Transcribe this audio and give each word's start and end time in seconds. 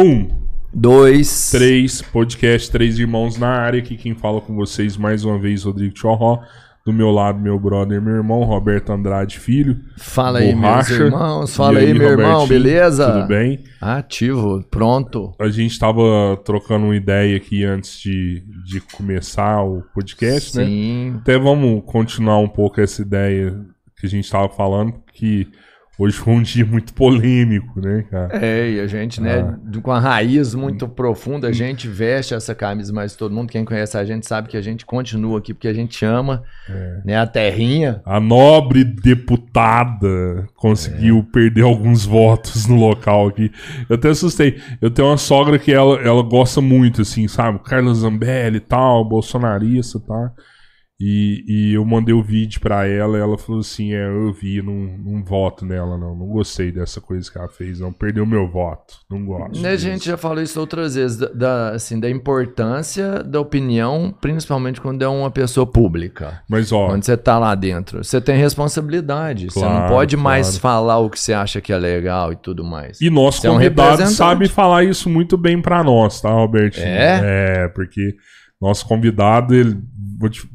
Um, 0.00 0.30
Dois. 0.72 1.50
três, 1.50 2.00
podcast 2.00 2.70
Três 2.70 2.98
Irmãos 2.98 3.36
na 3.36 3.50
área. 3.50 3.80
Aqui 3.80 3.98
quem 3.98 4.14
fala 4.14 4.40
com 4.40 4.54
vocês 4.54 4.96
mais 4.96 5.26
uma 5.26 5.38
vez, 5.38 5.64
Rodrigo 5.64 5.94
Chorró. 5.94 6.42
Do 6.86 6.90
meu 6.90 7.10
lado, 7.10 7.38
meu 7.38 7.60
brother, 7.60 8.00
meu 8.00 8.14
irmão, 8.14 8.42
Roberto 8.44 8.90
Andrade 8.90 9.38
Filho. 9.38 9.78
Fala 9.98 10.38
aí, 10.38 10.54
meus 10.54 10.88
irmãos. 10.88 11.54
Fala 11.54 11.80
aí, 11.80 11.92
meu 11.92 12.12
irmão, 12.12 12.48
beleza? 12.48 13.12
Tudo 13.12 13.26
bem? 13.26 13.62
Ativo, 13.78 14.64
pronto. 14.70 15.34
A 15.38 15.50
gente 15.50 15.78
tava 15.78 16.34
trocando 16.46 16.86
uma 16.86 16.96
ideia 16.96 17.36
aqui 17.36 17.62
antes 17.62 18.00
de, 18.00 18.42
de 18.64 18.80
começar 18.80 19.62
o 19.62 19.82
podcast, 19.94 20.56
né? 20.56 20.64
Sim. 20.64 21.16
Até 21.20 21.38
vamos 21.38 21.82
continuar 21.84 22.38
um 22.38 22.48
pouco 22.48 22.80
essa 22.80 23.02
ideia 23.02 23.54
que 23.98 24.06
a 24.06 24.08
gente 24.08 24.30
tava 24.30 24.48
falando, 24.48 24.94
que 25.12 25.46
hoje 26.02 26.16
foi 26.16 26.32
um 26.34 26.42
dia 26.42 26.64
muito 26.66 26.92
polêmico, 26.94 27.80
né, 27.80 28.04
cara? 28.10 28.44
É, 28.44 28.70
e 28.72 28.80
a 28.80 28.86
gente, 28.86 29.20
né, 29.20 29.40
Ah. 29.40 29.56
do- 29.62 29.80
com 29.80 29.92
a 29.92 30.00
raiz 30.00 30.54
muito 30.54 30.88
profunda, 30.88 31.48
a 31.48 31.52
gente 31.52 31.86
veste 31.86 32.34
essa 32.34 32.54
camisa, 32.54 32.92
mas 32.92 33.14
todo 33.14 33.34
mundo, 33.34 33.50
quem 33.50 33.64
conhece 33.64 33.96
a 33.96 34.04
gente, 34.04 34.26
sabe 34.26 34.48
que 34.48 34.56
a 34.56 34.60
gente 34.62 34.84
continua 34.86 35.38
aqui 35.38 35.52
porque 35.54 35.68
a 35.68 35.72
gente 35.74 36.04
ama, 36.04 36.42
É. 36.68 37.00
né, 37.04 37.16
a 37.16 37.26
terrinha. 37.26 38.00
A 38.04 38.18
nobre 38.18 38.82
deputada 39.50 40.46
conseguiu 40.54 41.18
É. 41.28 41.32
perder 41.32 41.62
alguns 41.62 42.04
votos 42.04 42.66
no 42.66 42.76
local 42.76 43.28
aqui. 43.28 43.50
Eu 43.88 43.96
até 43.96 44.08
assustei. 44.10 44.58
Eu 44.80 44.90
tenho 44.90 45.08
uma 45.08 45.16
sogra 45.18 45.58
que 45.58 45.72
ela, 45.72 46.00
ela 46.00 46.22
gosta 46.22 46.60
muito, 46.60 47.02
assim, 47.02 47.26
sabe? 47.28 47.58
Carla 47.64 47.92
Zambelli 47.94 48.56
e 48.56 48.60
tal, 48.60 49.04
bolsonarista 49.08 49.98
e 49.98 50.00
tal. 50.06 50.30
E, 51.02 51.44
e 51.48 51.74
eu 51.74 51.84
mandei 51.84 52.14
o 52.14 52.22
vídeo 52.22 52.60
pra 52.60 52.86
ela 52.86 53.16
e 53.16 53.20
ela 53.22 53.38
falou 53.38 53.62
assim: 53.62 53.94
É, 53.94 54.06
eu 54.06 54.32
vi, 54.34 54.60
não, 54.60 54.74
não 54.74 55.24
voto 55.24 55.64
nela, 55.64 55.96
não. 55.96 56.14
Não 56.14 56.26
gostei 56.26 56.70
dessa 56.70 57.00
coisa 57.00 57.30
que 57.30 57.38
ela 57.38 57.48
fez, 57.48 57.80
não. 57.80 57.90
Perdeu 57.90 58.26
meu 58.26 58.46
voto. 58.46 58.94
Não 59.10 59.24
gosto. 59.24 59.60
Né, 59.62 59.70
a 59.70 59.72
disso." 59.72 59.84
gente 59.86 60.04
já 60.04 60.16
falou 60.18 60.42
isso 60.42 60.60
outras 60.60 60.94
vezes, 60.96 61.16
da, 61.16 61.28
da, 61.28 61.70
assim, 61.70 61.98
da 61.98 62.10
importância 62.10 63.22
da 63.24 63.40
opinião, 63.40 64.14
principalmente 64.20 64.80
quando 64.80 65.00
é 65.02 65.08
uma 65.08 65.30
pessoa 65.30 65.66
pública. 65.66 66.42
Mas, 66.48 66.70
ó, 66.70 66.88
Quando 66.88 67.02
você 67.04 67.16
tá 67.16 67.38
lá 67.38 67.54
dentro, 67.54 68.04
você 68.04 68.20
tem 68.20 68.36
responsabilidade. 68.36 69.46
você 69.50 69.60
não 69.60 69.68
Claro, 69.70 69.94
pode 69.94 70.16
mais 70.16 70.46
claro. 70.48 70.60
falar 70.60 70.98
o 70.98 71.08
que 71.08 71.18
você 71.18 71.32
acha 71.32 71.60
que 71.60 71.72
é 71.72 71.78
legal 71.78 72.32
e 72.32 72.36
tudo 72.36 72.62
mais. 72.62 73.00
E 73.00 73.08
nosso 73.08 73.40
Você 73.40 73.46
é 73.46 73.50
um 73.50 73.54
convidado 73.54 74.06
sabe 74.08 74.48
falar 74.48 74.84
isso 74.84 75.08
muito 75.08 75.38
bem 75.38 75.62
pra 75.62 75.82
nós, 75.82 76.20
tá, 76.20 76.30
Robertinho? 76.30 76.86
É? 76.86 77.20
É, 77.64 77.68
porque 77.68 78.16
nosso 78.60 78.86
convidado, 78.86 79.54
ele, 79.54 79.78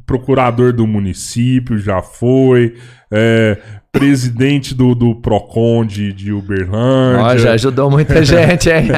procurador 0.06 0.72
do 0.72 0.86
município, 0.86 1.78
já 1.78 2.02
foi, 2.02 2.76
é, 3.12 3.58
presidente 3.92 4.76
do, 4.76 4.94
do 4.94 5.16
PROCON 5.16 5.86
de, 5.86 6.12
de 6.12 6.32
Ó, 6.32 6.36
já 6.36 6.44
Uberlândia, 6.44 7.52
ajudou 7.54 7.90
muita 7.90 8.24
gente, 8.26 8.70
hein? 8.70 8.90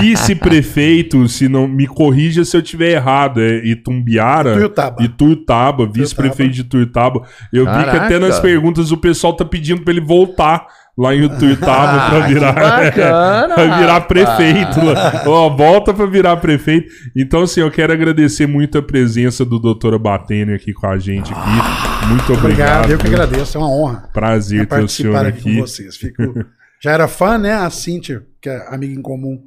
vice-prefeito, 0.00 1.28
se 1.28 1.48
não 1.48 1.68
me 1.68 1.86
corrija 1.86 2.44
se 2.44 2.56
eu 2.56 2.60
tiver 2.60 2.90
errado, 2.90 3.40
é 3.40 3.64
Itumbiara. 3.64 4.54
Tuiutaba. 4.54 5.02
Ituiutaba, 5.02 5.86
vice-prefeito 5.86 6.54
de 6.54 6.60
Ituiutaba. 6.62 7.22
Eu 7.52 7.64
vi 7.64 7.70
que 7.70 7.84
Caraca. 7.84 8.04
até 8.06 8.18
nas 8.18 8.40
perguntas 8.40 8.90
o 8.90 8.96
pessoal 8.96 9.32
tá 9.34 9.44
pedindo 9.44 9.82
pra 9.82 9.92
ele 9.92 10.00
voltar 10.00 10.66
lá 10.96 11.14
em 11.14 11.24
Ituiutaba 11.24 12.02
Ah, 12.02 12.22
que 12.26 12.34
virar, 12.34 12.52
bacana, 12.52 13.54
pra 13.54 13.78
virar 13.78 14.00
prefeito. 14.02 14.80
Ó, 15.26 15.48
volta 15.50 15.94
pra 15.94 16.06
virar 16.06 16.36
prefeito. 16.36 16.92
Então, 17.16 17.42
assim, 17.42 17.60
eu 17.60 17.70
quero 17.70 17.92
agradecer 17.92 18.46
muito 18.46 18.78
a 18.78 18.82
presença 18.82 19.44
do 19.44 19.58
doutor 19.58 19.94
Abatene 19.94 20.54
aqui 20.54 20.72
com 20.72 20.86
a 20.86 20.98
gente 20.98 21.32
aqui. 21.32 22.06
Muito 22.08 22.32
obrigado. 22.32 22.84
Obrigado, 22.84 22.90
eu 22.90 22.98
que 22.98 23.06
agradeço, 23.06 23.56
é 23.56 23.60
uma 23.60 23.70
honra 23.70 24.08
Prazer 24.12 24.66
ter 24.66 24.82
o 24.82 24.88
senhor 24.88 25.16
aqui, 25.16 25.38
aqui. 25.38 25.54
com 25.54 25.60
vocês. 25.60 25.96
Fico... 25.96 26.22
Já 26.82 26.90
era 26.92 27.06
fã, 27.08 27.38
né? 27.38 27.54
A 27.54 27.70
Cíntia, 27.70 28.24
que 28.40 28.48
é 28.48 28.66
amiga 28.74 28.92
em 28.92 29.00
comum, 29.02 29.40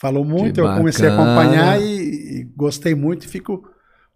falou 0.00 0.24
muito, 0.24 0.54
Que 0.54 0.60
eu 0.60 0.74
comecei 0.74 1.06
a 1.06 1.10
bacana. 1.10 1.40
acompanhar 1.40 1.80
e, 1.80 1.84
e 1.84 2.48
gostei 2.56 2.94
muito 2.94 3.24
e 3.24 3.28
fico 3.28 3.62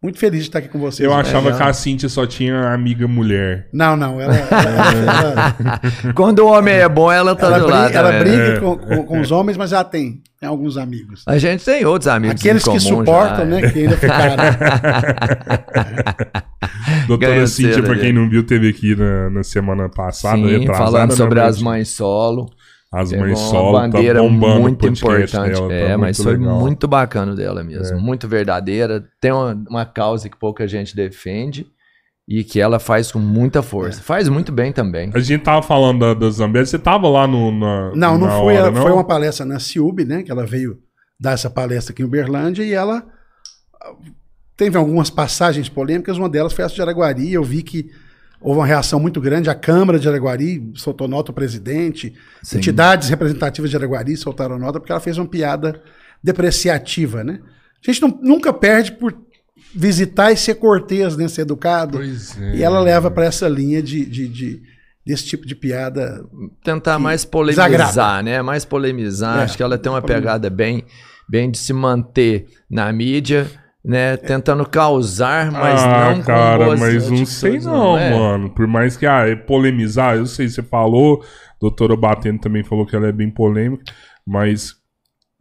muito 0.04 0.18
feliz 0.18 0.42
de 0.42 0.48
estar 0.50 0.58
aqui 0.58 0.68
com 0.68 0.78
vocês. 0.78 1.08
Eu 1.08 1.14
achava 1.14 1.46
Legal. 1.48 1.56
que 1.56 1.62
a 1.62 1.72
Cíntia 1.72 2.10
só 2.10 2.26
tinha 2.26 2.74
amiga 2.74 3.08
mulher. 3.08 3.68
Não, 3.72 3.96
não, 3.96 4.20
ela, 4.20 4.36
ela, 4.36 5.56
ela, 5.62 5.80
Quando 6.14 6.40
o 6.40 6.46
homem 6.46 6.74
é 6.74 6.86
bom, 6.86 7.10
ela 7.10 7.34
tá 7.34 7.46
ela 7.46 7.58
do 7.58 7.64
briga, 7.64 7.78
lado. 7.78 7.96
ela 7.96 8.12
né? 8.12 8.18
briga 8.18 8.60
com, 8.60 8.76
com- 8.76 9.06
com 9.06 9.20
os 9.22 9.32
homens, 9.32 9.56
mas 9.56 9.72
ela 9.72 9.82
tem, 9.82 10.20
tem 10.38 10.46
alguns 10.46 10.76
amigos. 10.76 11.22
A 11.26 11.38
gente 11.38 11.64
tem 11.64 11.86
outros 11.86 12.06
amigos 12.08 12.38
Aqueles 12.38 12.66
em 12.66 12.72
que 12.72 12.80
suportam, 12.80 13.38
já. 13.38 13.44
né? 13.46 13.70
Que 13.70 13.78
ainda 13.78 13.96
ficaram. 13.96 14.36
Doutora 17.08 17.32
Ganhou 17.32 17.46
Cíntia, 17.46 17.82
pra 17.82 17.94
quem 17.94 18.04
gente. 18.08 18.12
não 18.14 18.28
viu, 18.28 18.44
teve 18.44 18.68
aqui 18.68 18.94
na, 18.94 19.30
na 19.30 19.42
semana 19.42 19.88
passada. 19.88 20.36
Sim, 20.36 20.58
retrasada, 20.58 20.90
falando 20.90 21.10
né, 21.10 21.16
sobre 21.16 21.40
as 21.40 21.62
mães 21.62 21.88
solo. 21.88 22.50
As 22.94 23.12
mães 23.12 23.38
uma 23.38 23.50
solo, 23.50 23.76
tá 23.76 23.88
bandeira 23.88 24.20
bombando 24.22 24.60
muito 24.60 24.86
importante. 24.86 25.32
dela, 25.32 25.68
tá 25.68 25.74
é, 25.74 25.96
mas 25.96 26.18
muito 26.18 26.22
foi 26.22 26.36
legal. 26.38 26.56
É. 26.56 26.60
muito 26.60 26.88
bacana 26.88 27.34
dela 27.34 27.62
mesmo. 27.64 28.00
Muito 28.00 28.28
verdadeira. 28.28 29.04
Tem 29.20 29.32
uma, 29.32 29.52
uma 29.68 29.84
causa 29.86 30.28
que 30.28 30.36
pouca 30.36 30.66
gente 30.68 30.94
defende 30.94 31.66
e 32.26 32.42
que 32.42 32.60
ela 32.60 32.78
faz 32.78 33.12
com 33.12 33.18
muita 33.18 33.62
força. 33.62 34.00
Faz 34.00 34.28
muito 34.28 34.50
bem 34.50 34.72
também. 34.72 35.10
A 35.14 35.18
gente 35.20 35.42
tava 35.42 35.60
falando 35.62 36.00
da, 36.00 36.14
da 36.14 36.30
Zambelli, 36.30 36.66
você 36.66 36.78
tava 36.78 37.08
lá 37.08 37.26
no, 37.26 37.50
na, 37.52 37.92
Não, 37.94 38.16
não 38.18 38.26
na 38.26 38.32
foi. 38.36 38.54
hora, 38.54 38.56
ela- 38.56 38.70
não? 38.70 38.82
Foi 38.82 38.92
uma 38.92 39.04
palestra 39.04 39.44
na 39.44 39.58
CIUB, 39.58 40.04
né? 40.04 40.22
Que 40.22 40.30
ela 40.30 40.46
veio 40.46 40.78
dar 41.20 41.32
essa 41.32 41.50
palestra 41.50 41.92
aqui 41.92 42.02
em 42.02 42.06
Uberlândia 42.06 42.62
e 42.62 42.72
ela 42.72 43.04
ah, 43.82 43.92
teve 44.56 44.78
algumas 44.78 45.10
passagens 45.10 45.68
polêmicas. 45.68 46.16
Uma 46.16 46.28
delas 46.28 46.52
foi 46.52 46.64
essa 46.64 46.74
de 46.74 46.80
Araguari. 46.80 47.32
Eu 47.32 47.44
vi 47.44 47.62
que 47.62 47.90
houve 48.44 48.60
uma 48.60 48.66
reação 48.66 49.00
muito 49.00 49.20
grande. 49.20 49.48
A 49.50 49.54
Câmara 49.54 49.98
de 49.98 50.06
Araguari 50.08 50.70
soltou 50.74 51.08
nota 51.08 51.32
o 51.32 51.34
presidente, 51.34 52.14
Sim. 52.42 52.58
entidades 52.58 53.08
representativas 53.08 53.70
de 53.70 53.76
Araguari 53.76 54.16
soltaram 54.16 54.58
nota 54.58 54.78
porque 54.78 54.92
ela 54.92 55.00
fez 55.00 55.16
uma 55.18 55.26
piada 55.26 55.80
depreciativa, 56.22 57.22
né? 57.24 57.40
A 57.86 57.90
gente 57.90 58.02
não- 58.02 58.18
nunca 58.22 58.52
perde 58.52 58.92
por 58.92 59.14
visitar 59.74 60.32
e 60.32 60.36
ser 60.36 60.54
cortês, 60.56 61.16
né? 61.16 61.28
Ser 61.28 61.42
educado. 61.42 61.98
Pois 61.98 62.40
é. 62.40 62.56
E 62.56 62.62
ela 62.62 62.80
leva 62.80 63.10
para 63.10 63.24
essa 63.24 63.48
linha 63.48 63.82
de, 63.82 64.04
de- 64.04 64.28
de- 64.28 64.62
desse 65.06 65.24
tipo 65.26 65.46
de 65.46 65.54
piada 65.54 66.24
Tentar 66.62 66.98
mais 66.98 67.24
desagrada. 67.24 67.76
polemizar, 67.84 68.22
né? 68.24 68.42
Mais 68.42 68.64
polemizar. 68.64 69.40
É, 69.40 69.42
Acho 69.44 69.56
que 69.56 69.62
ela 69.62 69.76
tem 69.78 69.90
uma 69.92 70.00
pegada 70.02 70.48
bem, 70.48 70.84
bem 71.28 71.50
de 71.50 71.58
se 71.58 71.72
manter 71.72 72.46
na 72.70 72.90
mídia, 72.92 73.46
né? 73.84 74.16
Tentando 74.16 74.64
causar, 74.66 75.52
mas 75.52 75.82
ah, 75.82 76.14
não 76.14 76.22
cara, 76.22 76.58
com 76.58 76.64
boas 76.64 76.80
mas 76.80 77.10
não 77.10 77.26
sei 77.26 77.58
não, 77.60 77.98
é? 77.98 78.10
mano. 78.10 78.48
Por 78.50 78.66
mais 78.66 78.96
que, 78.96 79.06
ah, 79.06 79.28
é 79.28 79.36
polemizar, 79.36 80.16
eu 80.16 80.26
sei, 80.26 80.48
você 80.48 80.62
falou, 80.62 81.22
doutora 81.60 81.96
Batendo 81.96 82.40
também 82.40 82.64
falou 82.64 82.86
que 82.86 82.96
ela 82.96 83.08
é 83.08 83.12
bem 83.12 83.30
polêmica, 83.30 83.84
mas... 84.26 84.74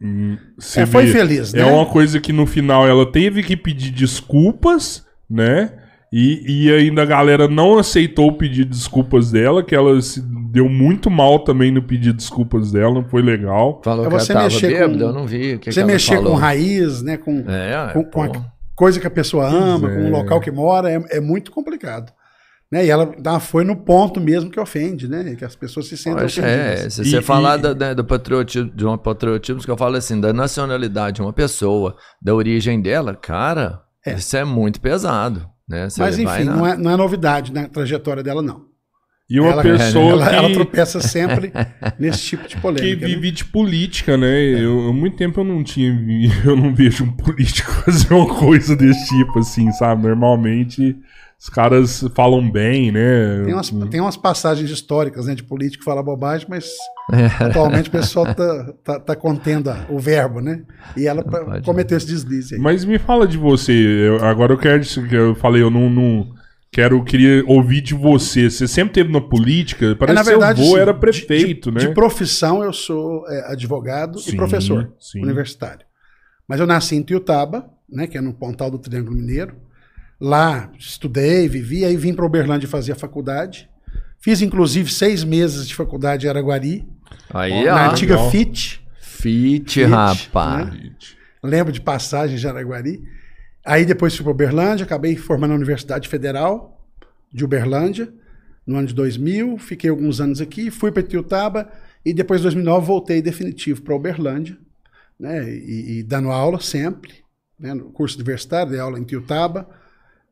hum, 0.02 0.36
você 0.58 0.82
É, 0.82 0.86
foi 0.86 1.06
vê, 1.06 1.12
feliz, 1.12 1.52
né? 1.54 1.62
É 1.62 1.64
uma 1.64 1.86
coisa 1.86 2.20
que 2.20 2.32
no 2.32 2.44
final 2.46 2.86
ela 2.86 3.10
teve 3.10 3.42
que 3.42 3.56
pedir 3.56 3.90
desculpas, 3.90 5.06
né? 5.28 5.72
E, 6.16 6.66
e 6.68 6.72
ainda 6.72 7.02
a 7.02 7.06
galera 7.06 7.48
não 7.48 7.76
aceitou 7.76 8.28
o 8.28 8.32
pedido 8.38 8.70
de 8.70 8.76
desculpas 8.78 9.32
dela, 9.32 9.64
que 9.64 9.74
ela 9.74 10.00
se 10.00 10.22
deu 10.52 10.68
muito 10.68 11.10
mal 11.10 11.40
também 11.40 11.72
no 11.72 11.82
pedido 11.82 12.12
de 12.12 12.18
desculpas 12.18 12.70
dela, 12.70 12.94
não 12.94 13.04
foi 13.08 13.20
legal. 13.20 13.80
Falou 13.84 14.04
É 14.04 14.08
que 14.08 14.14
ela 14.14 14.20
você 14.22 14.32
tava 14.32 14.44
mexer 14.44 14.68
bêbada, 14.68 14.92
com- 14.98 15.00
eu 15.00 15.12
não 15.12 15.26
vi. 15.26 15.54
O 15.54 15.58
que 15.58 15.72
você 15.72 15.74
que 15.74 15.80
ela 15.80 15.92
mexer 15.92 16.14
falou. 16.16 16.30
com 16.32 16.36
raiz, 16.38 17.02
né? 17.02 17.16
Com, 17.16 17.44
É, 17.48 17.90
com, 17.92 18.04
com 18.04 18.22
a 18.22 18.30
coisa 18.76 19.00
que 19.00 19.06
a 19.08 19.10
pessoa 19.10 19.48
ama, 19.48 19.88
com 19.88 19.94
é. 19.94 20.06
o 20.06 20.10
local 20.10 20.40
que 20.40 20.52
mora, 20.52 20.88
é, 20.88 21.16
é 21.16 21.20
muito 21.20 21.50
complicado. 21.50 22.12
Né? 22.70 22.86
E 22.86 22.90
ela 22.90 23.06
tá, 23.06 23.40
foi 23.40 23.64
no 23.64 23.74
ponto 23.76 24.20
mesmo 24.20 24.50
que 24.50 24.58
ofende, 24.60 25.08
né? 25.08 25.34
Que 25.36 25.44
as 25.44 25.56
pessoas 25.56 25.86
se 25.88 25.96
sentem 25.96 26.22
Poxa, 26.22 26.42
é, 26.42 26.70
ofendidas. 26.74 26.94
se 26.94 27.02
E- 27.02 27.04
você 27.06 27.22
falar 27.22 27.58
e- 27.58 27.62
da- 27.62 27.72
da- 27.72 27.94
do 27.94 28.04
patriotismo, 28.04 28.70
de 28.72 28.86
um 28.86 28.96
patriotismo, 28.96 29.60
que 29.62 29.70
eu 29.70 29.76
falo 29.76 29.96
assim, 29.96 30.20
da 30.20 30.32
nacionalidade 30.32 31.16
de 31.16 31.22
uma 31.22 31.32
pessoa, 31.32 31.96
da 32.22 32.32
origem 32.34 32.80
dela, 32.80 33.14
cara, 33.16 33.80
É. 34.06 34.14
isso 34.14 34.36
é 34.36 34.44
muito 34.44 34.80
pesado, 34.80 35.46
né? 35.68 35.88
Você 35.88 36.00
Mas 36.00 36.16
vai 36.18 36.42
enfim, 36.42 36.44
na- 36.44 36.56
não 36.56 36.66
é, 36.66 36.76
não 36.76 36.90
é 36.90 36.96
novidade 36.96 37.52
na 37.52 37.68
trajetória 37.68 38.22
dela, 38.22 38.42
não. 38.42 38.66
E 39.28 39.40
uma 39.40 39.52
ela, 39.52 39.62
pessoa 39.62 40.12
ela, 40.12 40.28
que... 40.28 40.34
ela 40.36 40.52
tropeça 40.52 41.00
sempre 41.00 41.50
nesse 41.98 42.20
tipo 42.20 42.46
de 42.46 42.56
que 42.56 42.60
polêmica. 42.60 43.08
né? 43.08 43.14
vive 43.14 43.30
de 43.30 43.44
política, 43.46 44.18
né? 44.18 44.28
Eu, 44.42 44.88
há 44.88 44.92
muito 44.92 45.16
tempo 45.16 45.40
eu 45.40 45.44
não 45.44 45.64
tinha, 45.64 45.98
eu 46.44 46.54
não 46.54 46.74
vejo 46.74 47.04
um 47.04 47.12
político 47.12 47.72
fazer 47.84 48.12
uma 48.12 48.26
coisa 48.26 48.76
desse 48.76 49.08
tipo, 49.16 49.38
assim, 49.38 49.72
sabe? 49.72 50.06
Normalmente 50.06 50.94
os 51.38 51.48
caras 51.48 52.04
falam 52.14 52.50
bem, 52.50 52.90
né? 52.90 53.42
Tem 53.44 53.52
umas, 53.54 53.70
tem 53.90 54.00
umas 54.00 54.16
passagens 54.16 54.70
históricas 54.70 55.26
né, 55.26 55.34
de 55.34 55.42
político 55.42 55.80
que 55.80 55.84
fala 55.84 56.02
bobagem, 56.02 56.46
mas 56.48 56.70
É. 57.12 57.26
atualmente 57.44 57.88
o 57.88 57.92
pessoal 57.92 58.34
tá, 58.34 58.72
tá, 58.82 59.00
tá 59.00 59.16
contendo 59.16 59.70
o 59.90 59.98
verbo, 59.98 60.40
né? 60.40 60.62
E 60.96 61.06
ela 61.06 61.22
pode. 61.22 61.62
cometeu 61.62 61.98
esse 61.98 62.06
deslize 62.06 62.54
aí. 62.54 62.60
Mas 62.60 62.84
me 62.84 62.98
fala 62.98 63.26
de 63.26 63.36
você. 63.36 63.72
eu- 63.72 64.24
agora 64.24 64.52
eu 64.54 64.58
quero 64.58 64.82
que 64.82 65.14
eu 65.14 65.34
falei, 65.34 65.60
eu 65.62 65.70
não, 65.70 65.90
não 65.90 66.32
quero 66.72 67.04
queria 67.04 67.44
ouvir 67.46 67.82
de 67.82 67.92
você. 67.94 68.48
Você 68.48 68.66
sempre 68.66 68.94
teve 68.94 69.12
na 69.12 69.20
política? 69.20 69.94
Parece 69.96 70.12
É, 70.12 70.14
na 70.14 70.20
que 70.22 70.26
seu 70.30 70.38
verdade, 70.38 70.62
avô 70.62 70.78
era 70.78 70.92
de- 70.94 70.98
prefeito, 71.00 71.70
de, 71.70 71.76
né? 71.78 71.88
De 71.88 71.94
profissão, 71.94 72.64
eu 72.64 72.72
sou 72.72 73.28
é, 73.28 73.52
advogado 73.52 74.18
Sim, 74.18 74.32
e 74.32 74.36
professor 74.36 74.90
sim. 74.98 75.20
universitário. 75.22 75.84
Mas 76.48 76.58
eu 76.58 76.66
nasci 76.66 76.96
em 76.96 77.02
Tuiutaba, 77.02 77.66
né, 77.88 78.06
que 78.06 78.16
é 78.16 78.20
no 78.20 78.32
Pontal 78.32 78.70
do 78.70 78.78
Triângulo 78.78 79.14
Mineiro. 79.16 79.54
Lá 80.24 80.72
estudei, 80.78 81.46
vivi, 81.46 81.84
aí 81.84 81.98
vim 81.98 82.14
para 82.14 82.24
Uberlândia 82.24 82.66
fazer 82.66 82.92
a 82.92 82.96
faculdade. 82.96 83.68
Fiz, 84.18 84.40
inclusive, 84.40 84.90
seis 84.90 85.22
meses 85.22 85.68
de 85.68 85.74
faculdade 85.74 86.24
em 86.24 86.30
Araguari, 86.30 86.88
Aí, 87.28 87.64
na 87.66 87.88
ó. 87.88 87.90
antiga 87.90 88.14
legal. 88.14 88.30
FIT. 88.30 88.82
Fit, 88.98 89.84
rapaz. 89.84 90.72
Né? 90.72 90.92
Lembro 91.42 91.70
de 91.70 91.80
passagem 91.80 92.36
em 92.36 92.38
Jaraguari. 92.38 93.02
Aí 93.66 93.84
depois 93.84 94.14
fui 94.14 94.24
para 94.24 94.32
Uberlândia, 94.32 94.84
acabei 94.84 95.14
formando 95.14 95.52
a 95.52 95.56
Universidade 95.56 96.08
Federal 96.08 96.88
de 97.30 97.44
Uberlândia 97.44 98.10
no 98.66 98.78
ano 98.78 98.88
de 98.88 98.94
2000. 98.94 99.58
Fiquei 99.58 99.90
alguns 99.90 100.22
anos 100.22 100.40
aqui, 100.40 100.70
fui 100.70 100.90
para 100.90 101.02
Itiutaba 101.02 101.70
e 102.02 102.14
depois 102.14 102.40
de 102.40 102.44
2009 102.44 102.86
voltei 102.86 103.20
definitivo 103.20 103.82
para 103.82 103.94
Uberlândia, 103.94 104.56
né? 105.20 105.50
E, 105.50 105.98
e, 105.98 106.02
dando 106.02 106.30
aula 106.30 106.60
sempre, 106.60 107.12
né? 107.60 107.74
no 107.74 107.90
curso 107.90 108.16
universitário, 108.16 108.72
dei 108.72 108.80
aula 108.80 108.98
em 108.98 109.02
Itiutaba, 109.02 109.68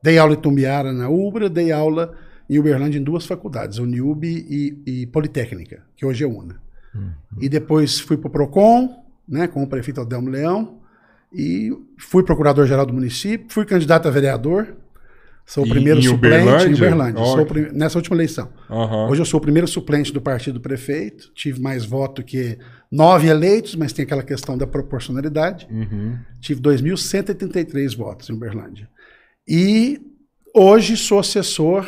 dei 0.03 0.19
aula 0.19 0.35
em 0.35 0.41
Tumbiara 0.41 0.93
na 0.93 1.09
Ubra, 1.09 1.49
dei 1.49 1.71
aula 1.71 2.15
em 2.49 2.59
Uberlândia 2.59 2.99
em 2.99 3.03
duas 3.03 3.25
faculdades, 3.25 3.79
Uniub 3.79 4.25
e, 4.25 4.83
e 4.85 5.07
Politécnica, 5.07 5.83
que 5.97 6.05
hoje 6.05 6.25
é 6.25 6.27
UNA. 6.27 6.57
Uhum. 6.95 7.11
E 7.41 7.49
depois 7.49 8.01
fui 8.01 8.17
para 8.17 8.29
o 8.29 8.31
PROCON, 8.31 9.05
né, 9.27 9.47
com 9.47 9.63
o 9.63 9.67
prefeito 9.67 10.01
Adelmo 10.01 10.29
Leão, 10.29 10.79
e 11.33 11.71
fui 11.97 12.23
procurador-geral 12.23 12.85
do 12.85 12.93
município, 12.93 13.47
fui 13.49 13.65
candidato 13.65 14.07
a 14.07 14.11
vereador, 14.11 14.77
sou 15.47 15.65
o 15.65 15.69
primeiro 15.69 16.03
suplente 16.03 16.37
Uberlândia? 16.37 16.69
em 16.69 16.75
Uberlândia, 16.75 17.23
oh. 17.23 17.47
prim... 17.47 17.69
nessa 17.73 17.97
última 17.97 18.17
eleição. 18.17 18.51
Uhum. 18.69 19.09
Hoje 19.09 19.23
eu 19.23 19.25
sou 19.25 19.39
o 19.39 19.41
primeiro 19.41 19.67
suplente 19.67 20.13
do 20.13 20.21
partido 20.21 20.55
do 20.55 20.61
prefeito, 20.61 21.31
tive 21.35 21.61
mais 21.61 21.87
voto 21.87 22.23
que 22.23 22.59
nove 22.91 23.29
eleitos, 23.29 23.75
mas 23.75 23.95
tem 23.95 24.05
aquela 24.05 24.23
questão 24.23 24.59
da 24.59 24.67
proporcionalidade. 24.67 25.67
Uhum. 25.71 26.19
Tive 26.39 26.61
2.133 26.61 27.97
votos 27.97 28.29
em 28.29 28.35
Uberlândia. 28.35 28.89
E 29.47 30.01
hoje 30.55 30.97
sou 30.97 31.19
assessor 31.19 31.87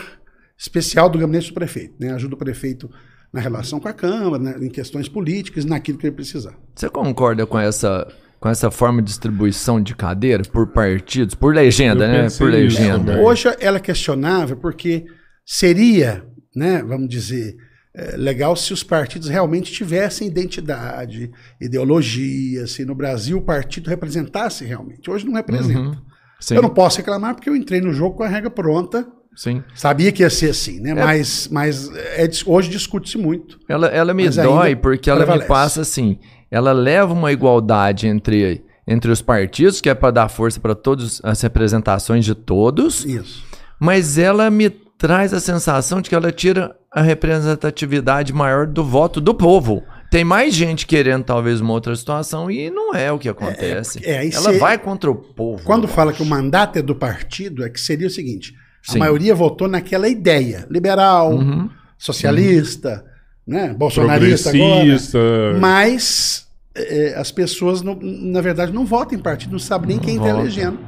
especial 0.56 1.08
do 1.08 1.18
gabinete 1.18 1.49
do 1.49 1.54
prefeito, 1.54 1.94
né? 1.99 2.12
ajudo 2.12 2.34
o 2.34 2.38
prefeito 2.38 2.90
na 3.32 3.40
relação 3.40 3.80
com 3.80 3.88
a 3.88 3.92
Câmara, 3.92 4.40
né, 4.40 4.56
em 4.61 4.70
questões 4.70 5.08
políticas, 5.08 5.64
naquilo 5.64 5.99
que 5.99 6.06
ele 6.06 6.14
precisar. 6.14 6.56
Você 6.73 6.88
concorda 6.88 7.44
com 7.44 7.58
essa 7.58 8.06
com 8.38 8.49
essa 8.50 8.70
forma 8.70 9.00
de 9.00 9.08
distribuição 9.08 9.82
de 9.82 9.96
cadeira 9.96 10.42
por 10.44 10.66
partidos, 10.66 11.34
por 11.34 11.54
legenda, 11.54 12.06
né? 12.06 12.28
Por 12.28 12.50
legenda. 12.50 13.18
Hoje 13.18 13.49
ela 13.58 13.78
é 13.78 13.80
questionável 13.80 14.54
porque 14.58 15.06
seria, 15.46 16.23
né, 16.54 16.82
vamos 16.82 17.08
dizer, 17.08 17.56
é, 17.96 18.18
legal 18.18 18.54
se 18.54 18.70
os 18.75 18.82
partidos 18.82 19.30
realmente 19.30 19.73
tivessem 19.73 20.28
identidade, 20.28 21.30
ideologia, 21.58 22.66
se 22.66 22.84
no 22.84 22.94
Brasil 22.94 23.38
o 23.38 23.42
partido 23.42 23.88
representasse 23.88 24.62
realmente. 24.62 25.11
Hoje 25.11 25.25
não 25.25 25.32
representa. 25.32 25.80
Uhum. 25.80 26.13
Eu 26.50 26.62
não 26.62 26.70
posso 26.70 26.98
reclamar 26.98 27.34
porque 27.34 27.48
eu 27.48 27.56
entrei 27.56 27.80
no 27.80 27.92
jogo 27.92 28.16
com 28.16 28.22
a 28.22 28.28
regra 28.28 28.50
pronta 28.50 29.06
Sim. 29.36 29.62
Sabia 29.74 30.12
que 30.12 30.22
ia 30.22 30.30
ser 30.30 30.50
assim, 30.50 30.80
né? 30.80 30.90
É. 30.90 30.94
Mas, 30.94 31.48
mas 31.50 31.90
é, 31.94 32.28
hoje 32.46 32.70
discute-se 32.70 33.18
muito. 33.18 33.58
Ela, 33.68 33.88
ela 33.88 34.14
me 34.14 34.28
dói 34.28 34.76
porque 34.76 35.10
ela 35.10 35.20
prevalece. 35.20 35.44
me 35.44 35.48
passa 35.48 35.80
assim. 35.80 36.18
Ela 36.50 36.72
leva 36.72 37.12
uma 37.12 37.32
igualdade 37.32 38.06
entre, 38.06 38.64
entre 38.86 39.10
os 39.10 39.20
partidos, 39.20 39.80
que 39.80 39.88
é 39.88 39.94
para 39.94 40.12
dar 40.12 40.28
força 40.28 40.60
para 40.60 40.74
todas 40.74 41.20
as 41.24 41.40
representações 41.40 42.24
de 42.24 42.34
todos. 42.34 43.04
Isso. 43.04 43.44
Mas 43.80 44.18
ela 44.18 44.48
me 44.50 44.70
traz 44.70 45.34
a 45.34 45.40
sensação 45.40 46.00
de 46.00 46.08
que 46.08 46.14
ela 46.14 46.30
tira 46.30 46.74
a 46.92 47.02
representatividade 47.02 48.32
maior 48.32 48.66
do 48.68 48.84
voto 48.84 49.20
do 49.20 49.34
povo. 49.34 49.82
Tem 50.14 50.23
mais 50.23 50.54
gente 50.54 50.87
querendo 50.87 51.25
talvez 51.25 51.61
uma 51.61 51.73
outra 51.73 51.97
situação 51.97 52.49
e 52.49 52.71
não 52.71 52.94
é 52.94 53.11
o 53.11 53.18
que 53.18 53.28
acontece. 53.28 53.99
É, 54.04 54.25
é, 54.25 54.30
ela 54.33 54.52
se... 54.52 54.59
vai 54.61 54.78
contra 54.78 55.11
o 55.11 55.14
povo. 55.16 55.64
Quando 55.64 55.88
fala 55.88 56.12
acho. 56.12 56.18
que 56.18 56.22
o 56.22 56.27
mandato 56.27 56.79
é 56.79 56.83
do 56.83 56.94
partido, 56.94 57.64
é 57.64 57.68
que 57.68 57.81
seria 57.81 58.07
o 58.07 58.11
seguinte: 58.11 58.55
Sim. 58.81 58.94
A 58.94 59.00
maioria 59.00 59.35
votou 59.35 59.66
naquela 59.66 60.09
ideia. 60.09 60.68
Liberal, 60.70 61.33
uhum. 61.33 61.68
socialista, 61.98 63.05
uhum. 63.44 63.55
Né? 63.55 63.74
bolsonarista 63.77 64.50
agora. 64.50 65.59
Mas 65.59 66.46
é, 66.77 67.16
as 67.16 67.33
pessoas, 67.33 67.83
não, 67.83 67.98
na 68.00 68.40
verdade, 68.40 68.72
não 68.72 68.87
votam 68.87 69.18
em 69.18 69.20
partido, 69.20 69.50
não 69.50 69.59
sabem 69.59 69.88
nem 69.88 69.96
não 69.96 70.05
quem 70.05 70.16
está 70.18 70.29
elegendo. 70.29 70.79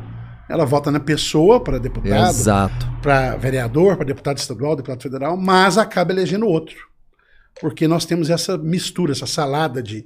Ela 0.49 0.65
vota 0.65 0.93
na 0.93 1.01
pessoa 1.01 1.59
para 1.59 1.81
deputado, 1.81 2.71
para 3.03 3.35
vereador, 3.35 3.97
para 3.97 4.07
deputado 4.07 4.39
estadual, 4.39 4.77
deputado 4.77 5.03
federal, 5.03 5.37
mas 5.37 5.77
acaba 5.77 6.13
elegendo 6.13 6.47
outro. 6.47 6.77
Porque 7.61 7.89
nós 7.89 8.05
temos 8.05 8.31
essa 8.31 8.59
mistura, 8.59 9.13
essa 9.13 9.27
salada 9.27 9.83
de, 9.83 10.05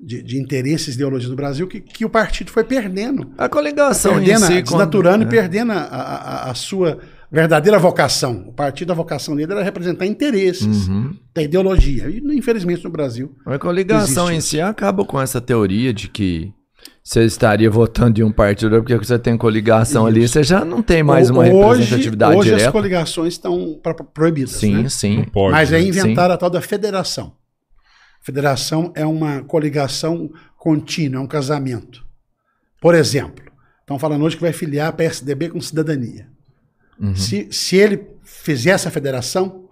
de, 0.00 0.22
de, 0.22 0.38
interesses 0.38 0.94
e 0.94 0.96
ideologias 0.96 1.30
no 1.30 1.36
Brasil 1.36 1.66
que, 1.66 1.80
que 1.80 2.04
o 2.04 2.10
partido 2.10 2.50
foi 2.50 2.64
perdendo. 2.64 3.32
A 3.36 3.48
coligação 3.48 4.14
perdendo, 4.14 4.46
si, 4.46 4.62
desnaturando 4.62 5.24
quando... 5.24 5.32
e 5.32 5.36
é. 5.36 5.40
perdendo 5.40 5.72
a, 5.72 5.76
a, 5.76 6.50
a, 6.50 6.54
sua 6.54 6.98
verdadeira 7.30 7.78
vocação. 7.78 8.44
O 8.48 8.52
partido, 8.52 8.92
a 8.92 8.94
vocação 8.94 9.34
dele 9.34 9.52
era 9.52 9.62
representar 9.62 10.06
interesses 10.06 10.88
uhum. 10.88 11.16
da 11.34 11.42
ideologia. 11.42 12.08
E, 12.08 12.18
infelizmente, 12.36 12.84
no 12.84 12.90
Brasil. 12.90 13.34
A 13.46 13.58
coligação 13.58 14.30
em 14.30 14.40
si 14.40 14.60
acaba 14.60 15.04
com 15.04 15.20
essa 15.20 15.40
teoria 15.40 15.92
de 15.92 16.08
que 16.08 16.52
você 17.02 17.24
estaria 17.24 17.68
votando 17.68 18.20
em 18.20 18.22
um 18.22 18.30
partido 18.30 18.76
porque 18.76 18.96
você 18.96 19.18
tem 19.18 19.36
coligação 19.36 20.08
Isso. 20.08 20.18
ali, 20.18 20.28
você 20.28 20.42
já 20.44 20.64
não 20.64 20.80
tem 20.80 21.02
mais 21.02 21.30
uma 21.30 21.40
hoje, 21.40 21.80
representatividade 21.80 22.36
hoje 22.36 22.44
direta. 22.44 22.62
Hoje 22.62 22.66
as 22.66 22.72
coligações 22.72 23.32
estão 23.34 23.80
proibidas. 24.14 24.52
Sim, 24.52 24.84
né? 24.84 24.88
sim. 24.88 25.24
Pode, 25.24 25.52
Mas 25.52 25.72
é 25.72 25.80
inventar 25.80 26.30
a 26.30 26.36
tal 26.36 26.48
da 26.48 26.60
federação. 26.60 27.34
Federação 28.20 28.92
é 28.94 29.04
uma 29.04 29.42
coligação 29.42 30.30
contínua, 30.56 31.20
é 31.20 31.24
um 31.24 31.26
casamento. 31.26 32.06
Por 32.80 32.94
exemplo, 32.94 33.44
estão 33.80 33.98
falando 33.98 34.24
hoje 34.24 34.36
que 34.36 34.42
vai 34.42 34.52
filiar 34.52 34.88
a 34.88 34.92
PSDB 34.92 35.48
com 35.48 35.60
cidadania. 35.60 36.28
Uhum. 37.00 37.16
Se, 37.16 37.48
se 37.50 37.76
ele 37.76 38.06
fizer 38.22 38.70
essa 38.70 38.92
federação, 38.92 39.68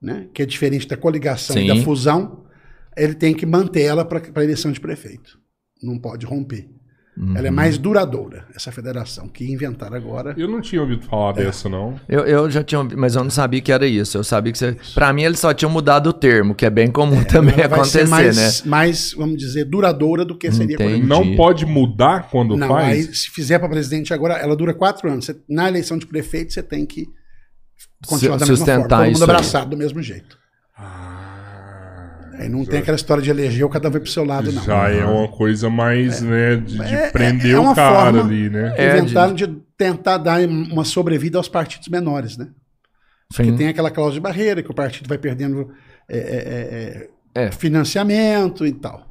né, 0.00 0.26
que 0.34 0.42
é 0.42 0.46
diferente 0.46 0.88
da 0.88 0.96
coligação 0.96 1.54
Sim. 1.54 1.64
e 1.64 1.68
da 1.68 1.76
fusão, 1.84 2.44
ele 2.96 3.14
tem 3.14 3.32
que 3.32 3.46
manter 3.46 3.82
ela 3.82 4.04
para 4.04 4.20
a 4.34 4.44
eleição 4.44 4.72
de 4.72 4.80
prefeito. 4.80 5.41
Não 5.82 5.98
pode 5.98 6.26
romper. 6.26 6.68
Uhum. 7.14 7.36
Ela 7.36 7.48
é 7.48 7.50
mais 7.50 7.76
duradoura, 7.76 8.46
essa 8.56 8.72
federação, 8.72 9.28
que 9.28 9.44
inventaram 9.44 9.94
agora. 9.94 10.34
Eu 10.36 10.48
não 10.48 10.62
tinha 10.62 10.80
ouvido 10.80 11.04
falar 11.04 11.38
é. 11.38 11.44
dessa, 11.44 11.68
não. 11.68 12.00
Eu, 12.08 12.20
eu 12.20 12.50
já 12.50 12.64
tinha 12.64 12.78
ouvido, 12.78 12.98
mas 12.98 13.14
eu 13.14 13.22
não 13.22 13.30
sabia 13.30 13.60
que 13.60 13.70
era 13.70 13.86
isso. 13.86 14.16
Eu 14.16 14.24
sabia 14.24 14.50
que 14.50 14.58
você. 14.58 14.76
Pra 14.94 15.12
mim, 15.12 15.22
eles 15.22 15.38
só 15.38 15.52
tinham 15.52 15.70
mudado 15.70 16.08
o 16.08 16.12
termo, 16.12 16.54
que 16.54 16.64
é 16.64 16.70
bem 16.70 16.90
comum 16.90 17.20
é, 17.20 17.24
também 17.24 17.60
acontecer, 17.62 18.08
mais, 18.08 18.36
né? 18.36 18.70
Mais, 18.70 19.12
vamos 19.12 19.36
dizer, 19.36 19.66
duradoura 19.66 20.24
do 20.24 20.38
que 20.38 20.50
seria 20.50 20.74
Entendi. 20.74 21.06
Não 21.06 21.36
pode 21.36 21.66
mudar 21.66 22.30
quando 22.30 22.56
não, 22.56 22.68
faz? 22.68 23.08
Aí, 23.08 23.14
se 23.14 23.28
fizer 23.28 23.58
para 23.58 23.68
presidente 23.68 24.14
agora, 24.14 24.34
ela 24.34 24.56
dura 24.56 24.72
quatro 24.72 25.10
anos. 25.10 25.26
Você, 25.26 25.36
na 25.46 25.68
eleição 25.68 25.98
de 25.98 26.06
prefeito, 26.06 26.54
você 26.54 26.62
tem 26.62 26.86
que 26.86 27.06
continuar 28.06 28.38
da 28.38 28.46
mesma 28.46 28.64
forma. 28.64 28.88
Todo 28.88 29.12
mundo 29.12 29.24
abraçado 29.24 29.70
do 29.70 29.76
mesmo 29.76 30.00
jeito. 30.00 30.38
Aí 32.38 32.48
não 32.48 32.64
tem 32.64 32.78
aquela 32.78 32.96
história 32.96 33.22
de 33.22 33.30
eleger 33.30 33.64
o 33.64 33.68
cada 33.68 33.90
vez 33.90 34.02
pro 34.02 34.12
seu 34.12 34.24
lado, 34.24 34.50
não. 34.50 34.62
Já 34.62 34.88
é 34.88 35.04
uma 35.04 35.28
coisa 35.28 35.68
mais, 35.68 36.22
é. 36.22 36.26
né, 36.26 36.56
de, 36.56 36.78
de 36.78 36.94
é, 36.94 37.10
prender 37.10 37.54
é 37.54 37.58
o 37.58 37.74
cara 37.74 38.20
ali, 38.20 38.48
né? 38.48 38.74
É, 38.76 38.98
inventaram 38.98 39.34
de... 39.34 39.46
de 39.46 39.62
tentar 39.76 40.18
dar 40.18 40.40
uma 40.48 40.84
sobrevida 40.84 41.38
aos 41.38 41.48
partidos 41.48 41.88
menores, 41.88 42.36
né? 42.36 42.48
Sim. 43.32 43.44
Porque 43.44 43.52
tem 43.52 43.68
aquela 43.68 43.90
cláusula 43.90 44.14
de 44.14 44.20
barreira 44.20 44.62
que 44.62 44.70
o 44.70 44.74
partido 44.74 45.08
vai 45.08 45.18
perdendo 45.18 45.70
é, 46.08 46.18
é, 46.18 47.40
é, 47.42 47.46
é, 47.46 47.50
financiamento 47.50 48.66
e 48.66 48.72
tal. 48.72 49.08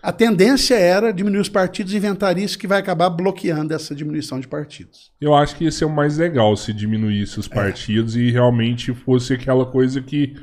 A 0.00 0.12
tendência 0.12 0.76
era 0.76 1.12
diminuir 1.12 1.40
os 1.40 1.48
partidos 1.48 1.92
e 1.92 1.96
inventar 1.96 2.38
isso 2.38 2.58
que 2.58 2.68
vai 2.68 2.78
acabar 2.78 3.10
bloqueando 3.10 3.74
essa 3.74 3.94
diminuição 3.94 4.38
de 4.38 4.46
partidos. 4.46 5.10
Eu 5.20 5.34
acho 5.34 5.56
que 5.56 5.64
ia 5.64 5.72
ser 5.72 5.86
o 5.86 5.90
mais 5.90 6.18
legal 6.18 6.56
se 6.56 6.72
diminuísse 6.72 7.40
os 7.40 7.48
partidos 7.48 8.14
e 8.14 8.30
realmente 8.30 8.94
fosse 8.94 9.32
aquela 9.34 9.66
coisa 9.66 10.00
que 10.00 10.36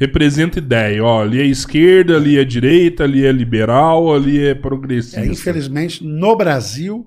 representa 0.00 0.58
ideia. 0.58 1.04
Ó, 1.04 1.22
ali 1.22 1.38
é 1.40 1.44
esquerda, 1.44 2.16
ali 2.16 2.38
é 2.38 2.44
direita, 2.44 3.04
ali 3.04 3.26
é 3.26 3.30
liberal, 3.30 4.12
ali 4.12 4.42
é 4.42 4.54
progressista. 4.54 5.20
É, 5.20 5.26
infelizmente, 5.26 6.02
no 6.02 6.34
Brasil, 6.34 7.06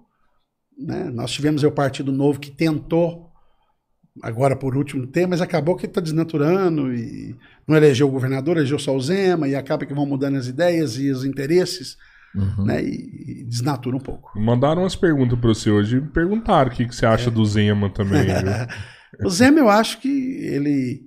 né, 0.78 1.10
nós 1.12 1.32
tivemos 1.32 1.64
o 1.64 1.72
Partido 1.72 2.12
Novo 2.12 2.40
que 2.40 2.52
tentou, 2.52 3.32
agora 4.22 4.56
por 4.56 4.78
último 4.78 5.08
tempo, 5.08 5.32
mas 5.32 5.42
acabou 5.42 5.76
que 5.76 5.88
está 5.88 6.00
desnaturando 6.00 6.94
e 6.94 7.36
não 7.68 7.76
elegeu 7.76 8.08
o 8.08 8.12
governador, 8.12 8.58
elegeu 8.58 8.78
só 8.78 8.96
o 8.96 9.02
Zema, 9.02 9.48
e 9.48 9.56
acaba 9.56 9.88
que 9.88 9.94
vão 9.94 10.06
mudando 10.06 10.38
as 10.38 10.46
ideias 10.46 10.98
e 11.00 11.10
os 11.10 11.26
interesses. 11.26 11.98
Uhum. 12.36 12.66
Né, 12.66 12.84
e, 12.84 13.42
e, 13.42 13.44
desnatura 13.44 13.96
um 13.96 14.00
pouco. 14.00 14.32
Mandaram 14.40 14.82
umas 14.82 14.96
perguntas 14.96 15.38
para 15.38 15.50
você 15.50 15.70
hoje 15.70 15.98
e 15.98 16.02
perguntaram 16.02 16.72
o 16.72 16.74
que, 16.74 16.88
que 16.88 16.96
você 16.96 17.06
acha 17.06 17.30
é. 17.30 17.32
do 17.32 17.46
Zema 17.46 17.92
também. 17.92 18.26
o 19.24 19.30
Zema, 19.30 19.60
eu 19.60 19.70
acho 19.70 20.02
que 20.02 20.10
ele 20.10 21.04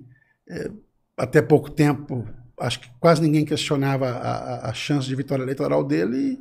é, 0.49 0.71
até 1.17 1.41
pouco 1.41 1.71
tempo, 1.71 2.27
acho 2.59 2.79
que 2.79 2.89
quase 2.99 3.21
ninguém 3.21 3.43
questionava 3.43 4.07
a, 4.07 4.31
a, 4.31 4.69
a 4.69 4.73
chance 4.73 5.07
de 5.07 5.15
vitória 5.15 5.43
eleitoral 5.43 5.83
dele 5.83 6.39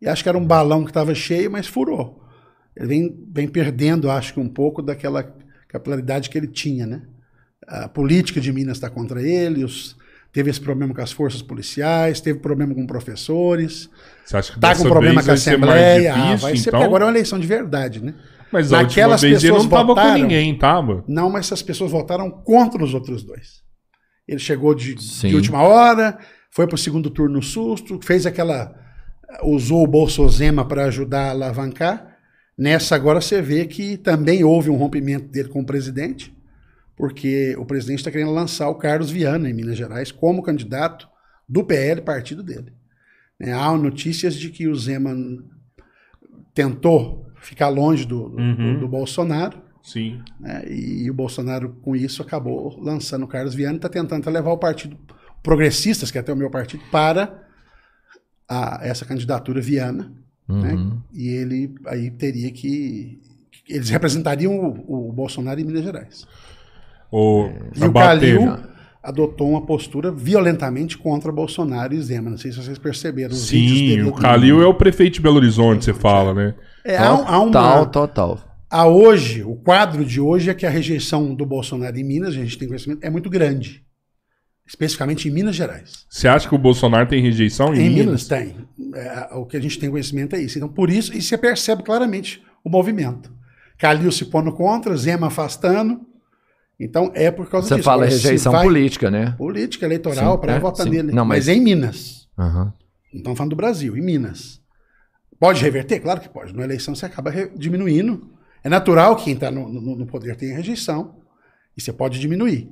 e, 0.00 0.04
e 0.04 0.08
acho 0.08 0.22
que 0.22 0.28
era 0.28 0.36
um 0.36 0.46
balão 0.46 0.84
que 0.84 0.90
estava 0.90 1.14
cheio, 1.14 1.50
mas 1.50 1.66
furou. 1.66 2.22
Ele 2.76 2.86
vem, 2.86 3.26
vem 3.32 3.48
perdendo, 3.48 4.10
acho 4.10 4.34
que 4.34 4.40
um 4.40 4.48
pouco 4.48 4.82
daquela 4.82 5.34
capilaridade 5.66 6.28
que 6.30 6.38
ele 6.38 6.46
tinha, 6.46 6.86
né? 6.86 7.02
A 7.66 7.88
política 7.88 8.40
de 8.40 8.52
Minas 8.52 8.76
está 8.76 8.88
contra 8.88 9.20
ele, 9.20 9.64
os, 9.64 9.96
teve 10.32 10.50
esse 10.50 10.60
problema 10.60 10.94
com 10.94 11.02
as 11.02 11.12
forças 11.12 11.42
policiais, 11.42 12.20
teve 12.20 12.38
problema 12.38 12.74
com 12.74 12.86
professores, 12.86 13.90
está 14.24 14.74
com 14.76 14.84
problema 14.84 15.22
com 15.22 15.30
a 15.30 15.34
Assembleia. 15.34 16.12
Difícil, 16.12 16.32
ah, 16.32 16.36
vai 16.36 16.56
ser 16.56 16.68
então? 16.68 16.82
agora 16.82 17.04
é 17.04 17.06
uma 17.06 17.12
eleição 17.12 17.38
de 17.38 17.46
verdade, 17.46 18.02
né? 18.02 18.14
Mas 18.50 18.70
Naquelas 18.70 19.20
vez 19.20 19.34
pessoas 19.34 19.44
ele 19.44 19.52
não 19.52 19.64
estava 19.64 19.94
com 19.94 20.12
ninguém? 20.14 20.56
Não, 21.06 21.28
mas 21.28 21.46
essas 21.46 21.60
pessoas 21.60 21.90
votaram 21.90 22.30
contra 22.30 22.82
os 22.82 22.94
outros 22.94 23.22
dois. 23.22 23.67
Ele 24.28 24.38
chegou 24.38 24.74
de, 24.74 24.94
de 24.94 25.34
última 25.34 25.62
hora, 25.62 26.18
foi 26.50 26.66
para 26.66 26.74
o 26.74 26.78
segundo 26.78 27.08
turno 27.08 27.36
no 27.36 27.42
susto, 27.42 27.98
fez 28.02 28.26
aquela 28.26 28.74
usou 29.42 29.84
o 29.84 29.86
Bolsozema 29.86 30.66
para 30.66 30.84
ajudar 30.84 31.28
a 31.28 31.30
alavancar. 31.30 32.16
Nessa 32.56 32.96
agora 32.96 33.20
você 33.20 33.40
vê 33.40 33.66
que 33.66 33.96
também 33.96 34.42
houve 34.42 34.68
um 34.70 34.76
rompimento 34.76 35.28
dele 35.28 35.48
com 35.48 35.60
o 35.60 35.66
presidente, 35.66 36.36
porque 36.96 37.54
o 37.56 37.64
presidente 37.64 38.00
está 38.00 38.10
querendo 38.10 38.32
lançar 38.32 38.68
o 38.68 38.74
Carlos 38.74 39.10
Viana 39.10 39.48
em 39.48 39.54
Minas 39.54 39.76
Gerais 39.76 40.10
como 40.10 40.42
candidato 40.42 41.08
do 41.48 41.64
PL, 41.64 42.00
partido 42.02 42.42
dele. 42.42 42.72
É, 43.40 43.52
há 43.52 43.72
notícias 43.76 44.34
de 44.34 44.50
que 44.50 44.66
o 44.66 44.74
Zema 44.74 45.16
tentou 46.52 47.30
ficar 47.40 47.68
longe 47.68 48.04
do, 48.04 48.28
do, 48.30 48.36
uhum. 48.36 48.74
do, 48.74 48.80
do 48.80 48.88
Bolsonaro. 48.88 49.62
Sim. 49.88 50.20
Né, 50.38 50.64
e 50.68 51.10
o 51.10 51.14
Bolsonaro, 51.14 51.70
com 51.82 51.96
isso, 51.96 52.20
acabou 52.20 52.78
lançando 52.78 53.24
o 53.24 53.28
Carlos 53.28 53.54
Viana 53.54 53.74
e 53.74 53.76
está 53.76 53.88
tentando 53.88 54.28
levar 54.28 54.52
o 54.52 54.58
partido 54.58 54.98
progressistas, 55.42 56.10
que 56.10 56.18
é 56.18 56.20
até 56.20 56.30
o 56.30 56.36
meu 56.36 56.50
partido, 56.50 56.82
para 56.92 57.42
a, 58.46 58.80
essa 58.82 59.06
candidatura 59.06 59.62
Viana. 59.62 60.12
Né, 60.46 60.74
uhum. 60.74 60.90
Né, 60.90 60.96
e 61.14 61.28
ele 61.28 61.74
aí 61.86 62.10
teria 62.10 62.50
que. 62.50 63.18
Eles 63.66 63.88
representariam 63.88 64.52
o, 64.52 65.08
o 65.08 65.12
Bolsonaro 65.12 65.58
em 65.58 65.64
Minas 65.64 65.84
Gerais. 65.84 66.26
O, 67.10 67.48
e 67.74 67.84
o 67.84 67.92
Calil 67.92 68.58
adotou 69.02 69.50
uma 69.50 69.64
postura 69.64 70.12
violentamente 70.12 70.98
contra 70.98 71.32
Bolsonaro 71.32 71.94
e 71.94 72.00
Zema. 72.02 72.28
Não 72.28 72.36
sei 72.36 72.52
se 72.52 72.62
vocês 72.62 72.76
perceberam. 72.76 73.34
Sim, 73.34 74.02
o 74.02 74.12
Calil 74.12 74.62
é 74.62 74.66
o 74.66 74.74
prefeito 74.74 75.14
de 75.14 75.20
Belo 75.22 75.36
Horizonte, 75.36 75.86
você 75.86 75.94
fala, 75.94 76.34
né? 76.34 76.54
É, 76.84 76.96
há, 76.96 77.08
há 77.08 77.40
uma, 77.40 77.52
total, 77.52 77.86
total. 77.86 78.47
A 78.70 78.86
hoje, 78.86 79.42
o 79.42 79.56
quadro 79.56 80.04
de 80.04 80.20
hoje 80.20 80.50
é 80.50 80.54
que 80.54 80.66
a 80.66 80.70
rejeição 80.70 81.34
do 81.34 81.46
Bolsonaro 81.46 81.96
em 81.96 82.04
Minas, 82.04 82.30
a 82.30 82.38
gente 82.38 82.58
tem 82.58 82.68
conhecimento, 82.68 83.02
é 83.02 83.08
muito 83.08 83.30
grande. 83.30 83.84
Especificamente 84.66 85.26
em 85.26 85.30
Minas 85.30 85.56
Gerais. 85.56 86.04
Você 86.10 86.28
acha 86.28 86.46
que 86.46 86.54
o 86.54 86.58
Bolsonaro 86.58 87.08
tem 87.08 87.22
rejeição 87.22 87.74
em, 87.74 87.78
em 87.78 87.88
Minas? 87.88 88.04
Minas? 88.04 88.28
Tem. 88.28 88.56
É, 88.94 89.28
o 89.34 89.46
que 89.46 89.56
a 89.56 89.60
gente 89.60 89.78
tem 89.78 89.90
conhecimento 89.90 90.36
é 90.36 90.42
isso. 90.42 90.58
Então, 90.58 90.68
por 90.68 90.90
isso, 90.90 91.16
e 91.16 91.22
você 91.22 91.38
percebe 91.38 91.82
claramente 91.82 92.42
o 92.62 92.68
movimento. 92.68 93.32
Calil 93.78 94.12
se 94.12 94.26
pondo 94.26 94.52
contra, 94.52 94.94
Zema 94.96 95.28
afastando, 95.28 96.06
então 96.78 97.10
é 97.14 97.30
por 97.30 97.48
causa 97.48 97.68
Você 97.68 97.76
disso. 97.76 97.84
Você 97.84 97.90
fala 97.90 98.02
Agora, 98.02 98.16
rejeição 98.16 98.52
vai... 98.52 98.64
política, 98.64 99.10
né? 99.10 99.34
Política, 99.38 99.86
eleitoral, 99.86 100.38
para 100.38 100.54
é, 100.54 100.60
votar 100.60 100.84
nele. 100.84 101.12
Não, 101.12 101.24
mas... 101.24 101.46
mas 101.46 101.48
é 101.48 101.54
em 101.54 101.60
Minas. 101.62 102.28
Uhum. 102.36 102.44
Não 102.44 102.72
estamos 103.14 103.38
falando 103.38 103.50
do 103.50 103.56
Brasil, 103.56 103.96
em 103.96 104.02
Minas. 104.02 104.60
Pode 105.40 105.62
reverter? 105.62 106.00
Claro 106.00 106.20
que 106.20 106.28
pode. 106.28 106.54
Na 106.54 106.64
eleição 106.64 106.94
você 106.94 107.06
acaba 107.06 107.32
diminuindo. 107.56 108.28
É 108.62 108.68
natural 108.68 109.16
que 109.16 109.24
quem 109.24 109.34
está 109.34 109.50
no, 109.50 109.68
no, 109.68 109.96
no, 109.96 110.06
poder 110.06 110.36
tenha 110.36 110.56
rejeição. 110.56 111.16
E 111.76 111.80
você 111.80 111.92
pode 111.92 112.18
diminuir. 112.18 112.68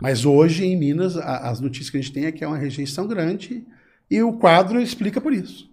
Mas 0.00 0.24
hoje, 0.24 0.64
em 0.64 0.76
Minas, 0.76 1.16
a, 1.16 1.50
as 1.50 1.60
notícias 1.60 1.90
que 1.90 1.96
a 1.96 2.00
gente 2.00 2.12
tem 2.12 2.24
é 2.24 2.32
que 2.32 2.44
é 2.44 2.46
uma 2.46 2.58
rejeição 2.58 3.06
grande. 3.06 3.64
E 4.10 4.22
o 4.22 4.32
quadro 4.34 4.80
explica 4.80 5.20
por 5.20 5.32
isso. 5.32 5.70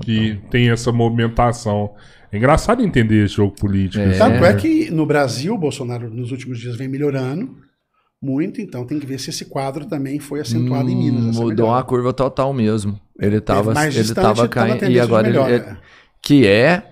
Que 0.00 0.40
tem 0.50 0.70
essa 0.70 0.90
movimentação. 0.90 1.94
É 2.30 2.38
engraçado 2.38 2.82
entender 2.82 3.26
esse 3.26 3.34
jogo 3.34 3.54
político. 3.54 4.02
É. 4.02 4.16
Tanto 4.16 4.44
é 4.44 4.54
que 4.54 4.90
no 4.90 5.04
Brasil, 5.04 5.54
o 5.54 5.58
Bolsonaro 5.58 6.08
nos 6.08 6.30
últimos 6.30 6.58
dias 6.58 6.76
vem 6.76 6.88
melhorando 6.88 7.56
muito, 8.22 8.60
então 8.60 8.86
tem 8.86 9.00
que 9.00 9.04
ver 9.04 9.18
se 9.18 9.30
esse 9.30 9.46
quadro 9.46 9.84
também 9.84 10.20
foi 10.20 10.40
acentuado 10.40 10.86
hum, 10.86 10.90
em 10.90 10.96
Minas. 10.96 11.36
Mudou 11.36 11.74
a 11.74 11.82
curva 11.82 12.12
total 12.12 12.54
mesmo. 12.54 12.98
Ele 13.18 13.38
estava 13.38 13.72
ele 13.86 14.14
tava 14.14 14.48
caindo 14.48 14.84
e 14.88 15.00
agora 15.00 15.26
melhor, 15.26 15.50
ele, 15.50 15.64
é. 15.64 15.76
que 16.22 16.46
é 16.46 16.91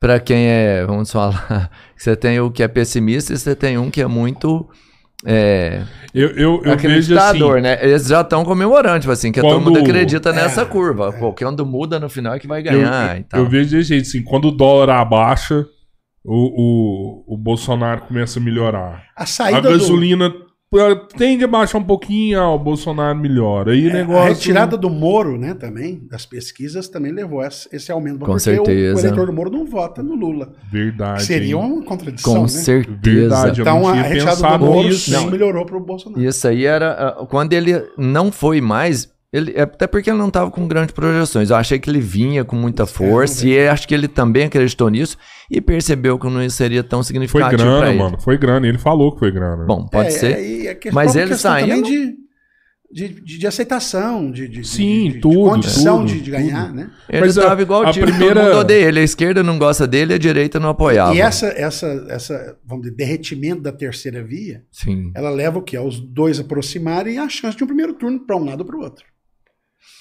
para 0.00 0.20
quem 0.20 0.46
é, 0.46 0.84
vamos 0.86 1.10
falar, 1.10 1.70
você 1.96 2.14
tem 2.16 2.40
o 2.40 2.50
que 2.50 2.62
é 2.62 2.68
pessimista 2.68 3.32
e 3.32 3.36
você 3.36 3.54
tem 3.54 3.78
um 3.78 3.90
que 3.90 4.00
é 4.00 4.06
muito 4.06 4.68
é, 5.26 5.82
eu, 6.14 6.30
eu, 6.30 6.62
eu 6.64 6.76
vejo 6.76 7.18
assim, 7.18 7.60
né? 7.60 7.78
Eles 7.82 8.06
já 8.06 8.20
estão 8.20 8.44
comemorando, 8.44 9.00
tipo 9.00 9.12
assim, 9.12 9.32
que 9.32 9.40
quando, 9.40 9.54
todo 9.54 9.64
mundo 9.64 9.78
acredita 9.80 10.32
nessa 10.32 10.62
é, 10.62 10.64
curva. 10.64 11.12
É. 11.12 11.32
Quando 11.32 11.66
muda 11.66 11.98
no 11.98 12.08
final 12.08 12.34
é 12.34 12.38
que 12.38 12.46
vai 12.46 12.62
ganhar. 12.62 13.16
Eu, 13.16 13.24
eu, 13.32 13.44
eu 13.44 13.48
vejo 13.48 13.70
de 13.70 13.82
jeito 13.82 14.06
assim, 14.06 14.22
quando 14.22 14.46
o 14.46 14.52
dólar 14.52 14.90
abaixa, 14.90 15.66
o, 16.24 17.24
o, 17.26 17.34
o 17.34 17.36
Bolsonaro 17.36 18.02
começa 18.02 18.38
a 18.38 18.42
melhorar. 18.42 19.04
A 19.16 19.26
saída 19.26 19.68
a 19.68 19.72
gasolina 19.72 20.28
do 20.28 20.47
tende 21.16 21.44
a 21.44 21.48
baixar 21.48 21.78
um 21.78 21.84
pouquinho, 21.84 22.40
ah, 22.40 22.54
o 22.54 22.58
Bolsonaro 22.58 23.18
melhora. 23.18 23.72
Aí 23.72 23.88
é, 23.88 23.92
negócio... 23.92 24.22
A 24.22 24.28
retirada 24.28 24.76
do 24.76 24.90
Moro, 24.90 25.38
né, 25.38 25.54
também, 25.54 26.06
das 26.10 26.26
pesquisas, 26.26 26.88
também 26.88 27.12
levou 27.12 27.42
esse, 27.42 27.68
esse 27.72 27.90
aumento. 27.90 28.24
Com 28.24 28.38
certeza. 28.38 28.94
O, 28.94 28.96
o, 28.96 29.00
eleitor 29.00 29.26
do 29.26 29.32
Moro 29.32 29.50
não 29.50 29.64
vota 29.64 30.02
no 30.02 30.14
Lula. 30.14 30.52
Verdade. 30.70 31.24
Seria 31.24 31.56
uma 31.56 31.82
contradição, 31.82 32.34
Com 32.34 32.42
né? 32.42 32.48
certeza. 32.48 32.98
Verdade, 33.02 33.60
então, 33.62 33.88
a 33.88 33.94
retirada 33.94 34.58
do 34.58 34.64
Moro 34.64 34.88
não 35.08 35.30
melhorou 35.30 35.64
para 35.64 35.76
o 35.76 35.80
Bolsonaro. 35.80 36.22
Isso 36.22 36.46
aí 36.46 36.64
era... 36.66 36.92
Ah, 36.92 37.26
quando 37.26 37.52
ele 37.54 37.82
não 37.96 38.30
foi 38.30 38.60
mais 38.60 39.08
ele, 39.30 39.52
é 39.54 39.62
até 39.62 39.86
porque 39.86 40.08
ele 40.08 40.18
não 40.18 40.28
estava 40.28 40.50
com 40.50 40.66
grandes 40.66 40.94
projeções. 40.94 41.50
Eu 41.50 41.56
achei 41.56 41.78
que 41.78 41.90
ele 41.90 42.00
vinha 42.00 42.44
com 42.44 42.56
muita 42.56 42.86
força 42.86 43.46
é, 43.46 43.50
e 43.50 43.68
acho 43.68 43.86
que 43.86 43.94
ele 43.94 44.08
também 44.08 44.44
acreditou 44.44 44.88
nisso 44.88 45.18
e 45.50 45.60
percebeu 45.60 46.18
que 46.18 46.26
não 46.28 46.48
seria 46.48 46.82
tão 46.82 47.02
significativo. 47.02 47.62
Foi 47.62 47.80
grana, 47.80 47.92
mano. 47.92 48.20
Foi 48.20 48.38
grana. 48.38 48.66
Ele 48.66 48.78
falou 48.78 49.12
que 49.12 49.18
foi 49.18 49.30
grana. 49.30 49.66
Bom, 49.66 49.86
pode 49.86 50.08
é, 50.08 50.10
ser. 50.10 50.66
É, 50.66 50.90
mas 50.92 51.14
ele 51.14 51.36
saiu. 51.36 51.82
De, 51.82 52.16
de, 52.90 53.08
de, 53.20 53.38
de, 53.38 53.46
aceitação, 53.46 54.32
de, 54.32 54.48
de, 54.48 54.66
Sim, 54.66 55.10
de, 55.10 55.20
tudo, 55.20 55.34
de 55.34 55.50
condição 55.50 56.06
tudo, 56.06 56.22
de, 56.22 56.30
ganhar, 56.30 56.72
né? 56.72 56.90
Ele 57.06 57.26
estava 57.26 57.60
igual 57.60 57.86
o 57.86 57.92
time, 57.92 58.06
primeira... 58.06 58.34
todo 58.36 58.44
mundo 58.44 58.60
odeia 58.60 58.88
ele. 58.88 59.00
A 59.00 59.02
esquerda 59.02 59.42
não 59.42 59.58
gosta 59.58 59.86
dele, 59.86 60.14
a 60.14 60.18
direita 60.18 60.58
não 60.58 60.70
apoiava. 60.70 61.14
E 61.14 61.20
essa, 61.20 61.48
essa, 61.48 62.06
essa 62.08 62.58
vamos 62.64 62.84
dizer, 62.84 62.96
derretimento 62.96 63.60
da 63.60 63.72
terceira 63.72 64.24
via, 64.24 64.64
Sim. 64.72 65.12
ela 65.14 65.28
leva 65.28 65.58
o 65.58 65.62
quê? 65.62 65.76
Aos 65.76 66.00
dois 66.00 66.40
aproximarem 66.40 67.16
e 67.16 67.18
a 67.18 67.28
chance 67.28 67.58
de 67.58 67.62
um 67.62 67.66
primeiro 67.66 67.92
turno 67.92 68.24
para 68.24 68.38
um 68.38 68.44
lado 68.46 68.60
ou 68.60 68.66
para 68.66 68.76
o 68.78 68.80
outro 68.80 69.04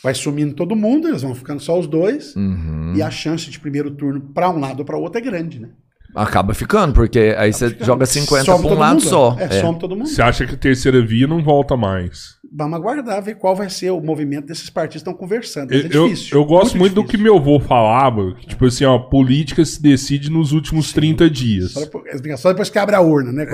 vai 0.04 0.14
sumindo 0.14 0.54
todo 0.54 0.76
mundo, 0.76 1.08
eles 1.08 1.22
vão 1.22 1.36
ficando 1.36 1.62
só 1.62 1.78
os 1.80 1.88
dois, 1.88 2.36
uhum. 2.36 2.94
e 2.96 3.02
a 3.02 3.10
chance 3.10 3.50
de 3.50 3.60
primeiro 3.60 3.92
turno 3.92 4.22
para 4.34 4.50
um 4.50 4.60
lado 4.60 4.80
ou 4.80 4.86
para 4.86 4.98
outro 4.98 5.20
é 5.20 5.22
grande, 5.22 5.60
né? 5.60 5.70
Acaba 6.16 6.54
ficando, 6.54 6.94
porque 6.94 7.20
aí 7.20 7.34
Acaba 7.34 7.52
você 7.52 7.70
ficando. 7.70 7.86
joga 7.86 8.06
50 8.06 8.46
para 8.46 8.56
um 8.56 8.74
lado 8.74 8.94
mundo. 8.94 9.04
só. 9.10 9.36
É, 9.40 9.44
é, 9.44 9.62
some 9.62 9.78
todo 9.78 9.96
mundo. 9.96 10.08
Você 10.08 10.22
acha 10.22 10.46
que 10.48 10.56
a 10.56 10.58
terceira 10.58 11.06
via 11.06 11.28
não 11.28 11.44
volta 11.44 11.76
mais? 11.76 12.37
Vamos 12.56 12.80
aguardar, 12.80 13.22
ver 13.22 13.36
qual 13.36 13.56
vai 13.56 13.70
ser 13.70 13.92
o 13.92 14.00
movimento 14.00 14.46
desses 14.46 14.70
partidos 14.70 15.04
que 15.04 15.10
estão 15.10 15.14
conversando. 15.14 15.72
Eu, 15.74 15.80
é 15.80 15.84
difícil. 15.84 16.38
Eu, 16.38 16.42
eu 16.42 16.46
gosto 16.46 16.78
muito, 16.78 16.96
muito 16.96 16.96
do 16.96 17.04
que 17.04 17.18
meu 17.18 17.38
avô 17.38 17.60
falava, 17.60 18.34
que, 18.36 18.48
tipo 18.48 18.66
assim, 18.66 18.86
ó, 18.86 18.98
política 18.98 19.64
se 19.66 19.82
decide 19.82 20.32
nos 20.32 20.52
últimos 20.52 20.90
Sim. 20.90 20.96
30 20.96 21.30
dias. 21.30 21.72
Só 21.72 21.82
depois, 21.82 22.40
só 22.40 22.50
depois 22.50 22.70
que 22.70 22.80
abre 22.80 22.96
a 22.96 23.02
urna, 23.02 23.32
né? 23.32 23.46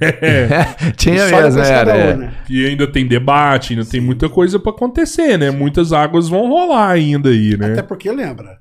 É. 0.00 0.90
Tinha 0.96 1.28
só 1.28 1.42
mesmo, 1.42 1.60
era. 1.60 1.96
É. 1.96 2.32
E 2.50 2.66
ainda 2.66 2.86
tem 2.86 3.06
debate, 3.06 3.72
ainda 3.72 3.84
Sim. 3.84 3.90
tem 3.92 4.00
muita 4.00 4.28
coisa 4.28 4.58
para 4.58 4.72
acontecer, 4.72 5.38
né? 5.38 5.50
Sim. 5.50 5.56
Muitas 5.56 5.92
águas 5.92 6.28
vão 6.28 6.48
rolar 6.48 6.90
ainda 6.90 7.30
aí, 7.30 7.56
né? 7.56 7.72
Até 7.72 7.82
porque, 7.82 8.10
lembra, 8.10 8.58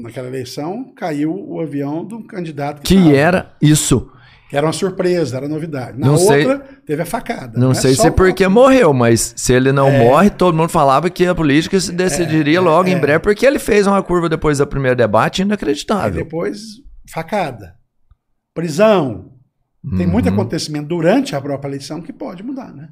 naquela 0.00 0.28
eleição 0.28 0.92
caiu 0.94 1.34
o 1.34 1.60
avião 1.60 2.06
de 2.06 2.14
um 2.14 2.22
candidato 2.22 2.82
que, 2.82 2.94
que 2.94 3.14
era 3.14 3.54
isso 3.60 4.10
era 4.54 4.66
uma 4.66 4.72
surpresa, 4.72 5.36
era 5.36 5.48
novidade. 5.48 5.98
Na 5.98 6.06
não 6.06 6.14
outra, 6.14 6.58
sei, 6.58 6.78
teve 6.86 7.02
a 7.02 7.06
facada. 7.06 7.58
Não, 7.58 7.68
não 7.68 7.74
sei 7.74 7.92
é 7.92 7.94
se 7.94 8.06
é 8.06 8.10
porque 8.10 8.46
morreu, 8.46 8.92
mas 8.92 9.34
se 9.36 9.52
ele 9.52 9.72
não 9.72 9.88
é, 9.88 9.98
morre, 9.98 10.30
todo 10.30 10.56
mundo 10.56 10.68
falava 10.68 11.10
que 11.10 11.26
a 11.26 11.34
política 11.34 11.78
se 11.80 11.90
decidiria 11.90 12.58
é, 12.58 12.60
logo 12.60 12.88
em 12.88 12.94
é. 12.94 12.98
breve, 12.98 13.18
porque 13.18 13.44
ele 13.44 13.58
fez 13.58 13.86
uma 13.86 14.02
curva 14.02 14.28
depois 14.28 14.58
do 14.58 14.66
primeiro 14.66 14.96
debate 14.96 15.42
inacreditável. 15.42 16.20
E 16.20 16.24
depois, 16.24 16.60
facada. 17.12 17.74
Prisão. 18.54 19.32
Tem 19.96 20.06
uhum. 20.06 20.12
muito 20.12 20.28
acontecimento 20.28 20.88
durante 20.88 21.34
a 21.34 21.40
própria 21.40 21.68
eleição 21.68 22.00
que 22.00 22.12
pode 22.12 22.42
mudar, 22.42 22.72
né? 22.72 22.88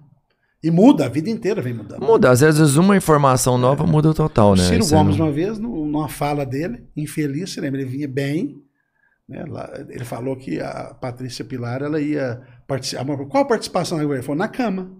E 0.63 0.71
muda, 0.71 1.07
a 1.07 1.09
vida 1.09 1.31
inteira 1.31 1.63
vem 1.63 1.75
mudando. 1.75 2.01
Muda, 2.01 2.31
às 2.31 2.41
vezes 2.41 2.77
uma 2.77 2.97
informação 2.97 3.57
nova 3.57 3.87
muda 3.87 4.11
o 4.11 4.15
total, 4.15 4.55
né? 4.55 4.63
Ciro 4.63 4.87
Gomes, 4.87 5.17
não... 5.17 5.27
uma 5.27 5.33
vez, 5.33 5.59
numa 5.59 6.09
fala 6.09 6.45
dele, 6.45 6.85
infeliz, 6.97 7.51
você 7.51 7.61
lembra, 7.61 7.81
ele 7.81 7.91
vinha 7.91 8.07
bem, 8.07 8.63
né? 9.29 9.45
Lá, 9.49 9.71
ele 9.89 10.05
falou 10.05 10.37
que 10.37 10.61
a 10.61 10.95
Patrícia 11.01 11.45
Pilar 11.45 11.83
ela 11.83 12.01
ia 12.01 12.41
participar. 12.67 13.05
Qual 13.05 13.45
a 13.45 13.47
participação 13.47 14.01
Ele 14.01 14.23
falou, 14.23 14.39
na 14.39 14.49
cama. 14.49 14.91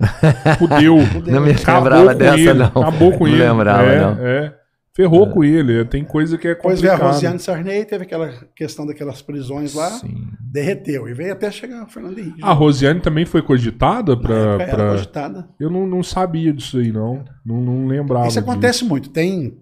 Fudeu. 0.58 0.96
Não 1.26 1.40
me 1.40 1.52
lembrava 1.52 2.14
dessa, 2.14 2.38
ele, 2.38 2.54
não. 2.54 2.66
Acabou 2.66 3.12
com 3.18 3.26
não 3.26 3.32
ele. 3.32 3.42
lembrava, 3.42 3.88
é, 3.88 4.00
não. 4.00 4.26
É. 4.26 4.54
Ferrou 4.94 5.28
é. 5.28 5.30
com 5.30 5.44
ele. 5.44 5.84
Tem 5.84 6.04
coisa 6.04 6.38
que 6.38 6.48
é 6.48 6.54
complicada. 6.54 6.80
Depois 6.80 6.80
veio 6.80 7.08
a 7.08 7.12
Rosiane 7.12 7.38
Sarney, 7.38 7.84
teve 7.84 8.04
aquela 8.04 8.32
questão 8.54 8.86
daquelas 8.86 9.22
prisões 9.22 9.74
lá, 9.74 9.90
Sim. 9.90 10.28
derreteu. 10.40 11.08
E 11.08 11.14
veio 11.14 11.32
até 11.32 11.50
chegar 11.50 11.84
o 11.84 11.88
Fernando 11.88 12.18
Henrique. 12.18 12.42
A 12.42 12.52
Rosiane 12.52 13.00
também 13.00 13.26
foi 13.26 13.42
cogitada 13.42 14.16
para. 14.16 14.56
Pra... 14.56 14.90
cogitada. 14.90 15.48
Eu 15.58 15.70
não, 15.70 15.86
não 15.86 16.02
sabia 16.02 16.52
disso 16.52 16.78
aí, 16.78 16.92
não. 16.92 17.24
Não, 17.44 17.60
não 17.60 17.86
lembrava. 17.86 18.28
Isso 18.28 18.38
acontece 18.38 18.80
disso. 18.80 18.88
muito. 18.88 19.10
Tem 19.10 19.56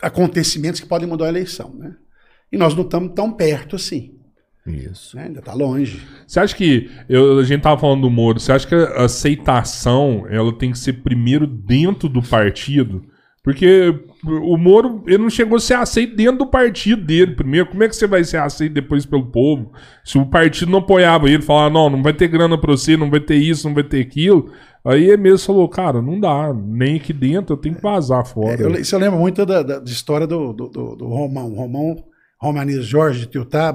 acontecimentos 0.00 0.80
que 0.80 0.86
podem 0.86 1.08
mudar 1.08 1.26
a 1.26 1.30
eleição, 1.30 1.74
né? 1.74 1.94
E 2.50 2.56
nós 2.56 2.74
não 2.74 2.82
estamos 2.82 3.12
tão 3.14 3.32
perto 3.32 3.76
assim. 3.76 4.14
Isso. 4.66 5.16
Né? 5.16 5.24
Ainda 5.24 5.40
está 5.40 5.54
longe. 5.54 6.00
Você 6.26 6.40
acha 6.40 6.54
que. 6.54 6.90
Eu, 7.08 7.38
a 7.38 7.42
gente 7.42 7.58
estava 7.58 7.80
falando 7.80 8.02
do 8.02 8.10
Moro, 8.10 8.38
você 8.38 8.52
acha 8.52 8.66
que 8.66 8.74
a 8.74 9.04
aceitação 9.04 10.26
ela 10.28 10.52
tem 10.52 10.72
que 10.72 10.78
ser 10.78 10.94
primeiro 10.94 11.46
dentro 11.46 12.08
do 12.08 12.22
partido? 12.22 13.02
Porque 13.42 13.94
o 14.24 14.58
Moro, 14.58 15.02
ele 15.06 15.18
não 15.18 15.30
chegou 15.30 15.56
a 15.56 15.60
ser 15.60 15.74
aceito 15.74 16.14
dentro 16.14 16.38
do 16.38 16.46
partido 16.46 17.02
dele 17.02 17.34
primeiro. 17.34 17.66
Como 17.66 17.82
é 17.82 17.88
que 17.88 17.96
você 17.96 18.06
vai 18.06 18.22
ser 18.22 18.36
aceito 18.36 18.74
depois 18.74 19.06
pelo 19.06 19.24
povo? 19.24 19.72
Se 20.04 20.18
o 20.18 20.26
partido 20.26 20.70
não 20.70 20.80
apoiava 20.80 21.30
ele, 21.30 21.42
falava, 21.42 21.72
não, 21.72 21.88
não 21.88 22.02
vai 22.02 22.12
ter 22.12 22.28
grana 22.28 22.58
pra 22.58 22.72
você, 22.72 22.94
não 22.94 23.10
vai 23.10 23.20
ter 23.20 23.36
isso, 23.36 23.66
não 23.66 23.74
vai 23.74 23.84
ter 23.84 24.00
aquilo. 24.00 24.50
Aí 24.84 25.04
ele 25.04 25.16
mesmo 25.16 25.46
falou, 25.46 25.68
cara, 25.68 26.02
não 26.02 26.20
dá, 26.20 26.52
nem 26.52 26.96
aqui 26.96 27.12
dentro, 27.12 27.54
eu 27.54 27.58
tenho 27.58 27.76
que 27.76 27.82
vazar 27.82 28.26
fora. 28.26 28.60
É, 28.60 28.64
eu, 28.64 28.74
isso 28.74 28.94
eu 28.94 29.00
lembro 29.00 29.18
muito 29.18 29.46
da, 29.46 29.62
da, 29.62 29.78
da 29.78 29.90
história 29.90 30.26
do, 30.26 30.52
do, 30.52 30.68
do, 30.68 30.96
do 30.96 31.06
Romão. 31.06 31.54
Romão, 31.54 31.96
Romaniz 32.40 32.86
Jorge 32.86 33.28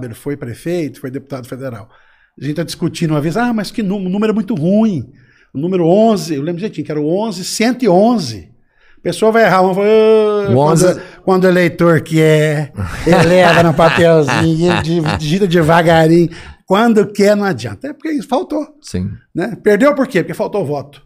ele 0.03 0.13
foi 0.13 0.37
prefeito, 0.37 1.01
foi 1.01 1.11
deputado 1.11 1.47
federal. 1.47 1.89
A 2.37 2.41
gente 2.41 2.51
está 2.51 2.63
discutindo 2.63 3.11
uma 3.11 3.21
vez, 3.21 3.37
ah, 3.37 3.53
mas 3.53 3.69
que 3.69 3.83
número 3.83 4.31
é 4.31 4.33
muito 4.33 4.55
ruim. 4.55 5.11
O 5.53 5.59
número 5.59 5.85
11, 5.85 6.35
eu 6.35 6.41
lembro 6.41 6.57
direitinho, 6.57 6.85
que 6.85 6.91
era 6.91 6.99
o 6.99 7.07
11, 7.07 7.43
111. 7.43 8.51
A 8.97 9.01
pessoa 9.03 9.31
vai 9.31 9.43
errar, 9.43 9.61
uma, 9.61 9.73
oh, 9.73 10.53
quando, 10.53 11.01
quando 11.23 11.43
o 11.43 11.47
eleitor 11.47 12.01
quer, 12.01 12.71
eleva 13.05 13.61
no 13.61 13.73
papelzinho, 13.73 14.71
digita 15.19 15.45
devagarinho. 15.45 16.29
Quando 16.65 17.05
quer, 17.11 17.35
não 17.35 17.43
adianta. 17.43 17.89
É 17.89 17.93
porque 17.93 18.19
faltou. 18.23 18.65
Sim. 18.81 19.11
Né? 19.35 19.55
Perdeu 19.61 19.93
por 19.93 20.07
quê? 20.07 20.23
Porque 20.23 20.33
faltou 20.33 20.65
voto. 20.65 21.05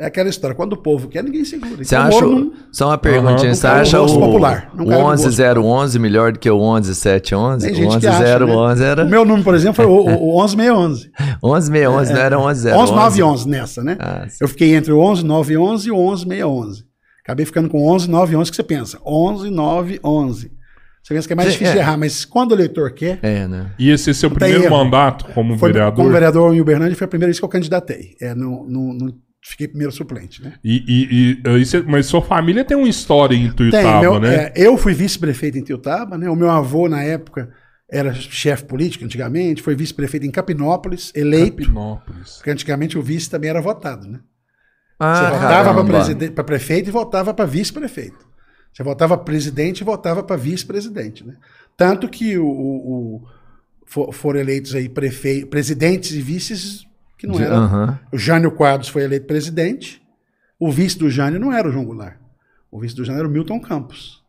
É 0.00 0.06
aquela 0.06 0.30
história. 0.30 0.56
Quando 0.56 0.72
o 0.72 0.76
povo 0.78 1.08
quer, 1.08 1.22
ninguém 1.22 1.44
segura. 1.44 1.76
Você 1.76 1.94
então, 1.94 2.06
acha, 2.06 2.20
não, 2.22 2.52
só 2.72 2.86
uma 2.86 2.96
perguntinha, 2.96 3.50
uhum, 3.50 3.54
você 3.54 3.66
acha 3.66 4.00
o, 4.00 4.06
popular, 4.06 4.72
o 4.74 4.84
11011 4.86 5.98
melhor 5.98 6.32
do 6.32 6.38
que 6.38 6.50
o 6.50 6.58
11711? 6.58 7.70
O 7.70 7.74
11011 7.74 8.80
né? 8.80 8.88
era... 8.88 9.04
O 9.04 9.08
meu 9.08 9.26
número, 9.26 9.44
por 9.44 9.54
exemplo, 9.54 9.74
foi 9.74 9.84
o, 9.84 10.06
o 10.06 10.40
11611. 10.40 11.10
11611, 11.42 12.12
é, 12.12 12.14
não 12.14 12.22
era 12.22 12.36
11011. 12.38 12.70
11911 12.70 13.48
nessa, 13.48 13.84
né? 13.84 13.98
Ah, 14.00 14.26
eu 14.40 14.48
fiquei 14.48 14.74
entre 14.74 14.90
o 14.90 14.96
11911 14.96 15.88
e 15.88 15.92
o 15.92 15.96
11611. 15.96 16.84
Acabei 17.22 17.44
ficando 17.44 17.68
com 17.68 17.78
11911, 17.78 18.50
que 18.50 18.56
você 18.56 18.62
pensa, 18.62 18.98
11911. 19.04 20.50
Você 21.02 21.14
pensa 21.14 21.26
que 21.26 21.32
é 21.34 21.36
mais 21.36 21.52
difícil 21.52 21.76
é. 21.76 21.78
errar, 21.78 21.98
mas 21.98 22.24
quando 22.24 22.52
o 22.52 22.54
eleitor 22.54 22.90
quer. 22.92 23.18
É, 23.22 23.46
né? 23.46 23.72
E 23.78 23.90
esse 23.90 24.08
é 24.08 24.14
seu 24.14 24.30
primeiro 24.30 24.64
erro. 24.64 24.76
mandato 24.76 25.26
como 25.34 25.58
foi, 25.58 25.72
vereador? 25.72 25.96
Como 25.96 26.10
vereador 26.10 26.54
em 26.54 26.60
Uberlândia 26.60 26.96
foi 26.96 27.04
a 27.04 27.08
primeira 27.08 27.28
vez 27.28 27.38
que 27.38 27.44
eu 27.44 27.48
candidatei. 27.50 28.16
É, 28.20 28.34
no, 28.34 28.66
no, 28.66 28.94
no 28.94 29.14
fiquei 29.42 29.66
primeiro 29.66 29.92
suplente, 29.92 30.42
né? 30.42 30.54
E, 30.62 30.84
e, 30.86 31.42
e, 31.42 31.82
mas 31.86 32.06
sua 32.06 32.22
família 32.22 32.64
tem 32.64 32.76
uma 32.76 32.88
história 32.88 33.34
em 33.34 33.50
Tuiutaba, 33.50 34.00
meu, 34.00 34.20
né? 34.20 34.34
É, 34.34 34.52
eu 34.56 34.76
fui 34.76 34.92
vice-prefeito 34.92 35.58
em 35.58 35.64
Tuiutaba, 35.64 36.18
né? 36.18 36.28
O 36.28 36.36
meu 36.36 36.50
avô, 36.50 36.88
na 36.88 37.02
época, 37.02 37.50
era 37.90 38.12
chefe 38.14 38.64
político 38.64 39.04
antigamente, 39.04 39.62
foi 39.62 39.74
vice-prefeito 39.74 40.26
em 40.26 40.30
Capinópolis, 40.30 41.10
eleito. 41.14 41.56
Capinópolis. 41.56 42.36
Porque 42.36 42.50
antigamente 42.50 42.98
o 42.98 43.02
vice 43.02 43.30
também 43.30 43.50
era 43.50 43.60
votado, 43.60 44.06
né? 44.06 44.20
Ah, 44.98 45.14
Você 45.14 45.30
votava 45.30 46.32
para 46.34 46.44
prefeito 46.44 46.88
e 46.88 46.92
votava 46.92 47.32
para 47.32 47.46
vice-prefeito. 47.46 48.28
Você 48.72 48.82
votava 48.82 49.16
presidente 49.16 49.80
e 49.80 49.84
votava 49.84 50.22
para 50.22 50.36
vice-presidente, 50.36 51.26
né? 51.26 51.36
Tanto 51.76 52.08
que 52.08 52.36
o, 52.36 52.46
o, 52.46 53.22
o 53.96 54.12
foram 54.12 54.38
eleitos 54.38 54.74
aí 54.74 54.88
prefe... 54.88 55.46
presidentes 55.46 56.12
e 56.12 56.20
vices 56.20 56.86
que 57.20 57.26
não 57.26 57.38
era. 57.38 57.60
Uhum. 57.60 57.98
O 58.12 58.18
Jânio 58.18 58.50
Quadros 58.50 58.88
foi 58.88 59.04
eleito 59.04 59.26
presidente. 59.26 60.02
O 60.58 60.72
vice 60.72 60.98
do 60.98 61.10
Jânio 61.10 61.38
não 61.38 61.52
era 61.52 61.68
o 61.68 61.72
João 61.72 61.84
Goulart. 61.84 62.16
O 62.70 62.80
vice 62.80 62.96
do 62.96 63.04
Jânio 63.04 63.20
era 63.20 63.28
o 63.28 63.30
Milton 63.30 63.60
Campos. 63.60 64.24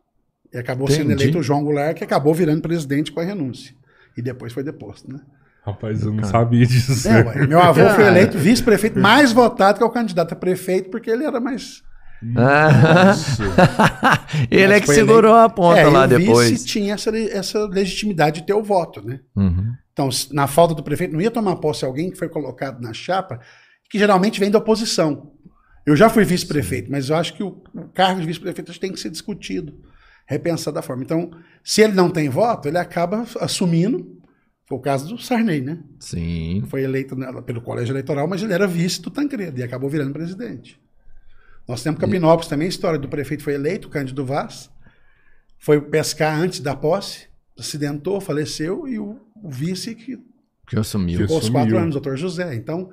E 0.52 0.58
acabou 0.58 0.86
Entendi. 0.86 1.00
sendo 1.00 1.12
eleito 1.12 1.38
o 1.38 1.42
João 1.42 1.64
Goulart, 1.64 1.96
que 1.96 2.04
acabou 2.04 2.34
virando 2.34 2.60
presidente 2.60 3.10
com 3.10 3.20
a 3.20 3.24
renúncia. 3.24 3.74
E 4.14 4.20
depois 4.20 4.52
foi 4.52 4.62
deposto, 4.62 5.10
né? 5.10 5.20
Rapaz, 5.64 6.02
eu 6.02 6.12
não 6.12 6.24
sabia 6.24 6.66
disso. 6.66 7.08
É, 7.08 7.24
ué, 7.24 7.46
meu 7.46 7.60
avô 7.60 7.88
foi 7.90 8.04
eleito 8.08 8.36
vice-prefeito 8.36 8.98
mais 8.98 9.32
votado 9.32 9.78
que 9.78 9.84
o 9.84 9.90
candidato 9.90 10.32
a 10.32 10.36
prefeito, 10.36 10.90
porque 10.90 11.10
ele 11.10 11.24
era 11.24 11.40
mais. 11.40 11.82
Ele 14.48 14.68
Mas 14.68 14.76
é 14.76 14.80
que 14.80 14.86
segurou 14.86 15.32
eleito... 15.32 15.44
a 15.44 15.48
ponta 15.48 15.80
é, 15.80 15.86
lá 15.86 16.06
depois. 16.06 16.46
O 16.46 16.50
vice 16.52 16.64
tinha 16.64 16.94
essa, 16.94 17.10
essa 17.18 17.66
legitimidade 17.66 18.40
de 18.40 18.46
ter 18.46 18.54
o 18.54 18.62
voto, 18.62 19.04
né? 19.04 19.18
Uhum. 19.34 19.72
Então, 19.92 20.08
na 20.30 20.46
falta 20.46 20.74
do 20.74 20.82
prefeito, 20.82 21.12
não 21.12 21.20
ia 21.20 21.30
tomar 21.30 21.56
posse 21.56 21.84
alguém 21.84 22.10
que 22.10 22.16
foi 22.16 22.28
colocado 22.28 22.80
na 22.80 22.92
chapa, 22.92 23.40
que 23.90 23.98
geralmente 23.98 24.40
vem 24.40 24.50
da 24.50 24.58
oposição. 24.58 25.32
Eu 25.84 25.96
já 25.96 26.08
fui 26.08 26.24
vice-prefeito, 26.24 26.90
mas 26.90 27.10
eu 27.10 27.16
acho 27.16 27.34
que 27.34 27.42
o, 27.42 27.62
cargo 27.92 28.20
de 28.20 28.26
vice-prefeito 28.26 28.78
tem 28.78 28.92
que 28.92 29.00
ser 29.00 29.10
discutido, 29.10 29.74
repensado 30.26 30.74
da 30.74 30.82
forma. 30.82 31.02
Então, 31.02 31.30
se 31.62 31.82
ele 31.82 31.92
não 31.92 32.08
tem 32.08 32.28
voto, 32.28 32.68
ele 32.68 32.78
acaba 32.78 33.26
assumindo. 33.40 34.18
Foi 34.66 34.78
o 34.78 34.80
caso 34.80 35.08
do 35.08 35.18
Sarney, 35.20 35.60
né? 35.60 35.82
Sim. 36.00 36.62
Foi 36.68 36.82
eleito 36.82 37.16
pelo 37.44 37.60
colégio 37.60 37.92
eleitoral, 37.92 38.26
mas 38.26 38.42
ele 38.42 38.54
era 38.54 38.66
vice 38.66 39.02
do 39.02 39.10
Tancredo 39.10 39.58
e 39.58 39.62
acabou 39.62 39.90
virando 39.90 40.12
presidente. 40.12 40.80
Nós 41.68 41.82
temos 41.82 42.00
Capinópolis 42.00 42.48
também, 42.48 42.66
a 42.66 42.70
história 42.70 42.98
do 42.98 43.08
prefeito 43.08 43.42
foi 43.42 43.54
eleito, 43.54 43.88
Cândido 43.88 44.24
Vaz, 44.24 44.70
foi 45.58 45.80
pescar 45.80 46.36
antes 46.36 46.60
da 46.60 46.74
posse, 46.74 47.28
acidentou, 47.58 48.20
faleceu, 48.20 48.88
e 48.88 48.98
o 48.98 49.20
o 49.42 49.50
vice 49.50 49.94
que, 49.94 50.18
que 50.66 50.78
assumiu. 50.78 51.20
Ficou 51.20 51.38
os 51.38 51.48
quatro 51.48 51.76
anos, 51.76 51.92
doutor 51.92 52.16
José. 52.16 52.54
Então, 52.54 52.90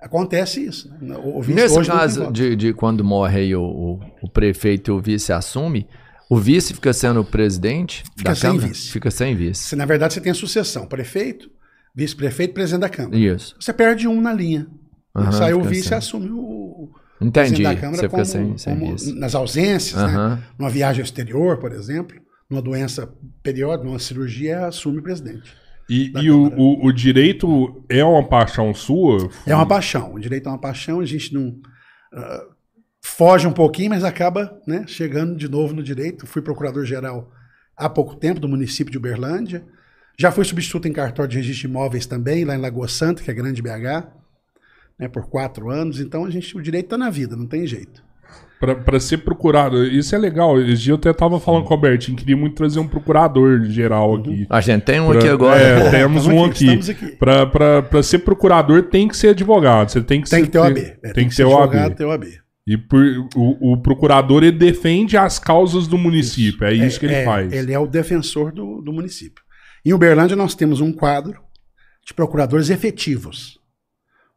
acontece 0.00 0.64
isso. 0.64 0.90
Né? 1.00 1.16
O 1.22 1.42
vice 1.42 1.54
Nesse 1.54 1.84
caso 1.84 2.32
de, 2.32 2.54
de, 2.54 2.72
quando 2.72 3.04
morre 3.04 3.40
aí 3.40 3.56
o, 3.56 3.62
o, 3.62 4.00
o, 4.22 4.28
prefeito 4.28 4.90
e 4.90 4.92
o 4.92 5.00
vice 5.00 5.32
assume, 5.32 5.86
o 6.30 6.36
vice 6.36 6.74
fica 6.74 6.92
sendo 6.92 7.20
o 7.20 7.24
presidente 7.24 8.04
fica 8.16 8.34
sem 8.34 8.50
Câmara? 8.50 8.68
vice. 8.68 8.90
Fica 8.90 9.10
sem 9.10 9.34
vice. 9.34 9.62
Se, 9.64 9.76
na 9.76 9.84
verdade, 9.84 10.14
você 10.14 10.20
tem 10.20 10.32
a 10.32 10.34
sucessão. 10.34 10.86
Prefeito, 10.86 11.50
vice-prefeito, 11.94 12.54
presidente 12.54 12.82
da 12.82 12.88
Câmara. 12.88 13.18
Isso. 13.18 13.56
Você 13.60 13.72
perde 13.72 14.06
um 14.06 14.20
na 14.20 14.32
linha. 14.32 14.66
Uhum, 15.14 15.32
Sai 15.32 15.52
o 15.52 15.62
vice 15.62 15.90
e 15.90 15.94
assume 15.94 16.30
o, 16.30 16.90
Entendi. 17.20 17.62
da 17.62 17.74
Câmara 17.74 17.96
você 17.96 18.08
como, 18.08 18.24
sem, 18.24 18.58
sem 18.58 18.78
como 18.78 18.96
nas 19.18 19.34
ausências, 19.34 20.00
uhum. 20.00 20.30
né? 20.30 20.42
numa 20.58 20.70
viagem 20.70 21.02
exterior, 21.02 21.58
por 21.58 21.72
exemplo, 21.72 22.16
numa 22.48 22.62
doença 22.62 23.12
periódica, 23.42 23.84
numa 23.84 23.98
cirurgia, 23.98 24.66
assume 24.66 24.98
o 24.98 25.02
presidente. 25.02 25.52
E, 25.88 26.12
e 26.20 26.30
o, 26.30 26.48
o, 26.48 26.86
o, 26.86 26.92
direito 26.92 27.84
é 27.88 28.04
uma 28.04 28.26
paixão 28.26 28.74
sua? 28.74 29.30
É 29.46 29.54
uma 29.54 29.66
paixão. 29.66 30.14
O 30.14 30.20
direito 30.20 30.46
é 30.46 30.52
uma 30.52 30.60
paixão, 30.60 31.00
a 31.00 31.06
gente 31.06 31.32
não. 31.32 31.48
Uh, 31.48 32.54
foge 33.02 33.46
um 33.46 33.52
pouquinho, 33.52 33.90
mas 33.90 34.04
acaba 34.04 34.60
né, 34.66 34.84
chegando 34.86 35.34
de 35.34 35.48
novo 35.48 35.74
no 35.74 35.82
direito. 35.82 36.26
Fui 36.26 36.42
procurador-geral 36.42 37.32
há 37.76 37.88
pouco 37.88 38.16
tempo 38.16 38.38
do 38.38 38.48
município 38.48 38.92
de 38.92 38.98
Uberlândia. 38.98 39.64
Já 40.18 40.30
fui 40.30 40.44
substituto 40.44 40.88
em 40.88 40.92
cartório 40.92 41.30
de 41.30 41.38
registro 41.38 41.68
de 41.68 41.72
imóveis 41.72 42.04
também, 42.04 42.44
lá 42.44 42.54
em 42.54 42.60
Lagoa 42.60 42.88
Santa, 42.88 43.22
que 43.22 43.30
é 43.30 43.34
grande 43.34 43.62
BH, 43.62 44.08
né, 44.98 45.08
por 45.08 45.28
quatro 45.30 45.70
anos. 45.70 46.00
Então 46.00 46.24
a 46.24 46.30
gente, 46.30 46.56
o 46.56 46.60
direito 46.60 46.86
está 46.86 46.98
na 46.98 47.08
vida, 47.08 47.36
não 47.36 47.46
tem 47.46 47.66
jeito 47.66 48.07
para 48.58 48.98
ser 48.98 49.18
procurado. 49.18 49.84
Isso 49.84 50.14
é 50.14 50.18
legal. 50.18 50.60
Esse 50.60 50.82
dia 50.82 50.92
eu 50.92 50.96
até 50.96 51.12
tava 51.12 51.38
falando 51.38 51.64
com 51.64 51.70
o 51.70 51.76
Albertinho, 51.76 52.16
queria 52.16 52.36
muito 52.36 52.56
trazer 52.56 52.80
um 52.80 52.86
procurador 52.86 53.64
geral 53.64 54.12
uhum. 54.12 54.20
aqui. 54.20 54.46
A 54.50 54.60
gente 54.60 54.82
tem 54.82 55.00
um 55.00 55.08
pra, 55.08 55.18
aqui 55.18 55.28
agora. 55.28 55.60
É, 55.60 55.90
temos 55.90 56.26
um 56.26 56.44
aqui. 56.44 56.70
aqui. 56.70 57.16
Para 57.16 58.02
ser 58.02 58.18
procurador 58.20 58.84
tem 58.84 59.06
que 59.06 59.16
ser 59.16 59.28
advogado. 59.28 59.90
Você 59.90 60.02
tem 60.02 60.20
que 60.20 60.28
tem 60.28 60.40
ser, 60.40 60.46
que 60.46 60.52
ter 60.52 60.58
o 60.58 60.62
AB. 60.64 60.80
É, 60.80 60.84
tem, 60.84 61.12
tem, 61.12 61.28
que, 61.28 61.36
ter 61.36 61.44
o 61.44 61.56
AB. 61.56 61.94
Ter 61.94 62.04
o 62.04 62.10
AB. 62.10 62.26
E 62.66 62.76
por, 62.76 63.02
o, 63.34 63.72
o, 63.72 63.80
procurador 63.80 64.42
ele 64.42 64.52
defende 64.52 65.16
as 65.16 65.38
causas 65.38 65.86
do 65.86 65.96
município. 65.96 66.66
É 66.66 66.72
isso, 66.74 66.82
é 66.82 66.86
isso 66.86 67.00
que 67.00 67.06
ele 67.06 67.14
é, 67.14 67.24
faz. 67.24 67.52
Ele 67.52 67.72
é 67.72 67.78
o 67.78 67.86
defensor 67.86 68.52
do, 68.52 68.82
do 68.82 68.92
município. 68.92 69.42
Em 69.84 69.94
Uberlândia 69.94 70.36
nós 70.36 70.54
temos 70.54 70.80
um 70.80 70.92
quadro 70.92 71.40
de 72.06 72.12
procuradores 72.12 72.68
efetivos. 72.68 73.57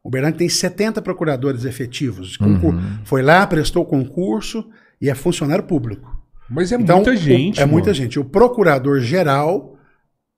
O 0.04 0.08
Uberlândia 0.08 0.38
tem 0.38 0.48
70 0.48 1.00
procuradores 1.00 1.64
efetivos. 1.64 2.38
Uhum. 2.40 2.78
Foi 3.04 3.22
lá, 3.22 3.46
prestou 3.46 3.84
concurso 3.84 4.68
e 5.00 5.08
é 5.08 5.14
funcionário 5.14 5.64
público. 5.64 6.20
Mas 6.50 6.72
é 6.72 6.76
então, 6.76 6.96
muita 6.96 7.16
gente. 7.16 7.60
O, 7.60 7.62
é 7.62 7.66
muita 7.66 7.94
gente. 7.94 8.18
O 8.18 8.24
procurador 8.24 9.00
geral, 9.00 9.76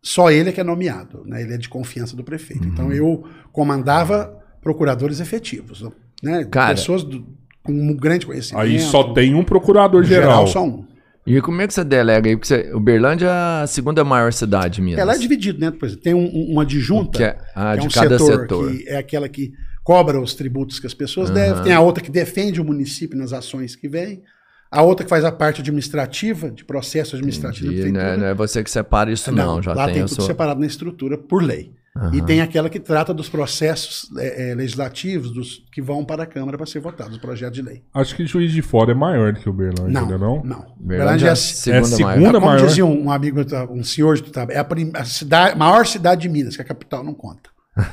só 0.02 0.30
ele 0.30 0.50
é 0.50 0.52
que 0.52 0.60
é 0.60 0.64
nomeado. 0.64 1.24
Né? 1.24 1.42
Ele 1.42 1.54
é 1.54 1.58
de 1.58 1.68
confiança 1.68 2.14
do 2.14 2.22
prefeito. 2.22 2.66
Então, 2.66 2.86
uhum. 2.86 2.92
Então 2.92 3.06
eu 3.06 3.24
comandava 3.52 4.38
procuradores 4.60 5.18
efetivos. 5.18 5.84
Né? 6.22 6.44
Cara, 6.44 6.74
Pessoas 6.74 7.02
do, 7.02 7.26
com 7.62 7.72
um 7.72 7.94
grande 7.94 8.26
conhecimento. 8.26 8.62
Aí 8.62 8.78
só 8.78 9.12
tem 9.12 9.34
um 9.34 9.42
procurador 9.42 10.04
geral. 10.04 10.22
geral 10.22 10.46
só 10.46 10.64
um. 10.64 10.84
E 11.26 11.40
como 11.40 11.62
é 11.62 11.66
que 11.66 11.72
você 11.72 11.82
delega 11.82 12.28
aí? 12.28 12.36
Porque 12.36 12.48
você, 12.48 12.70
Uberlândia 12.74 13.26
é 13.26 13.62
a 13.62 13.66
segunda 13.66 14.04
maior 14.04 14.32
cidade 14.32 14.76
de 14.76 14.82
Minas. 14.82 15.00
Ela 15.00 15.14
é 15.14 15.18
dividida, 15.18 15.58
né? 15.58 15.70
Por 15.70 15.86
exemplo, 15.86 16.02
tem 16.02 16.12
um, 16.12 16.26
uma 16.26 16.62
adjunta, 16.62 17.16
que 17.18 17.24
é, 17.24 17.38
ah, 17.54 17.74
que 17.74 17.80
é 17.80 17.82
um 17.82 17.88
cada 17.88 18.18
setor, 18.18 18.40
setor, 18.40 18.70
que 18.72 18.88
é 18.88 18.96
aquela 18.98 19.28
que 19.28 19.52
cobra 19.82 20.20
os 20.20 20.34
tributos 20.34 20.78
que 20.78 20.86
as 20.86 20.92
pessoas 20.92 21.30
uhum. 21.30 21.34
devem. 21.34 21.62
Tem 21.62 21.72
a 21.72 21.80
outra 21.80 22.04
que 22.04 22.10
defende 22.10 22.60
o 22.60 22.64
município 22.64 23.16
nas 23.18 23.32
ações 23.32 23.74
que 23.74 23.88
vem. 23.88 24.22
A 24.70 24.82
outra 24.82 25.04
que 25.04 25.08
faz 25.08 25.24
a 25.24 25.32
parte 25.32 25.60
administrativa, 25.60 26.50
de 26.50 26.64
processo 26.64 27.14
administrativo. 27.14 27.72
Entendi, 27.72 27.92
não, 27.92 28.00
é, 28.00 28.16
não 28.16 28.26
é 28.26 28.34
você 28.34 28.62
que 28.62 28.70
separa 28.70 29.10
isso, 29.10 29.30
não. 29.30 29.54
não 29.56 29.62
já 29.62 29.72
lá 29.72 29.86
tem, 29.86 29.94
tem 29.94 30.04
tudo 30.04 30.16
sua... 30.16 30.26
separado 30.26 30.60
na 30.60 30.66
estrutura 30.66 31.16
por 31.16 31.42
lei. 31.42 31.72
Uhum. 31.96 32.12
E 32.12 32.22
tem 32.22 32.40
aquela 32.40 32.68
que 32.68 32.80
trata 32.80 33.14
dos 33.14 33.28
processos 33.28 34.10
é, 34.18 34.50
é, 34.50 34.54
legislativos 34.54 35.30
dos, 35.30 35.64
que 35.70 35.80
vão 35.80 36.04
para 36.04 36.24
a 36.24 36.26
Câmara 36.26 36.56
para 36.56 36.66
ser 36.66 36.80
votados, 36.80 37.14
os 37.14 37.20
projetos 37.20 37.54
de 37.54 37.62
lei. 37.62 37.84
Acho 37.94 38.16
que 38.16 38.26
Juiz 38.26 38.50
de 38.52 38.62
Fora 38.62 38.90
é 38.90 38.94
maior 38.94 39.32
do 39.32 39.38
que 39.38 39.48
o 39.48 39.52
Berlândia, 39.52 40.18
não? 40.18 40.18
Não, 40.18 40.42
não. 40.42 40.74
Berlândia 40.76 41.28
é 41.28 41.30
a 41.30 41.36
segunda, 41.36 41.78
é 41.78 41.80
a 41.80 41.84
segunda 41.84 42.16
maior. 42.16 42.32
Como 42.32 42.46
maior. 42.46 42.66
dizia 42.66 42.84
um, 42.84 43.04
um, 43.04 43.10
amigo, 43.12 43.40
um 43.70 43.84
senhor 43.84 44.16
de 44.16 44.32
é 44.50 44.58
a, 44.58 44.66
a 45.00 45.04
cidade, 45.04 45.56
maior 45.56 45.86
cidade 45.86 46.22
de 46.22 46.28
Minas, 46.28 46.56
que 46.56 46.62
a 46.62 46.64
capital 46.64 47.04
não 47.04 47.14
conta. 47.14 47.50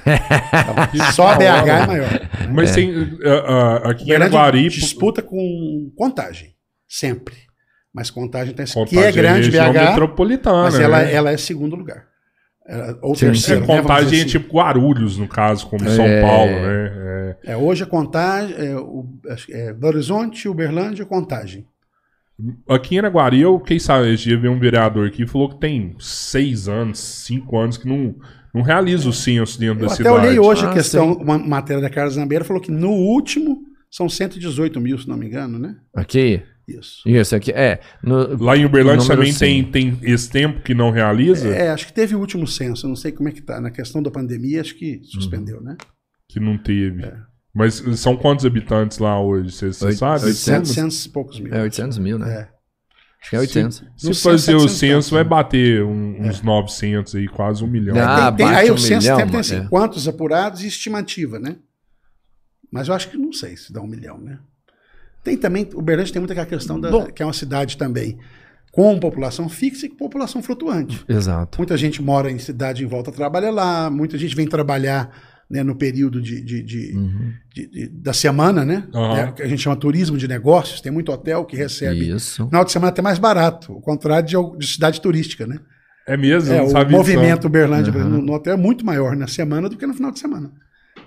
Então, 0.94 1.12
só 1.12 1.30
a 1.30 1.36
BH 1.36 1.44
é 1.44 1.88
maior. 1.88 2.30
Mas 2.54 2.72
é. 2.72 2.74
tem 2.74 2.92
uh, 2.92 3.04
uh, 3.04 3.88
aqui 3.88 4.12
em 4.12 4.16
Araguari... 4.16 4.70
disputa 4.70 5.22
com 5.22 5.92
contagem. 5.96 6.54
sempre. 6.88 7.36
Mas 7.94 8.10
Contagem 8.10 8.54
tem 8.54 8.66
que 8.66 8.98
é 8.98 9.12
grande 9.12 9.56
é 9.56 9.70
BH, 9.70 9.74
metropolitana, 9.74 10.64
mas 10.64 10.80
ela, 10.80 11.04
né? 11.04 11.14
ela 11.14 11.32
é 11.32 11.38
segundo 11.38 11.76
lugar. 11.76 12.11
Ou 13.01 13.15
sim, 13.15 13.25
terceiro. 13.25 13.63
É, 13.63 13.67
né, 13.67 13.81
contagem 13.81 14.19
é 14.19 14.21
assim. 14.21 14.31
tipo 14.31 14.55
Guarulhos, 14.55 15.17
no 15.17 15.27
caso, 15.27 15.67
como 15.67 15.88
São 15.89 16.05
é... 16.05 16.21
Paulo, 16.21 16.51
né? 16.51 17.36
É, 17.43 17.53
é 17.53 17.57
hoje 17.57 17.84
a 17.84 17.88
Contagem, 17.88 18.55
é, 18.55 18.75
o, 18.75 19.05
é, 19.49 19.73
Belo 19.73 19.93
Horizonte, 19.93 20.47
Uberlândia, 20.47 21.05
Contagem. 21.05 21.65
Aqui 22.67 22.95
em 22.95 22.99
Araguari, 22.99 23.39
eu, 23.39 23.60
quem 23.60 23.77
sabe, 23.77 24.13
esse 24.13 24.23
dia 24.23 24.38
veio 24.38 24.53
um 24.53 24.60
vereador 24.60 25.07
aqui 25.07 25.23
e 25.23 25.27
falou 25.27 25.49
que 25.49 25.60
tem 25.60 25.95
seis 25.99 26.67
anos, 26.67 26.99
cinco 26.99 27.57
anos 27.57 27.77
que 27.77 27.88
não, 27.88 28.15
não 28.53 28.62
realiza 28.62 29.07
o 29.07 29.13
censo 29.13 29.60
dentro 29.60 29.84
eu 29.84 29.88
da 29.88 29.95
cidade. 29.95 30.10
Eu 30.10 30.17
até 30.17 30.27
olhei 30.27 30.39
hoje 30.39 30.65
ah, 30.65 30.69
a 30.69 30.73
questão, 30.73 31.13
sim. 31.13 31.21
uma 31.21 31.38
matéria 31.38 31.81
da 31.81 31.89
Carlos 31.89 32.15
Zambeira 32.15 32.43
falou 32.43 32.62
que 32.62 32.71
no 32.71 32.91
último 32.91 33.63
são 33.89 34.10
118 34.10 34.79
mil, 34.79 34.97
se 34.97 35.07
não 35.07 35.17
me 35.17 35.27
engano, 35.27 35.60
né? 35.60 35.75
Aqui? 35.93 36.41
Isso. 36.79 37.01
Isso 37.05 37.36
aqui, 37.36 37.51
é. 37.51 37.79
No, 38.03 38.43
Lá 38.43 38.57
em 38.57 38.65
Uberlândia 38.65 39.07
também 39.07 39.34
tem, 39.34 39.63
tem 39.63 39.97
esse 40.01 40.29
tempo 40.29 40.62
que 40.62 40.73
não 40.73 40.91
realiza? 40.91 41.49
É, 41.49 41.69
acho 41.69 41.88
que 41.88 41.93
teve 41.93 42.15
o 42.15 42.19
último 42.19 42.47
censo, 42.47 42.88
não 42.88 42.95
sei 42.95 43.12
como 43.12 43.29
é 43.29 43.31
que 43.31 43.41
tá. 43.41 43.60
Na 43.60 43.71
questão 43.71 44.01
da 44.01 44.12
pandemia, 44.12 44.62
acho 44.62 44.75
que 44.75 45.01
suspendeu, 45.03 45.57
uhum. 45.57 45.63
né? 45.63 45.77
Que 46.27 46.39
não 46.39 46.57
teve. 46.57 47.03
É. 47.03 47.15
Mas 47.53 47.84
são 47.97 48.15
quantos 48.15 48.45
habitantes 48.45 48.97
lá 48.97 49.21
hoje? 49.21 49.51
Você, 49.51 49.73
sabe? 49.73 50.25
800, 50.25 50.69
800 50.69 51.05
e 51.05 51.10
poucos 51.10 51.39
mil. 51.39 51.53
É 51.53 51.62
800 51.63 51.97
mil, 51.97 52.17
né? 52.17 52.34
É. 52.34 52.62
Acho 53.21 53.29
que 53.29 53.36
é 53.36 53.39
800. 53.39 53.84
Se, 53.97 54.13
se 54.13 54.23
fazer 54.23 54.55
o 54.55 54.67
censo, 54.67 55.13
vai 55.13 55.23
bater 55.23 55.84
um, 55.84 56.27
uns 56.27 56.39
é. 56.39 56.43
900 56.43 57.15
aí, 57.15 57.27
quase 57.27 57.63
um 57.63 57.67
milhão. 57.67 57.95
Ah, 57.97 58.31
tem, 58.31 58.47
tem, 58.47 58.55
aí 58.55 58.71
um 58.71 58.73
o 58.73 58.77
censo 58.77 59.12
milhão, 59.12 59.29
tem 59.29 59.39
assim, 59.39 59.55
é. 59.57 59.67
quantos 59.67 60.07
apurados 60.07 60.63
e 60.63 60.67
estimativa, 60.67 61.38
né? 61.38 61.57
Mas 62.71 62.88
eu 62.88 62.93
acho 62.93 63.10
que 63.10 63.17
não 63.17 63.34
sei 63.34 63.55
se 63.57 63.71
dá 63.71 63.81
um 63.81 63.88
milhão, 63.88 64.17
né? 64.17 64.39
Tem 65.23 65.38
também, 65.38 65.67
o 65.73 65.79
Uberlândia 65.79 66.13
tem 66.13 66.19
muita 66.19 66.34
aquela 66.34 66.47
questão 66.47 66.79
da, 66.79 66.89
Bom, 66.89 67.05
que 67.05 67.21
é 67.21 67.25
uma 67.25 67.34
cidade 67.34 67.77
também 67.77 68.17
com 68.71 68.97
população 68.99 69.49
fixa 69.49 69.86
e 69.86 69.89
com 69.89 69.97
população 69.97 70.41
flutuante. 70.41 71.03
Exato. 71.07 71.57
Muita 71.57 71.75
gente 71.75 72.01
mora 72.01 72.31
em 72.31 72.39
cidade 72.39 72.84
em 72.84 72.88
volta 72.88 73.12
trabalha 73.12 73.51
lá, 73.51 73.89
muita 73.89 74.17
gente 74.17 74.36
vem 74.36 74.47
trabalhar 74.47 75.12
né, 75.49 75.62
no 75.62 75.75
período 75.75 76.21
de, 76.21 76.41
de, 76.41 76.63
de, 76.63 76.95
uhum. 76.95 77.34
de, 77.53 77.89
da 77.89 78.13
semana, 78.13 78.63
né? 78.63 78.88
Uhum. 78.93 79.13
né? 79.13 79.31
Que 79.34 79.43
a 79.43 79.47
gente 79.47 79.62
chama 79.62 79.75
turismo 79.75 80.17
de 80.17 80.25
negócios. 80.25 80.79
Tem 80.79 80.91
muito 80.91 81.12
hotel 81.12 81.43
que 81.43 81.57
recebe. 81.57 82.10
Isso. 82.10 82.43
No 82.43 82.47
final 82.47 82.63
de 82.63 82.71
semana 82.71 82.89
até 82.89 83.01
mais 83.01 83.19
barato, 83.19 83.73
ao 83.73 83.81
contrário 83.81 84.25
de, 84.25 84.57
de 84.57 84.67
cidade 84.67 85.01
turística, 85.01 85.45
né? 85.45 85.60
É 86.07 86.15
mesmo? 86.15 86.53
É, 86.53 86.62
o 86.62 86.89
movimento 86.89 87.47
Uberlândia 87.47 87.93
uhum. 87.93 88.10
no, 88.10 88.21
no, 88.21 88.34
hotel 88.34 88.53
é 88.53 88.57
muito 88.57 88.86
maior 88.86 89.15
na 89.15 89.27
semana 89.27 89.67
do 89.67 89.75
que 89.75 89.86
no 89.86 89.93
final 89.93 90.12
de 90.12 90.19
semana. 90.19 90.49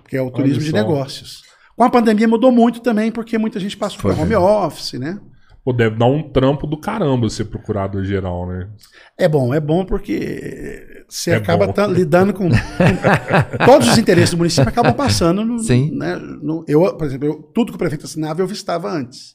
Que 0.06 0.16
é 0.18 0.22
o 0.22 0.30
turismo 0.30 0.62
de 0.62 0.72
negócios. 0.72 1.42
Com 1.76 1.84
a 1.84 1.90
pandemia 1.90 2.28
mudou 2.28 2.52
muito 2.52 2.80
também, 2.80 3.10
porque 3.10 3.36
muita 3.36 3.58
gente 3.58 3.76
passou 3.76 4.00
para 4.00 4.22
home 4.22 4.34
office, 4.34 4.94
né? 4.94 5.20
Pô, 5.64 5.72
deve 5.72 5.96
dar 5.96 6.06
um 6.06 6.22
trampo 6.22 6.66
do 6.66 6.78
caramba 6.78 7.30
ser 7.30 7.46
procurador 7.46 8.04
geral, 8.04 8.46
né? 8.46 8.68
É 9.16 9.26
bom, 9.26 9.54
é 9.54 9.58
bom 9.58 9.82
porque 9.84 11.04
você 11.08 11.30
é 11.30 11.36
acaba 11.36 11.72
lidando 11.86 12.34
com, 12.34 12.50
com, 12.50 13.64
todos 13.64 13.88
os 13.88 13.96
interesses 13.96 14.32
do 14.32 14.36
município 14.36 14.68
acabam 14.68 14.92
passando 14.92 15.42
no, 15.42 15.58
Sim. 15.58 15.90
Né, 15.96 16.16
no, 16.16 16.66
eu, 16.68 16.94
por 16.94 17.06
exemplo, 17.06 17.26
eu, 17.26 17.42
tudo 17.54 17.72
que 17.72 17.76
o 17.76 17.78
prefeito 17.78 18.04
assinava 18.04 18.42
eu 18.42 18.46
vistava 18.46 18.90
antes. 18.90 19.34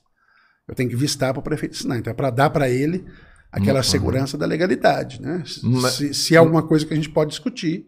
Eu 0.68 0.76
tenho 0.76 0.88
que 0.88 0.96
vistar 0.96 1.34
para 1.34 1.40
o 1.40 1.44
prefeito 1.44 1.76
assinar. 1.76 1.98
Então 1.98 2.12
é 2.12 2.14
para 2.14 2.30
dar 2.30 2.52
para 2.52 2.70
ele 2.70 3.04
aquela 3.52 3.80
uhum. 3.80 3.84
segurança 3.84 4.38
da 4.38 4.46
legalidade, 4.46 5.20
né? 5.20 5.44
Mas, 5.64 5.94
se, 5.94 6.14
se 6.14 6.36
é 6.36 6.38
alguma 6.38 6.62
coisa 6.62 6.86
que 6.86 6.94
a 6.94 6.96
gente 6.96 7.10
pode 7.10 7.32
discutir, 7.32 7.88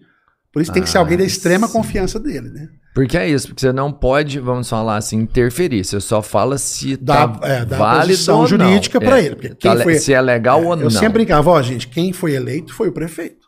por 0.51 0.63
isso 0.63 0.73
tem 0.73 0.81
que 0.81 0.89
ser 0.89 0.97
alguém 0.97 1.17
da 1.17 1.23
ah, 1.23 1.27
extrema 1.27 1.67
sim. 1.67 1.73
confiança 1.73 2.19
dele, 2.19 2.49
né? 2.49 2.67
Porque 2.93 3.17
é 3.17 3.29
isso, 3.29 3.47
porque 3.47 3.61
você 3.61 3.71
não 3.71 3.91
pode, 3.91 4.39
vamos 4.39 4.69
falar 4.69 4.97
assim, 4.97 5.17
interferir. 5.17 5.83
Você 5.83 5.99
só 6.01 6.21
fala 6.21 6.57
se 6.57 6.97
dá, 6.97 7.27
tá 7.27 7.47
é, 7.47 7.65
dá 7.65 7.77
válido 7.77 8.35
ou 8.35 8.45
jurídica 8.45 8.99
para 8.99 9.19
é, 9.19 9.25
ele. 9.25 9.35
Porque 9.35 9.55
quem 9.55 9.77
tá, 9.77 9.81
foi, 9.81 9.95
se 9.95 10.13
é 10.13 10.19
legal 10.19 10.61
é, 10.61 10.65
ou 10.65 10.75
não. 10.75 10.83
Eu 10.83 10.91
sempre 10.91 11.13
brincava, 11.13 11.49
ó, 11.49 11.61
gente, 11.61 11.87
quem 11.87 12.11
foi 12.11 12.33
eleito 12.33 12.73
foi 12.73 12.89
o 12.89 12.91
prefeito. 12.91 13.47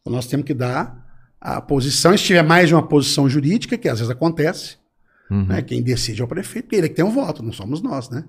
Então 0.00 0.12
nós 0.12 0.26
temos 0.26 0.46
que 0.46 0.54
dar 0.54 0.96
a 1.40 1.60
posição, 1.60 2.16
se 2.16 2.24
tiver 2.24 2.42
mais 2.42 2.68
de 2.68 2.74
uma 2.74 2.86
posição 2.86 3.28
jurídica, 3.28 3.76
que 3.76 3.88
às 3.88 3.98
vezes 3.98 4.10
acontece, 4.10 4.76
uhum. 5.30 5.46
né, 5.46 5.62
quem 5.62 5.82
decide 5.82 6.20
é 6.20 6.24
o 6.24 6.28
prefeito, 6.28 6.72
ele 6.72 6.86
é 6.86 6.88
que 6.88 6.94
tem 6.94 7.04
um 7.04 7.10
voto, 7.10 7.42
não 7.42 7.52
somos 7.52 7.82
nós, 7.82 8.08
né? 8.10 8.24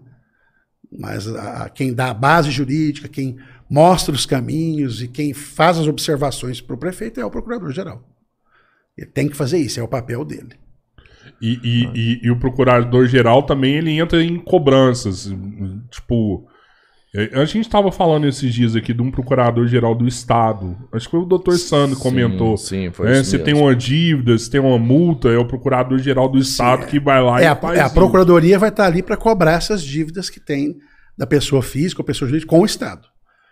Mas 0.91 1.27
a, 1.27 1.65
a, 1.65 1.69
quem 1.69 1.93
dá 1.93 2.09
a 2.09 2.13
base 2.13 2.49
jurídica, 2.49 3.07
quem 3.07 3.38
mostra 3.69 4.15
os 4.15 4.25
caminhos 4.25 5.01
e 5.03 5.07
quem 5.07 5.31
faz 5.33 5.77
as 5.77 5.88
observações 5.88 6.59
para 6.59 6.75
o 6.75 6.79
prefeito 6.79 7.19
é 7.19 7.25
o 7.25 7.29
procurador-geral. 7.29 8.03
Ele 8.97 9.08
tem 9.08 9.30
que 9.30 9.36
fazer 9.36 9.58
isso, 9.58 9.80
é 9.80 9.84
o 9.84 9.88
papel 9.88 10.25
dele. 10.25 10.56
E, 11.41 11.60
e, 11.63 11.86
ah. 11.86 11.91
e, 11.95 12.19
e 12.23 12.32
o 12.32 12.39
procurador-geral 12.39 13.43
também 13.43 13.75
ele 13.75 13.91
entra 13.91 14.23
em 14.23 14.38
cobranças. 14.38 15.32
Tipo, 15.89 16.47
a 17.34 17.43
gente 17.45 17.65
estava 17.65 17.91
falando 17.91 18.28
esses 18.28 18.54
dias 18.54 18.75
aqui 18.75 18.93
de 18.93 19.02
um 19.02 19.10
procurador-geral 19.10 19.95
do 19.95 20.08
Estado. 20.08 20.78
Acho 20.91 21.08
que 21.08 21.12
foi 21.12 21.19
o 21.21 21.25
doutor 21.25 21.58
Sandro 21.58 21.95
que 21.95 22.02
comentou. 22.04 22.56
Sim, 22.56 22.91
foi 22.91 23.10
é, 23.10 23.23
Se 23.23 23.39
tem 23.39 23.56
uma 23.56 23.75
dívida, 23.75 24.38
se 24.38 24.47
tem 24.47 24.62
uma 24.62 24.78
multa, 24.78 25.30
é 25.30 25.38
o 25.38 25.47
procurador-geral 25.47 26.30
do 26.30 26.38
Estado 26.38 26.84
sim, 26.84 26.89
que 26.89 26.99
vai 26.99 27.19
lá 27.19 27.41
é, 27.41 27.45
e 27.45 27.47
a, 27.47 27.56
faz 27.56 27.80
é, 27.80 27.82
A 27.82 27.89
procuradoria 27.89 28.60
vai 28.60 28.69
estar 28.69 28.86
ali 28.86 29.02
para 29.02 29.17
cobrar 29.17 29.54
essas 29.54 29.82
dívidas 29.82 30.30
que 30.30 30.39
tem 30.39 30.78
da 31.17 31.25
pessoa 31.25 31.63
física 31.63 32.02
ou 32.02 32.06
pessoa 32.06 32.30
jurídica 32.30 32.49
com 32.49 32.62
o 32.62 32.65
Estado. 32.65 33.08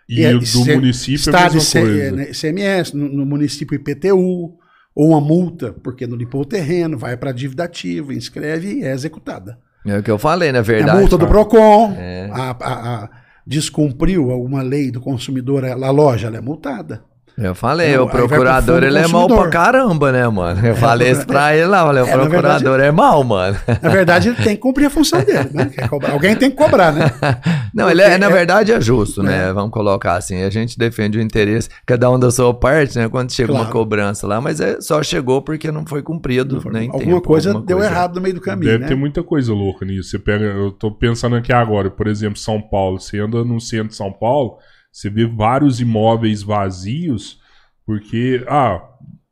E, 0.08 0.22
e 0.22 0.38
do 0.38 0.46
C, 0.46 0.74
município 0.76 1.16
Estado 1.16 1.36
é 1.36 1.46
a 1.48 1.52
mesma 1.52 1.80
coisa. 1.80 2.12
Né, 2.12 2.24
CMS, 2.26 2.92
no, 2.92 3.08
no 3.08 3.26
município 3.26 3.74
IPTU, 3.74 4.56
ou 4.98 5.10
uma 5.10 5.20
multa, 5.20 5.72
porque 5.72 6.08
não 6.08 6.16
limpou 6.16 6.40
o 6.40 6.44
terreno, 6.44 6.98
vai 6.98 7.16
para 7.16 7.30
a 7.30 7.32
dívida 7.32 7.62
ativa, 7.62 8.12
inscreve 8.12 8.80
e 8.80 8.82
é 8.82 8.92
executada. 8.92 9.56
É 9.86 9.96
o 9.96 10.02
que 10.02 10.10
eu 10.10 10.18
falei, 10.18 10.50
na 10.50 10.60
verdade. 10.60 10.90
É 10.90 10.92
a 10.92 11.00
multa 11.00 11.16
do 11.16 11.24
PROCON, 11.24 11.94
é. 11.96 12.28
a, 12.32 12.50
a, 12.50 13.04
a, 13.04 13.10
descumpriu 13.46 14.32
alguma 14.32 14.60
lei 14.60 14.90
do 14.90 15.00
consumidor, 15.00 15.64
a 15.64 15.90
loja 15.92 16.26
ela 16.26 16.38
é 16.38 16.40
multada. 16.40 17.04
Eu 17.40 17.54
falei, 17.54 17.92
então, 17.92 18.04
o 18.04 18.08
procurador 18.08 18.82
ele 18.82 18.98
é 18.98 19.06
mal 19.06 19.28
pra 19.28 19.48
caramba, 19.48 20.10
né, 20.10 20.26
mano? 20.28 20.60
Eu 20.66 20.72
é, 20.72 20.74
falei 20.74 21.12
isso 21.12 21.24
pra 21.24 21.56
ele 21.56 21.66
lá, 21.66 21.84
falei, 21.84 22.02
o 22.02 22.06
é, 22.08 22.12
procurador 22.12 22.70
verdade, 22.72 22.88
é 22.88 22.90
mal, 22.90 23.22
mano. 23.22 23.56
Na 23.80 23.88
verdade, 23.88 24.28
ele 24.28 24.36
tem 24.36 24.56
que 24.56 24.60
cumprir 24.60 24.86
a 24.86 24.90
função 24.90 25.22
dele, 25.22 25.48
né? 25.52 25.70
Alguém 26.10 26.34
tem 26.34 26.50
que 26.50 26.56
cobrar, 26.56 26.92
né? 26.92 27.10
Não, 27.72 27.84
Porque 27.84 27.92
ele 27.92 28.02
é, 28.02 28.18
na 28.18 28.26
é- 28.26 28.30
verdade 28.30 28.72
é 28.72 28.80
justo, 28.80 29.22
né? 29.22 29.48
É. 29.48 29.52
Vamos 29.52 29.70
colocar 29.70 30.16
assim, 30.16 30.42
a 30.42 30.50
gente 30.50 30.76
defende 30.76 31.16
o 31.18 31.20
interesse, 31.20 31.68
cada 31.86 32.10
um 32.10 32.18
da 32.18 32.30
sua 32.30 32.52
parte, 32.52 32.98
né? 32.98 33.08
Quando 33.08 33.32
chega 33.32 33.50
claro. 33.50 33.64
uma 33.64 33.70
cobrança 33.70 34.26
lá, 34.26 34.40
mas 34.40 34.60
é, 34.60 34.80
só 34.80 35.00
chegou 35.02 35.40
porque 35.40 35.70
não 35.70 35.86
foi 35.86 36.02
cumprido, 36.02 36.56
não 36.56 36.62
foi. 36.62 36.72
nem 36.72 36.88
alguma 36.88 37.04
tempo, 37.04 37.22
coisa 37.22 37.50
alguma 37.50 37.66
deu 37.66 37.76
coisa. 37.76 37.92
errado 37.92 38.16
no 38.16 38.20
meio 38.20 38.34
do 38.34 38.40
caminho, 38.40 38.72
Deve 38.72 38.82
né? 38.82 38.88
ter 38.88 38.96
muita 38.96 39.22
coisa 39.22 39.52
louca 39.52 39.84
nisso. 39.86 40.10
Você 40.10 40.18
pega, 40.18 40.44
eu 40.44 40.72
tô 40.72 40.90
pensando 40.90 41.36
aqui 41.36 41.52
agora, 41.52 41.88
por 41.88 42.08
exemplo, 42.08 42.36
São 42.38 42.60
Paulo, 42.60 42.98
você 42.98 43.20
anda 43.20 43.44
no 43.44 43.60
centro 43.60 43.88
de 43.88 43.96
São 43.96 44.12
Paulo, 44.12 44.58
você 44.98 45.08
vê 45.08 45.24
vários 45.26 45.80
imóveis 45.80 46.42
vazios, 46.42 47.38
porque, 47.86 48.44
ah, 48.48 48.82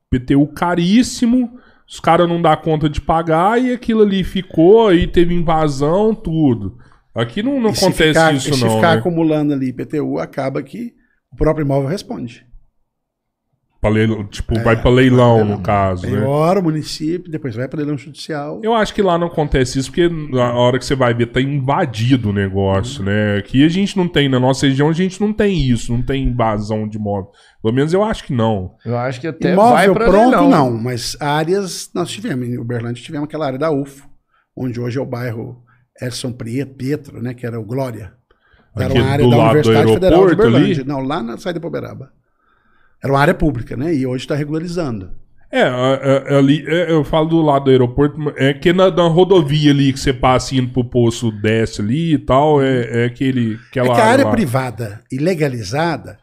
PTU 0.08 0.46
caríssimo, 0.46 1.58
os 1.88 1.98
caras 1.98 2.28
não 2.28 2.40
dá 2.40 2.56
conta 2.56 2.88
de 2.88 3.00
pagar 3.00 3.60
e 3.60 3.72
aquilo 3.72 4.02
ali 4.02 4.22
ficou, 4.22 4.86
aí 4.86 5.08
teve 5.08 5.34
invasão, 5.34 6.14
tudo. 6.14 6.78
Aqui 7.12 7.42
não, 7.42 7.60
não 7.60 7.70
acontece 7.70 8.08
ficar, 8.08 8.34
isso, 8.34 8.50
não. 8.50 8.56
Se 8.56 8.76
ficar 8.76 8.94
né? 8.94 8.98
acumulando 9.00 9.52
ali 9.52 9.72
PTU, 9.72 10.18
acaba 10.20 10.62
que 10.62 10.94
o 11.32 11.36
próprio 11.36 11.64
imóvel 11.64 11.88
responde. 11.88 12.45
Leilão, 13.88 14.24
tipo, 14.24 14.56
é, 14.58 14.62
vai 14.62 14.80
para 14.80 14.90
leilão, 14.90 15.44
no 15.44 15.60
caso. 15.60 16.06
Né? 16.06 16.16
Priora 16.16 16.60
o 16.60 16.62
município, 16.62 17.30
depois 17.30 17.54
vai 17.54 17.68
para 17.68 17.78
leilão 17.78 17.96
judicial. 17.96 18.60
Eu 18.62 18.74
acho 18.74 18.94
que 18.94 19.02
lá 19.02 19.18
não 19.18 19.26
acontece 19.26 19.78
isso, 19.78 19.90
porque 19.90 20.08
na 20.08 20.52
hora 20.52 20.78
que 20.78 20.84
você 20.84 20.94
vai 20.94 21.14
ver, 21.14 21.26
tá 21.26 21.40
invadido 21.40 22.30
o 22.30 22.32
negócio, 22.32 23.00
uhum. 23.00 23.06
né? 23.06 23.38
Aqui 23.38 23.64
a 23.64 23.68
gente 23.68 23.96
não 23.96 24.08
tem, 24.08 24.28
na 24.28 24.40
nossa 24.40 24.66
região 24.66 24.88
a 24.88 24.92
gente 24.92 25.20
não 25.20 25.32
tem 25.32 25.68
isso, 25.68 25.92
não 25.92 26.02
tem 26.02 26.24
invasão 26.24 26.88
de 26.88 26.98
imóvel. 26.98 27.30
Pelo 27.62 27.74
menos 27.74 27.92
eu 27.92 28.04
acho 28.04 28.24
que 28.24 28.32
não. 28.32 28.74
Eu 28.84 28.96
acho 28.96 29.20
que 29.20 29.26
até 29.26 29.52
Imóvel 29.52 29.94
vai 29.94 30.06
pronto, 30.06 30.30
leilão. 30.30 30.50
não, 30.50 30.72
mas 30.72 31.16
áreas 31.20 31.90
nós 31.94 32.10
tivemos. 32.10 32.46
Em 32.46 32.58
Uberlândia 32.58 33.02
tivemos 33.02 33.26
aquela 33.26 33.46
área 33.46 33.58
da 33.58 33.72
UFO, 33.72 34.08
onde 34.56 34.80
hoje 34.80 34.98
é 34.98 35.02
o 35.02 35.06
bairro 35.06 35.62
Edson 36.00 36.32
Pietro, 36.32 37.20
né? 37.20 37.34
Que 37.34 37.46
era 37.46 37.58
o 37.58 37.64
Glória. 37.64 38.12
Era 38.76 38.86
Aqui 38.86 38.98
uma 38.98 39.10
área 39.10 39.28
da 39.28 39.36
Universidade 39.36 39.92
Federal 39.94 40.26
de 40.26 40.32
Uberlândia. 40.34 40.74
Ali? 40.76 40.84
Não, 40.84 41.00
lá 41.00 41.22
na 41.22 41.38
saída 41.38 41.58
de 41.58 41.66
Uberaba. 41.66 42.12
Era 43.02 43.12
uma 43.12 43.20
área 43.20 43.34
pública, 43.34 43.76
né? 43.76 43.94
E 43.94 44.06
hoje 44.06 44.24
está 44.24 44.34
regularizando. 44.34 45.10
É, 45.50 45.62
ali, 46.36 46.64
é, 46.66 46.90
eu 46.90 47.04
falo 47.04 47.28
do 47.28 47.40
lado 47.40 47.66
do 47.66 47.70
aeroporto, 47.70 48.18
é 48.36 48.52
que 48.52 48.72
na, 48.72 48.90
na, 48.90 49.06
rodovia 49.06 49.70
ali 49.70 49.92
que 49.92 50.00
você 50.00 50.12
passa 50.12 50.56
indo 50.56 50.72
pro 50.72 50.84
poço 50.84 51.30
desce 51.30 51.80
ali 51.80 52.14
e 52.14 52.18
tal, 52.18 52.60
é, 52.60 53.02
é 53.02 53.04
aquele. 53.04 53.54
é 53.54 53.58
que 53.70 53.78
a 53.78 54.04
área 54.04 54.24
lá. 54.24 54.30
privada 54.32 55.02
e 55.10 55.18
legalizada, 55.18 56.18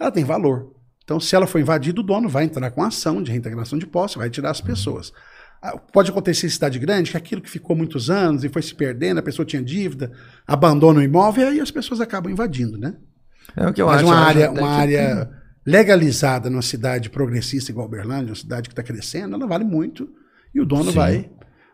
ela 0.00 0.12
tem 0.12 0.24
valor. 0.24 0.72
Então, 1.02 1.18
se 1.18 1.34
ela 1.34 1.46
for 1.46 1.58
invadida, 1.58 2.00
o 2.00 2.04
dono 2.04 2.28
vai 2.28 2.44
entrar 2.44 2.70
com 2.70 2.82
ação 2.82 3.22
de 3.22 3.30
reintegração 3.30 3.78
de 3.78 3.86
posse, 3.86 4.18
vai 4.18 4.30
tirar 4.30 4.50
as 4.50 4.60
pessoas. 4.60 5.12
Ah, 5.60 5.76
pode 5.76 6.10
acontecer 6.10 6.46
em 6.46 6.50
cidade 6.50 6.78
grande, 6.78 7.10
que 7.10 7.16
aquilo 7.16 7.42
que 7.42 7.50
ficou 7.50 7.74
muitos 7.74 8.10
anos 8.10 8.44
e 8.44 8.48
foi 8.48 8.62
se 8.62 8.74
perdendo, 8.74 9.18
a 9.18 9.22
pessoa 9.22 9.44
tinha 9.44 9.62
dívida, 9.62 10.12
abandona 10.46 11.00
o 11.00 11.02
imóvel 11.02 11.46
e 11.46 11.48
aí 11.48 11.60
as 11.60 11.70
pessoas 11.70 12.00
acabam 12.00 12.30
invadindo, 12.30 12.78
né? 12.78 12.94
É 13.56 13.66
o 13.66 13.72
que 13.72 13.82
eu 13.82 13.86
Mas 13.86 13.96
acho. 13.96 14.06
uma 14.06 14.16
área, 14.16 14.50
uma 14.50 14.68
área 14.68 15.37
legalizada 15.68 16.48
numa 16.48 16.62
cidade 16.62 17.10
progressista 17.10 17.70
igual 17.70 17.86
Uberlândia, 17.86 18.30
uma 18.30 18.34
cidade 18.34 18.70
que 18.70 18.72
está 18.72 18.82
crescendo, 18.82 19.34
ela 19.34 19.46
vale 19.46 19.64
muito 19.64 20.08
e 20.54 20.62
o 20.62 20.64
dono 20.64 20.90
Sim. 20.90 20.96
vai, 20.96 21.30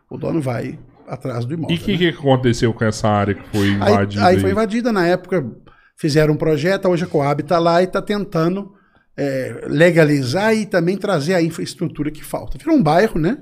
o 0.09 0.17
dono 0.17 0.41
vai 0.41 0.77
atrás 1.07 1.45
do 1.45 1.53
imóvel. 1.53 1.73
E 1.73 1.79
o 1.79 1.81
que, 1.81 1.91
né? 1.93 1.97
que 1.97 2.07
aconteceu 2.09 2.73
com 2.73 2.83
essa 2.83 3.07
área 3.07 3.33
que 3.33 3.47
foi 3.49 3.69
invadida? 3.69 4.25
Aí, 4.25 4.35
aí 4.35 4.41
foi 4.41 4.51
invadida, 4.51 4.91
na 4.91 5.07
época 5.07 5.49
fizeram 5.95 6.33
um 6.33 6.37
projeto, 6.37 6.89
hoje 6.89 7.05
a 7.05 7.07
Coab 7.07 7.41
está 7.41 7.57
lá 7.57 7.81
e 7.81 7.85
está 7.85 8.01
tentando 8.01 8.73
é, 9.15 9.63
legalizar 9.69 10.53
e 10.53 10.65
também 10.65 10.97
trazer 10.97 11.33
a 11.33 11.41
infraestrutura 11.41 12.11
que 12.11 12.21
falta. 12.21 12.57
Virou 12.57 12.75
um 12.75 12.83
bairro, 12.83 13.17
né? 13.17 13.37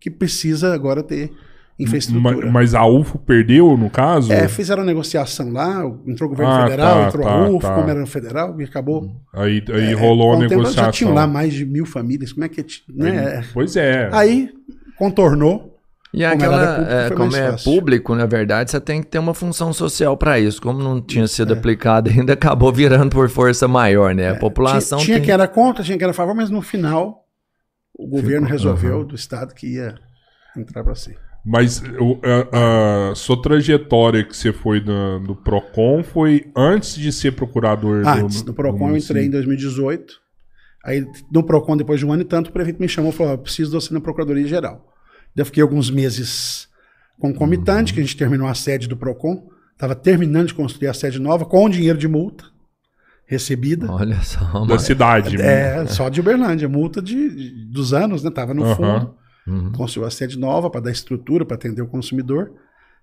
Que 0.00 0.10
precisa 0.10 0.74
agora 0.74 1.04
ter 1.04 1.30
infraestrutura. 1.78 2.36
Mas, 2.36 2.52
mas 2.52 2.74
a 2.74 2.86
UFO 2.86 3.18
perdeu, 3.18 3.76
no 3.76 3.90
caso? 3.90 4.32
É, 4.32 4.48
fizeram 4.48 4.84
negociação 4.84 5.52
lá, 5.52 5.84
entrou 6.06 6.28
o 6.28 6.30
governo 6.30 6.52
ah, 6.52 6.64
federal, 6.64 7.00
tá, 7.00 7.08
entrou 7.08 7.24
tá, 7.24 7.32
a 7.32 7.48
UFO, 7.48 7.60
tá. 7.60 7.74
como 7.74 7.90
era 7.90 8.00
no 8.00 8.06
federal, 8.06 8.60
e 8.60 8.64
acabou. 8.64 9.10
Aí, 9.32 9.62
aí 9.68 9.92
é, 9.92 9.92
rolou 9.92 10.34
a 10.34 10.38
negociação. 10.38 10.84
Já 10.84 10.90
tinham 10.92 11.14
lá 11.14 11.26
mais 11.26 11.52
de 11.52 11.64
mil 11.64 11.86
famílias, 11.86 12.32
como 12.32 12.44
é 12.44 12.48
que. 12.48 12.64
Né? 12.88 13.38
Aí, 13.38 13.44
pois 13.52 13.76
é. 13.76 14.08
Aí 14.12 14.50
contornou. 14.98 15.72
E 16.12 16.22
como 16.22 16.34
aquela, 16.34 16.76
público, 16.76 16.92
é, 16.92 17.10
como 17.10 17.36
é 17.36 17.56
público, 17.56 18.14
na 18.14 18.26
verdade, 18.26 18.70
você 18.70 18.80
tem 18.80 19.02
que 19.02 19.08
ter 19.08 19.18
uma 19.18 19.34
função 19.34 19.72
social 19.72 20.16
para 20.16 20.38
isso. 20.38 20.62
Como 20.62 20.80
não 20.80 21.02
tinha 21.02 21.26
sido 21.26 21.52
é. 21.52 21.56
aplicado 21.56 22.08
ainda, 22.08 22.34
acabou 22.34 22.72
virando 22.72 23.10
por 23.10 23.28
força 23.28 23.66
maior, 23.66 24.14
né? 24.14 24.28
A 24.28 24.34
é, 24.34 24.38
população. 24.38 24.98
Tinha, 24.98 25.06
tinha 25.06 25.16
tem... 25.16 25.24
que 25.24 25.32
era 25.32 25.48
contra, 25.48 25.82
tinha 25.82 25.98
que 25.98 26.04
era 26.04 26.12
a 26.12 26.14
favor, 26.14 26.32
mas 26.32 26.50
no 26.50 26.62
final 26.62 27.24
o 27.98 28.06
governo 28.06 28.46
Ficou, 28.46 28.52
resolveu 28.52 28.98
uhum. 28.98 29.06
do 29.06 29.14
Estado 29.16 29.54
que 29.54 29.74
ia 29.74 29.96
entrar 30.56 30.84
para 30.84 30.94
si. 30.94 31.16
Mas 31.44 31.82
a, 31.82 33.10
a, 33.10 33.14
sua 33.14 33.40
trajetória 33.40 34.24
que 34.24 34.34
você 34.34 34.50
foi 34.50 34.80
no, 34.80 35.20
no, 35.20 35.36
PROCON 35.36 36.02
foi 36.02 36.50
antes 36.56 36.94
de 36.94 37.12
ser 37.12 37.32
procurador 37.32 38.02
Antes, 38.06 38.40
do, 38.40 38.46
no 38.48 38.54
PROCON 38.54 38.90
eu 38.90 38.96
entrei 38.96 39.26
em 39.26 39.30
2018. 39.30 40.14
Aí 40.82 41.06
no 41.30 41.42
PROCON, 41.42 41.76
depois 41.76 42.00
de 42.00 42.06
um 42.06 42.12
ano 42.12 42.22
e 42.22 42.24
tanto, 42.24 42.48
o 42.48 42.52
prefeito 42.52 42.80
me 42.80 42.88
chamou 42.88 43.10
e 43.10 43.14
falou: 43.14 43.36
preciso 43.36 43.70
de 43.70 43.76
você 43.76 43.92
na 43.92 44.00
Procuradoria 44.00 44.46
Geral. 44.46 44.90
Eu 45.36 45.44
fiquei 45.44 45.62
alguns 45.62 45.90
meses 45.90 46.66
concomitante, 47.18 47.92
uhum. 47.92 47.94
que 47.94 48.00
a 48.00 48.04
gente 48.04 48.16
terminou 48.16 48.46
a 48.46 48.54
sede 48.54 48.88
do 48.88 48.96
PROCON. 48.96 49.48
Estava 49.72 49.94
terminando 49.94 50.48
de 50.48 50.54
construir 50.54 50.88
a 50.88 50.94
sede 50.94 51.20
nova 51.20 51.44
com 51.44 51.68
dinheiro 51.68 51.98
de 51.98 52.08
multa 52.08 52.44
recebida. 53.26 53.90
Olha 53.90 54.20
só. 54.22 54.64
Da 54.64 54.78
cidade. 54.78 55.36
É, 55.40 55.78
né? 55.78 55.86
só 55.86 56.08
de 56.08 56.20
Uberlândia. 56.20 56.68
Multa 56.68 57.02
de, 57.02 57.28
de, 57.30 57.72
dos 57.72 57.92
anos, 57.92 58.22
né? 58.22 58.30
Tava 58.30 58.54
no 58.54 58.64
uhum. 58.64 58.76
fundo. 58.76 59.14
Uhum. 59.46 59.72
Construiu 59.72 60.06
a 60.06 60.10
sede 60.10 60.38
nova 60.38 60.70
para 60.70 60.82
dar 60.82 60.90
estrutura, 60.90 61.44
para 61.44 61.56
atender 61.56 61.82
o 61.82 61.86
consumidor. 61.86 62.52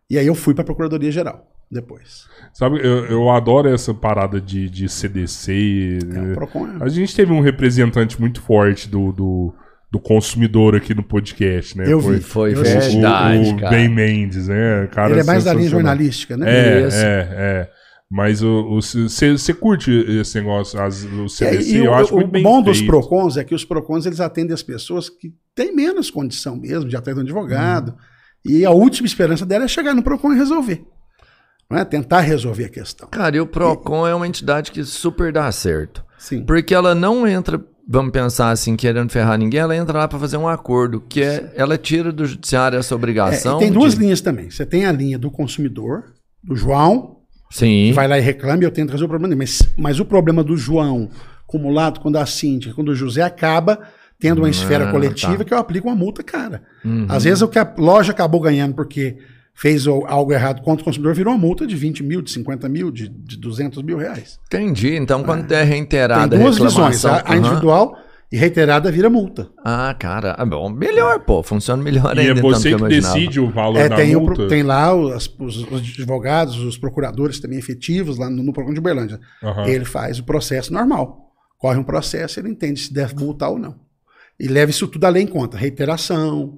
E 0.10 0.18
aí 0.18 0.28
eu 0.28 0.36
fui 0.36 0.54
para 0.54 0.64
a 0.64 0.66
Procuradoria-Geral 0.66 1.48
depois. 1.72 2.28
Sabe, 2.54 2.80
eu, 2.80 3.06
eu 3.06 3.30
adoro 3.30 3.70
essa 3.70 3.94
parada 3.94 4.42
de, 4.42 4.70
de 4.70 4.90
CDC. 4.90 6.00
É, 6.14 6.34
Procon, 6.34 6.68
é. 6.68 6.84
A 6.84 6.90
gente 6.90 7.16
teve 7.16 7.32
um 7.32 7.40
representante 7.40 8.20
muito 8.20 8.42
forte 8.42 8.90
do, 8.90 9.14
do, 9.14 9.54
do, 9.90 10.00
consumidor 10.00 10.76
aqui 10.76 10.94
no 10.94 11.02
podcast, 11.02 11.78
né? 11.78 11.86
Eu 11.88 12.02
foi, 12.02 12.16
vi. 12.16 12.22
Foi 12.22 12.54
verdade, 12.54 13.52
o, 13.52 13.54
o 13.54 13.70
Ben 13.70 13.88
Mendes, 13.88 14.50
né? 14.50 14.88
Cara 14.92 15.12
Ele 15.12 15.22
é 15.22 15.24
mais 15.24 15.46
da 15.46 15.54
linha 15.54 15.70
jornalística, 15.70 16.36
né? 16.36 16.50
É, 16.50 16.88
Isso. 16.88 16.98
é, 16.98 17.28
é. 17.32 17.72
Mas 18.12 18.42
você 18.42 19.54
curte 19.54 19.90
esse 19.90 20.38
negócio, 20.38 20.78
as, 20.82 21.06
o 21.06 21.30
CDC, 21.30 21.78
é, 21.78 21.80
eu 21.80 21.92
o, 21.92 21.94
acho 21.94 22.14
muito 22.14 22.30
bem 22.30 22.42
O 22.42 22.44
bom 22.44 22.62
feito. 22.62 22.66
dos 22.66 22.82
PROCONs 22.82 23.38
é 23.38 23.44
que 23.46 23.56
os 23.56 23.64
PROCONs 23.64 24.06
eles 24.06 24.20
atendem 24.20 24.54
as 24.54 24.62
pessoas 24.62 25.10
que 25.10 25.34
têm 25.56 25.74
menos 25.74 26.12
condição 26.12 26.58
mesmo 26.58 26.90
de 26.90 26.98
atender 26.98 27.20
um 27.20 27.24
advogado. 27.24 27.92
Hum. 27.94 27.96
E 28.44 28.66
a 28.66 28.72
última 28.72 29.08
esperança 29.08 29.46
dela 29.46 29.64
é 29.64 29.68
chegar 29.70 29.96
no 29.96 30.04
PROCON 30.04 30.34
e 30.34 30.36
resolver. 30.36 30.86
Não 31.70 31.78
é? 31.78 31.86
Tentar 31.86 32.20
resolver 32.20 32.66
a 32.66 32.70
questão. 32.70 33.08
Cara, 33.08 33.38
e 33.38 33.40
o 33.40 33.48
PROCON 33.48 34.06
e... 34.06 34.12
é 34.12 34.14
uma 34.14 34.28
entidade 34.28 34.74
que 34.74 34.84
super 34.84 35.32
dá 35.32 35.50
certo. 35.50 36.04
Sim. 36.18 36.44
Porque 36.44 36.76
ela 36.76 36.94
não 36.94 37.26
entra, 37.26 37.64
vamos 37.88 38.12
pensar 38.12 38.52
assim, 38.52 38.76
querendo 38.76 39.10
ferrar 39.10 39.38
ninguém, 39.38 39.62
ela 39.62 39.74
entra 39.74 40.00
lá 40.00 40.08
para 40.10 40.20
fazer 40.20 40.36
um 40.36 40.50
acordo, 40.50 41.00
que 41.00 41.22
é, 41.22 41.54
ela 41.56 41.78
tira 41.78 42.12
do 42.12 42.26
judiciário 42.26 42.78
essa 42.78 42.94
obrigação. 42.94 43.56
É, 43.56 43.60
tem 43.60 43.72
duas 43.72 43.94
de... 43.94 44.02
linhas 44.02 44.20
também. 44.20 44.50
Você 44.50 44.66
tem 44.66 44.86
a 44.86 44.92
linha 44.92 45.18
do 45.18 45.32
consumidor, 45.32 46.12
do 46.44 46.58
João, 46.58 47.21
Sim. 47.52 47.92
vai 47.92 48.08
lá 48.08 48.18
e 48.18 48.22
reclama 48.22 48.64
e 48.64 48.66
eu 48.66 48.72
tento 48.72 48.92
resolver 48.92 49.16
o 49.16 49.20
problema. 49.20 49.36
Mas, 49.36 49.62
mas 49.78 50.00
o 50.00 50.06
problema 50.06 50.44
do 50.44 50.58
João, 50.58 51.10
acumulado 51.48 52.00
com 52.00 52.10
o 52.10 52.12
da 52.12 52.26
Cíntia, 52.26 52.74
com 52.74 52.82
o 52.82 52.96
José, 52.96 53.22
acaba 53.22 53.80
tendo 54.18 54.40
uma 54.40 54.48
ah, 54.48 54.52
esfera 54.52 54.90
coletiva 54.92 55.40
tá. 55.40 55.44
que 55.44 55.54
eu 55.54 55.58
aplico 55.58 55.88
uma 55.88 55.96
multa 55.96 56.24
cara. 56.24 56.64
Uhum. 56.86 57.06
Às 57.10 57.26
vezes 57.26 57.42
o 57.42 57.48
que 57.48 57.60
a 57.60 57.74
loja 57.78 58.12
acabou 58.12 58.40
ganhando 58.40 58.74
porque 58.74 59.18
fez 59.54 59.86
algo 59.86 60.32
errado 60.32 60.62
contra 60.62 60.82
o 60.82 60.86
consumidor 60.86 61.14
virou 61.14 61.34
uma 61.34 61.40
multa 61.40 61.68
de 61.68 61.76
20 61.76 62.04
mil, 62.04 62.22
de 62.22 62.32
50 62.32 62.70
mil, 62.70 62.90
de, 62.90 63.10
de 63.10 63.38
200 63.38 63.84
mil 63.84 63.98
reais. 63.98 64.40
Entendi. 64.48 64.96
Então, 64.96 65.24
quando 65.24 65.52
é, 65.52 65.62
é 65.62 65.64
reiterada 65.64 66.30
Tem 66.30 66.40
duas 66.40 66.58
visões. 66.58 67.06
A, 67.06 67.24
a 67.26 67.36
individual 67.36 67.98
e 68.32 68.38
reiterada 68.38 68.90
vira 68.90 69.10
multa. 69.10 69.50
Ah, 69.64 69.94
cara. 69.94 70.34
Ah, 70.38 70.46
bom, 70.46 70.70
melhor, 70.70 71.20
pô. 71.20 71.44
Funciona 71.44 71.84
melhor 71.84 72.16
e 72.16 72.22
ainda. 72.22 72.36
E 72.36 72.40
é 72.40 72.42
você 72.42 72.70
que, 72.74 72.78
que 72.78 72.88
decide 72.88 73.40
o 73.42 73.50
valor 73.50 73.78
é, 73.78 73.90
da 73.90 73.98
tem 73.98 74.16
multa? 74.16 74.44
O, 74.44 74.48
tem 74.48 74.64
lá 74.64 74.96
os, 74.96 75.28
os, 75.38 75.58
os, 75.58 75.74
advogados, 75.74 76.58
os 76.58 76.78
procuradores 76.78 77.40
também 77.40 77.60
efetivos 77.60 78.18
lá 78.18 78.30
no, 78.30 78.42
no 78.42 78.54
programa 78.54 78.74
de 78.74 78.80
Uberlândia. 78.80 79.20
Uhum. 79.44 79.66
Ele 79.66 79.84
faz 79.84 80.18
o 80.18 80.24
processo 80.24 80.72
normal. 80.72 81.30
Corre 81.58 81.78
um 81.78 81.84
processo, 81.84 82.40
ele 82.40 82.50
entende 82.50 82.80
se 82.80 82.94
deve 82.94 83.16
multar 83.16 83.50
ou 83.50 83.60
não. 83.60 83.76
E 84.40 84.48
leva 84.48 84.72
isso 84.72 84.88
tudo 84.88 85.04
além 85.04 85.26
em 85.26 85.28
conta. 85.28 85.58
Reiteração, 85.58 86.58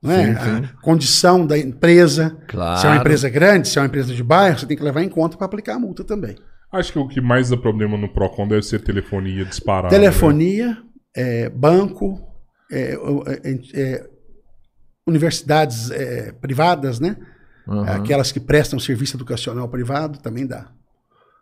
não 0.00 0.12
é? 0.12 0.24
Sim, 0.24 0.32
sim. 0.34 0.64
A 0.64 0.80
condição 0.80 1.44
da 1.44 1.58
empresa. 1.58 2.38
Claro. 2.46 2.80
Se 2.80 2.86
é 2.86 2.90
uma 2.90 2.96
empresa 2.98 3.28
grande, 3.28 3.68
se 3.68 3.76
é 3.76 3.82
uma 3.82 3.88
empresa 3.88 4.14
de 4.14 4.22
bairro, 4.22 4.58
você 4.58 4.66
tem 4.66 4.76
que 4.76 4.84
levar 4.84 5.02
em 5.02 5.08
conta 5.08 5.36
para 5.36 5.46
aplicar 5.46 5.74
a 5.74 5.78
multa 5.80 6.04
também. 6.04 6.36
Acho 6.70 6.92
que 6.92 6.98
o 6.98 7.08
que 7.08 7.20
mais 7.20 7.48
dá 7.48 7.56
problema 7.56 7.96
no 7.96 8.08
PROCON 8.08 8.46
deve 8.46 8.62
ser 8.62 8.80
telefonia 8.80 9.44
disparada. 9.44 9.88
Telefonia, 9.88 10.68
né? 10.68 10.76
É, 11.18 11.48
banco, 11.48 12.20
é, 12.70 12.96
é, 13.44 13.60
é 13.74 14.10
universidades 15.04 15.90
é, 15.90 16.32
privadas, 16.32 17.00
né? 17.00 17.16
Uhum. 17.66 17.82
Aquelas 17.82 18.30
que 18.30 18.38
prestam 18.38 18.78
serviço 18.78 19.16
educacional 19.16 19.68
privado 19.68 20.20
também 20.20 20.46
dá. 20.46 20.70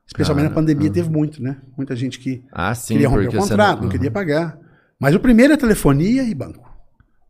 Especialmente 0.07 0.45
Cara, 0.45 0.55
na 0.55 0.55
pandemia 0.55 0.89
uhum. 0.89 0.95
teve 0.95 1.11
muito, 1.11 1.43
né? 1.43 1.59
Muita 1.77 1.95
gente 1.95 2.19
que 2.19 2.43
ah, 2.53 2.75
sim, 2.75 2.95
queria 2.95 3.09
romper 3.09 3.29
o 3.29 3.33
contrato, 3.33 3.77
não, 3.77 3.83
não 3.85 3.91
queria 3.91 4.11
pagar. 4.11 4.59
Mas 4.99 5.15
o 5.15 5.21
primeiro 5.21 5.53
é 5.53 5.57
telefonia 5.57 6.23
e 6.23 6.35
banco. 6.35 6.65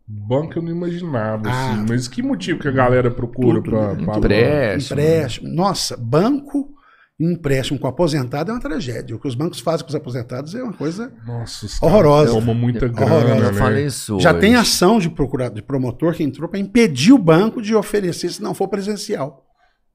Banco 0.06 0.56
eu 0.56 0.62
não 0.62 0.70
imaginava, 0.70 1.48
ah, 1.48 1.72
assim. 1.72 1.86
Mas 1.88 2.06
que 2.06 2.22
motivo 2.22 2.60
que 2.60 2.68
a 2.68 2.72
galera 2.72 3.10
procura 3.10 3.60
para 3.60 3.94
empréstimo? 3.94 5.00
Empréstimo. 5.00 5.48
Nossa, 5.48 5.96
banco 5.96 6.75
empréstimo 7.18 7.78
com 7.78 7.86
aposentado 7.86 8.50
é 8.50 8.54
uma 8.54 8.60
tragédia. 8.60 9.16
O 9.16 9.18
que 9.18 9.26
os 9.26 9.34
bancos 9.34 9.60
fazem 9.60 9.84
com 9.84 9.88
os 9.88 9.94
aposentados 9.94 10.54
é 10.54 10.62
uma 10.62 10.72
coisa 10.72 11.12
Nossa, 11.26 11.66
horrorosa. 11.80 12.32
Toma 12.32 12.52
muita 12.52 12.86
grana, 12.88 13.52
né? 13.52 13.58
falei 13.58 13.86
isso 13.86 14.20
Já 14.20 14.34
tem 14.34 14.54
ação 14.54 14.98
de 14.98 15.08
procurado, 15.08 15.54
de 15.54 15.62
promotor 15.62 16.14
que 16.14 16.22
entrou 16.22 16.48
para 16.48 16.58
impedir 16.58 17.12
o 17.12 17.18
banco 17.18 17.62
de 17.62 17.74
oferecer 17.74 18.30
se 18.30 18.42
não 18.42 18.54
for 18.54 18.68
presencial. 18.68 19.46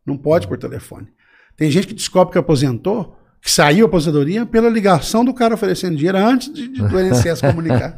Não 0.06 0.18
pode 0.18 0.48
por 0.48 0.58
telefone. 0.58 1.08
Tem 1.56 1.70
gente 1.70 1.88
que 1.88 1.94
descobre 1.94 2.32
que 2.34 2.40
aposentou, 2.40 3.16
que 3.42 3.50
saiu 3.50 3.86
a 3.86 3.90
aposentadoria 3.90 4.46
pela 4.46 4.70
ligação 4.70 5.26
do 5.26 5.34
cara 5.34 5.56
oferecendo 5.56 5.96
dinheiro 5.96 6.18
antes 6.20 6.54
de, 6.54 6.68
de 6.68 6.80
do 6.80 7.00
INSS 7.00 7.42
comunicar. 7.42 7.96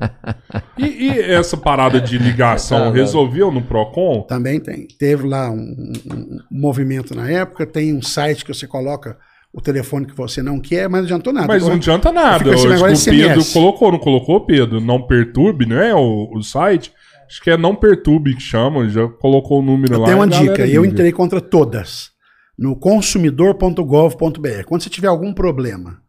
e, 0.77 0.85
e, 0.85 1.19
essa 1.19 1.57
parada 1.57 1.99
de 1.99 2.17
ligação 2.17 2.91
resolveu 2.91 3.51
no 3.51 3.61
Procon? 3.61 4.21
Também 4.21 4.59
tem. 4.59 4.87
Teve 4.97 5.27
lá 5.27 5.51
um, 5.51 5.57
um, 5.57 6.39
um, 6.49 6.59
movimento 6.59 7.13
na 7.13 7.29
época, 7.29 7.65
tem 7.65 7.93
um 7.93 8.01
site 8.01 8.45
que 8.45 8.53
você 8.53 8.65
coloca 8.65 9.17
o 9.51 9.59
telefone 9.59 10.05
que 10.05 10.15
você 10.15 10.41
não 10.41 10.61
quer, 10.61 10.87
mas 10.87 11.01
não 11.01 11.05
adiantou 11.07 11.33
nada. 11.33 11.47
Mas 11.47 11.63
não 11.63 11.73
adianta 11.73 12.11
nada. 12.11 12.53
Assim, 12.89 13.09
o 13.09 13.13
Pedro 13.13 13.45
colocou, 13.51 13.91
não 13.91 13.99
colocou, 13.99 14.45
Pedro? 14.45 14.79
Não 14.79 15.01
perturbe, 15.05 15.65
não 15.65 15.77
é 15.77 15.93
o, 15.93 16.31
o 16.33 16.41
site? 16.41 16.93
Acho 17.27 17.41
que 17.41 17.51
é 17.51 17.57
não 17.57 17.75
perturbe 17.75 18.33
que 18.33 18.41
chama, 18.41 18.87
já 18.87 19.07
colocou 19.07 19.59
o 19.59 19.61
número 19.61 19.93
eu 19.93 19.99
lá. 19.99 20.05
Tem 20.05 20.15
uma 20.15 20.27
dica, 20.27 20.65
eu 20.65 20.85
entrei 20.85 21.11
contra 21.11 21.41
todas 21.41 22.12
no 22.57 22.75
consumidor.gov.br. 22.75 24.63
Quando 24.65 24.83
você 24.83 24.89
tiver 24.89 25.07
algum 25.07 25.33
problema 25.33 26.01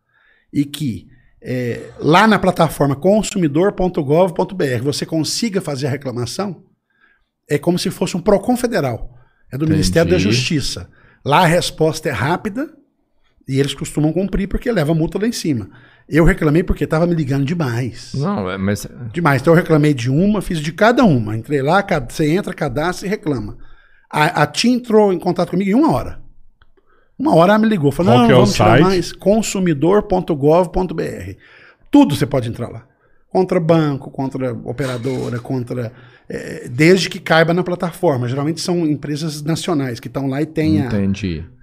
e 0.52 0.64
que 0.64 1.08
é, 1.42 1.90
lá 1.98 2.26
na 2.26 2.38
plataforma 2.38 2.96
consumidor.gov.br 2.96 4.82
você 4.82 5.04
consiga 5.04 5.60
fazer 5.60 5.86
a 5.86 5.90
reclamação, 5.90 6.64
é 7.48 7.58
como 7.58 7.78
se 7.78 7.90
fosse 7.90 8.16
um 8.16 8.20
PROCON 8.20 8.56
federal. 8.56 9.12
É 9.52 9.58
do 9.58 9.64
Entendi. 9.64 9.72
Ministério 9.72 10.10
da 10.10 10.18
Justiça. 10.18 10.88
Lá 11.24 11.42
a 11.42 11.46
resposta 11.46 12.08
é 12.08 12.12
rápida 12.12 12.72
e 13.46 13.60
eles 13.60 13.74
costumam 13.74 14.12
cumprir 14.12 14.48
porque 14.48 14.70
leva 14.72 14.94
multa 14.94 15.18
lá 15.18 15.26
em 15.26 15.32
cima. 15.32 15.70
Eu 16.08 16.24
reclamei 16.24 16.62
porque 16.62 16.84
estava 16.84 17.06
me 17.06 17.14
ligando 17.14 17.44
demais. 17.44 18.12
Não, 18.14 18.50
é, 18.50 18.58
mas. 18.58 18.86
Demais. 19.12 19.40
Então 19.40 19.52
eu 19.52 19.56
reclamei 19.56 19.94
de 19.94 20.10
uma, 20.10 20.42
fiz 20.42 20.60
de 20.60 20.72
cada 20.72 21.04
uma. 21.04 21.36
Entrei 21.36 21.62
lá, 21.62 21.84
você 22.08 22.30
entra, 22.30 22.52
cadastra 22.52 23.06
e 23.06 23.10
reclama. 23.10 23.56
A, 24.10 24.42
a 24.42 24.46
TIM 24.46 24.74
entrou 24.74 25.12
em 25.12 25.18
contato 25.18 25.50
comigo 25.50 25.70
em 25.70 25.74
uma 25.74 25.92
hora. 25.92 26.23
Uma 27.18 27.34
hora 27.34 27.52
ela 27.52 27.58
me 27.58 27.68
ligou, 27.68 27.92
falou, 27.92 28.12
Qual 28.12 28.22
não, 28.22 28.30
é 28.30 28.34
vamos 28.34 28.54
tirar 28.54 28.70
site? 28.70 28.82
mais, 28.82 29.12
consumidor.gov.br. 29.12 31.36
Tudo 31.90 32.16
você 32.16 32.26
pode 32.26 32.48
entrar 32.48 32.68
lá. 32.68 32.86
Contra 33.28 33.58
banco, 33.58 34.10
contra 34.10 34.52
operadora, 34.52 35.40
contra. 35.40 35.92
É, 36.28 36.68
desde 36.68 37.10
que 37.10 37.18
caiba 37.18 37.52
na 37.52 37.62
plataforma. 37.62 38.28
Geralmente 38.28 38.60
são 38.60 38.86
empresas 38.86 39.42
nacionais 39.42 40.00
que 40.00 40.08
estão 40.08 40.26
lá 40.26 40.40
e 40.40 40.46
têm 40.46 40.80
a, 40.80 40.88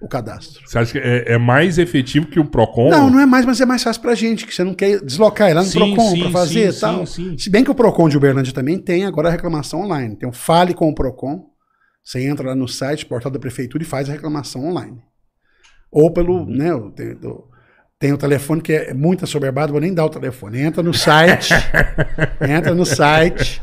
o 0.01 0.07
cadastro. 0.07 0.67
Você 0.67 0.77
acha 0.77 0.91
que 0.91 0.99
é, 0.99 1.33
é, 1.33 1.37
mais 1.37 1.77
efetivo 1.77 2.27
que 2.27 2.39
o 2.39 2.45
PROCON? 2.45 2.89
Não, 2.89 3.09
não 3.09 3.19
é 3.19 3.25
mais, 3.25 3.45
mas 3.45 3.59
é 3.59 3.65
mais 3.65 3.81
fácil 3.81 4.01
pra 4.01 4.13
gente, 4.13 4.45
que 4.45 4.53
você 4.53 4.63
não 4.63 4.73
quer 4.73 5.01
deslocar 5.01 5.49
ela 5.49 5.61
no 5.61 5.67
sim, 5.67 5.79
PROCON 5.79 6.19
para 6.19 6.29
fazer 6.29 6.73
sim, 6.73 6.79
tal. 6.79 7.05
Sim, 7.05 7.31
sim. 7.31 7.37
Se 7.37 7.49
bem 7.49 7.63
que 7.63 7.71
o 7.71 7.75
PROCON 7.75 8.09
de 8.09 8.17
Uberlândia 8.17 8.53
também 8.53 8.77
tem 8.77 9.05
agora 9.05 9.29
a 9.29 9.31
reclamação 9.31 9.81
online. 9.81 10.15
Tem 10.15 10.29
o 10.29 10.33
Fale 10.33 10.73
com 10.73 10.89
o 10.89 10.93
PROCON 10.93 11.45
Você 12.03 12.23
entra 12.23 12.49
lá 12.49 12.55
no 12.55 12.67
site, 12.67 13.05
portal 13.05 13.31
da 13.31 13.39
prefeitura 13.39 13.83
e 13.83 13.87
faz 13.87 14.09
a 14.09 14.11
reclamação 14.11 14.65
online. 14.65 15.01
Ou 15.91 16.11
pelo, 16.11 16.45
né, 16.45 16.69
tem, 16.95 17.17
tem 17.99 18.13
o 18.13 18.17
telefone 18.17 18.61
que 18.61 18.73
é 18.73 18.93
muito 18.93 19.25
assoberbado, 19.25 19.73
vou 19.73 19.81
nem 19.81 19.93
dar 19.93 20.05
o 20.05 20.09
telefone. 20.09 20.61
Entra 20.61 20.81
no 20.81 20.93
site, 20.93 21.53
entra 22.47 22.73
no 22.73 22.85
site 22.85 23.61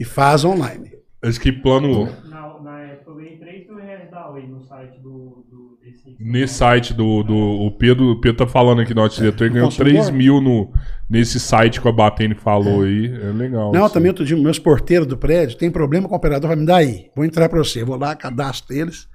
e 0.00 0.04
faz 0.04 0.44
online. 0.44 0.92
Acho 1.22 1.40
que 1.40 1.52
plano 1.52 2.08
no 4.46 4.60
site 4.60 5.00
do. 5.00 5.44
do 5.50 5.78
desse... 5.82 6.16
Nesse 6.18 6.54
site 6.54 6.94
do, 6.94 7.22
do. 7.22 7.36
O 7.36 7.70
Pedro, 7.72 8.12
o 8.12 8.20
Pedro 8.20 8.38
tá 8.38 8.46
falando 8.46 8.80
aqui, 8.80 8.94
nosso 8.94 9.16
diretor, 9.16 9.44
ele 9.44 9.54
ganhou 9.54 9.70
3 9.70 10.10
mil 10.10 10.40
no, 10.40 10.72
nesse 11.08 11.38
site 11.40 11.80
que 11.80 11.88
a 11.88 11.92
Batene 11.92 12.34
falou 12.34 12.84
é. 12.84 12.88
aí. 12.88 13.06
É 13.06 13.32
legal. 13.32 13.72
Não, 13.72 13.84
assim. 13.84 13.94
também 13.94 14.10
outro 14.10 14.24
dia, 14.24 14.36
meus 14.36 14.58
porteiros 14.58 15.06
do 15.06 15.16
prédio 15.16 15.56
tem 15.56 15.70
problema 15.70 16.08
com 16.08 16.14
o 16.14 16.16
operador, 16.16 16.48
vai 16.48 16.56
me 16.56 16.66
dar 16.66 16.76
aí. 16.76 17.10
Vou 17.14 17.24
entrar 17.24 17.48
para 17.48 17.58
você. 17.58 17.84
Vou 17.84 17.96
lá, 17.96 18.14
cadastro 18.14 18.74
eles 18.74 19.08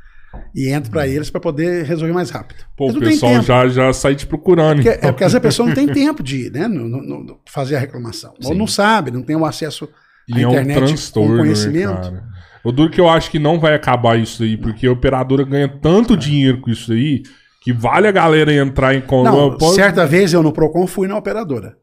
e 0.56 0.70
entro 0.70 0.92
para 0.92 1.08
eles 1.08 1.30
para 1.30 1.42
poder 1.42 1.86
resolver 1.86 2.14
mais 2.14 2.30
rápido. 2.30 2.64
Pô, 2.76 2.90
o 2.90 3.00
pessoal 3.00 3.42
já, 3.42 3.68
já 3.68 3.94
sai 3.94 4.16
te 4.16 4.26
procurando. 4.26 4.80
É 4.80 4.84
porque, 4.84 4.90
então. 4.90 5.10
é 5.10 5.12
porque 5.12 5.24
às 5.24 5.34
vezes 5.34 5.46
a 5.46 5.48
pessoa 5.48 5.68
não 5.68 5.76
tem 5.76 5.88
tempo 5.94 6.22
de 6.22 6.48
ir, 6.48 6.52
né, 6.52 6.68
no, 6.68 6.88
no, 6.88 7.24
no 7.24 7.40
fazer 7.50 7.76
a 7.76 7.80
reclamação. 7.80 8.34
Sim. 8.40 8.50
Ou 8.50 8.56
não 8.56 8.68
sabe, 8.68 9.12
não 9.12 9.22
tem 9.22 9.36
o 9.36 9.46
acesso 9.46 9.86
à 9.86 10.40
e 10.40 10.44
internet 10.44 10.78
é 10.78 10.82
um 10.82 10.86
transtorno, 10.88 11.30
com 11.30 11.36
né, 11.36 11.44
conhecimento. 11.44 12.12
Né, 12.12 12.24
o 12.64 12.72
duro 12.72 12.90
que 12.90 13.02
eu 13.02 13.10
acho 13.10 13.30
que 13.30 13.40
não 13.40 13.60
vai 13.60 13.76
acabar 13.76 14.18
isso 14.18 14.44
aí, 14.44 14.56
porque 14.56 14.88
a 14.88 14.92
operadora 14.92 15.44
ganha 15.44 15.68
tanto 15.68 16.16
dinheiro 16.16 16.62
com 16.62 16.70
isso 16.70 16.94
aí, 16.94 17.24
que 17.62 17.74
vale 17.74 18.08
a 18.08 18.12
galera 18.12 18.54
entrar 18.54 18.94
em... 18.94 19.04
Não, 19.10 19.58
Pode... 19.58 19.76
certa 19.76 20.06
vez 20.06 20.34
eu 20.34 20.42
no 20.42 20.54
PROCON 20.54 20.88
fui 20.88 21.08
na 21.08 21.18
operadora 21.18 21.78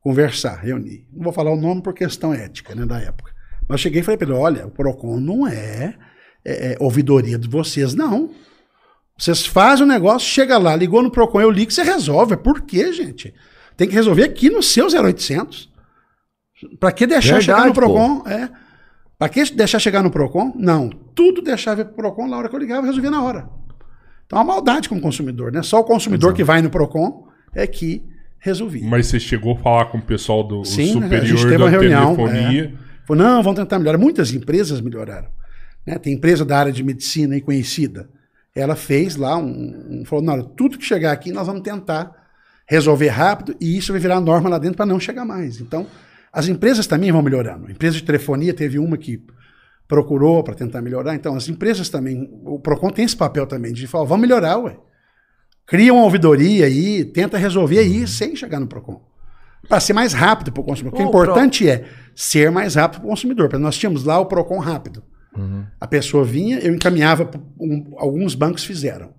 conversar, 0.00 0.60
reunir. 0.60 1.06
Não 1.12 1.24
vou 1.24 1.32
falar 1.32 1.52
o 1.52 1.60
nome 1.60 1.82
por 1.82 1.94
questão 1.94 2.32
ética, 2.32 2.74
né, 2.74 2.86
da 2.86 2.98
época. 2.98 3.32
Mas 3.68 3.80
cheguei 3.80 4.00
e 4.00 4.02
falei 4.02 4.18
para 4.18 4.28
ele, 4.28 4.36
olha, 4.36 4.66
o 4.66 4.70
PROCON 4.70 5.20
não 5.20 5.46
é, 5.46 5.94
é, 6.44 6.72
é, 6.72 6.76
ouvidoria 6.80 7.38
de 7.38 7.48
vocês, 7.48 7.94
não. 7.94 8.30
Vocês 9.16 9.44
fazem 9.44 9.84
o 9.84 9.88
negócio, 9.88 10.28
chega 10.28 10.56
lá, 10.56 10.74
ligou 10.74 11.02
no 11.02 11.10
PROCON, 11.10 11.40
eu 11.40 11.50
ligo, 11.50 11.70
você 11.70 11.82
resolve. 11.82 12.36
Por 12.36 12.62
quê, 12.62 12.92
gente? 12.92 13.34
Tem 13.76 13.86
que 13.86 13.94
resolver 13.94 14.24
aqui 14.24 14.48
no 14.48 14.62
seu 14.62 14.86
0800. 14.86 15.70
Para 16.78 16.92
que 16.92 17.06
deixar 17.06 17.38
Verdade, 17.38 17.44
chegar 17.44 17.66
no 17.66 17.74
PROCON? 17.74 18.20
Pô. 18.20 18.28
É. 18.28 18.50
Para 19.18 19.28
que 19.28 19.44
deixar 19.52 19.78
chegar 19.78 20.02
no 20.02 20.10
PROCON? 20.10 20.54
Não. 20.56 20.88
Tudo 21.14 21.42
deixava 21.42 21.84
pro 21.84 21.94
PROCON 21.94 22.28
na 22.28 22.38
hora 22.38 22.48
que 22.48 22.54
eu 22.54 22.60
ligava, 22.60 22.86
resolvia 22.86 23.10
na 23.10 23.22
hora. 23.22 23.48
Então 24.24 24.38
é 24.38 24.42
uma 24.42 24.54
maldade 24.54 24.88
com 24.88 24.96
o 24.96 25.00
consumidor, 25.00 25.52
né? 25.52 25.62
Só 25.62 25.80
o 25.80 25.84
consumidor 25.84 26.28
Exato. 26.28 26.36
que 26.36 26.44
vai 26.44 26.62
no 26.62 26.70
PROCON 26.70 27.26
é 27.54 27.66
que 27.66 28.02
resolvia. 28.38 28.88
Mas 28.88 29.06
você 29.06 29.20
chegou 29.20 29.54
a 29.54 29.56
falar 29.56 29.84
com 29.86 29.98
o 29.98 30.02
pessoal 30.02 30.42
do 30.42 30.64
Sim, 30.64 30.94
superior 30.94 31.22
a 31.22 31.26
gente 31.26 31.42
teve 31.42 31.58
da 31.58 31.64
uma 31.64 31.70
reunião, 31.70 32.16
telefonia? 32.16 32.74
É. 32.74 33.06
Falou, 33.06 33.22
não, 33.22 33.42
vamos 33.42 33.58
tentar 33.58 33.78
melhorar. 33.78 33.98
Muitas 33.98 34.32
empresas 34.32 34.80
melhoraram. 34.80 35.28
Né? 35.86 35.98
Tem 35.98 36.12
empresa 36.12 36.44
da 36.44 36.58
área 36.58 36.72
de 36.72 36.82
medicina 36.82 37.34
aí 37.34 37.40
conhecida. 37.40 38.08
Ela 38.54 38.76
fez 38.76 39.16
lá 39.16 39.36
um, 39.36 40.00
um 40.00 40.04
falou, 40.04 40.24
não, 40.24 40.42
tudo 40.42 40.78
que 40.78 40.84
chegar 40.84 41.12
aqui 41.12 41.32
nós 41.32 41.46
vamos 41.46 41.62
tentar 41.62 42.14
resolver 42.66 43.08
rápido 43.08 43.56
e 43.60 43.76
isso 43.76 43.92
vai 43.92 44.00
virar 44.00 44.20
norma 44.20 44.48
lá 44.48 44.58
dentro 44.58 44.76
para 44.76 44.86
não 44.86 45.00
chegar 45.00 45.24
mais. 45.24 45.60
Então, 45.60 45.86
as 46.32 46.46
empresas 46.46 46.86
também 46.86 47.10
vão 47.10 47.22
melhorando. 47.22 47.66
A 47.66 47.70
empresa 47.70 47.96
de 47.96 48.04
telefonia 48.04 48.54
teve 48.54 48.78
uma 48.78 48.96
que 48.96 49.20
procurou 49.88 50.44
para 50.44 50.54
tentar 50.54 50.80
melhorar. 50.80 51.16
Então, 51.16 51.34
as 51.34 51.48
empresas 51.48 51.88
também, 51.88 52.30
o 52.44 52.60
Procon 52.60 52.90
tem 52.90 53.04
esse 53.04 53.16
papel 53.16 53.44
também 53.46 53.72
de 53.72 53.88
falar, 53.88 54.04
vamos 54.04 54.22
melhorar, 54.22 54.56
ué. 54.58 54.76
Cria 55.66 55.92
uma 55.92 56.04
ouvidoria 56.04 56.66
aí, 56.66 57.04
tenta 57.04 57.36
resolver 57.36 57.78
aí 57.78 58.06
sem 58.06 58.36
chegar 58.36 58.60
no 58.60 58.68
Procon. 58.68 59.04
Para 59.68 59.80
ser 59.80 59.92
mais 59.92 60.12
rápido 60.12 60.52
para 60.52 60.60
o 60.60 60.64
consumidor. 60.64 60.94
O 60.94 60.96
que 60.96 61.02
é 61.02 61.06
importante 61.06 61.68
é 61.68 61.84
ser 62.14 62.50
mais 62.50 62.76
rápido 62.76 63.00
para 63.00 63.06
o 63.06 63.10
consumidor. 63.10 63.58
Nós 63.58 63.76
tínhamos 63.76 64.04
lá 64.04 64.18
o 64.18 64.26
Procon 64.26 64.58
rápido. 64.58 65.02
Uhum. 65.40 65.64
A 65.80 65.86
pessoa 65.86 66.24
vinha, 66.24 66.58
eu 66.58 66.74
encaminhava, 66.74 67.30
um, 67.58 67.94
alguns 67.96 68.34
bancos 68.34 68.64
fizeram. 68.64 69.10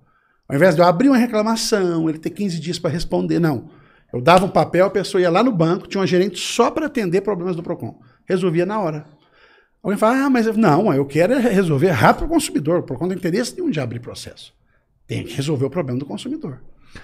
Ao 0.48 0.56
invés 0.56 0.76
de 0.76 0.82
eu 0.82 0.86
abrir 0.86 1.10
uma 1.10 1.18
reclamação, 1.18 2.10
ele 2.10 2.20
ter 2.20 2.30
15 2.30 2.60
dias 2.60 2.78
para 2.78 2.90
responder, 2.92 3.40
não. 3.40 3.70
Eu 4.14 4.22
dava 4.22 4.46
um 4.46 4.50
papel, 4.50 4.86
a 4.86 4.90
pessoa 4.90 5.22
ia 5.22 5.30
lá 5.30 5.42
no 5.42 5.52
banco, 5.52 5.88
tinha 5.88 6.02
uma 6.02 6.08
gerente 6.08 6.40
só 6.40 6.70
para 6.70 6.88
atender 6.88 7.22
problemas 7.22 7.56
do 7.56 7.64
PROCON. 7.64 8.00
Resolvia 8.26 8.66
na 8.66 8.80
hora. 8.80 9.06
Alguém 9.82 9.98
fala, 9.98 10.26
ah, 10.26 10.30
mas 10.30 10.46
não, 10.58 10.94
eu 10.94 11.06
quero 11.06 11.34
é 11.34 11.40
resolver 11.40 11.90
rápido 11.90 12.26
o 12.26 12.30
consumidor. 12.30 12.80
O 12.80 12.84
PROCON 12.84 13.08
tem 13.08 13.18
interesse 13.18 13.56
nenhum 13.56 13.72
de 13.72 13.80
abrir 13.80 14.00
processo. 14.00 14.54
Tem 15.08 15.24
que 15.24 15.34
resolver 15.36 15.66
o 15.66 15.70
problema 15.70 15.98
do 15.98 16.06
consumidor. 16.06 16.62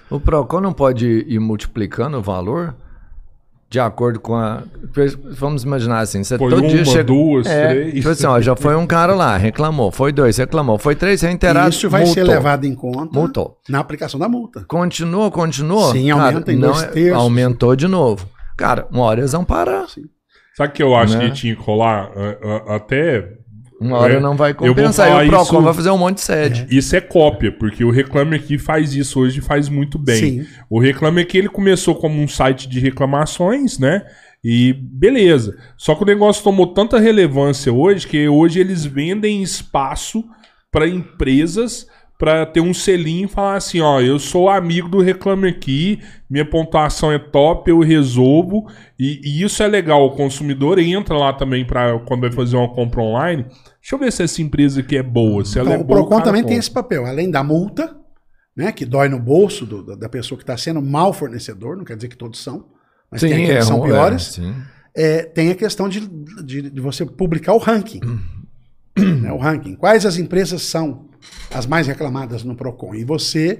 O 0.09 0.20
PROCON 0.20 0.61
não 0.61 0.74
pode 0.74 1.26
ir 1.28 1.39
multiplicando 1.39 2.18
o 2.18 2.22
valor? 2.22 2.76
De 3.70 3.80
acordo 3.80 4.20
com 4.20 4.36
a. 4.36 4.63
Vamos 5.32 5.63
imaginar 5.63 5.99
assim, 5.99 6.24
você 6.24 6.38
foi 6.38 6.49
todo 6.49 6.61
uma, 6.61 6.70
dia 6.70 6.86
chega. 6.86 7.03
duas, 7.03 7.45
é, 7.45 7.68
três. 7.68 7.93
Tipo 7.95 8.09
assim, 8.09 8.26
ó, 8.26 8.39
já 8.39 8.55
foi 8.55 8.76
um 8.76 8.88
cara 8.88 9.13
lá, 9.13 9.36
reclamou. 9.36 9.91
Foi 9.91 10.11
dois, 10.13 10.38
reclamou. 10.38 10.78
Foi 10.78 10.95
três, 10.95 11.22
interage. 11.24 11.78
Isso 11.78 11.89
vai 11.89 12.05
multou. 12.05 12.13
ser 12.13 12.24
levado 12.24 12.65
em 12.65 12.74
conta 12.74 13.20
multou. 13.20 13.59
na 13.68 13.80
aplicação 13.80 14.20
da 14.20 14.30
multa. 14.30 14.63
Continuou, 14.68 15.30
continuou. 15.32 15.91
Sim, 15.91 16.09
aumenta 16.09 16.41
cara, 16.41 16.53
em 16.53 16.59
dois 16.59 16.84
é, 16.84 16.88
terços. 16.88 17.22
Aumentou 17.22 17.76
de 17.76 17.88
novo. 17.88 18.28
Cara, 18.55 18.88
uma 18.89 19.03
hora 19.03 19.20
eles 19.20 19.34
vão 19.34 19.43
parar. 19.43 19.88
Sim. 19.89 20.05
Sabe 20.55 20.74
que 20.74 20.82
eu 20.82 20.95
acho 20.95 21.18
né? 21.18 21.28
que 21.28 21.36
tinha 21.36 21.55
que 21.55 21.61
rolar? 21.61 22.09
Até 22.68 23.36
uma 23.80 23.97
hora 23.97 24.15
é, 24.15 24.19
não 24.19 24.36
vai 24.36 24.53
compensar. 24.53 25.23
E 25.23 25.28
o 25.28 25.30
Procon 25.30 25.57
isso, 25.57 25.61
vai 25.61 25.73
fazer 25.73 25.91
um 25.91 25.97
monte 25.97 26.15
de 26.15 26.21
sede. 26.21 26.67
É. 26.69 26.75
Isso 26.75 26.95
é 26.95 27.01
cópia, 27.01 27.51
porque 27.51 27.84
o 27.84 27.91
Reclame 27.91 28.36
Aqui 28.36 28.57
faz 28.57 28.93
isso 28.95 29.19
hoje 29.19 29.39
e 29.39 29.41
faz 29.41 29.69
muito 29.69 29.99
bem. 29.99 30.15
Sim. 30.15 30.45
O 30.69 30.80
Reclame 30.80 31.21
Aqui 31.21 31.38
ele 31.38 31.49
começou 31.49 31.95
como 31.95 32.19
um 32.19 32.28
site 32.28 32.67
de 32.67 32.80
reclamações, 32.80 33.78
né? 33.78 34.03
E 34.43 34.73
beleza. 34.73 35.57
Só 35.78 35.93
que 35.93 36.03
o 36.03 36.05
negócio 36.05 36.43
tomou 36.43 36.67
tanta 36.67 36.99
relevância 36.99 37.71
hoje 37.71 38.07
que 38.07 38.28
hoje 38.28 38.59
eles 38.59 38.86
vendem 38.86 39.43
espaço 39.43 40.23
para 40.71 40.88
empresas 40.88 41.88
para 42.18 42.45
ter 42.47 42.61
um 42.61 42.74
selinho 42.74 43.26
e 43.26 43.30
falar 43.30 43.57
assim, 43.57 43.80
ó, 43.80 44.01
eu 44.01 44.18
sou 44.18 44.49
amigo 44.49 44.89
do 44.89 44.99
Reclame 45.01 45.47
Aqui, 45.47 46.01
minha 46.28 46.43
pontuação 46.43 47.11
é 47.11 47.20
top, 47.20 47.70
eu 47.70 47.80
resolvo, 47.80 48.68
e, 48.97 49.22
e 49.24 49.43
isso 49.43 49.61
é 49.61 49.68
legal, 49.68 50.03
o 50.03 50.15
consumidor 50.15 50.80
entra 50.80 51.15
lá 51.15 51.32
também 51.32 51.63
para 51.63 51.99
quando 51.99 52.22
vai 52.22 52.32
fazer 52.32 52.57
uma 52.57 52.74
compra 52.74 53.01
online, 53.01 53.43
deixa 53.43 53.93
eu 53.93 53.99
ver 53.99 54.11
se 54.11 54.24
essa 54.24 54.41
empresa 54.41 54.80
aqui 54.80 54.97
é 54.97 55.03
boa, 55.03 55.45
se 55.45 55.59
ela 55.59 55.70
então, 55.70 55.82
é 55.82 55.84
boa. 55.84 56.01
O 56.01 56.03
Procon 56.07 56.22
também 56.22 56.41
compra. 56.41 56.49
tem 56.49 56.57
esse 56.57 56.72
papel, 56.72 57.05
além 57.05 57.30
da 57.30 57.43
multa, 57.43 57.95
né, 58.55 58.72
que 58.72 58.84
dói 58.84 59.09
no 59.09 59.20
bolso 59.20 59.65
do, 59.65 59.95
da 59.95 60.09
pessoa 60.09 60.38
que 60.38 60.43
está 60.43 60.57
sendo 60.57 60.82
mal 60.82 61.13
fornecedor, 61.13 61.78
não 61.78 61.84
quer 61.84 61.95
dizer 61.95 62.07
que 62.07 62.18
todos 62.18 62.41
são, 62.41 62.65
mas 63.11 63.22
sim, 63.22 63.30
tem 63.30 63.51
é, 63.51 63.61
são 63.61 63.80
piores. 63.80 64.39
É, 64.95 65.20
é, 65.20 65.22
tem 65.22 65.51
a 65.51 65.55
questão 65.55 65.88
de, 65.88 65.99
de, 66.43 66.72
de, 66.72 66.82
você 66.82 67.05
publicar 67.05 67.53
o 67.53 67.59
ranking. 67.59 68.01
né, 68.97 69.32
o 69.32 69.38
ranking. 69.38 69.76
Quais 69.76 70.07
as 70.07 70.18
empresas 70.18 70.63
são 70.63 71.07
as 71.53 71.65
mais 71.65 71.88
reclamadas 71.88 72.43
no 72.43 72.55
PROCON? 72.55 72.95
E 72.95 73.03
você, 73.03 73.59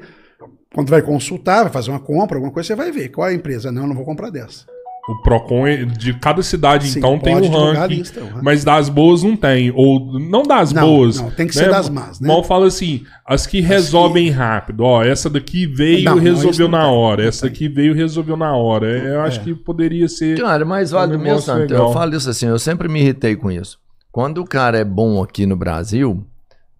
quando 0.74 0.90
vai 0.90 1.02
consultar, 1.02 1.64
vai 1.64 1.72
fazer 1.72 1.92
uma 1.92 2.00
compra, 2.00 2.38
alguma 2.38 2.52
coisa, 2.52 2.68
você 2.68 2.76
vai 2.76 2.92
ver 2.92 3.10
qual 3.10 3.28
é 3.28 3.32
a 3.32 3.36
empresa. 3.36 3.72
Não, 3.72 3.84
eu 3.84 3.88
não 3.88 3.96
vou 3.96 4.06
comprar 4.06 4.30
dessa. 4.30 4.66
O 5.08 5.16
Procon 5.22 5.66
é 5.66 5.86
de 5.86 6.14
cada 6.16 6.44
cidade, 6.44 6.90
Sim, 6.90 7.00
então, 7.00 7.18
tem 7.18 7.34
um 7.34 7.50
ranking, 7.50 7.96
lista, 7.96 8.20
ranking, 8.20 8.40
Mas 8.44 8.66
das 8.66 8.90
boas 8.90 9.24
não 9.24 9.38
tem. 9.38 9.72
Ou 9.74 10.20
não 10.20 10.44
das 10.44 10.74
não, 10.74 10.86
boas. 10.86 11.22
Não, 11.22 11.32
tem 11.32 11.48
que 11.48 11.56
né? 11.56 11.64
ser 11.64 11.72
das 11.72 11.90
más, 11.90 12.20
né? 12.20 12.28
Mal 12.28 12.44
fala 12.44 12.68
assim, 12.68 13.06
as 13.26 13.48
que 13.48 13.60
as 13.60 13.66
resolvem 13.66 14.26
que... 14.26 14.32
rápido. 14.32 14.82
Ó, 14.82 15.02
essa 15.02 15.30
daqui 15.30 15.66
veio 15.66 16.18
e 16.18 16.20
resolveu 16.20 16.68
na 16.68 16.92
hora. 16.92 17.26
Essa 17.26 17.48
daqui 17.48 17.70
veio 17.70 17.94
e 17.94 17.98
resolveu 17.98 18.36
na 18.36 18.54
hora. 18.54 18.86
Eu 18.86 19.22
acho 19.22 19.40
é. 19.40 19.44
que 19.46 19.56
poderia 19.56 20.10
ser. 20.10 20.42
Cara, 20.42 20.66
mas 20.66 20.92
vale 20.92 21.16
um 21.16 21.20
mesmo, 21.20 21.40
Santo. 21.40 21.74
Eu 21.74 21.94
falo 21.94 22.14
isso 22.14 22.30
assim, 22.30 22.48
eu 22.48 22.60
sempre 22.60 22.90
me 22.90 23.00
irritei 23.00 23.38
com 23.38 23.50
isso. 23.50 23.80
Quando 24.12 24.40
o 24.40 24.46
cara 24.46 24.78
é 24.78 24.84
bom 24.84 25.24
aqui 25.24 25.46
no 25.46 25.56
Brasil, 25.56 26.28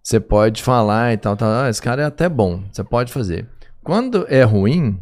você 0.08 0.18
pode 0.18 0.62
falar 0.62 1.12
e 1.12 1.18
tal, 1.18 1.36
tal. 1.36 1.50
Ah, 1.50 1.68
esse 1.68 1.82
cara 1.82 2.00
é 2.00 2.04
até 2.06 2.30
bom. 2.30 2.62
Você 2.72 2.82
pode 2.82 3.12
fazer. 3.12 3.46
Quando 3.84 4.24
é 4.30 4.42
ruim, 4.42 4.98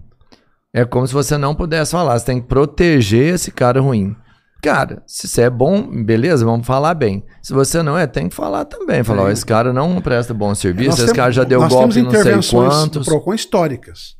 é 0.74 0.84
como 0.84 1.06
se 1.06 1.14
você 1.14 1.38
não 1.38 1.54
pudesse 1.54 1.92
falar. 1.92 2.18
Você 2.18 2.26
tem 2.26 2.40
que 2.40 2.48
proteger 2.48 3.34
esse 3.34 3.52
cara 3.52 3.80
ruim. 3.80 4.16
Cara, 4.60 5.04
se 5.06 5.28
você 5.28 5.42
é 5.42 5.50
bom, 5.50 6.04
beleza, 6.04 6.44
vamos 6.44 6.66
falar 6.66 6.92
bem. 6.94 7.24
Se 7.40 7.52
você 7.52 7.84
não 7.84 7.96
é, 7.96 8.04
tem 8.08 8.28
que 8.28 8.34
falar 8.34 8.64
também. 8.64 9.04
Falar, 9.04 9.22
ó, 9.22 9.30
esse 9.30 9.46
cara 9.46 9.72
não 9.72 10.00
presta 10.00 10.34
bom 10.34 10.52
serviço, 10.56 10.94
esse 10.94 11.02
temos, 11.02 11.12
cara 11.12 11.30
já 11.30 11.44
deu 11.44 11.60
golpe 11.68 12.02
não 12.02 12.10
sei 12.10 12.58
quantos. 12.58 13.06
Procon 13.06 13.32
históricas. 13.32 14.16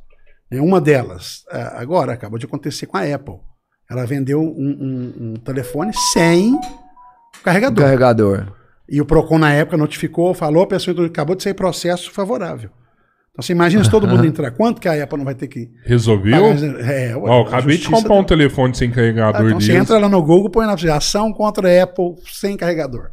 Uma 0.52 0.80
delas, 0.80 1.42
é, 1.50 1.62
agora, 1.74 2.12
acabou 2.12 2.38
de 2.38 2.46
acontecer 2.46 2.86
com 2.86 2.96
a 2.96 3.02
Apple. 3.02 3.40
Ela 3.90 4.06
vendeu 4.06 4.40
um, 4.40 4.46
um, 4.46 5.14
um 5.18 5.34
telefone 5.34 5.92
sem 6.12 6.56
carregador. 7.42 7.84
Carregador. 7.84 8.65
E 8.88 9.00
o 9.00 9.04
Procon, 9.04 9.38
na 9.38 9.52
época, 9.52 9.76
notificou, 9.76 10.32
falou, 10.32 10.62
a 10.62 10.66
pessoa 10.66 11.06
acabou 11.06 11.34
de 11.34 11.42
sair 11.42 11.54
processo 11.54 12.10
favorável. 12.10 12.70
Então 13.36 13.44
você 13.44 13.52
imagina 13.52 13.84
se 13.84 13.90
todo 13.90 14.08
mundo 14.08 14.24
entrar. 14.24 14.50
Quanto 14.52 14.80
que 14.80 14.88
a 14.88 15.02
Apple 15.02 15.18
não 15.18 15.24
vai 15.24 15.34
ter 15.34 15.46
que. 15.46 15.70
Resolveu? 15.84 16.46
É, 16.78 17.14
ué, 17.14 17.30
Ó, 17.30 17.42
acabei 17.42 17.76
de 17.76 17.86
comprar 17.86 18.14
um 18.14 18.24
telefone 18.24 18.74
sem 18.74 18.90
carregador. 18.90 19.42
Ah, 19.42 19.44
então 19.44 19.60
você 19.60 19.76
entra 19.76 19.98
lá 19.98 20.08
no 20.08 20.22
Google, 20.22 20.48
põe 20.48 20.66
na 20.66 20.72
ação 20.94 21.32
contra 21.34 21.68
a 21.68 21.82
Apple 21.82 22.14
sem 22.32 22.56
carregador. 22.56 23.10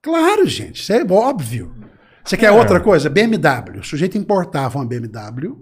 Claro, 0.00 0.46
gente, 0.46 0.80
isso 0.80 0.92
é 0.92 1.04
óbvio. 1.10 1.74
Você 2.24 2.36
quer 2.36 2.46
é. 2.46 2.50
outra 2.52 2.78
coisa? 2.78 3.10
BMW. 3.10 3.80
O 3.80 3.84
sujeito 3.84 4.16
importava 4.16 4.78
uma 4.78 4.86
BMW, 4.86 5.56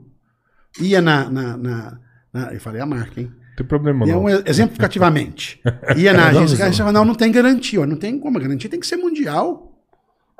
ia 0.78 1.00
na. 1.00 1.30
na, 1.30 1.56
na, 1.56 1.98
na 2.34 2.52
eu 2.52 2.60
falei 2.60 2.82
a 2.82 2.86
marca, 2.86 3.18
hein? 3.18 3.32
Não 3.52 3.56
tem 3.56 3.66
problema, 3.66 4.06
não. 4.06 4.28
É 4.28 4.36
um 4.38 4.42
exemplificativamente. 4.46 5.60
ia 5.96 6.12
na 6.12 6.28
agência, 6.28 6.64
gente 6.66 6.78
falava, 6.78 6.92
não, 6.92 7.04
não 7.04 7.14
tem 7.14 7.30
garantia. 7.30 7.86
Não 7.86 7.96
tem 7.96 8.18
como. 8.18 8.38
A 8.38 8.40
garantia 8.40 8.70
tem 8.70 8.80
que 8.80 8.86
ser 8.86 8.96
mundial. 8.96 9.72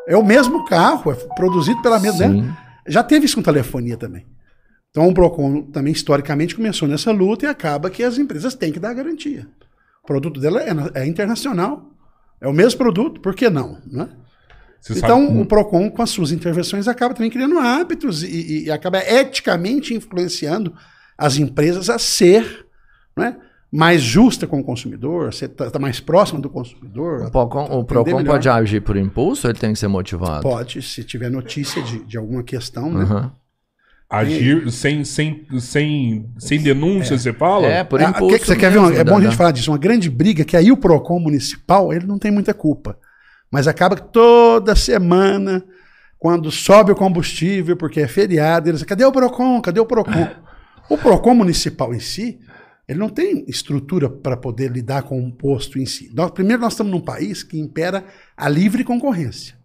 É 0.09 0.17
o 0.17 0.25
mesmo 0.25 0.65
carro, 0.65 1.13
é 1.13 1.15
produzido 1.15 1.81
pela 1.83 2.01
mesma. 2.01 2.29
Né? 2.29 2.57
Já 2.87 3.03
teve 3.03 3.27
isso 3.27 3.37
com 3.37 3.43
telefonia 3.43 3.97
também. 3.97 4.27
Então 4.91 5.09
o 5.09 5.15
Procon 5.15 5.63
também 5.63 5.93
historicamente 5.93 6.55
começou 6.55 6.87
nessa 6.87 7.11
luta 7.11 7.47
e 7.47 7.49
acaba 7.49 7.89
que 7.89 8.03
as 8.03 8.19
empresas 8.19 8.55
têm 8.55 8.73
que 8.73 8.81
dar 8.81 8.93
garantia. 8.93 9.47
O 10.03 10.07
produto 10.07 10.41
dela 10.41 10.61
é, 10.61 11.03
é 11.03 11.07
internacional, 11.07 11.91
é 12.41 12.49
o 12.49 12.53
mesmo 12.53 12.79
produto, 12.79 13.21
por 13.21 13.35
que 13.35 13.49
não? 13.49 13.79
Né? 13.87 14.09
então 14.91 15.27
sabe... 15.29 15.41
o 15.41 15.47
Procon 15.47 15.89
com 15.91 16.03
as 16.03 16.11
suas 16.11 16.33
intervenções 16.33 16.89
acaba 16.89 17.15
também 17.15 17.31
criando 17.31 17.59
hábitos 17.59 18.23
e, 18.25 18.65
e 18.65 18.71
acaba 18.71 18.99
eticamente 18.99 19.95
influenciando 19.95 20.75
as 21.17 21.37
empresas 21.37 21.89
a 21.89 21.99
ser, 21.99 22.67
né? 23.17 23.37
mais 23.73 24.03
justa 24.03 24.47
com 24.47 24.61
o 24.61 24.65
consumidor, 24.65 25.33
você 25.33 25.47
está 25.47 25.71
tá 25.71 25.79
mais 25.79 25.99
próximo 25.99 26.43
do 26.43 26.51
consumidor. 26.51 27.23
O 27.23 27.31
Procon, 27.31 27.65
o 27.65 27.83
Procon 27.83 28.23
pode 28.23 28.47
agir 28.47 28.83
por 28.83 28.99
impulso 28.99 29.47
ou 29.47 29.51
ele 29.51 29.59
tem 29.59 29.73
que 29.73 29.79
ser 29.79 29.89
motivado? 29.89 30.43
Pode, 30.43 30.83
se 30.83 31.03
tiver 31.03 31.31
notícia 31.31 31.83
de, 31.83 32.05
de 32.05 32.19
alguma 32.19 32.43
questão, 32.43 32.93
né? 32.93 33.05
Uhum. 33.05 33.31
Agir 34.11 34.71
sem, 34.71 35.03
sem, 35.07 35.47
sem, 35.59 36.31
sem 36.39 36.61
denúncia, 36.61 37.15
é. 37.15 37.19
você 37.19 37.33
fala? 37.33 37.67
É, 37.67 37.83
por 37.83 37.99
impulso. 37.99 38.37
É, 38.37 38.39
que, 38.39 38.45
você 38.45 38.57
quer 38.57 38.71
ver 38.71 38.77
uma, 38.77 38.93
é 38.93 39.03
bom 39.03 39.17
a 39.17 39.23
gente 39.23 39.37
falar 39.37 39.53
disso. 39.53 39.71
Uma 39.71 39.79
grande 39.79 40.11
briga 40.11 40.45
que 40.45 40.55
aí 40.55 40.71
o 40.71 40.77
PROCON 40.77 41.19
municipal, 41.19 41.95
ele 41.95 42.05
não 42.05 42.19
tem 42.19 42.31
muita 42.31 42.53
culpa. 42.53 42.99
Mas 43.51 43.67
acaba 43.67 43.97
que 43.97 44.03
toda 44.03 44.77
semana, 44.77 45.65
quando 46.19 46.51
sobe 46.51 46.93
o 46.93 46.95
combustível, 46.95 47.75
porque 47.75 48.03
é 48.03 48.07
feriado, 48.07 48.69
eles 48.69 48.83
cadê 48.83 49.03
o 49.03 49.11
PROCON? 49.11 49.63
Cadê 49.63 49.81
o 49.81 49.87
PROCON? 49.87 50.29
O 50.91 50.99
PROCON 50.99 51.33
municipal 51.33 51.95
em 51.95 52.01
si, 52.01 52.39
ele 52.89 52.99
não 52.99 53.09
tem 53.09 53.45
estrutura 53.49 54.09
para 54.09 54.37
poder 54.37 54.71
lidar 54.71 55.03
com 55.03 55.25
o 55.25 55.33
posto 55.33 55.79
em 55.79 55.87
si. 55.87 56.11
Nós, 56.15 56.31
primeiro, 56.31 56.61
nós 56.63 56.73
estamos 56.73 56.93
num 56.93 57.01
país 57.01 57.43
que 57.43 57.59
impera 57.59 58.05
a 58.37 58.49
livre 58.49 58.85
concorrência. 58.85 59.57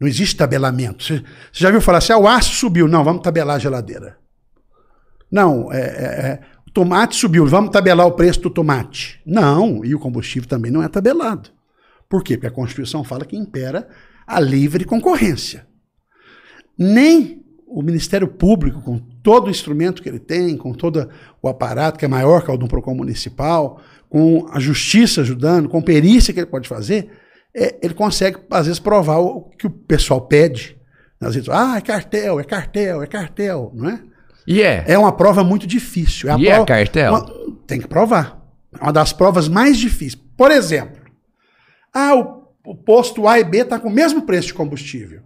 Não 0.00 0.08
existe 0.08 0.36
tabelamento. 0.36 1.04
Você, 1.04 1.18
você 1.18 1.24
já 1.52 1.70
viu 1.70 1.80
falar 1.80 1.98
assim, 1.98 2.12
ah, 2.12 2.18
o 2.18 2.26
aço 2.26 2.54
subiu. 2.54 2.88
Não, 2.88 3.04
vamos 3.04 3.22
tabelar 3.22 3.56
a 3.56 3.58
geladeira. 3.58 4.18
Não, 5.30 5.70
é, 5.72 5.80
é, 5.80 5.80
é, 5.80 6.40
o 6.66 6.70
tomate 6.70 7.14
subiu, 7.14 7.46
vamos 7.46 7.70
tabelar 7.70 8.06
o 8.06 8.12
preço 8.12 8.40
do 8.40 8.50
tomate. 8.50 9.20
Não, 9.24 9.84
e 9.84 9.94
o 9.94 10.00
combustível 10.00 10.48
também 10.48 10.72
não 10.72 10.82
é 10.82 10.88
tabelado. 10.88 11.50
Por 12.08 12.24
quê? 12.24 12.36
Porque 12.36 12.48
a 12.48 12.50
Constituição 12.50 13.04
fala 13.04 13.24
que 13.24 13.36
impera 13.36 13.88
a 14.26 14.40
livre 14.40 14.84
concorrência. 14.84 15.66
Nem 16.76 17.44
o 17.66 17.82
Ministério 17.82 18.26
Público, 18.26 18.80
com 18.80 18.98
todo 19.22 19.48
o 19.48 19.50
instrumento 19.50 20.02
que 20.02 20.08
ele 20.08 20.18
tem, 20.18 20.56
com 20.56 20.72
todo 20.72 21.08
o 21.42 21.48
aparato 21.48 21.98
que 21.98 22.04
é 22.04 22.08
maior 22.08 22.42
que 22.42 22.50
o 22.50 22.56
do 22.56 22.68
PROCON 22.68 22.94
municipal, 22.94 23.80
com 24.08 24.46
a 24.50 24.58
justiça 24.58 25.20
ajudando, 25.20 25.68
com 25.68 25.80
perícia 25.80 26.32
que 26.32 26.40
ele 26.40 26.46
pode 26.46 26.68
fazer, 26.68 27.10
é, 27.54 27.76
ele 27.82 27.94
consegue, 27.94 28.38
às 28.50 28.66
vezes, 28.66 28.80
provar 28.80 29.18
o 29.18 29.42
que 29.58 29.66
o 29.66 29.70
pessoal 29.70 30.20
pede. 30.20 30.76
Às 31.20 31.34
vezes, 31.34 31.48
ah, 31.48 31.76
é 31.76 31.80
cartel, 31.80 32.40
é 32.40 32.44
cartel, 32.44 33.02
é 33.02 33.06
cartel, 33.06 33.72
não 33.74 33.90
é? 33.90 34.00
E 34.46 34.62
é? 34.62 34.84
É 34.86 34.98
uma 34.98 35.12
prova 35.12 35.44
muito 35.44 35.66
difícil. 35.66 36.30
É 36.30 36.34
e 36.34 36.46
prova, 36.46 36.62
é 36.62 36.64
cartel? 36.64 37.12
Uma, 37.12 37.56
tem 37.66 37.80
que 37.80 37.86
provar. 37.86 38.40
É 38.78 38.82
uma 38.82 38.92
das 38.92 39.12
provas 39.12 39.48
mais 39.48 39.78
difíceis. 39.78 40.14
Por 40.36 40.50
exemplo, 40.50 41.00
ah, 41.92 42.14
o, 42.16 42.48
o 42.64 42.74
posto 42.74 43.28
A 43.28 43.38
e 43.38 43.44
B 43.44 43.58
está 43.58 43.78
com 43.78 43.88
o 43.88 43.92
mesmo 43.92 44.22
preço 44.22 44.48
de 44.48 44.54
combustível. 44.54 45.22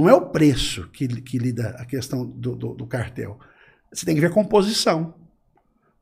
Não 0.00 0.08
é 0.08 0.14
o 0.14 0.22
preço 0.22 0.88
que, 0.92 1.06
que 1.06 1.38
lida 1.38 1.76
a 1.78 1.84
questão 1.84 2.24
do, 2.24 2.56
do, 2.56 2.74
do 2.74 2.86
cartel. 2.86 3.38
Você 3.92 4.06
tem 4.06 4.14
que 4.14 4.20
ver 4.20 4.28
a 4.28 4.30
composição. 4.30 5.14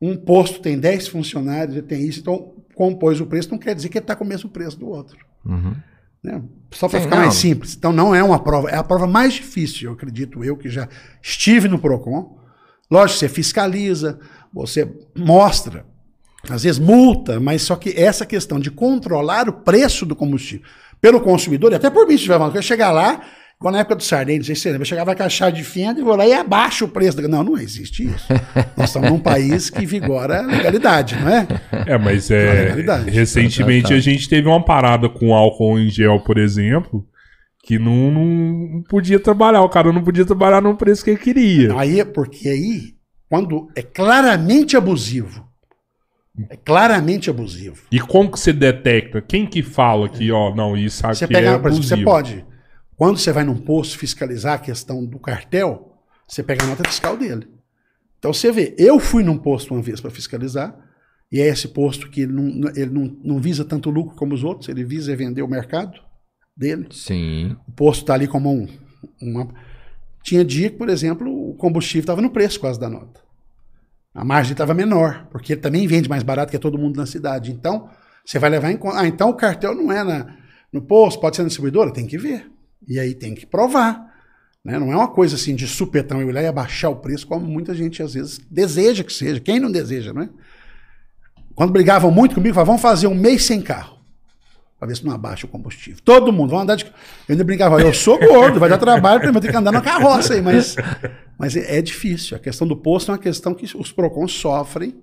Um 0.00 0.16
posto 0.16 0.60
tem 0.60 0.78
10 0.78 1.08
funcionários, 1.08 1.82
tem 1.86 2.06
isso, 2.06 2.20
então 2.20 2.54
compôs 2.74 3.20
o 3.20 3.26
preço, 3.26 3.50
não 3.50 3.58
quer 3.58 3.74
dizer 3.74 3.88
que 3.88 3.98
ele 3.98 4.04
está 4.04 4.14
com 4.14 4.22
o 4.22 4.26
mesmo 4.26 4.48
preço 4.48 4.78
do 4.78 4.88
outro. 4.88 5.18
Uhum. 5.44 5.74
Né? 6.22 6.40
Só 6.70 6.88
para 6.88 7.00
ficar 7.00 7.16
não. 7.16 7.22
mais 7.24 7.34
simples. 7.34 7.74
Então 7.74 7.92
não 7.92 8.14
é 8.14 8.22
uma 8.22 8.38
prova, 8.38 8.70
é 8.70 8.76
a 8.76 8.84
prova 8.84 9.08
mais 9.08 9.34
difícil, 9.34 9.88
eu 9.88 9.94
acredito 9.94 10.44
eu, 10.44 10.56
que 10.56 10.68
já 10.68 10.88
estive 11.20 11.66
no 11.66 11.80
PROCON. 11.80 12.38
Lógico, 12.88 13.18
você 13.18 13.28
fiscaliza, 13.28 14.20
você 14.52 14.88
mostra, 15.16 15.84
às 16.48 16.62
vezes 16.62 16.78
multa, 16.78 17.40
mas 17.40 17.62
só 17.62 17.74
que 17.74 17.90
essa 17.90 18.24
questão 18.24 18.60
de 18.60 18.70
controlar 18.70 19.48
o 19.48 19.52
preço 19.52 20.06
do 20.06 20.14
combustível 20.14 20.64
pelo 21.00 21.20
consumidor, 21.20 21.72
e 21.72 21.74
até 21.76 21.90
por 21.90 22.06
mim, 22.06 22.16
se 22.16 22.24
tiver 22.24 22.36
uma 22.36 22.62
chegar 22.62 22.90
lá, 22.90 23.24
quando 23.58 23.74
na 23.74 23.80
época 23.80 23.96
do 23.96 24.04
Sarney, 24.04 24.38
não 24.38 24.44
sei 24.44 24.54
se 24.54 24.62
você 24.62 24.70
lembra, 24.70 24.84
chegava 24.84 25.16
com 25.16 25.22
a 25.24 25.28
chave 25.28 25.56
de 25.56 25.64
fenda 25.64 26.00
e 26.00 26.04
vou 26.04 26.14
lá 26.14 26.24
e 26.24 26.32
abaixa 26.32 26.84
o 26.84 26.88
preço. 26.88 27.20
Não, 27.26 27.42
não 27.42 27.58
existe 27.58 28.06
isso. 28.06 28.26
Nós 28.76 28.88
estamos 28.88 29.10
num 29.10 29.18
país 29.18 29.68
que 29.68 29.84
vigora 29.84 30.38
a 30.38 30.46
legalidade, 30.46 31.16
não 31.16 31.28
é? 31.28 31.48
É, 31.86 31.98
mas 31.98 32.30
é. 32.30 32.72
Recentemente 33.08 33.92
a 33.92 33.98
gente 33.98 34.28
teve 34.28 34.46
uma 34.46 34.64
parada 34.64 35.08
com 35.08 35.34
álcool 35.34 35.76
em 35.76 35.90
gel, 35.90 36.20
por 36.20 36.38
exemplo, 36.38 37.04
que 37.64 37.80
não, 37.80 38.12
não 38.12 38.82
podia 38.88 39.18
trabalhar. 39.18 39.62
O 39.62 39.68
cara 39.68 39.92
não 39.92 40.04
podia 40.04 40.24
trabalhar 40.24 40.62
no 40.62 40.76
preço 40.76 41.02
que 41.02 41.10
ele 41.10 41.18
queria. 41.18 41.76
Aí 41.76 41.98
é 41.98 42.04
porque 42.04 42.48
aí, 42.48 42.94
quando 43.28 43.68
é 43.74 43.82
claramente 43.82 44.76
abusivo, 44.76 45.48
é 46.48 46.56
claramente 46.56 47.28
abusivo. 47.28 47.82
E 47.90 47.98
como 47.98 48.30
que 48.30 48.38
você 48.38 48.52
detecta? 48.52 49.20
Quem 49.20 49.44
que 49.44 49.64
fala 49.64 50.08
que, 50.08 50.30
ó, 50.30 50.54
não, 50.54 50.76
isso 50.76 51.04
aqui 51.04 51.16
você 51.16 51.26
pega, 51.26 51.48
é 51.48 51.54
abusivo? 51.54 51.82
Você 51.82 51.96
pode 51.96 52.46
quando 52.98 53.16
você 53.16 53.32
vai 53.32 53.44
num 53.44 53.56
posto 53.56 53.96
fiscalizar 53.96 54.54
a 54.54 54.58
questão 54.58 55.06
do 55.06 55.20
cartel, 55.20 56.02
você 56.26 56.42
pega 56.42 56.64
a 56.64 56.66
nota 56.66 56.82
fiscal 56.88 57.16
dele. 57.16 57.48
Então 58.18 58.32
você 58.32 58.50
vê, 58.50 58.74
eu 58.76 58.98
fui 58.98 59.22
num 59.22 59.38
posto 59.38 59.72
uma 59.72 59.80
vez 59.80 60.00
para 60.00 60.10
fiscalizar, 60.10 60.76
e 61.30 61.40
é 61.40 61.46
esse 61.46 61.68
posto 61.68 62.10
que 62.10 62.22
ele, 62.22 62.32
não, 62.32 62.68
ele 62.74 62.90
não, 62.90 63.16
não 63.22 63.40
visa 63.40 63.64
tanto 63.64 63.88
lucro 63.88 64.16
como 64.16 64.34
os 64.34 64.42
outros, 64.42 64.68
ele 64.68 64.82
visa 64.82 65.14
vender 65.14 65.42
o 65.42 65.48
mercado 65.48 66.00
dele. 66.56 66.88
Sim. 66.90 67.56
O 67.68 67.70
posto 67.70 68.00
está 68.00 68.14
ali 68.14 68.26
como 68.26 68.52
um. 68.52 68.66
Uma... 69.22 69.48
Tinha 70.24 70.44
dia 70.44 70.68
que, 70.68 70.76
por 70.76 70.88
exemplo, 70.88 71.30
o 71.50 71.54
combustível 71.54 72.00
estava 72.00 72.20
no 72.20 72.30
preço 72.30 72.58
quase 72.58 72.80
da 72.80 72.90
nota. 72.90 73.20
A 74.12 74.24
margem 74.24 74.52
estava 74.52 74.74
menor, 74.74 75.28
porque 75.30 75.52
ele 75.52 75.60
também 75.60 75.86
vende 75.86 76.08
mais 76.08 76.24
barato 76.24 76.50
que 76.50 76.58
todo 76.58 76.76
mundo 76.76 76.96
na 76.96 77.06
cidade. 77.06 77.52
Então, 77.52 77.88
você 78.24 78.40
vai 78.40 78.50
levar 78.50 78.72
em 78.72 78.76
conta. 78.76 78.98
Ah, 78.98 79.06
então 79.06 79.30
o 79.30 79.34
cartel 79.34 79.72
não 79.72 79.92
é 79.92 80.02
na, 80.02 80.36
no 80.72 80.82
posto, 80.82 81.20
pode 81.20 81.36
ser 81.36 81.42
na 81.42 81.48
distribuidora? 81.48 81.92
Tem 81.92 82.04
que 82.04 82.18
ver. 82.18 82.57
E 82.86 82.98
aí 82.98 83.14
tem 83.14 83.34
que 83.34 83.46
provar. 83.46 84.08
Né? 84.64 84.78
Não 84.78 84.92
é 84.92 84.96
uma 84.96 85.08
coisa 85.08 85.36
assim 85.36 85.54
de 85.54 85.66
supetão 85.66 86.22
ir 86.22 86.32
lá 86.32 86.42
e 86.42 86.46
abaixar 86.46 86.90
o 86.90 86.96
preço, 86.96 87.26
como 87.26 87.46
muita 87.46 87.74
gente 87.74 88.02
às 88.02 88.14
vezes 88.14 88.40
deseja 88.50 89.02
que 89.02 89.12
seja. 89.12 89.40
Quem 89.40 89.58
não 89.58 89.70
deseja, 89.70 90.12
né? 90.12 90.28
Quando 91.54 91.72
brigavam 91.72 92.10
muito 92.10 92.34
comigo, 92.34 92.54
falavam, 92.54 92.76
vamos 92.76 92.82
fazer 92.82 93.06
um 93.06 93.14
mês 93.14 93.44
sem 93.44 93.60
carro. 93.60 93.98
Para 94.78 94.86
ver 94.86 94.96
se 94.96 95.04
não 95.04 95.12
abaixa 95.12 95.44
o 95.44 95.48
combustível. 95.48 96.00
Todo 96.04 96.32
mundo, 96.32 96.50
vamos 96.50 96.62
andar 96.62 96.76
de. 96.76 96.84
Eu 96.84 96.92
ainda 97.30 97.42
brincava, 97.42 97.80
eu 97.80 97.92
sou 97.92 98.16
gordo, 98.16 98.60
vai 98.60 98.68
dar 98.68 98.78
trabalho 98.78 99.24
eu 99.24 99.40
ter 99.40 99.50
que 99.50 99.56
andar 99.56 99.72
na 99.72 99.80
carroça 99.80 100.34
aí, 100.34 100.40
mas, 100.40 100.76
mas 101.36 101.56
é, 101.56 101.78
é 101.78 101.82
difícil. 101.82 102.36
A 102.36 102.40
questão 102.40 102.64
do 102.64 102.76
posto 102.76 103.10
é 103.10 103.14
uma 103.14 103.18
questão 103.18 103.54
que 103.54 103.64
os 103.76 103.90
PROCONs 103.90 104.32
sofrem 104.32 104.94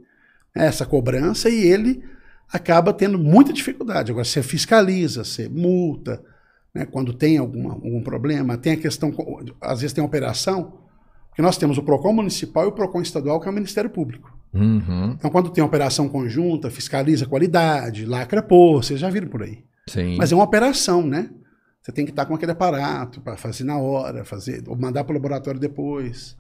né, 0.55 0.65
essa 0.65 0.86
cobrança 0.86 1.49
e 1.49 1.67
ele 1.67 2.01
acaba 2.49 2.93
tendo 2.93 3.19
muita 3.19 3.51
dificuldade. 3.51 4.11
Agora, 4.11 4.23
você 4.23 4.41
fiscaliza, 4.41 5.26
você 5.26 5.49
multa, 5.49 6.23
né, 6.76 6.86
quando 6.86 7.13
tem 7.13 7.38
alguma, 7.38 7.71
algum 7.71 8.01
problema, 8.01 8.57
tem 8.57 8.73
a 8.73 8.78
questão, 8.78 9.13
às 9.61 9.80
vezes 9.80 9.93
tem 9.93 10.03
operação, 10.03 10.73
porque 11.30 11.41
nós 11.41 11.57
temos 11.57 11.78
o 11.78 11.84
PROCON 11.84 12.11
municipal 12.11 12.65
e 12.65 12.67
o 12.67 12.71
PROCON 12.73 13.01
estadual, 13.01 13.39
que 13.39 13.47
é 13.47 13.51
o 13.51 13.53
Ministério 13.53 13.89
Público. 13.89 14.38
Uhum. 14.53 15.11
Então, 15.17 15.32
quando 15.32 15.49
tem 15.49 15.63
operação 15.63 16.09
conjunta, 16.09 16.69
fiscaliza 16.69 17.26
a 17.26 17.28
qualidade, 17.28 18.05
lacra 18.05 18.43
pô, 18.43 18.82
vocês 18.82 18.99
já 18.99 19.09
viram 19.09 19.30
por 19.30 19.43
aí. 19.43 19.63
Sim. 19.89 20.17
Mas 20.17 20.32
é 20.32 20.36
uma 20.36 20.43
operação, 20.43 21.05
né? 21.05 21.30
Você 21.82 21.91
tem 21.91 22.03
que 22.03 22.11
estar 22.11 22.26
com 22.26 22.34
aquele 22.34 22.51
aparato 22.51 23.21
para 23.21 23.38
fazer 23.38 23.63
na 23.63 23.78
hora, 23.78 24.26
fazer, 24.26 24.63
ou 24.67 24.76
mandar 24.76 25.03
para 25.03 25.11
o 25.11 25.15
laboratório 25.15 25.59
depois. 25.59 26.36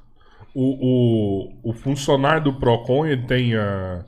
O, 0.53 1.59
o, 1.63 1.71
o 1.71 1.73
funcionário 1.73 2.45
do 2.45 2.59
PROCON, 2.59 3.05
ele 3.05 3.25
tem 3.27 3.55
a. 3.55 4.03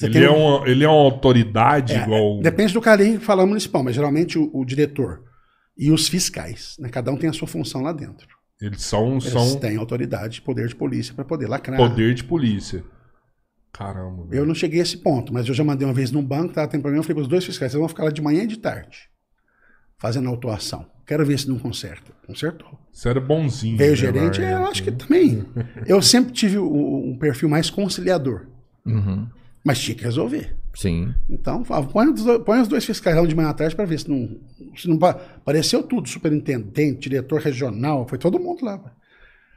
Ele, 0.00 0.12
tem... 0.12 0.22
É 0.22 0.30
uma, 0.30 0.68
ele 0.68 0.84
é 0.84 0.88
uma 0.88 1.02
autoridade 1.02 1.94
é, 1.94 2.02
igual. 2.02 2.40
Depende 2.40 2.72
do 2.72 2.80
cara 2.80 3.02
que 3.02 3.18
fala 3.18 3.44
municipal, 3.44 3.82
mas 3.82 3.94
geralmente 3.94 4.38
o, 4.38 4.50
o 4.52 4.64
diretor 4.64 5.27
e 5.78 5.92
os 5.92 6.08
fiscais. 6.08 6.76
Né? 6.78 6.88
Cada 6.88 7.12
um 7.12 7.16
tem 7.16 7.30
a 7.30 7.32
sua 7.32 7.46
função 7.46 7.82
lá 7.82 7.92
dentro. 7.92 8.26
Eles 8.60 8.82
são. 8.82 9.12
Eles 9.12 9.24
são... 9.24 9.58
têm 9.60 9.76
autoridade, 9.76 10.42
poder 10.42 10.66
de 10.66 10.74
polícia 10.74 11.14
para 11.14 11.24
poder 11.24 11.46
lacrar. 11.46 11.78
Poder 11.78 12.12
de 12.14 12.24
polícia. 12.24 12.84
Caramba. 13.72 14.24
Velho. 14.24 14.42
Eu 14.42 14.46
não 14.46 14.54
cheguei 14.54 14.80
a 14.80 14.82
esse 14.82 14.96
ponto, 14.96 15.32
mas 15.32 15.46
eu 15.46 15.54
já 15.54 15.62
mandei 15.62 15.86
uma 15.86 15.94
vez 15.94 16.10
num 16.10 16.24
banco, 16.24 16.52
tava 16.52 16.66
tem 16.66 16.80
problema, 16.80 17.00
eu 17.00 17.04
falei 17.04 17.14
para 17.14 17.22
os 17.22 17.28
dois 17.28 17.44
fiscais, 17.44 17.70
vocês 17.70 17.78
vão 17.78 17.88
ficar 17.88 18.04
lá 18.04 18.10
de 18.10 18.20
manhã 18.20 18.42
e 18.42 18.46
de 18.48 18.58
tarde, 18.58 19.08
fazendo 19.98 20.28
autuação. 20.28 20.90
Quero 21.06 21.24
ver 21.24 21.38
se 21.38 21.48
não 21.48 21.58
conserta. 21.58 22.12
Consertou. 22.26 22.78
Você 22.92 23.08
era 23.08 23.20
bonzinho. 23.20 23.78
Veio 23.78 23.90
o 23.90 23.94
né, 23.94 23.96
gerente, 23.96 24.42
eu 24.42 24.66
acho 24.66 24.82
que 24.82 24.90
também. 24.90 25.46
eu 25.86 26.02
sempre 26.02 26.32
tive 26.32 26.58
um 26.58 27.16
perfil 27.18 27.48
mais 27.48 27.70
conciliador. 27.70 28.46
Uhum. 28.84 29.28
Mas 29.64 29.78
tinha 29.78 29.94
que 29.94 30.04
resolver. 30.04 30.57
Sim. 30.78 31.12
Então, 31.28 31.64
põe 31.64 32.08
os, 32.08 32.22
dois, 32.22 32.44
põe 32.44 32.60
os 32.60 32.68
dois 32.68 32.84
fiscais 32.84 33.16
lá 33.16 33.26
de 33.26 33.34
manhã 33.34 33.48
atrás 33.48 33.74
para 33.74 33.84
ver 33.84 33.98
se 33.98 34.08
não, 34.08 34.38
se 34.76 34.86
não. 34.86 34.96
Apareceu 35.04 35.82
tudo, 35.82 36.08
superintendente, 36.08 37.08
diretor 37.08 37.40
regional, 37.40 38.06
foi 38.06 38.16
todo 38.16 38.38
mundo 38.38 38.64
lá. 38.64 38.80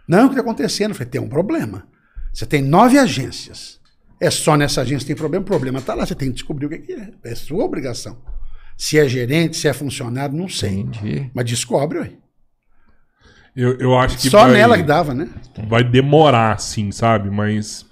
Não, 0.08 0.26
o 0.26 0.30
que 0.30 0.34
está 0.34 0.42
acontecendo? 0.42 0.90
Eu 0.90 0.96
falei, 0.96 1.12
tem 1.12 1.22
um 1.22 1.30
problema. 1.30 1.88
Você 2.34 2.44
tem 2.44 2.64
nove 2.64 2.98
agências. 2.98 3.80
É 4.20 4.32
só 4.32 4.58
nessa 4.58 4.82
agência 4.82 5.02
que 5.02 5.14
tem 5.14 5.16
problema, 5.16 5.44
o 5.44 5.46
problema 5.46 5.78
está 5.78 5.94
lá, 5.94 6.08
você 6.08 6.16
tem 6.16 6.30
que 6.30 6.34
descobrir 6.34 6.66
o 6.66 6.70
que 6.70 6.92
é. 6.92 7.12
É 7.24 7.36
sua 7.36 7.64
obrigação. 7.64 8.18
Se 8.76 8.98
é 8.98 9.08
gerente, 9.08 9.58
se 9.58 9.68
é 9.68 9.74
funcionário, 9.74 10.36
não 10.36 10.50
sei. 10.50 10.80
Entendi. 10.80 11.30
Mas 11.36 11.46
descobre, 11.46 12.00
ué. 12.00 12.14
Eu, 13.56 13.78
eu 13.78 13.96
acho 13.96 14.18
que. 14.18 14.28
Só 14.28 14.46
vai, 14.46 14.54
nela 14.54 14.76
que 14.76 14.84
dava, 14.84 15.14
né? 15.14 15.30
Vai 15.70 15.84
demorar, 15.84 16.60
sim, 16.60 16.92
sabe? 16.92 17.30
Mas 17.30 17.86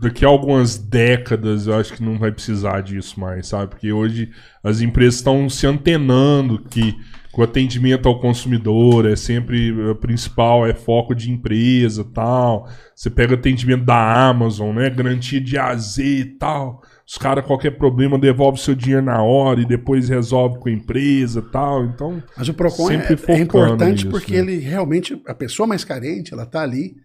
daqui 0.00 0.24
a 0.24 0.28
algumas 0.28 0.78
décadas 0.78 1.66
eu 1.66 1.74
acho 1.74 1.92
que 1.92 2.02
não 2.02 2.18
vai 2.18 2.32
precisar 2.32 2.80
disso 2.80 3.20
mais, 3.20 3.48
sabe? 3.48 3.70
Porque 3.70 3.92
hoje 3.92 4.30
as 4.64 4.80
empresas 4.80 5.16
estão 5.16 5.48
se 5.48 5.66
antenando 5.66 6.58
que 6.58 6.96
o 7.36 7.42
atendimento 7.42 8.08
ao 8.08 8.20
consumidor 8.20 9.06
é 9.06 9.14
sempre 9.14 9.72
o 9.72 9.94
principal, 9.94 10.66
é 10.66 10.74
foco 10.74 11.14
de 11.14 11.30
empresa 11.30 12.04
tal. 12.04 12.68
Você 12.94 13.08
pega 13.08 13.34
atendimento 13.34 13.84
da 13.84 14.28
Amazon, 14.28 14.74
né? 14.74 14.90
Garantia 14.90 15.40
de 15.40 15.56
AZ 15.56 15.98
e 15.98 16.24
tal. 16.38 16.82
Os 17.06 17.16
caras, 17.16 17.46
qualquer 17.46 17.72
problema, 17.72 18.18
devolve 18.18 18.60
seu 18.60 18.74
dinheiro 18.74 19.04
na 19.04 19.22
hora 19.22 19.60
e 19.60 19.66
depois 19.66 20.08
resolve 20.08 20.58
com 20.58 20.68
a 20.68 20.72
empresa 20.72 21.40
tal. 21.40 21.84
Então. 21.84 22.22
Mas 22.36 22.48
o 22.48 22.54
PROCON 22.54 22.90
é, 22.90 23.16
é, 23.28 23.38
importante 23.38 24.04
nisso, 24.04 24.10
porque 24.10 24.32
né? 24.32 24.38
ele 24.38 24.58
realmente, 24.58 25.20
a 25.26 25.34
pessoa 25.34 25.66
mais 25.66 25.84
carente, 25.84 26.32
ela 26.34 26.46
tá 26.46 26.62
ali 26.62 26.96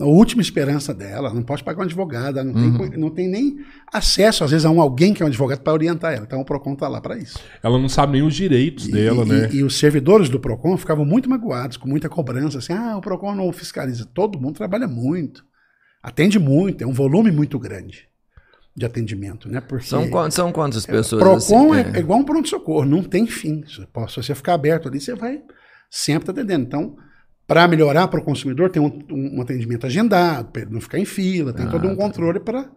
a 0.00 0.06
última 0.06 0.40
esperança 0.40 0.94
dela, 0.94 1.32
não 1.32 1.42
pode 1.42 1.62
pagar 1.62 1.80
um 1.80 1.84
advogado, 1.84 2.42
não, 2.42 2.54
uhum. 2.54 2.78
tem, 2.78 2.98
não 2.98 3.10
tem 3.10 3.28
nem 3.28 3.58
acesso, 3.92 4.42
às 4.42 4.50
vezes, 4.50 4.64
a 4.64 4.70
um, 4.70 4.80
alguém 4.80 5.12
que 5.12 5.22
é 5.22 5.26
um 5.26 5.28
advogado 5.28 5.60
para 5.60 5.74
orientar 5.74 6.14
ela. 6.14 6.24
Então 6.24 6.40
o 6.40 6.44
PROCON 6.44 6.72
está 6.72 6.88
lá 6.88 7.02
para 7.02 7.18
isso. 7.18 7.38
Ela 7.62 7.78
não 7.78 7.88
sabe 7.88 8.14
nem 8.14 8.22
os 8.22 8.34
direitos 8.34 8.88
e, 8.88 8.92
dela, 8.92 9.24
e, 9.24 9.28
né? 9.28 9.48
E, 9.52 9.56
e, 9.56 9.62
os 9.62 9.78
servidores 9.78 10.30
do 10.30 10.40
PROCON 10.40 10.78
ficavam 10.78 11.04
muito 11.04 11.28
magoados, 11.28 11.76
com 11.76 11.86
muita 11.86 12.08
cobrança, 12.08 12.58
assim, 12.58 12.72
ah, 12.72 12.96
o 12.96 13.02
PROCON 13.02 13.34
não 13.34 13.52
fiscaliza. 13.52 14.06
Todo 14.06 14.40
mundo 14.40 14.56
trabalha 14.56 14.88
muito, 14.88 15.44
atende 16.02 16.38
muito, 16.38 16.82
é 16.82 16.86
um 16.86 16.92
volume 16.92 17.30
muito 17.30 17.58
grande 17.58 18.08
de 18.74 18.86
atendimento, 18.86 19.50
né? 19.50 19.60
Porque 19.60 19.84
são, 19.84 20.08
são 20.30 20.50
quantas 20.50 20.86
pessoas? 20.86 21.22
PROCON 21.22 21.72
assim, 21.74 21.90
é, 21.90 21.98
é, 21.98 22.00
igual 22.00 22.18
um 22.18 22.24
pronto-socorro, 22.24 22.86
não 22.86 23.02
tem 23.02 23.26
fim. 23.26 23.62
Se 23.66 23.86
você 24.16 24.34
ficar 24.34 24.54
aberto 24.54 24.88
ali, 24.88 24.98
você 24.98 25.14
vai 25.14 25.42
sempre 25.90 26.30
atendendo. 26.30 26.64
Então 26.64 26.96
para 27.46 27.68
melhorar 27.68 28.08
para 28.08 28.20
o 28.20 28.24
consumidor, 28.24 28.70
tem 28.70 28.82
um, 28.82 28.98
um, 29.10 29.40
atendimento 29.40 29.86
agendado, 29.86 30.50
para 30.50 30.62
ele 30.62 30.72
não 30.72 30.80
ficar 30.80 30.98
em 30.98 31.04
fila, 31.04 31.52
tem 31.52 31.66
ah, 31.66 31.70
todo 31.70 31.86
um 31.86 31.96
tá. 31.96 32.02
controle 32.02 32.40
para 32.40 32.68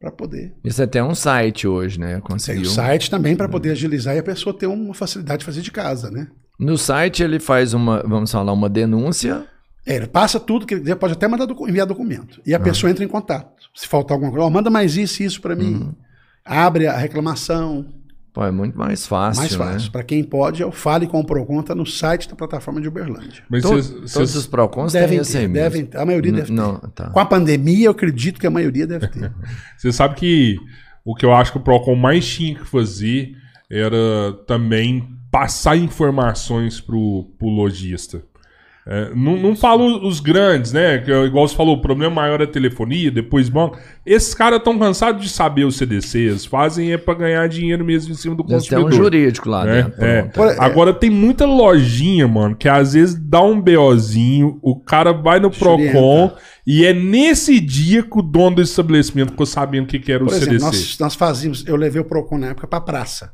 para 0.00 0.10
poder. 0.10 0.52
Isso 0.64 0.80
é 0.80 0.84
até 0.84 1.02
um 1.02 1.14
site 1.14 1.68
hoje, 1.68 2.00
né? 2.00 2.20
Conseguiu. 2.20 2.62
Tem 2.62 2.70
um 2.72 2.74
site 2.74 3.08
também 3.08 3.36
para 3.36 3.48
poder 3.48 3.70
agilizar 3.70 4.16
e 4.16 4.18
a 4.18 4.22
pessoa 4.22 4.52
ter 4.52 4.66
uma 4.66 4.92
facilidade 4.92 5.40
de 5.40 5.44
fazer 5.44 5.60
de 5.60 5.70
casa, 5.70 6.10
né? 6.10 6.26
No 6.58 6.76
site 6.76 7.22
ele 7.22 7.38
faz 7.38 7.72
uma, 7.72 8.02
vamos 8.02 8.32
falar, 8.32 8.52
uma 8.52 8.68
denúncia. 8.68 9.46
É, 9.86 9.94
ele 9.94 10.08
passa 10.08 10.40
tudo, 10.40 10.66
que 10.66 10.74
ele 10.74 10.96
pode 10.96 11.12
até 11.12 11.28
mandar 11.28 11.46
enviar 11.68 11.86
documento. 11.86 12.40
E 12.44 12.52
a 12.52 12.56
ah. 12.56 12.60
pessoa 12.60 12.90
entra 12.90 13.04
em 13.04 13.08
contato. 13.08 13.62
Se 13.74 13.86
faltar 13.86 14.16
alguma 14.16 14.32
coisa, 14.32 14.44
oh, 14.44 14.50
manda 14.50 14.68
mais 14.70 14.96
isso 14.96 15.22
e 15.22 15.26
isso 15.26 15.40
para 15.40 15.54
mim. 15.54 15.74
Uhum. 15.74 15.94
Abre 16.44 16.88
a 16.88 16.96
reclamação. 16.96 17.86
Pô, 18.32 18.42
é 18.44 18.50
muito 18.50 18.78
mais 18.78 19.06
fácil. 19.06 19.42
Mais 19.42 19.54
fácil. 19.54 19.86
Né? 19.86 19.92
Para 19.92 20.02
quem 20.02 20.24
pode, 20.24 20.62
eu 20.62 20.72
fale 20.72 21.06
com 21.06 21.20
o 21.20 21.24
Procon, 21.24 21.62
tá 21.62 21.74
no 21.74 21.84
site 21.84 22.28
da 22.28 22.34
plataforma 22.34 22.80
de 22.80 22.88
Uberlândia. 22.88 23.42
Mas 23.48 23.62
cês... 23.62 24.12
Todos 24.12 24.34
os 24.34 24.46
Procons 24.46 24.92
devem 24.92 25.20
ter, 25.22 25.48
devem. 25.48 25.88
A 25.94 26.06
maioria 26.06 26.32
deve 26.32 26.50
não, 26.50 26.78
ter. 26.78 26.88
Tá. 26.88 27.10
Com 27.10 27.20
a 27.20 27.26
pandemia, 27.26 27.86
eu 27.86 27.90
acredito 27.90 28.40
que 28.40 28.46
a 28.46 28.50
maioria 28.50 28.86
deve 28.86 29.06
ter. 29.08 29.30
Você 29.76 29.92
sabe 29.92 30.14
que 30.14 30.56
o 31.04 31.14
que 31.14 31.26
eu 31.26 31.34
acho 31.34 31.52
que 31.52 31.58
o 31.58 31.60
Procon 31.60 31.94
mais 31.94 32.26
tinha 32.26 32.54
que 32.54 32.64
fazer 32.64 33.36
era 33.70 34.32
também 34.46 35.06
passar 35.30 35.76
informações 35.76 36.80
pro, 36.80 37.30
pro 37.38 37.48
lojista. 37.48 38.22
É, 38.84 39.14
não, 39.14 39.36
não 39.36 39.54
falo 39.54 40.04
os 40.06 40.18
grandes, 40.18 40.72
né? 40.72 40.98
Que, 40.98 41.12
igual 41.12 41.46
você 41.46 41.54
falou, 41.54 41.76
o 41.76 41.80
problema 41.80 42.16
maior 42.16 42.40
é 42.40 42.44
a 42.44 42.48
telefonia, 42.48 43.12
depois 43.12 43.48
banco. 43.48 43.78
Esses 44.04 44.34
caras 44.34 44.58
estão 44.58 44.76
cansados 44.76 45.22
de 45.22 45.28
saber 45.28 45.64
os 45.64 45.76
CDCs, 45.76 46.44
fazem 46.44 46.92
é 46.92 46.98
para 46.98 47.14
ganhar 47.14 47.48
dinheiro 47.48 47.84
mesmo 47.84 48.12
em 48.12 48.16
cima 48.16 48.34
do 48.34 48.42
consumidor. 48.42 48.90
Tem 48.90 48.98
um 48.98 49.02
jurídico 49.02 49.48
lá 49.48 49.64
né? 49.64 49.82
dentro. 49.84 50.04
É. 50.04 50.54
é. 50.54 50.56
Agora 50.58 50.92
tem 50.92 51.10
muita 51.10 51.46
lojinha, 51.46 52.26
mano, 52.26 52.56
que 52.56 52.68
às 52.68 52.94
vezes 52.94 53.14
dá 53.14 53.40
um 53.40 53.60
BOzinho, 53.60 54.58
o 54.60 54.74
cara 54.80 55.12
vai 55.12 55.38
no 55.38 55.50
Procon 55.50 56.32
e 56.66 56.84
é 56.84 56.92
nesse 56.92 57.60
dia 57.60 58.02
que 58.02 58.18
o 58.18 58.22
dono 58.22 58.56
do 58.56 58.62
estabelecimento 58.62 59.30
ficou 59.30 59.46
sabendo 59.46 59.84
o 59.84 59.86
que, 59.86 60.00
que 60.00 60.10
era 60.10 60.24
Por 60.24 60.32
o 60.32 60.36
exemplo, 60.36 60.58
CDC. 60.58 60.64
Nós, 60.64 60.98
nós 60.98 61.14
fazíamos, 61.14 61.64
eu 61.68 61.76
levei 61.76 62.02
o 62.02 62.04
Procon 62.04 62.38
na 62.38 62.48
época 62.48 62.66
para 62.66 62.80
praça. 62.80 63.32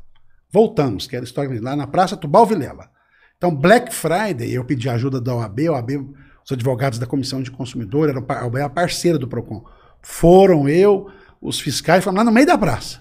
Voltamos, 0.53 1.07
que 1.07 1.17
era 1.17 1.25
história 1.25 1.59
lá 1.61 1.75
na 1.75 1.87
Praça 1.87 2.17
Tubal 2.17 2.45
Vilela. 2.45 2.98
Então, 3.39 3.55
Black 3.55 3.95
Friday, 3.95 4.53
eu 4.53 4.65
pedi 4.65 4.89
ajuda 4.89 5.21
da 5.21 5.33
OAB, 5.33 5.61
a 5.69 5.73
OAB, 5.73 5.91
os 6.45 6.53
advogados 6.53 6.99
da 6.99 7.07
Comissão 7.07 7.41
de 7.41 7.53
Consumidor, 7.53 8.09
eram 8.09 8.25
a 8.29 8.45
OAB 8.45 8.57
é 8.57 8.63
a 8.63 8.69
parceira 8.69 9.17
do 9.17 9.29
PROCON. 9.29 9.65
Foram 10.03 10.69
eu, 10.69 11.09
os 11.41 11.61
fiscais, 11.61 12.03
fomos 12.03 12.19
lá 12.19 12.25
no 12.25 12.33
meio 12.33 12.47
da 12.47 12.59
praça. 12.59 13.01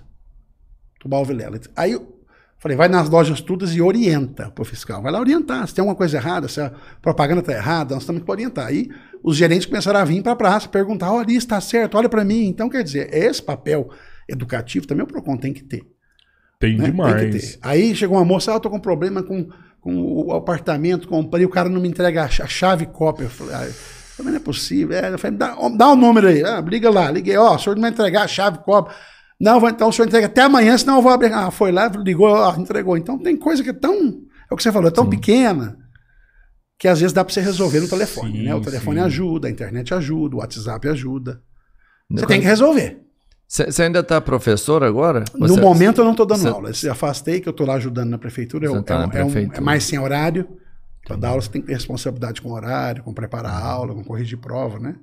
Tubal 0.99 1.25
Vilela. 1.25 1.59
Aí 1.75 1.93
eu 1.93 2.21
falei, 2.59 2.77
vai 2.77 2.87
nas 2.87 3.09
lojas 3.09 3.41
todas 3.41 3.73
e 3.73 3.81
orienta 3.81 4.51
pro 4.51 4.63
fiscal. 4.63 5.01
Vai 5.01 5.11
lá 5.11 5.19
orientar. 5.19 5.67
Se 5.67 5.73
tem 5.73 5.81
alguma 5.81 5.95
coisa 5.95 6.17
errada, 6.17 6.47
se 6.47 6.61
a 6.61 6.71
propaganda 7.01 7.41
tá 7.41 7.53
errada, 7.53 7.95
nós 7.95 8.05
temos 8.05 8.21
que 8.21 8.29
orientar. 8.29 8.67
Aí 8.67 8.89
os 9.23 9.35
gerentes 9.35 9.65
começaram 9.65 9.99
a 9.99 10.05
vir 10.05 10.21
para 10.21 10.33
a 10.33 10.35
praça, 10.35 10.69
perguntar, 10.69 11.11
olha, 11.11 11.29
isso 11.29 11.39
está 11.39 11.59
certo, 11.59 11.97
olha 11.97 12.09
para 12.09 12.23
mim. 12.23 12.45
Então, 12.45 12.69
quer 12.69 12.83
dizer, 12.83 13.11
esse 13.11 13.41
papel 13.41 13.89
educativo 14.29 14.85
também 14.85 15.03
o 15.03 15.07
PROCON 15.07 15.35
tem 15.35 15.51
que 15.51 15.63
ter. 15.63 15.81
Tem 16.59 16.77
né? 16.77 16.85
demais. 16.85 17.21
Tem 17.21 17.31
que 17.31 17.39
ter. 17.39 17.59
Aí 17.61 17.95
chegou 17.95 18.17
uma 18.17 18.25
moça, 18.25 18.51
ah, 18.51 18.55
eu 18.55 18.59
tô 18.59 18.69
com 18.69 18.79
problema 18.79 19.23
com 19.23 19.49
com 19.87 20.01
o 20.01 20.33
apartamento, 20.33 21.07
comprei, 21.07 21.45
o 21.45 21.49
cara 21.49 21.69
não 21.69 21.79
me 21.79 21.87
entrega 21.87 22.25
a 22.25 22.27
chave 22.27 22.85
cópia. 22.87 23.23
Eu 23.23 23.29
falei, 23.29 23.55
ah, 23.55 23.69
também 24.17 24.33
não 24.33 24.41
é 24.41 24.43
possível. 24.43 24.97
É, 24.97 25.13
eu 25.13 25.17
falei, 25.17 25.37
dá, 25.37 25.55
dá 25.77 25.87
o 25.87 25.93
um 25.93 25.95
número 25.95 26.27
aí. 26.27 26.43
Ah, 26.43 26.59
liga 26.59 26.89
lá, 26.89 27.09
liguei, 27.09 27.37
ó, 27.37 27.55
o 27.55 27.57
senhor 27.57 27.75
não 27.75 27.83
vai 27.83 27.91
entregar 27.91 28.23
a 28.23 28.27
chave 28.27 28.57
cópia. 28.65 28.93
Não, 29.39 29.65
então 29.65 29.87
o 29.87 29.93
senhor 29.93 30.07
entrega 30.09 30.25
até 30.25 30.41
amanhã, 30.41 30.77
senão 30.77 30.97
eu 30.97 31.01
vou 31.01 31.09
abrir. 31.09 31.31
Ah, 31.31 31.49
foi 31.51 31.71
lá, 31.71 31.87
ligou, 31.87 32.27
ó, 32.27 32.53
entregou. 32.57 32.97
Então 32.97 33.17
tem 33.17 33.37
coisa 33.37 33.63
que 33.63 33.69
é 33.69 33.73
tão. 33.73 33.95
É 34.51 34.53
o 34.53 34.57
que 34.57 34.63
você 34.63 34.73
falou, 34.73 34.89
é 34.89 34.91
tão 34.91 35.05
sim. 35.05 35.09
pequena 35.11 35.77
que 36.77 36.89
às 36.89 36.99
vezes 36.99 37.13
dá 37.13 37.23
para 37.23 37.33
você 37.33 37.39
resolver 37.39 37.79
no 37.79 37.87
telefone, 37.87 38.39
sim, 38.39 38.43
né? 38.43 38.53
O 38.53 38.61
telefone 38.61 38.99
sim. 38.99 39.05
ajuda, 39.05 39.47
a 39.47 39.51
internet 39.51 39.93
ajuda, 39.93 40.35
o 40.35 40.39
WhatsApp 40.39 40.85
ajuda. 40.89 41.41
Você 42.11 42.25
tem 42.25 42.41
que 42.41 42.45
resolver. 42.45 43.06
Você 43.47 43.83
ainda 43.83 43.99
está 43.99 44.19
professor 44.19 44.83
agora? 44.83 45.23
No 45.33 45.47
cê, 45.47 45.61
momento 45.61 46.01
eu 46.01 46.05
não 46.05 46.11
estou 46.11 46.25
dando 46.25 46.41
cê, 46.41 46.47
aula. 46.49 46.71
Eu 46.83 46.91
afastei, 46.91 47.39
que 47.39 47.47
eu 47.47 47.51
estou 47.51 47.65
lá 47.65 47.75
ajudando 47.75 48.09
na 48.09 48.17
prefeitura. 48.17 48.65
Eu, 48.65 48.83
tá 48.83 48.95
é, 48.95 48.97
na 48.99 49.07
prefeitura. 49.07 49.55
É, 49.55 49.59
um, 49.59 49.63
é, 49.63 49.65
mais 49.65 49.85
sem 49.85 49.97
horário. 49.97 50.45
Para 51.05 51.15
dar 51.15 51.29
aula 51.29 51.41
você 51.41 51.49
tem 51.49 51.63
responsabilidade 51.65 52.41
com 52.41 52.51
horário, 52.51 53.01
com 53.03 53.13
preparar 53.13 53.53
a 53.53 53.65
aula, 53.65 53.93
com 53.93 54.03
corrigir 54.03 54.37
prova, 54.37 54.77
né? 54.77 54.95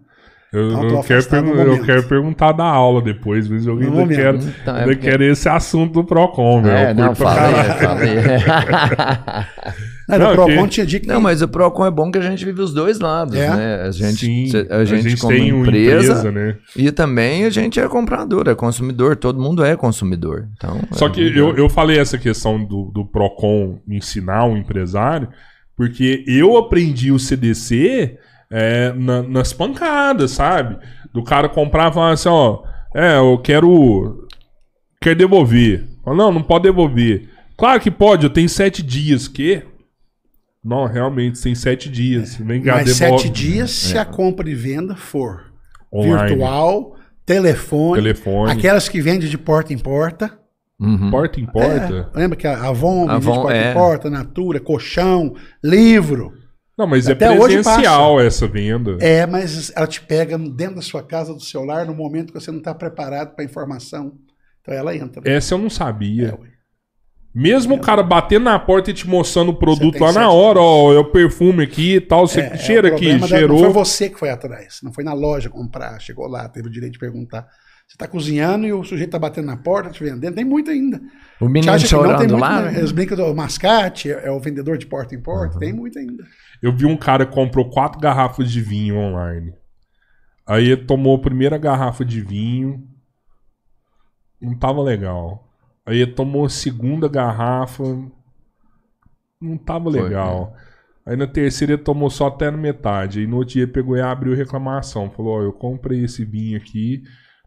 Eu, 0.54 0.68
então, 0.68 0.88
eu, 0.88 1.02
quero 1.02 1.46
eu, 1.46 1.84
quero 1.84 2.02
perguntar 2.04 2.52
da 2.52 2.64
aula 2.64 3.02
depois, 3.02 3.48
mas 3.48 3.66
eu 3.66 3.76
ainda, 3.76 4.14
quero, 4.14 4.38
então, 4.38 4.76
é 4.76 4.80
ainda 4.82 4.92
porque... 4.92 5.10
quero 5.10 5.24
esse 5.24 5.48
assunto 5.48 5.94
do 5.94 6.04
PROCON, 6.04 6.62
meu. 6.62 6.70
É, 6.70 6.94
não, 6.94 7.12
falei, 7.12 7.64
falei. 7.80 8.14
Não, 10.06 10.18
não, 10.18 10.32
o 10.32 10.34
Procon 10.34 10.68
tinha 10.68 10.84
que... 10.84 11.06
Não, 11.06 11.18
mas 11.18 11.40
o 11.40 11.48
Procon 11.48 11.86
é 11.86 11.90
bom 11.90 12.10
que 12.10 12.18
a 12.18 12.20
gente 12.20 12.44
vive 12.44 12.60
os 12.60 12.74
dois 12.74 13.00
lados, 13.00 13.34
é. 13.34 13.48
né? 13.48 13.82
A 13.84 13.90
gente, 13.90 14.50
Sim, 14.50 14.66
a 14.68 14.84
gente, 14.84 15.06
a 15.06 15.08
gente 15.08 15.16
como 15.16 15.32
empresa, 15.32 16.12
empresa 16.12 16.30
né? 16.30 16.56
e 16.76 16.92
também 16.92 17.46
a 17.46 17.50
gente 17.50 17.80
é 17.80 17.88
comprador, 17.88 18.46
é 18.48 18.54
consumidor, 18.54 19.16
todo 19.16 19.40
mundo 19.40 19.64
é 19.64 19.74
consumidor. 19.76 20.46
Então, 20.58 20.78
Só 20.92 21.06
é 21.06 21.10
que 21.10 21.36
eu, 21.36 21.56
eu 21.56 21.70
falei 21.70 21.98
essa 21.98 22.18
questão 22.18 22.62
do, 22.62 22.90
do 22.92 23.06
Procon 23.06 23.78
ensinar 23.88 24.44
um 24.44 24.58
empresário, 24.58 25.28
porque 25.74 26.22
eu 26.26 26.58
aprendi 26.58 27.10
o 27.10 27.18
CDC 27.18 28.18
é, 28.50 28.92
na, 28.92 29.22
nas 29.22 29.52
pancadas, 29.52 30.32
sabe? 30.32 30.78
Do 31.12 31.22
cara 31.22 31.48
comprava 31.48 32.10
assim, 32.10 32.28
ó, 32.28 32.62
é, 32.94 33.16
eu 33.16 33.38
quero. 33.38 34.26
Quer 35.00 35.14
devolver. 35.14 35.88
Não, 36.06 36.32
não 36.32 36.42
pode 36.42 36.64
devolver. 36.64 37.28
Claro 37.56 37.80
que 37.80 37.90
pode, 37.90 38.24
eu 38.24 38.30
tenho 38.30 38.48
sete 38.48 38.82
dias, 38.82 39.28
que 39.28 39.62
não, 40.64 40.86
realmente, 40.86 41.42
tem 41.42 41.54
sete 41.54 41.90
dias. 41.90 42.36
Vem 42.36 42.62
cá, 42.62 42.76
Mas 42.76 42.96
sete 42.96 43.28
dias 43.28 43.70
se 43.70 43.98
é. 43.98 44.00
a 44.00 44.04
compra 44.04 44.48
e 44.48 44.54
venda 44.54 44.96
for 44.96 45.52
Online. 45.92 46.28
virtual, 46.28 46.96
telefone, 47.26 48.02
telefone, 48.02 48.50
aquelas 48.50 48.88
que 48.88 49.00
vendem 49.02 49.28
de 49.28 49.36
porta 49.36 49.74
em 49.74 49.78
porta. 49.78 50.38
Uhum. 50.80 51.10
Porta 51.10 51.38
em 51.38 51.46
porta? 51.46 52.10
É, 52.14 52.18
lembra 52.18 52.36
que 52.36 52.46
a 52.46 52.66
Avon, 52.66 53.08
Avon 53.08 53.18
de 53.18 53.26
porta 53.26 53.56
é. 53.56 53.70
em 53.70 53.74
porta, 53.74 54.10
Natura, 54.10 54.58
colchão, 54.58 55.34
livro. 55.62 56.32
Não, 56.76 56.86
mas 56.86 57.08
é 57.08 57.12
Até 57.12 57.26
é 57.26 57.38
presencial 57.38 58.20
essa 58.20 58.48
venda. 58.48 58.98
É, 59.00 59.26
mas 59.26 59.72
ela 59.76 59.86
te 59.86 60.00
pega 60.00 60.36
dentro 60.36 60.76
da 60.76 60.82
sua 60.82 61.02
casa, 61.02 61.32
do 61.32 61.40
celular, 61.40 61.86
no 61.86 61.94
momento 61.94 62.32
que 62.32 62.40
você 62.40 62.50
não 62.50 62.58
está 62.58 62.74
preparado 62.74 63.34
para 63.34 63.44
informação. 63.44 64.18
Então 64.60 64.74
ela 64.74 64.96
entra. 64.96 65.22
Essa 65.24 65.54
eu 65.54 65.58
não 65.58 65.70
sabia. 65.70 66.28
É, 66.28 66.54
mesmo 67.34 67.74
o 67.74 67.80
cara 67.80 68.02
batendo 68.02 68.44
na 68.44 68.58
porta 68.58 68.90
e 68.90 68.94
te 68.94 69.08
mostrando 69.08 69.50
o 69.50 69.58
produto 69.58 69.98
lá 69.98 70.12
na 70.12 70.30
hora, 70.30 70.60
ó, 70.60 70.92
é 70.92 70.98
o 70.98 71.10
perfume 71.10 71.64
aqui 71.64 71.96
e 71.96 72.00
tal, 72.00 72.28
você 72.28 72.40
é, 72.40 72.56
cheira 72.56 72.88
é 72.88 72.92
aqui, 72.92 73.18
cheirou. 73.26 73.60
Não 73.60 73.72
foi 73.72 73.84
você 73.84 74.08
que 74.08 74.18
foi 74.18 74.30
atrás, 74.30 74.78
não 74.84 74.92
foi 74.92 75.02
na 75.02 75.12
loja 75.12 75.50
comprar, 75.50 76.00
chegou 76.00 76.28
lá, 76.28 76.48
teve 76.48 76.68
o 76.68 76.70
direito 76.70 76.92
de 76.92 76.98
perguntar. 77.00 77.44
Você 77.86 77.96
está 77.96 78.08
cozinhando 78.08 78.66
e 78.66 78.72
o 78.72 78.82
sujeito 78.82 79.08
está 79.08 79.18
batendo 79.18 79.46
na 79.46 79.56
porta, 79.56 79.90
te 79.90 80.02
vendendo, 80.02 80.34
tem 80.34 80.44
muito 80.44 80.70
ainda. 80.70 81.00
O 81.40 81.48
menino 81.48 81.78
chorando 81.78 82.18
muito, 82.18 82.36
lá? 82.36 82.62
Né? 82.62 82.78
Eles 82.78 82.92
brincam 82.92 83.16
do 83.16 83.34
mascate, 83.34 84.10
é, 84.10 84.26
é, 84.26 84.30
o 84.30 84.40
vendedor 84.40 84.78
de 84.78 84.86
porta 84.86 85.14
em 85.14 85.20
porta, 85.20 85.54
uhum. 85.54 85.60
tem 85.60 85.72
muito 85.72 85.98
ainda. 85.98 86.24
Eu 86.62 86.74
vi 86.74 86.86
um 86.86 86.96
cara 86.96 87.26
que 87.26 87.32
comprou 87.32 87.70
quatro 87.70 88.00
garrafas 88.00 88.50
de 88.50 88.60
vinho 88.60 88.96
online. 88.96 89.52
Aí 90.46 90.70
ele 90.70 90.84
tomou 90.84 91.16
a 91.16 91.20
primeira 91.20 91.56
garrafa 91.56 92.04
de 92.04 92.20
vinho, 92.20 92.86
não 94.40 94.54
tava 94.54 94.82
legal. 94.82 95.48
Aí 95.86 95.98
ele 95.98 96.12
tomou 96.12 96.46
a 96.46 96.50
segunda 96.50 97.08
garrafa. 97.08 97.84
Não 99.40 99.58
tava 99.58 99.90
legal. 99.90 100.50
Foi, 100.50 100.56
né? 100.56 100.64
Aí 101.06 101.16
na 101.16 101.26
terceira 101.26 101.74
ele 101.74 101.82
tomou 101.82 102.08
só 102.08 102.28
até 102.28 102.50
na 102.50 102.56
metade. 102.56 103.20
Aí 103.20 103.26
no 103.26 103.36
outro 103.36 103.54
dia 103.54 103.68
pegou 103.68 103.96
e 103.96 104.00
abriu 104.00 104.34
reclamação. 104.34 105.10
Falou: 105.10 105.38
Ó, 105.38 105.42
eu 105.42 105.52
comprei 105.52 106.04
esse 106.04 106.24
vinho 106.24 106.56
aqui. 106.56 107.02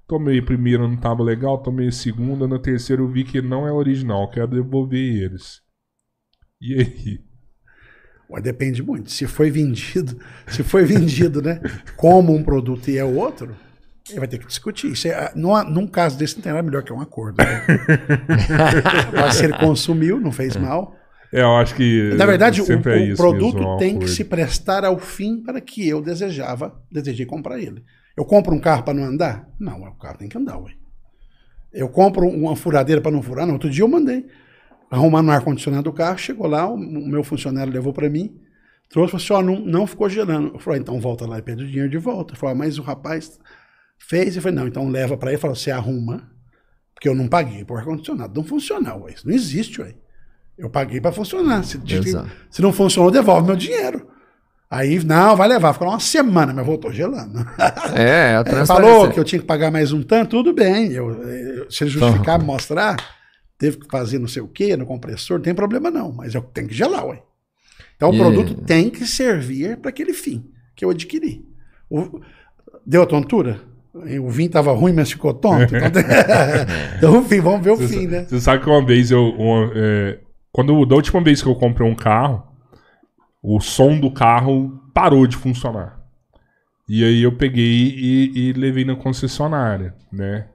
Tomei 0.07 0.41
primeiro, 0.41 0.87
não 0.87 0.95
tava 0.95 1.21
legal. 1.21 1.57
Tomei 1.57 1.91
segunda. 1.91 2.47
Na 2.47 2.57
terceira 2.57 3.01
eu 3.01 3.07
vi 3.07 3.23
que 3.23 3.41
não 3.41 3.67
é 3.67 3.71
original. 3.71 4.29
Quero 4.29 4.47
devolver 4.47 4.99
eles. 4.99 5.61
E 6.61 6.73
aí? 6.75 7.27
Depende 8.41 8.81
muito. 8.81 9.11
Se 9.11 9.25
foi 9.27 9.49
vendido, 9.49 10.17
se 10.47 10.63
foi 10.63 10.85
vendido, 10.85 11.41
né? 11.41 11.61
Como 11.95 12.33
um 12.33 12.43
produto 12.43 12.89
e 12.89 12.97
é 12.97 13.03
outro, 13.03 13.55
ele 14.09 14.19
vai 14.19 14.27
ter 14.27 14.37
que 14.37 14.47
discutir. 14.47 14.91
Isso 14.91 15.07
é, 15.07 15.31
num, 15.35 15.61
num 15.65 15.87
caso 15.87 16.17
desse 16.17 16.35
não 16.35 16.41
tem 16.41 16.51
nada 16.51 16.63
melhor 16.63 16.83
que 16.83 16.93
um 16.93 17.01
acordo. 17.01 17.37
Né? 17.37 17.65
se 19.31 19.43
ele 19.43 19.57
consumiu, 19.57 20.19
não 20.19 20.31
fez 20.31 20.55
mal. 20.55 20.95
É, 21.33 21.41
eu 21.41 21.55
acho 21.57 21.75
que. 21.75 22.13
Na 22.15 22.25
verdade, 22.25 22.61
o, 22.61 22.65
é 22.71 22.75
o 22.75 23.15
produto 23.15 23.57
mesmo, 23.57 23.77
tem 23.77 23.99
que 23.99 24.07
se 24.07 24.23
prestar 24.23 24.85
ao 24.85 24.97
fim 24.97 25.41
para 25.43 25.59
que 25.59 25.87
eu 25.87 26.01
desejava, 26.01 26.81
desejei 26.89 27.25
comprar 27.25 27.59
ele. 27.59 27.83
Eu 28.17 28.25
compro 28.25 28.55
um 28.55 28.59
carro 28.59 28.83
para 28.83 28.95
não 28.95 29.03
andar? 29.03 29.47
Não, 29.59 29.79
o 29.83 29.95
carro 29.95 30.17
tem 30.17 30.27
que 30.27 30.37
andar, 30.37 30.57
ué. 30.57 30.73
Eu 31.71 31.87
compro 31.87 32.27
uma 32.27 32.55
furadeira 32.55 32.99
para 32.99 33.11
não 33.11 33.21
furar? 33.21 33.45
Não. 33.45 33.53
Outro 33.53 33.69
dia 33.69 33.83
eu 33.83 33.87
mandei 33.87 34.25
arrumar 34.89 35.21
no 35.21 35.31
ar-condicionado 35.31 35.83
do 35.83 35.93
carro, 35.93 36.17
chegou 36.17 36.47
lá, 36.47 36.67
o 36.67 36.77
meu 36.77 37.23
funcionário 37.23 37.71
levou 37.71 37.93
para 37.93 38.09
mim, 38.09 38.35
trouxe 38.89 39.15
e 39.15 39.19
falou 39.19 39.43
assim: 39.43 39.51
ó, 39.51 39.55
não, 39.55 39.65
não 39.65 39.87
ficou 39.87 40.09
gerando. 40.09 40.55
Eu 40.55 40.59
falei: 40.59 40.79
ah, 40.79 40.81
então 40.81 40.99
volta 40.99 41.27
lá 41.27 41.37
e 41.37 41.41
pede 41.43 41.63
o 41.63 41.67
dinheiro 41.67 41.89
de 41.89 41.97
volta. 41.99 42.33
Eu 42.33 42.37
falei: 42.37 42.55
ah, 42.55 42.57
mas 42.57 42.79
o 42.79 42.81
rapaz 42.81 43.39
fez. 43.99 44.35
Eu 44.35 44.41
falei: 44.41 44.57
não, 44.57 44.67
então 44.67 44.89
leva 44.89 45.15
para 45.15 45.31
ele. 45.31 45.39
Falou: 45.39 45.55
você 45.55 45.69
arruma, 45.69 46.31
porque 46.95 47.07
eu 47.07 47.13
não 47.13 47.27
paguei 47.27 47.63
por 47.63 47.77
ar-condicionado. 47.77 48.33
Não 48.33 48.47
funciona, 48.47 48.95
ué. 48.95 49.13
Isso 49.13 49.27
não 49.27 49.35
existe, 49.35 49.79
ué. 49.81 49.93
Eu 50.57 50.71
paguei 50.71 50.99
para 50.99 51.11
funcionar. 51.11 51.63
Se, 51.63 51.79
se, 52.49 52.61
não 52.63 52.73
funcionou, 52.73 53.11
devolve 53.11 53.45
meu 53.45 53.55
dinheiro. 53.55 54.07
Aí, 54.69 55.01
não, 55.03 55.35
vai 55.35 55.47
levar. 55.47 55.73
Ficou 55.73 55.87
uma 55.87 55.99
semana, 55.99 56.53
mas 56.53 56.65
voltou 56.65 56.91
gelando. 56.91 57.39
É, 57.95 58.35
a 58.35 58.43
transparência. 58.43 58.93
Falou 58.93 59.09
que 59.11 59.19
eu 59.19 59.23
tinha 59.23 59.39
que 59.39 59.45
pagar 59.45 59.71
mais 59.71 59.93
um 59.93 60.03
tanto, 60.03 60.31
tudo 60.31 60.53
bem. 60.53 60.91
Eu, 60.91 61.11
eu 61.23 61.71
se 61.71 61.83
ele 61.83 61.91
justificar, 61.91 62.39
uhum. 62.39 62.45
mostrar, 62.45 62.97
teve 63.57 63.77
que 63.77 63.87
fazer 63.89 64.19
não 64.19 64.27
sei 64.27 64.41
o 64.41 64.47
quê 64.47 64.75
no 64.75 64.85
compressor, 64.85 65.37
não 65.37 65.43
tem 65.43 65.55
problema 65.55 65.89
não, 65.89 66.11
mas 66.11 66.35
eu 66.35 66.41
tenho 66.41 66.67
que 66.67 66.73
gelar, 66.73 67.05
ué. 67.05 67.21
Então 67.95 68.09
o 68.09 68.17
produto 68.17 68.53
tem 68.53 68.89
que 68.89 69.07
servir 69.07 69.77
para 69.77 69.89
aquele 69.89 70.13
fim 70.13 70.45
que 70.75 70.85
eu 70.85 70.89
adquiri. 70.89 71.43
O, 71.89 72.21
deu 72.85 73.01
a 73.01 73.05
tontura? 73.07 73.59
O 74.21 74.29
vinho 74.29 74.47
estava 74.47 74.71
ruim, 74.73 74.93
mas 74.93 75.11
ficou 75.11 75.33
tonto. 75.33 75.73
Então, 75.75 76.01
então 76.97 77.25
fim, 77.25 77.39
vamos 77.39 77.63
ver 77.63 77.71
o 77.71 77.77
você, 77.77 77.87
fim, 77.87 78.07
né? 78.07 78.25
Você 78.27 78.39
sabe 78.39 78.63
que 78.63 78.69
uma 78.69 78.85
vez 78.85 79.09
eu. 79.09 79.23
Uma, 79.23 79.71
é, 79.73 80.19
quando, 80.51 80.85
da 80.85 80.95
última 80.95 81.21
vez 81.21 81.41
que 81.41 81.47
eu 81.47 81.55
comprei 81.55 81.89
um 81.89 81.95
carro, 81.95 82.43
o 83.55 83.59
som 83.59 83.99
do 83.99 84.11
carro 84.11 84.81
parou 84.93 85.25
de 85.27 85.35
funcionar. 85.35 85.99
E 86.89 87.03
aí 87.03 87.21
eu 87.21 87.31
peguei 87.31 87.63
e, 87.63 88.49
e 88.49 88.53
levei 88.53 88.85
na 88.85 88.95
concessionária, 88.95 89.93
né? 90.11 90.47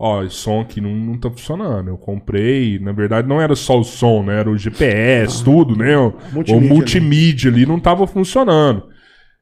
ó, 0.00 0.22
esse 0.24 0.36
som 0.36 0.62
aqui 0.62 0.80
não, 0.80 0.94
não 0.94 1.18
tá 1.18 1.28
funcionando. 1.30 1.88
Eu 1.88 1.98
comprei, 1.98 2.78
na 2.78 2.90
verdade 2.90 3.28
não 3.28 3.38
era 3.38 3.54
só 3.54 3.78
o 3.78 3.84
som, 3.84 4.22
né? 4.22 4.40
Era 4.40 4.50
o 4.50 4.56
GPS, 4.56 5.42
ah, 5.42 5.44
tudo, 5.44 5.76
né? 5.76 5.94
O 5.94 6.14
multimídia, 6.32 6.56
o 6.56 6.60
multimídia 6.60 7.50
ali. 7.50 7.62
ali 7.62 7.66
não 7.66 7.78
tava 7.78 8.06
funcionando. 8.06 8.88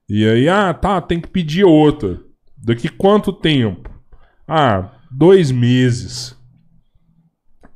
E 0.08 0.26
aí, 0.28 0.48
ah, 0.48 0.74
tá, 0.74 1.00
tem 1.00 1.20
que 1.20 1.28
pedir 1.28 1.62
outra. 1.64 2.18
Daqui 2.56 2.88
quanto 2.88 3.32
tempo? 3.32 3.88
Ah, 4.48 4.90
dois 5.10 5.52
meses. 5.52 6.36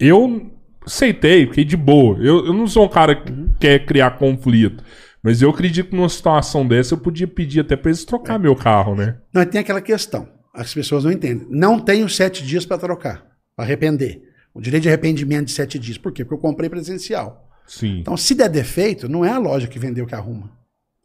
Eu 0.01 0.51
aceitei, 0.85 1.47
fiquei 1.47 1.64
de 1.64 1.76
boa. 1.76 2.18
Eu, 2.18 2.47
eu 2.47 2.53
não 2.53 2.66
sou 2.66 2.87
um 2.87 2.89
cara 2.89 3.14
que 3.14 3.30
uhum. 3.30 3.55
quer 3.61 3.87
criar 3.87 4.18
conflito. 4.18 4.83
Mas 5.23 5.41
eu 5.41 5.51
acredito 5.51 5.91
que 5.91 5.97
numa 5.97 6.09
situação 6.09 6.66
dessa 6.66 6.95
eu 6.95 6.99
podia 6.99 7.29
pedir 7.29 7.61
até 7.61 7.77
pra 7.77 7.91
eles 7.91 8.05
trocar 8.05 8.35
é. 8.35 8.39
meu 8.39 8.57
carro, 8.57 8.95
né? 8.95 9.18
Não, 9.33 9.45
tem 9.45 9.61
aquela 9.61 9.81
questão 9.81 10.29
as 10.53 10.75
pessoas 10.75 11.05
não 11.05 11.12
entendem. 11.12 11.47
Não 11.49 11.81
tenho 11.81 12.09
sete 12.09 12.45
dias 12.45 12.66
para 12.66 12.79
trocar, 12.79 13.27
para 13.57 13.64
arrepender. 13.64 14.23
O 14.53 14.61
direito 14.61 14.83
de 14.83 14.89
arrependimento 14.89 15.47
de 15.47 15.53
sete 15.53 15.79
dias. 15.79 15.97
Por 15.97 16.12
quê? 16.12 16.25
Porque 16.25 16.35
eu 16.35 16.51
comprei 16.51 16.68
presencial. 16.68 17.49
Sim. 17.66 18.01
Então, 18.01 18.16
se 18.16 18.35
der 18.35 18.51
defeito, 18.51 19.09
não 19.09 19.25
é 19.25 19.31
a 19.31 19.39
loja 19.39 19.66
que 19.66 19.79
vendeu 19.79 20.07
que 20.07 20.14
arruma. 20.14 20.53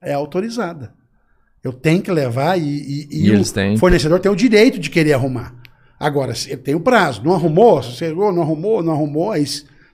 É 0.01 0.13
autorizada. 0.13 0.93
Eu 1.63 1.71
tenho 1.71 2.01
que 2.01 2.11
levar 2.11 2.59
e, 2.59 2.63
e, 2.63 3.07
e, 3.09 3.27
e 3.27 3.35
o 3.35 3.53
têm. 3.53 3.77
fornecedor 3.77 4.19
tem 4.19 4.31
o 4.31 4.35
direito 4.35 4.79
de 4.79 4.89
querer 4.89 5.13
arrumar. 5.13 5.55
Agora, 5.99 6.33
ele 6.45 6.57
tem 6.57 6.75
o 6.75 6.79
prazo. 6.79 7.23
Não 7.23 7.33
arrumou, 7.33 7.81
você 7.81 8.13
não 8.13 8.41
arrumou, 8.41 8.83
não 8.83 8.93
arrumou, 8.93 9.31
aí 9.31 9.45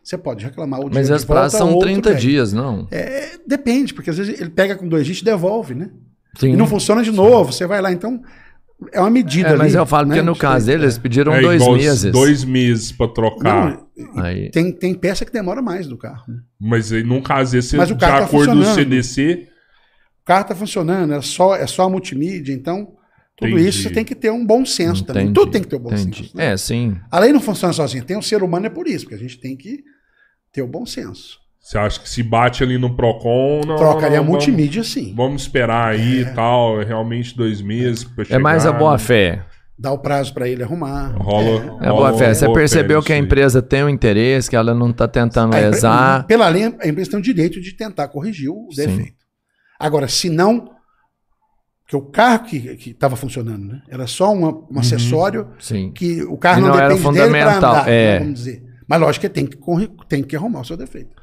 você 0.04 0.18
pode 0.18 0.44
reclamar 0.44 0.82
o 0.82 0.90
Mas 0.94 1.10
as 1.10 1.24
prazos 1.24 1.58
são 1.58 1.80
30 1.80 2.14
dias, 2.16 2.52
não? 2.52 2.88
É, 2.92 3.38
depende, 3.48 3.94
porque 3.94 4.10
às 4.10 4.18
vezes 4.18 4.40
ele 4.40 4.50
pega 4.50 4.76
com 4.76 4.88
dois 4.88 5.06
dias 5.06 5.20
e 5.20 5.24
devolve, 5.24 5.74
né? 5.74 5.90
Sim. 6.38 6.54
E 6.54 6.56
não 6.58 6.68
funciona 6.68 7.02
de 7.02 7.12
novo, 7.12 7.52
Sim. 7.52 7.60
você 7.60 7.68
vai 7.68 7.82
lá. 7.82 7.92
Então, 7.92 8.22
é 8.92 9.00
uma 9.00 9.10
medida. 9.10 9.50
É, 9.50 9.56
mas 9.56 9.74
ali, 9.74 9.82
eu 9.82 9.86
falo 9.86 10.10
né? 10.10 10.16
que 10.16 10.22
no 10.22 10.36
caso 10.36 10.66
dele, 10.66 10.84
eles 10.84 10.98
pediram 10.98 11.34
é 11.34 11.42
dois 11.42 11.66
meses. 11.68 12.12
Dois 12.12 12.44
meses 12.44 12.92
para 12.92 13.08
trocar. 13.08 13.80
Não, 13.96 14.24
aí. 14.24 14.50
Tem, 14.52 14.72
tem 14.72 14.94
peça 14.94 15.24
que 15.24 15.32
demora 15.32 15.62
mais 15.62 15.88
no 15.88 15.98
carro. 15.98 16.24
Né? 16.28 16.40
Mas 16.60 16.92
aí, 16.92 17.04
num 17.04 17.22
caso 17.22 17.58
esse, 17.58 17.78
mas 17.78 17.90
o 17.90 17.96
carro 17.96 18.14
de 18.14 18.20
tá 18.20 18.26
acordo 18.26 18.56
do 18.56 18.66
CDC. 18.66 19.48
O 20.22 20.26
carro 20.26 20.42
está 20.42 20.56
funcionando, 20.56 21.14
é 21.14 21.22
só, 21.22 21.56
é 21.56 21.68
só 21.68 21.84
a 21.84 21.90
multimídia, 21.90 22.54
então. 22.54 22.94
Tudo 23.36 23.50
Entendi. 23.50 23.68
isso 23.68 23.82
você 23.82 23.90
tem 23.90 24.06
que 24.06 24.14
ter 24.14 24.32
um 24.32 24.46
bom 24.46 24.64
senso 24.64 25.02
Entendi. 25.02 25.06
também. 25.06 25.34
Tudo 25.34 25.52
tem 25.52 25.62
que 25.62 25.68
ter 25.68 25.76
um 25.76 25.80
bom 25.80 25.92
Entendi. 25.92 26.18
senso. 26.18 26.38
Né? 26.38 26.54
É, 26.54 26.58
sim. 26.58 26.96
A 27.10 27.20
lei 27.20 27.34
não 27.34 27.40
funciona 27.40 27.74
sozinha. 27.74 28.04
Tem 28.04 28.16
um 28.16 28.22
ser 28.22 28.44
humano, 28.44 28.68
é 28.68 28.70
por 28.70 28.88
isso, 28.88 29.06
porque 29.06 29.16
a 29.16 29.18
gente 29.18 29.40
tem 29.40 29.58
que 29.58 29.84
ter 30.54 30.62
o 30.62 30.68
bom 30.68 30.86
senso. 30.86 31.42
Você 31.60 31.78
acha 31.78 32.00
que 32.00 32.10
se 32.10 32.22
bate 32.22 32.62
ali 32.62 32.78
no 32.78 32.94
Procon. 32.96 33.62
Não, 33.66 33.78
Trocaria 33.78 34.18
não, 34.18 34.26
multimídia, 34.26 34.84
sim. 34.84 35.14
Vamos 35.16 35.44
esperar 35.44 35.94
aí 35.94 36.20
e 36.20 36.24
é. 36.24 36.26
tal, 36.26 36.82
é 36.82 36.86
realmente 36.86 37.36
dois 37.36 37.62
meses. 37.62 38.06
É 38.30 38.38
mais 38.38 38.66
a 38.66 38.72
boa 38.72 38.98
fé. 38.98 39.46
Dá 39.80 39.92
o 39.92 39.98
prazo 39.98 40.34
para 40.34 40.48
ele 40.48 40.62
arrumar. 40.62 41.16
Rola. 41.18 41.80
É, 41.82 41.86
é 41.86 41.90
a 41.90 41.94
boa 41.94 42.14
fé. 42.18 42.34
Você 42.34 42.52
percebeu 42.54 43.02
que 43.02 43.12
a 43.12 43.18
empresa 43.18 43.62
tem 43.62 43.84
um 43.84 43.90
interesse, 43.90 44.50
que 44.50 44.56
ela 44.56 44.74
não 44.74 44.92
está 44.92 45.08
tentando 45.08 45.56
lesar. 45.56 46.28
Pela 46.28 46.48
lei, 46.50 46.66
a 46.66 46.88
empresa 46.88 47.12
tem 47.12 47.20
o 47.20 47.24
direito 47.24 47.60
de 47.60 47.74
tentar 47.74 48.10
corrigir 48.10 48.50
o 48.50 48.68
sim. 48.72 48.86
defeito. 48.86 49.24
Agora, 49.80 50.08
se 50.08 50.30
não. 50.30 50.70
Porque 51.84 51.96
o 51.96 52.02
carro 52.02 52.44
que 52.46 52.90
estava 52.90 53.16
funcionando, 53.16 53.66
né? 53.66 53.82
Era 53.90 54.06
só 54.06 54.34
uma, 54.34 54.50
um 54.50 54.68
uhum. 54.70 54.80
acessório 54.80 55.50
sim. 55.60 55.92
que 55.92 56.24
o 56.24 56.38
carro 56.38 56.62
não, 56.62 56.68
não 56.70 56.76
depende 56.76 56.94
era 56.94 57.02
fundamental. 57.02 57.32
dele 57.32 57.60
para 57.60 57.70
andar, 57.70 57.90
é. 57.90 58.20
vamos 58.20 58.34
dizer. 58.36 58.73
Mas 58.88 59.00
lógico 59.00 59.22
que 59.22 59.30
tem 59.30 59.46
que, 59.46 59.58
tem 60.08 60.24
que 60.24 60.36
arrumar 60.36 60.62
o 60.62 60.66
seu 60.66 60.78
defeito. 60.78 61.16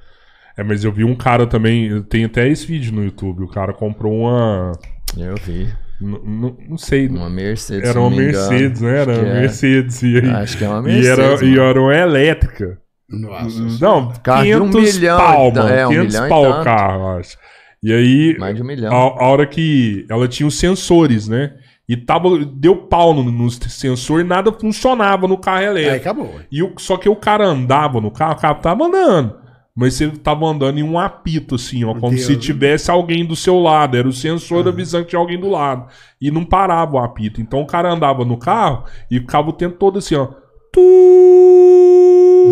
É, 0.56 0.62
mas 0.62 0.84
eu 0.84 0.92
vi 0.92 1.04
um 1.04 1.14
cara 1.14 1.46
também. 1.46 2.02
Tem 2.02 2.24
até 2.24 2.48
esse 2.48 2.66
vídeo 2.66 2.92
no 2.92 3.04
YouTube. 3.04 3.44
O 3.44 3.48
cara 3.48 3.72
comprou 3.72 4.12
uma. 4.12 4.72
Eu 5.16 5.36
vi. 5.36 5.68
N 6.00 6.54
não 6.68 6.78
sei. 6.78 7.08
Uma 7.08 7.30
Mercedes. 7.30 7.88
Era 7.88 8.00
uma 8.00 8.10
Mercedes, 8.10 8.80
né? 8.80 8.98
Era 9.00 9.12
uma 9.12 9.28
é. 9.28 9.40
Mercedes. 9.40 10.02
E 10.02 10.18
aí, 10.18 10.30
Acho 10.30 10.58
que 10.58 10.64
é 10.64 10.68
uma 10.68 10.82
Mercedes. 10.82 11.08
E 11.08 11.10
era, 11.10 11.44
e 11.44 11.58
era 11.58 11.80
uma 11.80 11.94
elétrica. 11.94 12.78
Nossa. 13.08 13.60
Não, 13.80 14.12
carro 14.22 14.42
500 14.42 14.74
um 14.74 14.80
milhão, 14.80 15.18
pau, 15.18 15.52
mano. 15.52 15.68
É, 15.68 15.86
um 15.86 15.90
500 15.90 16.14
milhão 16.14 16.28
pau 16.28 16.60
o 16.60 16.64
carro, 16.64 17.08
acho. 17.18 17.36
E 17.82 17.92
aí. 17.92 18.36
Mais 18.38 18.54
de 18.54 18.62
um 18.62 18.66
milhão. 18.66 18.92
A, 18.92 18.96
a, 18.96 19.28
hora 19.28 19.46
que 19.46 20.06
ela 20.08 20.28
tinha 20.28 20.46
os 20.46 20.58
sensores, 20.58 21.26
né? 21.26 21.54
E 21.90 21.96
tava, 21.96 22.38
deu 22.44 22.76
pau 22.76 23.12
no, 23.12 23.24
no 23.24 23.50
sensor 23.50 24.20
e 24.20 24.24
nada 24.24 24.52
funcionava 24.52 25.26
no 25.26 25.36
carro 25.36 25.64
elétrico. 25.64 25.90
Aí 25.90 25.98
acabou. 25.98 26.40
E 26.48 26.62
o, 26.62 26.72
só 26.78 26.96
que 26.96 27.08
o 27.08 27.16
cara 27.16 27.44
andava 27.44 28.00
no 28.00 28.12
carro, 28.12 28.34
o 28.34 28.36
carro 28.36 28.60
tava 28.60 28.84
andando. 28.84 29.34
Mas 29.74 29.94
você 29.94 30.08
tava 30.08 30.46
andando 30.46 30.78
em 30.78 30.84
um 30.84 30.96
apito, 30.96 31.56
assim, 31.56 31.82
ó, 31.82 31.92
como 31.94 32.14
Deus. 32.14 32.26
se 32.26 32.36
tivesse 32.36 32.92
alguém 32.92 33.26
do 33.26 33.34
seu 33.34 33.58
lado. 33.58 33.96
Era 33.96 34.06
o 34.06 34.12
sensor 34.12 34.62
uhum. 34.62 34.68
avisando 34.68 35.02
que 35.02 35.10
tinha 35.10 35.18
alguém 35.18 35.36
do 35.36 35.50
lado. 35.50 35.88
E 36.20 36.30
não 36.30 36.44
parava 36.44 36.94
o 36.94 36.98
apito. 37.00 37.40
Então 37.40 37.60
o 37.60 37.66
cara 37.66 37.92
andava 37.92 38.24
no 38.24 38.36
carro 38.36 38.84
e 39.10 39.18
ficava 39.18 39.50
o 39.50 39.52
tempo 39.52 39.76
todo 39.76 39.98
assim, 39.98 40.14
ó. 40.14 40.28
Tu... 40.72 40.80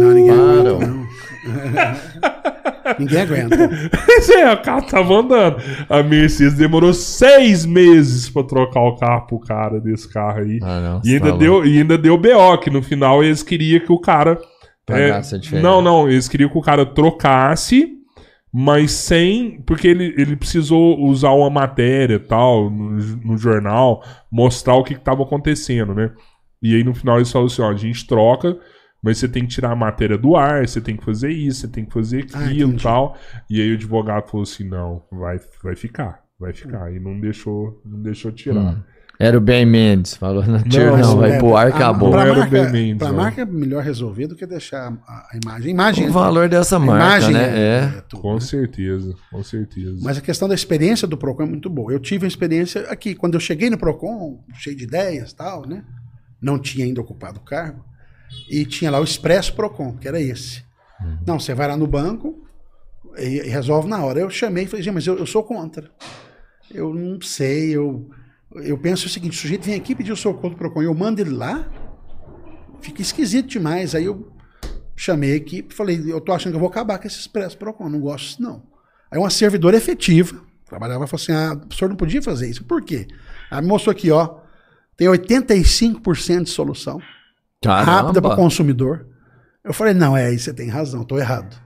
Não, 0.01 0.15
ninguém 0.15 0.35
não. 0.35 1.07
ninguém 2.99 3.21
aguenta. 3.21 3.57
Pois 4.05 4.31
é, 4.31 4.53
o 4.53 4.63
carro 4.63 4.87
tava 4.87 5.15
andando. 5.15 5.57
A 5.89 6.03
Mercedes 6.03 6.55
demorou 6.55 6.93
seis 6.93 7.65
meses 7.65 8.29
pra 8.31 8.43
trocar 8.43 8.81
o 8.81 8.97
carro 8.97 9.27
pro 9.27 9.41
cara 9.41 9.81
desse 9.81 10.13
carro 10.13 10.41
aí. 10.41 10.59
Ah, 10.63 10.81
não, 10.81 11.01
e, 11.05 11.15
ainda 11.15 11.33
deu, 11.33 11.65
e 11.65 11.79
ainda 11.79 11.99
deu 11.99 12.17
BO, 12.17 12.59
que 12.63 12.71
no 12.71 12.83
final 12.83 13.23
eles 13.23 13.43
queriam 13.43 13.81
que 13.81 13.93
o 13.93 14.01
cara 14.01 14.39
é, 14.91 15.21
não, 15.61 15.83
não, 15.83 16.09
eles 16.09 16.29
queriam 16.29 16.49
que 16.49 16.57
o 16.57 16.63
cara 16.63 16.87
trocasse, 16.87 17.99
mas 18.53 18.93
sem. 18.93 19.61
Porque 19.63 19.87
ele, 19.87 20.15
ele 20.17 20.35
precisou 20.35 20.99
usar 21.01 21.31
uma 21.31 21.51
matéria 21.51 22.19
tal, 22.19 22.71
no, 22.71 22.91
no 22.93 23.37
jornal, 23.37 24.03
mostrar 24.33 24.75
o 24.75 24.85
que 24.85 24.95
estava 24.95 25.23
acontecendo, 25.23 25.95
né? 25.95 26.11
E 26.63 26.75
aí 26.75 26.83
no 26.83 26.95
final 26.95 27.17
eles 27.17 27.31
falaram 27.31 27.53
assim: 27.53 27.63
ó, 27.63 27.71
a 27.71 27.77
gente 27.77 28.07
troca, 28.07 28.57
mas 29.09 29.17
você 29.17 29.27
tem 29.27 29.45
que 29.45 29.49
tirar 29.49 29.73
a 29.73 29.77
matéria 29.77 30.19
do 30.19 30.37
ar, 30.37 30.69
você 30.69 30.83
tem 30.83 30.95
que 30.95 31.03
fazer 31.03 31.31
isso, 31.31 31.63
você 31.63 31.69
tem 31.69 31.87
que 31.87 31.93
fazer 31.95 32.27
ah, 32.35 32.45
aquilo 32.45 32.73
e 32.73 32.77
ah, 32.77 32.83
tal. 32.83 33.17
E 33.49 33.63
aí 33.63 33.71
o 33.71 33.75
advogado 33.75 34.29
falou 34.29 34.43
assim: 34.43 34.69
não, 34.69 35.03
vai, 35.11 35.41
vai 35.65 35.75
ficar, 35.75 36.23
vai 36.39 36.53
ficar. 36.53 36.91
Hum. 36.91 36.95
E 36.95 37.01
não 37.01 37.19
deixou, 37.19 37.81
não 37.87 38.03
deixou 38.03 38.31
tirar. 38.31 38.75
Hum. 38.75 38.83
Era 39.19 39.39
o 39.39 39.41
Ben 39.41 39.65
Mendes, 39.65 40.15
falou 40.15 40.47
na 40.47 40.63
Tier, 40.63 40.93
não, 40.93 40.99
não, 40.99 41.17
vai 41.17 41.33
é, 41.33 41.39
pro 41.39 41.57
ar, 41.57 41.69
acabou. 41.69 42.11
Pra 42.11 42.21
era 42.21 42.35
marca, 42.35 42.47
o 42.47 42.51
Ben 42.51 42.71
Mendes. 42.71 42.99
Pra 42.99 43.13
marca 43.13 43.41
é 43.41 43.45
melhor 43.47 43.83
resolver 43.83 44.27
do 44.27 44.37
que 44.37 44.47
deixar 44.47 44.93
a, 45.07 45.29
a 45.33 45.39
imagem. 45.43 45.71
imagem. 45.71 46.09
O 46.09 46.13
valor 46.13 46.51
dessa 46.51 46.79
marca, 46.79 47.31
imagem 47.31 47.33
né? 47.33 47.49
É, 47.49 47.61
é, 47.61 47.99
é 47.99 48.01
tudo, 48.03 48.21
com 48.21 48.35
né? 48.35 48.41
certeza, 48.41 49.15
com 49.31 49.43
certeza. 49.43 49.99
Mas 50.03 50.19
a 50.19 50.21
questão 50.21 50.47
da 50.47 50.55
experiência 50.55 51.09
do 51.09 51.17
Procon 51.17 51.45
é 51.45 51.47
muito 51.47 51.71
boa. 51.71 51.91
Eu 51.91 51.99
tive 51.99 52.27
a 52.27 52.29
experiência 52.29 52.83
aqui, 52.83 53.15
quando 53.15 53.35
eu 53.35 53.41
cheguei 53.41 53.71
no 53.71 53.79
Procon, 53.79 54.45
cheio 54.53 54.77
de 54.77 54.85
ideias 54.85 55.33
tal, 55.33 55.67
né? 55.67 55.83
Não 56.41 56.59
tinha 56.59 56.85
ainda 56.85 57.01
ocupado 57.01 57.41
o 57.41 57.43
cargo. 57.43 57.88
E 58.49 58.65
tinha 58.65 58.91
lá 58.91 59.01
o 59.01 59.05
Expresso 59.05 59.55
Procon, 59.55 59.97
que 59.97 60.09
era 60.09 60.21
esse. 60.21 60.63
Uhum. 61.01 61.19
Não, 61.27 61.41
você 61.41 61.55
vai 61.55 61.69
lá 61.69 61.77
no 61.77 61.87
banco 61.87 62.45
e, 63.17 63.39
e, 63.39 63.49
resolve 63.49 63.89
na 63.89 64.05
hora. 64.05 64.21
Eu 64.21 64.31
chamei 64.31 64.65
e 64.65 64.67
falei, 64.67 64.83
gente, 64.83 64.95
mas 64.95 65.07
eu, 65.07 65.19
eu 65.19 65.27
sou 65.27 65.43
contra. 65.43 65.91
Eu 66.71 66.93
não 66.95 67.21
sei, 67.21 67.77
eu 67.77 68.11
eu 68.55 68.79
penso 68.79 69.07
o 69.07 69.09
seguinte: 69.09 69.37
o 69.37 69.41
sujeito 69.41 69.65
vem 69.65 69.75
aqui 69.75 69.95
pedir 69.95 70.13
o 70.13 70.17
socorro 70.17 70.51
do 70.51 70.57
PROCON, 70.57 70.83
eu 70.83 70.95
mando 70.95 71.21
ele 71.21 71.31
lá, 71.31 71.69
fica 72.81 73.03
esquisito 73.03 73.49
demais. 73.49 73.95
Aí 73.95 74.05
eu 74.05 74.33
chamei 74.97 75.33
a 75.33 75.37
equipe 75.37 75.73
e 75.73 75.77
falei: 75.77 76.03
eu 76.07 76.21
tô 76.21 76.33
achando 76.33 76.53
que 76.53 76.57
eu 76.57 76.61
vou 76.61 76.69
acabar 76.69 76.99
com 76.99 77.07
esse 77.07 77.19
expresso 77.19 77.57
PROCON, 77.59 77.89
não 77.89 78.01
gosto 78.01 78.27
disso 78.27 78.43
não. 78.43 78.63
Aí 79.11 79.19
uma 79.19 79.31
servidora 79.31 79.77
efetiva, 79.77 80.41
trabalhava 80.67 81.05
e 81.05 81.09
falou 81.09 81.23
assim: 81.23 81.33
ah, 81.33 81.55
o 81.55 81.61
professor 81.61 81.89
não 81.89 81.97
podia 81.97 82.23
fazer 82.23 82.49
isso. 82.49 82.65
Por 82.65 82.83
quê? 82.83 83.07
Aí 83.51 83.65
mostrou 83.65 83.93
aqui, 83.93 84.11
ó, 84.11 84.41
tem 84.97 85.09
85% 85.09 86.45
de 86.45 86.51
solução 86.51 87.01
Caramba. 87.63 87.91
rápida 87.91 88.23
para 88.23 88.35
o 88.35 88.37
consumidor. 88.37 89.07
Eu 89.65 89.73
falei: 89.73 89.95
não, 89.95 90.17
é 90.17 90.27
aí 90.27 90.39
você 90.39 90.53
tem 90.53 90.69
razão, 90.69 91.05
tô 91.05 91.19
errado. 91.19 91.57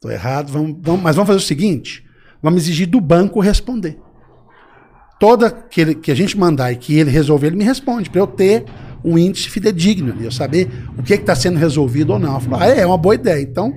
Tô 0.00 0.10
errado, 0.10 0.50
vamos, 0.50 0.78
vamos, 0.82 1.02
mas 1.02 1.16
vamos 1.16 1.28
fazer 1.28 1.38
o 1.38 1.46
seguinte: 1.46 2.04
vamos 2.42 2.62
exigir 2.62 2.88
do 2.88 3.00
banco 3.00 3.40
responder 3.40 3.98
toda 5.22 5.52
que, 5.52 5.80
ele, 5.80 5.94
que 5.94 6.10
a 6.10 6.16
gente 6.16 6.36
mandar 6.36 6.72
e 6.72 6.76
que 6.76 6.98
ele 6.98 7.08
resolver, 7.08 7.46
ele 7.46 7.54
me 7.54 7.62
responde, 7.62 8.10
para 8.10 8.20
eu 8.20 8.26
ter 8.26 8.64
um 9.04 9.16
índice 9.16 9.48
fidedigno, 9.48 10.16
eu 10.20 10.32
saber 10.32 10.68
o 10.98 11.02
que 11.04 11.14
está 11.14 11.32
sendo 11.32 11.60
resolvido 11.60 12.12
ou 12.12 12.18
não. 12.18 12.34
Eu 12.34 12.40
falo, 12.40 12.56
ah, 12.60 12.66
é, 12.66 12.80
é 12.80 12.86
uma 12.86 12.98
boa 12.98 13.14
ideia. 13.14 13.40
Então, 13.40 13.72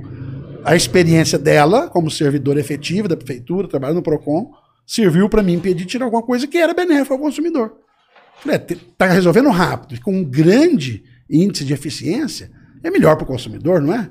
a 0.64 0.76
experiência 0.76 1.38
dela, 1.38 1.88
como 1.88 2.10
servidora 2.10 2.60
efetiva 2.60 3.08
da 3.08 3.16
prefeitura, 3.16 3.68
trabalhando 3.68 3.98
no 3.98 4.02
PROCON, 4.02 4.50
serviu 4.88 5.30
para 5.30 5.44
mim 5.44 5.60
pedir 5.60 5.86
tirar 5.86 6.06
alguma 6.06 6.24
coisa 6.24 6.48
que 6.48 6.58
era 6.58 6.74
benéfica 6.74 7.14
ao 7.14 7.20
consumidor. 7.20 7.74
Falei, 8.40 8.58
é, 8.58 8.78
tá 8.98 9.06
resolvendo 9.06 9.50
rápido, 9.52 10.02
com 10.02 10.16
um 10.16 10.24
grande 10.24 11.04
índice 11.30 11.66
de 11.66 11.74
eficiência, 11.74 12.52
é 12.84 12.90
melhor 12.90 13.16
para 13.16 13.24
o 13.24 13.28
consumidor, 13.28 13.82
não 13.82 13.94
é? 13.94 14.10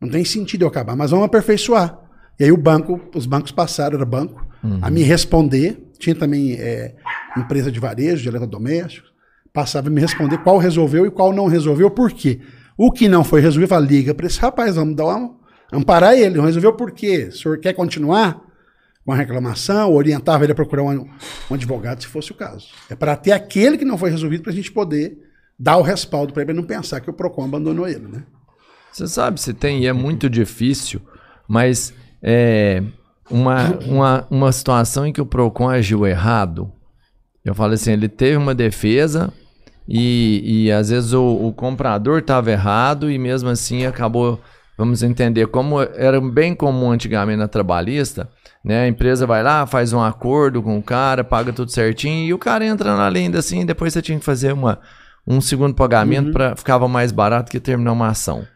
Não 0.00 0.08
tem 0.08 0.24
sentido 0.24 0.62
eu 0.62 0.68
acabar, 0.68 0.96
mas 0.96 1.10
vamos 1.10 1.26
aperfeiçoar. 1.26 1.98
E 2.38 2.44
aí 2.44 2.52
o 2.52 2.56
banco, 2.56 3.00
os 3.14 3.26
bancos 3.26 3.52
passaram, 3.52 3.96
era 3.96 4.04
banco, 4.04 4.46
uhum. 4.62 4.78
a 4.82 4.90
me 4.90 5.02
responder 5.02 5.84
tinha 6.04 6.14
também 6.14 6.54
é, 6.54 6.94
empresa 7.36 7.70
de 7.70 7.80
varejo, 7.80 8.22
de 8.22 8.28
eletrodomésticos. 8.28 9.12
Passava 9.52 9.88
a 9.88 9.90
me 9.90 10.00
responder 10.00 10.38
qual 10.38 10.58
resolveu 10.58 11.06
e 11.06 11.10
qual 11.10 11.32
não 11.32 11.46
resolveu, 11.46 11.90
por 11.90 12.12
quê. 12.12 12.40
O 12.76 12.90
que 12.90 13.08
não 13.08 13.22
foi 13.22 13.40
resolvido, 13.40 13.68
fala, 13.68 13.86
liga 13.86 14.14
para 14.14 14.26
esse 14.26 14.38
rapaz, 14.40 14.74
vamos 14.76 14.96
dar 14.96 15.06
uma, 15.06 15.36
amparar 15.72 16.14
ele. 16.14 16.36
Não 16.36 16.44
resolveu 16.44 16.72
por 16.72 16.90
quê? 16.90 17.28
O 17.30 17.32
senhor 17.32 17.58
quer 17.58 17.72
continuar 17.72 18.42
com 19.04 19.12
a 19.12 19.16
reclamação? 19.16 19.92
Orientava 19.92 20.44
ele 20.44 20.52
a 20.52 20.56
procurar 20.56 20.82
um, 20.82 21.08
um 21.50 21.54
advogado, 21.54 22.02
se 22.02 22.08
fosse 22.08 22.32
o 22.32 22.34
caso. 22.34 22.68
É 22.90 22.96
para 22.96 23.16
ter 23.16 23.32
aquele 23.32 23.78
que 23.78 23.84
não 23.84 23.96
foi 23.96 24.10
resolvido 24.10 24.42
para 24.42 24.52
a 24.52 24.54
gente 24.54 24.72
poder 24.72 25.16
dar 25.58 25.76
o 25.76 25.82
respaldo 25.82 26.32
para 26.32 26.42
ele 26.42 26.52
não 26.52 26.64
pensar 26.64 27.00
que 27.00 27.10
o 27.10 27.12
PROCON 27.12 27.44
abandonou 27.44 27.88
ele, 27.88 28.06
né? 28.08 28.24
Você 28.92 29.08
sabe 29.08 29.40
se 29.40 29.52
tem, 29.52 29.82
e 29.82 29.86
é 29.86 29.92
muito 29.92 30.30
difícil, 30.30 31.00
mas 31.48 31.92
é, 32.22 32.82
uma, 33.30 33.70
uma, 33.86 34.26
uma 34.30 34.52
situação 34.52 35.06
em 35.06 35.12
que 35.12 35.20
o 35.20 35.26
PROCON 35.26 35.68
agiu 35.68 36.06
errado. 36.06 36.72
Eu 37.44 37.54
falo 37.54 37.74
assim, 37.74 37.92
ele 37.92 38.08
teve 38.08 38.36
uma 38.36 38.54
defesa 38.54 39.32
e, 39.88 40.64
e 40.66 40.72
às 40.72 40.90
vezes 40.90 41.12
o, 41.12 41.22
o 41.22 41.52
comprador 41.52 42.20
estava 42.20 42.50
errado 42.50 43.10
e 43.10 43.18
mesmo 43.18 43.48
assim 43.48 43.84
acabou, 43.84 44.40
vamos 44.78 45.02
entender, 45.02 45.48
como 45.48 45.80
era 45.82 46.20
bem 46.20 46.54
comum 46.54 46.90
antigamente 46.90 47.38
na 47.38 47.48
trabalhista, 47.48 48.30
né? 48.64 48.84
A 48.84 48.88
empresa 48.88 49.26
vai 49.26 49.42
lá, 49.42 49.66
faz 49.66 49.92
um 49.92 50.00
acordo 50.00 50.62
com 50.62 50.78
o 50.78 50.82
cara, 50.82 51.22
paga 51.22 51.52
tudo 51.52 51.70
certinho 51.70 52.26
e 52.26 52.32
o 52.32 52.38
cara 52.38 52.64
entra 52.64 52.96
na 52.96 53.08
lenda 53.08 53.38
assim, 53.38 53.66
depois 53.66 53.92
você 53.92 54.00
tinha 54.00 54.18
que 54.18 54.24
fazer 54.24 54.52
uma, 54.52 54.80
um 55.26 55.40
segundo 55.40 55.74
pagamento 55.74 56.26
uhum. 56.26 56.32
para 56.32 56.56
ficava 56.56 56.88
mais 56.88 57.12
barato 57.12 57.50
que 57.50 57.60
terminar 57.60 57.92
uma 57.92 58.08
ação. 58.08 58.46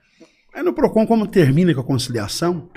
É 0.55 0.63
no 0.63 0.73
Procon 0.73 1.07
como 1.07 1.27
termina 1.27 1.75
com 1.75 1.81
a 1.81 1.85
conciliação, 1.85 2.69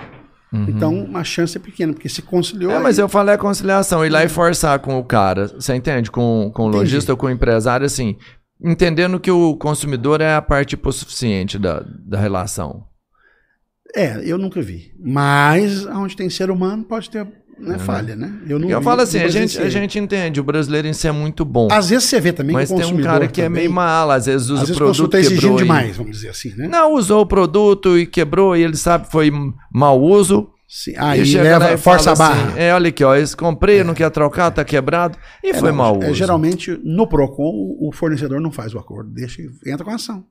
Uhum. 0.54 0.66
Então, 0.68 1.10
a 1.14 1.24
chance 1.24 1.56
é 1.56 1.60
pequena, 1.62 1.94
porque 1.94 2.10
se 2.10 2.22
conciliou. 2.22 2.74
É, 2.74 2.78
aí... 2.78 2.84
mas 2.84 2.98
eu 2.98 3.08
falei 3.08 3.36
a 3.36 3.38
conciliação, 3.38 4.06
ir 4.06 4.10
lá 4.10 4.24
e 4.24 4.28
forçar 4.28 4.80
com 4.80 5.00
o 5.00 5.04
cara, 5.04 5.48
você 5.48 5.74
entende? 5.74 6.12
Com, 6.12 6.52
com 6.54 6.66
o 6.66 6.68
lojista 6.68 7.14
ou 7.14 7.18
com 7.18 7.28
o 7.28 7.30
empresário, 7.30 7.86
assim, 7.86 8.18
entendendo 8.62 9.20
que 9.20 9.32
o 9.32 9.56
consumidor 9.56 10.20
é 10.20 10.36
a 10.36 10.42
parte 10.42 10.74
hipossuficiente 10.74 11.58
da, 11.58 11.86
da 12.06 12.20
relação. 12.20 12.84
É, 13.96 14.22
eu 14.24 14.38
nunca 14.38 14.62
vi. 14.62 14.94
Mas 15.00 15.86
onde 15.86 16.16
tem 16.16 16.30
ser 16.30 16.52
humano 16.52 16.84
pode 16.84 17.10
ter 17.10 17.26
né, 17.62 17.76
é. 17.76 17.80
falha, 17.80 18.16
né? 18.16 18.34
Eu, 18.48 18.58
não 18.58 18.70
eu 18.70 18.82
falo 18.82 19.02
assim, 19.02 19.20
a 19.20 19.28
gente, 19.28 19.60
a 19.60 19.70
gente 19.70 20.00
entende, 20.00 20.40
o 20.40 20.44
brasileiro 20.44 20.88
em 20.88 20.94
si 20.94 21.08
é 21.08 21.12
muito 21.12 21.46
bom. 21.46 21.68
Às 21.72 21.90
vezes 21.90 22.10
você 22.10 22.20
vê 22.20 22.34
também 22.34 22.54
mas 22.54 22.70
que 22.70 22.76
o 22.76 22.78
tem 22.78 22.94
um 22.94 23.02
cara 23.02 23.28
que 23.28 23.42
também, 23.42 23.46
é 23.46 23.64
meio 23.64 23.72
mal, 23.72 24.10
às 24.10 24.26
vezes 24.26 24.50
usa 24.50 24.64
às 24.64 24.70
vezes 24.70 24.76
o 24.76 24.84
produto 24.84 25.12
tá 25.12 25.22
quebrou. 25.22 25.58
demais, 25.58 25.96
vamos 25.96 26.12
dizer 26.18 26.30
assim, 26.30 26.54
né? 26.56 26.68
Não, 26.68 26.94
usou 26.94 27.22
o 27.22 27.26
produto 27.26 27.98
e 27.98 28.06
quebrou 28.06 28.56
e 28.56 28.64
ele 28.64 28.76
sabe 28.76 29.06
que 29.06 29.12
foi 29.12 29.32
mau 29.72 30.02
uso. 30.02 30.50
Sim. 30.68 30.94
Aí 30.98 31.22
e 31.22 31.38
leva, 31.38 31.78
força 31.78 32.14
a 32.14 32.16
barra. 32.16 32.48
Assim, 32.48 32.60
é, 32.60 32.74
olha 32.74 32.88
aqui, 32.88 33.04
ó, 33.04 33.14
esse 33.14 33.36
comprei, 33.36 33.80
é. 33.80 33.84
não 33.84 33.94
quer 33.94 34.10
trocar, 34.10 34.50
tá 34.52 34.64
quebrado. 34.64 35.18
E 35.44 35.50
é, 35.50 35.54
foi 35.54 35.70
não, 35.70 35.78
mau 35.78 36.02
é, 36.02 36.06
uso. 36.06 36.16
Geralmente, 36.16 36.80
no 36.82 37.06
PROCON, 37.06 37.76
o 37.80 37.92
fornecedor 37.94 38.40
não 38.40 38.52
faz 38.52 38.74
o 38.74 38.80
acordo, 38.80 39.12
deixa 39.12 39.42
entra 39.66 39.84
com 39.84 39.92
a 39.92 39.96
ação. 39.96 40.26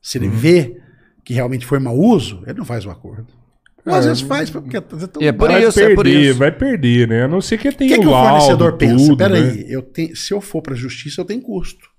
Se 0.00 0.16
ele 0.16 0.28
hum. 0.28 0.32
vê 0.32 0.80
que 1.22 1.34
realmente 1.34 1.66
foi 1.66 1.78
mau 1.78 1.96
uso, 1.96 2.42
ele 2.46 2.58
não 2.58 2.64
faz 2.64 2.86
o 2.86 2.90
acordo. 2.90 3.41
Mas 3.84 3.96
às 3.96 4.06
vezes 4.06 4.20
faz, 4.22 4.48
porque 4.48 4.76
é 4.76 4.80
tão... 4.80 5.20
é 5.20 5.32
por 5.32 5.50
vai 5.50 5.64
isso, 5.64 5.74
perder, 5.74 5.92
é 5.92 5.94
por 5.94 6.06
isso. 6.06 6.38
Vai 6.38 6.52
perder, 6.52 7.08
né? 7.08 7.24
A 7.24 7.28
não 7.28 7.40
ser 7.40 7.58
que 7.58 7.72
tenha 7.72 7.94
o 7.94 7.94
que, 7.94 8.00
que 8.02 8.06
o 8.06 8.10
fornecedor 8.10 8.76
pensa? 8.76 9.16
Peraí, 9.16 9.42
né? 9.42 9.64
eu 9.68 9.82
tenho, 9.82 10.14
se 10.14 10.32
eu 10.32 10.40
for 10.40 10.62
para 10.62 10.74
a 10.74 10.76
justiça, 10.76 11.20
eu 11.20 11.24
tenho 11.24 11.42
custo. 11.42 11.90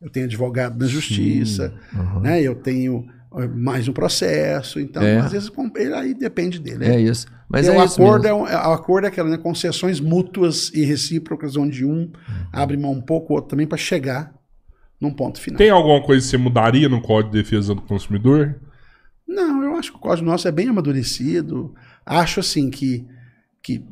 Eu 0.00 0.10
tenho 0.10 0.26
advogado 0.26 0.78
na 0.78 0.86
justiça, 0.86 1.74
uhum. 1.92 2.20
né? 2.20 2.42
Eu 2.42 2.54
tenho 2.56 3.04
mais 3.54 3.86
um 3.88 3.92
processo. 3.92 4.80
Então, 4.80 5.02
é. 5.02 5.18
às 5.18 5.32
vezes, 5.32 5.50
aí 5.94 6.14
depende 6.14 6.58
dele. 6.58 6.84
É, 6.84 6.96
é 6.96 7.00
isso. 7.00 7.26
Mas 7.48 7.66
é 7.66 7.72
o, 7.72 7.80
acordo 7.80 8.26
é, 8.26 8.34
um, 8.34 8.46
é, 8.46 8.54
o 8.54 8.72
acordo 8.72 9.06
é 9.06 9.08
aquela, 9.08 9.28
né? 9.28 9.38
Concessões 9.38 10.00
mútuas 10.00 10.70
e 10.74 10.84
recíprocas, 10.84 11.56
onde 11.56 11.84
um 11.84 12.00
uhum. 12.00 12.12
abre 12.52 12.76
mão 12.76 12.92
um 12.92 13.00
pouco, 13.00 13.32
o 13.32 13.36
outro 13.36 13.50
também, 13.50 13.66
para 13.66 13.78
chegar 13.78 14.32
num 15.00 15.12
ponto 15.12 15.40
final. 15.40 15.58
Tem 15.58 15.70
alguma 15.70 16.02
coisa 16.02 16.24
que 16.24 16.30
você 16.30 16.36
mudaria 16.36 16.88
no 16.88 17.00
Código 17.00 17.32
de 17.32 17.42
Defesa 17.42 17.74
do 17.74 17.82
Consumidor? 17.82 18.56
Não, 19.28 19.62
eu 19.62 19.76
acho 19.76 19.92
que 19.92 19.98
o 19.98 20.00
código 20.00 20.26
nosso 20.26 20.48
é 20.48 20.50
bem 20.50 20.68
amadurecido. 20.68 21.74
Acho 22.06 22.40
assim 22.40 22.70
que, 22.70 23.06
que 23.62 23.84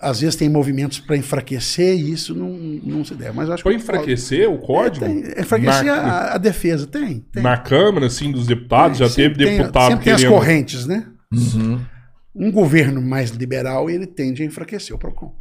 às 0.00 0.20
vezes 0.20 0.34
tem 0.34 0.48
movimentos 0.48 0.98
para 0.98 1.16
enfraquecer 1.16 1.96
e 1.96 2.12
isso 2.12 2.34
não, 2.34 2.50
não 2.50 3.04
se 3.04 3.14
deve. 3.14 3.30
Mas 3.36 3.48
acho 3.48 3.62
para 3.62 3.72
enfraquecer 3.72 4.50
o 4.50 4.58
código? 4.58 5.04
É, 5.04 5.08
tem, 5.08 5.42
enfraquecer 5.42 5.84
Na, 5.84 5.94
a, 5.94 6.34
a, 6.34 6.38
defesa, 6.38 6.86
tem, 6.86 7.20
tem, 7.20 7.42
Na 7.42 7.56
Câmara, 7.56 8.06
assim, 8.06 8.32
dos 8.32 8.46
deputados, 8.48 8.98
tem, 8.98 9.08
já 9.08 9.14
teve 9.14 9.36
deputado 9.36 9.88
tem, 9.88 9.90
sempre 9.90 10.04
tem 10.04 10.14
as 10.14 10.24
correntes, 10.24 10.86
né? 10.86 11.06
Uhum. 11.32 11.80
Um 12.34 12.50
governo 12.50 13.00
mais 13.00 13.30
liberal, 13.30 13.88
ele 13.88 14.06
tende 14.06 14.42
a 14.42 14.46
enfraquecer 14.46 14.96
o 14.96 14.98
PROCON. 14.98 15.32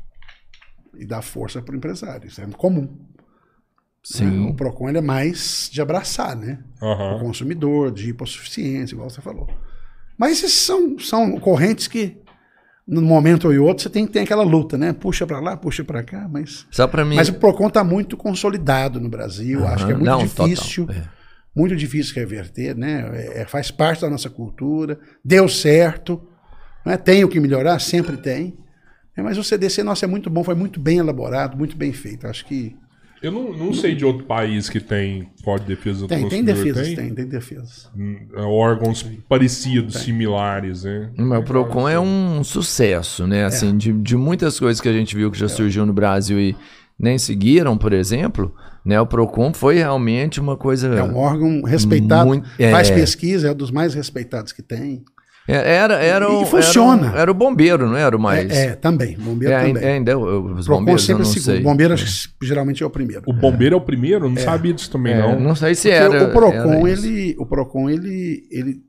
E 0.93 1.05
dar 1.05 1.21
força 1.21 1.61
para 1.61 1.73
o 1.73 1.77
empresário. 1.77 2.27
Isso 2.27 2.41
é 2.41 2.45
comum. 2.45 2.95
Sim. 4.03 4.25
Né? 4.25 4.49
O 4.49 4.53
PROCON 4.53 4.89
ele 4.89 4.97
é 4.97 5.01
mais 5.01 5.69
de 5.71 5.81
abraçar, 5.81 6.35
né? 6.35 6.59
Uhum. 6.81 7.17
O 7.17 7.19
consumidor, 7.19 7.91
de 7.91 8.09
hipossuficiência, 8.09 8.95
igual 8.95 9.09
você 9.09 9.21
falou. 9.21 9.47
Mas 10.17 10.43
esses 10.43 10.53
são, 10.53 10.97
são 10.99 11.39
correntes 11.39 11.87
que 11.87 12.21
num 12.87 13.01
momento 13.01 13.47
ou 13.47 13.65
outro, 13.65 13.83
você 13.83 13.89
tem 13.89 14.05
que 14.05 14.11
ter 14.11 14.19
aquela 14.19 14.43
luta, 14.43 14.77
né? 14.77 14.91
Puxa 14.91 15.25
para 15.25 15.39
lá, 15.39 15.55
puxa 15.55 15.83
para 15.83 16.03
cá, 16.03 16.27
mas. 16.29 16.65
Só 16.71 16.87
para 16.87 17.05
mim. 17.05 17.15
Mas 17.15 17.29
o 17.29 17.33
Procon 17.33 17.67
está 17.67 17.83
muito 17.83 18.17
consolidado 18.17 18.99
no 18.99 19.07
Brasil. 19.07 19.61
Uhum. 19.61 19.67
Acho 19.67 19.85
que 19.85 19.91
é 19.91 19.95
muito 19.95 20.09
Não, 20.09 20.19
difícil, 20.19 20.87
é. 20.89 21.03
muito 21.55 21.75
difícil 21.75 22.15
reverter, 22.15 22.75
né? 22.75 23.09
É, 23.13 23.41
é, 23.41 23.45
faz 23.45 23.71
parte 23.71 24.01
da 24.01 24.09
nossa 24.09 24.29
cultura. 24.29 24.99
Deu 25.23 25.47
certo, 25.47 26.21
né? 26.85 26.97
Tem 26.97 27.23
o 27.23 27.29
que 27.29 27.39
melhorar, 27.39 27.79
sempre 27.79 28.17
tem. 28.17 28.57
É, 29.15 29.21
mas 29.21 29.37
o 29.37 29.43
CDC 29.43 29.83
nosso 29.83 30.03
é 30.03 30.07
muito 30.07 30.29
bom, 30.29 30.43
foi 30.43 30.55
muito 30.55 30.79
bem 30.79 30.97
elaborado, 30.97 31.57
muito 31.57 31.77
bem 31.77 31.93
feito. 31.93 32.27
Acho 32.27 32.45
que 32.45 32.75
eu 33.21 33.31
não, 33.31 33.53
não 33.53 33.73
sei 33.73 33.93
de 33.93 34.03
outro 34.03 34.25
país 34.25 34.67
que 34.69 34.79
tem 34.79 35.29
Código 35.43 35.69
de 35.69 35.75
Defesa 35.75 35.99
do 36.01 36.07
tem, 36.07 36.23
Consumidor. 36.23 36.55
Tem 36.55 36.63
defesas, 36.63 36.87
tem, 36.87 36.95
tem, 36.95 37.15
tem 37.15 37.25
defesas. 37.27 37.89
Hum, 37.95 38.17
é, 38.35 38.41
órgãos 38.41 39.03
tem. 39.03 39.23
parecidos, 39.29 39.93
tem. 39.93 40.03
similares, 40.03 40.83
né? 40.83 41.11
Mas 41.17 41.39
o 41.39 41.43
PROCON 41.43 41.87
é 41.87 41.99
um 41.99 42.43
sucesso, 42.43 43.27
né? 43.27 43.45
Assim, 43.45 43.69
é. 43.69 43.77
de, 43.77 43.93
de 43.93 44.17
muitas 44.17 44.59
coisas 44.59 44.81
que 44.81 44.89
a 44.89 44.93
gente 44.93 45.15
viu 45.15 45.29
que 45.29 45.37
já 45.37 45.45
é. 45.45 45.49
surgiu 45.49 45.85
no 45.85 45.93
Brasil 45.93 46.39
e 46.39 46.55
nem 46.97 47.17
seguiram, 47.17 47.77
por 47.77 47.93
exemplo, 47.93 48.53
né? 48.85 48.99
O 48.99 49.05
Procon 49.05 49.53
foi 49.53 49.75
realmente 49.75 50.39
uma 50.39 50.57
coisa. 50.57 50.87
É 50.87 51.03
um 51.03 51.17
órgão 51.17 51.63
respeitado, 51.63 52.27
muito, 52.27 52.49
é... 52.59 52.71
faz 52.71 52.89
pesquisa, 52.89 53.47
é 53.47 53.51
um 53.51 53.55
dos 53.55 53.71
mais 53.71 53.93
respeitados 53.93 54.51
que 54.51 54.61
tem. 54.61 55.03
É, 55.47 55.75
era, 55.75 55.95
era, 55.95 56.25
e, 56.29 56.45
funciona. 56.45 57.07
Era, 57.07 57.21
era, 57.21 57.31
o 57.31 57.33
bombeiro, 57.33 57.87
não 57.87 57.97
era 57.97 58.15
o 58.15 58.19
mais. 58.19 58.49
É, 58.51 58.67
é 58.67 58.75
também. 58.75 59.17
Bombeiro 59.17 59.53
é, 59.53 59.67
também. 59.67 59.83
Ainda, 59.83 60.17
os 60.17 60.65
Procon 60.65 60.81
bombeiros, 60.81 61.05
sempre 61.05 61.25
segundo. 61.25 61.43
Sei. 61.43 61.59
Bombeiro 61.61 61.93
é. 61.95 61.97
geralmente 62.43 62.83
é 62.83 62.85
o 62.85 62.89
primeiro. 62.89 63.23
O 63.25 63.33
bombeiro 63.33 63.75
é, 63.75 63.77
o 63.77 63.81
primeiro? 63.81 64.29
Não 64.29 64.37
sabia 64.37 64.73
disso 64.73 64.91
também, 64.91 65.17
não. 65.17 65.39
Não 65.39 65.55
sei 65.55 65.73
se 65.75 65.89
Porque 65.89 66.03
era. 66.15 66.25
O 66.25 66.31
Procon, 66.31 66.87
ele, 66.87 67.35
o 67.39 67.45
Procon, 67.45 67.89
ele, 67.89 68.47
ele 68.51 68.81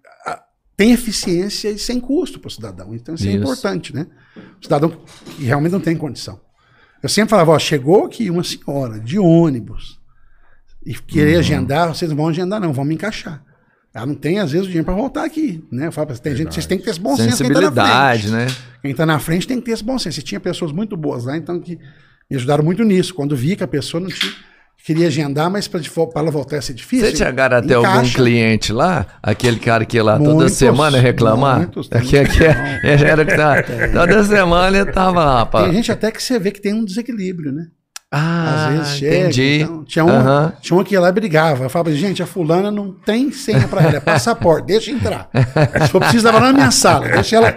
tem 0.76 0.92
eficiência 0.92 1.70
e 1.70 1.78
sem 1.78 2.00
custo 2.00 2.38
para 2.38 2.48
o 2.48 2.50
cidadão. 2.50 2.94
Então 2.94 3.14
isso, 3.14 3.26
isso, 3.26 3.36
é 3.36 3.40
importante, 3.40 3.94
né? 3.94 4.06
O 4.60 4.64
cidadão 4.64 4.90
que 4.90 5.44
realmente 5.44 5.72
não 5.72 5.80
tem 5.80 5.96
condição. 5.96 6.40
Eu 7.02 7.08
sempre 7.08 7.30
falava, 7.30 7.52
ó, 7.52 7.58
chegou 7.58 8.06
aqui 8.06 8.30
uma 8.30 8.44
senhora 8.44 8.98
de 9.00 9.18
ônibus 9.18 10.00
e 10.84 10.94
querer 10.94 11.34
uhum. 11.34 11.40
agendar, 11.40 11.88
vocês 11.88 12.10
não 12.10 12.16
vão 12.16 12.28
agendar 12.28 12.60
não, 12.60 12.72
vão 12.72 12.84
me 12.84 12.94
encaixar. 12.94 13.44
Ela 13.94 14.06
não 14.06 14.14
tem, 14.14 14.38
às 14.38 14.52
vezes, 14.52 14.66
o 14.66 14.68
dinheiro 14.68 14.86
para 14.86 14.94
voltar 14.94 15.24
aqui. 15.24 15.62
Né? 15.70 15.88
Eu 15.88 15.92
falo, 15.92 16.06
tem 16.06 16.16
Verdade. 16.16 16.38
gente, 16.38 16.54
vocês 16.54 16.66
têm 16.66 16.78
que 16.78 16.84
ter 16.84 16.90
esse 16.90 17.00
bom 17.00 17.14
senso. 17.14 17.42
Quem 17.42 17.52
tá 17.52 17.60
né? 18.30 18.46
Quem 18.80 18.90
está 18.90 19.04
na 19.04 19.18
frente 19.18 19.46
tem 19.46 19.58
que 19.58 19.66
ter 19.66 19.72
esse 19.72 19.84
bom 19.84 19.98
senso. 19.98 20.18
E 20.18 20.22
tinha 20.22 20.40
pessoas 20.40 20.72
muito 20.72 20.96
boas 20.96 21.24
lá, 21.24 21.36
então 21.36 21.60
que 21.60 21.78
me 22.30 22.36
ajudaram 22.36 22.64
muito 22.64 22.82
nisso. 22.84 23.14
Quando 23.14 23.36
vi 23.36 23.54
que 23.54 23.62
a 23.62 23.68
pessoa 23.68 24.00
não 24.00 24.08
tinha 24.08 24.32
queria 24.84 25.06
agendar, 25.06 25.48
mas 25.48 25.68
para 25.68 25.80
ela 26.16 26.30
voltar 26.30 26.58
a 26.58 26.62
ser 26.62 26.74
difícil. 26.74 27.06
Você 27.06 27.16
chegaram 27.16 27.58
até 27.58 27.78
encaixa. 27.78 27.98
algum 27.98 28.10
cliente 28.10 28.72
lá? 28.72 29.06
Aquele 29.22 29.58
cara 29.58 29.84
que 29.84 29.96
ia 29.96 30.02
lá 30.02 30.18
muitos, 30.18 30.34
toda 30.34 30.48
semana 30.48 30.98
reclamar? 30.98 31.58
Muitos, 31.58 31.88
aqui, 31.92 32.16
era 32.82 33.24
que 33.24 33.36
tá, 33.36 33.62
toda 33.92 34.24
semana 34.24 34.78
ele 34.78 34.90
tava 34.90 35.24
lá. 35.24 35.46
Pá. 35.46 35.64
Tem 35.64 35.74
gente 35.74 35.92
até 35.92 36.10
que 36.10 36.22
você 36.22 36.38
vê 36.38 36.50
que 36.50 36.60
tem 36.60 36.74
um 36.74 36.84
desequilíbrio, 36.84 37.52
né? 37.52 37.68
Ah, 38.14 38.66
Às 38.68 38.74
vezes 38.74 38.96
chega. 38.98 39.16
Entendi. 39.16 39.60
Então, 39.62 39.84
tinha, 39.84 40.04
um, 40.04 40.52
tinha 40.60 40.78
um 40.78 40.84
que 40.84 40.92
ia 40.92 41.00
lá 41.00 41.08
e 41.08 41.12
brigava. 41.12 41.64
Eu 41.64 41.70
falava, 41.70 41.94
gente, 41.94 42.22
a 42.22 42.26
fulana 42.26 42.70
não 42.70 42.92
tem 42.92 43.32
senha 43.32 43.66
para 43.66 43.80
ela, 43.80 43.96
é 43.96 44.00
passaporte, 44.00 44.66
deixa 44.66 44.90
entrar. 44.90 45.30
Se 45.82 45.88
for 45.88 45.98
preciso, 45.98 46.26
levar 46.26 46.40
na 46.40 46.52
minha 46.52 46.70
sala, 46.70 47.08
deixa 47.08 47.36
ela. 47.36 47.52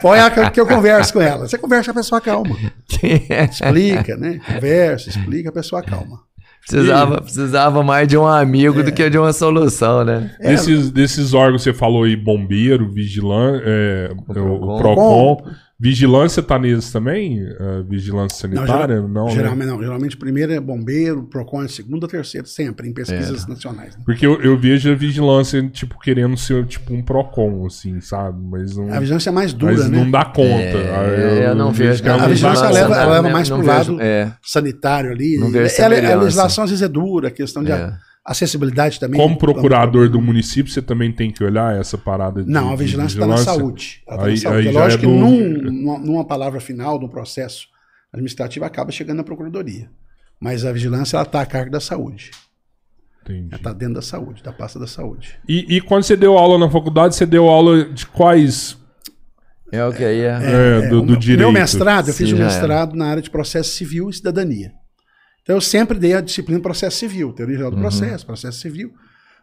Põe 0.00 0.20
a 0.20 0.50
que 0.50 0.60
eu 0.60 0.66
converso 0.66 1.12
com 1.12 1.20
ela. 1.20 1.48
Você 1.48 1.58
conversa, 1.58 1.90
a 1.90 1.94
pessoa 1.94 2.20
calma. 2.20 2.56
Explica, 3.50 4.16
né? 4.16 4.38
Conversa, 4.46 5.10
explica, 5.10 5.48
a 5.48 5.52
pessoa 5.52 5.82
calma. 5.82 6.20
Precisava, 6.68 7.20
precisava 7.20 7.82
mais 7.82 8.08
de 8.08 8.16
um 8.16 8.26
amigo 8.26 8.80
é. 8.80 8.82
do 8.84 8.92
que 8.92 9.08
de 9.08 9.18
uma 9.18 9.32
solução, 9.32 10.04
né? 10.04 10.34
É. 10.40 10.48
Desses, 10.50 10.90
desses 10.90 11.34
órgãos, 11.34 11.62
você 11.62 11.72
falou 11.72 12.04
aí, 12.04 12.16
bombeiro, 12.16 12.90
vigilante, 12.90 13.62
é, 13.66 14.10
o, 14.28 14.74
o 14.74 14.78
PROCON. 14.78 15.44
Vigilância 15.78 16.42
tá 16.42 16.58
neles 16.58 16.90
também? 16.90 17.42
Uh, 17.42 17.84
vigilância 17.86 18.40
sanitária? 18.40 19.02
Não, 19.02 19.08
não, 19.08 19.24
né? 19.26 19.32
geralmente, 19.32 19.66
né? 19.66 19.72
não, 19.72 19.82
Geralmente 19.82 20.16
primeiro 20.16 20.52
é 20.52 20.58
bombeiro, 20.58 21.24
PROCON 21.24 21.64
é 21.64 21.68
segundo 21.68 22.04
ou 22.04 22.08
terceiro, 22.08 22.46
sempre, 22.46 22.88
em 22.88 22.94
pesquisas 22.94 23.44
é. 23.44 23.48
nacionais. 23.48 23.94
Né? 23.94 24.02
Porque 24.06 24.26
eu, 24.26 24.40
eu, 24.40 24.58
vejo 24.58 24.90
a 24.90 24.94
vigilância, 24.94 25.62
tipo, 25.68 25.98
querendo 26.00 26.34
ser 26.38 26.64
tipo 26.64 26.94
um 26.94 27.02
PROCON, 27.02 27.66
assim, 27.66 28.00
sabe? 28.00 28.38
Mas 28.42 28.74
não, 28.74 28.90
a 28.90 29.00
vigilância 29.00 29.28
é 29.28 29.32
mais 29.32 29.52
dura, 29.52 29.72
mas 29.72 29.90
né? 29.90 29.98
não 29.98 30.10
dá 30.10 30.24
conta. 30.24 30.48
É, 30.48 31.14
eu, 31.18 31.42
eu, 31.48 31.54
não 31.54 31.70
vejo. 31.70 32.02
A, 32.08 32.24
a 32.24 32.26
vigilância 32.28 32.70
leva, 32.70 32.94
ela 32.96 33.12
leva 33.12 33.28
mais 33.28 33.48
pro 33.50 33.58
vejo, 33.58 33.68
lado 33.68 33.98
é. 34.00 34.32
sanitário 34.42 35.10
ali. 35.10 35.36
Não 35.36 35.50
vejo 35.50 35.74
ela, 35.78 36.12
a 36.12 36.16
legislação 36.22 36.64
às 36.64 36.70
vezes 36.70 36.82
é 36.82 36.88
dura, 36.88 37.28
a 37.28 37.30
questão 37.30 37.62
de 37.62 37.70
é 37.70 37.92
acessibilidade 38.26 38.98
também. 38.98 39.20
Como 39.20 39.38
procurador 39.38 40.08
do 40.08 40.20
município, 40.20 40.70
você 40.70 40.82
também 40.82 41.12
tem 41.12 41.30
que 41.30 41.44
olhar 41.44 41.78
essa 41.78 41.96
parada 41.96 42.42
de 42.42 42.50
Não, 42.50 42.72
a 42.72 42.76
vigilância 42.76 43.16
está 43.16 43.26
na 43.26 43.36
saúde. 43.36 44.02
Tá 44.04 44.24
aí, 44.24 44.34
na 44.34 44.36
saúde. 44.36 44.68
Aí 44.68 44.74
é 44.74 44.78
lógico 44.78 45.04
é 45.04 45.06
do... 45.06 45.12
que 45.12 45.18
num, 45.18 45.98
numa 46.00 46.24
palavra 46.24 46.58
final 46.58 46.98
do 46.98 47.08
processo 47.08 47.68
administrativo 48.12 48.64
acaba 48.64 48.90
chegando 48.90 49.18
na 49.18 49.24
procuradoria. 49.24 49.88
Mas 50.40 50.64
a 50.64 50.72
vigilância 50.72 51.22
está 51.22 51.40
a 51.40 51.46
cargo 51.46 51.70
da 51.70 51.80
saúde. 51.80 52.32
Entendi. 53.22 53.48
Ela 53.48 53.56
está 53.56 53.72
dentro 53.72 53.94
da 53.94 54.02
saúde, 54.02 54.42
da 54.42 54.52
pasta 54.52 54.78
da 54.78 54.86
saúde. 54.86 55.38
E, 55.48 55.76
e, 55.76 55.80
quando 55.80 56.02
você 56.02 56.16
deu 56.16 56.36
aula 56.36 56.58
na 56.58 56.70
faculdade, 56.70 57.14
você 57.14 57.24
deu 57.24 57.48
aula 57.48 57.84
de 57.84 58.06
quais... 58.06 58.76
É 59.72 59.84
o 59.84 59.92
que 59.92 60.04
aí 60.04 60.20
é... 60.20 60.26
é, 60.26 60.84
é 60.84 60.88
do, 60.88 61.02
do 61.02 61.16
direito. 61.16 61.40
Meu 61.40 61.52
mestrado, 61.52 62.08
eu 62.08 62.14
fiz 62.14 62.30
o 62.30 62.36
um 62.36 62.38
mestrado 62.38 62.94
na 62.94 63.06
área 63.06 63.22
de 63.22 63.30
processo 63.30 63.70
civil 63.70 64.08
e 64.10 64.12
cidadania. 64.12 64.72
Então 65.46 65.56
eu 65.56 65.60
sempre 65.60 65.96
dei 65.96 66.12
a 66.12 66.20
disciplina 66.20 66.60
processo 66.60 66.98
civil, 66.98 67.32
teoria 67.32 67.54
geral 67.54 67.70
do 67.70 67.76
uhum. 67.76 67.82
processo, 67.82 68.26
processo 68.26 68.58
civil. 68.58 68.92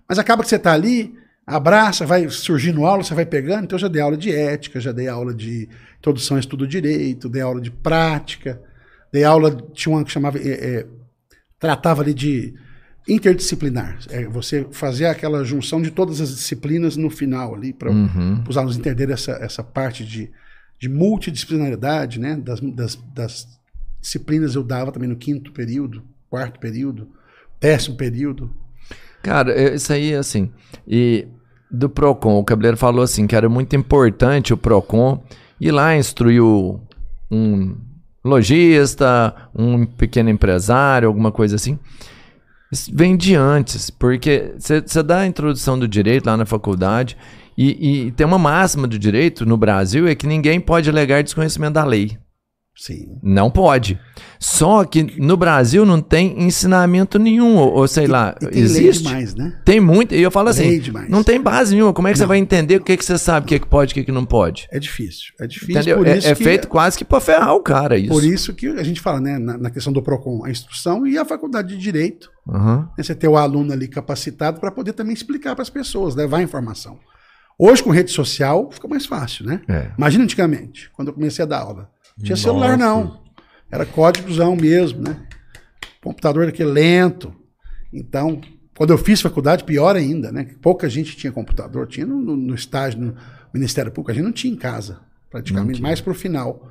Mas 0.08 0.20
acaba 0.20 0.44
que 0.44 0.50
você 0.50 0.58
está 0.58 0.74
ali, 0.74 1.16
abraça, 1.48 2.06
vai 2.06 2.28
surgindo 2.28 2.86
aula, 2.86 3.06
você 3.06 3.14
vai 3.14 3.26
pegando. 3.26 3.64
Então 3.64 3.78
eu 3.78 3.82
já 3.82 3.88
dei 3.88 4.02
aula 4.02 4.18
de 4.18 4.30
ética, 4.30 4.82
já 4.82 4.92
dei 4.92 5.08
aula 5.08 5.34
de 5.34 5.70
introdução 5.98 6.36
a 6.36 6.42
estudo 6.42 6.68
direito, 6.68 7.30
dei 7.30 7.42
aula 7.42 7.62
de 7.62 7.72
prática, 7.72 8.62
dei 9.14 9.24
aula, 9.24 9.56
tinha 9.74 9.96
uma 9.96 10.04
que 10.04 10.12
chamava, 10.12 10.38
é, 10.40 10.50
é, 10.50 10.88
tratava 11.58 12.02
ali 12.02 12.14
de 12.14 12.54
interdisciplinar. 13.08 13.98
É 14.10 14.26
você 14.26 14.68
fazer 14.72 15.06
aquela 15.06 15.46
junção 15.46 15.82
de 15.82 15.90
todas 15.90 16.20
as 16.20 16.36
disciplinas 16.36 16.98
no 16.98 17.10
final 17.10 17.56
ali, 17.56 17.72
para 17.72 17.90
uhum. 17.90 18.44
os 18.46 18.58
alunos 18.58 18.76
entenderem 18.76 19.14
essa, 19.14 19.32
essa 19.40 19.64
parte 19.64 20.04
de, 20.04 20.30
de 20.78 20.90
multidisciplinaridade, 20.90 22.20
né, 22.20 22.36
das, 22.36 22.60
das, 22.60 23.00
das 23.16 23.63
disciplinas 24.04 24.54
eu 24.54 24.64
dava 24.64 24.92
também 24.92 25.08
no 25.08 25.16
quinto 25.16 25.54
período, 25.54 26.04
quarto 26.30 26.60
período, 26.60 27.08
décimo 27.60 27.96
período. 27.96 28.54
Cara, 29.24 29.54
é, 29.54 29.76
isso 29.76 29.94
aí, 29.94 30.14
assim, 30.14 30.52
e 30.86 31.26
do 31.72 31.90
PROCON, 31.90 32.38
o 32.38 32.44
Cabeleiro 32.44 32.76
falou 32.76 33.02
assim, 33.02 33.26
que 33.26 33.36
era 33.36 33.48
muito 33.48 33.74
importante 33.76 34.54
o 34.54 34.58
PROCON 34.58 35.24
ir 35.60 35.72
lá 35.72 35.96
instruir 35.96 36.44
um 36.44 37.78
lojista, 38.24 39.34
um 39.56 39.86
pequeno 39.86 40.30
empresário, 40.30 41.08
alguma 41.08 41.32
coisa 41.32 41.56
assim. 41.56 41.80
Isso 42.72 42.92
vem 42.94 43.16
de 43.16 43.36
antes, 43.36 43.90
porque 43.90 44.54
você 44.58 45.02
dá 45.02 45.20
a 45.20 45.28
introdução 45.28 45.80
do 45.80 45.88
direito 45.88 46.26
lá 46.26 46.36
na 46.36 46.46
faculdade 46.46 47.18
e, 47.58 48.08
e 48.08 48.12
tem 48.12 48.26
uma 48.26 48.40
máxima 48.40 48.88
do 48.88 49.00
direito 49.00 49.46
no 49.46 49.56
Brasil 49.56 50.08
é 50.08 50.16
que 50.16 50.28
ninguém 50.28 50.60
pode 50.60 50.90
alegar 50.90 51.24
desconhecimento 51.24 51.74
da 51.74 51.86
lei. 51.86 52.18
Sim. 52.76 53.20
Não 53.22 53.52
pode. 53.52 54.00
Só 54.40 54.84
que 54.84 55.04
no 55.20 55.38
Brasil 55.38 55.86
não 55.86 56.02
tem 56.02 56.44
ensinamento 56.44 57.20
nenhum, 57.20 57.56
ou, 57.56 57.72
ou 57.72 57.88
sei 57.88 58.06
e, 58.06 58.08
lá, 58.08 58.36
e 58.42 58.48
tem 58.48 58.62
existe. 58.62 59.04
Lei 59.04 59.14
demais, 59.14 59.36
né? 59.36 59.62
Tem 59.64 59.80
muito. 59.80 60.16
E 60.16 60.22
eu 60.22 60.32
falo 60.32 60.50
assim, 60.50 60.82
não 61.08 61.24
tem 61.24 61.40
base 61.40 61.76
nenhuma. 61.76 61.94
Como 61.94 62.08
é 62.08 62.12
que 62.12 62.18
não. 62.18 62.24
você 62.24 62.28
vai 62.28 62.40
entender 62.40 62.78
o 62.78 62.84
que, 62.84 62.98
que 62.98 63.06
você 63.06 63.18
sabe, 63.18 63.46
o 63.46 63.48
que, 63.48 63.60
que 63.60 63.68
pode, 63.68 63.92
o 63.92 63.94
que, 63.94 64.04
que 64.04 64.12
não 64.12 64.26
pode? 64.26 64.68
É 64.72 64.80
difícil. 64.80 65.34
É 65.40 65.46
difícil. 65.46 65.76
Entendeu? 65.76 66.04
é, 66.06 66.18
é 66.18 66.36
feito 66.36 66.68
quase 66.68 66.98
que 66.98 67.06
para 67.06 67.22
ferrar 67.22 67.54
o 67.54 67.62
cara 67.62 67.96
isso. 67.96 68.10
Por 68.10 68.24
isso 68.24 68.54
que 68.54 68.68
a 68.68 68.84
gente 68.84 69.00
fala, 69.00 69.22
né, 69.22 69.38
na, 69.38 69.58
na 69.58 69.70
questão 69.70 69.94
do 69.94 70.02
PROCON, 70.02 70.44
a 70.44 70.50
instrução 70.50 71.06
e 71.06 71.18
a 71.18 71.24
faculdade 71.24 71.76
de 71.76 71.78
Direito. 71.78 72.32
Uhum. 72.48 72.78
Né, 72.78 73.04
você 73.04 73.14
ter 73.14 73.28
o 73.28 73.38
aluno 73.38 73.72
ali 73.72 73.88
capacitado 73.88 74.60
para 74.60 74.72
poder 74.72 74.94
também 74.94 75.14
explicar 75.14 75.54
para 75.54 75.62
as 75.62 75.70
pessoas, 75.70 76.16
levar 76.16 76.40
a 76.40 76.44
informação. 76.44 76.98
Hoje, 77.58 77.84
com 77.84 77.92
rede 77.92 78.12
social, 78.12 78.70
fica 78.72 78.88
mais 78.88 79.06
fácil, 79.06 79.46
né? 79.46 79.62
É. 79.70 79.92
Imagina 79.96 80.24
antigamente, 80.24 80.90
quando 80.92 81.10
eu 81.10 81.14
comecei 81.14 81.44
a 81.44 81.48
dar 81.48 81.60
aula. 81.60 81.93
Não 82.18 82.26
tinha 82.26 82.36
Nossa. 82.36 82.44
celular, 82.44 82.78
não. 82.78 83.22
Era 83.72 83.86
códigozão 83.86 84.56
mesmo, 84.56 85.02
né? 85.02 85.18
computador 86.04 86.46
daquele 86.46 86.70
lento. 86.70 87.34
Então, 87.92 88.42
quando 88.78 88.92
eu 88.92 88.98
fiz 88.98 89.22
faculdade, 89.22 89.64
pior 89.64 89.96
ainda, 89.96 90.32
né? 90.32 90.48
Pouca 90.62 90.90
gente 90.90 91.16
tinha 91.16 91.32
computador. 91.32 91.88
Tinha 91.88 92.06
no, 92.06 92.20
no, 92.20 92.36
no 92.36 92.54
estágio, 92.54 93.00
no 93.00 93.16
Ministério 93.54 93.92
Público, 93.92 94.12
a 94.12 94.14
gente 94.14 94.26
não 94.26 94.32
tinha 94.32 94.54
em 94.54 94.58
casa, 94.58 95.00
praticamente, 95.32 95.82
mais 95.82 96.02
pro 96.02 96.14
final. 96.14 96.70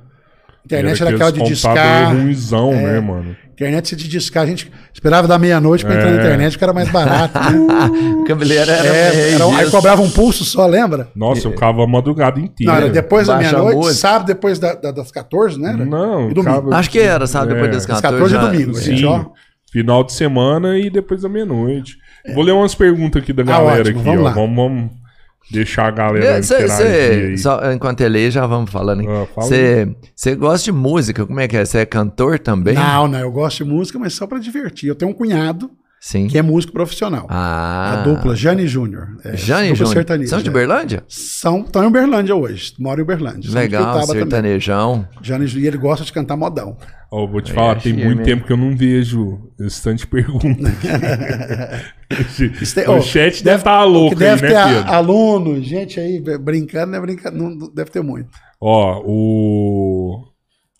Internet 0.65 1.01
era, 1.01 1.09
era 1.09 1.15
aquela 1.15 1.31
de 1.31 1.43
discar. 1.43 2.15
Ruizão, 2.15 2.71
é, 2.73 2.83
né, 2.83 2.99
mano? 2.99 3.35
Internet 3.51 3.95
de 3.95 4.07
discar. 4.07 4.43
A 4.43 4.45
gente 4.45 4.71
esperava 4.93 5.27
da 5.27 5.37
meia-noite 5.37 5.85
para 5.85 5.95
é. 5.95 5.97
entrar 5.97 6.11
na 6.11 6.17
internet, 6.17 6.51
porque 6.53 6.63
era 6.63 6.73
mais 6.73 6.89
barato. 6.89 7.37
Né? 7.37 8.15
o 8.21 8.23
cabeleiro 8.23 8.71
era, 8.71 8.87
é, 8.87 9.33
era 9.33 9.45
Aí 9.57 9.69
cobrava 9.69 10.01
um 10.01 10.09
pulso 10.09 10.45
só, 10.45 10.65
lembra? 10.65 11.09
Nossa, 11.15 11.47
eu 11.47 11.51
ficava 11.51 11.83
a 11.83 11.87
madrugada 11.87 12.39
inteira. 12.39 12.71
Não, 12.71 12.81
era 12.81 12.89
depois 12.89 13.27
da 13.27 13.37
meia-noite, 13.37 13.93
sábado 13.93 14.27
depois 14.27 14.57
da, 14.57 14.73
da, 14.73 14.91
das 14.91 15.11
14, 15.11 15.59
né? 15.59 15.73
Não, 15.73 16.31
e 16.31 16.33
domingo. 16.33 16.73
Acho 16.73 16.89
que 16.89 16.99
era, 16.99 17.27
sabe, 17.27 17.53
depois 17.53 17.71
das 17.71 17.85
14. 17.85 18.21
Das 18.21 18.31
14 18.31 18.35
e 18.35 18.39
domingo. 18.39 18.77
Sim, 18.77 18.91
gente, 18.97 19.05
ó. 19.05 19.25
Final 19.71 20.03
de 20.03 20.13
semana 20.13 20.77
e 20.77 20.89
depois 20.89 21.23
da 21.23 21.29
meia-noite. 21.29 21.97
Vou 22.33 22.43
ler 22.43 22.53
umas 22.53 22.73
perguntas 22.73 23.21
aqui 23.21 23.33
da 23.33 23.41
ah, 23.41 23.45
galera 23.45 23.81
ótimo, 23.81 23.99
aqui, 23.99 24.09
vamos 24.09 24.25
ó. 24.25 24.33
Vamos, 24.33 24.55
vamos 24.55 25.02
deixar 25.51 25.87
a 25.87 25.91
galera 25.91 26.41
cê, 26.41 26.67
cê, 26.67 27.37
só, 27.37 27.71
Enquanto 27.71 28.01
ele 28.01 28.29
já 28.31 28.45
vamos 28.45 28.71
falando. 28.71 29.03
Você 29.35 29.95
ah, 30.31 30.35
gosta 30.35 30.65
de 30.65 30.71
música? 30.71 31.25
Como 31.25 31.39
é 31.39 31.47
que 31.47 31.57
é? 31.57 31.65
Você 31.65 31.79
é 31.79 31.85
cantor 31.85 32.39
também? 32.39 32.75
Não, 32.75 33.07
não. 33.07 33.19
Eu 33.19 33.31
gosto 33.31 33.63
de 33.63 33.69
música, 33.69 33.99
mas 33.99 34.13
só 34.13 34.25
para 34.25 34.39
divertir. 34.39 34.89
Eu 34.89 34.95
tenho 34.95 35.11
um 35.11 35.13
cunhado 35.13 35.69
Sim. 36.03 36.27
que 36.27 36.37
é 36.37 36.41
músico 36.41 36.73
profissional. 36.73 37.27
Ah. 37.29 37.93
A 37.93 38.03
dupla 38.03 38.35
Jane 38.35 38.67
Júnior. 38.67 39.15
É, 39.23 39.37
Jane 39.37 39.73
Júnior. 39.73 40.05
São 40.27 40.41
de 40.41 40.49
Berlândia? 40.49 41.01
São, 41.07 41.61
estão 41.61 41.81
em 41.81 41.87
Uberlândia 41.87 42.35
hoje. 42.35 42.73
Moram 42.77 42.99
em 42.99 43.03
Uberlândia. 43.03 43.49
Legal, 43.49 44.05
sertanejão. 44.05 45.07
Jane 45.21 45.47
Júnior, 45.47 45.69
ele 45.69 45.77
gosta 45.77 46.03
de 46.03 46.11
cantar 46.11 46.35
modão. 46.35 46.75
Oh, 47.09 47.25
vou 47.25 47.39
te 47.39 47.53
é, 47.53 47.55
falar, 47.55 47.75
tem 47.75 47.93
muito 47.93 48.21
tempo 48.21 48.45
que 48.45 48.51
eu 48.51 48.57
não 48.57 48.75
vejo 48.75 49.49
esse 49.57 49.81
tanto 49.81 49.99
de 49.99 50.07
perguntas. 50.07 50.51
o 52.89 53.01
chat 53.01 53.41
deve 53.41 53.59
estar 53.59 53.63
tá 53.63 53.85
louco 53.85 54.13
deve 54.13 54.47
aí, 54.47 54.53
né, 54.53 54.61
ter 54.61 54.75
Pedro? 54.75 54.91
aluno, 54.91 55.63
gente 55.63 56.01
aí 56.01 56.21
brincando, 56.37 56.91
não 56.91 56.97
é 56.97 57.01
brincando, 57.01 57.37
não, 57.37 57.57
deve 57.73 57.89
ter 57.89 58.03
muito. 58.03 58.27
Ó, 58.59 59.01
o... 59.05 60.25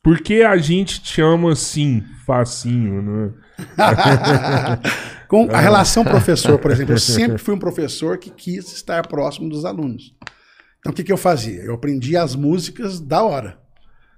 Por 0.03 0.19
que 0.19 0.43
a 0.43 0.57
gente 0.57 1.01
te 1.01 1.13
chama 1.13 1.53
assim, 1.53 2.03
facinho, 2.25 3.01
né? 3.01 3.31
Com 5.27 5.49
a 5.51 5.59
relação 5.59 6.03
professor, 6.03 6.59
por 6.59 6.69
exemplo, 6.69 6.93
eu 6.93 6.99
sempre 6.99 7.37
fui 7.37 7.55
um 7.55 7.59
professor 7.59 8.17
que 8.17 8.29
quis 8.29 8.71
estar 8.71 9.07
próximo 9.07 9.49
dos 9.49 9.65
alunos. 9.65 10.13
Então 10.79 10.91
o 10.91 10.95
que, 10.95 11.03
que 11.03 11.11
eu 11.11 11.17
fazia? 11.17 11.61
Eu 11.61 11.73
aprendia 11.73 12.21
as 12.21 12.35
músicas 12.35 12.99
da 12.99 13.23
hora. 13.23 13.57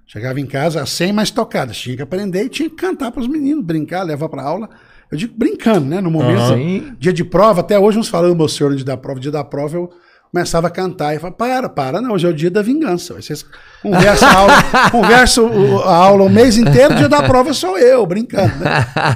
Chegava 0.07 0.39
em 0.39 0.45
casa 0.45 0.85
sem 0.85 1.13
mais 1.13 1.31
tocadas, 1.31 1.77
tinha 1.77 1.95
que 1.95 2.01
aprender 2.01 2.43
e 2.43 2.49
tinha 2.49 2.69
que 2.69 2.75
cantar 2.75 3.11
para 3.11 3.21
os 3.21 3.27
meninos, 3.27 3.63
brincar, 3.63 4.03
levar 4.03 4.29
para 4.29 4.43
aula. 4.43 4.69
Eu 5.11 5.17
digo 5.17 5.33
brincando, 5.37 5.85
né? 5.85 6.01
No 6.01 6.11
momento, 6.11 6.53
uhum. 6.53 6.95
dia 6.99 7.13
de 7.13 7.23
prova, 7.23 7.61
até 7.61 7.79
hoje 7.79 7.97
uns 7.97 8.07
falando, 8.07 8.35
meu 8.35 8.47
senhor, 8.47 8.75
dia 8.75 8.85
da 8.85 8.97
prova, 8.97 9.19
dia 9.19 9.31
da 9.31 9.43
prova, 9.43 9.77
eu 9.77 9.89
começava 10.35 10.67
a 10.67 10.69
cantar 10.69 11.15
e 11.15 11.19
falava, 11.19 11.37
para, 11.37 11.69
para, 11.69 12.01
não, 12.01 12.11
hoje 12.11 12.27
é 12.27 12.29
o 12.29 12.33
dia 12.33 12.51
da 12.51 12.61
vingança. 12.61 13.13
Vocês 13.13 13.45
conversam 13.81 14.27
a 14.27 14.33
aula, 14.33 14.53
converso 14.91 15.47
a 15.85 15.95
aula 15.95 16.23
o 16.25 16.29
mês 16.29 16.57
inteiro, 16.57 16.93
o 16.93 16.97
dia 16.97 17.07
da 17.07 17.23
prova 17.23 17.53
sou 17.53 17.79
eu, 17.79 18.05
brincando. 18.05 18.53
Né? 18.57 18.69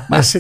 Mas 0.10 0.28
você 0.28 0.40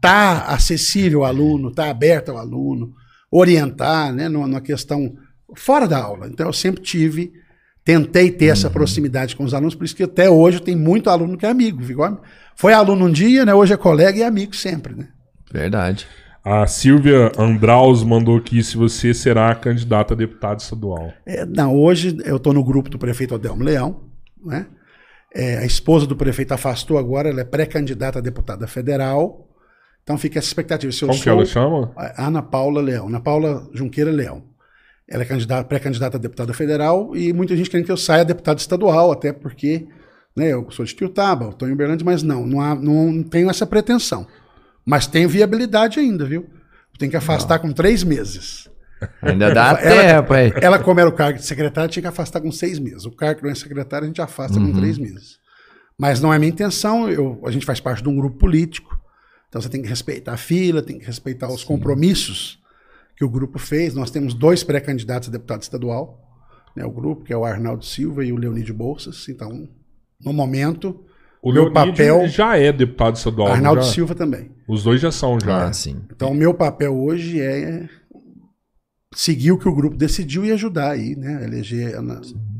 tá 0.00 0.44
acessível 0.46 1.24
ao 1.24 1.30
aluno, 1.30 1.72
tá 1.72 1.90
aberto 1.90 2.30
ao 2.30 2.38
aluno, 2.38 2.92
orientar, 3.32 4.12
né, 4.12 4.28
numa 4.28 4.60
questão 4.60 5.12
fora 5.56 5.88
da 5.88 5.98
aula. 5.98 6.28
Então 6.28 6.46
eu 6.46 6.52
sempre 6.52 6.80
tive, 6.80 7.32
tentei 7.84 8.30
ter 8.30 8.46
essa 8.46 8.68
uhum. 8.68 8.74
proximidade 8.74 9.34
com 9.34 9.42
os 9.42 9.52
alunos, 9.52 9.74
por 9.74 9.84
isso 9.84 9.96
que 9.96 10.04
até 10.04 10.30
hoje 10.30 10.62
tem 10.62 10.76
muito 10.76 11.10
aluno 11.10 11.36
que 11.36 11.44
é 11.44 11.48
amigo. 11.48 11.82
Foi 12.54 12.72
aluno 12.72 13.06
um 13.06 13.12
dia, 13.12 13.44
né, 13.44 13.52
hoje 13.52 13.74
é 13.74 13.76
colega 13.76 14.16
e 14.16 14.22
amigo 14.22 14.54
sempre, 14.54 14.94
né? 14.94 15.08
Verdade. 15.52 16.06
A 16.44 16.66
Silvia 16.66 17.30
Andraus 17.38 18.02
mandou 18.02 18.36
aqui 18.36 18.62
se 18.64 18.76
você 18.76 19.14
será 19.14 19.54
candidata 19.54 20.12
a 20.12 20.16
deputado 20.16 20.58
estadual. 20.58 21.12
É, 21.24 21.46
não, 21.46 21.76
hoje 21.76 22.16
eu 22.24 22.36
estou 22.36 22.52
no 22.52 22.64
grupo 22.64 22.90
do 22.90 22.98
prefeito 22.98 23.34
Adelmo 23.34 23.62
Leão, 23.62 24.00
né? 24.44 24.66
É, 25.34 25.58
a 25.58 25.64
esposa 25.64 26.06
do 26.06 26.16
prefeito 26.16 26.52
afastou 26.52 26.98
agora, 26.98 27.30
ela 27.30 27.40
é 27.40 27.44
pré-candidata 27.44 28.18
a 28.18 28.22
deputada 28.22 28.66
federal. 28.66 29.48
Então 30.02 30.18
fica 30.18 30.38
essa 30.38 30.48
expectativa. 30.48 30.92
Se 30.92 31.06
Como 31.06 31.18
que 31.18 31.28
ela 31.28 31.46
chama? 31.46 31.92
Ana 32.18 32.42
Paula 32.42 32.82
Leão. 32.82 33.06
Ana 33.06 33.20
Paula 33.20 33.68
Junqueira 33.72 34.10
Leão. 34.10 34.42
Ela 35.08 35.22
é 35.22 35.62
pré-candidata 35.62 36.16
a 36.16 36.20
deputada 36.20 36.52
federal 36.52 37.16
e 37.16 37.32
muita 37.32 37.56
gente 37.56 37.70
querendo 37.70 37.86
que 37.86 37.92
eu 37.92 37.96
saia 37.96 38.24
deputado 38.24 38.58
estadual, 38.58 39.12
até 39.12 39.32
porque 39.32 39.86
né, 40.34 40.52
eu 40.52 40.66
sou 40.70 40.84
de 40.84 40.94
Tiutaba, 40.94 41.50
estou 41.50 41.68
em 41.68 41.72
Uberlândia, 41.72 42.04
mas 42.04 42.22
não, 42.22 42.46
não, 42.46 42.60
há, 42.60 42.74
não 42.74 43.22
tenho 43.22 43.50
essa 43.50 43.66
pretensão. 43.66 44.26
Mas 44.84 45.06
tem 45.06 45.26
viabilidade 45.26 45.98
ainda, 45.98 46.24
viu? 46.24 46.48
Tem 46.98 47.08
que 47.08 47.16
afastar 47.16 47.56
Não. 47.56 47.68
com 47.68 47.72
três 47.72 48.04
meses. 48.04 48.68
Ainda 49.20 49.52
dá 49.52 49.78
ela, 49.80 50.22
tempo, 50.22 50.34
hein? 50.34 50.52
Ela, 50.60 50.78
como 50.78 51.00
era 51.00 51.08
o 51.08 51.12
cargo 51.12 51.38
de 51.38 51.44
secretária, 51.44 51.88
tinha 51.88 52.02
que 52.02 52.08
afastar 52.08 52.40
com 52.40 52.52
seis 52.52 52.78
meses. 52.78 53.04
O 53.04 53.10
cargo 53.10 53.40
que 53.40 53.44
não 53.44 53.50
é 53.50 53.54
secretário, 53.54 54.04
a 54.04 54.08
gente 54.08 54.20
afasta 54.20 54.58
uhum. 54.58 54.72
com 54.72 54.78
três 54.78 54.98
meses. 54.98 55.38
Mas 55.98 56.20
não 56.20 56.32
é 56.32 56.38
minha 56.38 56.50
intenção, 56.50 57.08
eu, 57.08 57.40
a 57.44 57.50
gente 57.50 57.66
faz 57.66 57.80
parte 57.80 58.02
de 58.02 58.08
um 58.08 58.16
grupo 58.16 58.38
político, 58.38 58.98
então 59.48 59.60
você 59.60 59.68
tem 59.68 59.82
que 59.82 59.88
respeitar 59.88 60.32
a 60.32 60.36
fila, 60.36 60.82
tem 60.82 60.98
que 60.98 61.04
respeitar 61.04 61.48
os 61.48 61.60
Sim. 61.60 61.66
compromissos 61.66 62.58
que 63.16 63.24
o 63.24 63.28
grupo 63.28 63.58
fez. 63.58 63.94
Nós 63.94 64.10
temos 64.10 64.34
dois 64.34 64.64
pré-candidatos 64.64 65.28
a 65.28 65.32
deputado 65.32 65.62
estadual, 65.62 66.18
né, 66.74 66.84
o 66.84 66.90
grupo, 66.90 67.24
que 67.24 67.32
é 67.32 67.36
o 67.36 67.44
Arnaldo 67.44 67.84
Silva 67.84 68.24
e 68.24 68.32
o 68.32 68.36
Leonídio 68.36 68.74
Bolsas. 68.74 69.28
Então, 69.28 69.68
no 70.20 70.32
momento, 70.32 71.04
o 71.42 71.52
meu 71.52 71.72
papel 71.72 72.28
já 72.28 72.56
é 72.56 72.72
deputado 72.72 73.16
estadual. 73.16 73.48
Arnaldo 73.48 73.82
já? 73.82 73.88
Silva 73.88 74.14
também. 74.14 74.50
Os 74.68 74.84
dois 74.84 75.00
já 75.00 75.10
são 75.10 75.38
já. 75.40 75.66
Ah, 75.66 75.72
sim. 75.72 76.02
Então 76.10 76.30
o 76.30 76.34
meu 76.34 76.54
papel 76.54 76.96
hoje 76.96 77.40
é 77.40 77.88
seguir 79.14 79.52
o 79.52 79.58
que 79.58 79.68
o 79.68 79.74
grupo 79.74 79.96
decidiu 79.96 80.44
e 80.44 80.52
ajudar 80.52 80.92
aí, 80.92 81.14
né, 81.16 81.44
eleger 81.44 81.94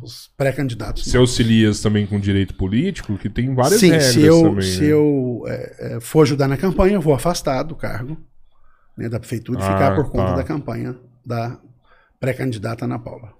os 0.02 0.30
pré-candidatos. 0.36 1.04
Você 1.04 1.16
auxilia 1.16 1.70
também 1.82 2.06
com 2.06 2.20
direito 2.20 2.54
político, 2.54 3.16
que 3.16 3.30
tem 3.30 3.54
várias 3.54 3.80
sim, 3.80 3.90
regras 3.90 4.12
se 4.12 4.22
eu, 4.22 4.42
também. 4.42 4.62
Se 4.62 4.80
né? 4.82 4.86
eu 4.88 5.44
é, 5.46 5.76
é, 5.78 6.00
for 6.00 6.22
ajudar 6.22 6.48
na 6.48 6.56
campanha, 6.56 6.94
eu 6.94 7.00
vou 7.00 7.14
afastar 7.14 7.62
do 7.62 7.74
cargo 7.74 8.18
né, 8.96 9.08
da 9.08 9.18
prefeitura 9.18 9.60
e 9.60 9.62
ah, 9.62 9.66
ficar 9.66 9.94
por 9.94 10.10
conta 10.10 10.30
tá. 10.30 10.36
da 10.36 10.44
campanha 10.44 10.96
da 11.24 11.58
pré-candidata 12.20 12.84
Ana 12.84 12.98
Paula. 12.98 13.32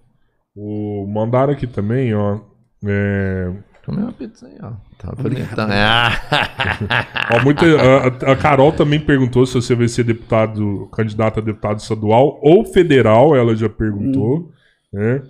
O 0.55 1.06
mandaram 1.06 1.52
aqui 1.52 1.66
também, 1.66 2.14
ó. 2.14 2.40
É, 2.85 3.52
Comeu 3.85 4.05
uma 4.05 4.13
pizza 4.13 4.47
aí, 4.47 4.57
ó. 4.63 4.73
Tá 4.97 5.13
bonitão. 5.13 5.67
ó, 7.35 7.43
muita, 7.43 7.67
a, 7.67 8.33
a, 8.33 8.37
Carol 8.37 8.71
também 8.73 9.01
perguntou 9.01 9.45
se 9.45 9.55
você 9.55 9.75
vai 9.75 9.89
ser 9.89 10.05
deputado, 10.05 10.89
candidato 10.93 11.41
a 11.41 11.43
deputado 11.43 11.81
estadual 11.81 12.39
ou 12.41 12.65
federal, 12.65 13.35
ela 13.35 13.57
já 13.57 13.69
perguntou. 13.69 14.53
Hum. 14.93 14.99
Né? 14.99 15.23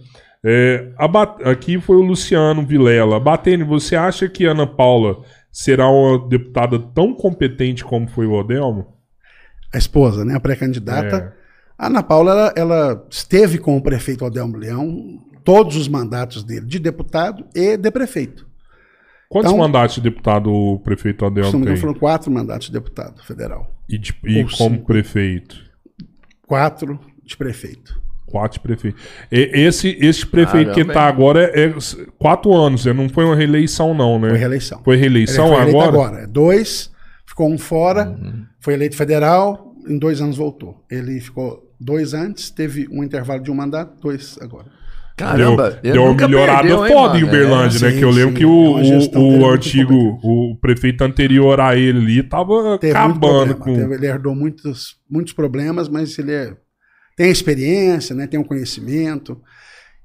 É, 0.45 0.93
a, 0.99 1.51
aqui 1.51 1.81
foi 1.81 1.97
o 1.97 2.03
Luciano 2.03 2.67
Vilela. 2.67 3.19
Batene, 3.19 3.65
você 3.65 3.97
acha 3.97 4.29
que 4.29 4.45
Ana 4.45 4.67
Paula 4.67 5.23
será 5.51 5.89
uma 5.89 6.29
deputada 6.29 6.79
tão 6.79 7.15
competente 7.15 7.85
como 7.85 8.09
foi 8.09 8.27
o 8.27 8.33
Odelmo? 8.33 8.87
A 9.73 9.79
esposa, 9.79 10.25
né? 10.25 10.35
A 10.35 10.41
pré-candidata. 10.41 11.17
É. 11.17 11.43
A 11.79 11.87
Ana 11.87 12.03
Paula, 12.03 12.33
ela, 12.33 12.53
ela, 12.57 13.07
esteve 13.09 13.59
com 13.59 13.77
o 13.77 13.83
prefeito 13.83 14.25
Odelmo 14.25 14.57
Leão 14.57 15.21
todos 15.45 15.77
os 15.77 15.89
mandatos 15.89 16.45
dele, 16.45 16.67
de 16.67 16.79
deputado 16.79 17.45
e 17.55 17.77
de 17.77 17.91
prefeito. 17.91 18.47
Quantos 19.29 19.51
então, 19.51 19.65
mandatos 19.65 19.95
de 19.95 20.03
deputado 20.03 20.53
o 20.53 20.79
prefeito 20.81 21.25
Adel 21.25 21.51
tem? 21.51 21.77
Foram 21.77 21.95
quatro 21.95 22.31
mandatos 22.31 22.67
de 22.67 22.73
deputado 22.73 23.23
federal. 23.25 23.75
E, 23.89 23.97
de, 23.97 24.15
e 24.25 24.45
como 24.45 24.75
cinco. 24.75 24.87
prefeito? 24.87 25.57
Quatro 26.47 27.01
de 27.25 27.35
prefeito. 27.35 27.99
Quatro 28.27 28.59
de 28.59 28.63
prefeito. 28.63 29.01
E, 29.31 29.51
esse, 29.55 29.97
esse 30.01 30.27
prefeito 30.27 30.73
ah, 30.73 30.75
que 30.75 30.83
está 30.83 31.09
agora 31.09 31.45
é, 31.45 31.65
é 31.65 31.75
quatro 32.19 32.53
anos, 32.53 32.85
não 32.85 33.09
foi 33.09 33.25
uma 33.25 33.35
reeleição 33.35 33.95
não, 33.95 34.19
né? 34.19 34.29
Foi 34.29 34.39
reeleição. 34.39 34.83
Foi 34.85 34.97
reeleição 34.97 35.49
foi 35.49 35.61
agora? 35.63 35.89
agora? 35.89 36.27
Dois, 36.27 36.91
ficou 37.27 37.51
um 37.51 37.57
fora, 37.57 38.11
uhum. 38.11 38.45
foi 38.61 38.75
eleito 38.75 38.97
federal, 38.97 39.75
em 39.89 39.99
dois 39.99 40.21
anos 40.21 40.37
voltou. 40.37 40.85
Ele 40.91 41.19
ficou 41.21 41.73
dois 41.81 42.13
antes, 42.13 42.51
teve 42.51 42.87
um 42.91 43.03
intervalo 43.03 43.43
de 43.43 43.51
um 43.51 43.55
mandato, 43.55 43.99
dois 43.99 44.39
agora. 44.43 44.67
Caramba, 45.17 45.79
deu, 45.83 45.93
deu 45.93 46.05
uma 46.05 46.15
melhorada 46.15 46.63
perdeu, 46.63 46.87
foda 46.87 47.19
em 47.19 47.25
Uberlândia, 47.25 47.79
é, 47.79 47.81
né? 47.81 47.91
Sim, 47.91 47.99
que 47.99 48.05
eu 48.05 48.11
lembro 48.11 48.31
sim, 48.31 48.39
que 48.39 48.45
o, 48.47 48.79
é 48.79 49.19
o, 49.19 49.41
o 49.41 49.51
antigo, 49.51 49.95
o 50.23 50.57
prefeito 50.61 51.05
anterior 51.05 51.61
a 51.61 51.77
ele 51.77 51.99
ali 51.99 52.23
tava 52.23 52.79
Teve 52.79 52.97
acabando 52.97 53.55
com. 53.57 53.75
Teve, 53.75 53.95
ele 53.95 54.07
herdou 54.07 54.35
muitos, 54.35 54.97
muitos 55.11 55.33
problemas, 55.33 55.89
mas 55.89 56.19
ele 56.19 56.33
é, 56.33 56.57
tem 57.17 57.31
experiência, 57.31 58.15
né? 58.17 58.27
Tem 58.27 58.41
um 58.41 58.45
conhecimento. 58.45 59.41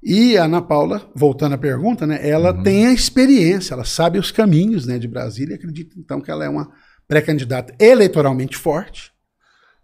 E 0.04 0.38
a 0.38 0.44
Ana 0.44 0.62
Paula, 0.62 1.10
voltando 1.16 1.54
à 1.54 1.58
pergunta, 1.58 2.06
né? 2.06 2.20
Ela 2.22 2.54
uhum. 2.54 2.64
tem 2.64 2.88
a 2.88 2.94
experiência, 2.94 3.74
ela 3.74 3.86
sabe 3.86 4.20
os 4.20 4.30
caminhos, 4.30 4.86
né? 4.86 5.00
De 5.00 5.08
Brasília. 5.08 5.56
Acredito 5.56 5.98
então 5.98 6.20
que 6.20 6.30
ela 6.30 6.44
é 6.44 6.50
uma 6.50 6.70
pré-candidata 7.08 7.74
eleitoralmente 7.80 8.58
forte. 8.58 9.12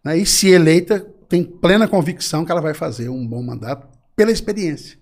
Né, 0.03 0.17
e 0.17 0.25
se 0.25 0.49
eleita, 0.49 0.99
tem 1.29 1.45
plena 1.45 1.87
convicção 1.87 2.43
que 2.43 2.51
ela 2.51 2.59
vai 2.59 2.73
fazer 2.73 3.07
um 3.07 3.25
bom 3.25 3.41
mandato 3.41 3.87
pela 4.17 4.33
experiência 4.33 5.01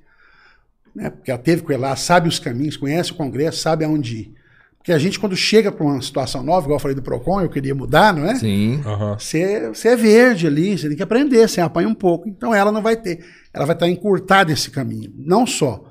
né? 0.95 1.09
porque 1.09 1.31
ela 1.31 1.39
teve 1.39 1.61
com 1.61 1.71
ela, 1.71 1.95
sabe 1.95 2.27
os 2.27 2.39
caminhos, 2.39 2.77
conhece 2.77 3.11
o 3.11 3.15
Congresso, 3.15 3.59
sabe 3.59 3.85
aonde 3.85 4.17
ir. 4.17 4.33
Porque 4.77 4.91
a 4.91 4.97
gente, 4.97 5.19
quando 5.19 5.35
chega 5.35 5.71
para 5.71 5.85
uma 5.85 6.01
situação 6.01 6.41
nova, 6.41 6.65
igual 6.65 6.77
eu 6.77 6.81
falei 6.81 6.95
do 6.95 7.03
PROCON, 7.03 7.41
eu 7.41 7.49
queria 7.49 7.75
mudar, 7.75 8.11
não 8.11 8.25
é? 8.25 8.33
Sim. 8.35 8.81
Você, 9.15 9.69
você 9.69 9.89
é 9.89 9.95
verde 9.95 10.47
ali, 10.47 10.75
você 10.75 10.87
tem 10.87 10.97
que 10.97 11.03
aprender, 11.03 11.47
você 11.47 11.61
apanha 11.61 11.87
um 11.87 11.93
pouco. 11.93 12.27
Então 12.27 12.51
ela 12.51 12.71
não 12.71 12.81
vai 12.81 12.95
ter. 12.95 13.23
Ela 13.53 13.65
vai 13.65 13.75
estar 13.75 13.87
encurtada 13.87 14.51
esse 14.51 14.71
caminho. 14.71 15.13
Não 15.15 15.45
só 15.45 15.83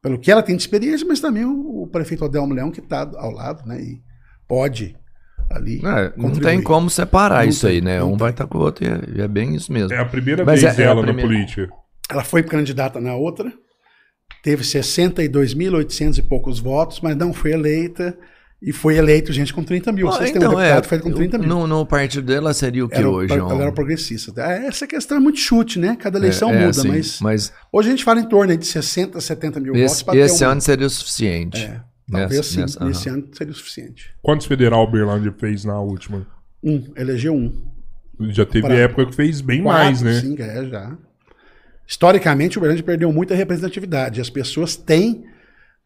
pelo 0.00 0.18
que 0.18 0.30
ela 0.30 0.42
tem 0.42 0.56
de 0.56 0.62
experiência, 0.62 1.06
mas 1.06 1.20
também 1.20 1.44
o, 1.44 1.82
o 1.82 1.86
prefeito 1.88 2.24
Adelmo 2.24 2.54
Leão, 2.54 2.70
que 2.70 2.80
está 2.80 3.10
ao 3.16 3.30
lado, 3.30 3.66
né? 3.66 3.82
E 3.82 4.00
pode 4.46 4.96
ali. 5.50 5.80
É, 5.84 6.12
não 6.16 6.32
tem 6.32 6.62
como 6.62 6.88
separar 6.88 7.42
não 7.42 7.50
isso 7.50 7.66
tem, 7.66 7.76
aí, 7.76 7.80
né? 7.80 8.02
Um 8.02 8.10
tem. 8.10 8.18
vai 8.18 8.30
estar 8.30 8.46
com 8.46 8.58
o 8.58 8.60
outro 8.62 8.84
e 8.84 9.20
é, 9.20 9.24
é, 9.24 9.28
bem 9.28 9.54
isso 9.54 9.72
mesmo. 9.72 9.92
É 9.92 9.98
a 9.98 10.04
primeira 10.04 10.44
mas 10.44 10.62
vez 10.62 10.72
é, 10.72 10.76
dela 10.76 11.02
é 11.02 11.12
na 11.12 11.20
política. 11.20 11.68
Ela 12.10 12.24
foi 12.24 12.42
candidata 12.42 13.00
na 13.00 13.14
outra, 13.14 13.52
teve 14.48 14.62
62.800 14.62 16.18
e 16.18 16.22
poucos 16.22 16.58
votos, 16.58 17.00
mas 17.02 17.14
não 17.14 17.34
foi 17.34 17.52
eleita. 17.52 18.16
E 18.60 18.72
foi 18.72 18.96
eleito 18.96 19.32
gente 19.32 19.52
com 19.52 19.62
30 19.62 19.92
mil. 19.92 20.06
Vocês 20.06 20.30
então, 20.30 20.40
têm 20.40 20.48
um 20.48 20.60
deputado 20.60 20.84
é, 20.84 20.88
feito 20.88 21.02
com 21.02 21.12
30 21.12 21.38
mil. 21.38 21.48
No, 21.48 21.66
no 21.66 21.86
partido 21.86 22.26
dela 22.26 22.52
seria 22.52 22.84
o 22.84 22.88
que 22.88 22.96
era, 22.96 23.08
hoje? 23.08 23.32
Ela 23.32 23.62
era 23.62 23.72
progressista. 23.72 24.32
É, 24.42 24.66
essa 24.66 24.84
questão 24.84 25.18
é 25.18 25.20
muito 25.20 25.38
chute, 25.38 25.78
né? 25.78 25.96
Cada 26.00 26.18
eleição 26.18 26.50
é, 26.50 26.54
é, 26.54 26.66
muda, 26.66 26.70
assim, 26.70 26.88
mas, 26.88 27.20
mas, 27.20 27.52
Hoje 27.70 27.88
a 27.88 27.90
gente 27.92 28.02
fala 28.02 28.20
em 28.20 28.28
torno 28.28 28.56
de 28.56 28.66
60, 28.66 29.20
70 29.20 29.60
mil 29.60 29.76
esse, 29.76 30.02
votos. 30.02 30.20
Esse 30.20 30.42
ano 30.42 30.60
seria 30.60 30.86
o 30.86 30.90
suficiente. 30.90 31.62
É, 31.62 31.80
talvez 32.10 32.46
sim, 32.46 32.60
nessa, 32.62 32.84
nesse 32.84 33.08
ano 33.08 33.28
seria 33.32 33.52
o 33.52 33.56
suficiente. 33.56 34.10
Quantos 34.20 34.46
federal 34.46 34.82
o 34.82 34.90
Berlândia 34.90 35.32
fez 35.38 35.64
na 35.64 35.78
última? 35.78 36.26
Um, 36.64 36.82
elegeu 36.96 37.34
um. 37.34 37.52
Já 38.30 38.44
teve 38.44 38.66
pra, 38.66 38.74
época 38.74 39.06
que 39.06 39.14
fez 39.14 39.40
bem 39.40 39.62
quatro, 39.62 39.84
mais, 39.84 40.02
né? 40.02 40.20
Sim, 40.20 40.34
é, 40.40 40.66
já. 40.66 40.98
Historicamente, 41.88 42.58
o 42.58 42.60
Uberlândia 42.60 42.84
perdeu 42.84 43.10
muita 43.10 43.34
representatividade. 43.34 44.20
As 44.20 44.28
pessoas 44.28 44.76
têm 44.76 45.24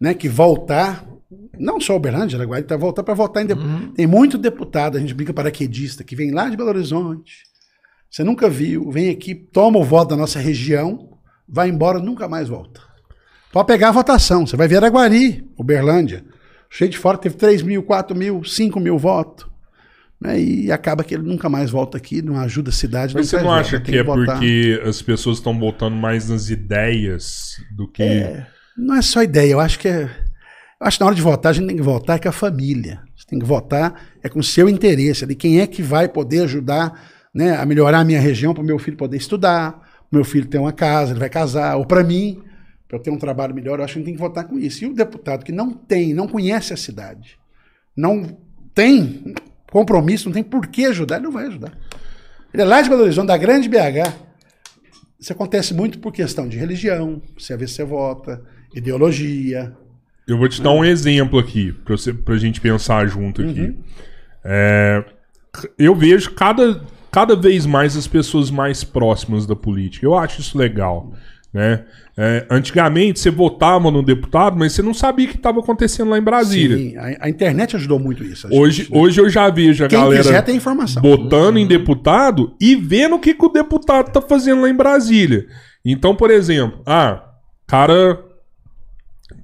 né, 0.00 0.12
que 0.12 0.28
voltar, 0.28 1.06
não 1.56 1.80
só 1.80 1.92
o 1.92 1.96
Uberlândia, 1.96 2.36
Araguari, 2.36 2.64
tá 2.64 2.76
voltar 2.76 3.04
para 3.04 3.14
votar. 3.14 3.48
Em 3.48 3.52
uhum. 3.52 3.92
Tem 3.92 4.04
muito 4.04 4.36
deputado, 4.36 4.96
a 4.96 5.00
gente 5.00 5.14
brinca 5.14 5.32
paraquedista, 5.32 6.02
que 6.02 6.16
vem 6.16 6.32
lá 6.32 6.48
de 6.48 6.56
Belo 6.56 6.70
Horizonte. 6.70 7.44
Você 8.10 8.24
nunca 8.24 8.50
viu, 8.50 8.90
vem 8.90 9.10
aqui, 9.10 9.32
toma 9.32 9.78
o 9.78 9.84
voto 9.84 10.08
da 10.08 10.16
nossa 10.16 10.40
região, 10.40 11.16
vai 11.48 11.68
embora, 11.68 12.00
nunca 12.00 12.26
mais 12.26 12.48
volta. 12.48 12.80
Pode 13.52 13.68
pegar 13.68 13.90
a 13.90 13.92
votação. 13.92 14.44
Você 14.44 14.56
vai 14.56 14.66
ver 14.66 14.78
Araguari, 14.78 15.48
Uberlândia. 15.56 16.24
Cheio 16.68 16.90
de 16.90 16.98
fora, 16.98 17.16
teve 17.16 17.36
3 17.36 17.62
mil, 17.62 17.82
4 17.84 18.16
mil, 18.16 18.42
5 18.42 18.80
mil 18.80 18.98
votos. 18.98 19.51
Né, 20.22 20.40
e 20.40 20.70
acaba 20.70 21.02
que 21.02 21.14
ele 21.14 21.24
nunca 21.24 21.48
mais 21.48 21.72
volta 21.72 21.98
aqui, 21.98 22.22
não 22.22 22.38
ajuda 22.38 22.70
a 22.70 22.72
cidade. 22.72 23.12
Mas 23.12 23.28
você 23.28 23.42
não 23.42 23.52
acha 23.52 23.80
que, 23.80 23.90
que 23.90 23.98
é 23.98 24.04
botar... 24.04 24.34
porque 24.34 24.80
as 24.86 25.02
pessoas 25.02 25.38
estão 25.38 25.56
botando 25.56 25.94
mais 25.94 26.28
nas 26.28 26.48
ideias 26.48 27.56
do 27.72 27.88
que. 27.88 28.04
É, 28.04 28.46
não 28.78 28.94
é 28.94 29.02
só 29.02 29.20
ideia, 29.24 29.50
eu 29.50 29.58
acho 29.58 29.80
que 29.80 29.88
é. 29.88 30.02
Eu 30.80 30.86
acho 30.86 30.96
que 30.96 31.00
na 31.00 31.06
hora 31.08 31.16
de 31.16 31.22
votar, 31.22 31.50
a 31.50 31.52
gente 31.52 31.66
tem 31.66 31.76
que 31.76 31.82
votar 31.82 32.20
com 32.20 32.28
a 32.28 32.32
família. 32.32 33.00
Você 33.16 33.26
tem 33.26 33.38
que 33.38 33.44
votar 33.44 34.00
é 34.22 34.28
com 34.28 34.38
o 34.38 34.44
seu 34.44 34.68
interesse, 34.68 35.26
de 35.26 35.34
quem 35.34 35.60
é 35.60 35.66
que 35.66 35.82
vai 35.82 36.08
poder 36.08 36.44
ajudar 36.44 37.00
né, 37.34 37.56
a 37.56 37.66
melhorar 37.66 37.98
a 37.98 38.04
minha 38.04 38.20
região 38.20 38.54
para 38.54 38.62
o 38.62 38.66
meu 38.66 38.78
filho 38.78 38.96
poder 38.96 39.16
estudar, 39.16 40.04
meu 40.10 40.22
filho 40.22 40.46
ter 40.46 40.58
uma 40.58 40.72
casa, 40.72 41.12
ele 41.12 41.20
vai 41.20 41.30
casar, 41.30 41.76
ou 41.76 41.84
para 41.84 42.04
mim, 42.04 42.42
para 42.86 42.96
eu 42.96 43.02
ter 43.02 43.10
um 43.10 43.18
trabalho 43.18 43.54
melhor, 43.54 43.80
eu 43.80 43.84
acho 43.84 43.94
que 43.94 43.98
a 43.98 44.00
gente 44.00 44.06
tem 44.06 44.14
que 44.14 44.20
votar 44.20 44.44
com 44.44 44.56
isso. 44.56 44.84
E 44.84 44.86
o 44.86 44.94
deputado 44.94 45.44
que 45.44 45.50
não 45.50 45.72
tem, 45.72 46.14
não 46.14 46.28
conhece 46.28 46.72
a 46.72 46.76
cidade, 46.76 47.38
não 47.96 48.36
tem 48.72 49.34
compromisso, 49.72 50.26
não 50.26 50.34
tem 50.34 50.44
por 50.44 50.66
que 50.66 50.84
ajudar, 50.84 51.16
ele 51.16 51.24
não 51.24 51.32
vai 51.32 51.46
ajudar. 51.46 51.72
Ele 52.52 52.62
é 52.62 52.66
lá 52.66 52.82
de 52.82 52.90
Belo 52.90 53.02
Horizonte, 53.02 53.28
da 53.28 53.38
grande 53.38 53.70
BH. 53.70 54.12
Isso 55.18 55.32
acontece 55.32 55.72
muito 55.72 55.98
por 55.98 56.12
questão 56.12 56.46
de 56.46 56.58
religião, 56.58 57.22
se 57.38 57.54
a 57.54 57.56
vez 57.56 57.70
você 57.70 57.82
vota, 57.82 58.42
ideologia. 58.74 59.74
Eu 60.28 60.36
vou 60.36 60.46
te 60.46 60.60
dar 60.60 60.72
um 60.72 60.84
exemplo 60.84 61.38
aqui, 61.38 61.72
para 61.72 62.34
a 62.34 62.38
gente 62.38 62.60
pensar 62.60 63.06
junto 63.06 63.40
aqui. 63.40 63.60
Uhum. 63.60 63.78
É, 64.44 65.04
eu 65.78 65.94
vejo 65.94 66.32
cada, 66.32 66.82
cada 67.10 67.34
vez 67.34 67.64
mais 67.64 67.96
as 67.96 68.06
pessoas 68.06 68.50
mais 68.50 68.84
próximas 68.84 69.46
da 69.46 69.56
política. 69.56 70.04
Eu 70.04 70.18
acho 70.18 70.42
isso 70.42 70.58
legal. 70.58 71.14
Né? 71.50 71.82
É, 72.16 72.47
antigamente 72.51 73.20
você 73.20 73.30
votava 73.30 73.90
no 73.90 74.02
deputado, 74.02 74.59
mas 74.59 74.72
você 74.72 74.82
não 74.82 74.93
sabia 74.93 75.26
o 75.26 75.30
que 75.30 75.36
estava 75.36 75.60
acontecendo 75.60 76.10
lá 76.10 76.18
em 76.18 76.22
Brasília. 76.22 76.76
Sim, 76.76 76.97
a, 76.97 77.26
a 77.26 77.28
internet 77.28 77.74
ajudou 77.74 77.98
muito 77.98 78.22
isso. 78.22 78.48
Hoje, 78.52 78.86
hoje 78.90 79.20
eu 79.20 79.30
já 79.30 79.48
vejo 79.48 79.84
a 79.84 79.89
Quem 79.89 79.98
galera 79.98 80.22
quiser 80.22 80.43
tem 80.43 80.56
informação. 80.56 81.01
botando 81.01 81.56
uhum. 81.56 81.62
em 81.62 81.66
deputado 81.66 82.55
e 82.60 82.76
vendo 82.76 83.16
o 83.16 83.18
que, 83.18 83.32
que 83.32 83.44
o 83.44 83.48
deputado 83.48 84.09
está 84.09 84.20
fazendo 84.20 84.60
lá 84.60 84.68
em 84.68 84.74
Brasília. 84.74 85.47
Então, 85.84 86.14
por 86.14 86.30
exemplo, 86.30 86.82
ah, 86.84 87.24
cara 87.66 88.22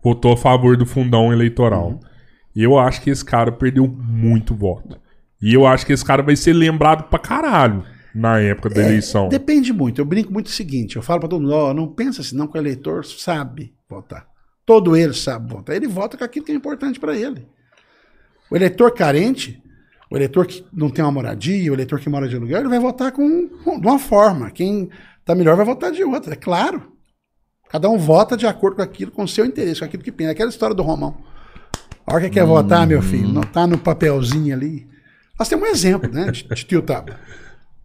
votou 0.05 0.33
a 0.35 0.37
favor 0.37 0.77
do 0.77 0.85
fundão 0.85 1.33
eleitoral. 1.33 1.89
Uhum. 1.89 2.01
Eu 2.55 2.79
acho 2.79 3.01
que 3.01 3.09
esse 3.09 3.25
cara 3.25 3.51
perdeu 3.51 3.89
muito 3.89 4.55
voto. 4.55 4.99
E 5.41 5.55
eu 5.55 5.67
acho 5.67 5.87
que 5.87 5.93
esse 5.93 6.05
cara 6.05 6.23
vai 6.23 6.37
ser 6.37 6.53
lembrado 6.53 7.09
pra 7.09 7.19
caralho 7.19 7.83
na 8.15 8.41
época 8.41 8.71
da 8.71 8.83
é, 8.83 8.87
eleição. 8.87 9.29
Depende 9.29 9.73
muito. 9.73 10.01
Eu 10.01 10.05
brinco 10.05 10.33
muito 10.33 10.47
o 10.47 10.51
seguinte: 10.51 10.97
eu 10.97 11.03
falo 11.03 11.21
para 11.21 11.29
todo 11.29 11.43
mundo, 11.43 11.75
não 11.75 11.89
pensa 11.89 12.21
assim, 12.21 12.37
não, 12.37 12.47
que 12.47 12.57
o 12.57 12.61
eleitor 12.61 13.05
sabe 13.05 13.75
votar. 13.89 14.27
Todo 14.65 14.97
ele 14.97 15.15
sabe 15.15 15.53
votar. 15.53 15.75
Ele 15.75 15.89
vota 15.89 16.17
com 16.17 16.25
aquilo 16.25 16.45
que 16.45 16.53
é 16.53 16.55
importante 16.55 17.01
para 17.01 17.17
ele. 17.17 17.47
O 18.51 18.57
eleitor 18.57 18.93
carente, 18.93 19.63
o 20.11 20.17
eleitor 20.17 20.47
que 20.47 20.65
não 20.73 20.91
tem 20.91 21.05
uma 21.05 21.13
moradia, 21.13 21.71
o 21.71 21.75
eleitor 21.75 22.01
que 22.01 22.09
mora 22.09 22.29
de 22.29 22.37
aluguel, 22.37 22.61
ele 22.61 22.69
vai 22.69 22.79
votar 22.79 23.13
com, 23.13 23.49
com 23.49 23.81
de 23.81 23.87
uma 23.87 23.99
forma. 23.99 24.51
Quem 24.51 24.91
está 25.21 25.35
melhor 25.35 25.57
vai 25.57 25.65
votar 25.65 25.91
de 25.93 26.03
outra, 26.05 26.33
é 26.33 26.37
claro. 26.37 26.93
Cada 27.69 27.89
um 27.89 27.99
vota 27.99 28.37
de 28.37 28.47
acordo 28.47 28.77
com 28.77 28.83
aquilo, 28.83 29.11
com 29.11 29.25
o 29.25 29.29
seu 29.29 29.45
interesse, 29.45 29.81
com 29.81 29.87
aquilo 29.87 30.03
que 30.03 30.13
pensa. 30.13 30.33
Aquela 30.33 30.51
história 30.51 30.75
do 30.75 30.83
Romão. 30.83 31.19
A 32.07 32.15
hora 32.15 32.25
que 32.25 32.31
quer 32.31 32.45
hum. 32.45 32.49
votar, 32.49 32.87
meu 32.87 33.03
filho, 33.03 33.29
não 33.29 33.43
está 33.43 33.67
no 33.67 33.77
papelzinho 33.77 34.55
ali. 34.55 34.89
Nós 35.39 35.49
temos 35.49 35.69
um 35.69 35.71
exemplo, 35.71 36.11
né, 36.11 36.31
de, 36.31 36.43
de 36.43 36.65
Tio 36.65 36.81
Taba. 36.81 37.19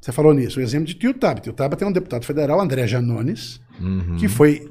Você 0.04 0.12
falou 0.12 0.34
nisso, 0.34 0.60
o 0.60 0.62
exemplo 0.62 0.86
de 0.86 0.96
Tio 0.96 1.14
Taba. 1.14 1.40
Tio 1.40 1.54
Taba 1.54 1.78
tem 1.78 1.88
um 1.88 1.92
deputado 1.92 2.26
federal, 2.26 2.60
André 2.60 2.86
Janones, 2.86 3.62
uhum. 3.80 4.18
que 4.18 4.28
foi 4.28 4.70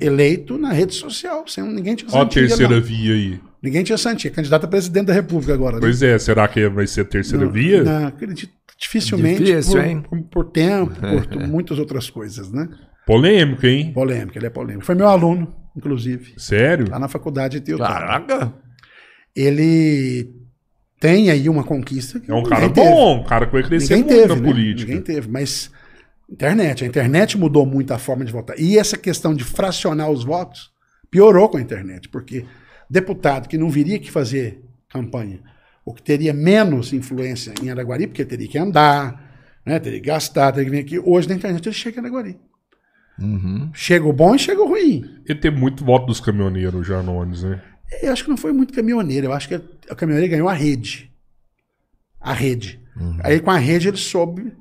eleito 0.00 0.56
na 0.56 0.72
rede 0.72 0.94
social, 0.94 1.46
sem 1.46 1.62
ninguém 1.64 1.94
tinha 1.94 2.10
Ó 2.10 2.22
a 2.22 2.26
terceira 2.26 2.76
não. 2.76 2.80
via 2.80 3.12
aí. 3.12 3.38
Ninguém 3.62 3.84
tinha 3.84 3.98
santinha. 3.98 4.32
Candidato 4.32 4.64
a 4.64 4.68
presidente 4.68 5.08
da 5.08 5.12
República 5.12 5.52
agora. 5.52 5.74
Né? 5.74 5.80
Pois 5.80 6.02
é, 6.02 6.18
será 6.18 6.48
que 6.48 6.66
vai 6.70 6.86
ser 6.86 7.02
a 7.02 7.04
terceira 7.04 7.44
não, 7.44 7.52
via? 7.52 7.84
Não, 7.84 8.06
acredito, 8.06 8.54
dificilmente. 8.78 9.44
Difícil, 9.44 10.02
por, 10.08 10.22
por, 10.22 10.44
tempo, 10.50 10.94
por 11.30 11.46
muitas 11.46 11.78
outras 11.78 12.08
coisas, 12.08 12.50
né? 12.50 12.66
Polêmico, 13.06 13.66
hein? 13.66 13.92
Polêmico, 13.92 14.38
ele 14.38 14.46
é 14.46 14.50
polêmico. 14.50 14.86
Foi 14.86 14.94
meu 14.94 15.08
aluno, 15.08 15.54
inclusive. 15.76 16.32
Sério? 16.38 16.88
Lá 16.88 16.98
na 16.98 17.08
faculdade 17.08 17.60
de 17.60 17.66
Tio 17.66 17.76
Caraca! 17.76 18.50
Ele 19.36 20.39
tem 21.00 21.30
aí 21.30 21.48
uma 21.48 21.64
conquista. 21.64 22.20
é 22.28 22.34
um 22.34 22.42
cara 22.42 22.68
bom, 22.68 23.20
um 23.20 23.24
cara 23.24 23.46
que 23.46 23.52
vai 23.52 23.62
crescer 23.62 23.96
ninguém 23.96 24.04
muito 24.04 24.20
teve, 24.20 24.34
na 24.34 24.40
né? 24.40 24.52
política. 24.52 24.88
Ninguém 24.88 25.02
teve, 25.02 25.28
mas 25.28 25.70
internet, 26.30 26.84
a 26.84 26.86
internet 26.86 27.38
mudou 27.38 27.64
muito 27.64 27.92
a 27.92 27.98
forma 27.98 28.22
de 28.22 28.30
votar. 28.30 28.60
E 28.60 28.78
essa 28.78 28.98
questão 28.98 29.34
de 29.34 29.42
fracionar 29.42 30.10
os 30.10 30.22
votos 30.22 30.70
piorou 31.10 31.48
com 31.48 31.56
a 31.56 31.60
internet, 31.60 32.08
porque 32.10 32.44
deputado 32.88 33.48
que 33.48 33.56
não 33.56 33.70
viria 33.70 33.98
que 33.98 34.10
fazer 34.10 34.62
campanha, 34.90 35.40
ou 35.86 35.94
que 35.94 36.02
teria 36.02 36.34
menos 36.34 36.92
influência 36.92 37.54
em 37.62 37.70
Araguari, 37.70 38.06
porque 38.06 38.24
teria 38.24 38.46
que 38.46 38.58
andar, 38.58 39.58
né, 39.64 39.78
teria 39.78 40.00
que 40.00 40.06
gastar, 40.06 40.52
teria 40.52 40.66
que 40.66 40.70
vir 40.70 40.80
aqui, 40.80 40.98
hoje 40.98 41.28
na 41.28 41.34
internet 41.34 41.66
ele 41.66 41.74
chega 41.74 41.96
em 41.96 42.00
Araguari. 42.00 42.38
Uhum. 43.18 43.70
Chega 43.72 44.06
o 44.06 44.12
bom 44.12 44.34
e 44.34 44.38
chega 44.38 44.62
o 44.62 44.68
ruim. 44.68 45.04
Ele 45.26 45.38
tem 45.38 45.50
muito 45.50 45.84
voto 45.84 46.06
dos 46.06 46.20
caminhoneiros 46.20 46.86
já 46.86 47.02
né? 47.42 47.60
Eu 48.02 48.12
acho 48.12 48.24
que 48.24 48.30
não 48.30 48.36
foi 48.36 48.52
muito 48.52 48.72
caminhoneiro, 48.72 49.26
eu 49.26 49.32
acho 49.32 49.48
que 49.48 49.54
a 49.54 49.94
caminhoneira 49.94 50.30
ganhou 50.30 50.48
a 50.48 50.52
rede. 50.52 51.10
A 52.20 52.32
rede. 52.32 52.80
Uhum. 52.96 53.18
Aí 53.24 53.40
com 53.40 53.50
a 53.50 53.58
rede 53.58 53.88
ele 53.88 53.96
soube. 53.96 54.52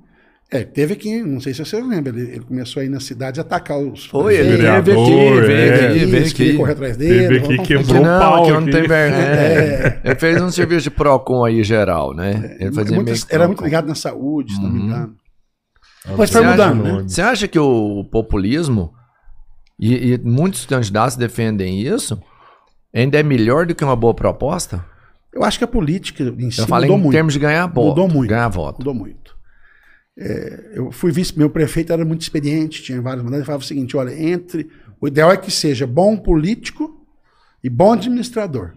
É, 0.51 0.63
teve 0.63 0.93
aqui, 0.93 1.21
não 1.21 1.39
sei 1.39 1.53
se 1.53 1.63
você 1.63 1.79
lembra, 1.79 2.11
ele, 2.11 2.31
ele 2.31 2.39
começou 2.39 2.81
aí 2.81 2.89
na 2.89 2.99
cidade 2.99 3.39
a 3.39 3.43
atacar 3.43 3.77
os. 3.77 4.07
Foi, 4.07 4.35
ele 4.35 4.57
veio 4.57 4.73
aqui, 4.73 4.91
veio 4.91 5.51
é, 5.51 5.87
aqui, 5.89 6.05
veio 6.05 6.25
aqui. 6.25 6.57
correr 6.57 6.71
atrás 6.71 6.97
dele. 6.97 7.39
Teve 7.39 7.53
aqui, 7.53 7.67
quebrou 7.67 8.03
não, 8.03 8.19
pau. 8.19 8.45
Que 8.45 8.51
não 8.51 8.65
tem 8.65 8.87
vergonha. 8.87 9.19
É. 9.29 10.01
Ele 10.03 10.15
fez 10.15 10.41
um 10.41 10.49
serviço 10.49 10.83
de 10.83 10.89
PROCON 10.89 11.45
aí 11.45 11.63
geral, 11.63 12.15
né? 12.15 12.57
Ele 12.59 12.71
fazia 12.71 12.95
muito, 12.95 13.11
era 13.29 13.45
muito 13.45 13.63
ligado 13.63 13.87
na 13.87 13.93
saúde, 13.93 14.55
se 14.55 14.61
não 14.61 14.71
me 14.71 14.79
uhum. 14.79 14.85
engano. 14.85 15.15
Mas 16.17 16.31
foi 16.31 16.41
mudando, 16.41 16.83
né? 16.83 17.03
Você 17.07 17.21
acha 17.21 17.47
que 17.47 17.59
o 17.59 18.03
populismo, 18.05 18.91
e, 19.79 20.13
e 20.13 20.17
muitos 20.17 20.65
candidatos 20.65 21.15
defendem 21.15 21.81
isso, 21.81 22.19
ainda 22.93 23.19
é 23.19 23.23
melhor 23.23 23.65
do 23.65 23.75
que 23.75 23.83
uma 23.83 23.95
boa 23.95 24.13
proposta? 24.13 24.85
Eu 25.33 25.43
acho 25.43 25.57
que 25.57 25.63
a 25.63 25.67
política 25.67 26.23
em 26.23 26.49
si 26.49 26.59
eu 26.59 26.67
falei 26.67 26.89
mudou 26.89 26.99
em 26.99 27.03
muito. 27.03 27.13
termos 27.13 27.33
de 27.33 27.39
ganhar 27.39 27.67
voto. 27.67 27.87
Mudou 27.87 28.09
muito. 28.09 28.29
Ganhar 28.29 28.47
voto. 28.49 28.79
Mudou 28.79 28.93
muito. 28.93 29.37
É, 30.17 30.71
eu 30.73 30.91
fui 30.91 31.11
vice, 31.11 31.37
meu 31.37 31.49
prefeito 31.49 31.93
era 31.93 32.03
muito 32.03 32.21
experiente, 32.21 32.83
tinha 32.83 33.01
vários 33.01 33.23
mandatos, 33.23 33.39
ele 33.39 33.45
falava 33.45 33.63
o 33.63 33.67
seguinte: 33.67 33.95
olha, 33.95 34.13
entre. 34.13 34.69
O 35.01 35.07
ideal 35.07 35.31
é 35.31 35.37
que 35.37 35.49
seja 35.49 35.87
bom 35.87 36.17
político 36.17 37.05
e 37.63 37.69
bom 37.69 37.93
administrador. 37.93 38.73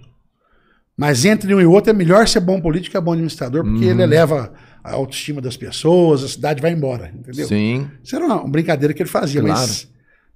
Mas 0.96 1.24
entre 1.24 1.52
um 1.52 1.60
e 1.60 1.66
outro 1.66 1.90
é 1.90 1.92
melhor 1.92 2.28
ser 2.28 2.38
bom 2.38 2.60
político 2.60 2.96
e 2.96 3.00
bom 3.00 3.12
administrador, 3.12 3.64
porque 3.64 3.86
uhum. 3.86 3.90
ele 3.90 4.02
eleva 4.02 4.52
a 4.84 4.92
autoestima 4.92 5.40
das 5.40 5.56
pessoas, 5.56 6.22
a 6.22 6.28
cidade 6.28 6.62
vai 6.62 6.70
embora, 6.72 7.12
entendeu? 7.12 7.46
Sim. 7.48 7.90
Isso 8.04 8.14
era 8.14 8.24
uma, 8.24 8.42
uma 8.42 8.50
brincadeira 8.50 8.92
que 8.94 9.02
ele 9.02 9.08
fazia, 9.08 9.40
claro. 9.40 9.58
mas 9.58 9.88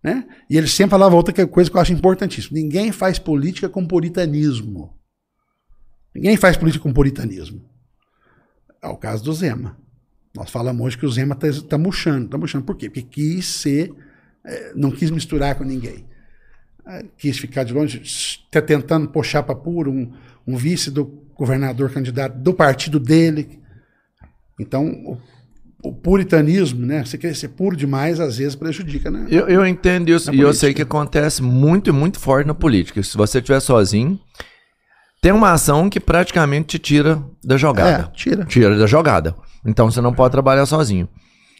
né? 0.06 0.24
E 0.48 0.56
ele 0.56 0.68
sempre 0.68 0.92
falava 0.92 1.16
outra 1.16 1.48
coisa 1.48 1.68
que 1.68 1.76
eu 1.76 1.80
acho 1.80 1.92
importantíssima. 1.92 2.56
Ninguém 2.56 2.92
faz 2.92 3.18
política 3.18 3.68
com 3.68 3.84
puritanismo. 3.84 4.96
Ninguém 6.14 6.36
faz 6.36 6.56
política 6.56 6.84
com 6.84 6.92
puritanismo. 6.92 7.68
É 8.80 8.86
o 8.86 8.96
caso 8.96 9.24
do 9.24 9.32
Zema. 9.32 9.76
Nós 10.32 10.48
falamos 10.48 10.86
hoje 10.86 10.96
que 10.96 11.04
o 11.04 11.10
Zema 11.10 11.34
está 11.34 11.48
tá 11.70 11.76
murchando. 11.76 12.26
Está 12.26 12.38
murchando. 12.38 12.64
Por 12.64 12.76
quê? 12.76 12.88
Porque 12.88 13.02
quis 13.02 13.46
ser, 13.46 13.92
é, 14.44 14.72
não 14.76 14.92
quis 14.92 15.10
misturar 15.10 15.56
com 15.56 15.64
ninguém. 15.64 16.06
É, 16.86 17.04
quis 17.18 17.36
ficar 17.36 17.64
de 17.64 17.72
longe, 17.72 18.00
está 18.00 18.62
tentando 18.62 19.08
puxar 19.08 19.42
para 19.42 19.56
puro 19.56 19.90
um, 19.90 20.12
um 20.46 20.56
vice 20.56 20.88
do 20.88 21.04
governador 21.34 21.90
candidato 21.90 22.38
do 22.38 22.54
partido 22.54 23.00
dele. 23.00 23.60
Então, 24.60 25.20
o 25.88 25.92
puritanismo, 25.92 26.84
né? 26.84 27.04
Você 27.04 27.16
querer 27.16 27.34
ser 27.34 27.48
puro 27.48 27.76
demais, 27.76 28.18
às 28.20 28.38
vezes 28.38 28.54
prejudica, 28.54 29.10
né? 29.10 29.26
Eu, 29.28 29.48
eu 29.48 29.66
entendo 29.66 30.08
isso 30.08 30.34
e 30.34 30.40
eu 30.40 30.52
sei 30.52 30.74
que 30.74 30.82
acontece 30.82 31.42
muito 31.42 31.90
e 31.90 31.92
muito 31.92 32.18
forte 32.18 32.46
na 32.46 32.54
política. 32.54 33.02
Se 33.02 33.16
você 33.16 33.38
estiver 33.38 33.60
sozinho, 33.60 34.18
tem 35.20 35.32
uma 35.32 35.52
ação 35.52 35.88
que 35.88 36.00
praticamente 36.00 36.66
te 36.66 36.78
tira 36.78 37.22
da 37.44 37.56
jogada. 37.56 38.10
É, 38.12 38.16
tira. 38.16 38.44
Tira 38.44 38.76
da 38.76 38.86
jogada. 38.86 39.34
Então 39.64 39.90
você 39.90 40.00
não 40.00 40.12
pode 40.12 40.32
trabalhar 40.32 40.66
sozinho. 40.66 41.08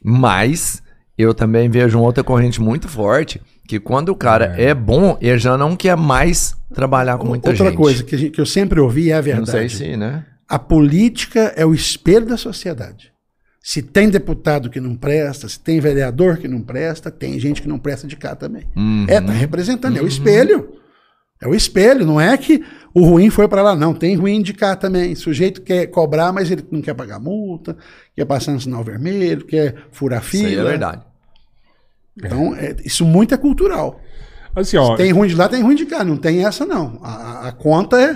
Mas 0.02 0.82
eu 1.16 1.32
também 1.32 1.68
vejo 1.70 1.98
uma 1.98 2.06
outra 2.06 2.22
corrente 2.22 2.60
muito 2.60 2.88
forte, 2.88 3.40
que 3.66 3.80
quando 3.80 4.10
o 4.10 4.16
cara 4.16 4.54
é, 4.56 4.66
é 4.66 4.74
bom, 4.74 5.16
ele 5.20 5.38
já 5.38 5.56
não 5.56 5.74
quer 5.74 5.96
mais 5.96 6.56
trabalhar 6.74 7.16
com 7.16 7.26
muita 7.26 7.48
outra 7.48 7.64
gente. 7.64 7.66
Outra 7.66 7.76
coisa 7.76 8.04
que, 8.04 8.16
gente, 8.16 8.30
que 8.32 8.40
eu 8.40 8.46
sempre 8.46 8.80
ouvi 8.80 9.10
é 9.10 9.14
a 9.14 9.20
verdade. 9.20 9.46
Não 9.46 9.52
sei 9.52 9.68
se, 9.68 9.96
né? 9.96 10.24
A 10.48 10.58
política 10.58 11.52
é 11.56 11.64
o 11.64 11.74
espelho 11.74 12.26
da 12.26 12.36
sociedade. 12.36 13.15
Se 13.66 13.82
tem 13.82 14.08
deputado 14.08 14.70
que 14.70 14.78
não 14.80 14.94
presta, 14.94 15.48
se 15.48 15.58
tem 15.58 15.80
vereador 15.80 16.36
que 16.36 16.46
não 16.46 16.62
presta, 16.62 17.10
tem 17.10 17.36
gente 17.40 17.60
que 17.60 17.66
não 17.66 17.80
presta 17.80 18.06
de 18.06 18.14
cá 18.14 18.36
também. 18.36 18.64
Uhum. 18.76 19.06
É, 19.08 19.20
tá 19.20 19.32
representando, 19.32 19.94
uhum. 19.94 19.98
é 19.98 20.00
o 20.02 20.04
uhum. 20.04 20.08
espelho. 20.08 20.68
É 21.42 21.48
o 21.48 21.54
espelho, 21.54 22.06
não 22.06 22.20
é 22.20 22.36
que 22.36 22.62
o 22.94 23.04
ruim 23.04 23.28
foi 23.28 23.48
para 23.48 23.62
lá, 23.62 23.74
não. 23.74 23.92
Tem 23.92 24.14
ruim 24.14 24.40
de 24.40 24.54
cá 24.54 24.76
também. 24.76 25.14
O 25.14 25.16
sujeito 25.16 25.62
quer 25.62 25.88
cobrar, 25.88 26.32
mas 26.32 26.48
ele 26.48 26.64
não 26.70 26.80
quer 26.80 26.94
pagar 26.94 27.18
multa, 27.18 27.76
quer 28.14 28.24
passar 28.24 28.52
no 28.52 28.60
sinal 28.60 28.84
vermelho, 28.84 29.44
quer 29.44 29.74
furar 29.90 30.22
fila. 30.22 30.48
Isso 30.48 30.60
é 30.60 30.64
verdade. 30.64 31.02
Então, 32.16 32.54
é, 32.54 32.76
isso 32.84 33.04
muito 33.04 33.34
é 33.34 33.36
cultural. 33.36 34.00
Assim, 34.54 34.76
ó, 34.76 34.92
Se 34.92 34.98
tem 34.98 35.10
ruim 35.10 35.26
de 35.26 35.34
lá, 35.34 35.48
tem 35.48 35.60
ruim 35.60 35.74
de 35.74 35.86
cá. 35.86 36.04
Não 36.04 36.16
tem 36.16 36.46
essa, 36.46 36.64
não. 36.64 37.00
A, 37.02 37.48
a 37.48 37.52
conta 37.52 38.00
é, 38.00 38.10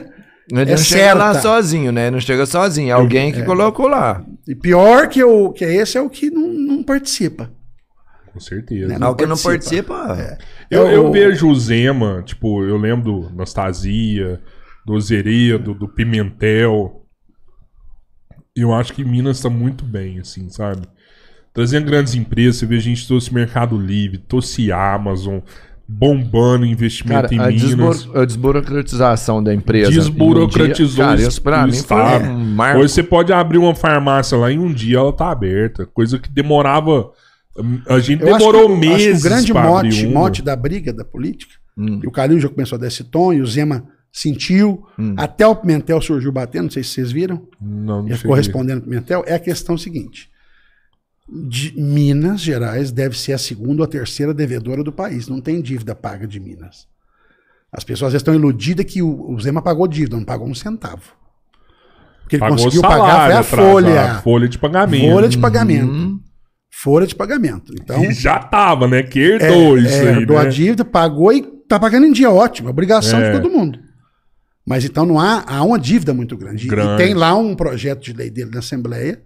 Ele 0.48 0.62
é 0.62 0.64
não 0.64 0.76
certa. 0.76 0.84
chega 0.84 1.14
lá 1.14 1.40
sozinho, 1.40 1.90
né? 1.90 2.08
Não 2.08 2.20
chega 2.20 2.46
sozinho. 2.46 2.90
É 2.90 2.92
alguém 2.92 3.32
que 3.32 3.40
é. 3.40 3.44
colocou 3.44 3.88
lá. 3.88 4.24
E 4.50 4.54
pior 4.56 5.08
que, 5.08 5.22
o, 5.22 5.52
que 5.52 5.64
esse 5.64 5.96
é 5.96 6.00
o 6.00 6.10
que 6.10 6.28
não, 6.28 6.48
não 6.48 6.82
participa. 6.82 7.52
Com 8.32 8.40
certeza. 8.40 8.88
Né? 8.88 8.98
Não, 8.98 9.14
que 9.14 9.24
não 9.24 9.36
participa. 9.36 10.16
É. 10.18 10.38
Eu, 10.68 10.88
eu, 10.88 11.12
vejo 11.12 11.48
o 11.48 11.54
Zema, 11.54 12.20
tipo, 12.26 12.64
eu 12.64 12.76
lembro 12.76 13.04
do 13.04 13.26
Anastasia, 13.28 14.42
do 14.84 15.00
Zeredo, 15.00 15.72
do 15.72 15.86
Pimentel. 15.86 17.06
Eu 18.56 18.74
acho 18.74 18.92
que 18.92 19.04
Minas 19.04 19.36
está 19.36 19.48
muito 19.48 19.84
bem, 19.84 20.18
assim, 20.18 20.50
sabe? 20.50 20.82
Trazendo 21.54 21.86
grandes 21.86 22.16
empresas, 22.16 22.56
você 22.56 22.66
vê 22.66 22.74
a 22.74 22.80
gente 22.80 23.06
trouxe 23.06 23.32
Mercado 23.32 23.78
Livre, 23.78 24.18
trouxe 24.18 24.72
Amazon, 24.72 25.38
bombando 25.92 26.64
investimento 26.64 27.28
cara, 27.28 27.34
em 27.34 27.40
a 27.40 27.48
Minas. 27.48 28.08
a 28.14 28.24
desburocratização 28.24 29.42
da 29.42 29.52
empresa. 29.52 29.90
Desburocratizou 29.90 31.04
um 31.04 31.08
dia, 31.08 31.16
cara, 31.16 31.28
isso 31.28 31.42
pra 31.42 31.66
mim 31.66 31.72
estado. 31.72 32.24
foi 32.24 32.32
um 32.32 32.44
marco. 32.54 32.80
Hoje 32.80 32.94
você 32.94 33.02
pode 33.02 33.32
abrir 33.32 33.58
uma 33.58 33.74
farmácia 33.74 34.38
lá 34.38 34.52
em 34.52 34.58
um 34.58 34.72
dia 34.72 34.98
ela 34.98 35.12
tá 35.12 35.30
aberta. 35.30 35.84
Coisa 35.86 36.18
que 36.18 36.30
demorava. 36.30 37.10
A 37.88 37.98
gente 37.98 38.22
Eu 38.22 38.32
demorou 38.32 38.68
acho 38.68 38.80
que, 38.80 38.88
meses. 38.88 39.04
Acho 39.04 39.10
que 39.10 39.26
o 39.26 39.30
grande 39.30 39.52
mote, 39.52 40.06
mote 40.06 40.42
da 40.42 40.54
briga 40.54 40.92
da 40.92 41.04
política, 41.04 41.54
hum. 41.76 42.00
e 42.02 42.06
o 42.06 42.10
Calil 42.12 42.38
já 42.38 42.48
começou 42.48 42.76
a 42.76 42.80
dar 42.80 42.86
esse 42.86 43.02
tom, 43.04 43.32
e 43.32 43.40
o 43.40 43.46
Zema 43.46 43.84
sentiu, 44.12 44.86
hum. 44.98 45.14
até 45.16 45.46
o 45.46 45.56
Pimentel 45.56 46.00
surgiu 46.00 46.30
batendo, 46.30 46.64
não 46.64 46.70
sei 46.70 46.84
se 46.84 46.90
vocês 46.90 47.12
viram. 47.12 47.42
Não, 47.60 48.02
não 48.02 48.08
Ele 48.08 48.16
ficou 48.16 48.34
respondendo 48.36 48.78
o 48.78 48.82
Pimentel. 48.82 49.24
É 49.26 49.34
a 49.34 49.40
questão 49.40 49.76
seguinte 49.76 50.29
de 51.32 51.72
Minas 51.80 52.40
Gerais 52.40 52.90
deve 52.90 53.16
ser 53.16 53.32
a 53.32 53.38
segunda 53.38 53.82
ou 53.82 53.84
a 53.84 53.88
terceira 53.88 54.34
devedora 54.34 54.82
do 54.82 54.92
país. 54.92 55.28
Não 55.28 55.40
tem 55.40 55.60
dívida 55.60 55.94
paga 55.94 56.26
de 56.26 56.40
Minas. 56.40 56.88
As 57.72 57.84
pessoas 57.84 58.14
estão 58.14 58.34
iludidas 58.34 58.84
que 58.84 59.00
o, 59.00 59.30
o 59.30 59.40
Zema 59.40 59.62
pagou 59.62 59.86
dívida, 59.86 60.16
não 60.16 60.24
pagou 60.24 60.48
um 60.48 60.54
centavo. 60.54 61.12
Porque 62.22 62.36
ele 62.36 62.40
pagou 62.40 62.56
conseguiu 62.56 62.80
salário, 62.80 63.04
pagar 63.04 63.44
foi 63.44 63.58
a 63.58 63.62
folha. 63.62 64.02
A 64.02 64.22
folha 64.22 64.48
de 64.48 64.58
pagamento. 64.58 65.12
Folha 65.12 65.28
de 65.28 65.38
pagamento. 65.38 65.92
Uhum. 65.92 66.20
Folha 66.72 67.06
de 67.06 67.14
pagamento. 67.14 67.74
Então, 67.80 68.04
e 68.04 68.12
já 68.12 68.38
tava, 68.38 68.88
né? 68.88 69.02
Que 69.02 69.20
herdou 69.20 69.76
é, 69.76 69.80
isso 69.80 69.94
é, 69.94 70.10
aí. 70.10 70.20
Herdou 70.20 70.36
né? 70.36 70.42
a 70.42 70.48
dívida, 70.48 70.84
pagou 70.84 71.32
e 71.32 71.42
tá 71.68 71.78
pagando 71.78 72.06
em 72.06 72.12
dia 72.12 72.30
ótimo. 72.30 72.70
Obrigação 72.70 73.20
é. 73.20 73.30
de 73.30 73.40
todo 73.40 73.52
mundo. 73.52 73.78
Mas 74.66 74.84
então 74.84 75.06
não 75.06 75.18
há, 75.18 75.44
há 75.46 75.62
uma 75.62 75.78
dívida 75.78 76.12
muito 76.12 76.36
grande. 76.36 76.66
grande. 76.66 77.02
E 77.02 77.06
tem 77.06 77.14
lá 77.14 77.36
um 77.36 77.54
projeto 77.54 78.00
de 78.00 78.12
lei 78.12 78.30
dele 78.30 78.50
na 78.52 78.60
Assembleia 78.60 79.20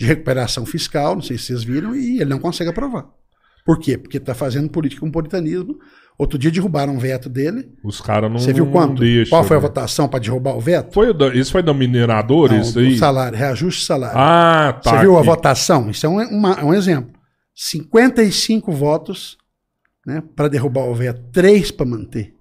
de 0.00 0.06
recuperação 0.06 0.64
fiscal, 0.64 1.14
não 1.14 1.20
sei 1.20 1.36
se 1.36 1.44
vocês 1.44 1.62
viram, 1.62 1.94
e 1.94 2.22
ele 2.22 2.30
não 2.30 2.38
consegue 2.38 2.70
aprovar. 2.70 3.04
Por 3.66 3.78
quê? 3.78 3.98
Porque 3.98 4.16
está 4.16 4.34
fazendo 4.34 4.70
política 4.70 5.02
com 5.02 5.10
puritanismo. 5.10 5.78
Outro 6.16 6.38
dia 6.38 6.50
derrubaram 6.50 6.94
um 6.94 6.98
veto 6.98 7.28
dele. 7.28 7.70
Os 7.84 8.00
caras 8.00 8.30
não. 8.32 8.38
Você 8.38 8.50
viu 8.50 8.66
quanto? 8.70 9.00
Deixa, 9.00 9.28
Qual 9.28 9.44
foi 9.44 9.58
a 9.58 9.60
né? 9.60 9.66
votação 9.66 10.08
para 10.08 10.18
derrubar 10.18 10.56
o 10.56 10.60
veto? 10.60 10.94
Foi 10.94 11.14
isso 11.34 11.52
foi 11.52 11.62
do 11.62 11.74
minerador, 11.74 12.50
não, 12.50 12.62
isso 12.62 12.78
aí? 12.78 12.96
salário, 12.96 13.36
reajuste 13.36 13.84
salário. 13.84 14.18
Ah, 14.18 14.80
tá. 14.82 14.90
Você 14.90 15.00
viu 15.00 15.18
aqui. 15.18 15.28
a 15.28 15.30
votação? 15.34 15.90
Isso 15.90 16.06
é 16.06 16.08
um, 16.08 16.18
uma, 16.30 16.64
um 16.64 16.72
exemplo. 16.72 17.12
55 17.54 18.72
votos 18.72 19.36
né, 20.06 20.22
para 20.34 20.48
derrubar 20.48 20.84
o 20.84 20.94
veto, 20.94 21.22
três 21.30 21.70
para 21.70 21.84
manter. 21.84 22.34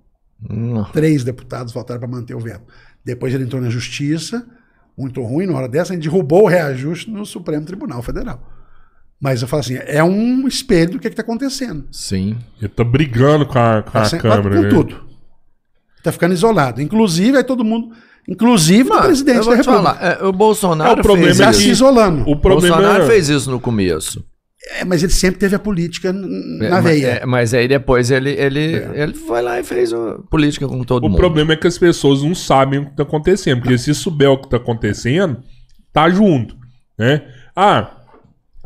Hum. 0.50 0.82
Três 0.94 1.26
deputados 1.26 1.74
votaram 1.74 2.00
para 2.00 2.10
manter 2.10 2.36
o 2.36 2.40
veto. 2.40 2.64
Depois 3.04 3.34
ele 3.34 3.44
entrou 3.44 3.62
na 3.62 3.70
justiça 3.70 4.48
muito 5.00 5.22
ruim 5.24 5.46
na 5.46 5.54
hora 5.54 5.68
dessa, 5.68 5.94
a 5.94 5.96
gente 5.96 6.04
derrubou 6.04 6.44
o 6.44 6.48
reajuste 6.48 7.10
no 7.10 7.26
Supremo 7.26 7.66
Tribunal 7.66 8.02
Federal. 8.02 8.42
Mas 9.20 9.42
eu 9.42 9.48
falo 9.48 9.62
assim, 9.62 9.78
é 9.86 10.04
um 10.04 10.48
espelho 10.48 10.92
do 10.92 11.00
que 11.00 11.08
é 11.08 11.10
está 11.10 11.22
acontecendo. 11.22 11.86
Sim. 11.92 12.38
Ele 12.60 12.70
tá 12.70 12.84
brigando 12.84 13.46
com 13.46 13.60
a, 13.60 13.82
com 13.82 13.92
tá 13.92 14.04
a 14.04 14.18
câmera. 14.18 14.56
Com 14.56 14.62
né? 14.62 14.70
tudo. 14.70 15.04
Tá 16.04 16.12
ficando 16.12 16.34
isolado. 16.34 16.82
Inclusive, 16.82 17.38
aí 17.38 17.44
todo 17.44 17.64
mundo. 17.64 17.94
Inclusive 18.28 18.88
Mano, 18.88 19.02
o 19.02 19.06
presidente 19.06 19.46
da 19.46 19.56
República. 19.56 19.64
Falar, 19.64 19.98
é, 20.02 20.24
o 20.24 20.32
Bolsonaro 20.32 20.98
é, 20.98 21.00
o 21.00 21.04
problema 21.04 21.36
fez 21.36 21.40
é 21.40 21.48
que, 21.48 21.54
se 21.58 21.70
isolando. 21.70 22.30
O 22.30 22.36
Bolsonaro 22.36 23.04
é... 23.04 23.08
fez 23.08 23.28
isso 23.28 23.52
no 23.52 23.60
começo. 23.60 24.24
É, 24.72 24.84
mas 24.84 25.02
ele 25.02 25.12
sempre 25.12 25.40
teve 25.40 25.56
a 25.56 25.60
política 25.60 26.12
na 26.12 26.80
é, 26.80 26.82
veia. 26.82 27.08
É, 27.08 27.26
mas 27.26 27.54
aí 27.54 27.68
depois 27.68 28.12
ele, 28.12 28.32
ele, 28.32 28.76
é. 28.76 29.04
ele 29.04 29.14
foi 29.14 29.42
lá 29.42 29.60
e 29.60 29.64
fez 29.64 29.92
política 30.30 30.68
com 30.68 30.84
todo 30.84 31.06
o 31.06 31.08
mundo. 31.08 31.18
O 31.18 31.20
problema 31.20 31.54
é 31.54 31.56
que 31.56 31.68
as 31.68 31.78
pessoas 31.78 32.22
não 32.24 32.36
sabem 32.36 32.80
o 32.80 32.86
que 32.86 32.92
está 32.92 33.04
acontecendo. 33.04 33.62
Porque 33.62 33.78
se 33.78 33.94
souber 33.96 34.30
o 34.30 34.38
que 34.38 34.48
está 34.48 34.58
acontecendo, 34.58 35.42
tá 35.94 36.10
junto. 36.10 36.58
Né? 36.98 37.22
Ah, 37.56 38.00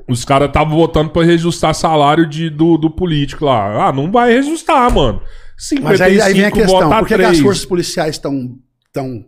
os 0.08 0.26
caras 0.26 0.48
estavam 0.48 0.76
votando 0.76 1.12
para 1.12 1.26
reajustar 1.26 1.76
salário 1.76 2.28
de, 2.28 2.50
do, 2.50 2.78
do 2.78 2.90
político 2.90 3.46
lá. 3.46 3.88
Ah, 3.88 3.94
não 3.94 4.12
vai 4.12 4.32
reajustar, 4.32 4.92
mano. 4.92 5.22
55 5.58 5.84
Mas 5.84 6.02
aí, 6.02 6.20
aí 6.20 6.34
vem 6.34 6.46
a 6.46 6.52
questão, 6.52 6.90
por 6.90 7.08
que, 7.08 7.14
as 7.14 7.40
forças 7.40 7.66
policiais 7.66 8.16
estão 8.16 8.58
tão 8.92 9.24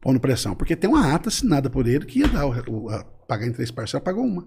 pondo 0.00 0.20
pressão? 0.20 0.54
Porque 0.54 0.76
tem 0.76 0.88
uma 0.88 1.14
ata 1.14 1.30
assinada 1.30 1.70
por 1.70 1.88
ele 1.88 2.04
que 2.04 2.20
ia 2.20 2.28
dar 2.28 2.46
o, 2.46 2.52
o 2.68 2.90
a, 2.90 3.02
pagar 3.26 3.46
em 3.46 3.52
três 3.52 3.70
parcelas, 3.70 4.04
pagou 4.04 4.24
uma. 4.24 4.46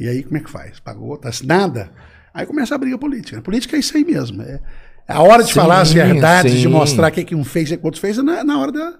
E 0.00 0.08
aí 0.08 0.22
como 0.22 0.38
é 0.38 0.40
que 0.40 0.50
faz? 0.50 0.80
Pagou? 0.80 1.18
Tá 1.18 1.30
nada? 1.44 1.92
Aí 2.32 2.46
começa 2.46 2.74
a 2.74 2.78
briga 2.78 2.96
política. 2.96 3.38
A 3.38 3.42
política 3.42 3.76
é 3.76 3.80
isso 3.80 3.94
aí 3.94 4.04
mesmo. 4.04 4.40
É, 4.40 4.58
é 5.06 5.12
a 5.12 5.20
hora 5.20 5.42
de 5.42 5.50
sim, 5.50 5.60
falar 5.60 5.82
as 5.82 5.92
verdades, 5.92 6.52
sim. 6.52 6.60
de 6.60 6.68
mostrar 6.68 7.08
o 7.08 7.12
que 7.12 7.34
um 7.34 7.44
fez 7.44 7.70
e 7.70 7.74
o 7.74 7.78
que 7.78 7.84
outro 7.84 8.00
fez, 8.00 8.16
é 8.16 8.22
na, 8.22 8.42
na 8.42 8.58
hora 8.58 8.72
da, 8.72 8.94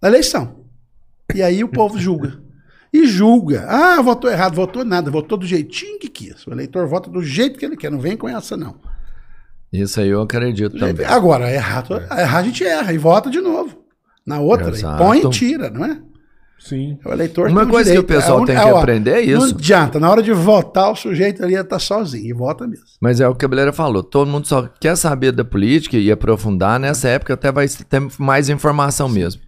da 0.00 0.08
eleição. 0.08 0.64
E 1.34 1.42
aí 1.42 1.62
o 1.62 1.68
povo 1.68 1.98
julga. 1.98 2.40
E 2.92 3.06
julga. 3.06 3.66
Ah, 3.68 4.00
votou 4.00 4.30
errado, 4.30 4.54
votou 4.54 4.84
nada, 4.84 5.10
votou 5.10 5.36
do 5.36 5.46
jeitinho 5.46 5.98
que 5.98 6.08
quis. 6.08 6.46
O 6.46 6.52
eleitor 6.52 6.88
vota 6.88 7.10
do 7.10 7.22
jeito 7.22 7.58
que 7.58 7.64
ele 7.64 7.76
quer, 7.76 7.90
não 7.90 8.00
vem 8.00 8.16
com 8.16 8.28
essa, 8.28 8.56
não. 8.56 8.80
Isso 9.70 10.00
aí 10.00 10.08
eu 10.08 10.22
acredito 10.22 10.76
também. 10.78 11.06
Agora, 11.06 11.52
errado, 11.52 11.94
errar 11.96 12.38
a 12.38 12.42
gente 12.42 12.64
erra 12.64 12.92
e 12.92 12.98
vota 12.98 13.30
de 13.30 13.40
novo. 13.40 13.78
Na 14.26 14.40
outra, 14.40 14.76
e 14.76 14.82
põe 14.98 15.20
e 15.20 15.30
tira, 15.30 15.70
não 15.70 15.84
é? 15.84 16.00
Sim. 16.60 16.98
O 17.04 17.10
eleitor 17.10 17.48
Uma 17.48 17.66
coisa 17.66 17.90
direito. 17.90 18.06
que 18.06 18.12
o 18.12 18.16
pessoal 18.16 18.42
é, 18.42 18.46
tem 18.46 18.54
que 18.54 18.60
é, 18.60 18.72
ó, 18.72 18.78
aprender 18.78 19.12
é 19.12 19.20
isso. 19.22 19.38
Não 19.38 19.46
adianta, 19.46 19.98
na 19.98 20.10
hora 20.10 20.22
de 20.22 20.32
votar, 20.32 20.92
o 20.92 20.94
sujeito 20.94 21.42
ali 21.42 21.54
está 21.54 21.78
sozinho 21.78 22.26
e 22.26 22.32
vota 22.34 22.66
mesmo. 22.66 22.84
Mas 23.00 23.18
é 23.18 23.26
o 23.26 23.34
que 23.34 23.44
a 23.46 23.48
Belera 23.48 23.72
falou: 23.72 24.02
todo 24.02 24.28
mundo 24.28 24.46
só 24.46 24.68
quer 24.78 24.94
saber 24.94 25.32
da 25.32 25.42
política 25.42 25.96
e 25.96 26.12
aprofundar. 26.12 26.78
Nessa 26.78 27.08
época 27.08 27.32
até 27.34 27.50
vai 27.50 27.66
ter 27.66 28.02
mais 28.18 28.50
informação 28.50 29.08
Sim. 29.08 29.14
mesmo. 29.14 29.42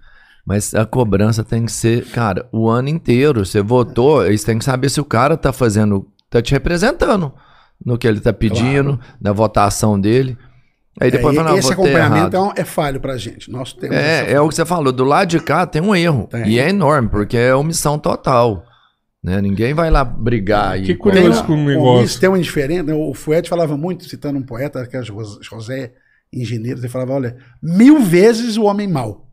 Mas 0.44 0.74
a 0.74 0.84
cobrança 0.84 1.44
tem 1.44 1.66
que 1.66 1.72
ser, 1.72 2.06
cara, 2.06 2.48
o 2.51 2.68
ano 2.68 2.89
inteiro. 2.89 3.44
Você 3.44 3.60
votou, 3.60 4.26
eles 4.26 4.43
têm 4.43 4.59
que 4.59 4.64
saber 4.64 4.89
se 4.89 5.01
o 5.01 5.05
cara 5.05 5.36
tá 5.36 5.52
fazendo, 5.52 6.09
tá 6.28 6.43
te 6.43 6.52
representando 6.52 7.32
no 7.84 7.98
que 7.98 8.09
ele 8.09 8.20
tá 8.20 8.32
pedindo, 8.32 8.97
claro. 8.97 9.14
na 9.20 9.32
votação 9.32 10.01
dele. 10.01 10.36
Aí 11.01 11.10
depois 11.10 11.36
é, 11.36 11.43
fala, 11.43 11.59
esse 11.59 11.73
acompanhamento 11.73 12.36
é, 12.36 12.60
é, 12.60 12.64
falho 12.64 13.01
pra 13.01 13.16
gente. 13.16 13.51
Nós 13.51 13.73
temos 13.73 13.97
é, 13.97 14.32
é 14.32 14.40
o 14.40 14.48
que 14.48 14.55
você 14.55 14.66
falou. 14.66 14.93
Do 14.93 15.05
lado 15.05 15.28
de 15.28 15.40
cá 15.40 15.66
tem 15.66 15.81
um 15.81 15.94
erro. 15.94 16.28
Tem. 16.31 16.47
E 16.47 16.59
é 16.59 16.69
enorme, 16.69 17.09
porque 17.09 17.36
é 17.36 17.55
omissão 17.55 17.98
total. 17.98 18.64
Né? 19.23 19.40
Ninguém 19.40 19.73
vai 19.73 19.90
lá 19.90 20.05
brigar. 20.05 20.81
Que 20.82 20.94
curioso 20.94 21.44
com 21.44 21.55
o 21.55 21.64
negócio. 21.64 22.05
Isso 22.05 22.20
tem 22.20 22.28
uma 22.28 22.39
diferença. 22.39 22.82
Né? 22.82 22.93
O 22.93 23.14
Fuete 23.14 23.48
falava 23.48 23.77
muito, 23.77 24.05
citando 24.05 24.39
um 24.39 24.43
poeta, 24.43 24.86
que 24.86 24.97
é 24.97 25.02
José 25.02 25.93
Engenheiro, 26.32 26.81
ele 26.81 26.89
falava: 26.89 27.12
olha, 27.12 27.36
mil 27.62 28.01
vezes 28.01 28.56
o 28.56 28.64
homem 28.64 28.89
mau 28.89 29.28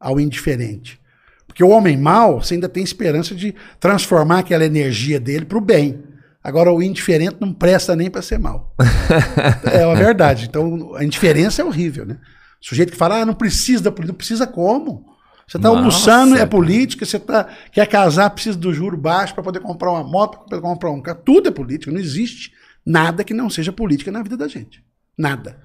ao 0.00 0.18
indiferente. 0.18 1.00
Porque 1.46 1.62
o 1.62 1.68
homem 1.70 1.96
mau, 1.96 2.42
você 2.42 2.54
ainda 2.54 2.68
tem 2.68 2.82
esperança 2.82 3.34
de 3.34 3.54
transformar 3.80 4.40
aquela 4.40 4.64
energia 4.64 5.18
dele 5.18 5.44
para 5.44 5.58
o 5.58 5.60
bem. 5.60 6.02
Agora, 6.48 6.72
o 6.72 6.82
indiferente 6.82 7.36
não 7.40 7.52
presta 7.52 7.94
nem 7.94 8.10
para 8.10 8.22
ser 8.22 8.38
mal. 8.38 8.74
é 9.70 9.82
a 9.82 9.94
verdade. 9.94 10.46
Então, 10.48 10.94
a 10.96 11.04
indiferença 11.04 11.60
é 11.60 11.64
horrível, 11.64 12.06
né? 12.06 12.16
O 12.58 12.66
sujeito 12.66 12.90
que 12.92 12.96
fala, 12.96 13.20
ah, 13.20 13.26
não 13.26 13.34
precisa 13.34 13.82
da 13.82 13.90
política. 13.90 14.12
Não 14.12 14.16
precisa 14.16 14.46
como? 14.46 15.04
Você 15.46 15.58
está 15.58 15.68
almoçando, 15.68 16.36
é 16.36 16.46
política. 16.46 17.04
Você 17.04 17.18
tá, 17.18 17.46
quer 17.70 17.86
casar, 17.86 18.30
precisa 18.30 18.56
do 18.56 18.72
juro 18.72 18.96
baixo 18.96 19.34
para 19.34 19.42
poder 19.42 19.60
comprar 19.60 19.92
uma 19.92 20.02
moto, 20.02 20.38
para 20.38 20.44
poder 20.48 20.62
comprar 20.62 20.90
um 20.90 21.02
carro. 21.02 21.20
Tudo 21.22 21.48
é 21.48 21.52
política. 21.52 21.92
Não 21.92 22.00
existe 22.00 22.50
nada 22.84 23.22
que 23.22 23.34
não 23.34 23.50
seja 23.50 23.70
política 23.70 24.10
na 24.10 24.22
vida 24.22 24.36
da 24.38 24.48
gente. 24.48 24.82
Nada. 25.18 25.58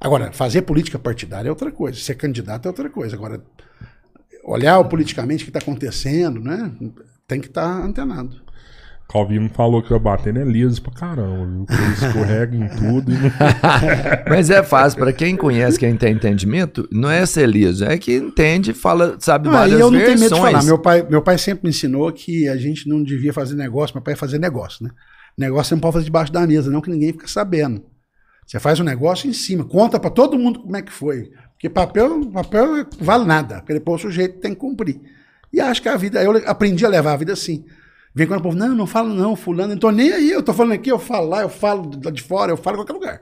Agora, 0.00 0.32
fazer 0.32 0.62
política 0.62 0.98
partidária 0.98 1.48
é 1.48 1.52
outra 1.52 1.70
coisa. 1.70 2.00
Ser 2.00 2.14
candidato 2.14 2.64
é 2.64 2.68
outra 2.70 2.88
coisa. 2.88 3.14
Agora, 3.14 3.44
olhar 4.42 4.82
politicamente 4.84 5.44
o 5.44 5.44
que 5.44 5.50
está 5.50 5.58
acontecendo, 5.58 6.40
né? 6.40 6.72
Tem 7.28 7.42
que 7.42 7.48
estar 7.48 7.80
tá 7.80 7.86
antenado. 7.86 8.43
Calvino 9.08 9.48
falou 9.50 9.82
que 9.82 9.92
o 9.92 9.98
batendo 9.98 10.40
é 10.40 10.44
liso 10.44 10.80
pra 10.82 10.92
caramba, 10.92 11.46
viu? 11.46 11.66
Que 11.66 12.04
escorrega 12.04 12.56
em 12.56 12.68
tudo. 12.68 13.12
Não... 13.12 13.30
Mas 14.28 14.50
é 14.50 14.62
fácil, 14.62 14.98
para 14.98 15.12
quem 15.12 15.36
conhece, 15.36 15.78
quem 15.78 15.96
tem 15.96 16.14
entendimento, 16.14 16.88
não 16.90 17.10
é 17.10 17.24
ser 17.26 17.46
liso, 17.48 17.84
é 17.84 17.98
que 17.98 18.16
entende, 18.16 18.72
fala, 18.72 19.16
sabe 19.20 19.46
não, 19.46 19.52
várias 19.52 19.78
eu 19.78 19.90
não 19.90 19.98
versões. 19.98 20.20
tenho 20.20 20.30
medo 20.30 20.34
de 20.34 20.40
falar. 20.40 20.64
Meu 20.64 20.78
pai, 20.78 21.06
meu 21.08 21.22
pai 21.22 21.38
sempre 21.38 21.64
me 21.64 21.70
ensinou 21.70 22.10
que 22.12 22.48
a 22.48 22.56
gente 22.56 22.88
não 22.88 23.02
devia 23.02 23.32
fazer 23.32 23.54
negócio, 23.54 23.94
meu 23.94 24.02
pai 24.02 24.14
ia 24.14 24.18
fazer 24.18 24.38
negócio, 24.38 24.84
né? 24.84 24.90
Negócio 25.36 25.68
você 25.68 25.74
não 25.74 25.80
pode 25.80 25.94
fazer 25.94 26.04
debaixo 26.06 26.32
da 26.32 26.46
mesa, 26.46 26.70
não 26.70 26.80
que 26.80 26.90
ninguém 26.90 27.12
fica 27.12 27.28
sabendo. 27.28 27.84
Você 28.46 28.58
faz 28.58 28.80
um 28.80 28.84
negócio 28.84 29.28
em 29.28 29.32
cima, 29.32 29.64
conta 29.64 29.98
para 29.98 30.10
todo 30.10 30.38
mundo 30.38 30.60
como 30.60 30.76
é 30.76 30.82
que 30.82 30.92
foi. 30.92 31.30
Porque 31.52 31.68
papel, 31.68 32.26
papel 32.30 32.86
vale 33.00 33.24
nada, 33.24 33.56
porque 33.56 33.74
depois 33.74 34.00
o 34.00 34.08
sujeito 34.08 34.40
tem 34.40 34.54
que 34.54 34.60
cumprir. 34.60 35.00
E 35.52 35.60
acho 35.60 35.80
que 35.80 35.88
a 35.88 35.96
vida, 35.96 36.22
eu 36.22 36.36
aprendi 36.46 36.84
a 36.84 36.88
levar 36.88 37.12
a 37.12 37.16
vida 37.16 37.32
assim. 37.32 37.64
Vem 38.14 38.26
quando 38.26 38.40
o 38.40 38.42
povo, 38.44 38.56
não, 38.56 38.74
não 38.74 38.86
falo 38.86 39.12
não, 39.12 39.34
fulano, 39.34 39.70
não 39.70 39.78
tô 39.78 39.90
nem 39.90 40.12
aí, 40.12 40.30
eu 40.30 40.42
tô 40.42 40.54
falando 40.54 40.72
aqui, 40.72 40.90
eu 40.90 41.00
falo 41.00 41.28
lá, 41.28 41.42
eu 41.42 41.48
falo 41.48 41.90
de 41.90 42.22
fora, 42.22 42.52
eu 42.52 42.56
falo 42.56 42.76
em 42.76 42.78
qualquer 42.78 42.92
lugar. 42.92 43.20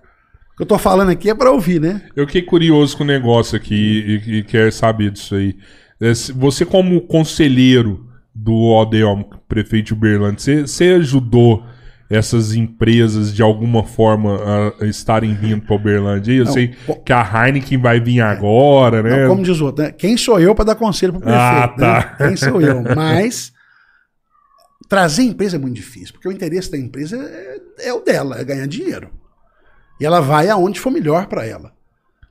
O 0.53 0.57
que 0.57 0.63
eu 0.63 0.67
tô 0.67 0.77
falando 0.77 1.11
aqui 1.11 1.31
é 1.31 1.35
para 1.35 1.51
ouvir, 1.51 1.81
né? 1.81 2.03
Eu 2.15 2.27
fiquei 2.27 2.43
curioso 2.43 2.97
com 2.97 3.03
o 3.03 3.07
negócio 3.07 3.57
aqui 3.57 4.21
e, 4.27 4.39
e 4.39 4.43
quero 4.43 4.71
saber 4.71 5.11
disso 5.11 5.35
aí. 5.35 5.57
É, 5.99 6.13
você, 6.35 6.67
como 6.67 7.01
conselheiro 7.01 8.07
do 8.35 8.53
Odeon, 8.53 9.23
prefeito 9.49 9.87
de 9.87 9.93
Uberlândia, 9.95 10.39
você, 10.39 10.61
você 10.67 10.85
ajudou 10.95 11.65
essas 12.11 12.55
empresas 12.55 13.35
de 13.35 13.41
alguma 13.41 13.85
forma 13.85 14.39
a, 14.79 14.85
estarem 14.85 15.33
vindo 15.35 15.63
para 15.63 15.75
Uberlândia? 15.75 16.35
Eu 16.35 16.45
não, 16.45 16.53
sei 16.53 16.75
que 17.03 17.13
a 17.15 17.47
Heineken 17.47 17.79
vai 17.79 17.99
vir 17.99 18.19
é. 18.19 18.23
agora, 18.23 19.03
né? 19.03 19.23
Não, 19.23 19.31
como 19.31 19.43
diz 19.43 19.59
o 19.59 19.67
outro, 19.67 19.85
né? 19.85 19.93
quem 19.93 20.19
sou 20.19 20.39
eu 20.39 20.55
para 20.55 20.67
dar 20.67 20.75
conselho 20.75 21.15
para 21.15 21.31
o 21.31 21.35
ah, 21.35 21.69
prefeito? 21.69 21.85
Ah, 21.85 22.03
tá. 22.03 22.17
Né? 22.21 22.29
Quem 22.29 22.37
sou 22.37 22.61
eu? 22.61 22.83
Mas 22.95 23.52
trazer 24.93 25.23
empresa 25.23 25.57
é 25.57 25.59
muito 25.59 25.77
difícil, 25.77 26.13
porque 26.13 26.29
o 26.29 26.33
interesse 26.33 26.71
da 26.71 26.77
empresa 26.77 27.17
é, 27.17 27.89
é 27.89 27.95
o 27.95 28.01
dela, 28.01 28.39
é 28.39 28.45
ganhar 28.45 28.67
dinheiro. 28.69 29.09
E 29.99 30.05
ela 30.05 30.21
vai 30.21 30.51
aonde 30.51 30.79
for 30.79 30.91
melhor 30.91 31.29
para 31.29 31.47
ela. 31.47 31.73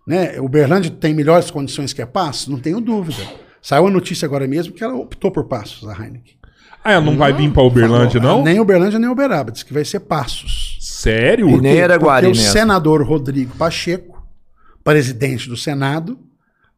Né? 0.05 0.39
O 0.39 0.45
Uberlândia 0.45 0.91
tem 0.91 1.11
melhores 1.11 1.49
condições 1.49 1.91
que 1.91 2.03
a 2.03 2.05
Passos? 2.05 2.47
Não 2.49 2.59
tenho 2.59 2.79
dúvida. 2.79 3.23
Saiu 3.63 3.87
a 3.87 3.89
notícia 3.89 4.27
agora 4.27 4.47
mesmo 4.47 4.75
que 4.75 4.83
ela 4.83 4.93
optou 4.93 5.31
por 5.31 5.45
Passos, 5.45 5.89
a 5.89 5.93
Heineken. 5.93 6.35
Ah, 6.83 6.91
ela 6.91 7.01
não, 7.01 7.13
não 7.13 7.17
vai 7.17 7.33
vir 7.33 7.51
para 7.51 7.63
Uberlândia, 7.63 8.21
falou, 8.21 8.37
não? 8.37 8.43
Nem 8.43 8.59
Uberlândia, 8.59 8.99
nem 8.99 9.09
Uberaba. 9.09 9.51
Diz 9.51 9.63
que 9.63 9.73
vai 9.73 9.83
ser 9.83 10.01
Passos. 10.01 10.77
Sério? 10.81 11.49
E 11.49 11.59
nem 11.59 11.81
Araguari 11.81 12.27
Porque 12.27 12.39
o 12.39 12.43
senador 12.43 13.01
Rodrigo 13.01 13.55
Pacheco, 13.55 14.23
presidente 14.83 15.49
do 15.49 15.57
Senado, 15.57 16.19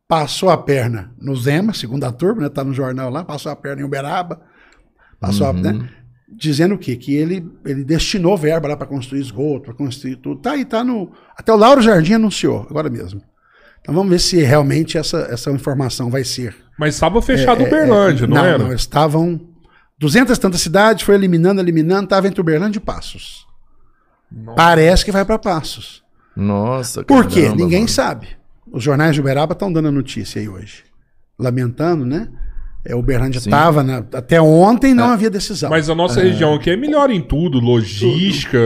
passou 0.08 0.50
a 0.50 0.56
perna 0.58 1.14
no 1.20 1.36
Zema, 1.36 1.74
segunda 1.74 2.10
turma, 2.10 2.44
né? 2.44 2.48
Tá 2.48 2.64
no 2.64 2.74
jornal 2.74 3.10
lá, 3.10 3.26
passou 3.26 3.52
a 3.52 3.56
perna 3.56 3.82
em 3.82 3.86
Uberaba, 3.86 4.53
passou 5.24 5.48
uhum. 5.48 5.58
a, 5.58 5.62
né? 5.74 5.90
Dizendo 6.28 6.76
o 6.76 6.78
quê? 6.78 6.98
Que 6.98 7.16
ele, 7.16 7.50
ele 7.64 7.86
destinou 7.86 8.36
verba 8.38 8.68
lá 8.68 8.76
para 8.76 8.88
construir 8.88 9.22
esgoto, 9.22 9.66
para 9.66 9.74
construir 9.74 10.18
tudo. 10.18 10.42
Tá 10.42 10.52
aí, 10.52 10.66
tá 10.66 10.84
no. 10.84 11.12
Até 11.38 11.54
o 11.54 11.56
Lauro 11.56 11.82
Jardim 11.82 12.14
anunciou, 12.14 12.68
agora 12.70 12.90
mesmo. 12.90 13.22
Então 13.80 13.96
vamos 13.96 14.10
ver 14.10 14.20
se 14.20 14.42
realmente 14.42 14.98
essa, 14.98 15.28
essa 15.30 15.50
informação 15.52 16.10
vai 16.10 16.26
ser. 16.26 16.56
Mas 16.78 16.96
estava 16.96 17.22
fechado 17.22 17.62
é, 17.62 17.68
Uberlândia, 17.68 18.26
é, 18.26 18.28
não, 18.28 18.36
não 18.36 18.46
era? 18.46 18.58
Não, 18.58 18.74
estavam 18.74 19.40
duzentas 19.98 20.38
tantas 20.38 20.60
cidades, 20.60 21.06
foi 21.06 21.16
eliminando, 21.16 21.62
eliminando, 21.62 22.06
estava 22.06 22.28
entre 22.28 22.42
Uberlândia 22.42 22.80
e 22.80 22.82
Passos. 22.82 23.46
Nossa. 24.30 24.58
Parece 24.58 25.06
que 25.06 25.12
vai 25.12 25.24
para 25.24 25.40
Passos. 25.40 26.04
Nossa, 26.36 27.04
Por 27.04 27.28
quê? 27.28 27.50
Ninguém 27.50 27.82
mano. 27.82 27.90
sabe. 27.90 28.28
Os 28.70 28.84
jornais 28.84 29.14
de 29.14 29.22
Uberaba 29.22 29.54
estão 29.54 29.72
dando 29.72 29.90
a 29.90 29.92
notícia 29.92 30.42
aí 30.42 30.50
hoje. 30.50 30.84
Lamentando, 31.38 32.06
né? 32.06 32.28
É, 32.86 32.94
Uberlândia 32.96 33.40
estava 33.40 33.82
até 34.14 34.42
ontem 34.42 34.94
não 34.94 35.12
é. 35.12 35.14
havia 35.14 35.30
decisão. 35.30 35.70
Mas 35.70 35.90
a 35.90 35.96
nossa 35.96 36.20
é. 36.20 36.24
região 36.24 36.54
aqui 36.54 36.70
é 36.70 36.76
melhor 36.76 37.10
em 37.10 37.22
tudo, 37.22 37.60
logística, 37.60 38.60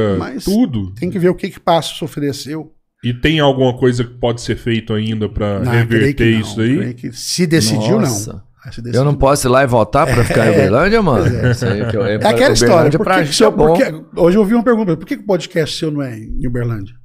tudo. 0.44 0.82
tudo. 0.82 0.96
Tem 0.96 1.10
que 1.10 1.20
ver 1.20 1.30
o 1.30 1.36
que 1.36 1.50
que 1.50 1.60
Passos 1.60 2.02
ofereceu. 2.02 2.74
E 3.04 3.14
tem 3.14 3.40
alguma 3.40 3.78
coisa 3.78 4.04
que 4.04 4.14
pode 4.16 4.42
ser 4.42 4.58
feito 4.58 4.92
ainda 4.92 5.30
para 5.30 5.60
reverter 5.64 6.40
isso 6.40 6.60
aí? 6.60 6.96
se 7.14 7.46
decidiu, 7.46 8.00
Nossa. 8.00 8.34
não. 8.34 8.48
Eu 8.94 9.06
não 9.06 9.16
posso 9.16 9.48
ir 9.48 9.50
lá 9.50 9.64
e 9.64 9.68
votar 9.68 10.06
para 10.06 10.26
ficar 10.26 10.48
em 10.48 10.52
Uberlândia, 10.52 11.02
mano? 11.02 11.26
É, 11.26 11.52
é, 11.52 12.12
é, 12.12 12.16
é 12.16 12.28
aquela 12.28 12.54
história. 12.54 12.92
Por 12.92 13.06
que, 13.06 13.26
seu, 13.28 13.52
porque, 13.52 13.84
hoje 14.16 14.36
eu 14.38 14.42
ouvi 14.42 14.56
uma 14.56 14.64
pergunta: 14.64 14.98
por 14.98 15.06
que 15.06 15.16
o 15.16 15.24
podcast 15.24 15.78
seu 15.78 15.90
não 15.90 16.02
é 16.02 16.18
em 16.18 16.46
Uberlândia? 16.46 16.96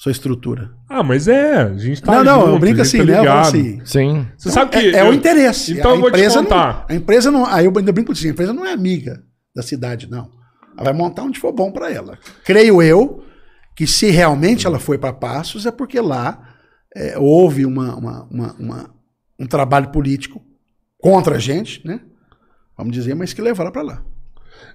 Sua 0.00 0.12
estrutura. 0.12 0.70
Ah, 0.88 1.02
mas 1.02 1.28
é. 1.28 1.56
A 1.56 1.76
gente 1.76 2.02
tá 2.02 2.12
Não, 2.12 2.24
não, 2.24 2.46
junto, 2.46 2.58
brinca 2.58 2.80
assim, 2.80 3.04
tá 3.04 3.04
né? 3.04 3.28
Assim. 3.28 3.84
Sim. 3.84 4.26
Você 4.34 4.48
então, 4.48 4.52
sabe 4.52 4.70
que. 4.70 4.78
É, 4.78 5.00
é 5.00 5.02
eu, 5.02 5.10
o 5.10 5.12
interesse. 5.12 5.74
Então 5.74 5.90
a 5.90 5.94
eu 5.94 6.00
vou 6.00 6.10
te 6.10 6.26
contar. 6.26 6.74
Não, 6.74 6.84
a 6.88 6.94
empresa 6.94 7.30
não. 7.30 7.44
Aí 7.44 7.66
eu 7.66 7.72
ainda 7.76 7.92
brinco 7.92 8.10
assim: 8.10 8.28
a 8.28 8.30
empresa 8.30 8.54
não 8.54 8.64
é 8.64 8.72
amiga 8.72 9.22
da 9.54 9.62
cidade, 9.62 10.10
não. 10.10 10.30
Ela 10.74 10.84
vai 10.84 10.94
montar 10.94 11.22
onde 11.22 11.38
for 11.38 11.52
bom 11.52 11.70
para 11.70 11.92
ela. 11.92 12.18
Creio 12.46 12.80
eu 12.80 13.22
que 13.76 13.86
se 13.86 14.08
realmente 14.08 14.66
ela 14.66 14.78
foi 14.78 14.96
para 14.96 15.12
Passos 15.12 15.66
é 15.66 15.70
porque 15.70 16.00
lá 16.00 16.48
é, 16.96 17.18
houve 17.18 17.66
uma, 17.66 17.94
uma, 17.94 18.24
uma, 18.30 18.56
uma, 18.58 18.94
um 19.38 19.46
trabalho 19.46 19.90
político 19.90 20.40
contra 20.98 21.36
a 21.36 21.38
gente, 21.38 21.86
né? 21.86 22.00
Vamos 22.74 22.94
dizer, 22.94 23.14
mas 23.14 23.34
que 23.34 23.42
levaram 23.42 23.70
para 23.70 23.82
lá. 23.82 24.02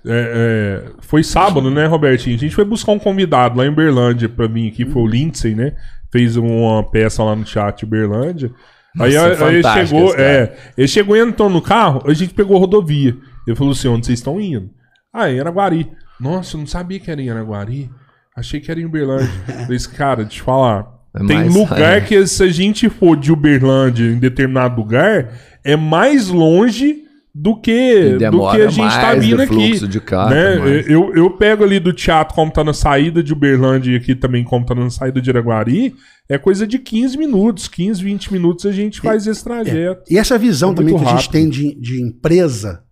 É, 0.06 0.84
é, 0.86 0.92
foi 1.00 1.24
sábado, 1.24 1.72
né, 1.72 1.86
Robertinho? 1.86 2.36
A 2.36 2.40
gente 2.40 2.56
foi 2.56 2.66
buscar 2.66 2.92
um 2.92 3.00
convidado 3.00 3.58
lá 3.58 3.66
em 3.66 3.74
Berlândia 3.74 4.30
para 4.30 4.48
mim 4.48 4.68
aqui, 4.68 4.86
foi 4.86 5.02
o 5.02 5.08
Lindsay, 5.08 5.56
né? 5.56 5.74
Fez 6.12 6.38
uma 6.38 6.84
peça 6.84 7.24
lá 7.24 7.36
no 7.36 7.46
chat 7.46 7.86
Berlândia. 7.86 8.52
Nossa, 8.96 9.08
aí, 9.10 9.18
aí 9.18 9.56
ele 9.56 9.64
chegou, 9.64 10.16
é, 10.16 10.56
ele 10.78 10.88
chegou 10.88 11.18
e 11.18 11.20
entrou 11.20 11.50
no 11.50 11.62
carro, 11.62 12.02
a 12.06 12.14
gente 12.14 12.34
pegou 12.34 12.56
a 12.56 12.60
rodovia. 12.60 13.18
Ele 13.46 13.56
falou 13.56 13.74
assim: 13.74 13.88
onde 13.88 14.06
vocês 14.06 14.20
estão 14.20 14.40
indo? 14.40 14.70
Ah, 15.14 15.30
em 15.30 15.40
Araguari. 15.40 15.92
Nossa, 16.20 16.56
eu 16.56 16.60
não 16.60 16.68
sabia 16.68 17.00
que 17.00 17.12
era 17.12 17.22
em 17.22 17.30
Araguari. 17.30 17.90
Achei 18.36 18.60
que 18.60 18.70
era 18.70 18.80
em 18.80 18.86
Uberlândia. 18.86 19.30
Falei, 19.66 19.80
cara, 19.96 20.24
deixa 20.24 20.42
eu 20.42 20.46
falar. 20.46 20.94
É 21.14 21.26
tem 21.26 21.48
lugar 21.48 22.04
que 22.06 22.28
se 22.28 22.44
a 22.44 22.50
gente 22.50 22.90
for 22.90 23.16
de 23.16 23.32
Uberlândia 23.32 24.04
em 24.04 24.20
determinado 24.20 24.76
lugar, 24.76 25.34
é 25.64 25.76
mais 25.78 26.28
longe 26.28 27.05
do 27.38 27.60
que 27.60 28.18
do 28.18 28.50
que 28.50 28.62
a 28.62 28.70
gente 28.70 28.96
tá 28.96 29.14
vindo 29.14 29.42
aqui. 29.42 29.86
De 29.86 30.00
carro, 30.00 30.30
né? 30.30 30.86
eu, 30.88 31.14
eu 31.14 31.30
pego 31.32 31.66
ali 31.66 31.82
do 31.82 31.92
teatro 31.92 32.34
como 32.34 32.50
tá 32.50 32.64
na 32.64 32.74
saída 32.74 33.22
de 33.22 33.34
Uberlândia 33.34 33.92
e 33.92 33.96
aqui 33.98 34.16
também 34.16 34.46
como 34.46 34.66
tá 34.66 34.74
na 34.74 34.90
saída 34.90 35.22
de 35.22 35.30
Araguari, 35.30 35.94
é 36.30 36.38
coisa 36.38 36.66
de 36.66 36.80
15 36.80 37.18
minutos, 37.18 37.68
15, 37.68 38.02
20 38.02 38.32
minutos 38.32 38.66
a 38.66 38.72
gente 38.72 39.02
faz 39.02 39.28
esse 39.28 39.44
trajeto. 39.44 40.02
É. 40.10 40.14
E 40.14 40.18
essa 40.18 40.38
visão 40.38 40.72
é 40.72 40.76
também 40.76 40.94
que 40.96 41.04
rápido. 41.04 41.18
a 41.18 41.20
gente 41.20 41.30
tem 41.30 41.50
de, 41.50 41.76
de 41.76 42.02
empresa, 42.02 42.84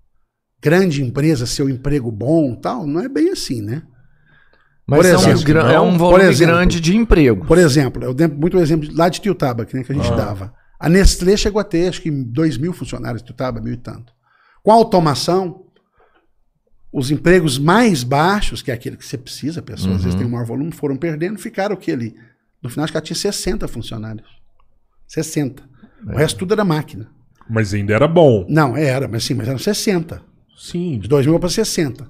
grande 0.61 1.01
empresa, 1.01 1.45
seu 1.45 1.69
emprego 1.69 2.11
bom 2.11 2.53
tal, 2.53 2.85
não 2.85 2.99
é 2.99 3.07
bem 3.07 3.29
assim, 3.29 3.61
né? 3.61 3.83
Mas 4.85 4.97
por 4.97 5.05
exemplo, 5.05 5.57
é 5.59 5.79
um 5.79 5.97
volume 5.97 6.25
exemplo, 6.25 6.55
grande 6.55 6.81
de 6.81 6.97
emprego. 6.97 7.45
Por 7.45 7.57
exemplo, 7.57 8.03
eu 8.03 8.13
dei 8.13 8.27
muito 8.27 8.57
exemplo 8.57 8.89
lá 8.93 9.07
de 9.07 9.21
Tiltaba, 9.21 9.63
que, 9.65 9.77
né, 9.77 9.85
que 9.85 9.93
a 9.93 9.95
gente 9.95 10.11
ah. 10.11 10.15
dava. 10.15 10.53
A 10.77 10.89
Nestlé 10.89 11.37
chegou 11.37 11.61
a 11.61 11.63
ter, 11.63 11.87
acho 11.87 12.01
que 12.01 12.11
2 12.11 12.57
mil 12.57 12.73
funcionários, 12.73 13.21
Tiltaba, 13.21 13.61
mil 13.61 13.73
e 13.73 13.77
tanto. 13.77 14.12
Com 14.63 14.71
a 14.71 14.75
automação, 14.75 15.65
os 16.91 17.11
empregos 17.11 17.59
mais 17.59 18.03
baixos, 18.03 18.61
que 18.61 18.71
é 18.71 18.73
aquele 18.73 18.97
que 18.97 19.05
você 19.05 19.17
precisa, 19.17 19.59
a 19.59 19.63
pessoa 19.63 19.91
uhum. 19.91 19.97
às 19.97 20.03
vezes 20.03 20.13
uhum. 20.13 20.19
tem 20.19 20.27
um 20.27 20.31
maior 20.31 20.45
volume, 20.45 20.71
foram 20.71 20.95
perdendo, 20.95 21.37
ficaram 21.37 21.75
o 21.75 21.77
que 21.77 21.91
ali? 21.91 22.15
No 22.61 22.69
final, 22.69 22.85
acho 22.85 22.93
que 22.93 22.97
ela 22.97 23.05
tinha 23.05 23.15
60 23.15 23.67
funcionários. 23.67 24.27
60. 25.07 25.61
É. 26.07 26.11
O 26.13 26.15
resto 26.15 26.39
tudo 26.39 26.53
era 26.53 26.63
máquina. 26.63 27.09
Mas 27.49 27.73
ainda 27.73 27.93
era 27.93 28.07
bom. 28.07 28.45
Não, 28.47 28.75
era, 28.77 29.07
mas 29.07 29.25
sim, 29.25 29.33
mas 29.33 29.47
eram 29.47 29.59
60. 29.59 30.21
Sim. 30.57 30.97
De 30.99 31.07
2 31.09 31.25
mil 31.25 31.39
para 31.39 31.49
60. 31.49 32.09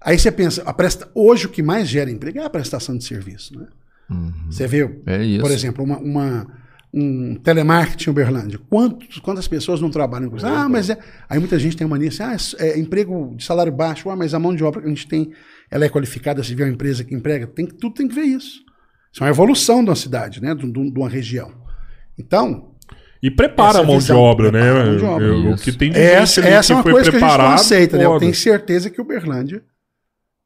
Aí 0.00 0.18
você 0.18 0.32
pensa, 0.32 0.62
a 0.62 0.74
presta... 0.74 1.08
hoje 1.14 1.46
o 1.46 1.48
que 1.48 1.62
mais 1.62 1.88
gera 1.88 2.10
emprego 2.10 2.40
é 2.40 2.44
a 2.44 2.50
prestação 2.50 2.96
de 2.96 3.04
serviço. 3.04 3.56
Né? 3.56 3.66
Uhum. 4.10 4.32
Você 4.50 4.66
vê, 4.66 4.80
é 5.06 5.38
por 5.38 5.50
exemplo, 5.50 5.84
uma, 5.84 5.98
uma, 5.98 6.46
um 6.92 7.36
telemarketing 7.36 8.10
Uberlândia. 8.10 8.60
Quantos, 8.68 9.18
quantas 9.18 9.48
pessoas 9.48 9.80
não 9.80 9.90
trabalham 9.90 10.28
com 10.28 10.36
isso? 10.36 10.46
Ah, 10.46 10.68
mas 10.68 10.90
é. 10.90 10.98
Aí 11.28 11.38
muita 11.38 11.58
gente 11.58 11.76
tem 11.76 11.86
uma 11.86 11.96
mania 11.96 12.08
assim: 12.08 12.22
ah, 12.22 12.36
é, 12.58 12.70
é 12.70 12.78
emprego 12.78 13.34
de 13.34 13.44
salário 13.44 13.72
baixo, 13.72 14.10
ah, 14.10 14.16
mas 14.16 14.34
a 14.34 14.38
mão 14.38 14.54
de 14.54 14.62
obra 14.62 14.80
que 14.80 14.86
a 14.86 14.90
gente 14.90 15.08
tem, 15.08 15.32
ela 15.70 15.84
é 15.84 15.88
qualificada, 15.88 16.42
se 16.42 16.54
vê 16.54 16.64
uma 16.64 16.72
empresa 16.72 17.02
que 17.02 17.14
emprega, 17.14 17.46
tem, 17.46 17.66
tudo 17.66 17.94
tem 17.94 18.06
que 18.06 18.14
ver 18.14 18.24
isso. 18.24 18.60
Isso 19.12 19.22
é 19.22 19.26
uma 19.26 19.30
evolução 19.30 19.82
de 19.82 19.90
uma 19.90 19.96
cidade, 19.96 20.42
né? 20.42 20.54
de, 20.54 20.70
de, 20.70 20.90
de 20.90 20.98
uma 20.98 21.08
região. 21.08 21.52
Então, 22.18 22.72
e 23.22 23.30
prepara 23.30 23.78
a 23.78 23.82
mão 23.84 23.98
de 23.98 24.12
obra, 24.12 24.50
né? 24.50 24.96
De 24.96 25.04
obra, 25.04 25.26
eu, 25.26 25.52
o 25.52 25.56
que 25.56 25.70
tem 25.70 25.92
de 25.92 25.98
essa, 25.98 26.40
essa 26.40 26.72
é 26.72 26.76
uma 26.76 26.82
coisa 26.82 27.10
que 27.10 27.16
a 27.16 27.20
gente 27.20 27.38
não 27.38 27.52
aceita, 27.52 27.96
né? 27.96 28.04
Eu 28.04 28.18
tenho 28.18 28.34
certeza 28.34 28.90
que 28.90 29.00
Uberlândia 29.00 29.62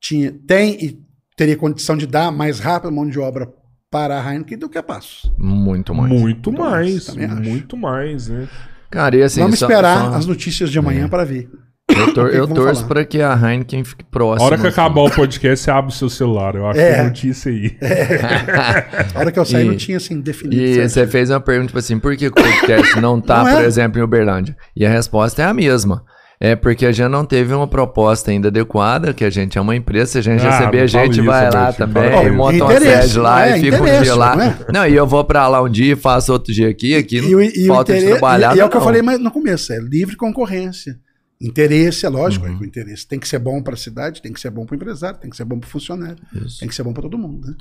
tinha, 0.01 0.33
tem 0.47 0.85
e 0.85 1.07
teria 1.37 1.57
condição 1.57 1.97
de 1.97 2.07
dar 2.07 2.31
mais 2.31 2.61
rápido 2.61 2.93
mão 2.93 3.09
de 3.09 3.19
obra 3.19 3.49
para 3.97 4.21
a 4.21 4.31
Heineken 4.31 4.59
do 4.59 4.69
que 4.69 4.77
a 4.77 4.83
Passos. 4.83 5.33
Muito 5.39 5.95
mais. 5.95 6.13
Muito, 6.13 6.53
muito 6.53 6.61
mais. 6.61 7.09
Muito 7.17 7.77
mais, 7.79 8.29
né? 8.29 8.47
Cara, 8.91 9.17
e 9.17 9.23
assim, 9.23 9.41
Vamos 9.41 9.61
esperar 9.61 10.11
só... 10.11 10.17
as 10.17 10.27
notícias 10.27 10.71
de 10.71 10.79
amanhã 10.79 11.07
é. 11.07 11.09
para 11.09 11.25
ver. 11.25 11.49
Eu, 11.89 12.13
tor 12.13 12.35
eu 12.35 12.47
torço 12.47 12.85
para 12.87 13.07
que 13.07 13.23
a 13.23 13.33
Heineken 13.33 13.85
fique 13.85 14.05
próxima. 14.05 14.45
A 14.45 14.47
hora 14.47 14.59
que 14.59 14.67
assim. 14.67 14.79
acabar 14.81 15.01
o 15.01 15.11
podcast, 15.11 15.65
você 15.65 15.71
abre 15.71 15.91
o 15.91 15.95
seu 15.95 16.11
celular. 16.11 16.55
Eu 16.55 16.67
acho 16.67 16.79
é. 16.79 16.93
que 16.93 17.01
é 17.01 17.03
notícia 17.05 17.51
aí. 17.51 17.75
É. 17.81 19.15
a 19.15 19.19
hora 19.19 19.33
que 19.33 19.39
eu 19.39 19.47
saí, 19.47 19.65
e, 19.65 19.69
não 19.71 19.77
tinha 19.77 19.97
assim 19.97 20.21
definido. 20.21 20.63
E 20.63 20.75
certo. 20.75 20.91
você 20.91 21.07
fez 21.07 21.31
uma 21.31 21.41
pergunta 21.41 21.69
tipo 21.69 21.79
assim: 21.79 21.99
por 21.99 22.15
que 22.19 22.27
o 22.27 22.33
podcast 22.33 23.01
não 23.01 23.19
tá, 23.19 23.45
não 23.45 23.49
é? 23.49 23.55
por 23.55 23.65
exemplo, 23.65 23.99
em 23.99 24.03
Uberlândia? 24.05 24.55
E 24.77 24.85
a 24.85 24.91
resposta 24.91 25.41
é 25.41 25.47
a 25.47 25.55
mesma. 25.55 26.05
É 26.39 26.55
porque 26.55 26.85
a 26.85 26.93
gente 26.93 27.09
não 27.09 27.25
teve 27.25 27.55
uma 27.55 27.67
proposta 27.67 28.31
ainda 28.31 28.49
adequada, 28.49 29.15
que 29.15 29.25
a 29.25 29.31
gente 29.31 29.57
é 29.57 29.61
uma 29.61 29.75
empresa, 29.75 30.13
se 30.13 30.19
a 30.19 30.23
gente 30.23 30.45
ah, 30.45 30.51
receber, 30.51 30.81
a 30.81 30.87
gente 30.87 31.21
vai 31.23 31.51
lá 31.51 31.73
também, 31.73 32.31
monta 32.31 32.63
uma 32.63 32.79
sede 32.79 33.19
lá 33.19 33.49
é, 33.49 33.59
e 33.59 33.61
fica 33.63 33.83
um 33.83 34.03
dia 34.03 34.15
lá. 34.15 34.37
Não, 34.37 34.45
é? 34.45 34.57
não, 34.73 34.87
e 34.87 34.95
eu 34.95 35.07
vou 35.07 35.25
para 35.25 35.49
lá 35.49 35.63
um 35.63 35.69
dia 35.69 35.95
e 35.95 35.97
faço 35.97 36.33
outro 36.33 36.53
dia 36.53 36.69
aqui, 36.69 36.95
aqui 36.95 37.21
e, 37.21 37.65
e 37.65 37.67
falta 37.67 37.99
de 37.99 38.05
trabalhar. 38.05 38.55
E, 38.55 38.59
e 38.59 38.61
é 38.61 38.65
o 38.65 38.69
que 38.69 38.77
eu 38.77 38.83
falei 38.83 39.01
no 39.01 39.31
começo, 39.31 39.73
é 39.73 39.79
livre 39.79 40.15
concorrência. 40.15 40.99
Interesse, 41.41 42.07
é 42.07 42.09
lógico, 42.09 42.47
uhum. 42.47 42.55
é 42.55 42.57
o 42.57 42.65
interesse 42.65 43.07
tem 43.07 43.19
que 43.19 43.29
ser 43.29 43.39
bom 43.39 43.63
para 43.63 43.75
a 43.75 43.77
cidade, 43.77 44.23
tem 44.23 44.33
que 44.33 44.41
ser 44.41 44.51
bom 44.51 44.65
para 44.65 44.73
o 44.73 44.77
empresário, 44.77 45.19
tem 45.19 45.29
que 45.29 45.37
ser 45.37 45.45
bom 45.45 45.59
para 45.59 45.67
o 45.67 45.71
funcionário, 45.71 46.17
Isso. 46.35 46.61
tem 46.61 46.69
que 46.69 46.75
ser 46.75 46.83
bom 46.83 46.95
para 46.95 47.03
todo 47.03 47.19
mundo. 47.19 47.47
Né? 47.47 47.55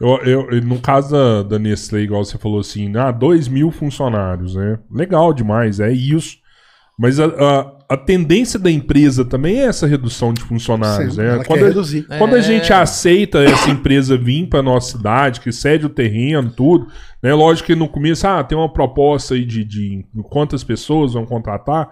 Eu, 0.00 0.50
eu, 0.50 0.60
no 0.62 0.80
caso 0.80 1.10
da, 1.10 1.42
da 1.42 1.58
Nestlé, 1.58 2.00
igual 2.00 2.24
você 2.24 2.38
falou 2.38 2.60
assim, 2.60 2.96
ah, 2.96 3.10
2 3.10 3.48
mil 3.48 3.70
funcionários, 3.70 4.54
né? 4.54 4.78
Legal 4.90 5.34
demais, 5.34 5.78
é 5.80 5.92
isso. 5.92 6.38
Mas 6.98 7.20
a, 7.20 7.26
a, 7.26 7.79
a, 7.90 7.96
tendência 7.96 8.58
da 8.58 8.70
empresa 8.70 9.24
também 9.24 9.60
é 9.60 9.64
essa 9.64 9.86
redução 9.86 10.32
de 10.32 10.40
funcionários. 10.42 11.16
Sim, 11.16 11.22
né? 11.22 11.42
quando, 11.44 11.64
a, 11.64 12.18
quando 12.18 12.36
a 12.36 12.40
gente 12.40 12.72
é. 12.72 12.76
aceita 12.76 13.42
essa 13.42 13.68
empresa 13.68 14.16
vir 14.16 14.48
para 14.48 14.62
nossa 14.62 14.96
cidade, 14.96 15.40
que 15.40 15.50
cede 15.50 15.86
o 15.86 15.90
terreno, 15.90 16.50
tudo, 16.50 16.86
né? 17.22 17.34
Lógico 17.34 17.66
que 17.66 17.74
no 17.74 17.88
começo, 17.88 18.26
ah, 18.26 18.44
tem 18.44 18.56
uma 18.56 18.72
proposta 18.72 19.34
aí 19.34 19.44
de, 19.44 19.64
de 19.64 20.04
quantas 20.30 20.62
pessoas 20.62 21.14
vão 21.14 21.26
contratar. 21.26 21.88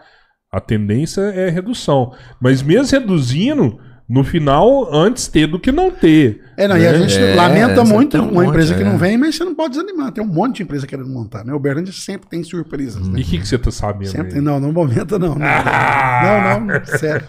A 0.50 0.60
tendência 0.60 1.20
é 1.20 1.50
redução. 1.50 2.12
Mas 2.40 2.62
mesmo 2.62 2.98
reduzindo, 2.98 3.78
no 4.08 4.24
final, 4.24 4.88
antes 4.94 5.28
ter 5.28 5.46
do 5.46 5.60
que 5.60 5.70
não 5.70 5.90
ter. 5.90 6.42
É, 6.56 6.66
não, 6.66 6.76
né? 6.76 6.82
e 6.82 6.86
a 6.86 6.98
gente 6.98 7.18
é, 7.18 7.34
lamenta 7.34 7.84
muito 7.84 8.16
um 8.16 8.22
uma 8.22 8.32
monte, 8.32 8.48
empresa 8.48 8.74
que 8.74 8.80
é. 8.80 8.84
não 8.84 8.96
vem, 8.96 9.18
mas 9.18 9.36
você 9.36 9.44
não 9.44 9.54
pode 9.54 9.74
desanimar. 9.74 10.10
Tem 10.12 10.24
um 10.24 10.26
monte 10.26 10.56
de 10.56 10.62
empresa 10.62 10.86
querendo 10.86 11.10
montar, 11.10 11.44
né? 11.44 11.52
O 11.52 11.58
Berlândia 11.58 11.92
sempre 11.92 12.26
tem 12.26 12.42
surpresas. 12.42 13.06
Né? 13.06 13.20
E 13.20 13.22
o 13.22 13.24
que, 13.26 13.38
que 13.38 13.46
você 13.46 13.58
tá 13.58 13.70
sabendo? 13.70 14.10
Sempre 14.10 14.32
tem, 14.32 14.40
não, 14.40 14.58
no 14.58 14.72
momento 14.72 15.18
não. 15.18 15.34
Não, 15.34 15.46
ah! 15.46 16.58
não, 16.58 16.66
não, 16.66 16.86
sério. 16.86 17.26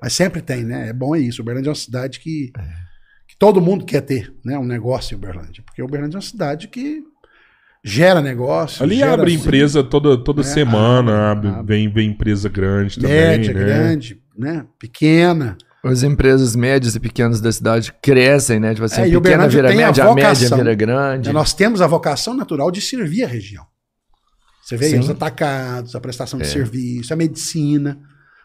Mas 0.00 0.12
sempre 0.12 0.40
tem, 0.40 0.62
né? 0.62 0.90
É 0.90 0.92
bom 0.92 1.16
é 1.16 1.18
isso. 1.18 1.42
O 1.42 1.44
Berlândia 1.44 1.70
é 1.70 1.72
uma 1.72 1.74
cidade 1.74 2.20
que, 2.20 2.52
que 3.26 3.36
todo 3.36 3.60
mundo 3.60 3.84
quer 3.84 4.02
ter, 4.02 4.32
né? 4.44 4.56
Um 4.56 4.66
negócio 4.66 5.14
em 5.14 5.18
Uberlândia. 5.18 5.64
Porque 5.66 5.82
o 5.82 5.86
Uberlândia 5.86 6.16
é 6.16 6.18
uma 6.18 6.22
cidade 6.22 6.68
que 6.68 7.02
gera 7.82 8.22
negócio. 8.22 8.84
Ali 8.84 8.98
gera 8.98 9.14
abre 9.14 9.34
assim, 9.34 9.42
empresa 9.42 9.82
toda, 9.82 10.16
toda 10.16 10.42
é, 10.42 10.44
semana, 10.44 11.32
abre, 11.32 11.48
abre, 11.48 11.66
Vem, 11.66 11.92
vem 11.92 12.10
empresa 12.10 12.48
grande 12.48 13.00
também. 13.00 13.16
Média, 13.16 13.52
né? 13.52 13.60
grande, 13.60 14.22
né? 14.38 14.64
Pequena. 14.78 15.58
As 15.84 16.02
empresas 16.02 16.56
médias 16.56 16.94
e 16.94 17.00
pequenas 17.00 17.40
da 17.40 17.52
cidade 17.52 17.92
crescem, 18.00 18.58
né? 18.58 18.72
Tipo 18.72 18.86
assim, 18.86 19.02
é, 19.02 19.14
a 19.14 19.20
pequena 19.20 19.46
vira 19.46 19.68
média, 19.74 20.04
a, 20.04 20.10
a, 20.10 20.14
média 20.14 20.56
vira 20.56 20.74
grande. 20.74 21.28
É, 21.28 21.32
nós 21.32 21.52
temos 21.52 21.82
a 21.82 21.86
vocação 21.86 22.34
natural 22.34 22.70
de 22.70 22.80
servir 22.80 23.22
a 23.22 23.26
região. 23.26 23.66
Você 24.62 24.78
vê 24.78 24.86
aí, 24.86 24.98
os 24.98 25.10
atacados, 25.10 25.94
a 25.94 26.00
prestação 26.00 26.38
de 26.38 26.46
é. 26.46 26.48
serviço, 26.48 27.12
a 27.12 27.16
medicina. 27.16 27.98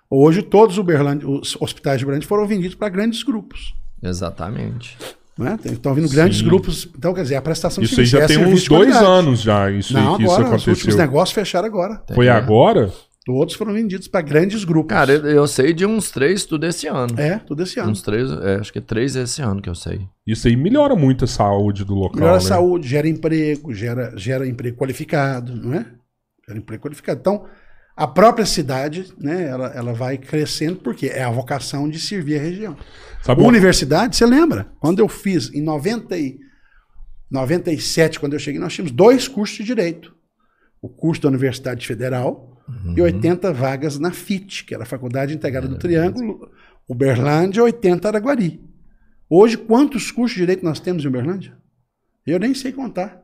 Hoje, 0.10 0.42
todos 0.42 0.78
os 0.78 1.56
hospitais 1.62 2.00
de 2.00 2.04
Uberlândia 2.04 2.28
foram 2.28 2.46
vendidos 2.46 2.76
para 2.76 2.90
grandes 2.90 3.24
grupos. 3.24 3.74
Exatamente. 4.04 4.98
Né? 5.38 5.58
Estão 5.64 5.94
vindo 5.94 6.10
grandes 6.10 6.40
Sim. 6.40 6.46
grupos. 6.46 6.90
Então, 6.98 7.14
quer 7.14 7.22
dizer, 7.22 7.38
a 7.38 7.42
prestação 7.42 7.82
isso 7.82 7.92
de 7.92 8.08
serviço. 8.08 8.18
Isso 8.18 8.34
aí 8.34 8.38
já 8.38 8.42
é 8.42 8.46
tem 8.46 8.54
uns 8.54 8.68
dois 8.68 8.96
anos 8.98 9.40
já. 9.40 9.72
Isso 9.72 9.94
Não, 9.94 10.16
aí, 10.16 10.24
agora, 10.24 10.24
isso 10.24 10.34
aconteceu. 10.34 10.74
os 10.74 10.80
últimos 10.80 10.96
negócios 10.96 11.34
fecharam 11.34 11.68
agora. 11.68 12.04
Foi 12.14 12.28
agora? 12.28 12.92
Todos 13.26 13.54
foram 13.54 13.74
vendidos 13.74 14.08
para 14.08 14.22
grandes 14.22 14.64
grupos. 14.64 14.96
Cara, 14.96 15.12
eu 15.12 15.46
sei 15.46 15.74
de 15.74 15.86
uns 15.86 16.10
três 16.10 16.46
tudo 16.46 16.66
esse 16.66 16.88
ano. 16.88 17.20
É, 17.20 17.38
tudo 17.40 17.64
esse 17.64 17.80
ano. 17.80 17.92
Uns 17.92 18.02
três, 18.02 18.32
é, 18.32 18.56
acho 18.56 18.72
que 18.72 18.80
três 18.82 19.16
esse 19.16 19.42
ano 19.42 19.62
que 19.62 19.70
eu 19.70 19.76
sei. 19.76 20.08
Isso 20.26 20.48
aí 20.48 20.56
melhora 20.56 20.96
muito 20.96 21.26
a 21.26 21.28
saúde 21.28 21.84
do 21.84 21.94
local. 21.94 22.16
Melhora 22.16 22.40
né? 22.40 22.46
a 22.46 22.48
saúde, 22.48 22.88
gera 22.88 23.08
emprego, 23.08 23.74
gera, 23.74 24.14
gera 24.16 24.48
emprego 24.48 24.78
qualificado, 24.78 25.56
não 25.56 25.74
é? 25.74 25.86
Gera 26.48 26.60
emprego 26.60 26.82
qualificado. 26.82 27.20
Então, 27.20 27.46
a 27.96 28.08
própria 28.08 28.46
cidade, 28.46 29.14
né, 29.20 29.50
ela, 29.50 29.68
ela 29.76 29.94
vai 29.94 30.18
crescendo 30.18 30.78
porque 30.78 31.08
é 31.08 31.22
a 31.22 31.30
vocação 31.30 31.90
de 31.90 32.00
servir 32.00 32.40
a 32.40 32.42
região. 32.42 32.78
Sabe 33.22 33.44
Universidade, 33.44 34.16
você 34.16 34.26
lembra? 34.26 34.72
Quando 34.80 35.00
eu 35.00 35.10
fiz 35.10 35.54
em 35.54 35.62
90 35.62 36.18
e, 36.18 36.40
97, 37.30 38.20
quando 38.20 38.34
eu 38.34 38.40
cheguei, 38.40 38.60
nós 38.60 38.74
tínhamos 38.74 38.94
dois 38.94 39.28
cursos 39.28 39.58
de 39.58 39.66
direito. 39.66 40.16
O 40.82 40.88
curso 40.88 41.22
da 41.22 41.28
Universidade 41.28 41.86
Federal, 41.86 42.59
uhum. 42.86 42.94
e 42.98 43.02
80 43.02 43.52
vagas 43.54 43.98
na 44.00 44.12
FIT, 44.12 44.66
que 44.66 44.74
era 44.74 44.84
a 44.84 44.86
Faculdade 44.86 45.34
Integrada 45.34 45.68
é, 45.68 45.70
do 45.70 45.78
Triângulo, 45.78 46.50
Uberlândia, 46.88 47.64
80 47.64 48.08
Araguari. 48.08 48.62
Hoje, 49.30 49.58
quantos 49.58 50.12
cursos 50.12 50.36
de 50.36 50.42
direito 50.42 50.64
nós 50.64 50.80
temos 50.80 51.04
em 51.04 51.08
Uberlândia? 51.08 51.58
Eu 52.26 52.40
nem 52.40 52.54
sei 52.54 52.72
contar. 52.72 53.22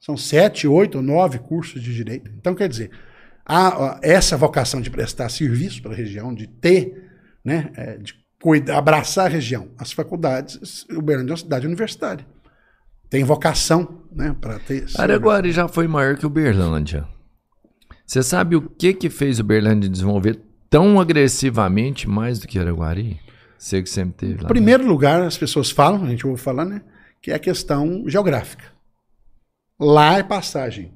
São 0.00 0.16
sete, 0.16 0.68
oito, 0.68 1.02
nove 1.02 1.38
cursos 1.38 1.82
de 1.82 1.92
direito. 1.92 2.30
Então, 2.36 2.54
quer 2.54 2.68
dizer, 2.68 2.90
há 3.44 3.98
essa 4.02 4.36
vocação 4.36 4.80
de 4.80 4.90
prestar 4.90 5.28
serviço 5.28 5.82
para 5.82 5.92
a 5.92 5.96
região, 5.96 6.32
de 6.32 6.46
ter, 6.46 7.10
né, 7.44 7.70
é, 7.76 7.96
de 7.96 8.14
cuidar, 8.40 8.78
abraçar 8.78 9.26
a 9.26 9.28
região. 9.28 9.68
As 9.76 9.90
faculdades, 9.90 10.86
Uberlândia 10.90 11.32
é 11.32 11.34
uma 11.34 11.38
cidade 11.38 11.66
universitária. 11.66 12.24
Tem 13.10 13.24
vocação 13.24 14.02
né, 14.12 14.36
para 14.38 14.58
ter. 14.58 14.86
Araguari 14.96 15.50
já 15.50 15.66
foi 15.66 15.88
maior 15.88 16.16
que 16.16 16.26
Uberlândia. 16.26 17.06
Você 18.08 18.22
sabe 18.22 18.56
o 18.56 18.62
que 18.62 18.94
que 18.94 19.10
fez 19.10 19.38
o 19.38 19.44
Berlândia 19.44 19.86
desenvolver 19.86 20.40
tão 20.70 20.98
agressivamente 20.98 22.08
mais 22.08 22.38
do 22.38 22.48
que 22.48 22.58
Araguari? 22.58 23.20
Você 23.58 23.82
que 23.82 23.90
sempre 23.90 24.14
teve 24.14 24.36
lá. 24.36 24.44
Em 24.44 24.46
primeiro 24.46 24.82
né? 24.82 24.88
lugar, 24.88 25.20
as 25.20 25.36
pessoas 25.36 25.70
falam, 25.70 26.04
a 26.04 26.08
gente 26.08 26.26
ouve 26.26 26.40
falar, 26.40 26.64
né? 26.64 26.80
Que 27.20 27.32
é 27.32 27.34
a 27.34 27.38
questão 27.38 28.04
geográfica. 28.06 28.64
Lá 29.78 30.16
é 30.16 30.22
passagem. 30.22 30.94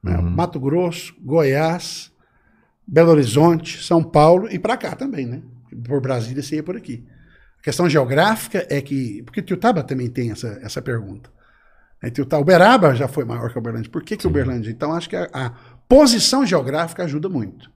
Né? 0.00 0.16
Uhum. 0.16 0.30
Mato 0.30 0.60
Grosso, 0.60 1.12
Goiás, 1.20 2.12
Belo 2.86 3.10
Horizonte, 3.10 3.82
São 3.82 4.00
Paulo 4.04 4.48
e 4.48 4.56
para 4.56 4.76
cá 4.76 4.94
também, 4.94 5.26
né? 5.26 5.42
Por 5.84 6.00
Brasília 6.00 6.40
você 6.40 6.54
ia 6.54 6.62
por 6.62 6.76
aqui. 6.76 7.04
A 7.58 7.62
questão 7.64 7.90
geográfica 7.90 8.64
é 8.70 8.80
que. 8.80 9.24
Porque 9.24 9.42
Tiutaba 9.42 9.82
também 9.82 10.08
tem 10.08 10.30
essa, 10.30 10.60
essa 10.62 10.80
pergunta. 10.80 11.34
É, 12.00 12.10
Tiutaba, 12.10 12.42
Uberaba 12.42 12.94
já 12.94 13.08
foi 13.08 13.24
maior 13.24 13.50
que 13.50 13.58
Uberlândia. 13.58 13.90
Por 13.90 14.04
que, 14.04 14.16
que 14.16 14.26
Uberlândia? 14.26 14.70
Então 14.70 14.92
acho 14.92 15.08
que 15.08 15.16
a, 15.16 15.28
a 15.32 15.52
Posição 15.88 16.46
geográfica 16.46 17.04
ajuda 17.04 17.28
muito. 17.28 17.70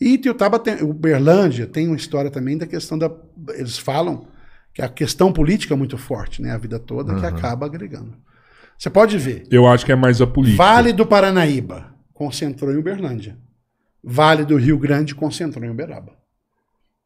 E 0.00 0.18
Tiutaba 0.18 0.58
tem, 0.58 0.82
Uberlândia 0.82 1.66
tem 1.66 1.86
uma 1.86 1.96
história 1.96 2.30
também 2.30 2.58
da 2.58 2.66
questão 2.66 2.98
da. 2.98 3.10
Eles 3.54 3.78
falam 3.78 4.26
que 4.74 4.82
a 4.82 4.88
questão 4.88 5.32
política 5.32 5.72
é 5.72 5.76
muito 5.76 5.96
forte, 5.96 6.42
né? 6.42 6.52
A 6.52 6.58
vida 6.58 6.78
toda, 6.78 7.14
uhum. 7.14 7.20
que 7.20 7.26
acaba 7.26 7.66
agregando. 7.66 8.14
Você 8.76 8.90
pode 8.90 9.16
ver. 9.16 9.44
Eu 9.50 9.66
acho 9.66 9.86
que 9.86 9.92
é 9.92 9.96
mais 9.96 10.20
a 10.20 10.26
política. 10.26 10.62
Vale 10.62 10.92
do 10.92 11.06
Paranaíba 11.06 11.94
concentrou 12.12 12.72
em 12.72 12.76
Uberlândia. 12.76 13.38
Vale 14.04 14.44
do 14.44 14.56
Rio 14.56 14.78
Grande 14.78 15.14
concentrou 15.14 15.64
em 15.64 15.70
Uberaba. 15.70 16.12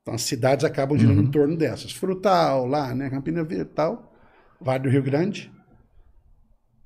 Então 0.03 0.15
as 0.15 0.23
cidades 0.23 0.65
acabam 0.65 0.99
girando 0.99 1.19
uhum. 1.19 1.25
em 1.25 1.31
torno 1.31 1.57
dessas. 1.57 1.93
Frutal, 1.93 2.67
lá, 2.67 2.93
né? 2.95 3.09
Campina 3.09 3.45
Verde 3.45 3.63
e 3.63 3.75
tal. 3.75 4.13
Vale 4.61 4.83
do 4.83 4.89
Rio 4.89 5.03
Grande. 5.03 5.53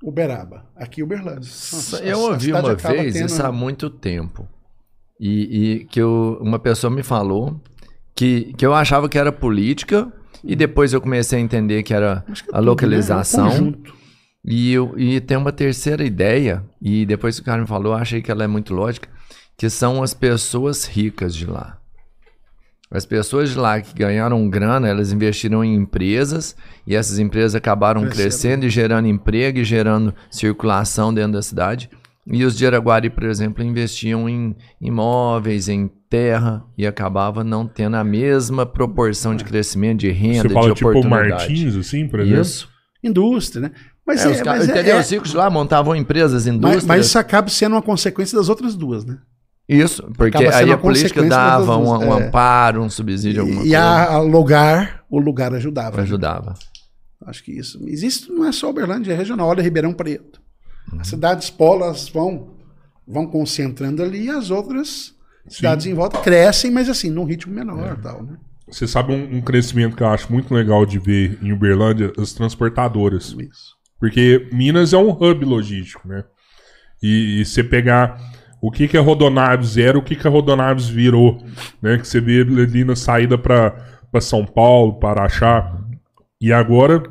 Uberaba, 0.05 0.67
aqui 0.75 1.01
Uberlândia. 1.01 1.49
Nossa, 1.49 1.97
eu 2.03 2.19
ouvi 2.19 2.53
uma 2.53 2.75
vez 2.75 3.13
tendo... 3.15 3.25
isso 3.25 3.43
há 3.43 3.51
muito 3.51 3.89
tempo. 3.89 4.47
E, 5.19 5.79
e 5.79 5.85
que 5.85 5.99
eu, 5.99 6.37
uma 6.39 6.59
pessoa 6.59 6.91
me 6.91 7.01
falou 7.01 7.59
que, 8.13 8.53
que 8.53 8.63
eu 8.63 8.73
achava 8.73 9.09
que 9.09 9.17
era 9.17 9.31
política 9.31 10.11
e 10.43 10.55
depois 10.55 10.93
eu 10.93 11.01
comecei 11.01 11.39
a 11.39 11.41
entender 11.41 11.81
que 11.81 11.91
era 11.91 12.23
que 12.27 12.43
a 12.53 12.59
localização. 12.59 13.49
Né? 13.49 13.57
É 13.57 13.61
um 13.61 13.73
e, 14.45 14.71
eu, 14.71 14.93
e 14.95 15.19
tem 15.19 15.37
uma 15.37 15.51
terceira 15.51 16.03
ideia, 16.03 16.63
e 16.79 17.03
depois 17.03 17.37
que 17.37 17.41
o 17.41 17.45
cara 17.45 17.61
me 17.61 17.67
falou, 17.67 17.93
eu 17.93 17.97
achei 17.97 18.21
que 18.21 18.29
ela 18.29 18.43
é 18.43 18.47
muito 18.47 18.75
lógica, 18.75 19.09
que 19.57 19.67
são 19.71 20.03
as 20.03 20.13
pessoas 20.13 20.85
ricas 20.85 21.33
de 21.33 21.47
lá. 21.47 21.79
As 22.95 23.05
pessoas 23.05 23.51
de 23.51 23.57
lá 23.57 23.81
que 23.81 23.93
ganharam 23.93 24.49
grana, 24.49 24.87
elas 24.87 25.11
investiram 25.11 25.63
em 25.63 25.75
empresas 25.75 26.55
e 26.87 26.95
essas 26.95 27.19
empresas 27.19 27.55
acabaram 27.55 28.01
Crescendo. 28.01 28.21
crescendo 28.21 28.65
e 28.65 28.69
gerando 28.69 29.07
emprego 29.07 29.59
e 29.59 29.63
gerando 29.63 30.13
circulação 30.31 31.13
dentro 31.13 31.33
da 31.33 31.41
cidade. 31.41 31.89
E 32.27 32.43
os 32.43 32.57
de 32.57 32.65
Araguari, 32.65 33.09
por 33.09 33.23
exemplo, 33.23 33.63
investiam 33.63 34.27
em 34.27 34.55
imóveis, 34.81 35.69
em 35.69 35.91
terra 36.09 36.63
e 36.77 36.87
acabava 36.87 37.43
não 37.43 37.67
tendo 37.67 37.97
a 37.97 38.03
mesma 38.03 38.65
proporção 38.65 39.35
de 39.35 39.43
crescimento, 39.43 39.99
de 39.99 40.09
renda, 40.09 40.47
Você 40.47 40.49
fala, 40.49 40.69
de 40.69 40.75
tipo 40.75 41.07
Martins, 41.07 41.75
assim, 41.75 42.07
por 42.07 42.21
exemplo? 42.21 42.41
Isso. 42.41 42.69
Indústria, 43.03 43.61
né? 43.61 43.71
Mas, 44.05 44.25
é, 44.25 44.39
é, 44.39 44.43
mas 44.43 44.69
entendeu? 44.69 44.95
É, 44.95 44.99
os 44.99 45.09
ricos 45.09 45.33
lá 45.33 45.49
montavam 45.49 45.95
empresas, 45.95 46.47
indústrias. 46.47 46.85
Mas, 46.85 46.97
mas 46.97 47.05
isso 47.07 47.19
acaba 47.19 47.49
sendo 47.49 47.73
uma 47.73 47.81
consequência 47.81 48.37
das 48.37 48.49
outras 48.49 48.75
duas, 48.75 49.05
né? 49.05 49.17
Isso, 49.67 50.03
porque 50.15 50.37
aí 50.37 50.71
a 50.71 50.77
política 50.77 51.23
dava 51.23 51.75
um, 51.77 51.89
um 51.89 52.19
é. 52.19 52.27
amparo, 52.27 52.83
um 52.83 52.89
subsídio, 52.89 53.41
alguma 53.41 53.61
e, 53.61 53.69
coisa. 53.69 53.73
E 53.73 53.75
a, 53.75 54.19
lugar, 54.19 55.03
o 55.09 55.19
lugar 55.19 55.53
ajudava. 55.55 56.01
Ajudava. 56.01 56.51
Né? 56.51 56.55
Acho 57.25 57.43
que 57.43 57.51
isso. 57.51 57.79
Existe, 57.87 58.31
não 58.31 58.45
é 58.45 58.51
só 58.51 58.69
Uberlândia, 58.69 59.13
é 59.13 59.15
regional. 59.15 59.47
Olha 59.47 59.63
Ribeirão 59.63 59.93
Preto. 59.93 60.39
Uhum. 60.91 61.01
As 61.01 61.07
cidades 61.07 61.49
polas 61.49 62.07
vão, 62.09 62.51
vão 63.07 63.25
concentrando 63.25 64.03
ali 64.03 64.25
e 64.25 64.29
as 64.29 64.51
outras 64.51 65.15
Sim. 65.47 65.55
cidades 65.55 65.87
em 65.87 65.95
volta 65.95 66.19
crescem, 66.19 66.69
mas 66.69 66.87
assim, 66.87 67.09
num 67.09 67.25
ritmo 67.25 67.53
menor 67.53 67.93
é. 67.97 68.01
tal, 68.01 68.21
né? 68.21 68.37
Você 68.67 68.87
sabe 68.87 69.13
um, 69.13 69.37
um, 69.37 69.41
crescimento 69.41 69.95
que 69.95 70.01
eu 70.01 70.07
acho 70.07 70.31
muito 70.31 70.53
legal 70.53 70.85
de 70.85 70.97
ver 70.97 71.37
em 71.41 71.51
Uberlândia? 71.51 72.11
As 72.17 72.33
transportadoras. 72.33 73.35
Isso. 73.37 73.75
Porque 73.99 74.47
Minas 74.51 74.91
é 74.91 74.97
um 74.97 75.09
hub 75.09 75.45
logístico, 75.45 76.07
né? 76.07 76.23
E, 77.01 77.41
e 77.41 77.45
você 77.45 77.63
pegar 77.63 78.19
o 78.65 78.71
que, 78.71 78.87
que 78.87 78.97
é 78.97 78.99
Rodonaves 78.99 79.73
Zero, 79.73 79.99
o 79.99 80.01
que, 80.01 80.15
que 80.15 80.25
a 80.25 80.29
Rodonaves 80.29 80.89
virou, 80.89 81.37
né? 81.79 81.99
Que 81.99 82.07
você 82.07 82.19
vê 82.19 82.41
ali 82.41 82.83
na 82.83 82.95
saída 82.95 83.37
para 83.37 83.75
São 84.19 84.43
Paulo, 84.43 84.97
para 84.99 85.21
Araxá. 85.21 85.71
E 86.41 86.51
agora 86.51 87.03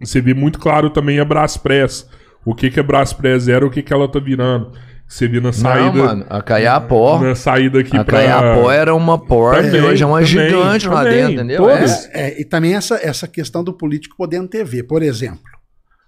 você 0.00 0.22
vê 0.22 0.32
muito 0.32 0.58
claro 0.58 0.88
também 0.88 1.20
a 1.20 1.24
Braspress. 1.24 2.08
O 2.46 2.54
que, 2.54 2.70
que 2.70 2.80
é 2.80 2.82
Braspress 2.82 3.44
Zero, 3.44 3.66
o 3.66 3.70
que, 3.70 3.82
que 3.82 3.92
ela 3.92 4.08
tá 4.08 4.18
virando. 4.18 4.72
Você 5.06 5.28
viu 5.28 5.42
na 5.42 5.52
saída. 5.52 5.98
Não, 5.98 6.06
mano, 6.06 6.26
a 6.30 6.40
Caiapó. 6.40 7.20
Na 7.20 7.34
saída 7.34 7.80
aqui 7.80 7.98
a 7.98 8.02
pra. 8.02 8.18
A 8.18 8.22
Caiapó 8.22 8.70
era 8.70 8.94
uma 8.94 9.18
porta 9.18 9.76
e 9.76 9.80
hoje 9.82 10.02
é 10.02 10.06
uma 10.06 10.20
também, 10.20 10.28
gigante 10.30 10.84
também, 10.86 10.96
lá 10.96 11.04
dentro, 11.04 11.32
entendeu? 11.34 11.68
É, 11.68 11.84
é, 12.12 12.40
e 12.40 12.44
também 12.46 12.74
essa, 12.74 12.98
essa 13.02 13.28
questão 13.28 13.62
do 13.62 13.74
político 13.74 14.16
podendo 14.16 14.48
TV. 14.48 14.82
Por 14.82 15.02
exemplo, 15.02 15.44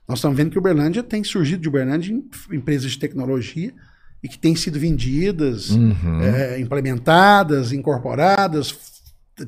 nós 0.09 0.17
estamos 0.17 0.35
vendo 0.35 0.51
que 0.51 0.59
Uberlândia 0.59 1.03
tem 1.03 1.23
surgido 1.23 1.61
de 1.61 1.69
Uberlândia 1.69 2.17
empresas 2.51 2.93
de 2.93 2.99
tecnologia 2.99 3.71
e 4.23 4.29
que 4.29 4.39
têm 4.39 4.55
sido 4.55 4.79
vendidas, 4.79 5.71
uhum. 5.71 6.21
é, 6.23 6.61
implementadas, 6.61 7.73
incorporadas, 7.73 8.79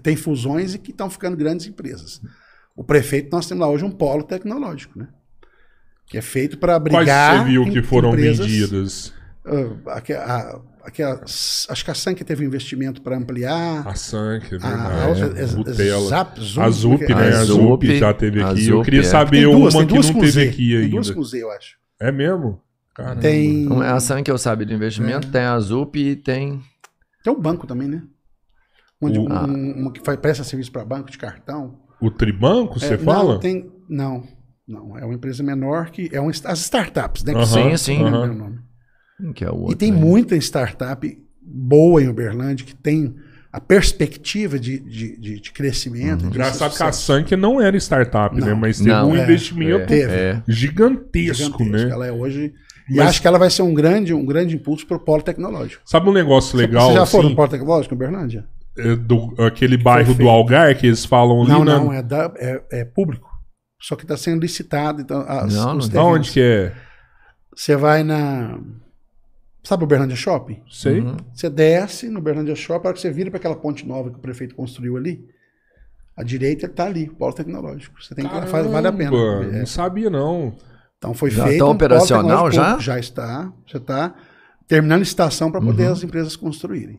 tem 0.03 0.17
fusões 0.17 0.75
e 0.75 0.79
que 0.79 0.91
estão 0.91 1.09
ficando 1.09 1.37
grandes 1.37 1.67
empresas. 1.67 2.21
O 2.77 2.83
prefeito, 2.83 3.29
nós 3.31 3.47
temos 3.47 3.61
lá 3.61 3.71
hoje 3.71 3.85
um 3.85 3.91
polo 3.91 4.25
tecnológico, 4.25 4.99
né? 4.99 5.09
Que 6.07 6.19
é 6.19 6.23
feito 6.23 6.59
para 6.59 6.79
brigar. 6.79 7.05
Quais 7.05 7.43
você 7.43 7.49
viu 7.49 7.73
que 7.73 7.83
foram 7.83 8.11
empresas, 8.11 8.47
vendidas? 8.47 9.13
Uh, 9.47 9.79
a, 9.87 9.99
a, 9.99 10.61
aquela, 10.83 11.23
acho 11.25 11.85
que 11.85 11.91
a 11.91 11.95
Sank 11.95 12.25
teve 12.25 12.45
um 12.45 12.49
investimento 12.49 13.01
para 13.01 13.17
ampliar. 13.17 13.87
A 13.87 13.95
Sank, 13.95 14.47
é 14.47 14.59
verdade. 14.59 15.23
A, 15.23 15.97
a, 15.97 16.01
Zap, 16.01 16.41
Zoom, 16.41 16.63
a 16.63 16.71
Zup, 16.71 17.15
né? 17.15 17.29
A 17.29 17.45
Zup 17.45 17.99
já 17.99 18.13
teve 18.13 18.43
aqui. 18.43 18.69
Eu 18.69 18.83
queria 18.83 19.01
é. 19.01 19.05
saber 19.05 19.45
duas, 19.45 19.75
uma 19.75 19.87
que 19.87 19.95
não 19.95 20.21
teve 20.21 20.49
aqui 20.49 20.75
ainda. 20.75 20.83
Tem 20.83 20.91
duas 20.91 21.11
com 21.11 21.23
Z, 21.23 21.43
eu 21.43 21.51
acho. 21.53 21.77
É 22.01 22.11
mesmo? 22.11 22.61
Caramba. 22.95 23.21
Tem... 23.21 23.69
A 23.83 23.99
Sank 24.01 24.31
eu 24.31 24.39
sabe 24.39 24.65
do 24.65 24.73
investimento, 24.73 25.29
é. 25.29 25.31
tem 25.31 25.43
a 25.43 25.59
Zup 25.59 25.99
e 25.99 26.15
tem... 26.17 26.61
Tem 27.23 27.33
o 27.33 27.41
banco 27.41 27.67
também, 27.67 27.89
né? 27.89 28.03
Onde 29.01 29.19
o... 29.19 29.23
um, 29.23 29.81
uma 29.81 29.93
que 29.93 30.01
faz, 30.01 30.19
presta 30.19 30.45
serviço 30.45 30.71
para 30.71 30.85
banco 30.85 31.11
de 31.11 31.19
cartão. 31.19 31.81
O 32.01 32.11
Tribanco, 32.11 32.79
você 32.79 32.95
é, 32.95 32.99
fala? 32.99 33.35
Não, 33.35 33.41
tem... 33.41 33.71
Não, 33.89 34.23
não. 34.67 34.99
É 34.99 35.05
uma 35.05 35.15
empresa 35.15 35.43
menor 35.43 35.91
que... 35.91 36.09
É 36.13 36.21
um, 36.21 36.29
as 36.29 36.61
startups, 36.61 37.25
né? 37.25 37.33
Uh 37.33 37.39
-huh, 37.39 37.47
sim, 37.47 37.77
sim. 37.77 38.03
Uh 38.03 38.09
-huh. 38.09 39.33
Que 39.35 39.45
é 39.45 39.51
o 39.51 39.55
outro, 39.55 39.75
e 39.75 39.77
tem 39.77 39.93
né? 39.93 39.99
muita 39.99 40.37
startup 40.37 41.25
boa 41.41 42.03
em 42.03 42.09
Uberlândia 42.09 42.67
que 42.67 42.75
tem 42.75 43.15
a 43.53 43.61
perspectiva 43.61 44.59
de, 44.59 44.81
de, 44.81 45.17
de, 45.17 45.41
de 45.41 45.53
crescimento. 45.53 46.23
Uhum. 46.23 46.29
Engraçado 46.29 46.77
que 46.77 46.83
a 46.83 46.91
Sank 46.91 47.37
não 47.37 47.61
era 47.61 47.77
startup, 47.77 48.35
né? 48.35 48.41
não, 48.41 48.49
né? 48.49 48.55
Mas 48.55 48.79
teve 48.79 48.91
não, 48.91 49.11
um 49.11 49.17
é, 49.17 49.23
investimento 49.23 49.93
é, 49.93 50.43
gigantesco, 50.49 50.51
gigantesco, 50.51 51.65
né? 51.65 51.89
Ela 51.89 52.07
é 52.07 52.13
hoje. 52.13 52.53
Mas... 52.89 52.97
E 52.97 53.01
acho 53.01 53.23
que 53.23 53.27
ela 53.27 53.39
vai 53.39 53.51
ser 53.51 53.63
um 53.63 53.73
grande, 53.73 54.13
um 54.13 54.25
grande 54.25 54.55
impulso 54.55 54.87
para 54.87 54.97
o 54.97 55.01
polo 55.01 55.23
tecnológico. 55.23 55.83
Sabe 55.87 56.09
um 56.09 56.13
negócio 56.13 56.57
legal? 56.57 56.89
Você 56.89 56.95
já 56.95 57.03
assim, 57.03 57.19
foi 57.19 57.31
no 57.31 57.37
polo 57.37 57.49
tecnológico 57.49 57.95
em? 57.95 58.47
É 58.77 58.97
do, 58.97 59.35
aquele 59.39 59.77
bairro 59.77 60.15
do 60.15 60.29
Algar 60.29 60.77
que 60.77 60.87
eles 60.87 61.05
falam 61.05 61.43
ali. 61.43 61.51
Não, 61.51 61.65
não, 61.65 61.93
é, 61.93 62.03
da, 62.03 62.33
é, 62.37 62.63
é 62.73 62.85
público. 62.85 63.31
Só 63.81 63.97
que 63.97 64.03
está 64.03 64.17
sendo 64.17 64.41
licitado. 64.41 65.01
Então, 65.01 65.25
as, 65.29 65.55
não, 65.55 65.75
não. 65.75 66.07
Onde 66.07 66.33
que 66.33 66.41
é? 66.41 66.73
Você 67.55 67.77
vai 67.77 68.03
na. 68.03 68.59
Sabe 69.63 69.85
o 69.85 69.87
Berlândia 69.87 70.17
Shopping? 70.17 70.63
Sei. 70.71 71.01
Uhum. 71.01 71.17
Você 71.33 71.49
desce 71.49 72.09
no 72.09 72.21
Berlândia 72.21 72.55
Shopping, 72.55 72.87
a 72.87 72.89
hora 72.89 72.95
que 72.95 73.01
você 73.01 73.11
vira 73.11 73.31
para 73.31 73.39
aquela 73.39 73.57
ponte 73.57 73.87
nova 73.87 74.11
que 74.11 74.17
o 74.17 74.21
prefeito 74.21 74.55
construiu 74.55 74.97
ali, 74.97 75.25
a 76.17 76.23
direita 76.23 76.67
está 76.67 76.85
ali, 76.85 77.09
o 77.09 77.15
polo 77.15 77.33
tecnológico. 77.33 78.03
Você 78.03 78.15
tem 78.15 78.29
que 78.29 78.47
faz, 78.47 78.67
vale 78.67 78.89
a 78.89 78.93
pena. 78.93 79.17
É. 79.17 79.59
Não 79.61 79.67
sabia, 79.67 80.11
não. 80.11 80.55
Então 80.99 81.15
foi 81.15 81.31
já 81.31 81.45
feito. 81.45 81.55
Está 81.55 81.67
um 81.67 81.71
operacional 81.71 82.51
já? 82.51 82.79
Já 82.79 82.99
está. 82.99 83.53
Já 83.67 83.79
está 83.79 84.15
terminando 84.67 85.01
licitação 85.01 85.51
para 85.51 85.61
poder 85.61 85.87
uhum. 85.87 85.93
as 85.93 86.03
empresas 86.03 86.37
construírem. 86.37 86.99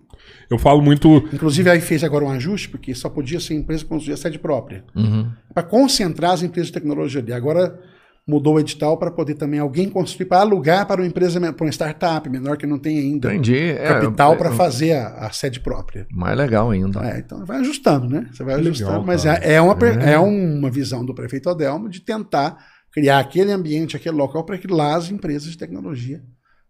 Eu 0.49 0.57
falo 0.57 0.81
muito. 0.81 1.17
Inclusive, 1.34 1.69
aí 1.69 1.81
fez 1.81 2.03
agora 2.03 2.26
um 2.26 2.31
ajuste, 2.31 2.69
porque 2.69 2.93
só 2.93 3.09
podia 3.09 3.39
ser 3.39 3.55
empresa 3.55 3.84
construir 3.84 4.13
a 4.13 4.17
sede 4.17 4.38
própria. 4.38 4.84
Uhum. 4.95 5.31
Para 5.53 5.63
concentrar 5.63 6.31
as 6.31 6.43
empresas 6.43 6.67
de 6.67 6.73
tecnologia 6.73 7.22
ali. 7.22 7.34
Agora 7.34 7.80
mudou 8.27 8.55
o 8.55 8.59
edital 8.59 8.97
para 8.97 9.11
poder 9.11 9.35
também 9.35 9.59
alguém 9.59 9.88
construir, 9.88 10.26
para 10.26 10.39
alugar 10.39 10.88
para 10.88 10.99
uma 10.99 11.07
empresa, 11.07 11.39
para 11.53 11.65
uma 11.65 11.72
startup 11.72 12.27
menor 12.27 12.57
que 12.57 12.65
não 12.65 12.80
tem 12.80 12.97
ainda 12.97 13.31
Entendi. 13.31 13.55
É, 13.55 13.88
capital 13.88 14.34
é, 14.34 14.35
para 14.35 14.51
fazer 14.51 14.93
a, 14.93 15.27
a, 15.27 15.31
sede 15.31 15.59
própria. 15.59 16.07
Mais 16.11 16.35
legal 16.35 16.72
ainda. 16.72 17.07
É, 17.07 17.19
então 17.19 17.45
vai 17.45 17.59
ajustando, 17.59 18.09
né? 18.09 18.27
Você 18.31 18.43
vai 18.43 18.55
ajustando, 18.55 18.91
legal, 18.91 19.05
mas 19.05 19.26
é, 19.26 19.53
é, 19.53 19.61
uma, 19.61 19.77
é. 20.03 20.13
é 20.13 20.19
uma 20.19 20.72
visão 20.72 21.05
do 21.05 21.13
prefeito 21.13 21.49
Adelmo 21.49 21.88
de 21.88 22.01
tentar 22.01 22.57
criar 22.95 23.19
aquele 23.19 23.51
ambiente, 23.51 23.95
aquele 23.95 24.15
local 24.15 24.43
para 24.43 24.57
que 24.57 24.65
lá 24.65 24.95
as 24.95 25.11
empresas 25.11 25.51
de 25.51 25.57
tecnologia 25.57 26.23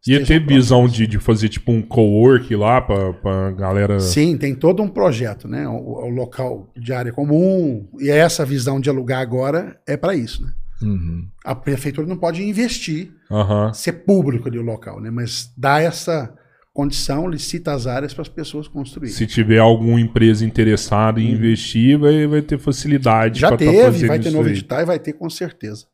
Ia 0.08 0.24
ter 0.24 0.46
visão 0.46 0.88
de, 0.88 1.08
de 1.08 1.18
fazer 1.18 1.50
tipo 1.50 1.72
um 1.72 1.82
co-work 1.82 2.56
lá 2.56 2.80
para 2.80 3.52
galera. 3.52 4.00
Sim, 4.00 4.38
tem 4.38 4.54
todo 4.54 4.84
um 4.84 4.88
projeto, 4.88 5.48
né? 5.48 5.68
O, 5.68 6.06
o, 6.06 6.10
local 6.10 6.72
de 6.78 6.94
área 6.94 7.12
comum. 7.12 7.88
E 8.00 8.10
essa 8.10 8.46
visão 8.46 8.80
de 8.80 8.88
alugar 8.88 9.20
agora 9.20 9.80
é 9.88 9.98
para 9.98 10.16
isso, 10.16 10.44
né? 10.44 10.54
Uhum. 10.84 11.28
A 11.44 11.56
prefeitura 11.56 12.06
não 12.06 12.18
pode 12.18 12.44
investir, 12.44 13.14
uhum. 13.32 13.74
ser 13.74 13.94
público 13.94 14.48
ali 14.48 14.60
o 14.60 14.64
local, 14.64 15.02
né? 15.02 15.10
Mas 15.10 15.52
dá 15.58 15.82
essa 15.82 16.32
condição, 16.72 17.28
licita 17.28 17.74
as 17.74 17.88
áreas 17.88 18.14
para 18.14 18.22
as 18.22 18.30
pessoas 18.30 18.68
construírem. 18.68 19.16
Se 19.16 19.26
tiver 19.26 19.58
alguma 19.58 20.00
empresa 20.00 20.46
interessada 20.46 21.20
em 21.20 21.30
uhum. 21.30 21.36
investir, 21.36 21.98
vai, 21.98 22.28
vai 22.28 22.42
ter 22.44 22.60
facilidade. 22.60 23.40
Já 23.40 23.50
tá 23.50 23.58
teve, 23.58 24.02
tá 24.02 24.08
vai 24.08 24.20
ter 24.20 24.30
novo 24.30 24.50
edital 24.50 24.82
e 24.82 24.86
vai 24.86 25.00
ter 25.00 25.14
com 25.14 25.30
certeza. 25.32 25.88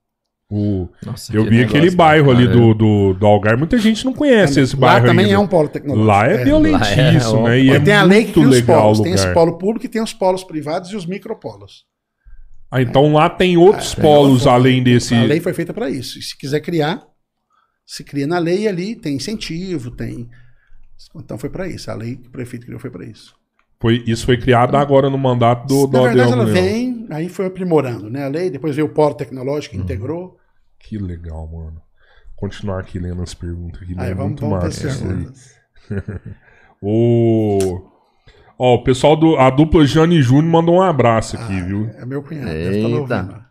O, 0.54 0.90
Nossa, 1.06 1.34
eu 1.34 1.46
vi 1.46 1.64
aquele 1.64 1.90
bairro 1.90 2.30
ali 2.30 2.46
do, 2.46 2.74
do, 2.74 3.14
do 3.14 3.26
Algar, 3.26 3.58
muita 3.58 3.78
gente 3.78 4.04
não 4.04 4.12
conhece 4.12 4.60
é, 4.60 4.64
esse 4.64 4.76
bairro. 4.76 5.06
Lá 5.06 5.10
também 5.10 5.26
ainda. 5.28 5.38
é 5.38 5.40
um 5.40 5.48
polo 5.48 5.70
tecnológico. 5.70 6.06
Lá 6.06 6.28
é, 6.28 6.34
é 6.34 6.44
violentíssimo, 6.44 7.44
lá 7.44 7.56
é, 7.56 7.58
né? 7.58 7.60
E 7.62 7.70
é 7.70 7.80
tem 7.80 7.94
a 7.94 8.04
lei 8.04 8.26
que 8.26 8.34
tem 8.34 8.46
os 8.46 8.62
polos. 8.62 9.00
Tem 9.00 9.14
esse 9.14 9.34
polo 9.34 9.58
público 9.58 9.86
e 9.86 9.90
tem 9.90 10.02
os 10.02 10.14
polos 10.14 10.44
privados 10.44 10.92
e 10.92 10.96
os 10.98 11.06
micropolos. 11.06 11.86
Ah, 12.70 12.82
então 12.82 13.14
lá 13.14 13.30
tem 13.30 13.56
outros 13.56 13.98
é, 13.98 14.02
polos 14.02 14.46
além 14.46 14.84
desse. 14.84 15.16
A 15.16 15.24
lei 15.24 15.40
foi 15.40 15.54
feita 15.54 15.74
para 15.74 15.90
isso. 15.90 16.20
E 16.20 16.22
se 16.22 16.38
quiser 16.38 16.60
criar, 16.60 17.02
se 17.86 18.04
cria 18.04 18.28
na 18.28 18.38
lei 18.38 18.68
ali, 18.68 18.94
tem 18.94 19.16
incentivo, 19.16 19.90
tem. 19.90 20.30
Então 21.16 21.38
foi 21.38 21.50
para 21.50 21.66
isso. 21.66 21.90
A 21.90 21.94
lei 21.94 22.18
que 22.18 22.28
o 22.28 22.32
prefeito 22.32 22.66
criou 22.66 22.80
foi 22.80 22.90
para 22.90 23.06
isso. 23.06 23.34
Foi, 23.80 24.04
isso 24.06 24.26
foi 24.26 24.38
criado 24.38 24.76
agora 24.76 25.10
no 25.10 25.18
mandato 25.18 25.66
do, 25.66 25.88
do 25.88 25.98
Na 25.98 26.04
verdade, 26.10 26.34
ela 26.34 26.46
vem, 26.46 27.08
aí 27.10 27.30
foi 27.30 27.46
aprimorando, 27.46 28.10
né? 28.10 28.26
A 28.26 28.28
lei, 28.28 28.50
depois 28.50 28.76
veio 28.76 28.88
o 28.88 28.94
polo 28.94 29.16
tecnológico, 29.16 29.78
uhum. 29.78 29.82
integrou. 29.82 30.38
Que 30.84 30.98
legal, 30.98 31.48
mano. 31.48 31.82
Continuar 32.36 32.80
aqui 32.80 33.00
lendo 33.00 33.22
as 33.22 33.34
perguntas 33.34 33.82
aqui, 33.82 33.94
aí, 33.98 34.12
é 34.12 34.14
vamos, 34.14 34.42
muito 34.42 34.50
vamos 34.50 34.84
massa. 34.84 34.90
o 36.82 37.88
Ó, 38.64 38.76
o 38.76 38.84
pessoal 38.84 39.16
do. 39.16 39.38
A 39.38 39.50
dupla 39.50 39.84
Jane 39.88 40.22
Júnior 40.22 40.46
mandou 40.46 40.76
um 40.76 40.82
abraço 40.84 41.36
aqui, 41.36 41.52
ah, 41.52 41.66
viu? 41.66 41.90
É 41.98 42.06
meu 42.06 42.22
cunhado. 42.22 42.52
Eita. 42.52 43.48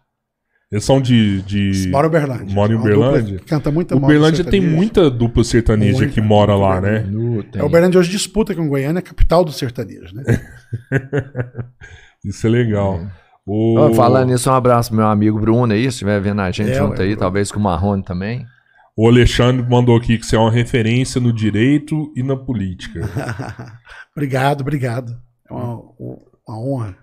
Eles 0.71 0.85
são 0.85 1.01
de. 1.01 1.43
de... 1.43 1.89
Mora 1.91 2.07
em 2.07 2.11
Uberlândia. 2.11 2.55
Mora 2.55 2.73
em 2.73 2.77
Uberlândia? 2.77 3.41
Canta 3.45 3.73
muita 3.73 3.97
Uberlândia 3.97 4.45
tem 4.45 4.61
muita 4.61 5.11
dupla 5.11 5.43
sertaneja 5.43 5.99
Muita, 5.99 6.13
que 6.13 6.21
mora 6.21 6.55
lá, 6.55 6.81
né? 6.81 7.05
É, 7.57 7.65
Uberlândia 7.65 7.99
hoje 7.99 8.09
disputa 8.09 8.55
com 8.55 8.69
Goiânia, 8.69 9.03
capital 9.03 9.45
do 9.45 9.51
sertanejo, 9.51 10.15
né? 10.15 10.23
Isso 12.25 12.47
é 12.47 12.51
legal. 12.51 13.05
O... 13.53 13.93
Falando 13.95 14.29
nisso, 14.29 14.49
um 14.49 14.55
abraço 14.55 14.91
pro 14.91 14.99
meu 14.99 15.09
amigo 15.09 15.41
Bruno 15.41 15.73
aí, 15.73 15.83
se 15.83 15.89
estiver 15.89 16.21
vendo 16.21 16.41
a 16.41 16.53
gente 16.53 16.71
é, 16.71 16.75
junto 16.75 17.03
é, 17.03 17.05
aí, 17.05 17.17
talvez 17.17 17.51
com 17.51 17.59
o 17.59 17.63
Marrone 17.63 18.01
também. 18.01 18.47
O 18.97 19.09
Alexandre 19.09 19.69
mandou 19.69 19.97
aqui 19.97 20.19
que 20.19 20.25
você 20.25 20.37
é 20.37 20.39
uma 20.39 20.53
referência 20.53 21.21
no 21.21 21.33
direito 21.33 22.13
e 22.15 22.23
na 22.23 22.37
política. 22.37 23.01
obrigado, 24.15 24.61
obrigado. 24.61 25.17
É 25.51 25.53
uma, 25.53 25.83
uma 26.47 26.61
honra. 26.61 26.97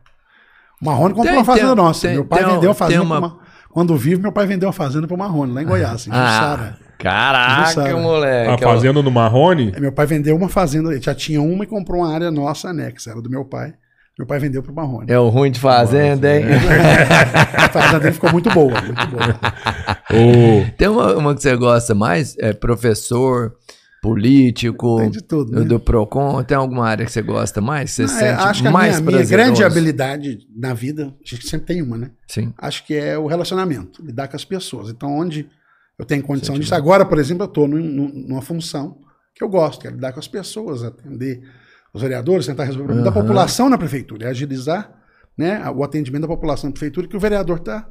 O 0.82 0.86
Marrone 0.86 1.14
comprou 1.14 1.26
tem, 1.26 1.38
uma 1.38 1.44
fazenda 1.44 1.76
tem, 1.76 1.76
nossa. 1.76 2.08
Tem, 2.08 2.16
meu 2.16 2.26
pai 2.26 2.46
vendeu 2.46 2.70
uma 2.70 2.76
fazenda. 2.76 3.04
Uma... 3.04 3.40
Quando 3.70 3.98
vive, 3.98 4.22
meu 4.22 4.32
pai 4.32 4.48
vendeu 4.48 4.70
uma 4.70 4.74
fazenda 4.74 5.06
pro 5.06 5.18
Marrone, 5.18 5.52
lá 5.52 5.62
em 5.62 5.66
Goiás, 5.66 6.08
em 6.08 6.12
ah, 6.14 6.78
Caraca, 6.98 7.98
moleque. 7.98 8.64
A 8.64 8.68
fazenda 8.70 9.04
no 9.04 9.12
Marrone? 9.12 9.74
É, 9.76 9.80
meu 9.82 9.92
pai 9.92 10.06
vendeu 10.06 10.36
uma 10.36 10.48
fazenda, 10.48 10.94
ele 10.94 11.02
já 11.02 11.14
tinha 11.14 11.42
uma 11.42 11.66
e 11.66 11.68
comprou 11.68 12.02
uma 12.02 12.14
área 12.14 12.32
nossa 12.32 12.70
anexa, 12.70 13.12
era 13.12 13.22
do 13.22 13.30
meu 13.30 13.44
pai. 13.44 13.74
Meu 14.18 14.26
pai 14.26 14.40
vendeu 14.40 14.64
pro 14.64 14.74
Marrone. 14.74 15.12
É 15.12 15.20
o 15.20 15.30
ruim 15.30 15.52
de 15.52 15.60
fazenda, 15.60 16.36
hein? 16.36 16.46
a 17.56 17.70
fazenda 17.70 18.00
dele 18.00 18.14
ficou 18.14 18.32
muito 18.32 18.50
boa, 18.50 18.82
muito 18.82 19.08
boa. 19.08 19.40
Oh. 20.10 20.64
Tem 20.78 20.88
uma, 20.88 21.18
uma, 21.18 21.36
que 21.36 21.42
você 21.42 21.54
gosta 21.58 21.94
mais? 21.94 22.34
É 22.40 22.54
professor, 22.54 23.54
político, 24.02 24.98
tem 25.00 25.10
de 25.10 25.22
tudo, 25.22 25.52
né? 25.52 25.66
do 25.66 25.82
PROCON. 25.82 26.42
Tem 26.44 26.56
alguma 26.56 26.88
área 26.88 27.06
que 27.06 27.12
você 27.12 27.22
gosta 27.22 27.60
mais? 27.60 27.92
Você 27.92 28.06
Não, 28.06 28.16
é, 28.16 28.18
sente 28.18 28.42
acho 28.42 28.64
que 28.64 28.70
mais 28.70 28.98
a 28.98 29.02
minha, 29.02 29.18
minha 29.18 29.26
grande 29.30 29.66
habilidade 29.66 30.40
na 30.56 30.74
vida, 30.74 31.14
acho 31.22 31.38
que 31.38 31.46
sempre 31.46 31.68
tem 31.68 31.82
uma, 31.82 31.98
né? 31.98 32.12
Sim. 32.26 32.54
Acho 32.58 32.86
que 32.86 32.96
é 32.96 33.18
o 33.18 33.28
relacionamento, 33.28 34.02
lidar 34.02 34.30
com 34.30 34.38
as 34.38 34.46
pessoas. 34.46 34.90
Então, 34.90 35.14
onde 35.14 35.50
eu 36.00 36.06
tenho 36.06 36.24
condição 36.24 36.56
Sim, 36.56 36.62
disso. 36.62 36.74
Agora, 36.74 37.06
por 37.06 37.18
exemplo, 37.18 37.44
eu 37.44 37.48
estou 37.48 37.68
numa 37.68 38.42
função 38.42 38.98
que 39.36 39.44
eu 39.44 39.50
gosto, 39.50 39.82
que 39.82 39.88
é 39.88 39.92
lidar 39.92 40.14
com 40.14 40.20
as 40.20 40.28
pessoas, 40.28 40.84
atender 40.84 41.42
os 41.98 42.02
vereadores, 42.02 42.46
tentar 42.46 42.64
resolver 42.64 42.84
o 42.84 42.88
problema 42.88 43.08
uhum. 43.08 43.14
da 43.14 43.22
população 43.22 43.70
na 43.70 43.78
prefeitura, 43.78 44.26
é 44.26 44.30
agilizar 44.30 44.92
né, 45.38 45.70
o 45.70 45.84
atendimento 45.84 46.22
da 46.22 46.28
população 46.28 46.70
na 46.70 46.74
prefeitura 46.74 47.08
que 47.08 47.16
o 47.16 47.20
vereador 47.20 47.58
está 47.58 47.88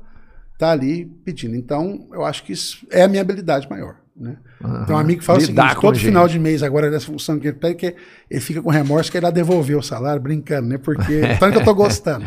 tá 0.58 0.70
ali 0.70 1.04
pedindo. 1.24 1.54
Então, 1.54 2.08
eu 2.12 2.24
acho 2.24 2.42
que 2.42 2.52
isso 2.52 2.86
é 2.90 3.02
a 3.02 3.08
minha 3.08 3.20
habilidade 3.20 3.68
maior. 3.68 3.96
Né? 4.16 4.38
Uhum. 4.64 4.82
Então, 4.82 4.96
um 4.96 4.98
amigo 4.98 5.22
fala 5.22 5.38
Lidar 5.38 5.64
o 5.64 5.68
seguinte: 5.68 5.80
todo 5.82 5.98
final 5.98 6.26
de 6.26 6.38
mês, 6.38 6.62
agora 6.62 6.90
nessa 6.90 7.06
função 7.06 7.38
que 7.38 7.48
ele 7.48 7.58
tem, 7.58 7.74
que 7.74 7.94
ele 8.30 8.40
fica 8.40 8.62
com 8.62 8.70
remorso 8.70 9.10
que 9.12 9.18
ele 9.18 9.30
devolver 9.30 9.76
o 9.76 9.82
salário, 9.82 10.22
brincando, 10.22 10.68
né? 10.68 10.78
Porque 10.78 11.20
tanto 11.38 11.52
que 11.52 11.58
eu 11.58 11.60
estou 11.60 11.74
gostando. 11.74 12.24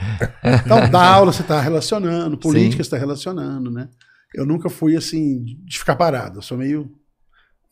Então, 0.64 0.88
dá 0.90 1.04
aula, 1.04 1.34
você 1.34 1.42
está 1.42 1.60
relacionando, 1.60 2.38
política, 2.38 2.84
você 2.84 2.88
está 2.88 2.98
relacionando, 2.98 3.72
né? 3.72 3.90
Eu 4.36 4.46
nunca 4.46 4.70
fui 4.70 4.96
assim, 4.96 5.44
de 5.66 5.80
ficar 5.80 5.96
parado. 5.96 6.38
Eu 6.38 6.42
sou 6.44 6.58
meio. 6.58 6.92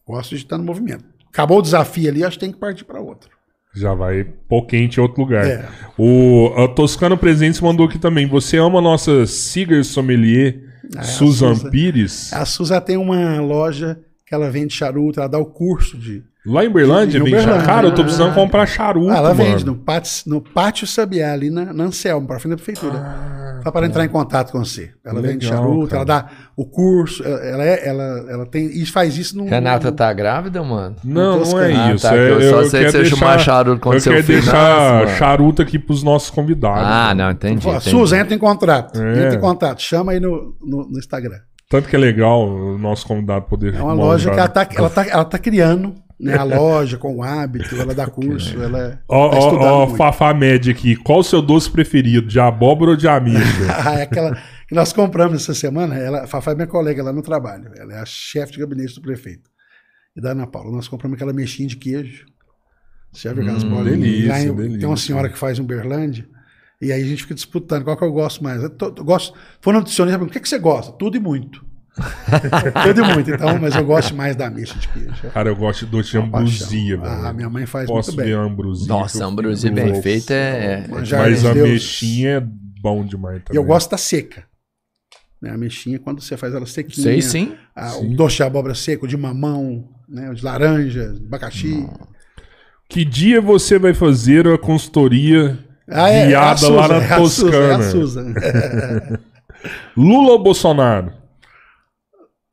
Gosto 0.05 0.35
de 0.35 0.43
estar 0.43 0.57
no 0.57 0.63
movimento. 0.63 1.05
Acabou 1.27 1.59
o 1.59 1.61
desafio 1.61 2.09
ali, 2.09 2.23
acho 2.23 2.39
que 2.39 2.45
tem 2.45 2.51
que 2.51 2.57
partir 2.57 2.85
para 2.85 2.99
outro. 2.99 3.36
Já 3.79 3.93
vai 3.93 4.25
pôr 4.47 4.65
quente 4.65 4.97
em 4.97 5.01
outro 5.01 5.21
lugar. 5.21 5.45
É. 5.45 5.65
O 5.97 6.53
a 6.57 6.67
Toscano 6.67 7.17
Presentes 7.17 7.61
mandou 7.61 7.85
aqui 7.85 7.99
também. 7.99 8.27
Você 8.27 8.57
ama 8.57 8.79
a 8.79 8.81
nossa 8.81 9.25
Cigar 9.25 9.83
Sommelier, 9.83 10.59
é, 10.95 11.03
Susan 11.03 11.57
Pires? 11.69 12.31
A 12.33 12.45
Suza 12.45 12.81
tem 12.81 12.97
uma 12.97 13.39
loja 13.41 13.99
que 14.27 14.35
ela 14.35 14.51
vende 14.51 14.73
charuto, 14.73 15.21
ela 15.21 15.29
dá 15.29 15.39
o 15.39 15.45
curso 15.45 15.97
de. 15.97 16.21
Lá 16.45 16.63
em 16.63 16.69
Berlândia, 16.69 17.23
vende 17.23 17.41
charuto. 17.41 17.65
Cara, 17.65 17.87
eu 17.87 17.95
tô 17.95 18.03
precisando 18.03 18.33
comprar 18.33 18.65
charuto. 18.65 19.09
Ah, 19.09 19.17
ela 19.17 19.33
mano. 19.33 19.49
vende 19.49 19.65
no 19.65 19.75
pátio, 19.75 20.23
no 20.27 20.41
pátio 20.41 20.85
Sabiá, 20.85 21.31
ali 21.31 21.49
na, 21.49 21.73
na 21.73 21.85
Anselmo, 21.85 22.27
para 22.27 22.37
frente 22.37 22.51
da 22.51 22.55
prefeitura. 22.57 22.99
Ah, 22.99 23.61
Só 23.63 23.71
para 23.71 23.85
entrar 23.85 24.03
em 24.03 24.09
contato 24.09 24.51
com 24.51 24.59
você. 24.59 24.91
Ela 25.03 25.15
legal, 25.15 25.31
vende 25.31 25.45
charuto, 25.45 25.87
cara. 25.87 25.95
ela 25.97 26.05
dá 26.05 26.29
o 26.57 26.65
curso, 26.65 27.23
ela, 27.23 27.63
é, 27.63 27.87
ela, 27.87 28.25
ela 28.29 28.45
tem. 28.45 28.65
E 28.65 28.85
faz 28.85 29.17
isso 29.17 29.37
no. 29.37 29.45
Renata 29.45 29.93
tá 29.93 30.11
grávida, 30.11 30.61
mano? 30.61 30.97
Não, 31.05 31.39
não 31.39 31.61
é 31.61 31.73
ah, 31.73 31.93
isso. 31.93 32.05
Tá, 32.05 32.15
é, 32.15 32.29
eu, 32.29 32.41
eu 32.41 32.49
só 32.49 32.69
sei 32.69 32.83
que 32.83 32.91
você 32.91 32.97
deixar, 33.03 33.39
charuto 33.39 33.81
quando 33.81 33.95
eu 33.95 34.01
seu 34.01 34.11
quero 34.11 34.27
deixar 34.27 35.07
charuto 35.17 35.61
aqui 35.61 35.79
pros 35.79 36.03
nossos 36.03 36.29
convidados. 36.29 36.83
Ah, 36.83 37.07
mano. 37.07 37.23
não, 37.23 37.31
entendi. 37.31 37.65
entendi. 37.65 37.89
Suza, 37.89 38.17
entra 38.17 38.35
em 38.35 38.39
contrato. 38.39 39.01
É. 39.01 39.25
Entra 39.25 39.35
em 39.35 39.41
contato. 39.41 39.81
Chama 39.81 40.11
aí 40.11 40.19
no, 40.19 40.53
no, 40.61 40.89
no 40.89 40.99
Instagram. 40.99 41.39
Tanto 41.69 41.89
que 41.89 41.95
é 41.95 41.99
legal 41.99 42.47
o 42.47 42.77
nosso 42.77 43.05
convidado 43.05 43.45
poder. 43.45 43.75
É 43.75 43.81
uma 43.81 43.93
loja 43.93 44.31
que 44.31 44.39
ela 44.39 44.47
tá, 44.47 44.67
ela, 44.73 44.89
tá, 44.89 45.05
ela 45.05 45.25
tá 45.25 45.37
criando, 45.37 45.95
né? 46.19 46.35
A 46.35 46.43
loja 46.43 46.97
com 46.97 47.17
o 47.17 47.23
hábito, 47.23 47.75
ela 47.75 47.93
dá 47.93 48.07
curso, 48.07 48.61
ela. 48.61 48.79
É, 48.79 48.99
ó, 49.07 49.29
tá 49.29 49.37
ó, 49.37 49.83
ó, 49.83 49.87
Fafá 49.87 50.33
Média 50.33 50.71
aqui. 50.71 50.95
Qual 50.95 51.19
o 51.19 51.23
seu 51.23 51.41
doce 51.41 51.69
preferido? 51.69 52.27
De 52.27 52.39
abóbora 52.39 52.91
ou 52.91 52.97
de 52.97 53.07
amigo? 53.07 53.37
ah, 53.85 53.99
é 53.99 54.03
aquela 54.03 54.35
que 54.67 54.73
nós 54.73 54.93
compramos 54.93 55.43
essa 55.43 55.53
semana. 55.53 55.95
Ela, 55.95 56.25
Fafá 56.25 56.51
é 56.51 56.55
minha 56.55 56.67
colega 56.67 57.03
lá 57.03 57.11
no 57.11 57.21
trabalho. 57.21 57.69
Ela 57.75 57.93
é 57.95 57.99
a 57.99 58.05
chefe 58.05 58.53
de 58.53 58.59
gabinete 58.59 58.95
do 58.95 59.01
prefeito. 59.01 59.49
E 60.15 60.21
da 60.21 60.31
Ana 60.31 60.47
Paula. 60.47 60.71
Nós 60.71 60.87
compramos 60.87 61.15
aquela 61.15 61.33
mexinha 61.33 61.67
de 61.67 61.75
queijo. 61.75 62.25
Você 63.11 63.27
já 63.27 63.33
viu 63.33 63.43
aquelas 63.43 63.63
hum, 63.63 63.69
bolinhas? 63.69 63.99
Delícia, 63.99 64.53
delícia. 64.53 64.79
Tem 64.79 64.87
uma 64.87 64.97
senhora 64.97 65.29
que 65.29 65.37
faz 65.37 65.59
um 65.59 65.65
Berlândia. 65.65 66.27
E 66.81 66.91
aí 66.91 67.01
a 67.01 67.05
gente 67.05 67.23
fica 67.23 67.33
disputando 67.33 67.83
qual 67.83 67.97
que 67.97 68.03
eu 68.03 68.11
gosto 68.11 68.43
mais. 68.43 68.61
Eu, 68.61 68.69
tô, 68.69 68.93
eu 68.95 69.03
gosto. 69.03 69.33
For 69.61 69.73
nutricionista, 69.73 70.23
o 70.23 70.27
que, 70.27 70.39
que 70.39 70.47
você 70.47 70.59
gosta? 70.59 70.91
Tudo 70.93 71.17
e 71.17 71.19
muito. 71.19 71.65
Tudo 72.85 73.01
e 73.01 73.13
muito, 73.13 73.31
então, 73.31 73.57
mas 73.59 73.75
eu 73.75 73.83
gosto 73.83 74.15
mais 74.15 74.35
da 74.35 74.47
ameixa 74.47 74.77
de 74.77 74.87
queijo. 74.87 75.31
Cara, 75.33 75.49
eu 75.49 75.55
gosto 75.55 75.85
de 75.85 75.91
doce 75.91 76.11
de 76.11 76.17
ambrosia, 76.19 76.97
velho. 76.97 77.09
Ah, 77.09 77.33
minha 77.33 77.49
mãe 77.49 77.65
faz 77.65 77.87
Posso 77.87 78.11
muito 78.11 78.17
bem. 78.17 78.27
Ver 78.27 78.37
ambrosia, 78.37 78.87
Nossa, 78.87 79.25
ambrosia 79.25 79.71
bem 79.71 79.99
feita 80.01 80.33
é. 80.33 80.85
é 80.85 80.87
mas 80.87 81.43
a 81.43 81.51
ameixinha 81.51 82.29
é 82.29 82.39
bom 82.39 83.03
demais 83.03 83.43
também. 83.43 83.55
E 83.55 83.55
eu 83.55 83.63
gosto 83.63 83.89
da 83.89 83.97
seca. 83.97 84.45
Né? 85.41 85.49
A 85.49 85.55
ameixinha, 85.55 85.97
quando 85.97 86.21
você 86.21 86.37
faz 86.37 86.53
ela 86.53 86.67
sequinha. 86.67 87.03
Sei 87.03 87.21
sim. 87.21 87.55
A, 87.75 87.89
sim. 87.89 88.13
O 88.13 88.15
doce 88.15 88.35
de 88.35 88.43
abóbora 88.43 88.75
seco, 88.75 89.07
de 89.07 89.17
mamão, 89.17 89.89
né? 90.07 90.31
de 90.33 90.43
laranja, 90.43 91.13
de 91.13 91.25
abacaxi. 91.25 91.79
Não. 91.79 92.07
Que 92.87 93.03
dia 93.03 93.41
você 93.41 93.79
vai 93.79 93.93
fazer 93.93 94.47
a 94.47 94.57
consultoria 94.57 95.66
ah, 95.89 96.09
é, 96.09 96.27
guiada 96.27 96.65
é 96.65 96.69
lá 96.69 96.87
na 96.87 96.95
é 96.95 97.15
Toscana? 97.17 97.83
Susan, 97.83 98.33
é 98.41 99.19
Lula 99.95 100.33
ou 100.33 100.43
Bolsonaro? 100.43 101.13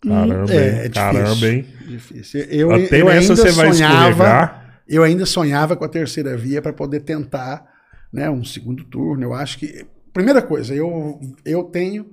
Caramba, 0.07 0.53
é, 0.53 0.87
é 0.87 0.89
caramba, 0.89 1.47
hein? 1.47 1.67
Difícil. 1.87 2.41
Eu, 2.43 2.71
Até 2.71 3.01
eu 3.01 3.11
essa 3.11 3.35
você 3.35 3.51
vai 3.53 3.73
sonhava, 3.73 4.63
Eu 4.87 5.03
ainda 5.03 5.25
sonhava 5.25 5.77
com 5.77 5.85
a 5.85 5.89
terceira 5.89 6.37
via 6.37 6.61
para 6.61 6.73
poder 6.73 7.01
tentar 7.01 7.67
né, 8.13 8.29
um 8.31 8.45
segundo 8.45 8.85
turno. 8.85 9.25
Eu 9.25 9.35
acho 9.35 9.59
que. 9.59 9.87
Primeira 10.13 10.41
coisa, 10.41 10.73
eu, 10.75 11.21
eu 11.45 11.65
tenho 11.65 12.07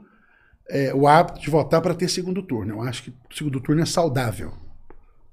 é, 0.68 0.94
o 0.94 1.08
hábito 1.08 1.42
de 1.42 1.50
votar 1.50 1.82
para 1.82 1.94
ter 1.94 2.08
segundo 2.08 2.42
turno. 2.42 2.76
Eu 2.76 2.82
acho 2.82 3.04
que 3.04 3.10
o 3.10 3.36
segundo 3.36 3.60
turno 3.60 3.82
é 3.82 3.86
saudável. 3.86 4.54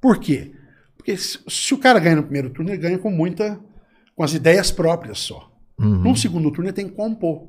Por 0.00 0.18
quê? 0.18 0.52
Porque 0.96 1.16
se, 1.16 1.38
se, 1.48 1.72
o 1.72 1.78
cara 1.78 1.98
ganha 1.98 2.16
no 2.16 2.24
primeiro 2.24 2.50
turno, 2.50 2.70
ele 2.70 2.76
ganha 2.76 2.98
com 2.98 3.10
muita. 3.10 3.58
com 4.14 4.22
as 4.22 4.34
ideias 4.34 4.70
próprias 4.70 5.18
só. 5.18 5.47
Uhum. 5.78 6.02
No 6.02 6.16
segundo 6.16 6.50
turno, 6.50 6.66
ele 6.66 6.72
tem 6.72 6.88
que 6.88 6.94
compor. 6.94 7.46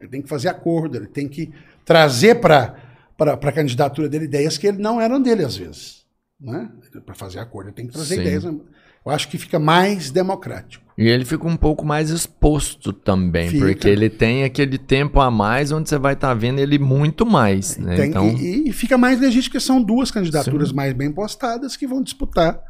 Ele 0.00 0.10
tem 0.10 0.22
que 0.22 0.28
fazer 0.28 0.48
acordo, 0.48 0.96
ele 0.96 1.06
tem 1.06 1.28
que 1.28 1.52
trazer 1.84 2.36
para 2.36 2.74
a 3.18 3.52
candidatura 3.52 4.08
dele 4.08 4.24
ideias 4.24 4.56
que 4.56 4.72
não 4.72 5.00
eram 5.00 5.20
dele 5.20 5.44
às 5.44 5.56
vezes. 5.56 6.04
Né? 6.40 6.70
Para 7.04 7.14
fazer 7.14 7.38
acordo, 7.38 7.68
ele 7.68 7.76
tem 7.76 7.86
que 7.86 7.92
trazer 7.92 8.14
Sim. 8.14 8.20
ideias. 8.22 8.44
Eu 8.44 9.12
acho 9.12 9.28
que 9.28 9.38
fica 9.38 9.58
mais 9.58 10.10
democrático. 10.10 10.84
E 10.96 11.08
ele 11.08 11.24
fica 11.24 11.46
um 11.46 11.56
pouco 11.56 11.84
mais 11.84 12.10
exposto 12.10 12.92
também, 12.92 13.48
fica. 13.48 13.66
porque 13.66 13.88
ele 13.88 14.10
tem 14.10 14.44
aquele 14.44 14.76
tempo 14.76 15.18
a 15.20 15.30
mais 15.30 15.72
onde 15.72 15.88
você 15.88 15.98
vai 15.98 16.12
estar 16.12 16.28
tá 16.28 16.34
vendo 16.34 16.58
ele 16.58 16.78
muito 16.78 17.24
mais. 17.24 17.78
Né? 17.78 17.96
Tem, 17.96 18.10
então... 18.10 18.28
e, 18.28 18.68
e, 18.68 18.72
fica 18.72 18.98
mais 18.98 19.18
legítimo, 19.18 19.44
porque 19.44 19.60
são 19.60 19.82
duas 19.82 20.10
candidaturas 20.10 20.68
Sim. 20.68 20.74
mais 20.74 20.92
bem 20.92 21.10
postadas 21.10 21.76
que 21.76 21.86
vão 21.86 22.02
disputar 22.02 22.60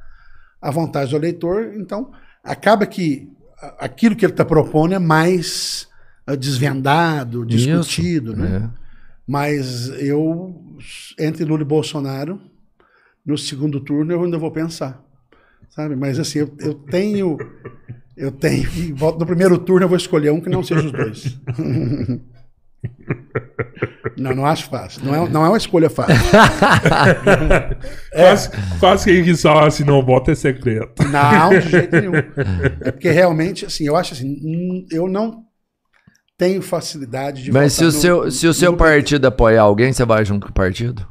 a 0.63 0.71
vontade 0.71 1.11
do 1.11 1.17
eleitor. 1.17 1.73
Então, 1.75 2.13
acaba 2.45 2.87
que 2.87 3.29
aquilo 3.79 4.17
que 4.17 4.25
ele 4.25 4.33
está 4.33 4.45
propondo 4.45 4.95
é 4.95 4.99
mais 4.99 5.89
uh, 6.29 6.37
desvendado, 6.37 7.45
discutido. 7.45 8.33
Isso, 8.33 8.41
né? 8.41 8.71
É. 8.75 8.81
Mas 9.27 9.89
eu, 10.01 10.61
entre 11.19 11.45
Lula 11.45 11.63
e 11.63 11.65
Bolsonaro, 11.65 12.41
no 13.25 13.39
segundo 13.39 13.81
turno 13.81 14.13
eu 14.13 14.25
ainda 14.25 14.39
vou 14.39 14.51
pensar. 14.51 15.05
Sabe? 15.69 15.95
Mas 15.95 16.19
assim, 16.19 16.41
eu, 16.41 16.55
eu 16.59 16.75
tenho. 16.75 17.39
Eu 18.17 18.33
tenho. 18.33 18.69
No 19.19 19.27
primeiro 19.27 19.57
turno 19.59 19.85
eu 19.85 19.89
vou 19.89 19.97
escolher 19.97 20.31
um 20.33 20.41
que 20.41 20.51
não 20.51 20.63
seja 20.63 20.87
os 20.87 20.93
dois. 20.93 21.39
Não, 24.17 24.35
não 24.35 24.47
acho 24.47 24.69
fácil. 24.69 25.05
Não 25.05 25.15
é, 25.15 25.29
não 25.29 25.45
é 25.45 25.49
uma 25.49 25.57
escolha 25.57 25.89
fácil. 25.89 26.15
é. 28.13 28.23
Quase, 28.25 28.51
quase 28.79 29.05
que 29.05 29.11
ele 29.11 29.37
só 29.37 29.67
assim, 29.67 29.85
não, 29.85 30.05
voto 30.05 30.31
é 30.31 30.35
secreto. 30.35 31.03
Não, 31.05 31.51
de 31.51 31.69
jeito 31.69 31.97
nenhum. 31.97 32.15
É 32.81 32.91
porque 32.91 33.11
realmente, 33.11 33.65
assim, 33.65 33.87
eu 33.87 33.97
acho 33.97 34.15
assim, 34.15 34.39
hum, 34.43 34.87
eu 34.91 35.09
não 35.09 35.45
tenho 36.37 36.63
facilidade 36.63 37.43
de 37.43 37.53
Mas 37.53 37.75
se 37.75 37.85
o, 37.85 37.93
seu, 37.93 38.31
se 38.31 38.47
o 38.47 38.55
seu 38.55 38.77
partido 38.77 39.27
apoiar 39.27 39.63
alguém, 39.63 39.93
você 39.93 40.05
vai 40.05 40.25
junto 40.25 40.47
com 40.47 40.51
o 40.51 40.55
partido? 40.55 41.07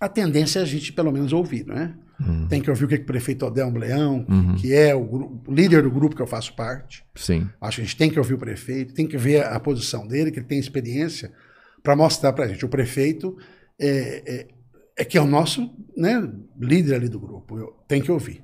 A 0.00 0.08
tendência 0.08 0.60
é 0.60 0.62
a 0.62 0.64
gente 0.66 0.92
pelo 0.92 1.12
menos 1.12 1.32
ouvir, 1.32 1.66
não 1.66 1.76
é? 1.76 1.92
Uhum. 2.26 2.46
Tem 2.48 2.60
que 2.60 2.70
ouvir 2.70 2.84
o 2.84 2.88
que, 2.88 2.96
que 2.98 3.04
o 3.04 3.06
prefeito 3.06 3.44
Odelmo 3.44 3.78
Leão, 3.78 4.24
uhum. 4.28 4.54
que 4.56 4.72
é 4.72 4.94
o, 4.94 5.00
o, 5.46 5.52
líder 5.52 5.82
do 5.82 5.90
grupo 5.90 6.14
que 6.14 6.22
eu 6.22 6.26
faço 6.26 6.54
parte. 6.54 7.04
Sim. 7.14 7.48
Acho 7.60 7.76
que 7.76 7.82
a 7.82 7.84
gente 7.84 7.96
tem 7.96 8.10
que 8.10 8.18
ouvir 8.18 8.34
o 8.34 8.38
prefeito, 8.38 8.94
tem 8.94 9.06
que 9.06 9.16
ver 9.16 9.44
a, 9.44 9.56
a 9.56 9.60
posição 9.60 10.06
dele, 10.06 10.30
que 10.30 10.38
ele 10.38 10.46
tem 10.46 10.58
experiência, 10.58 11.32
para 11.82 11.96
mostrar 11.96 12.32
para 12.32 12.44
a 12.44 12.48
gente. 12.48 12.64
O 12.64 12.68
prefeito 12.68 13.36
é, 13.78 14.22
é, 14.26 14.48
é, 14.96 15.04
que 15.04 15.18
é 15.18 15.20
o 15.20 15.26
nosso 15.26 15.74
né, 15.96 16.30
líder 16.58 16.94
ali 16.94 17.08
do 17.08 17.18
grupo. 17.18 17.58
Eu, 17.58 17.76
tem 17.88 18.00
que 18.00 18.10
ouvir. 18.10 18.42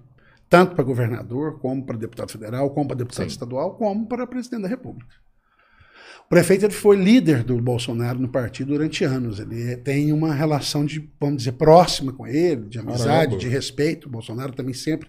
Tanto 0.48 0.74
para 0.74 0.82
governador, 0.82 1.58
como 1.58 1.84
para 1.84 1.96
deputado 1.96 2.32
federal, 2.32 2.70
como 2.70 2.88
para 2.88 2.96
deputado 2.96 3.28
Sim. 3.28 3.32
estadual, 3.32 3.76
como 3.76 4.06
para 4.06 4.26
presidente 4.26 4.62
da 4.62 4.68
República. 4.68 5.14
O 6.28 6.34
prefeito 6.36 6.66
ele 6.66 6.74
foi 6.74 6.94
líder 6.94 7.42
do 7.42 7.58
Bolsonaro 7.58 8.18
no 8.18 8.28
partido 8.28 8.74
durante 8.74 9.02
anos. 9.02 9.40
Ele 9.40 9.78
tem 9.78 10.12
uma 10.12 10.34
relação 10.34 10.84
de, 10.84 11.10
vamos 11.18 11.38
dizer, 11.38 11.52
próxima 11.52 12.12
com 12.12 12.26
ele, 12.26 12.66
de 12.66 12.78
amizade, 12.78 13.06
Caramba. 13.06 13.38
de 13.38 13.48
respeito. 13.48 14.08
O 14.08 14.10
Bolsonaro 14.10 14.52
também 14.52 14.74
sempre 14.74 15.08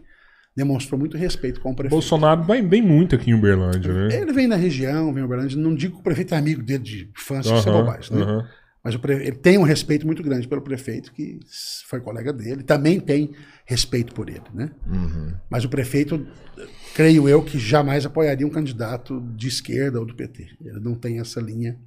demonstrou 0.55 0.97
muito 0.97 1.17
respeito 1.17 1.59
com 1.59 1.71
o 1.71 1.75
prefeito. 1.75 1.91
Bolsonaro 1.91 2.43
vem, 2.43 2.65
vem 2.65 2.81
muito 2.81 3.15
aqui 3.15 3.31
em 3.31 3.33
Uberlândia, 3.33 3.91
né? 3.91 4.15
Ele 4.15 4.31
vem 4.31 4.47
na 4.47 4.55
região, 4.55 5.13
vem 5.13 5.21
em 5.21 5.25
Uberlândia. 5.25 5.57
Não 5.57 5.75
digo 5.75 5.95
que 5.95 5.99
o 5.99 6.03
prefeito 6.03 6.33
é 6.33 6.37
amigo 6.37 6.63
dele 6.63 6.83
de 6.83 7.09
infância, 7.13 7.51
uhum, 7.51 7.59
isso 7.59 7.67
é 7.67 7.71
bobagem, 7.73 8.15
né? 8.15 8.23
Uhum. 8.23 8.43
Mas 8.81 8.95
ele 9.03 9.31
tem 9.33 9.57
um 9.57 9.63
respeito 9.63 10.05
muito 10.05 10.23
grande 10.23 10.47
pelo 10.47 10.61
prefeito, 10.61 11.11
que 11.11 11.37
foi 11.85 11.99
colega 11.99 12.31
dele. 12.31 12.63
Também 12.63 12.97
tem 12.97 13.31
respeito 13.65 14.13
por 14.13 14.29
ele, 14.29 14.41
né? 14.53 14.71
Uhum. 14.87 15.33
Mas 15.49 15.65
o 15.65 15.69
prefeito 15.69 16.25
creio 16.93 17.27
eu 17.27 17.41
que 17.41 17.57
jamais 17.57 18.05
apoiaria 18.05 18.45
um 18.45 18.49
candidato 18.49 19.21
de 19.35 19.47
esquerda 19.47 19.99
ou 19.99 20.05
do 20.05 20.15
PT. 20.15 20.57
Ele 20.63 20.79
não 20.79 20.95
tem 20.95 21.19
essa 21.19 21.39
linha 21.39 21.77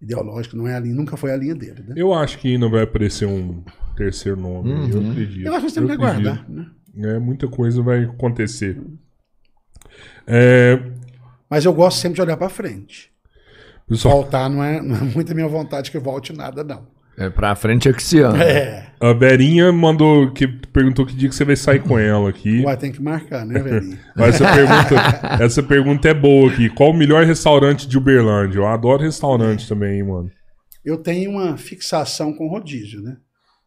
ideológica, 0.00 0.56
não 0.56 0.66
é 0.66 0.74
a 0.74 0.80
linha, 0.80 0.94
nunca 0.94 1.16
foi 1.16 1.32
a 1.32 1.36
linha 1.36 1.54
dele. 1.54 1.82
Né? 1.86 1.94
Eu 1.96 2.12
acho 2.12 2.38
que 2.38 2.58
não 2.58 2.70
vai 2.70 2.82
aparecer 2.82 3.26
um 3.26 3.62
terceiro 3.96 4.40
nome. 4.40 4.72
Uhum. 4.72 4.88
Eu 4.88 5.10
acredito. 5.10 5.46
Eu 5.46 5.54
acho 5.54 5.66
que 5.66 5.72
temos 5.72 5.90
que 5.90 5.96
aguardar. 5.96 6.50
Né? 6.50 6.66
É, 6.96 7.18
muita 7.18 7.48
coisa 7.48 7.82
vai 7.82 8.04
acontecer. 8.04 8.80
É... 10.26 10.78
Mas 11.48 11.64
eu 11.64 11.72
gosto 11.72 11.98
sempre 11.98 12.16
de 12.16 12.22
olhar 12.22 12.36
para 12.36 12.48
frente. 12.48 13.10
Pessoal... 13.88 14.22
Voltar 14.22 14.48
não 14.48 14.62
é, 14.62 14.80
não 14.80 14.96
é 14.96 15.00
muito 15.02 15.32
a 15.32 15.34
minha 15.34 15.48
vontade 15.48 15.90
que 15.90 15.98
volte 15.98 16.32
nada, 16.32 16.64
não. 16.64 16.86
É 17.16 17.28
pra 17.28 17.54
frente 17.54 17.88
é 17.88 17.92
que 17.92 18.02
se 18.02 18.20
ama. 18.20 18.42
É. 18.42 18.90
A 19.00 19.12
Berinha 19.12 19.72
mandou, 19.72 20.32
que 20.32 20.46
perguntou 20.46 21.04
que 21.04 21.14
dia 21.14 21.28
que 21.28 21.34
você 21.34 21.44
vai 21.44 21.56
sair 21.56 21.82
com 21.82 21.98
ela 21.98 22.30
aqui. 22.30 22.62
Ué, 22.64 22.76
tem 22.76 22.92
que 22.92 23.02
marcar, 23.02 23.44
né, 23.44 23.60
Berinha? 23.60 23.98
essa, 24.16 24.44
pergunta, 24.44 25.44
essa 25.44 25.62
pergunta 25.62 26.08
é 26.08 26.14
boa 26.14 26.50
aqui. 26.50 26.68
Qual 26.70 26.90
o 26.90 26.96
melhor 26.96 27.24
restaurante 27.24 27.86
de 27.86 27.98
Uberlândia? 27.98 28.58
Eu 28.58 28.66
adoro 28.66 29.02
restaurante 29.02 29.64
é. 29.64 29.68
também, 29.68 30.02
mano. 30.02 30.30
Eu 30.84 30.98
tenho 30.98 31.32
uma 31.32 31.56
fixação 31.56 32.32
com 32.32 32.48
rodízio, 32.48 33.02
né? 33.02 33.16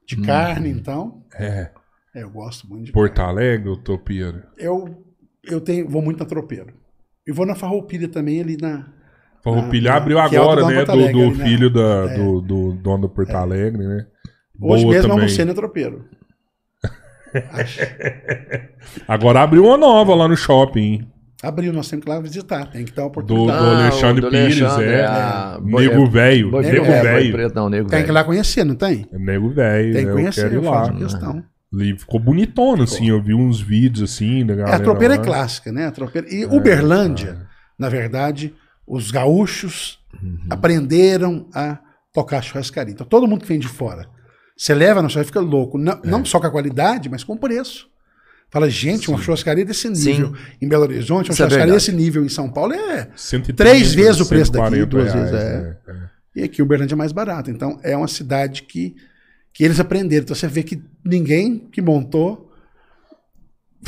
De 0.07 0.19
hum. 0.19 0.23
carne, 0.23 0.69
então. 0.69 1.23
É. 1.34 1.69
é. 2.15 2.23
Eu 2.23 2.30
gosto 2.30 2.67
muito 2.67 2.85
de 2.85 2.91
Porto 2.91 3.15
carne. 3.15 3.31
Alegre 3.31 3.69
ou 3.69 3.77
Tropeiro? 3.77 4.41
Eu, 4.57 5.03
eu 5.43 5.59
tenho, 5.61 5.88
vou 5.88 6.01
muito 6.01 6.19
na 6.19 6.26
Tropeiro. 6.26 6.73
E 7.27 7.31
vou 7.31 7.45
na 7.45 7.55
Farroupilha 7.55 8.07
também, 8.07 8.39
ali 8.39 8.55
na 8.55 8.94
Farroupilha 9.45 9.93
ah, 9.93 9.97
abriu 9.97 10.17
é 10.17 10.22
agora, 10.22 10.65
né? 10.65 10.84
Do, 10.84 11.11
do 11.11 11.38
né? 11.38 11.45
filho 11.45 11.69
da, 11.69 12.07
é. 12.09 12.17
do, 12.17 12.41
do 12.41 12.72
dono 12.73 13.03
do 13.03 13.09
Porto 13.09 13.30
é. 13.30 13.35
Alegre, 13.35 13.85
né? 13.85 14.07
Hoje 14.59 14.84
Boa 14.84 14.95
mesmo 14.95 15.09
também. 15.09 15.23
almocei 15.23 15.45
no 15.45 15.53
tropeiro. 15.53 16.05
agora 19.07 19.41
abriu 19.41 19.65
uma 19.65 19.77
nova 19.77 20.15
lá 20.15 20.27
no 20.27 20.35
shopping. 20.35 21.07
Abriu, 21.43 21.72
nós 21.72 21.88
temos 21.88 22.03
que 22.03 22.09
ir 22.09 22.13
lá 22.13 22.19
visitar. 22.19 22.72
Tem 22.72 22.85
que 22.85 22.91
dar 22.91 23.03
uma 23.03 23.09
oportunidade. 23.09 23.59
Do, 23.59 23.65
do 23.65 23.72
Alexandre 23.72 24.22
do 24.22 24.30
Pires, 24.31 24.61
Alexandre, 24.63 24.89
é. 24.89 25.01
é. 25.01 25.61
Nego 25.61 26.09
Velho. 26.09 26.51
Nego 26.51 26.85
Velho. 26.85 27.88
Tem 27.88 28.03
que 28.03 28.09
ir 28.09 28.13
lá 28.13 28.23
conhecer, 28.23 28.63
não 28.63 28.76
tem? 28.76 29.05
Nego 29.11 29.49
Velho. 29.51 29.93
Tem 29.93 30.05
que 30.07 30.11
conhecer, 30.11 30.51
eu 30.51 30.63
faço 30.63 30.95
questão. 30.95 31.43
Ali 31.72 31.99
ficou 31.99 32.19
bonitona, 32.19 32.85
assim. 32.85 33.09
Eu 33.09 33.22
vi 33.22 33.35
uns 33.35 33.61
vídeos 33.61 34.11
assim 34.11 34.43
da 34.43 34.53
É, 34.53 34.57
galera. 34.57 34.77
a 34.77 34.80
tropeira 34.80 35.13
é 35.15 35.17
lá. 35.17 35.23
clássica, 35.23 35.72
né? 35.72 35.85
A 35.85 35.91
tropeira... 35.91 36.27
E 36.34 36.45
Uberlândia, 36.45 37.45
na 37.77 37.89
verdade, 37.89 38.55
os 38.88 39.12
gaúchos 39.12 39.99
aprenderam 40.49 41.48
a 41.53 41.80
tocar 42.14 42.41
churrascaria. 42.41 42.94
Então, 42.94 43.06
todo 43.06 43.28
mundo 43.28 43.41
que 43.41 43.48
vem 43.48 43.60
de 43.60 43.68
fora, 43.68 44.07
você 44.57 44.74
leva 44.74 45.02
na 45.02 45.10
churrascaria 45.10 45.26
fica 45.26 45.40
louco. 45.40 45.78
Não, 45.78 45.99
não 46.03 46.26
só 46.26 46.40
com 46.40 46.48
a 46.48 46.52
qualidade, 46.52 47.10
mas 47.10 47.24
com 47.24 47.34
o 47.34 47.38
preço. 47.38 47.88
Fala, 48.49 48.70
gente, 48.70 49.10
uma 49.10 49.20
churrascaria 49.22 49.66
desse 49.66 49.90
nível 49.90 50.34
em 50.62 50.68
Belo 50.68 50.84
Horizonte, 50.84 51.30
uma 51.30 51.34
Isso 51.34 51.44
é 51.44 51.49
churrascaria 51.49 51.66
verdade. 51.74 51.86
desse 51.86 51.91
nível 51.91 52.24
em 52.24 52.30
São 52.30 52.49
Paulo 52.49 52.74
é 52.74 53.10
130, 53.16 53.53
três 53.57 53.94
vezes 53.94 54.22
o 54.22 54.26
preço 54.28 54.52
daqui, 54.52 54.76
140 54.76 54.86
duas 54.86 55.14
vezes. 55.14 55.32
reais, 55.32 55.45
É. 55.45 55.78
é, 55.88 55.91
é. 55.91 56.16
E 56.38 56.44
aqui 56.44 56.62
Uberlândia 56.62 56.95
é 56.95 56.98
mais 56.98 57.12
barato. 57.12 57.49
Então 57.49 57.80
é 57.84 57.98
uma 57.98 58.07
cidade 58.07 58.64
que, 58.64 58.95
que 59.52 59.64
eles 59.64 59.80
aprenderam. 59.80 60.24
Então 60.24 60.36
você 60.36 60.48
vê 60.48 60.64
que 60.64 60.82
ninguém 61.03 61.57
que 61.72 61.82
montou 61.82 62.44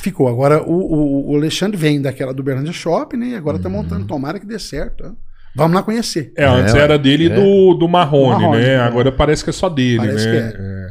ficou. 0.01 0.27
Agora 0.27 0.61
o, 0.63 0.71
o- 0.73 1.31
o 1.31 1.35
Alexandre 1.35 1.77
vem 1.77 2.01
daquela 2.01 2.33
do 2.33 2.39
Uberlândia 2.41 2.73
Shopping, 2.73 3.17
né? 3.17 3.25
E 3.29 3.35
agora 3.35 3.59
tá 3.59 3.69
montando. 3.69 4.05
Tomara 4.05 4.39
que 4.39 4.45
dê 4.45 4.57
certo. 4.59 5.03
né? 5.03 5.11
Vamos 5.55 5.75
lá 5.75 5.81
conhecer. 5.83 6.31
É, 6.37 6.45
antes 6.45 6.75
É, 6.75 6.79
era 6.79 6.99
dele 6.99 7.25
e 7.27 7.31
é. 7.31 7.35
do, 7.35 7.73
do 7.73 7.87
Marrone, 7.87 8.43
Marrone, 8.43 8.61
né? 8.61 8.73
é. 8.73 8.77
Agora 8.79 9.11
parece 9.11 9.43
que 9.43 9.49
é 9.49 9.53
só 9.53 9.67
dele, 9.69 9.97
Parece 9.97 10.25
né? 10.27 10.51
que 10.51 10.57
É. 10.61 10.87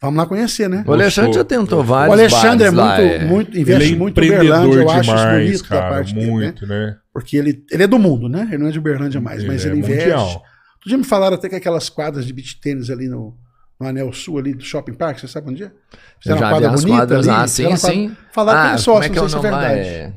Vamos 0.00 0.18
lá 0.18 0.26
conhecer, 0.26 0.68
né? 0.68 0.84
O 0.86 0.92
Alexandre 0.92 1.32
já 1.32 1.44
tentou 1.44 1.80
O 1.80 1.82
vários 1.82 2.12
Alexandre 2.18 2.66
é 2.66 2.70
bares 2.70 2.76
lá, 2.76 2.96
muito, 3.08 3.14
é. 3.14 3.24
muito, 3.26 3.50
Ele 3.52 3.60
investe 3.60 3.92
é 3.92 3.96
muito 3.96 4.20
em 4.22 4.26
Uberlândia, 4.26 4.78
eu 4.80 4.90
acho 4.90 5.00
isso 5.00 5.10
demais, 5.16 5.44
bonito 5.46 5.62
da 5.62 5.68
cara. 5.68 5.88
parte 5.88 6.14
dele, 6.14 6.26
né? 6.26 6.32
Muito, 6.32 6.66
né? 6.66 6.96
Porque 7.12 7.36
ele, 7.36 7.64
ele 7.72 7.82
é 7.82 7.86
do 7.86 7.98
mundo, 7.98 8.28
né? 8.28 8.46
Ele 8.48 8.58
não 8.58 8.68
é 8.68 8.70
de 8.70 8.78
Uberlândia 8.78 9.20
mais, 9.20 9.42
mas 9.44 9.64
é 9.64 9.68
ele 9.68 9.78
investe. 9.78 10.00
mundial. 10.04 10.26
Outro 10.26 10.88
dia 10.88 10.98
me 10.98 11.04
falaram 11.04 11.34
até 11.34 11.48
que 11.48 11.54
aquelas 11.56 11.88
quadras 11.88 12.26
de 12.26 12.32
beach 12.32 12.60
tênis 12.60 12.90
ali 12.90 13.08
no, 13.08 13.34
no 13.78 13.86
Anel 13.86 14.12
Sul, 14.12 14.38
ali 14.38 14.54
do 14.54 14.64
Shopping 14.64 14.94
Park, 14.94 15.18
você 15.18 15.28
sabe 15.28 15.50
onde 15.50 15.64
é? 15.64 15.66
Eu 15.66 16.36
já 16.38 16.56
vi 16.58 16.64
as 16.66 16.84
quadras 16.84 17.20
sim, 17.20 17.64
fizeram 17.64 17.70
uma 17.70 17.78
quadra- 17.78 17.94
sim. 17.94 18.16
Falaram 18.32 18.58
que 18.60 18.64
ah, 18.64 18.68
ele 18.70 18.74
é 18.74 18.78
sócio, 18.78 19.04
é 19.04 19.08
que 19.10 19.18
é 19.18 19.20
não 19.20 19.26
o 19.26 19.30
sei 19.30 19.40
se 19.40 19.46
é 19.46 19.50
verdade. 19.50 19.80
É... 19.80 20.12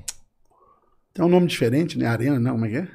Tem 1.14 1.26
um 1.26 1.30
nome 1.30 1.48
diferente, 1.48 1.98
né? 1.98 2.06
Arena, 2.07 2.40
não, 2.40 2.52
como 2.53 2.65
é 2.65 2.69
que 2.69 2.77
é? 2.77 2.88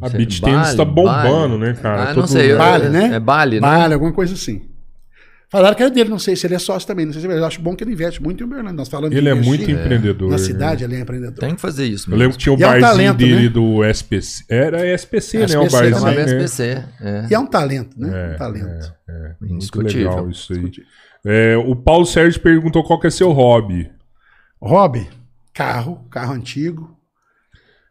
A 0.00 0.08
Beach 0.08 0.40
Tennis 0.40 0.74
tá 0.74 0.84
bombando, 0.84 1.58
Bali. 1.58 1.72
né, 1.72 1.74
cara? 1.80 2.02
Ah, 2.04 2.06
Todo 2.08 2.20
não 2.20 2.26
sei. 2.26 2.50
eu- 2.50 2.56
lugar. 2.56 2.80
Bali, 2.80 2.88
né? 2.88 3.14
É 3.14 3.20
Bali, 3.20 3.60
né? 3.60 3.68
Vale, 3.68 3.94
alguma 3.94 4.12
coisa 4.12 4.32
assim. 4.34 4.70
Falaram 5.54 5.76
que 5.76 5.82
era 5.84 5.90
dele, 5.92 6.10
não 6.10 6.18
sei 6.18 6.34
se 6.34 6.48
ele 6.48 6.56
é 6.56 6.58
sócio 6.58 6.84
também, 6.84 7.06
não 7.06 7.12
sei 7.12 7.20
se 7.20 7.26
é 7.26 7.28
verdade. 7.28 7.44
Eu 7.44 7.46
acho 7.46 7.62
bom 7.62 7.76
que 7.76 7.84
ele 7.84 7.92
investe 7.92 8.20
muito 8.20 8.42
em 8.42 8.44
Uberlândia. 8.44 8.72
Nós 8.72 8.88
falamos 8.88 9.16
Ele 9.16 9.28
é 9.28 9.32
investir 9.32 9.48
muito 9.48 9.70
empreendedor. 9.70 10.28
Na 10.28 10.36
cidade, 10.36 10.82
ele 10.82 10.96
é 10.96 10.98
empreendedor. 10.98 11.38
Tem 11.38 11.54
que 11.54 11.60
fazer 11.60 11.84
isso. 11.84 12.10
Eu 12.10 12.16
lembro 12.16 12.36
que 12.36 12.42
tinha 12.42 12.52
o 12.52 12.58
E 12.58 12.62
é 12.64 12.66
um 12.66 12.70
barzinho 12.70 12.90
talento, 12.90 13.16
dele 13.18 13.42
né? 13.44 13.48
do 13.50 13.84
SPC. 13.84 14.44
Era 14.48 14.84
SPC, 14.84 15.38
né? 15.38 15.44
O 15.44 15.46
SPC 15.46 15.70
barzinho, 15.70 15.94
Chamava 15.94 16.16
também, 16.16 16.34
né? 16.34 16.44
SPC. 16.44 16.84
É. 17.00 17.26
E 17.30 17.34
é 17.34 17.38
um 17.38 17.46
talento, 17.46 18.00
né? 18.00 18.08
É, 18.08 18.34
um 18.34 18.36
talento. 18.36 18.94
É, 19.08 19.12
é. 19.12 19.34
Muito 19.40 19.54
Indiscutível. 19.54 20.10
legal 20.10 20.28
isso 20.28 20.52
aí. 20.54 20.72
É, 21.24 21.56
o 21.56 21.76
Paulo 21.76 22.04
Sérgio 22.04 22.40
perguntou 22.40 22.82
qual 22.82 22.98
que 22.98 23.06
é 23.06 23.10
seu 23.10 23.30
hobby. 23.30 23.88
Hobby, 24.60 25.08
carro, 25.52 26.04
carro 26.10 26.32
antigo. 26.32 26.98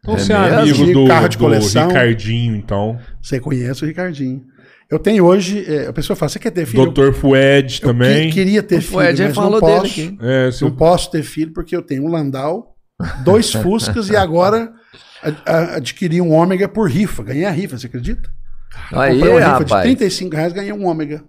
Então 0.01 0.15
É 0.15 0.19
você 0.19 0.33
é 0.33 0.63
mesmo? 0.65 0.83
amigo 0.83 0.99
do, 0.99 1.07
Carro 1.07 1.29
de 1.29 1.37
do 1.37 1.43
coleção. 1.45 1.87
Ricardinho, 1.87 2.57
então. 2.57 2.99
Você 3.21 3.39
conhece 3.39 3.85
o 3.85 3.87
Ricardinho. 3.87 4.43
Eu 4.89 4.99
tenho 4.99 5.25
hoje, 5.25 5.63
é, 5.67 5.87
a 5.87 5.93
pessoa 5.93 6.15
fala, 6.15 6.29
você 6.29 6.39
quer 6.39 6.51
ter 6.51 6.65
filho? 6.65 6.91
Dr. 6.91 7.13
Fued 7.13 7.79
eu 7.81 7.87
também. 7.87 8.27
que- 8.27 8.33
queria 8.35 8.61
ter 8.61 8.77
O 8.77 8.81
filho, 8.81 8.93
Fred 8.99 9.23
mas 9.23 9.35
falou 9.35 9.59
não 9.59 9.67
dele 9.67 9.79
posso. 9.81 9.91
aqui. 10.01 10.17
É, 10.21 10.51
seu- 10.51 10.69
Não 10.69 10.75
posso 10.75 11.09
ter 11.11 11.23
filho 11.23 11.51
porque 11.53 11.75
eu 11.75 11.81
tenho 11.81 12.03
um 12.03 12.09
Landau, 12.09 12.75
dois 13.23 13.51
Fuscas 13.53 14.09
e 14.09 14.15
agora 14.15 14.71
a- 15.23 15.51
a- 15.51 15.75
adquiri 15.77 16.21
um 16.21 16.31
ômega 16.31 16.67
por 16.67 16.89
rifa. 16.89 17.23
Ganhei 17.23 17.45
a 17.45 17.51
rifa, 17.51 17.77
você 17.77 17.87
acredita? 17.87 18.29
Aí, 18.91 19.13
Comprei 19.15 19.31
uma 19.33 19.39
rifa 19.39 19.65
de 19.65 19.71
rapaz. 19.71 19.83
35 19.83 20.35
reais 20.35 20.53
ganhei 20.53 20.73
um 20.73 20.85
ômega. 20.85 21.23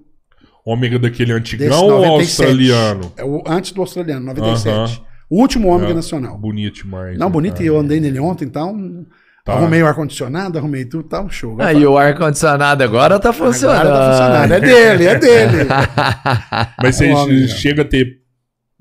Ômega 0.67 0.99
daquele 0.99 1.33
antigão 1.33 1.85
ou 1.85 1.91
97. 2.01 2.19
australiano? 2.43 3.13
É 3.17 3.25
o, 3.25 3.43
antes 3.47 3.73
do 3.73 3.81
australiano, 3.83 4.25
97. 4.27 4.69
Aham. 4.69 5.05
O 5.31 5.41
último 5.41 5.69
ômega 5.69 5.93
É, 5.93 5.95
nacional. 5.95 6.39
Bonito 6.39 6.83
demais. 6.83 7.19
Não, 7.19 7.27
né, 7.27 7.33
bonito, 7.33 7.53
cara? 7.55 7.65
e 7.65 7.67
eu 7.67 7.79
andei 7.79 7.99
nele 8.01 8.19
ontem, 8.19 8.45
então. 8.45 9.05
Tá. 9.45 9.53
Arrumei 9.53 9.83
o 9.83 9.87
ar-condicionado, 9.87 10.57
arrumei 10.57 10.87
tudo, 10.87 11.07
tá 11.07 11.21
um 11.21 11.29
show. 11.29 11.53
Agora 11.53 11.69
Aí 11.69 11.87
o 11.87 11.99
ar-condicionado 11.99 12.83
agora 12.83 13.21
tá 13.21 13.31
funcionando. 13.31 13.81
Agora 13.89 13.99
tá 13.99 14.11
funcionando. 14.11 14.53
É 14.53 14.61
dele, 14.61 15.05
é 15.07 15.19
dele. 15.19 15.69
Mas 16.83 16.97
você 16.97 17.11
amigo. 17.11 17.49
chega 17.49 17.83
a 17.83 17.85
ter 17.85 18.07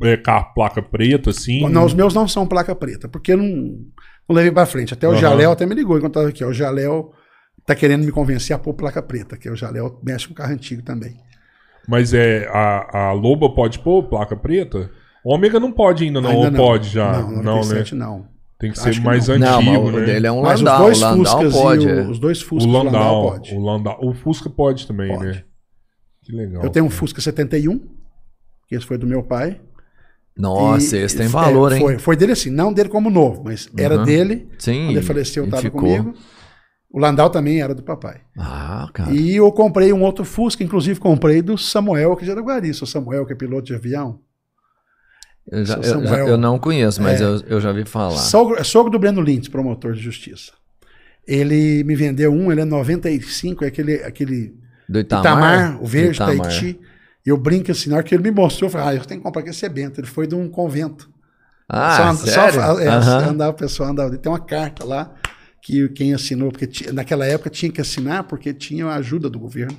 é, 0.02 0.16
ca- 0.16 0.44
placa 0.44 0.82
preta, 0.82 1.32
assim? 1.32 1.68
Não, 1.70 1.84
os 1.86 1.94
meus 1.94 2.14
não 2.14 2.28
são 2.30 2.48
placa 2.48 2.74
preta, 2.74 3.10
porque 3.10 3.34
eu 3.34 3.38
não, 3.38 3.46
não 3.46 4.36
levei 4.36 4.52
pra 4.54 4.66
frente. 4.66 4.94
Até 4.94 5.06
o 5.06 5.12
Aham. 5.12 5.20
Jaléu 5.20 5.52
até 5.52 5.66
me 5.66 5.76
ligou 5.76 5.98
enquanto 5.98 6.14
tava 6.14 6.30
aqui. 6.30 6.46
ó, 6.46 6.48
O 6.48 6.54
Jaléu 6.54 7.12
tá 7.66 7.76
querendo 7.76 8.06
me 8.06 8.12
convencer 8.14 8.56
a 8.56 8.60
pôr 8.60 8.74
placa 8.74 9.02
preta, 9.04 9.36
que 9.38 9.50
o 9.50 9.56
Jaléu 9.58 10.00
mexe 10.02 10.30
com 10.30 10.34
carro 10.34 10.54
antigo 10.54 10.82
também. 10.82 11.16
Mas 11.90 12.14
é, 12.14 12.48
a, 12.50 13.08
a 13.10 13.12
Loba 13.12 13.54
pode 13.54 13.80
pôr 13.80 14.04
placa 14.04 14.38
preta? 14.38 14.90
Ômega 15.26 15.60
não 15.60 15.74
pode 15.74 16.06
ainda, 16.06 16.22
não. 16.22 16.30
Ainda 16.30 16.48
ou 16.62 16.68
pode 16.68 16.88
já? 16.90 17.12
Não, 17.20 17.32
Não, 17.32 17.38
né? 17.38 17.44
97 17.44 17.96
não. 17.96 18.32
Tem 18.64 18.72
que 18.72 18.80
ser 18.80 18.94
que 18.94 19.02
mais 19.02 19.28
não. 19.28 19.38
Não, 19.38 19.58
antigo, 19.58 19.72
mas 19.84 19.94
o 19.94 20.00
né? 20.00 20.06
dele 20.06 20.28
é 20.28 20.32
um 20.32 20.42
Mas 20.42 20.62
Landau. 20.62 20.90
os 20.90 21.00
dois 21.00 21.02
o 21.02 21.06
Landau 21.18 21.26
Fuscas 21.42 21.54
pode. 21.62 21.86
e 21.86 21.90
é. 21.90 21.94
o, 22.02 22.10
os 22.12 22.20
dois 22.20 22.42
O 22.42 22.46
Fuscas 22.46 22.72
do 22.72 22.72
Landau, 22.72 23.22
pode. 23.32 23.54
o 23.56 23.60
Landau. 23.60 24.00
O 24.02 24.14
Fusca 24.14 24.50
pode 24.50 24.88
também, 24.88 25.10
Pode. 25.14 25.26
né? 25.26 25.44
Que 26.22 26.32
legal. 26.32 26.64
Eu 26.64 26.70
tenho 26.70 26.86
um 26.86 26.90
Fusca 26.90 27.20
71, 27.20 27.78
que 28.70 28.76
esse 28.76 28.86
foi 28.86 28.98
do 28.98 29.06
meu 29.06 29.22
pai. 29.22 29.60
Nossa, 30.38 30.96
E- 30.98 31.02
esse 31.02 31.18
tem 31.18 31.26
é, 31.26 31.30
valor, 31.30 31.74
hein? 31.74 31.82
Foi, 31.82 32.00
foi 32.00 32.16
dele 32.16 32.32
assim, 32.32 32.50
não 32.50 32.72
dele 32.72 32.88
como 32.88 33.10
novo, 33.10 33.44
mas 33.44 33.70
era 33.78 33.98
Uhum. 33.98 34.06
dele. 34.06 34.48
Sim. 34.58 34.86
Quando 34.86 34.92
ele 34.98 35.02
faleceu, 35.06 35.44
estava 35.44 35.70
comigo. 35.70 36.14
O 36.90 37.00
Landau 37.00 37.30
também 37.30 37.62
era 37.62 37.76
do 37.76 37.84
papai. 37.84 38.22
Ah, 38.38 38.88
cara. 38.94 39.12
E 39.12 39.36
eu 39.36 39.52
comprei 39.52 39.92
um 39.92 40.04
outro 40.04 40.24
Fusca, 40.24 40.64
inclusive 40.64 41.02
comprei 41.02 41.42
do 41.42 41.58
Samuel, 41.58 42.16
que 42.16 42.22
é 42.22 42.26
de 42.28 42.32
Araguari. 42.32 42.70
O 42.70 42.86
Samuel, 42.86 43.26
que 43.26 43.34
é 43.34 43.36
piloto 43.36 43.64
de 43.66 43.76
avião. 43.76 44.20
Eu, 45.52 45.66
já- 45.66 45.76
eu- 45.76 45.84
Samuel. 45.84 46.28
eu 46.28 46.38
não 46.38 46.58
conheço, 46.58 47.02
mas 47.02 47.20
É. 47.20 47.24
eu, 47.24 47.42
eu 47.48 47.62
já 47.62 47.72
vi 47.72 47.86
falar. 47.86 48.18
Sogro, 48.18 48.58
é 48.60 48.64
sogro 48.64 48.92
do 48.92 48.98
Breno 49.00 49.22
Lintz, 49.22 49.48
promotor 49.50 49.94
de 49.94 50.00
justiça. 50.02 50.52
Ele 51.28 51.84
me 51.84 51.96
vendeu 51.96 52.32
um, 52.34 52.52
ele 52.52 52.62
é 52.62 52.66
95, 52.66 53.64
é 53.64 53.68
aquele, 53.68 53.96
aquele 54.04 54.54
Do 54.90 55.00
Itamar, 55.00 55.26
Itamar? 55.70 55.84
o 55.84 55.86
verde, 55.86 56.16
Itamar. 56.16 56.38
Tahiti. 56.48 56.80
E 57.26 57.30
eu 57.30 57.38
brinco 57.38 57.72
assim, 57.72 57.90
na 57.90 57.96
hora 57.98 58.04
que 58.04 58.14
ele 58.14 58.24
me 58.24 58.32
mostrou, 58.32 58.68
eu 58.68 58.72
falei, 58.72 58.88
ah, 58.98 59.02
eu 59.02 59.06
tenho 59.06 59.20
que 59.22 59.24
comprar 59.26 59.42
aquele 59.42 59.70
Bento. 59.70 60.00
Ele 60.02 60.08
foi 60.08 60.28
de 60.28 60.36
um 60.36 60.50
convento. 60.50 61.10
Ah, 61.70 62.10
and- 62.10 62.16
sério? 62.18 62.60
é, 62.80 62.88
Aham. 62.90 63.30
andava, 63.30 63.52
o 63.52 63.56
pessoal 63.56 63.90
andava. 63.90 64.18
Tem 64.18 64.30
uma 64.32 64.40
carta 64.40 64.84
lá 64.86 65.14
que 65.62 65.88
quem 65.90 66.14
assinou, 66.14 66.52
porque 66.52 66.92
naquela 66.92 67.26
época 67.26 67.50
tinha 67.50 67.72
que 67.72 67.80
assinar 67.80 68.26
porque 68.26 68.54
tinha 68.54 68.86
a 68.88 68.96
ajuda 68.96 69.30
do 69.30 69.40
governo. 69.40 69.78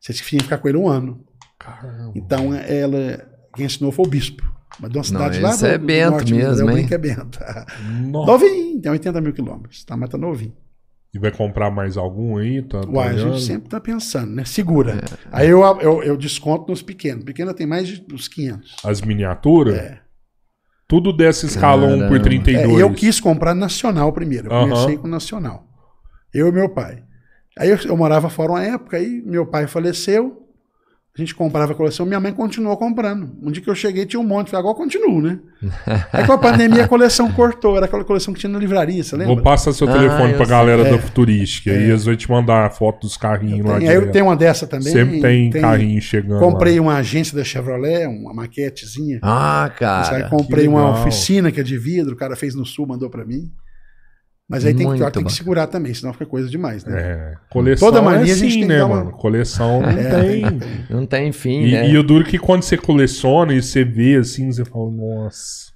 Você 0.00 0.12
tinha 0.12 0.38
que 0.38 0.44
ficar 0.44 0.58
com 0.58 0.68
ele 0.68 0.76
um 0.78 0.88
ano. 0.88 1.24
Caramba. 1.60 2.12
Então, 2.16 2.52
ela, 2.52 3.24
quem 3.54 3.66
assinou 3.66 3.92
foi 3.92 4.04
o 4.04 4.08
bispo. 4.08 4.42
Mas 4.82 4.90
de 4.90 4.98
uma 4.98 5.04
cidade 5.04 5.38
lá 5.38 5.50
esse 5.50 5.64
é 5.64 5.78
Bento 5.78 6.10
norte, 6.10 6.34
mesmo, 6.34 6.68
hein? 6.68 6.74
brinco 6.74 6.94
é 6.94 6.98
Bento. 6.98 7.38
Nossa. 8.10 8.32
Novinho, 8.32 8.80
tem 8.80 8.90
80 8.90 9.20
mil 9.20 9.32
quilômetros, 9.32 9.84
tá? 9.84 9.96
Mas 9.96 10.10
tá 10.10 10.18
novinho. 10.18 10.52
E 11.14 11.18
vai 11.20 11.30
comprar 11.30 11.70
mais 11.70 11.96
algum 11.96 12.36
aí? 12.36 12.62
Tá, 12.62 12.80
Uai, 12.88 13.10
a 13.10 13.16
gente 13.16 13.42
sempre 13.42 13.68
tá 13.68 13.78
pensando, 13.78 14.32
né? 14.32 14.44
Segura. 14.44 14.94
É. 14.94 15.18
Aí 15.30 15.48
eu, 15.48 15.62
eu, 15.80 16.02
eu 16.02 16.16
desconto 16.16 16.68
nos 16.70 16.82
pequenos. 16.82 17.22
Pequena 17.22 17.54
tem 17.54 17.66
mais 17.66 17.86
de 17.86 18.04
uns 18.12 18.26
500. 18.26 18.76
As 18.82 19.00
miniaturas? 19.02 19.76
É. 19.76 20.00
Tudo 20.88 21.12
dessa 21.12 21.46
escala 21.46 21.86
1 21.86 21.90
por 21.90 21.98
Caramba. 21.98 22.20
32. 22.20 22.78
É, 22.78 22.82
eu 22.82 22.92
quis 22.92 23.20
comprar 23.20 23.54
nacional 23.54 24.12
primeiro. 24.12 24.48
Eu 24.48 24.52
Aham. 24.52 24.68
comecei 24.68 24.96
com 24.96 25.06
nacional. 25.06 25.64
Eu 26.34 26.48
e 26.48 26.52
meu 26.52 26.68
pai. 26.68 27.04
Aí 27.56 27.70
eu, 27.70 27.78
eu 27.84 27.96
morava 27.96 28.28
fora 28.28 28.52
uma 28.52 28.64
época, 28.64 28.96
aí 28.96 29.22
meu 29.24 29.46
pai 29.46 29.66
faleceu. 29.68 30.41
A 31.14 31.20
gente 31.20 31.34
comprava 31.34 31.72
a 31.72 31.74
coleção, 31.74 32.06
minha 32.06 32.18
mãe 32.18 32.32
continuou 32.32 32.74
comprando. 32.74 33.30
Um 33.42 33.50
dia 33.50 33.62
que 33.62 33.68
eu 33.68 33.74
cheguei 33.74 34.06
tinha 34.06 34.18
um 34.18 34.26
monte, 34.26 34.50
falei, 34.50 34.60
agora 34.60 34.72
eu 34.72 34.78
continuo, 34.82 35.20
né? 35.20 35.40
Aí 36.10 36.24
com 36.26 36.32
a 36.32 36.38
pandemia 36.38 36.84
a 36.84 36.88
coleção 36.88 37.30
cortou, 37.30 37.76
era 37.76 37.84
aquela 37.84 38.02
coleção 38.02 38.32
que 38.32 38.40
tinha 38.40 38.48
na 38.50 38.58
livraria, 38.58 39.04
você 39.04 39.14
lembra? 39.14 39.34
Vou 39.34 39.42
passar 39.44 39.74
seu 39.74 39.86
Ah, 39.90 39.92
telefone 39.92 40.30
eu 40.30 40.36
pra 40.38 40.46
sei. 40.46 40.54
galera 40.56 40.88
É. 40.88 40.90
da 40.92 40.98
Futurística. 40.98 41.70
Aí 41.70 41.82
eles 41.90 42.06
vão 42.06 42.16
te 42.16 42.30
mandar 42.30 42.64
a 42.64 42.70
foto 42.70 43.02
dos 43.02 43.18
carrinhos 43.18 43.66
lá 43.66 43.78
Tem- 43.78 43.88
aí 43.90 43.94
eu 43.94 44.10
tenho 44.10 44.24
uma 44.24 44.34
dessa 44.36 44.66
também. 44.66 44.90
Sempre 44.90 45.20
tem, 45.20 45.50
carrinho 45.50 46.00
chegando. 46.00 46.40
Comprei 46.40 46.76
lá. 46.76 46.82
uma 46.86 46.94
agência 46.96 47.36
da 47.36 47.44
Chevrolet, 47.44 48.06
uma 48.06 48.32
maquetezinha. 48.32 49.18
Ah, 49.20 49.64
Aí 49.64 49.70
cara. 49.78 50.28
comprei 50.30 50.66
uma 50.66 50.92
oficina 50.92 51.52
que 51.52 51.60
é 51.60 51.62
de 51.62 51.76
vidro, 51.76 52.14
o 52.14 52.16
cara 52.16 52.34
fez 52.36 52.54
no 52.54 52.64
sul, 52.64 52.86
mandou 52.86 53.10
pra 53.10 53.22
mim. 53.22 53.52
Mas 54.48 54.66
aí 54.66 54.74
tem, 54.74 54.86
que, 54.92 55.10
tem 55.12 55.24
que 55.24 55.32
segurar 55.32 55.66
também, 55.66 55.94
senão 55.94 56.12
fica 56.12 56.26
coisa 56.26 56.48
demais, 56.48 56.84
né? 56.84 57.00
É. 57.00 57.34
Coleção 57.48 57.88
Toda 57.88 58.02
mania 58.02 58.32
é 58.32 58.34
a 58.34 58.36
gente 58.36 58.48
assim, 58.48 58.58
tem 58.60 58.68
né, 58.68 58.84
uma- 58.84 58.96
mano? 58.96 59.12
Coleção 59.12 59.80
não 59.80 59.88
É, 59.88 60.20
tem. 60.20 60.42
Não 60.90 61.06
tem 61.06 61.32
fim, 61.32 61.62
E, 61.64 61.72
né? 61.72 61.88
e 61.88 61.96
o 61.96 62.02
duro 62.02 62.24
que 62.24 62.38
quando 62.38 62.62
você 62.62 62.76
coleciona 62.76 63.54
e 63.54 63.62
você 63.62 63.82
vê 63.84 64.16
assim, 64.16 64.52
você 64.52 64.64
fala, 64.64 64.90
nossa, 64.90 65.72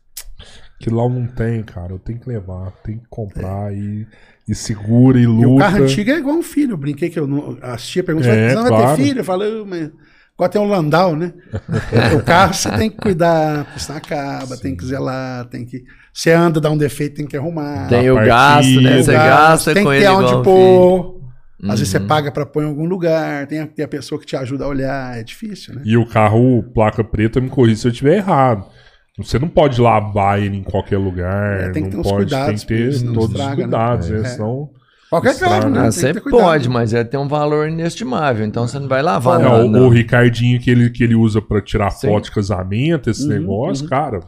que 0.78 0.90
lá 0.90 1.08
não 1.08 1.26
tem, 1.26 1.62
cara. 1.62 1.92
Eu 1.94 1.98
tenho 1.98 2.18
que 2.20 2.28
levar, 2.28 2.70
tem 2.84 2.98
que 2.98 3.06
comprar 3.08 3.72
e, 3.72 4.06
e 4.46 4.54
segura 4.54 5.18
e 5.18 5.22
E 5.22 5.26
luta. 5.26 5.48
o 5.48 5.56
carro 5.58 5.82
antigo 5.84 6.10
é 6.10 6.18
igual 6.18 6.36
um 6.36 6.42
filho. 6.42 6.72
Eu 6.72 6.76
brinquei 6.76 7.08
que 7.08 7.18
eu 7.18 7.26
não. 7.26 7.56
A 7.62 7.76
tia 7.78 8.04
perguntou: 8.04 8.30
É, 8.30 8.50
você 8.50 8.54
não 8.56 8.62
vai 8.62 8.70
claro. 8.72 8.96
ter 8.96 9.02
filho? 9.02 9.20
Eu 9.20 9.24
falei, 9.24 9.48
"Ah, 9.62 9.64
mas. 9.66 9.90
Agora 10.36 10.50
tem 10.50 10.60
um 10.60 10.68
Landau, 10.68 11.16
né? 11.16 11.32
o 12.14 12.22
carro 12.22 12.52
você 12.52 12.70
tem 12.72 12.90
que 12.90 12.98
cuidar, 12.98 13.64
porque 13.64 13.80
senão 13.80 13.96
acaba, 13.96 14.56
tem 14.58 14.76
que 14.76 14.84
zelar, 14.84 15.46
tem 15.46 15.64
que. 15.64 15.82
Você 16.12 16.30
anda, 16.30 16.60
dá 16.60 16.70
um 16.70 16.76
defeito, 16.76 17.16
tem 17.16 17.26
que 17.26 17.36
arrumar. 17.36 17.88
Tem 17.88 18.10
o 18.10 18.14
partida. 18.14 18.34
gasto, 18.34 18.80
né? 18.80 18.90
Tem 18.90 19.02
Você 19.02 19.10
o 19.10 19.14
gasto, 19.14 19.38
gasta 19.38 19.74
tem 19.74 19.84
com 19.84 19.90
que 19.90 19.98
ter 19.98 20.08
onde 20.08 20.34
um 20.34 20.42
pôr. 20.42 21.16
Às 21.62 21.80
vezes 21.80 21.88
você 21.88 21.98
uhum. 21.98 22.06
paga 22.06 22.30
para 22.30 22.44
pôr 22.44 22.64
em 22.64 22.66
algum 22.66 22.84
lugar, 22.84 23.46
tem 23.46 23.60
a, 23.60 23.66
tem 23.66 23.82
a 23.82 23.88
pessoa 23.88 24.20
que 24.20 24.26
te 24.26 24.36
ajuda 24.36 24.66
a 24.66 24.68
olhar, 24.68 25.18
é 25.18 25.22
difícil, 25.22 25.74
né? 25.74 25.82
E 25.86 25.96
o 25.96 26.06
carro, 26.06 26.62
placa 26.62 27.02
preta, 27.02 27.40
me 27.40 27.48
corrija 27.48 27.80
se 27.80 27.86
eu 27.88 27.92
estiver 27.92 28.18
errado. 28.18 28.66
Você 29.16 29.38
não 29.38 29.48
pode 29.48 29.80
lavar 29.80 30.38
ele 30.42 30.58
em 30.58 30.62
qualquer 30.62 30.98
lugar. 30.98 31.60
É, 31.60 31.70
tem 31.70 31.84
que 31.84 31.90
ter 31.90 32.02
pode, 32.02 32.14
cuidados. 32.14 32.62
Tem 32.64 32.90
que 32.90 32.98
ter 32.98 33.04
todos 33.06 33.30
estraga, 33.30 33.52
os 33.52 33.56
né? 33.56 33.62
cuidados, 33.62 34.10
né? 34.10 34.20
É. 34.20 34.24
Senão 34.24 34.70
Qualquer 35.08 35.38
carro, 35.38 35.70
né? 35.70 35.86
Ah, 35.86 35.90
você 35.92 36.14
pode, 36.14 36.68
mas 36.68 36.92
é 36.92 37.04
tem 37.04 37.18
um 37.18 37.28
valor 37.28 37.68
inestimável, 37.68 38.44
então 38.44 38.66
você 38.66 38.78
não 38.78 38.88
vai 38.88 39.02
lavar. 39.02 39.38
Não, 39.38 39.68
nada, 39.68 39.84
o, 39.84 39.86
o 39.86 39.88
Ricardinho 39.88 40.60
que 40.60 40.70
ele, 40.70 40.90
que 40.90 41.04
ele 41.04 41.14
usa 41.14 41.40
para 41.40 41.60
tirar 41.60 41.90
Sim. 41.90 42.08
foto 42.08 42.24
de 42.24 42.32
casamento, 42.32 43.08
esse 43.08 43.22
uhum, 43.22 43.28
negócio, 43.28 43.84
uhum. 43.84 43.90
cara. 43.90 44.20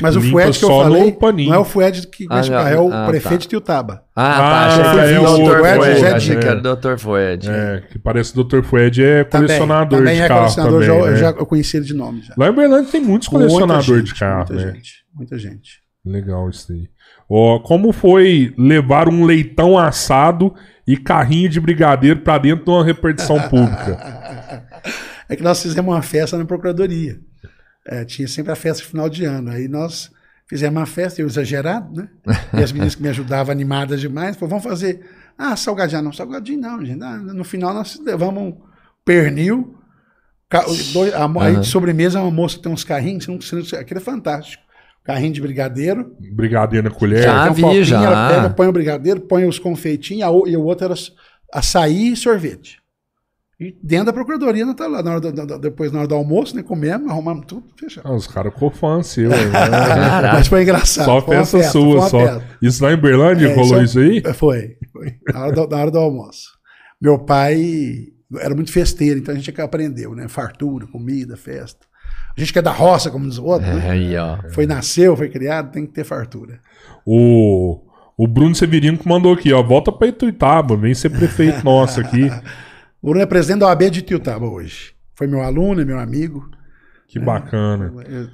Mas 0.00 0.16
o 0.16 0.22
Fued 0.22 0.58
que 0.58 0.64
eu 0.64 0.68
falei 0.68 1.18
não 1.46 1.54
é 1.54 1.58
o 1.58 1.64
Fued 1.64 2.06
que 2.06 2.26
ah, 2.30 2.40
não, 2.40 2.58
é 2.66 2.80
o 2.80 2.90
ah, 2.90 3.06
prefeito 3.08 3.32
tá. 3.32 3.42
de 3.42 3.48
Tiutaba. 3.48 4.04
Ah, 4.16 4.36
tá. 4.36 4.66
Achei 4.66 4.84
que 4.84 5.14
é 5.14 5.20
o 5.20 5.36
Dr. 5.36 5.58
Fued. 5.58 6.06
Achei 6.06 6.36
que 6.36 6.46
era 6.46 6.58
o 6.58 6.76
Dr. 6.76 6.96
Fued. 6.96 7.50
É, 7.50 7.82
que 7.90 7.98
parece 7.98 8.38
o 8.38 8.42
Dr. 8.42 8.62
Fued 8.62 9.04
é 9.04 9.24
colecionador 9.24 9.98
também, 9.98 9.98
também 9.98 10.16
de 10.16 10.22
é 10.22 10.28
carro. 10.28 10.40
Colecionador, 10.40 10.80
também, 10.80 10.86
já, 10.86 11.04
né? 11.04 11.12
eu 11.12 11.16
já 11.16 11.30
eu 11.30 11.46
conheci 11.46 11.76
ele 11.76 11.84
de 11.84 11.94
nome. 11.94 12.22
Já. 12.22 12.34
Lá 12.38 12.48
em 12.48 12.54
Berlândia 12.54 12.90
tem 12.90 13.02
muitos 13.02 13.28
colecionadores 13.28 14.04
de 14.04 14.14
carro. 14.14 14.46
Muita 14.48 14.54
né? 14.54 14.72
gente, 14.72 14.92
muita 15.14 15.38
gente. 15.38 15.80
Legal 16.06 16.48
isso 16.48 16.72
aí. 16.72 16.88
Ó, 17.32 17.60
como 17.60 17.92
foi 17.92 18.52
levar 18.58 19.08
um 19.08 19.24
leitão 19.24 19.78
assado 19.78 20.52
e 20.84 20.96
carrinho 20.96 21.48
de 21.48 21.60
brigadeiro 21.60 22.22
para 22.22 22.38
dentro 22.38 22.64
de 22.64 22.70
uma 22.72 22.84
repartição 22.84 23.40
pública? 23.48 24.66
É 25.28 25.36
que 25.36 25.42
nós 25.42 25.62
fizemos 25.62 25.94
uma 25.94 26.02
festa 26.02 26.36
na 26.36 26.44
procuradoria. 26.44 27.20
É, 27.86 28.04
tinha 28.04 28.26
sempre 28.26 28.50
a 28.50 28.56
festa 28.56 28.84
final 28.84 29.08
de 29.08 29.24
ano. 29.24 29.48
Aí 29.48 29.68
nós 29.68 30.10
fizemos 30.48 30.76
uma 30.76 30.86
festa, 30.86 31.20
eu 31.22 31.28
exagerado, 31.28 31.94
né? 31.94 32.08
E 32.58 32.64
as 32.64 32.72
meninas 32.72 32.96
que 32.96 33.02
me 33.02 33.08
ajudavam 33.08 33.52
animadas 33.52 34.00
demais, 34.00 34.34
falaram, 34.34 34.58
vamos 34.58 34.64
fazer. 34.64 35.00
Ah, 35.38 35.54
salgadinho 35.54 36.02
não, 36.02 36.12
salgadinho 36.12 36.60
não, 36.60 36.84
gente. 36.84 37.00
Ah, 37.00 37.16
no 37.16 37.44
final 37.44 37.72
nós 37.72 37.96
levamos 38.04 38.42
um 38.42 38.60
pernil, 39.04 39.78
dois, 40.92 41.14
a, 41.14 41.26
uhum. 41.26 41.40
aí 41.40 41.56
de 41.60 41.66
sobremesa 41.66 42.20
uma 42.20 42.30
moça 42.30 42.58
tem 42.60 42.72
uns 42.72 42.82
carrinhos, 42.82 43.28
aquilo 43.72 44.00
é 44.00 44.02
fantástico 44.02 44.69
carrinho 45.10 45.32
de 45.32 45.40
brigadeiro. 45.40 46.16
Brigadeiro 46.32 46.88
na 46.88 46.94
colher. 46.94 47.22
Já 47.22 47.48
vi, 47.50 47.84
já. 47.84 48.02
Ela 48.02 48.28
pega, 48.28 48.50
põe 48.50 48.66
o 48.68 48.72
brigadeiro, 48.72 49.20
põe 49.20 49.44
os 49.44 49.58
confeitinhos, 49.58 50.30
e 50.46 50.56
o 50.56 50.62
outro 50.62 50.84
era 50.84 50.94
açaí 51.52 52.12
e 52.12 52.16
sorvete. 52.16 52.78
E 53.58 53.76
dentro 53.82 54.06
da 54.06 54.12
procuradoria, 54.14 54.64
não 54.64 54.72
tá 54.72 54.86
lá. 54.86 55.02
Na 55.02 55.10
hora 55.10 55.20
do, 55.20 55.58
depois, 55.58 55.92
na 55.92 55.98
hora 55.98 56.08
do 56.08 56.14
almoço, 56.14 56.56
né? 56.56 56.62
Comemos, 56.62 57.10
arrumamos 57.10 57.44
tudo, 57.46 57.66
fechado. 57.78 58.08
Ah, 58.08 58.14
os 58.14 58.26
caras 58.26 58.54
ficou 58.54 58.70
fã 58.70 59.02
seu. 59.02 59.28
Né? 59.28 59.36
Mas 60.32 60.48
foi 60.48 60.62
engraçado. 60.62 61.04
Só 61.04 61.20
foi 61.20 61.36
festa, 61.36 61.58
festa 61.58 61.72
sua, 61.72 62.08
só. 62.08 62.18
Festa. 62.20 62.44
Isso 62.62 62.82
lá 62.82 62.92
em 62.92 62.96
Berlândia 62.96 63.48
é, 63.48 63.54
rolou 63.54 63.82
isso, 63.82 63.98
aí? 63.98 64.22
Foi, 64.32 64.78
foi. 64.90 65.14
Na 65.30 65.40
hora, 65.44 65.52
do, 65.52 65.68
na 65.68 65.76
hora 65.76 65.90
do 65.90 65.98
almoço. 65.98 66.48
Meu 66.98 67.18
pai 67.18 68.06
era 68.38 68.54
muito 68.54 68.72
festeiro, 68.72 69.18
então 69.18 69.34
a 69.34 69.36
gente 69.36 69.60
aprendeu, 69.60 70.14
né? 70.14 70.26
Fartura, 70.26 70.86
comida, 70.86 71.36
festa. 71.36 71.89
A 72.36 72.40
gente 72.40 72.52
que 72.52 72.58
é 72.58 72.62
da 72.62 72.72
roça, 72.72 73.10
como 73.10 73.28
diz 73.28 73.38
o 73.38 73.44
outro. 73.44 73.66
Né? 73.66 73.90
Aí, 73.90 74.16
ó. 74.16 74.38
Foi 74.50 74.66
nasceu, 74.66 75.16
foi 75.16 75.28
criado, 75.28 75.72
tem 75.72 75.86
que 75.86 75.92
ter 75.92 76.04
fartura. 76.04 76.60
O, 77.04 77.80
o 78.16 78.26
Bruno 78.26 78.54
Severino 78.54 78.98
que 78.98 79.08
mandou 79.08 79.32
aqui, 79.32 79.52
ó. 79.52 79.62
Volta 79.62 79.90
para 79.90 80.08
Ituitaba, 80.08 80.76
vem 80.76 80.94
ser 80.94 81.10
prefeito 81.10 81.64
nosso 81.64 82.00
aqui. 82.00 82.24
o 83.02 83.08
Bruno 83.08 83.22
é 83.22 83.26
presidente 83.26 83.60
da 83.60 83.66
OAB 83.66 83.90
de 83.90 84.00
Ituitaba 84.00 84.46
hoje. 84.46 84.94
Foi 85.14 85.26
meu 85.26 85.42
aluno, 85.42 85.80
é 85.80 85.84
meu 85.84 85.98
amigo. 85.98 86.48
Que 87.08 87.18
é, 87.18 87.22
bacana. 87.22 87.92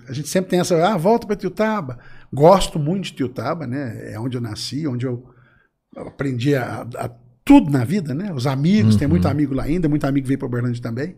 A 0.09 0.13
gente 0.13 0.29
sempre 0.29 0.51
tem 0.51 0.61
essa, 0.61 0.77
ah, 0.87 0.97
volta 0.97 1.27
para 1.27 1.35
Ituitaba. 1.35 1.99
Gosto 2.33 2.79
muito 2.79 3.05
de 3.05 3.13
Ituitaba, 3.13 3.67
né? 3.67 4.13
É 4.13 4.21
onde 4.21 4.37
eu 4.37 4.41
nasci, 4.41 4.87
onde 4.87 5.07
eu 5.07 5.25
aprendi 5.97 6.55
a, 6.55 6.87
a 6.97 7.11
tudo 7.45 7.71
na 7.71 7.85
vida, 7.85 8.13
né? 8.13 8.33
Os 8.35 8.47
amigos, 8.47 8.95
uhum. 8.95 8.99
tem 8.99 9.09
muito 9.09 9.29
amigo 9.29 9.55
lá 9.55 9.63
ainda, 9.63 9.89
muito 9.89 10.05
amigo 10.05 10.27
veio 10.27 10.39
para 10.39 10.47
Uberlândia 10.47 10.83
também. 10.83 11.17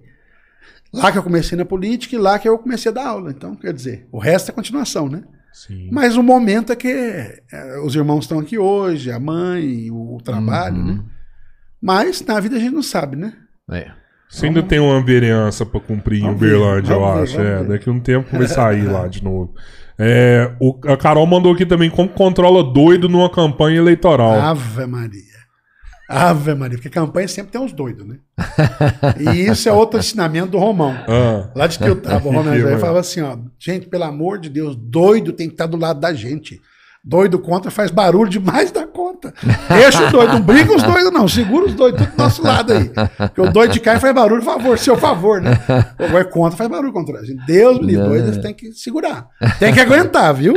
Lá 0.93 1.13
que 1.13 1.19
eu 1.19 1.23
comecei 1.23 1.57
na 1.57 1.65
política 1.65 2.17
e 2.17 2.19
lá 2.19 2.39
que 2.39 2.49
eu 2.49 2.59
comecei 2.59 2.91
a 2.91 2.95
dar 2.95 3.07
aula. 3.07 3.31
Então, 3.31 3.55
quer 3.55 3.73
dizer, 3.73 4.09
o 4.11 4.19
resto 4.19 4.51
é 4.51 4.55
continuação, 4.55 5.09
né? 5.09 5.23
Sim. 5.53 5.89
Mas 5.91 6.17
o 6.17 6.23
momento 6.23 6.73
é 6.73 6.77
que 6.77 6.89
é, 6.89 7.81
os 7.85 7.95
irmãos 7.95 8.25
estão 8.25 8.39
aqui 8.39 8.59
hoje, 8.59 9.11
a 9.11 9.19
mãe, 9.19 9.91
o, 9.91 10.17
o 10.17 10.23
trabalho, 10.23 10.77
uhum. 10.77 10.95
né? 10.97 11.05
Mas 11.81 12.25
na 12.25 12.39
vida 12.41 12.57
a 12.57 12.59
gente 12.59 12.75
não 12.75 12.83
sabe, 12.83 13.17
né? 13.17 13.35
É. 13.71 13.91
Você 14.29 14.47
ainda 14.47 14.63
tem 14.63 14.79
uma 14.79 15.03
vereança 15.03 15.65
para 15.65 15.81
cumprir 15.81 16.23
em 16.23 16.29
Uberlândia, 16.29 16.93
eu 16.93 17.01
ver, 17.01 17.23
acho. 17.23 17.41
É, 17.41 17.65
daqui 17.65 17.89
a 17.89 17.93
um 17.93 18.01
tempo 18.01 18.37
vai 18.37 18.47
sair 18.49 18.85
lá 18.85 19.09
de 19.09 19.25
novo. 19.25 19.55
É, 19.99 20.55
o, 20.61 20.79
a 20.87 20.97
Carol 20.97 21.27
mandou 21.27 21.53
aqui 21.53 21.65
também 21.65 21.91
como 21.91 22.09
controla 22.09 22.63
doido 22.63 23.09
numa 23.09 23.31
campanha 23.31 23.79
eleitoral. 23.79 24.39
Ave 24.39 24.87
Maria. 24.87 25.38
Ave 26.09 26.55
Maria, 26.55 26.79
porque 26.79 26.89
campanha 26.89 27.29
sempre 27.29 27.53
tem 27.53 27.61
uns 27.61 27.73
doidos, 27.73 28.07
né? 28.07 28.17
E 29.21 29.47
isso 29.47 29.69
é 29.69 29.73
outro 29.73 30.01
ensinamento 30.01 30.53
do 30.53 30.59
Romão. 30.59 30.97
Ah. 31.07 31.51
Lá 31.55 31.67
de 31.67 31.79
que 31.79 31.85
eu 31.85 32.01
tava, 32.01 32.27
o 32.27 32.33
Romão 32.33 32.57
já 32.59 32.79
falava 32.79 33.01
assim, 33.01 33.21
ó, 33.21 33.37
gente, 33.59 33.87
pelo 33.89 34.05
amor 34.05 34.39
de 34.39 34.49
Deus, 34.49 34.75
doido 34.75 35.35
tem 35.35 35.49
que 35.49 35.55
estar 35.55 35.67
do 35.67 35.77
lado 35.77 36.01
da 36.01 36.15
gente. 36.15 36.63
Doido 37.05 37.39
contra 37.39 37.71
faz 37.71 37.91
barulho 37.91 38.29
demais 38.29 38.71
da 38.71 38.87
conta. 38.87 39.33
Deixa 39.69 40.09
o 40.09 40.11
doido, 40.11 40.33
não 40.33 40.41
briga 40.41 40.75
os 40.75 40.83
doidos, 40.83 41.13
não. 41.13 41.29
Segura 41.29 41.67
os 41.67 41.75
doidos 41.75 42.01
tudo 42.01 42.17
do 42.17 42.23
nosso 42.23 42.43
lado 42.43 42.73
aí. 42.73 42.91
Porque 43.17 43.41
o 43.41 43.53
doido 43.53 43.73
de 43.73 43.81
cá 43.81 44.01
faz 44.01 44.15
barulho, 44.15 44.43
favor, 44.43 44.79
seu 44.79 44.97
favor, 44.97 45.41
né? 45.41 45.59
O 45.99 46.19
é 46.19 46.25
contra 46.25 46.57
faz 46.57 46.69
barulho 46.69 46.93
contra 46.93 47.21
a 47.21 47.25
gente. 47.25 47.45
Deus 47.47 47.79
me 47.79 47.87
livre, 47.87 48.09
doido 48.09 48.43
tem 48.43 48.53
que 48.53 48.73
segurar. 48.73 49.27
Tem 49.59 49.73
que 49.73 49.81
aguentar, 49.81 50.35
viu? 50.35 50.55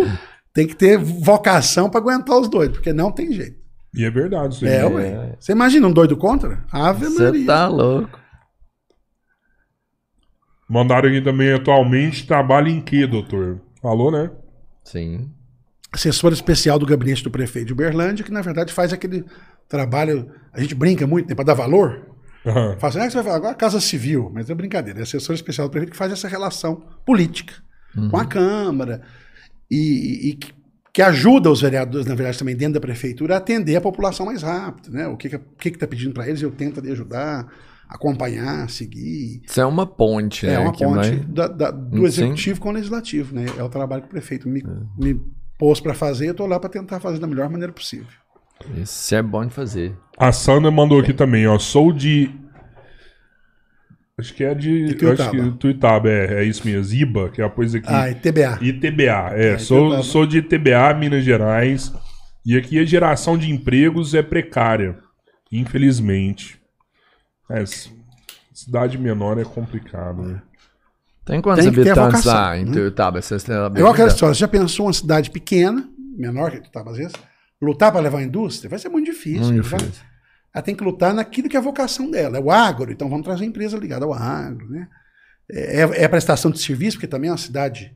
Tem 0.53 0.65
que 0.65 0.75
ter 0.75 0.97
vocação 0.97 1.89
para 1.89 1.99
aguentar 2.01 2.37
os 2.37 2.49
doidos, 2.49 2.77
porque 2.77 2.91
não 2.91 3.11
tem 3.11 3.31
jeito. 3.31 3.60
E 3.93 4.05
é 4.05 4.09
verdade 4.09 4.55
isso 4.55 4.65
aí. 4.65 4.71
É, 4.71 4.85
ué. 4.85 5.35
Você 5.39 5.51
imagina 5.51 5.87
um 5.87 5.91
doido 5.91 6.15
contra? 6.15 6.63
Ave 6.71 7.09
Maria. 7.09 7.31
Você 7.33 7.45
tá 7.45 7.67
louco. 7.67 8.19
Mandaram 10.69 11.09
aqui 11.09 11.21
também 11.21 11.51
atualmente 11.51 12.25
trabalha 12.25 12.69
em 12.69 12.79
que, 12.79 13.05
doutor? 13.05 13.59
Falou, 13.81 14.09
né? 14.09 14.31
Sim. 14.85 15.29
Assessor 15.91 16.31
especial 16.31 16.79
do 16.79 16.85
gabinete 16.85 17.23
do 17.23 17.29
prefeito 17.29 17.67
de 17.67 17.73
Uberlândia, 17.73 18.23
que 18.23 18.31
na 18.31 18.41
verdade 18.41 18.71
faz 18.71 18.93
aquele 18.93 19.25
trabalho. 19.67 20.31
A 20.53 20.61
gente 20.61 20.73
brinca 20.73 21.05
muito, 21.05 21.27
né? 21.27 21.35
Para 21.35 21.43
dar 21.43 21.53
valor. 21.53 22.07
Uhum. 22.45 22.79
Faz 22.79 22.95
assim, 22.95 23.05
ah, 23.05 23.09
você 23.09 23.15
vai 23.15 23.23
falar 23.25 23.35
agora 23.35 23.55
Casa 23.55 23.81
Civil, 23.81 24.31
mas 24.33 24.49
é 24.49 24.55
brincadeira. 24.55 24.99
É 24.99 25.03
assessor 25.03 25.35
especial 25.35 25.67
do 25.67 25.71
prefeito 25.71 25.91
que 25.91 25.97
faz 25.97 26.11
essa 26.13 26.29
relação 26.29 26.81
política 27.05 27.53
uhum. 27.95 28.09
com 28.09 28.17
a 28.17 28.25
Câmara. 28.25 29.01
E, 29.69 30.29
e, 30.29 30.39
que 30.93 31.01
ajuda 31.01 31.49
os 31.49 31.61
vereadores, 31.61 32.05
na 32.05 32.15
verdade, 32.15 32.37
também 32.37 32.55
dentro 32.55 32.75
da 32.75 32.79
prefeitura, 32.79 33.35
a 33.35 33.37
atender 33.37 33.75
a 33.75 33.81
população 33.81 34.25
mais 34.25 34.41
rápido. 34.41 34.91
Né? 34.91 35.07
O 35.07 35.15
que 35.15 35.27
está 35.27 35.39
que, 35.57 35.71
que 35.71 35.77
tá 35.77 35.87
pedindo 35.87 36.13
para 36.13 36.27
eles, 36.27 36.41
eu 36.41 36.51
tento 36.51 36.79
ali 36.79 36.91
ajudar, 36.91 37.47
acompanhar, 37.87 38.69
seguir. 38.69 39.41
Isso 39.45 39.61
é 39.61 39.65
uma 39.65 39.85
ponte, 39.85 40.45
é 40.45 40.49
né? 40.49 40.55
É 40.55 40.59
uma 40.59 40.73
ponte 40.73 41.09
vai... 41.09 41.19
da, 41.19 41.47
da, 41.47 41.71
do 41.71 42.05
executivo 42.05 42.55
Sim. 42.55 42.61
com 42.61 42.69
o 42.69 42.73
legislativo. 42.73 43.35
Né? 43.35 43.45
É 43.57 43.63
o 43.63 43.69
trabalho 43.69 44.01
que 44.01 44.07
o 44.09 44.11
prefeito 44.11 44.49
me, 44.49 44.59
é. 44.59 45.03
me 45.03 45.19
pôs 45.57 45.79
para 45.79 45.93
fazer, 45.93 46.27
eu 46.27 46.31
estou 46.31 46.47
lá 46.47 46.59
para 46.59 46.69
tentar 46.69 46.99
fazer 46.99 47.19
da 47.19 47.27
melhor 47.27 47.49
maneira 47.49 47.71
possível. 47.71 48.07
Isso 48.75 49.15
é 49.15 49.21
bom 49.21 49.45
de 49.45 49.53
fazer. 49.53 49.95
A 50.17 50.31
Sandra 50.31 50.69
mandou 50.69 50.99
aqui 50.99 51.13
também, 51.13 51.47
ó. 51.47 51.57
Sou 51.57 51.91
de 51.91 52.29
Acho 54.17 54.33
que 54.33 54.43
é 54.43 54.53
de. 54.53 54.93
Tuitaba. 54.95 55.29
Acho 55.29 55.31
que 55.31 55.57
Tuitaba, 55.57 56.09
é, 56.09 56.41
é 56.41 56.43
isso 56.43 56.65
mesmo. 56.65 56.93
IBA, 56.93 57.29
que 57.29 57.41
é 57.41 57.45
a 57.45 57.49
coisa 57.49 57.77
aqui. 57.77 57.87
Ah, 57.89 58.09
ITBA. 58.09 58.59
ITBA, 58.61 59.31
é. 59.33 59.53
é 59.53 59.57
sou, 59.57 60.03
sou 60.03 60.25
de 60.25 60.39
ITBA, 60.39 60.93
Minas 60.93 61.23
Gerais. 61.23 61.91
E 62.45 62.57
aqui 62.57 62.79
a 62.79 62.85
geração 62.85 63.37
de 63.37 63.51
empregos 63.51 64.13
é 64.13 64.21
precária. 64.21 64.97
Infelizmente. 65.51 66.59
É, 67.49 67.63
cidade 68.53 68.97
menor 68.97 69.37
é 69.37 69.43
complicado, 69.43 70.23
né? 70.23 70.41
Tem 71.25 71.41
quantos 71.41 71.65
Tem 71.65 71.73
habitantes 71.73 72.23
lá 72.23 72.57
em 72.57 72.71
Tuitaba? 72.71 73.19
Né? 73.19 73.81
Eu 73.81 73.87
acredito 73.87 74.17
só, 74.17 74.27
você 74.27 74.39
já 74.39 74.47
pensou 74.47 74.87
uma 74.87 74.93
cidade 74.93 75.29
pequena, 75.29 75.87
menor 76.17 76.51
que 76.51 76.61
Tuitaba 76.61 76.91
às 76.91 76.97
vezes, 76.97 77.13
lutar 77.61 77.91
para 77.91 78.01
levar 78.01 78.19
a 78.19 78.23
indústria? 78.23 78.69
Vai 78.69 78.79
ser 78.79 78.89
muito 78.89 79.05
difícil. 79.05 79.53
Muito 79.53 79.61
difícil 79.61 80.10
ela 80.53 80.61
tem 80.61 80.75
que 80.75 80.83
lutar 80.83 81.13
naquilo 81.13 81.47
que 81.47 81.55
é 81.55 81.59
a 81.59 81.63
vocação 81.63 82.09
dela, 82.09 82.37
é 82.37 82.41
o 82.41 82.51
agro, 82.51 82.91
então 82.91 83.09
vamos 83.09 83.25
trazer 83.25 83.45
empresa 83.45 83.77
ligada 83.77 84.05
ao 84.05 84.13
agro, 84.13 84.69
né? 84.69 84.87
É, 85.49 85.81
é, 85.81 86.05
a 86.05 86.09
prestação 86.09 86.49
de 86.49 86.59
serviço, 86.59 86.97
porque 86.97 87.07
também 87.07 87.29
é 87.29 87.31
uma 87.31 87.37
cidade. 87.37 87.93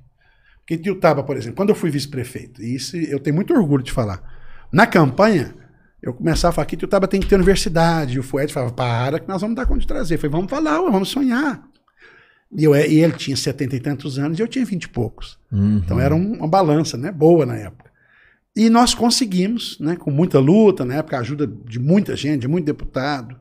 Porque 0.59 0.77
Tiutaba, 0.77 1.23
por 1.23 1.37
exemplo, 1.37 1.55
quando 1.55 1.69
eu 1.69 1.75
fui 1.75 1.89
vice-prefeito, 1.89 2.61
e 2.61 2.75
isso 2.75 2.97
eu 2.97 3.19
tenho 3.19 3.35
muito 3.35 3.53
orgulho 3.53 3.83
de 3.83 3.91
falar. 3.91 4.21
Na 4.71 4.85
campanha, 4.85 5.53
eu 6.01 6.13
começava 6.13 6.49
a 6.49 6.53
falar 6.53 6.65
que 6.65 6.75
Tiutaba 6.75 7.07
tem 7.07 7.21
que 7.21 7.27
ter 7.27 7.35
universidade, 7.35 8.15
e 8.15 8.19
o 8.19 8.23
Fued 8.23 8.51
falava, 8.51 8.73
para 8.73 9.19
que 9.19 9.27
nós 9.27 9.41
vamos 9.41 9.55
dar 9.55 9.65
conta 9.65 9.81
de 9.81 9.87
trazer. 9.87 10.15
Eu 10.15 10.19
falei, 10.19 10.31
vamos 10.31 10.49
falar, 10.49 10.79
vamos 10.79 11.09
sonhar. 11.09 11.63
E, 12.51 12.63
eu, 12.63 12.75
e 12.75 12.99
ele 12.99 13.13
tinha 13.13 13.35
setenta 13.35 13.75
e 13.75 13.79
tantos 13.79 14.19
anos 14.19 14.37
e 14.37 14.41
eu 14.41 14.47
tinha 14.47 14.65
vinte 14.65 14.83
e 14.83 14.89
poucos. 14.89 15.37
Uhum. 15.51 15.81
Então 15.83 15.99
era 15.99 16.13
um, 16.13 16.33
uma 16.33 16.47
balança 16.47 16.97
né, 16.97 17.11
boa 17.11 17.45
na 17.45 17.55
época. 17.55 17.91
E 18.55 18.69
nós 18.69 18.93
conseguimos, 18.93 19.77
né, 19.79 19.95
com 19.95 20.09
muita 20.09 20.39
luta, 20.39 20.85
na 20.85 20.95
época, 20.95 21.17
a 21.17 21.19
ajuda 21.19 21.45
de 21.45 21.77
muita 21.77 22.15
gente, 22.15 22.41
de 22.41 22.47
muito 22.47 22.65
deputado, 22.65 23.35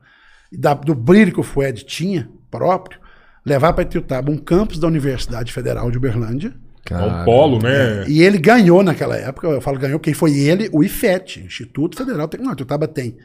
e 0.51 0.57
da, 0.57 0.73
do 0.73 0.93
brilho 0.93 1.31
que 1.31 1.39
o 1.39 1.43
FUED 1.43 1.85
tinha 1.85 2.29
próprio, 2.51 2.99
levar 3.45 3.73
para 3.73 3.83
Itiutaba 3.83 4.31
um 4.31 4.37
campus 4.37 4.77
da 4.77 4.87
Universidade 4.87 5.53
Federal 5.53 5.89
de 5.89 5.97
Uberlândia. 5.97 6.53
É 6.89 6.97
um 6.97 7.25
polo, 7.25 7.59
né? 7.59 8.05
E 8.07 8.21
ele 8.21 8.37
ganhou 8.37 8.83
naquela 8.83 9.15
época, 9.15 9.47
eu 9.47 9.61
falo 9.61 9.79
ganhou, 9.79 9.99
porque 9.99 10.13
foi 10.13 10.37
ele, 10.37 10.69
o 10.71 10.83
IFET, 10.83 11.39
Instituto 11.39 11.97
Federal 11.97 12.27
Tecnológico. 12.27 12.61
Itiutaba 12.61 12.87
tem 12.87 13.17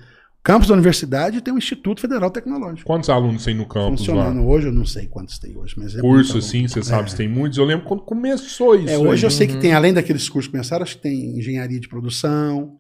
campus 0.43 0.69
da 0.69 0.75
universidade 0.75 1.41
tem 1.41 1.53
um 1.53 1.59
Instituto 1.59 2.01
Federal 2.01 2.31
Tecnológico. 2.31 2.87
Quantos 2.87 3.11
alunos 3.11 3.45
tem 3.45 3.55
no 3.55 3.67
campus 3.67 4.01
Funcionando 4.01 4.41
lá? 4.41 4.47
hoje, 4.47 4.69
eu 4.69 4.73
não 4.73 4.87
sei 4.87 5.07
quantos 5.07 5.39
tem 5.39 5.57
hoje, 5.57 5.75
mas 5.77 5.95
é 5.95 6.01
Curso, 6.01 6.39
assim, 6.39 6.67
você 6.67 6.83
sabe 6.83 7.09
é. 7.09 7.11
se 7.11 7.17
tem 7.17 7.29
muitos. 7.29 7.59
Eu 7.59 7.65
lembro 7.65 7.87
quando 7.87 8.03
começou 8.03 8.75
isso. 8.75 8.89
É, 8.89 8.99
hoje 8.99 9.25
aí. 9.25 9.27
eu 9.27 9.31
sei 9.31 9.47
que 9.47 9.57
tem, 9.59 9.73
além 9.73 9.93
daqueles 9.93 10.29
cursos 10.29 10.49
que 10.49 10.53
começaram, 10.53 10.83
acho 10.83 10.97
que 10.97 11.03
tem 11.03 11.39
engenharia 11.39 11.79
de 11.79 11.89
produção, 11.89 12.79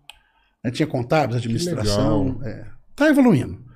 né, 0.64 0.70
tinha 0.70 0.86
contábeis, 0.86 1.38
administração. 1.38 2.40
É, 2.44 2.66
tá 2.96 3.08
evoluindo. 3.08 3.70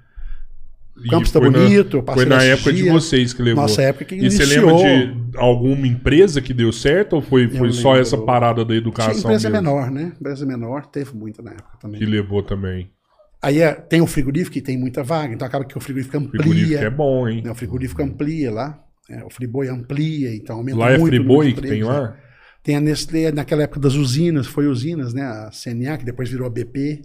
O 0.96 1.10
campus 1.10 1.28
está 1.28 1.40
bonito, 1.40 2.04
na, 2.06 2.12
Foi 2.14 2.24
na 2.24 2.42
época 2.44 2.72
de 2.72 2.88
vocês 2.88 3.32
que 3.32 3.42
levou. 3.42 3.62
Nossa 3.62 3.82
época 3.82 4.04
que 4.04 4.14
E 4.14 4.30
você 4.30 4.46
lembra 4.46 4.76
de 4.76 5.36
alguma 5.36 5.88
empresa 5.88 6.40
que 6.40 6.54
deu 6.54 6.72
certo 6.72 7.14
ou 7.14 7.22
foi, 7.22 7.48
foi 7.48 7.72
só 7.72 7.96
essa 7.96 8.16
parada 8.16 8.64
da 8.64 8.76
educação? 8.76 9.12
Tinha 9.12 9.24
empresa 9.24 9.50
mesmo? 9.50 9.64
menor, 9.64 9.90
né? 9.90 10.12
Empresa 10.20 10.46
menor, 10.46 10.86
teve 10.86 11.12
muita 11.12 11.42
na 11.42 11.50
época 11.50 11.78
também. 11.80 11.98
Que 11.98 12.06
levou 12.06 12.44
também. 12.44 12.88
Aí 13.44 13.60
é, 13.60 13.74
tem 13.74 14.00
o 14.00 14.06
frigorífico 14.06 14.54
que 14.54 14.62
tem 14.62 14.78
muita 14.78 15.02
vaga, 15.02 15.34
então 15.34 15.46
acaba 15.46 15.64
que 15.64 15.76
o 15.76 15.80
frigorífico 15.80 16.16
amplia. 16.16 16.40
O 16.40 16.44
frigorífico 16.44 16.84
é 16.84 16.90
bom, 16.90 17.28
hein? 17.28 17.42
Né, 17.44 17.50
o 17.50 17.54
frigorífico 17.54 18.02
amplia 18.02 18.50
lá. 18.50 18.84
É, 19.10 19.22
o 19.22 19.28
Friboi 19.28 19.68
amplia, 19.68 20.34
então 20.34 20.56
aumenta 20.56 20.78
lá 20.78 20.86
muito. 20.86 21.00
Lá 21.02 21.06
é 21.06 21.10
Friboi 21.10 21.52
que 21.52 21.60
tem 21.60 21.82
lá? 21.82 22.02
Né? 22.02 22.16
Tem 22.62 22.76
a 22.76 22.80
Nestlé, 22.80 23.30
naquela 23.30 23.62
época 23.62 23.78
das 23.78 23.92
usinas, 23.94 24.46
foi 24.46 24.66
usinas, 24.66 25.12
né? 25.12 25.22
A 25.22 25.50
CNA, 25.50 25.98
que 25.98 26.04
depois 26.06 26.30
virou 26.30 26.46
a 26.46 26.50
BP. 26.50 27.02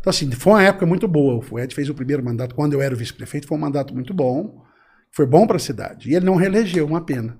Então, 0.00 0.08
assim, 0.08 0.30
foi 0.30 0.54
uma 0.54 0.62
época 0.62 0.86
muito 0.86 1.06
boa. 1.06 1.44
O 1.50 1.58
Ed 1.58 1.74
fez 1.74 1.90
o 1.90 1.94
primeiro 1.94 2.24
mandato, 2.24 2.54
quando 2.54 2.72
eu 2.72 2.80
era 2.80 2.94
vice-prefeito, 2.94 3.46
foi 3.46 3.58
um 3.58 3.60
mandato 3.60 3.92
muito 3.92 4.14
bom. 4.14 4.64
Foi 5.12 5.26
bom 5.26 5.46
para 5.46 5.56
a 5.56 5.60
cidade. 5.60 6.08
E 6.08 6.14
ele 6.14 6.24
não 6.24 6.36
reelegeu, 6.36 6.86
uma 6.86 7.04
pena. 7.04 7.36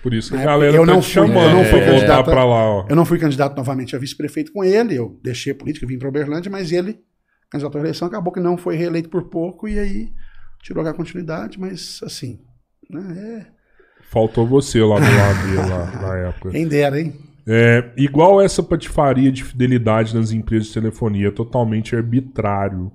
Por 0.00 0.14
isso 0.14 0.30
que 0.30 0.36
a 0.36 0.44
galera 0.44 0.76
eu 0.76 0.86
tá 0.86 0.92
não 0.92 1.02
fui, 1.02 1.10
chamando 1.10 1.50
eu 1.50 1.56
não 1.56 1.64
fui 1.64 1.80
é, 1.80 1.86
candidato 1.86 2.24
para 2.26 2.44
lá. 2.44 2.70
Ó. 2.70 2.86
Eu 2.88 2.94
não 2.94 3.04
fui 3.04 3.18
candidato 3.18 3.56
novamente 3.56 3.96
a 3.96 3.98
vice-prefeito 3.98 4.52
com 4.52 4.62
ele. 4.62 4.94
Eu 4.94 5.18
deixei 5.24 5.52
a 5.52 5.56
política, 5.56 5.86
vim 5.86 5.98
para 5.98 6.08
Uberlândia, 6.08 6.50
mas 6.50 6.70
ele 6.70 7.00
candidato 7.54 7.76
à 7.76 7.80
reeleição, 7.80 8.08
acabou 8.08 8.32
que 8.32 8.40
não 8.40 8.56
foi 8.56 8.76
reeleito 8.76 9.08
por 9.08 9.24
pouco 9.30 9.68
e 9.68 9.78
aí 9.78 10.08
tirou 10.62 10.86
a 10.86 10.94
continuidade, 10.94 11.58
mas 11.58 12.00
assim, 12.02 12.40
né, 12.90 13.46
é... 13.50 13.54
Faltou 14.10 14.46
você 14.46 14.80
lá 14.80 14.96
do 14.96 15.02
lado 15.02 15.68
lá, 15.68 16.00
na 16.00 16.16
época. 16.28 16.50
Quem 16.50 16.68
dera, 16.68 17.00
hein? 17.00 17.14
É, 17.46 17.92
igual 17.96 18.40
essa 18.40 18.62
patifaria 18.62 19.30
de 19.30 19.44
fidelidade 19.44 20.14
nas 20.14 20.30
empresas 20.30 20.68
de 20.68 20.74
telefonia, 20.74 21.32
totalmente 21.32 21.94
arbitrário. 21.94 22.92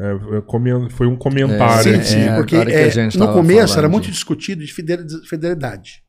É, 0.00 0.12
é 0.12 0.90
foi 0.90 1.06
um 1.06 1.16
comentário. 1.16 1.94
É, 1.94 2.02
sim, 2.02 2.14
sim, 2.14 2.28
é, 2.28 2.36
porque 2.36 2.56
é, 2.56 3.08
no 3.16 3.32
começo 3.32 3.78
era 3.78 3.88
muito 3.88 4.10
discutido 4.10 4.64
de 4.64 4.72
fidelidade. 4.72 6.02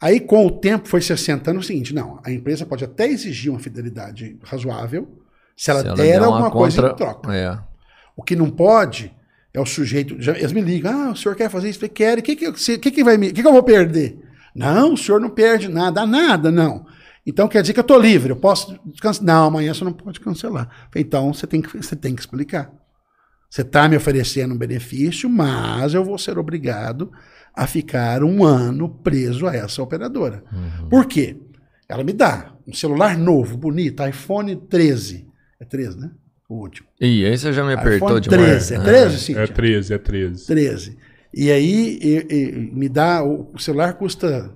Aí, 0.00 0.20
com 0.20 0.44
o 0.46 0.50
tempo, 0.50 0.88
foi 0.88 1.00
se 1.00 1.12
assentando 1.12 1.60
o 1.60 1.62
seguinte: 1.62 1.94
não, 1.94 2.20
a 2.24 2.30
empresa 2.30 2.66
pode 2.66 2.84
até 2.84 3.06
exigir 3.06 3.50
uma 3.50 3.60
fidelidade 3.60 4.38
razoável, 4.42 5.21
se 5.56 5.70
ela, 5.70 5.80
se 5.80 5.86
ela 5.86 5.96
der 5.96 6.22
alguma 6.22 6.50
coisa 6.50 6.82
contra... 6.82 6.92
em 6.92 6.96
troca. 6.96 7.34
É. 7.34 7.58
O 8.16 8.22
que 8.22 8.36
não 8.36 8.50
pode 8.50 9.14
é 9.54 9.60
o 9.60 9.66
sujeito. 9.66 10.20
Já, 10.20 10.36
eles 10.36 10.52
me 10.52 10.60
ligam, 10.60 10.92
ah, 10.92 11.10
o 11.12 11.16
senhor 11.16 11.34
quer 11.34 11.50
fazer 11.50 11.68
isso? 11.68 11.78
Eu 11.78 11.80
falei, 11.80 11.94
quero. 11.94 12.20
O 12.20 12.24
que, 12.24 12.36
que, 12.36 12.78
que, 12.78 12.90
que, 12.90 13.04
vai 13.04 13.16
me, 13.16 13.32
que, 13.32 13.42
que 13.42 13.48
eu 13.48 13.52
vou 13.52 13.62
perder? 13.62 14.18
Não, 14.54 14.94
o 14.94 14.96
senhor 14.96 15.20
não 15.20 15.30
perde 15.30 15.68
nada, 15.68 16.06
nada, 16.06 16.50
não. 16.50 16.86
Então 17.26 17.46
quer 17.48 17.62
dizer 17.62 17.72
que 17.72 17.80
eu 17.80 17.82
estou 17.82 18.00
livre, 18.00 18.32
eu 18.32 18.36
posso 18.36 18.78
cancelar. 19.00 19.26
Não, 19.26 19.46
amanhã 19.46 19.72
você 19.72 19.84
não 19.84 19.92
pode 19.92 20.20
cancelar. 20.20 20.68
Falei, 20.90 21.04
então 21.04 21.32
você 21.32 21.46
tem 21.46 21.62
que, 21.62 21.76
você 21.76 21.94
tem 21.94 22.14
que 22.14 22.20
explicar. 22.20 22.70
Você 23.48 23.62
está 23.62 23.88
me 23.88 23.96
oferecendo 23.96 24.54
um 24.54 24.58
benefício, 24.58 25.28
mas 25.28 25.94
eu 25.94 26.02
vou 26.02 26.16
ser 26.16 26.38
obrigado 26.38 27.12
a 27.54 27.66
ficar 27.66 28.24
um 28.24 28.44
ano 28.44 28.88
preso 28.88 29.46
a 29.46 29.54
essa 29.54 29.82
operadora. 29.82 30.42
Uhum. 30.50 30.88
Por 30.88 31.06
quê? 31.06 31.36
Ela 31.86 32.02
me 32.02 32.14
dá 32.14 32.54
um 32.66 32.72
celular 32.72 33.16
novo, 33.16 33.56
bonito, 33.56 34.04
iPhone 34.06 34.56
13. 34.56 35.28
É 35.62 35.64
13, 35.64 35.96
né? 35.96 36.10
O 36.48 36.56
último. 36.56 36.88
E 37.00 37.24
aí 37.24 37.38
você 37.38 37.52
já 37.52 37.64
me 37.64 37.72
apertou 37.72 38.18
demais. 38.18 38.66
13, 38.68 38.74
é 38.74 38.80
13, 38.80 39.18
sim. 39.20 39.34
É 39.36 39.46
13, 39.46 39.94
é 39.94 39.98
13. 39.98 40.46
13. 40.46 40.98
E 41.32 41.50
aí 41.52 41.98
e, 42.02 42.34
e, 42.34 42.52
me 42.74 42.88
dá, 42.88 43.22
o 43.22 43.56
celular 43.58 43.94
custa 43.94 44.52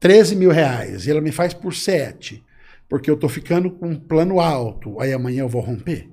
13 0.00 0.34
mil 0.34 0.50
reais, 0.50 1.06
e 1.06 1.10
ela 1.10 1.20
me 1.20 1.30
faz 1.30 1.54
por 1.54 1.72
7, 1.72 2.44
porque 2.88 3.08
eu 3.08 3.14
estou 3.14 3.30
ficando 3.30 3.70
com 3.70 3.90
um 3.90 3.98
plano 3.98 4.40
alto, 4.40 5.00
aí 5.00 5.12
amanhã 5.12 5.42
eu 5.42 5.48
vou 5.48 5.62
romper. 5.62 6.10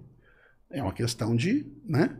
É 0.69 0.81
uma 0.83 0.93
questão 0.93 1.35
de, 1.35 1.65
né? 1.83 2.15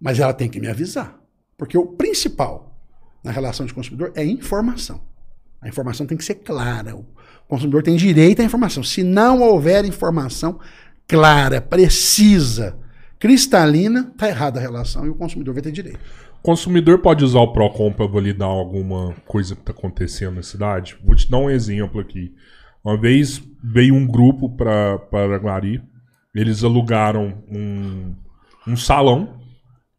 Mas 0.00 0.20
ela 0.20 0.32
tem 0.32 0.48
que 0.48 0.60
me 0.60 0.68
avisar. 0.68 1.20
Porque 1.58 1.76
o 1.76 1.86
principal 1.86 2.80
na 3.24 3.32
relação 3.32 3.66
de 3.66 3.74
consumidor 3.74 4.12
é 4.14 4.24
informação. 4.24 5.04
A 5.60 5.68
informação 5.68 6.06
tem 6.06 6.16
que 6.16 6.24
ser 6.24 6.36
clara. 6.36 6.94
O 6.94 7.04
consumidor 7.48 7.82
tem 7.82 7.96
direito 7.96 8.40
à 8.40 8.44
informação. 8.44 8.82
Se 8.82 9.02
não 9.02 9.42
houver 9.42 9.84
informação 9.84 10.58
clara, 11.06 11.60
precisa, 11.60 12.76
cristalina, 13.18 14.10
está 14.12 14.28
errada 14.28 14.58
a 14.58 14.62
relação 14.62 15.06
e 15.06 15.10
o 15.10 15.14
consumidor 15.14 15.54
vai 15.54 15.62
ter 15.62 15.72
direito. 15.72 16.00
O 16.40 16.42
consumidor 16.42 16.98
pode 16.98 17.24
usar 17.24 17.40
o 17.40 17.52
PROCON 17.52 17.92
para 17.92 18.06
validar 18.06 18.48
alguma 18.48 19.14
coisa 19.26 19.54
que 19.54 19.62
está 19.62 19.72
acontecendo 19.72 20.36
na 20.36 20.42
cidade? 20.42 20.96
Vou 21.02 21.14
te 21.14 21.30
dar 21.30 21.38
um 21.38 21.50
exemplo 21.50 22.00
aqui. 22.00 22.34
Uma 22.84 23.00
vez 23.00 23.42
veio 23.62 23.94
um 23.94 24.06
grupo 24.06 24.50
para 24.50 25.38
Guari, 25.38 25.82
eles 26.34 26.62
alugaram 26.62 27.42
um, 27.50 28.14
um 28.66 28.76
salão 28.76 29.40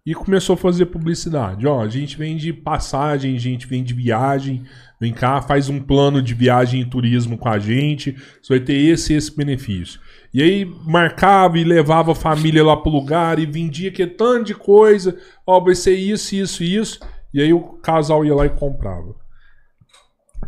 e 0.06 0.14
começou 0.14 0.54
a 0.54 0.58
fazer 0.58 0.86
publicidade. 0.86 1.66
Ó, 1.66 1.82
a 1.82 1.88
gente 1.88 2.16
vende 2.16 2.54
passagem, 2.54 3.36
a 3.36 3.40
gente 3.40 3.66
vende 3.66 3.94
viagem. 3.94 4.64
Vem 5.00 5.14
cá, 5.14 5.42
faz 5.42 5.70
um 5.70 5.80
plano 5.80 6.22
de 6.22 6.34
viagem 6.34 6.82
e 6.82 6.86
turismo 6.86 7.38
com 7.38 7.50
a 7.50 7.60
gente. 7.60 8.16
Você 8.42 8.58
vai 8.58 8.60
ter 8.60 8.74
esse 8.74 9.14
e 9.14 9.16
esse 9.18 9.36
benefício. 9.36 10.00
E 10.34 10.42
aí 10.42 10.66
marcava 10.86 11.58
e 11.58 11.64
levava 11.64 12.14
a 12.14 12.16
família 12.16 12.64
lá 12.64 12.78
pro 12.78 12.92
lugar 12.92 13.40
e 13.40 13.46
vendia 13.46 13.92
que 13.92 14.06
tanto 14.08 14.46
de 14.46 14.56
coisa. 14.56 15.18
Ó, 15.46 15.60
vai 15.60 15.76
ser 15.76 15.96
isso, 15.96 16.36
isso, 16.36 16.64
isso. 16.64 17.00
E 17.34 17.42
aí 17.42 17.54
o 17.54 17.62
casal 17.62 18.26
ia 18.26 18.36
lá 18.36 18.46
e 18.46 18.50
comprava. 18.50 19.16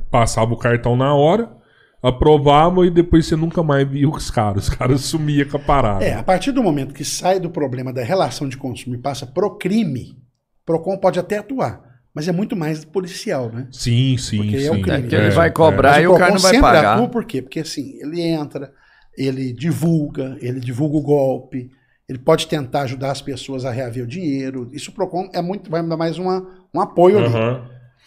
Passava 0.09 0.53
o 0.53 0.57
cartão 0.57 0.95
na 0.95 1.13
hora 1.13 1.57
aprovavam 2.01 2.85
e 2.85 2.89
depois 2.89 3.25
você 3.25 3.35
nunca 3.35 3.63
mais 3.63 3.87
via 3.87 4.07
os 4.09 4.29
caras. 4.29 4.67
Os 4.67 4.69
caras 4.69 5.01
sumiam 5.01 5.47
com 5.49 5.57
a 5.57 5.59
parada. 5.59 6.05
É, 6.05 6.13
a 6.13 6.23
partir 6.23 6.51
do 6.51 6.63
momento 6.63 6.93
que 6.93 7.03
sai 7.03 7.39
do 7.39 7.49
problema 7.49 7.91
da 7.91 8.03
relação 8.03 8.47
de 8.47 8.57
consumo 8.57 8.95
e 8.95 8.99
passa 8.99 9.25
pro 9.25 9.57
crime, 9.57 10.17
PROCON 10.65 10.97
pode 10.97 11.19
até 11.19 11.37
atuar. 11.37 11.86
Mas 12.17 12.27
é 12.27 12.31
muito 12.31 12.55
mais 12.55 12.83
policial, 12.83 13.51
né? 13.53 13.67
Sim, 13.71 14.17
sim, 14.17 14.37
Porque 14.37 14.59
sim. 14.59 14.65
É 14.65 14.71
o 14.71 14.81
crime. 14.81 15.07
É, 15.13 15.15
ele 15.17 15.29
vai 15.29 15.51
cobrar 15.51 15.99
é. 15.99 16.03
e 16.05 16.07
o, 16.07 16.15
o 16.15 16.17
cara 16.17 16.33
não 16.33 16.39
vai 16.39 16.59
pagar. 16.59 16.95
Atua 16.95 17.07
por 17.09 17.23
quê? 17.23 17.43
Porque 17.43 17.59
assim, 17.59 17.95
ele 18.01 18.19
entra, 18.21 18.73
ele 19.15 19.53
divulga, 19.53 20.35
ele 20.41 20.59
divulga 20.59 20.97
o 20.97 21.01
golpe, 21.03 21.69
ele 22.09 22.17
pode 22.17 22.47
tentar 22.47 22.81
ajudar 22.81 23.11
as 23.11 23.21
pessoas 23.21 23.65
a 23.65 23.69
reaver 23.69 24.03
o 24.03 24.07
dinheiro. 24.07 24.67
Isso 24.73 24.89
o 24.89 24.95
PROCON 24.95 25.29
é 25.31 25.43
muito, 25.43 25.69
vai 25.69 25.87
dar 25.87 25.95
mais 25.95 26.17
uma, 26.17 26.43
um 26.73 26.81
apoio 26.81 27.19
uhum. 27.19 27.35
ali. 27.35 27.61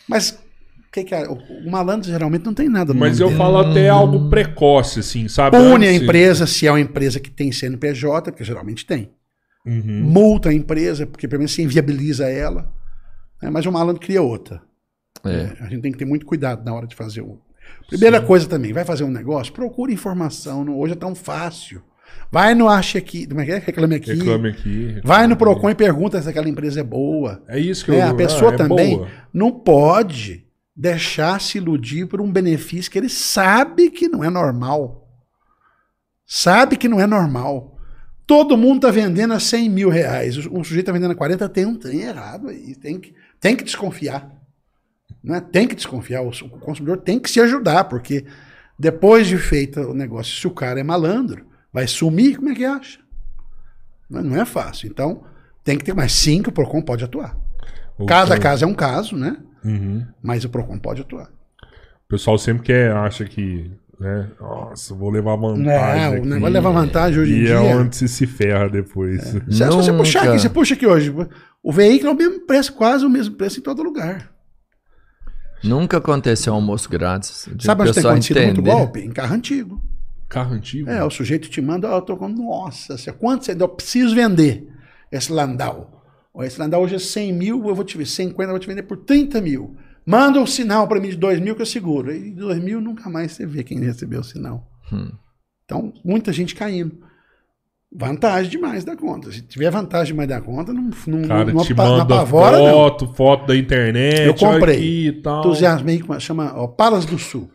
Mas 0.08 0.36
que 0.92 1.04
que 1.04 1.14
é? 1.14 1.28
O 1.28 1.70
malandro 1.70 2.10
geralmente 2.10 2.44
não 2.44 2.52
tem 2.52 2.68
nada. 2.68 2.92
Mas 2.92 3.20
eu 3.20 3.28
dele. 3.28 3.38
falo 3.38 3.58
até 3.58 3.88
algo 3.88 4.28
precoce, 4.28 4.98
assim, 4.98 5.28
sabe? 5.28 5.56
Pune 5.56 5.86
a 5.86 5.92
empresa 5.92 6.48
se 6.48 6.66
é 6.66 6.72
uma 6.72 6.80
empresa 6.80 7.20
que 7.20 7.30
tem 7.30 7.52
CNPJ, 7.52 8.32
porque 8.32 8.42
geralmente 8.42 8.84
tem. 8.84 9.12
Uhum. 9.64 10.02
Multa 10.02 10.48
a 10.48 10.52
empresa, 10.52 11.06
porque 11.06 11.28
pelo 11.28 11.38
menos 11.38 11.52
se 11.52 11.62
inviabiliza 11.62 12.28
ela. 12.28 12.79
É, 13.42 13.50
mas 13.50 13.66
o 13.66 13.72
malandro 13.72 14.00
cria 14.00 14.22
outra. 14.22 14.62
É. 15.24 15.30
É, 15.30 15.56
a 15.60 15.68
gente 15.68 15.82
tem 15.82 15.92
que 15.92 15.98
ter 15.98 16.04
muito 16.04 16.26
cuidado 16.26 16.64
na 16.64 16.74
hora 16.74 16.86
de 16.86 16.94
fazer 16.94 17.20
o. 17.20 17.38
Primeira 17.88 18.20
Sim. 18.20 18.26
coisa 18.26 18.48
também, 18.48 18.72
vai 18.72 18.84
fazer 18.84 19.04
um 19.04 19.10
negócio, 19.10 19.52
procure 19.52 19.92
informação. 19.92 20.64
Não, 20.64 20.78
hoje 20.78 20.92
é 20.94 20.96
tão 20.96 21.14
fácil. 21.14 21.82
Vai 22.30 22.54
no 22.54 22.68
Ache 22.68 22.98
Aqui, 22.98 23.26
como 23.26 23.40
é 23.40 23.44
que 23.44 23.52
é? 23.52 23.58
Reclame 23.58 23.94
Aqui. 23.96 24.12
Reclame 24.12 24.48
Aqui. 24.50 25.00
Vai 25.04 25.26
no 25.26 25.36
Procon 25.36 25.70
e 25.70 25.74
pergunta 25.74 26.20
se 26.20 26.28
aquela 26.28 26.48
empresa 26.48 26.80
é 26.80 26.84
boa. 26.84 27.42
É 27.48 27.58
isso 27.58 27.84
que 27.84 27.90
eu... 27.90 27.96
É, 27.96 28.02
a 28.02 28.14
pessoa 28.14 28.52
ah, 28.52 28.54
é 28.54 28.56
também 28.56 28.96
boa. 28.96 29.08
não 29.32 29.50
pode 29.50 30.44
deixar 30.74 31.40
se 31.40 31.58
iludir 31.58 32.06
por 32.06 32.20
um 32.20 32.30
benefício 32.30 32.90
que 32.90 32.98
ele 32.98 33.08
sabe 33.08 33.90
que 33.90 34.08
não 34.08 34.24
é 34.24 34.30
normal. 34.30 35.08
Sabe 36.24 36.76
que 36.76 36.88
não 36.88 37.00
é 37.00 37.06
normal. 37.06 37.76
Todo 38.26 38.56
mundo 38.56 38.76
está 38.76 38.90
vendendo 38.92 39.34
a 39.34 39.40
100 39.40 39.68
mil 39.68 39.88
reais. 39.88 40.36
O, 40.36 40.62
sujeito 40.62 40.80
está 40.80 40.92
vendendo 40.92 41.10
a 41.10 41.16
40, 41.16 41.48
tem 41.48 41.66
um 41.66 41.74
trem 41.74 42.02
errado 42.02 42.48
aí. 42.48 42.76
Tem 42.76 43.00
que, 43.00 43.12
tem 43.40 43.56
que 43.56 43.64
desconfiar. 43.64 44.30
Né? 45.22 45.40
Tem 45.40 45.66
que 45.66 45.74
desconfiar. 45.74 46.22
O, 46.22 46.28
o 46.28 46.58
consumidor 46.60 46.98
tem 46.98 47.18
que 47.18 47.30
se 47.30 47.40
ajudar, 47.40 47.84
porque 47.84 48.24
depois 48.78 49.26
de 49.26 49.36
feito 49.38 49.80
o 49.80 49.94
negócio, 49.94 50.34
se 50.38 50.46
o 50.46 50.50
cara 50.50 50.80
é 50.80 50.82
malandro, 50.82 51.46
vai 51.72 51.86
sumir, 51.86 52.36
como 52.36 52.50
é 52.50 52.54
que 52.54 52.64
acha? 52.64 52.98
Não, 54.08 54.22
não 54.22 54.40
é 54.40 54.44
fácil. 54.44 54.88
Então, 54.88 55.22
tem 55.62 55.78
que 55.78 55.84
ter 55.84 55.94
mais 55.94 56.12
cinco, 56.12 56.50
o 56.50 56.52
PROCON 56.52 56.82
pode 56.82 57.04
atuar. 57.04 57.36
Cada 58.08 58.38
caso 58.38 58.64
é 58.64 58.66
um 58.68 58.74
caso, 58.74 59.16
né? 59.16 59.36
Uhum. 59.64 60.06
Mas 60.22 60.44
o 60.44 60.48
PROCON 60.48 60.78
pode 60.78 61.02
atuar. 61.02 61.30
O 62.06 62.08
pessoal 62.08 62.38
sempre 62.38 62.62
quer, 62.62 62.92
acha 62.92 63.24
que, 63.24 63.70
né? 64.00 64.30
Nossa, 64.40 64.94
vou 64.94 65.10
levar 65.10 65.36
vantagem. 65.36 65.64
Não, 65.64 66.12
aqui. 66.14 66.26
não 66.26 66.40
vai 66.40 66.50
levar 66.50 66.70
vantagem 66.70 67.20
hoje 67.20 67.32
em 67.32 67.36
e 67.36 67.40
dia. 67.44 67.50
E 67.50 67.68
é 67.68 67.76
onde 67.76 67.94
se, 67.94 68.08
se 68.08 68.26
ferra 68.26 68.68
depois. 68.68 69.34
É. 69.34 69.50
Se 69.50 69.64
você 69.66 69.92
puxar 69.92 70.28
aqui, 70.28 70.40
você 70.40 70.48
puxa 70.48 70.74
aqui 70.74 70.86
hoje. 70.86 71.14
O 71.62 71.72
veículo 71.72 72.10
é 72.10 72.14
o 72.14 72.16
mesmo 72.16 72.40
preço, 72.46 72.72
quase 72.72 73.04
o 73.04 73.10
mesmo 73.10 73.36
preço 73.36 73.60
em 73.60 73.62
todo 73.62 73.82
lugar. 73.82 74.32
Nunca 75.62 75.98
aconteceu 75.98 76.54
almoço 76.54 76.88
grátis. 76.88 77.48
Sabe 77.60 77.82
onde 77.82 77.92
tem 77.92 78.04
acontecido 78.04 78.38
entender. 78.38 78.62
muito 78.62 78.62
golpe? 78.62 79.00
Em 79.00 79.10
carro 79.10 79.34
antigo. 79.34 79.82
Carro 80.28 80.54
antigo? 80.54 80.88
É, 80.88 81.04
o 81.04 81.10
sujeito 81.10 81.50
te 81.50 81.60
manda, 81.60 81.88
eu 81.88 82.00
tô 82.00 82.16
com, 82.16 82.28
nossa, 82.28 82.96
quanto 83.12 83.44
você 83.44 83.54
deu? 83.54 83.66
Eu 83.66 83.74
preciso 83.74 84.14
vender 84.14 84.66
esse 85.12 85.30
Landau. 85.30 86.02
Esse 86.38 86.58
Landau 86.58 86.82
hoje 86.82 86.94
é 86.94 86.98
100 86.98 87.32
mil, 87.32 87.68
eu 87.68 87.74
vou 87.74 87.84
te 87.84 87.98
ver, 87.98 88.06
50, 88.06 88.42
eu 88.42 88.48
vou 88.48 88.58
te 88.58 88.66
vender 88.66 88.84
por 88.84 88.96
30 88.98 89.40
mil. 89.40 89.76
Manda 90.06 90.40
um 90.40 90.46
sinal 90.46 90.88
para 90.88 91.00
mim 91.00 91.10
de 91.10 91.16
2 91.16 91.40
mil 91.40 91.54
que 91.54 91.62
eu 91.62 91.66
seguro. 91.66 92.12
E 92.12 92.30
2 92.30 92.62
mil 92.62 92.80
nunca 92.80 93.10
mais 93.10 93.32
você 93.32 93.44
vê 93.44 93.62
quem 93.62 93.80
recebeu 93.80 94.20
o 94.20 94.24
sinal. 94.24 94.66
Hum. 94.92 95.10
Então, 95.64 95.92
muita 96.04 96.32
gente 96.32 96.54
caindo. 96.54 97.02
Vantagem 97.92 98.50
demais 98.50 98.84
da 98.84 98.96
conta. 98.96 99.32
Se 99.32 99.42
tiver 99.42 99.68
vantagem 99.68 100.12
demais 100.12 100.28
da 100.28 100.40
conta, 100.40 100.72
não, 100.72 100.90
não, 101.06 101.22
Cara, 101.22 101.52
não, 101.52 101.64
te 101.64 101.74
não, 101.74 101.84
manda 101.84 102.02
apavora, 102.02 102.56
foto, 102.58 103.04
não. 103.04 103.14
foto 103.14 103.46
da 103.48 103.56
internet. 103.56 104.20
Eu 104.20 104.34
comprei. 104.34 104.76
Aqui, 104.76 105.20
tal. 105.22 105.40
Entusiasmei 105.40 105.98
com 105.98 106.18
chama 106.20 106.52
ó, 106.54 106.68
Palas 106.68 107.04
do 107.04 107.18
Sul. 107.18 107.50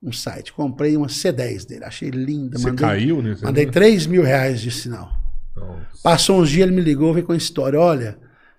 Um 0.00 0.12
site. 0.12 0.52
Comprei 0.52 0.96
uma 0.96 1.08
C10 1.08 1.66
dele. 1.66 1.84
Achei 1.84 2.10
linda. 2.10 2.58
Você 2.58 2.68
mandei, 2.68 2.86
caiu, 2.86 3.20
né? 3.20 3.36
Mandei 3.42 3.66
3 3.66 4.06
mil 4.06 4.22
reais 4.22 4.60
de 4.60 4.70
sinal. 4.70 5.10
Nossa. 5.56 6.00
Passou 6.02 6.40
uns 6.40 6.48
dias, 6.48 6.66
ele 6.66 6.76
me 6.76 6.80
ligou, 6.80 7.12
veio 7.12 7.26
com 7.26 7.32
a 7.32 7.36
história. 7.36 7.78
Olha, 7.78 8.16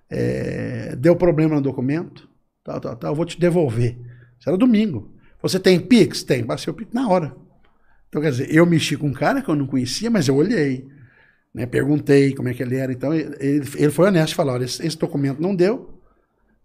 é, 0.10 0.94
deu 0.98 1.16
problema 1.16 1.56
no 1.56 1.62
documento. 1.62 2.30
Tal, 2.66 2.82
tal, 2.82 2.96
tal. 2.98 3.12
Eu 3.12 3.16
vou 3.16 3.26
te 3.26 3.40
devolver. 3.40 3.98
Isso 4.38 4.50
era 4.50 4.58
domingo. 4.58 5.16
Você 5.42 5.58
tem 5.58 5.80
Pix? 5.80 6.22
Tem. 6.22 6.44
Passei 6.44 6.70
o 6.70 6.76
Pix 6.76 6.94
na 6.94 7.08
hora. 7.08 7.34
Então, 8.12 8.22
quer 8.22 8.32
dizer, 8.32 8.54
eu 8.54 8.66
mexi 8.66 8.98
com 8.98 9.08
um 9.08 9.14
cara 9.14 9.42
que 9.42 9.48
eu 9.48 9.56
não 9.56 9.66
conhecia, 9.66 10.10
mas 10.10 10.28
eu 10.28 10.36
olhei, 10.36 10.86
né, 11.56 11.66
perguntei 11.66 12.36
como 12.36 12.50
é 12.50 12.54
que 12.54 12.62
ele 12.62 12.76
era. 12.76 12.92
Então, 12.92 13.14
ele, 13.14 13.64
ele 13.78 13.90
foi 13.90 14.10
honesto 14.10 14.34
e 14.34 14.36
falou: 14.36 14.54
olha, 14.54 14.66
esse, 14.66 14.86
esse 14.86 14.98
documento 14.98 15.42
não 15.42 15.56
deu, 15.56 15.98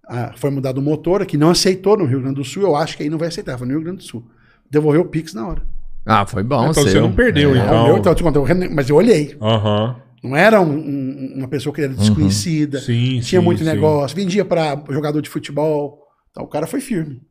ah, 0.08 0.32
foi 0.36 0.50
mudado 0.50 0.78
o 0.78 0.82
motor, 0.82 1.24
que 1.24 1.36
não 1.36 1.50
aceitou 1.50 1.96
no 1.96 2.04
Rio 2.04 2.20
Grande 2.20 2.34
do 2.34 2.44
Sul, 2.44 2.64
eu 2.64 2.74
acho 2.74 2.96
que 2.96 3.04
aí 3.04 3.08
não 3.08 3.16
vai 3.16 3.28
aceitar, 3.28 3.56
foi 3.56 3.68
no 3.68 3.74
Rio 3.74 3.82
Grande 3.84 3.98
do 3.98 4.02
Sul. 4.02 4.28
Devolveu 4.68 5.02
o 5.02 5.08
Pix 5.08 5.34
na 5.34 5.46
hora. 5.46 5.62
Ah, 6.04 6.26
foi 6.26 6.42
bom. 6.42 6.68
Então 6.68 6.82
seu. 6.82 6.92
você 6.92 7.00
não 7.00 7.12
perdeu, 7.12 7.54
é, 7.54 7.58
então. 7.58 7.86
Eu, 7.86 7.96
então 7.98 8.10
eu 8.10 8.16
te 8.16 8.24
contei, 8.24 8.68
mas 8.68 8.90
eu 8.90 8.96
olhei. 8.96 9.36
Uhum. 9.40 9.94
Não 10.24 10.36
era 10.36 10.60
um, 10.60 10.76
um, 10.76 11.34
uma 11.36 11.48
pessoa 11.48 11.72
que 11.72 11.80
era 11.80 11.92
uhum. 11.92 11.98
desconhecida, 11.98 12.78
uhum. 12.78 12.84
sim, 12.84 13.20
tinha 13.20 13.40
sim, 13.40 13.44
muito 13.44 13.60
sim. 13.60 13.64
negócio, 13.64 14.16
vendia 14.16 14.44
para 14.44 14.82
jogador 14.90 15.22
de 15.22 15.30
futebol. 15.30 16.02
Então 16.32 16.42
o 16.42 16.48
cara 16.48 16.66
foi 16.66 16.80
firme. 16.80 17.22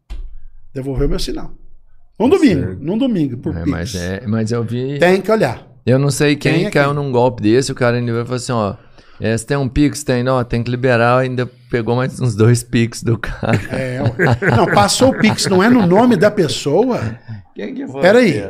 Devolveu 0.73 1.09
meu 1.09 1.19
sinal. 1.19 1.53
Num 2.17 2.29
tá 2.29 2.37
domingo, 2.37 2.77
num 2.79 2.97
domingo, 2.97 3.37
por 3.37 3.55
é, 3.55 3.65
mas, 3.65 3.93
é, 3.93 4.25
mas 4.25 4.51
eu 4.51 4.63
vi. 4.63 4.97
Tem 4.99 5.21
que 5.21 5.29
olhar. 5.29 5.67
Eu 5.85 5.99
não 5.99 6.09
sei 6.09 6.35
quem, 6.35 6.53
quem 6.53 6.65
é 6.65 6.71
caiu 6.71 6.93
quem? 6.93 6.95
num 6.95 7.11
golpe 7.11 7.43
desse, 7.43 7.71
o 7.71 7.75
cara 7.75 7.97
ainda 7.97 8.13
vai 8.13 8.23
falar 8.23 8.37
assim, 8.37 8.51
ó. 8.51 8.75
É, 9.19 9.37
você 9.37 9.45
tem 9.45 9.57
um 9.57 9.67
Pix? 9.67 10.03
Tem, 10.03 10.23
não, 10.23 10.43
tem 10.43 10.63
que 10.63 10.71
liberar, 10.71 11.19
ainda 11.19 11.49
pegou 11.69 11.95
mais 11.95 12.19
uns 12.19 12.35
dois 12.35 12.63
Pix 12.63 13.03
do 13.03 13.17
cara. 13.17 13.59
É, 13.69 13.99
não, 14.55 14.65
passou 14.67 15.09
o 15.09 15.19
Pix, 15.19 15.45
não 15.47 15.61
é 15.61 15.69
no 15.69 15.85
nome 15.85 16.15
da 16.15 16.31
pessoa. 16.31 17.19
Quem 17.53 17.73
que 17.73 17.87
foi? 17.87 18.01
Peraí. 18.01 18.41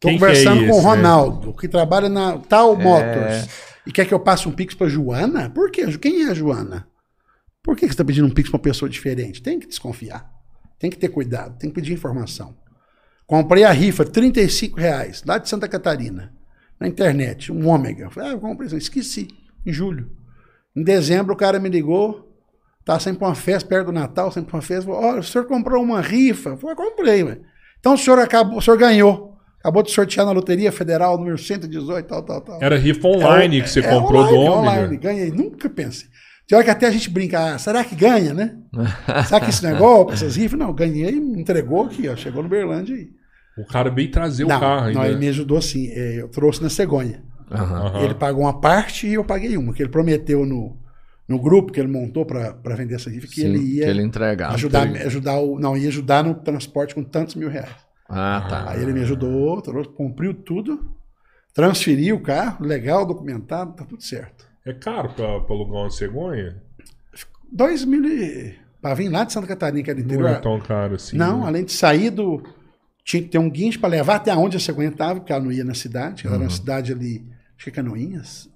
Tô 0.00 0.08
Quem 0.08 0.18
conversando 0.18 0.64
é 0.64 0.68
com 0.68 0.74
o 0.74 0.80
Ronaldo, 0.80 1.52
que 1.54 1.68
trabalha 1.68 2.08
na 2.08 2.38
Tal 2.38 2.74
é... 2.80 2.82
Motors. 2.82 3.48
E 3.86 3.92
quer 3.92 4.04
que 4.04 4.14
eu 4.14 4.20
passe 4.20 4.48
um 4.48 4.52
Pix 4.52 4.74
pra 4.74 4.88
Joana? 4.88 5.50
Por 5.50 5.70
quê? 5.70 5.86
Quem 5.98 6.24
é 6.24 6.30
a 6.30 6.34
Joana? 6.34 6.86
Por 7.62 7.76
que 7.76 7.86
você 7.86 7.92
está 7.92 8.04
pedindo 8.04 8.26
um 8.26 8.30
Pix 8.30 8.48
pra 8.48 8.58
uma 8.58 8.62
pessoa 8.62 8.88
diferente? 8.88 9.42
Tem 9.42 9.58
que 9.58 9.66
desconfiar. 9.66 10.28
Tem 10.78 10.90
que 10.90 10.98
ter 10.98 11.08
cuidado, 11.08 11.56
tem 11.58 11.70
que 11.70 11.74
pedir 11.74 11.92
informação. 11.92 12.54
Comprei 13.26 13.64
a 13.64 13.72
rifa, 13.72 14.04
35 14.04 14.78
reais, 14.78 15.22
lá 15.26 15.38
de 15.38 15.48
Santa 15.48 15.66
Catarina, 15.66 16.32
na 16.78 16.86
internet, 16.86 17.50
um 17.50 17.68
ômega. 17.68 18.08
Falei, 18.10 18.30
ah, 18.30 18.32
eu 18.34 18.40
comprei, 18.40 18.68
esqueci, 18.76 19.28
em 19.64 19.72
julho. 19.72 20.10
Em 20.76 20.84
dezembro 20.84 21.34
o 21.34 21.36
cara 21.36 21.58
me 21.58 21.68
ligou, 21.68 22.32
tá 22.84 23.00
sempre 23.00 23.24
uma 23.24 23.34
festa, 23.34 23.68
perto 23.68 23.86
do 23.86 23.92
Natal, 23.92 24.30
sempre 24.30 24.54
uma 24.54 24.62
festa. 24.62 24.90
Oh, 24.90 25.18
o 25.18 25.22
senhor 25.22 25.46
comprou 25.46 25.82
uma 25.82 26.00
rifa? 26.00 26.50
Eu 26.50 26.56
falei, 26.56 26.76
comprei, 26.76 27.24
ué. 27.24 27.38
Então 27.80 27.94
o 27.94 27.98
senhor 27.98 28.18
acabou, 28.20 28.58
o 28.58 28.62
senhor 28.62 28.76
ganhou. 28.76 29.36
Acabou 29.58 29.82
de 29.82 29.90
sortear 29.90 30.24
na 30.24 30.30
Loteria 30.30 30.70
Federal, 30.70 31.18
número 31.18 31.36
118, 31.36 32.06
tal, 32.06 32.22
tal, 32.22 32.40
tal. 32.40 32.62
Era 32.62 32.78
rifa 32.78 33.08
online 33.08 33.58
é, 33.58 33.62
que 33.62 33.68
você 33.68 33.80
é, 33.80 33.88
comprou 33.88 34.22
online, 34.22 34.36
do 34.36 34.40
Ômega. 34.40 34.60
online, 34.60 34.96
ganhei, 34.98 35.30
nunca 35.32 35.68
pensei. 35.68 36.08
Tem 36.46 36.56
hora 36.56 36.64
que 36.64 36.70
até 36.70 36.86
a 36.86 36.90
gente 36.90 37.10
brinca, 37.10 37.54
ah, 37.54 37.58
será 37.58 37.82
que 37.82 37.96
ganha, 37.96 38.32
né? 38.32 38.56
será 39.26 39.40
que 39.40 39.50
esse 39.50 39.64
negócio, 39.64 40.12
essas 40.12 40.36
rifas? 40.36 40.58
Não, 40.58 40.72
ganhei, 40.72 41.10
entregou 41.10 41.84
aqui, 41.84 42.08
ó, 42.08 42.14
chegou 42.14 42.42
no 42.42 42.48
Berlândia 42.48 42.94
aí. 42.94 43.10
O 43.58 43.64
cara 43.64 43.90
veio 43.90 44.10
trazer 44.10 44.44
não, 44.44 44.56
o 44.56 44.60
carro 44.60 44.86
ainda. 44.86 45.00
Não, 45.00 45.06
ele 45.06 45.18
me 45.18 45.28
ajudou 45.28 45.58
assim, 45.58 45.88
é, 45.88 46.20
eu 46.20 46.28
trouxe 46.28 46.62
na 46.62 46.68
cegonha. 46.68 47.22
Uhum. 47.50 48.04
Ele 48.04 48.14
pagou 48.14 48.42
uma 48.42 48.60
parte 48.60 49.06
e 49.06 49.14
eu 49.14 49.24
paguei 49.24 49.56
uma, 49.56 49.72
que 49.72 49.82
ele 49.82 49.90
prometeu 49.90 50.44
no, 50.44 50.76
no 51.28 51.38
grupo 51.38 51.72
que 51.72 51.80
ele 51.80 51.90
montou 51.90 52.24
para 52.24 52.52
vender 52.76 52.94
essa 52.94 53.10
rifa 53.10 53.26
que 53.26 53.40
Sim, 53.40 53.46
ele 53.46 53.58
ia 53.58 53.84
que 53.84 53.90
ele 53.90 54.02
entregava. 54.02 54.54
ajudar, 54.54 54.86
ajudar 54.88 55.38
o, 55.38 55.58
não, 55.58 55.76
ia 55.76 55.88
ajudar 55.88 56.22
no 56.22 56.34
transporte 56.34 56.94
com 56.94 57.02
tantos 57.02 57.34
mil 57.34 57.48
reais. 57.48 57.74
Ah, 58.08 58.46
tá. 58.48 58.70
Aí 58.70 58.82
ele 58.82 58.92
me 58.92 59.00
ajudou, 59.00 59.60
trouxe, 59.60 59.90
cumpriu 59.90 60.32
tudo, 60.32 60.94
transferiu 61.52 62.16
o 62.16 62.20
carro, 62.20 62.64
legal, 62.64 63.04
documentado, 63.04 63.72
tá 63.72 63.84
tudo 63.84 64.02
certo. 64.02 64.45
É 64.66 64.72
caro 64.72 65.10
para 65.14 65.24
alugar 65.26 65.82
uma 65.82 65.90
cegonha? 65.90 66.60
Dois 67.50 67.84
mil 67.84 68.04
e... 68.04 68.58
Para 68.82 68.94
vir 68.94 69.08
lá 69.08 69.24
de 69.24 69.32
Santa 69.32 69.46
Catarina, 69.46 69.82
que 69.82 69.90
era 69.90 70.00
interior. 70.00 70.30
Não 70.30 70.36
é 70.36 70.40
tão 70.40 70.60
caro 70.60 70.96
assim. 70.96 71.16
Não, 71.16 71.40
né? 71.40 71.46
além 71.46 71.64
de 71.64 71.72
sair 71.72 72.10
do. 72.10 72.42
Tinha 73.04 73.22
que 73.22 73.28
ter 73.28 73.38
um 73.38 73.48
guincho 73.48 73.80
para 73.80 73.88
levar 73.88 74.16
até 74.16 74.34
onde 74.34 74.56
a 74.56 74.60
cegonha 74.60 74.90
estava, 74.90 75.20
porque 75.20 75.32
ela 75.32 75.42
não 75.42 75.50
ia 75.50 75.64
na 75.64 75.74
cidade. 75.74 76.26
Ela 76.26 76.36
uhum. 76.36 76.42
era 76.42 76.44
uma 76.44 76.50
uhum. 76.50 76.56
cidade 76.56 76.92
ali, 76.92 77.24
acho 77.56 77.64
que 77.64 77.70
é 77.70 77.72
Canoinhas, 77.72 78.50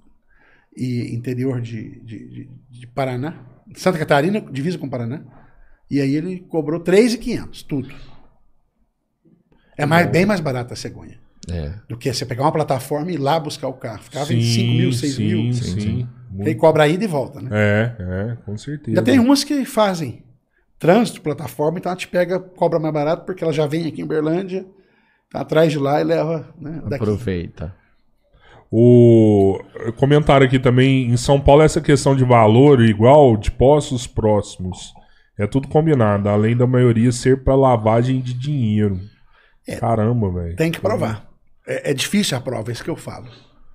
e 0.76 1.14
interior 1.14 1.60
de, 1.60 2.00
de, 2.00 2.28
de, 2.28 2.50
de 2.68 2.86
Paraná. 2.88 3.44
Santa 3.74 3.98
Catarina, 3.98 4.40
divisa 4.40 4.78
com 4.78 4.88
Paraná. 4.88 5.22
E 5.90 6.00
aí 6.00 6.14
ele 6.14 6.40
cobrou 6.40 6.80
3,500, 6.80 7.62
tudo. 7.62 7.94
É 9.76 9.86
mais, 9.86 10.08
bem 10.08 10.26
mais 10.26 10.40
barato 10.40 10.72
a 10.72 10.76
cegonha. 10.76 11.18
É. 11.52 11.74
Do 11.88 11.96
que 11.96 12.12
você 12.12 12.24
pegar 12.24 12.42
uma 12.42 12.52
plataforma 12.52 13.10
e 13.10 13.14
ir 13.14 13.18
lá 13.18 13.38
buscar 13.38 13.68
o 13.68 13.74
carro. 13.74 14.02
Ficava 14.02 14.26
sim, 14.26 14.38
em 14.38 14.42
5 14.42 14.72
mil, 14.72 14.92
6 14.92 15.14
sim, 15.14 15.24
mil. 15.26 15.52
Sim, 15.52 15.80
sim. 15.80 16.08
Ele 16.38 16.54
cobra 16.54 16.84
a 16.84 16.88
ida 16.88 17.04
e 17.04 17.08
volta, 17.08 17.40
né? 17.40 17.50
É, 17.52 17.96
é, 17.98 18.36
com 18.44 18.56
certeza. 18.56 18.96
Já 18.96 19.02
tem 19.02 19.18
umas 19.18 19.42
que 19.42 19.64
fazem 19.64 20.22
trânsito, 20.78 21.20
plataforma, 21.20 21.78
então 21.78 21.90
ela 21.90 21.98
te 21.98 22.08
pega, 22.08 22.38
cobra 22.40 22.78
mais 22.78 22.94
barato, 22.94 23.24
porque 23.26 23.44
ela 23.44 23.52
já 23.52 23.66
vem 23.66 23.86
aqui 23.86 24.00
em 24.00 24.06
Berlândia, 24.06 24.64
tá 25.30 25.40
atrás 25.40 25.70
de 25.70 25.78
lá 25.78 26.00
e 26.00 26.04
leva 26.04 26.48
né, 26.58 26.80
daqui. 26.84 27.04
Aproveita. 27.04 27.74
O 28.72 29.58
comentário 29.96 30.46
aqui 30.46 30.58
também, 30.58 31.10
em 31.10 31.16
São 31.16 31.40
Paulo, 31.40 31.62
essa 31.62 31.80
questão 31.80 32.14
de 32.14 32.24
valor 32.24 32.80
igual 32.80 33.36
de 33.36 33.50
postos 33.50 34.06
próximos. 34.06 34.94
É 35.36 35.46
tudo 35.46 35.68
combinado, 35.68 36.28
além 36.28 36.56
da 36.56 36.66
maioria 36.66 37.10
ser 37.10 37.42
para 37.42 37.54
lavagem 37.54 38.20
de 38.20 38.32
dinheiro. 38.32 39.00
É, 39.66 39.76
Caramba, 39.76 40.30
velho. 40.30 40.56
Tem 40.56 40.70
que 40.70 40.80
provar. 40.80 41.29
É, 41.70 41.92
é, 41.92 41.94
difícil 41.94 42.36
a 42.36 42.40
prova, 42.40 42.68
é 42.68 42.72
isso 42.72 42.82
que 42.82 42.90
eu 42.90 42.96
falo. 42.96 43.28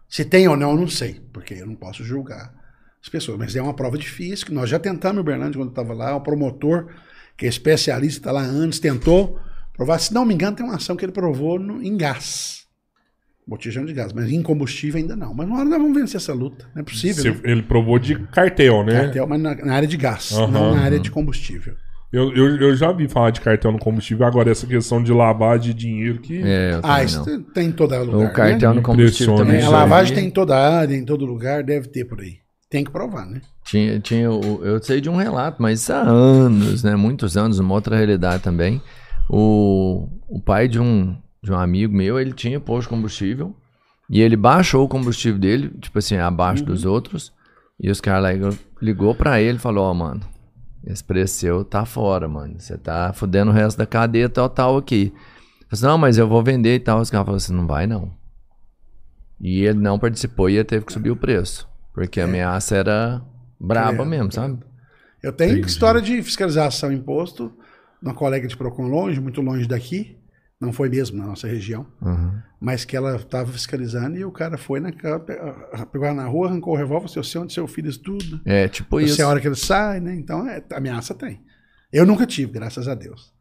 Se 0.09 0.25
tem 0.25 0.49
ou 0.49 0.57
não, 0.57 0.71
eu 0.71 0.77
não 0.77 0.87
sei, 0.87 1.21
porque 1.31 1.53
eu 1.53 1.65
não 1.65 1.75
posso 1.75 2.03
julgar 2.03 2.53
as 3.01 3.07
pessoas. 3.07 3.37
Mas 3.37 3.55
é 3.55 3.61
uma 3.61 3.73
prova 3.73 3.97
difícil, 3.97 4.45
que 4.45 4.53
nós 4.53 4.69
já 4.69 4.77
tentamos 4.77 5.17
em 5.17 5.21
Uberlândia 5.21 5.57
quando 5.57 5.69
estava 5.69 5.93
lá, 5.93 6.13
o 6.13 6.19
promotor, 6.19 6.87
que 7.37 7.45
é 7.45 7.49
especialista, 7.49 8.19
está 8.19 8.31
lá 8.33 8.41
antes, 8.41 8.79
tentou 8.79 9.39
provar. 9.71 9.97
Se 9.99 10.13
não 10.13 10.25
me 10.25 10.33
engano, 10.33 10.57
tem 10.57 10.65
uma 10.65 10.75
ação 10.75 10.97
que 10.97 11.05
ele 11.05 11.13
provou 11.13 11.57
no, 11.57 11.81
em 11.81 11.95
gás. 11.95 12.65
Botijão 13.47 13.85
de 13.85 13.93
gás, 13.93 14.11
mas 14.11 14.29
em 14.29 14.41
combustível 14.41 14.99
ainda 14.99 15.15
não. 15.15 15.33
Mas 15.33 15.47
uma 15.47 15.59
hora 15.59 15.69
nós 15.69 15.79
vamos 15.79 15.97
vencer 15.97 16.17
essa 16.17 16.33
luta. 16.33 16.67
Não 16.75 16.81
é 16.81 16.83
possível. 16.83 17.33
Né? 17.35 17.41
Ele 17.45 17.63
provou 17.63 17.97
de 17.97 18.19
cartel, 18.27 18.83
né? 18.83 19.03
Cartel, 19.03 19.27
mas 19.27 19.39
na, 19.39 19.55
na 19.55 19.73
área 19.73 19.87
de 19.87 19.95
gás, 19.95 20.31
uhum, 20.31 20.47
não 20.47 20.75
na 20.75 20.81
área 20.81 20.97
uhum. 20.97 21.03
de 21.03 21.11
combustível. 21.11 21.75
Eu, 22.15 22.33
eu, 22.33 22.55
eu, 22.61 22.75
já 22.77 22.93
vi 22.93 23.09
falar 23.09 23.31
de 23.31 23.41
cartel 23.41 23.73
no 23.73 23.77
combustível, 23.77 24.25
agora 24.25 24.49
essa 24.49 24.65
questão 24.65 25.03
de 25.03 25.11
lavagem 25.11 25.73
de 25.73 25.73
dinheiro 25.73 26.19
que. 26.19 26.41
É, 26.41 26.79
ah, 26.81 27.03
isso 27.03 27.29
não. 27.29 27.43
tem 27.43 27.67
em 27.67 27.71
toda 27.73 28.01
lugar. 28.01 28.29
O 28.29 28.33
cartel 28.33 28.69
né? 28.69 28.75
no 28.77 28.81
combustível 28.81 29.35
também. 29.35 29.59
É, 29.59 29.65
a 29.65 29.69
lavagem 29.69 30.15
tem 30.15 30.27
em 30.27 30.31
toda 30.31 30.57
área, 30.57 30.95
em 30.95 31.03
todo 31.03 31.25
lugar, 31.25 31.61
deve 31.61 31.89
ter 31.89 32.05
por 32.05 32.21
aí. 32.21 32.37
Tem 32.69 32.85
que 32.85 32.89
provar, 32.89 33.25
né? 33.25 33.41
Tinha, 33.65 33.99
tinha, 33.99 34.23
eu 34.23 34.81
sei 34.81 35.01
de 35.01 35.09
um 35.09 35.17
relato, 35.17 35.61
mas 35.61 35.89
há 35.89 36.03
anos, 36.03 36.83
né? 36.83 36.95
Muitos 36.95 37.35
anos, 37.35 37.59
uma 37.59 37.73
outra 37.73 37.97
realidade 37.97 38.41
também. 38.41 38.81
O, 39.29 40.07
o 40.29 40.39
pai 40.39 40.69
de 40.69 40.79
um, 40.79 41.17
de 41.43 41.51
um 41.51 41.57
amigo 41.57 41.93
meu, 41.93 42.17
ele 42.17 42.31
tinha 42.31 42.61
posto 42.61 42.83
de 42.83 42.95
combustível 42.95 43.53
e 44.09 44.21
ele 44.21 44.37
baixou 44.37 44.85
o 44.85 44.87
combustível 44.87 45.37
dele, 45.37 45.69
tipo 45.81 45.99
assim, 45.99 46.15
abaixo 46.15 46.63
uhum. 46.63 46.69
dos 46.69 46.85
outros. 46.85 47.33
E 47.77 47.89
os 47.89 47.99
caras 47.99 48.33
ligou, 48.33 48.53
ligou 48.81 49.15
pra 49.15 49.41
ele 49.41 49.57
e 49.57 49.61
falou: 49.61 49.83
Ó, 49.83 49.91
oh, 49.91 49.93
mano, 49.93 50.21
esse 50.85 51.03
preço 51.03 51.35
seu 51.35 51.65
tá 51.65 51.85
fora, 51.85 52.27
mano. 52.27 52.59
Você 52.59 52.77
tá 52.77 53.11
fudendo 53.13 53.51
o 53.51 53.53
resto 53.53 53.77
da 53.77 53.85
cadeia 53.85 54.29
total 54.29 54.77
aqui. 54.77 55.13
Eu 55.71 55.77
falei, 55.77 55.91
não, 55.91 55.97
mas 55.97 56.17
eu 56.17 56.27
vou 56.27 56.43
vender 56.43 56.75
e 56.75 56.79
tal. 56.79 56.99
Os 56.99 57.09
caras 57.09 57.25
falaram 57.25 57.37
assim, 57.37 57.53
não 57.53 57.67
vai 57.67 57.87
não. 57.87 58.11
E 59.39 59.65
ele 59.65 59.79
não 59.79 59.97
participou 59.97 60.49
e 60.49 60.55
ele 60.55 60.63
teve 60.63 60.85
que 60.85 60.93
subir 60.93 61.11
o 61.11 61.15
preço. 61.15 61.67
Porque 61.93 62.19
a 62.19 62.23
é. 62.23 62.25
ameaça 62.25 62.75
era 62.75 63.21
braba 63.59 64.03
é, 64.03 64.05
mesmo, 64.05 64.31
sabe? 64.31 64.59
Eu 65.23 65.33
tenho 65.33 65.53
Entendi. 65.53 65.67
história 65.67 66.01
de 66.01 66.21
fiscalização 66.21 66.91
imposto. 66.91 67.51
Uma 68.01 68.13
colega 68.13 68.47
de 68.47 68.55
Procon 68.55 68.87
longe, 68.87 69.19
muito 69.19 69.41
longe 69.41 69.67
daqui 69.67 70.17
não 70.59 70.71
foi 70.71 70.89
mesmo 70.89 71.17
na 71.17 71.25
nossa 71.25 71.47
região, 71.47 71.85
uhum. 72.01 72.39
mas 72.59 72.85
que 72.85 72.95
ela 72.95 73.15
estava 73.17 73.51
fiscalizando 73.51 74.17
e 74.17 74.23
o 74.23 74.31
cara 74.31 74.57
foi 74.57 74.79
na 74.79 74.91
pegou 75.91 76.13
na 76.13 76.25
rua, 76.25 76.47
arrancou 76.47 76.73
o 76.73 76.77
revólver, 76.77 77.09
seu 77.09 77.23
sei 77.23 77.41
onde 77.41 77.53
seu 77.53 77.67
filho 77.67 77.89
estuda. 77.89 78.41
É, 78.45 78.67
tipo 78.67 78.99
isso. 78.99 79.15
Você 79.15 79.21
é 79.21 79.25
a 79.25 79.27
hora 79.27 79.41
que 79.41 79.47
ele 79.47 79.55
sai, 79.55 79.99
né? 79.99 80.15
Então, 80.15 80.47
é, 80.47 80.63
ameaça 80.73 81.13
tem. 81.13 81.41
Eu 81.91 82.05
nunca 82.05 82.25
tive, 82.25 82.53
graças 82.53 82.87
a 82.87 82.95
Deus. 82.95 83.33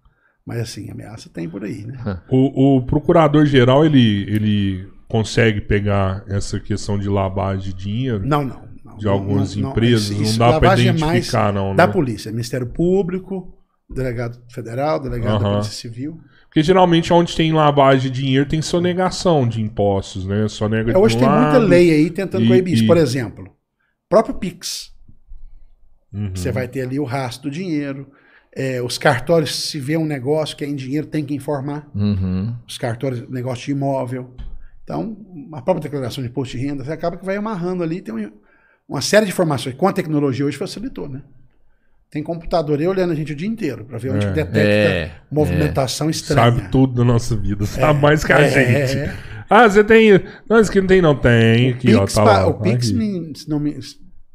Mas 0.45 0.59
assim, 0.59 0.91
ameaça 0.91 1.31
tem 1.31 1.49
por 1.49 1.65
aí, 1.65 1.87
né? 1.87 1.97
O, 2.29 2.77
o 2.77 2.87
procurador-geral, 2.87 3.85
ele, 3.85 4.25
ele 4.29 4.89
consegue 5.09 5.61
pegar 5.61 6.25
essa 6.29 6.59
questão 6.59 6.99
de 6.99 7.09
lavagem 7.09 7.73
de 7.73 7.85
dinheiro? 7.85 8.27
Não, 8.27 8.45
não. 8.45 8.69
não 8.85 8.97
de 8.97 9.09
algumas 9.09 9.55
não, 9.55 9.71
empresas? 9.71 10.11
Não, 10.11 10.23
isso, 10.23 10.39
não 10.39 10.51
dá 10.51 10.61
para 10.61 10.81
identificar, 10.81 11.51
é 11.51 11.53
não, 11.53 11.71
né? 11.71 11.77
Da 11.77 11.89
polícia, 11.89 12.31
Ministério 12.33 12.67
Público, 12.67 13.57
delegado 13.89 14.43
federal, 14.51 15.01
delegado 15.01 15.43
da 15.43 15.51
Polícia 15.51 15.73
Civil. 15.73 16.21
Porque 16.55 16.63
geralmente 16.63 17.13
onde 17.13 17.35
tem 17.35 17.53
lavagem 17.53 18.13
de 18.13 18.23
dinheiro 18.23 18.49
tem 18.49 18.63
sonegação 18.63 19.49
de 19.49 19.61
impostos, 19.61 20.25
né? 20.25 20.47
Sonega 20.47 20.93
é, 20.93 20.97
Hoje 20.97 21.19
tem 21.19 21.27
lado, 21.27 21.43
muita 21.43 21.59
lei 21.59 21.91
aí 21.91 22.09
tentando 22.11 22.47
coibir 22.47 22.75
isso. 22.75 22.87
Por 22.87 22.97
exemplo, 22.97 23.53
próprio 24.09 24.37
Pix. 24.37 24.95
Uhum. 26.13 26.31
Você 26.33 26.53
vai 26.53 26.69
ter 26.69 26.83
ali 26.83 27.01
o 27.01 27.05
rastro 27.05 27.51
do 27.51 27.53
dinheiro. 27.53 28.09
É, 28.55 28.81
os 28.81 28.97
cartórios, 28.97 29.69
se 29.69 29.81
vê 29.81 29.97
um 29.97 30.07
negócio 30.07 30.57
que 30.57 30.65
é 30.65 30.69
em 30.69 30.77
dinheiro, 30.77 31.09
tem 31.09 31.25
que 31.25 31.35
informar. 31.35 31.91
Uhum. 31.93 32.55
Os 32.69 32.79
cartórios, 32.79 33.29
negócio 33.29 33.65
de 33.65 33.73
imóvel. 33.73 34.33
Então, 34.85 35.17
a 35.53 35.61
própria 35.61 35.83
declaração 35.83 36.23
de 36.23 36.31
imposto 36.31 36.57
de 36.57 36.65
renda, 36.65 36.85
você 36.85 36.93
acaba 36.93 37.17
que 37.17 37.27
vai 37.27 37.35
amarrando 37.35 37.83
ali, 37.83 38.01
tem 38.01 38.31
uma 38.89 39.01
série 39.01 39.27
de 39.27 39.33
informações. 39.33 39.75
Com 39.75 39.89
a 39.89 39.93
tecnologia 39.93 40.47
hoje 40.47 40.57
facilitou, 40.57 41.09
né? 41.09 41.21
Tem 42.15 42.23
computador 42.23 42.79
aí 42.79 42.87
olhando 42.87 43.11
a 43.11 43.15
gente 43.17 43.33
o 43.33 43.35
dia 43.35 43.49
inteiro 43.49 43.85
para 43.85 43.99
ver 43.99 44.13
onde 44.13 44.25
é, 44.25 44.31
detecta 44.31 44.61
é, 44.61 45.11
movimentação 45.29 46.07
é. 46.07 46.13
estranha. 46.13 46.45
Sabe 46.45 46.71
tudo 46.71 46.95
da 46.95 47.03
nossa 47.03 47.35
vida, 47.35 47.67
sabe 47.67 47.99
é, 47.99 48.03
mais 48.03 48.23
que 48.23 48.33
a 48.33 48.39
é. 48.39 48.87
gente. 48.87 49.19
Ah, 49.51 49.69
você 49.69 49.83
tem. 49.83 50.13
Não, 50.49 50.61
isso 50.61 50.71
aqui 50.71 50.81
não 50.81 50.87
tem, 50.87 51.03
não 51.03 51.17
tem. 51.17 51.73
O 51.73 51.75
aqui, 51.75 51.89
Pix, 51.89 52.17
ó, 52.17 52.23
tá 52.23 52.23
lá, 52.23 52.47
o 52.47 52.61
Pix 52.61 52.93
me, 52.93 53.33
não 53.49 53.59
me, 53.59 53.77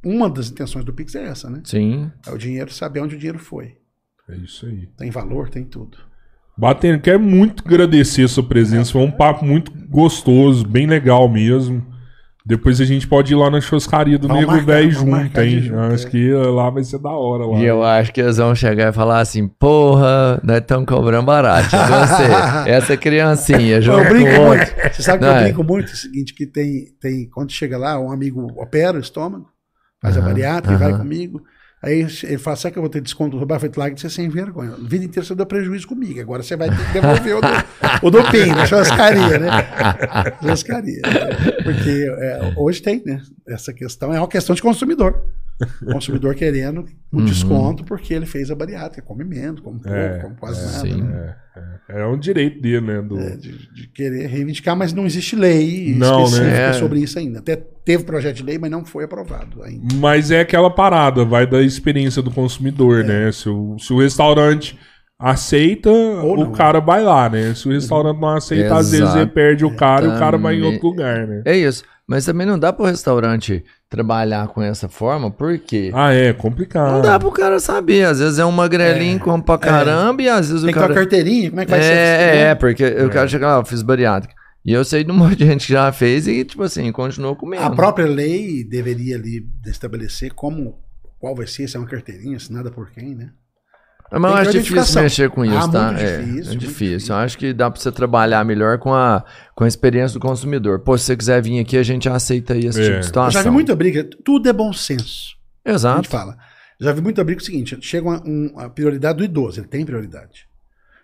uma 0.04 0.30
das 0.30 0.50
intenções 0.50 0.84
do 0.84 0.92
Pix 0.92 1.16
é 1.16 1.24
essa, 1.24 1.50
né? 1.50 1.62
Sim. 1.64 2.12
É 2.28 2.32
o 2.32 2.38
dinheiro, 2.38 2.70
saber 2.70 3.00
onde 3.00 3.16
o 3.16 3.18
dinheiro 3.18 3.40
foi. 3.40 3.78
É 4.28 4.36
isso 4.36 4.66
aí. 4.66 4.90
Tem 4.98 5.10
valor, 5.10 5.50
tem 5.50 5.64
tudo. 5.64 6.00
Batendo, 6.58 7.00
quero 7.00 7.22
muito 7.22 7.64
agradecer 7.66 8.24
a 8.24 8.28
sua 8.28 8.44
presença. 8.44 8.92
Foi 8.92 9.02
um 9.04 9.12
papo 9.12 9.46
muito 9.46 9.72
gostoso, 9.88 10.68
bem 10.68 10.86
legal 10.86 11.30
mesmo. 11.30 11.82
Depois 12.50 12.82
a 12.82 12.86
gente 12.86 13.08
pode 13.08 13.32
ir 13.32 13.36
lá 13.36 13.48
na 13.48 13.62
churrascaria 13.62 14.18
do 14.18 14.28
vamos 14.28 14.48
Nego 14.48 14.66
Velho 14.66 14.92
junto, 14.92 15.40
hein? 15.40 15.62
Junto, 15.62 15.80
acho 15.94 16.08
é. 16.08 16.10
que 16.10 16.34
lá 16.34 16.72
vai 16.72 16.84
ser 16.84 16.98
da 16.98 17.12
hora. 17.12 17.46
Lá. 17.46 17.60
E 17.60 17.64
eu 17.64 17.84
acho 17.84 18.12
que 18.12 18.20
eles 18.20 18.38
vão 18.38 18.56
chegar 18.56 18.90
e 18.90 18.92
falar 18.92 19.20
assim: 19.20 19.48
porra, 19.48 20.42
nós 20.44 20.58
estamos 20.58 20.88
cobrando 20.88 21.28
barato. 21.28 21.70
Você, 21.70 22.24
essa 22.68 22.98
criancinha, 22.98 23.78
eu 23.78 24.10
brinco 24.10 24.42
muito. 24.42 24.66
Você 24.92 25.04
sabe 25.04 25.20
que 25.20 25.26
Não 25.26 25.36
eu 25.36 25.38
é? 25.38 25.44
brinco 25.44 25.64
muito? 25.64 25.92
É 25.92 25.94
o 25.94 25.96
seguinte: 25.96 26.34
que 26.34 26.48
tem, 26.48 26.86
tem, 27.00 27.30
quando 27.30 27.52
chega 27.52 27.78
lá, 27.78 28.00
um 28.00 28.12
amigo 28.12 28.48
opera 28.60 28.98
o 28.98 29.00
estômago, 29.00 29.46
faz 30.02 30.18
uh 30.18 30.20
-huh, 30.20 30.24
a 30.24 30.26
bariátrica, 30.26 30.74
uh 30.74 30.80
-huh. 30.80 30.90
vai 30.90 30.98
comigo. 30.98 31.44
Aí 31.82 32.06
ele 32.24 32.38
fala, 32.38 32.58
sabe 32.58 32.74
que 32.74 32.80
eu 32.80 32.84
vou 32.84 32.90
ter 32.90 33.00
desconto 33.00 33.40
do 33.40 33.46
Buffett 33.46 33.80
Lag? 33.80 33.98
Você 33.98 34.08
é 34.08 34.10
sem 34.10 34.28
vergonha. 34.28 34.74
A 34.74 34.76
vida 34.76 35.06
inteira 35.06 35.26
você 35.26 35.34
deu 35.34 35.46
prejuízo 35.46 35.88
comigo. 35.88 36.20
Agora 36.20 36.44
você 36.44 36.58
vai 36.58 36.70
ter 36.70 36.86
que 36.86 36.94
devolver 36.94 37.38
o 37.38 37.42
do, 37.42 38.08
o 38.08 38.12
do 38.12 38.32
PIN, 38.32 38.54
da 38.54 38.66
churrascaria, 38.66 39.40
né? 39.40 39.50
Churrascaria. 40.42 41.02
Porque 41.64 42.06
é, 42.20 42.54
hoje 42.58 42.82
tem, 42.82 43.02
né? 43.06 43.22
Essa 43.48 43.74
questão 43.74 44.14
é 44.14 44.20
uma 44.20 44.28
questão 44.28 44.54
de 44.54 44.62
consumidor. 44.62 45.24
O 45.82 45.94
consumidor 45.94 46.36
querendo 46.36 46.86
um 47.12 47.20
uhum. 47.20 47.26
desconto 47.26 47.84
porque 47.84 48.14
ele 48.14 48.26
fez 48.26 48.50
a 48.50 48.56
bariátrica, 48.56 49.06
come 49.06 49.24
menos, 49.24 49.60
come 49.60 49.80
pouco, 49.80 49.96
é, 49.96 50.20
come 50.20 50.36
quase 50.36 50.60
é, 50.60 50.66
nada. 50.66 50.80
Sim. 50.80 51.02
Né? 51.02 51.36
É, 51.90 52.02
é, 52.02 52.06
um 52.06 52.18
direito 52.18 52.62
dele, 52.62 52.82
né? 52.82 53.02
Do... 53.02 53.20
É, 53.20 53.36
de, 53.36 53.74
de, 53.74 53.88
querer 53.88 54.28
reivindicar, 54.28 54.76
mas 54.78 54.94
não 54.94 55.06
existe 55.06 55.36
lei 55.36 55.94
não, 55.96 56.24
específica 56.24 56.68
né? 56.68 56.74
sobre 56.74 57.00
isso 57.00 57.20
ainda. 57.20 57.40
Até 57.40 57.56
teve 57.56 58.04
projeto 58.04 58.38
de 58.38 58.44
lei, 58.44 58.58
mas 58.58 58.72
não 58.72 58.86
foi 58.86 59.04
aprovado 59.04 59.62
ainda. 59.64 59.96
Mas 59.96 60.32
é 60.32 60.42
aquela 60.42 60.70
parada, 60.70 61.26
vai 61.26 61.46
da 61.46 61.62
experiência 61.62 62.22
do 62.22 62.32
consumidor, 62.32 63.02
é. 63.02 63.08
né? 63.08 63.32
Se 63.32 63.50
o, 63.50 63.78
se 63.80 63.92
o 63.92 64.00
restaurante 64.00 64.78
aceita, 65.20 65.92
o 65.92 66.52
cara 66.52 66.80
vai 66.80 67.04
lá, 67.04 67.30
né? 67.30 67.54
Se 67.54 67.68
o 67.68 67.72
restaurante 67.72 68.20
não 68.20 68.30
aceita, 68.30 68.66
Exato. 68.68 68.80
às 68.80 68.92
vezes 68.92 69.16
ele 69.16 69.28
perde 69.28 69.66
o 69.66 69.76
cara 69.76 70.06
e 70.06 70.08
o 70.08 70.18
cara 70.18 70.38
vai 70.38 70.56
em 70.56 70.62
outro 70.62 70.88
lugar, 70.88 71.28
né? 71.28 71.42
É 71.46 71.58
isso. 71.58 71.84
Mas 72.08 72.26
também 72.26 72.48
não 72.48 72.58
dá 72.58 72.74
para 72.74 72.84
o 72.84 72.88
restaurante 72.88 73.64
trabalhar 73.88 74.48
com 74.48 74.64
essa 74.64 74.90
forma, 74.90 75.30
porque. 75.30 75.92
Ah, 75.94 76.12
é 76.12 76.34
complicado. 76.34 76.94
Não 76.94 77.02
dá 77.02 77.20
pro 77.20 77.32
cara 77.32 77.60
saber. 77.60 78.04
Às 78.06 78.20
vezes 78.20 78.40
é 78.40 78.46
um 78.46 78.52
magrelinho 78.52 79.18
é, 79.18 79.20
com 79.20 79.40
pra 79.40 79.56
é. 79.56 79.58
caramba 79.60 80.22
é. 80.22 80.26
e 80.26 80.30
às 80.30 80.50
vezes 80.50 80.64
Tem 80.64 80.72
o 80.72 80.74
cara. 80.74 80.88
Tem 80.88 81.04
que 81.04 81.10
ter 81.10 81.18
uma 81.18 81.24
carteirinha, 81.26 81.50
como 81.50 81.62
é 81.62 81.66
que 81.66 81.72
vai 81.72 81.80
é, 81.80 81.84
ser? 81.84 81.92
É, 81.92 82.38
é, 82.38 82.56
porque 82.56 82.84
é. 82.84 83.04
eu 83.04 83.10
quero 83.12 83.30
chegar 83.30 83.54
lá, 83.54 83.60
eu 83.60 83.66
fiz 83.66 83.84
bariátrica. 83.84 84.34
E 84.66 84.74
eu 84.74 84.84
sei 84.84 85.04
de 85.04 85.12
um 85.12 85.16
monte 85.18 85.36
de 85.36 85.46
gente 85.46 85.68
que 85.68 85.74
já 85.74 85.92
fez 85.92 86.28
e, 86.28 86.44
tipo 86.44 86.64
assim, 86.64 86.92
continuou 86.92 87.36
comendo. 87.36 87.64
A 87.64 87.70
própria 87.70 88.08
lei 88.08 88.64
deveria 88.64 89.16
ali 89.16 89.46
estabelecer 89.68 90.34
como. 90.34 90.80
Qual 91.20 91.36
vai 91.36 91.46
ser, 91.46 91.68
se 91.68 91.76
é 91.76 91.80
uma 91.80 91.88
carteirinha 91.88 92.38
assinada 92.38 92.72
por 92.72 92.90
quem, 92.92 93.14
né? 93.14 93.32
Mas 94.12 94.32
eu 94.32 94.38
acho 94.38 94.52
difícil 94.52 95.02
mexer 95.02 95.30
com 95.30 95.46
isso, 95.46 95.56
ah, 95.56 95.68
tá? 95.68 95.86
Muito 95.88 96.02
é, 96.02 96.18
difícil, 96.18 96.30
é 96.30 96.56
difícil. 96.56 96.58
difícil. 96.58 97.16
Eu 97.16 97.20
acho 97.20 97.38
que 97.38 97.54
dá 97.54 97.70
para 97.70 97.80
você 97.80 97.92
trabalhar 97.92 98.44
melhor 98.44 98.80
com 98.80 98.94
a, 98.94 99.24
com 99.56 99.64
a 99.64 99.68
experiência 99.68 100.20
do 100.20 100.20
consumidor. 100.20 100.80
Pô, 100.80 100.98
se 100.98 101.06
você 101.06 101.18
quiser 101.18 101.42
vir 101.42 101.60
aqui, 101.60 101.78
a 101.78 101.84
gente 101.84 102.10
aceita 102.10 102.54
aí 102.54 102.66
esse 102.66 102.82
é. 102.82 102.86
tipo 102.86 103.00
de 103.00 103.06
situação. 103.06 103.40
Eu 103.40 103.44
já 103.44 103.50
vi 103.50 103.54
muita 103.54 103.76
briga. 103.76 104.04
Tudo 104.24 104.50
é 104.50 104.54
bom 104.54 104.74
senso. 104.74 105.36
Exato. 105.64 106.00
A 106.00 106.02
gente 106.02 106.12
fala. 106.12 106.38
Já 106.80 106.92
vi 106.94 107.02
muita 107.02 107.24
briga 107.24 107.42
o 107.42 107.46
seguinte: 107.46 107.78
chega 107.82 108.08
uma, 108.08 108.22
uma, 108.24 108.66
a 108.66 108.70
prioridade 108.70 109.18
do 109.18 109.24
idoso, 109.24 109.60
ele 109.60 109.68
tem 109.68 109.86
prioridade. 109.86 110.48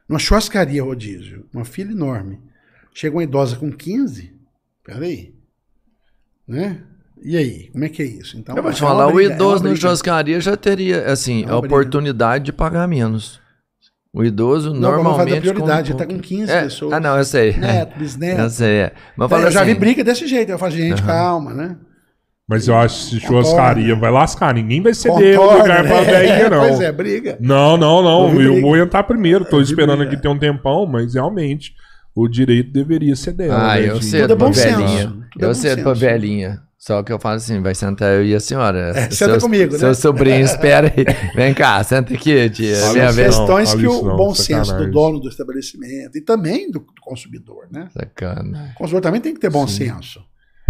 Numa 0.08 0.20
churrascaria 0.20 0.84
rodízio, 0.84 1.46
uma 1.54 1.66
fila 1.66 1.92
enorme. 1.92 2.40
Chega 2.94 3.16
uma 3.16 3.24
idosa 3.24 3.58
com 3.58 3.72
15, 3.72 4.34
peraí. 4.84 5.36
Né? 6.48 6.82
E 7.24 7.38
aí, 7.38 7.70
como 7.72 7.86
é 7.86 7.90
que 7.90 8.02
é 8.02 8.06
isso? 8.06 8.38
Então, 8.38 8.56
eu 8.56 8.62
vou 8.62 8.72
te 8.72 8.78
é 8.78 8.80
falar, 8.80 9.08
briga, 9.08 9.18
o 9.18 9.22
é 9.22 9.36
idoso 9.36 9.66
é 9.66 9.70
no 9.70 9.76
churrascaria 9.76 10.40
já 10.40 10.56
teria, 10.56 11.06
assim, 11.12 11.44
é 11.46 11.50
a 11.50 11.58
oportunidade 11.58 12.46
de 12.46 12.54
pagar 12.54 12.88
menos. 12.88 13.40
O 14.16 14.24
idoso 14.24 14.74
não, 14.74 14.80
normalmente. 14.80 15.34
Não, 15.34 15.42
prioridade, 15.42 15.92
com... 15.92 15.98
tá 15.98 16.06
com 16.06 16.18
15 16.18 16.52
é, 16.52 16.64
pessoas. 16.64 16.94
Ah, 16.94 17.02
não, 17.02 17.18
eu 17.18 17.26
sei. 17.26 17.58
Neto, 17.58 18.00
bisneto. 18.00 18.40
Eu 18.44 18.50
sei, 18.50 18.76
é. 18.78 18.92
Mas 19.18 19.30
é, 19.30 19.36
eu 19.36 19.40
assim, 19.40 19.52
já 19.52 19.64
vi 19.66 19.76
briga 19.76 20.04
desse 20.06 20.26
jeito. 20.26 20.54
Eu 20.54 20.58
falo, 20.58 20.72
gente, 20.72 21.02
uhum. 21.02 21.08
calma, 21.08 21.54
né? 21.54 21.76
Mas 22.48 22.68
eu 22.68 22.78
acho 22.78 23.10
que 23.10 23.20
churrascaria 23.20 23.94
vai 23.96 24.12
lascar. 24.12 24.54
Ninguém 24.54 24.82
vai 24.82 24.94
ceder 24.94 25.38
o 25.38 25.58
lugar 25.58 25.84
né? 25.84 25.90
pra 25.90 26.02
velhinha, 26.02 26.48
não. 26.52 26.60
Pois 26.62 26.80
é, 26.80 26.92
briga. 26.94 27.38
Não, 27.42 27.76
não, 27.76 28.02
não. 28.02 28.42
Eu 28.42 28.62
vou 28.62 28.78
entrar 28.78 29.04
primeiro. 29.04 29.44
Tô 29.44 29.60
esperando 29.60 30.04
aqui 30.04 30.16
ter 30.16 30.30
um 30.30 30.38
tempão, 30.38 30.86
mas 30.86 31.16
realmente 31.16 31.74
o 32.16 32.28
direito 32.30 32.72
deveria 32.72 33.16
ser 33.18 33.34
dela. 33.34 33.74
Ah, 33.74 33.76
né, 33.76 33.90
eu 33.90 34.02
cedo 34.02 34.34
é 34.34 34.36
pra 34.38 34.50
velhinha. 34.50 35.14
Eu 35.38 35.54
cedo 35.54 35.84
pra 35.84 35.94
velhinha. 35.94 36.62
Só 36.86 37.02
que 37.02 37.12
eu 37.12 37.18
falo 37.18 37.38
assim, 37.38 37.60
vai 37.62 37.74
sentar 37.74 38.14
eu 38.14 38.24
e 38.24 38.36
a 38.36 38.40
senhora. 38.40 38.92
É, 38.96 39.10
senta 39.10 39.40
comigo, 39.40 39.74
né? 39.74 39.80
Seu 39.80 39.96
sobrinho, 39.96 40.46
espera 40.46 40.94
aí. 40.96 41.04
Vem 41.36 41.52
cá, 41.52 41.84
senta 41.84 42.14
aqui, 42.14 42.48
tia. 42.52 42.76
São 42.76 43.02
as 43.02 43.16
questões 43.16 43.74
que 43.74 43.88
o 43.88 44.04
não, 44.04 44.16
bom 44.16 44.36
sacanagem. 44.36 44.72
senso 44.76 44.86
do 44.86 44.92
dono 44.92 45.20
do 45.20 45.28
estabelecimento 45.28 46.16
e 46.16 46.22
também 46.22 46.70
do, 46.70 46.82
do 46.82 47.02
consumidor, 47.02 47.68
né? 47.72 47.90
Sacana. 47.92 48.72
O 48.76 48.78
consumidor 48.78 49.02
também 49.02 49.20
tem 49.20 49.34
que 49.34 49.40
ter 49.40 49.50
bom 49.50 49.68
Sim. 49.68 49.88
senso. 49.88 50.24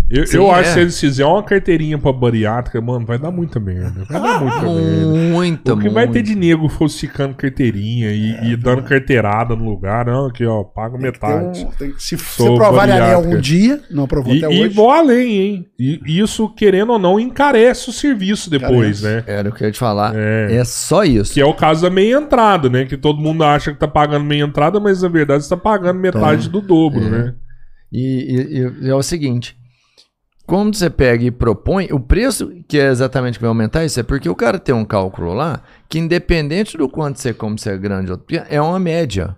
Eu, 0.10 0.27
Sim, 0.27 0.38
eu 0.38 0.52
acho 0.52 0.64
que 0.64 0.69
é. 0.69 0.73
se 0.73 0.80
eles 0.82 0.99
fizerem 0.99 1.32
uma 1.32 1.41
carteirinha 1.41 1.98
pra 1.98 2.14
bariátrica, 2.14 2.80
mano, 2.80 3.06
vai 3.06 3.18
dar 3.18 3.32
muita 3.32 3.60
merda. 3.60 4.06
Vai 4.07 4.22
dar 4.22 4.40
muita 4.40 4.61
merda. 4.61 5.06
Muita, 5.32 5.73
Porque 5.73 5.90
vai 5.90 6.07
ter 6.07 6.22
de 6.22 6.36
nego 6.36 6.69
falsificando 6.69 7.34
carteirinha 7.34 8.11
e, 8.11 8.32
é, 8.34 8.48
e 8.49 8.56
dando 8.56 8.84
carteirada 8.84 9.56
no 9.56 9.65
lugar. 9.65 10.06
Não, 10.06 10.27
aqui, 10.27 10.45
ó, 10.45 10.64
paga 10.64 10.98
metade. 10.98 11.65
Um, 11.65 11.72
tem, 11.72 11.94
se 11.98 12.15
você 12.15 12.44
provar 12.53 12.90
ali 12.90 13.14
algum 13.14 13.40
dia, 13.40 13.82
não 13.90 14.03
aprovou 14.03 14.36
e, 14.36 14.38
até 14.38 14.48
hoje. 14.48 14.61
E 14.61 14.68
vou 14.68 14.91
além, 14.91 15.40
hein? 15.40 15.65
E 15.80 15.99
isso, 16.06 16.49
querendo 16.49 16.91
ou 16.91 16.99
não, 16.99 17.19
encarece 17.19 17.90
o 17.90 17.94
serviço 17.94 18.48
depois, 18.48 19.02
né? 19.02 19.23
Era 19.26 19.49
o 19.49 19.52
que 19.52 19.64
eu 19.64 19.68
ia 19.68 19.72
te 19.72 19.80
falar. 19.80 20.14
É. 20.15 20.57
é 20.57 20.64
só 20.64 21.03
isso. 21.03 21.34
Que 21.34 21.41
é 21.41 21.45
o 21.45 21.53
caso 21.53 21.82
da 21.82 21.90
meia 21.90 22.18
entrada, 22.18 22.69
né? 22.69 22.86
Que 22.86 22.95
todo 22.95 23.19
mundo 23.19 23.44
acha 23.44 23.73
que 23.73 23.80
tá 23.80 23.88
pagando 23.88 24.23
meia 24.23 24.44
entrada, 24.44 24.80
mas 24.80 25.02
na 25.02 25.10
verdade 25.10 25.44
você 25.44 25.49
tá 25.49 25.57
pagando 25.57 25.99
metade 25.99 26.48
é. 26.48 26.49
do 26.52 26.61
dobro, 26.61 27.07
é. 27.07 27.10
né? 27.10 27.34
E, 27.91 28.76
e, 28.82 28.86
e 28.86 28.90
é 28.90 28.95
o 28.95 29.02
seguinte 29.02 29.57
quando 30.46 30.76
você 30.76 30.90
pega 30.90 31.24
e 31.24 31.32
propõe, 31.32 31.88
o 31.92 32.00
preço 32.00 32.52
que 32.68 32.80
é 32.80 32.88
exatamente 32.88 33.38
que 33.38 33.42
vai 33.42 33.50
aumentar 33.50 33.84
isso 33.84 34.00
é 34.00 34.04
porque 34.04 34.30
o 34.30 34.36
cara 34.36 34.60
tem 34.60 34.74
um 34.74 34.86
cálculo 34.86 35.34
lá 35.34 35.62
que 35.90 36.00
independente 36.00 36.78
do 36.78 36.88
quanto 36.88 37.20
você 37.20 37.34
come, 37.34 37.60
se 37.60 37.70
é 37.70 37.78
grande 37.78 38.12
ou 38.12 38.18
pequeno, 38.18 38.46
é 38.50 38.62
uma 38.62 38.80
média 38.80 39.36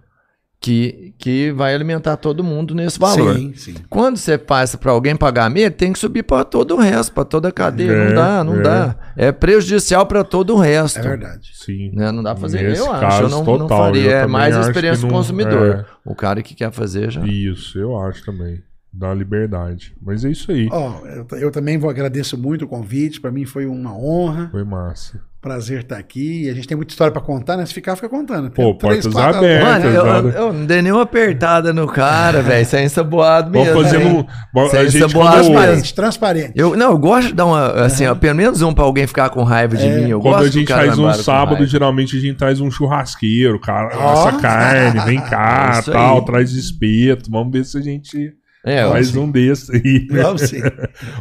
que, 0.59 1.13
que 1.17 1.51
vai 1.51 1.73
alimentar 1.73 2.17
todo 2.17 2.43
mundo 2.43 2.73
nesse 2.73 2.99
valor. 2.99 3.35
Sim, 3.35 3.53
sim. 3.55 3.75
Quando 3.89 4.17
você 4.17 4.37
passa 4.37 4.77
para 4.77 4.91
alguém 4.91 5.15
pagar 5.15 5.49
meia, 5.49 5.69
tem 5.69 5.93
que 5.93 5.99
subir 5.99 6.23
para 6.23 6.43
todo 6.43 6.75
o 6.75 6.79
resto, 6.79 7.13
para 7.13 7.23
toda 7.23 7.49
a 7.49 7.51
cadeia. 7.51 7.91
É, 7.91 8.07
não 8.07 8.15
dá, 8.15 8.43
não 8.43 8.55
é. 8.55 8.61
dá. 8.61 8.95
É 9.15 9.31
prejudicial 9.31 10.05
para 10.05 10.23
todo 10.23 10.55
o 10.55 10.59
resto. 10.59 10.99
É 10.99 11.03
verdade. 11.03 11.51
Sim. 11.53 11.91
Né? 11.93 12.11
Não 12.11 12.23
dá 12.23 12.33
para 12.33 12.41
fazer. 12.41 12.63
Nesse 12.63 12.81
eu 12.81 12.91
acho, 12.91 13.23
eu 13.23 13.29
não, 13.29 13.45
total, 13.45 13.59
não 13.59 13.67
faria. 13.67 14.11
Eu 14.11 14.17
é 14.17 14.27
mais 14.27 14.57
a 14.57 14.61
experiência 14.61 15.07
do 15.07 15.13
consumidor. 15.13 15.67
É. 15.67 15.85
O 16.03 16.15
cara 16.15 16.41
que 16.41 16.55
quer 16.55 16.71
fazer 16.71 17.11
já. 17.11 17.25
Isso, 17.25 17.77
eu 17.77 17.97
acho 17.97 18.25
também. 18.25 18.61
Dá 18.97 19.13
liberdade. 19.13 19.95
Mas 20.01 20.25
é 20.25 20.31
isso 20.31 20.51
aí. 20.51 20.67
Ó, 20.71 21.05
eu, 21.05 21.27
eu 21.37 21.51
também 21.51 21.77
vou 21.77 21.87
agradeço 21.87 22.35
muito 22.35 22.65
o 22.65 22.67
convite. 22.67 23.21
Para 23.21 23.31
mim 23.31 23.45
foi 23.45 23.67
uma 23.67 23.95
honra. 23.95 24.49
Foi 24.49 24.63
massa. 24.63 25.21
Prazer 25.39 25.81
estar 25.81 25.97
aqui. 25.97 26.49
A 26.49 26.53
gente 26.55 26.67
tem 26.67 26.75
muita 26.75 26.93
história 26.93 27.13
para 27.13 27.21
contar, 27.21 27.57
né? 27.57 27.65
Se 27.67 27.75
ficar, 27.75 27.95
fica 27.95 28.09
contando. 28.09 28.49
Tem 28.49 28.65
Pô, 28.65 28.73
três, 28.73 29.05
portas 29.05 29.13
quatro... 29.13 29.37
abertas. 29.37 29.93
Mano, 29.93 30.25
eu, 30.25 30.29
eu, 30.31 30.53
não 30.53 30.65
dei 30.65 30.81
nenhuma 30.81 31.03
apertada 31.03 31.71
no 31.71 31.85
cara, 31.85 32.41
velho. 32.41 32.65
Sem 32.65 32.85
ensaboado 32.85 33.51
mesmo. 33.51 33.71
Vamos 33.71 33.83
fazer 33.83 34.03
um... 34.03 34.25
Sem 34.67 34.85
ensaboado 34.87 35.43
transparente, 35.43 35.93
transparente. 35.93 36.53
Eu, 36.55 36.75
não, 36.75 36.93
eu 36.93 36.97
gosto 36.97 37.27
de 37.27 37.33
dar 37.35 37.45
uma, 37.45 37.67
assim, 37.83 38.07
ó, 38.07 38.15
pelo 38.15 38.35
menos 38.35 38.63
um 38.63 38.73
pra 38.73 38.83
alguém 38.83 39.05
ficar 39.05 39.29
com 39.29 39.43
raiva 39.43 39.77
de 39.77 39.85
é. 39.85 39.95
mim. 39.95 40.09
Eu 40.09 40.19
Quando 40.19 40.33
gosto 40.39 40.47
a 40.47 40.51
gente 40.51 40.73
faz 40.73 40.97
um 40.97 41.13
sábado, 41.13 41.63
geralmente 41.67 42.17
a 42.17 42.19
gente 42.19 42.35
traz 42.35 42.59
um 42.59 42.71
churrasqueiro, 42.71 43.59
cara. 43.59 43.95
Oh. 43.95 44.27
Essa 44.27 44.39
carne, 44.39 44.99
vem 45.01 45.21
cá, 45.21 45.83
é 45.87 45.91
tal, 45.91 46.25
traz 46.25 46.51
espeto. 46.51 47.29
Vamos 47.29 47.53
ver 47.53 47.63
se 47.63 47.77
a 47.77 47.81
gente... 47.81 48.35
É, 48.67 48.85
Mais 48.85 49.07
sim. 49.07 49.19
um 49.19 49.31
desse 49.31 49.73
aí. 49.73 50.07
Vamos 50.11 50.41
sim. 50.49 50.61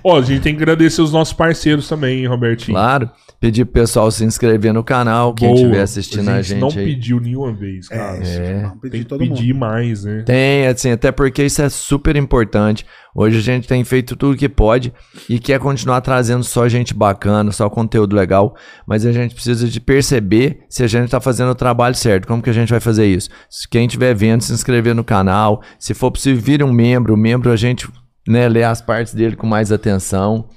Ó, 0.02 0.18
a 0.18 0.22
gente 0.22 0.42
tem 0.42 0.54
que 0.56 0.62
agradecer 0.62 1.00
os 1.00 1.12
nossos 1.12 1.32
parceiros 1.34 1.88
também, 1.88 2.20
hein, 2.20 2.26
Robertinho. 2.26 2.74
Claro. 2.74 3.10
Pedir 3.46 3.64
pro 3.64 3.74
pessoal 3.74 4.10
se 4.10 4.24
inscrever 4.24 4.74
no 4.74 4.82
canal, 4.82 5.32
quem 5.32 5.54
estiver 5.54 5.80
assistindo 5.80 6.28
a 6.28 6.42
gente. 6.42 6.56
A 6.56 6.58
gente 6.58 6.60
não 6.60 6.68
aí. 6.68 6.94
pediu 6.94 7.20
nenhuma 7.20 7.52
vez, 7.52 7.88
cara. 7.88 8.18
É. 8.26 8.62
Não, 8.62 8.76
tem 8.78 9.04
que 9.04 9.18
pedir 9.18 9.52
mundo. 9.52 9.60
mais, 9.60 10.02
né? 10.02 10.24
Tem, 10.26 10.66
assim, 10.66 10.90
até 10.90 11.12
porque 11.12 11.44
isso 11.44 11.62
é 11.62 11.68
super 11.68 12.16
importante. 12.16 12.84
Hoje 13.14 13.38
a 13.38 13.40
gente 13.40 13.68
tem 13.68 13.84
feito 13.84 14.16
tudo 14.16 14.36
que 14.36 14.48
pode 14.48 14.92
e 15.28 15.38
quer 15.38 15.60
continuar 15.60 16.00
trazendo 16.00 16.42
só 16.42 16.68
gente 16.68 16.92
bacana, 16.92 17.52
só 17.52 17.70
conteúdo 17.70 18.16
legal, 18.16 18.56
mas 18.84 19.06
a 19.06 19.12
gente 19.12 19.32
precisa 19.32 19.68
de 19.68 19.80
perceber 19.80 20.64
se 20.68 20.82
a 20.82 20.88
gente 20.88 21.04
está 21.04 21.20
fazendo 21.20 21.50
o 21.50 21.54
trabalho 21.54 21.94
certo. 21.94 22.26
Como 22.26 22.42
que 22.42 22.50
a 22.50 22.52
gente 22.52 22.70
vai 22.70 22.80
fazer 22.80 23.06
isso? 23.06 23.30
Se 23.48 23.68
quem 23.68 23.86
estiver 23.86 24.12
vendo, 24.12 24.42
se 24.42 24.52
inscrever 24.52 24.92
no 24.92 25.04
canal. 25.04 25.62
Se 25.78 25.94
for 25.94 26.10
possível, 26.10 26.42
vir 26.42 26.64
um 26.64 26.72
membro. 26.72 27.14
O 27.14 27.16
membro 27.16 27.52
a 27.52 27.56
gente 27.56 27.88
né, 28.26 28.48
lê 28.48 28.64
as 28.64 28.82
partes 28.82 29.14
dele 29.14 29.36
com 29.36 29.46
mais 29.46 29.70
atenção. 29.70 30.48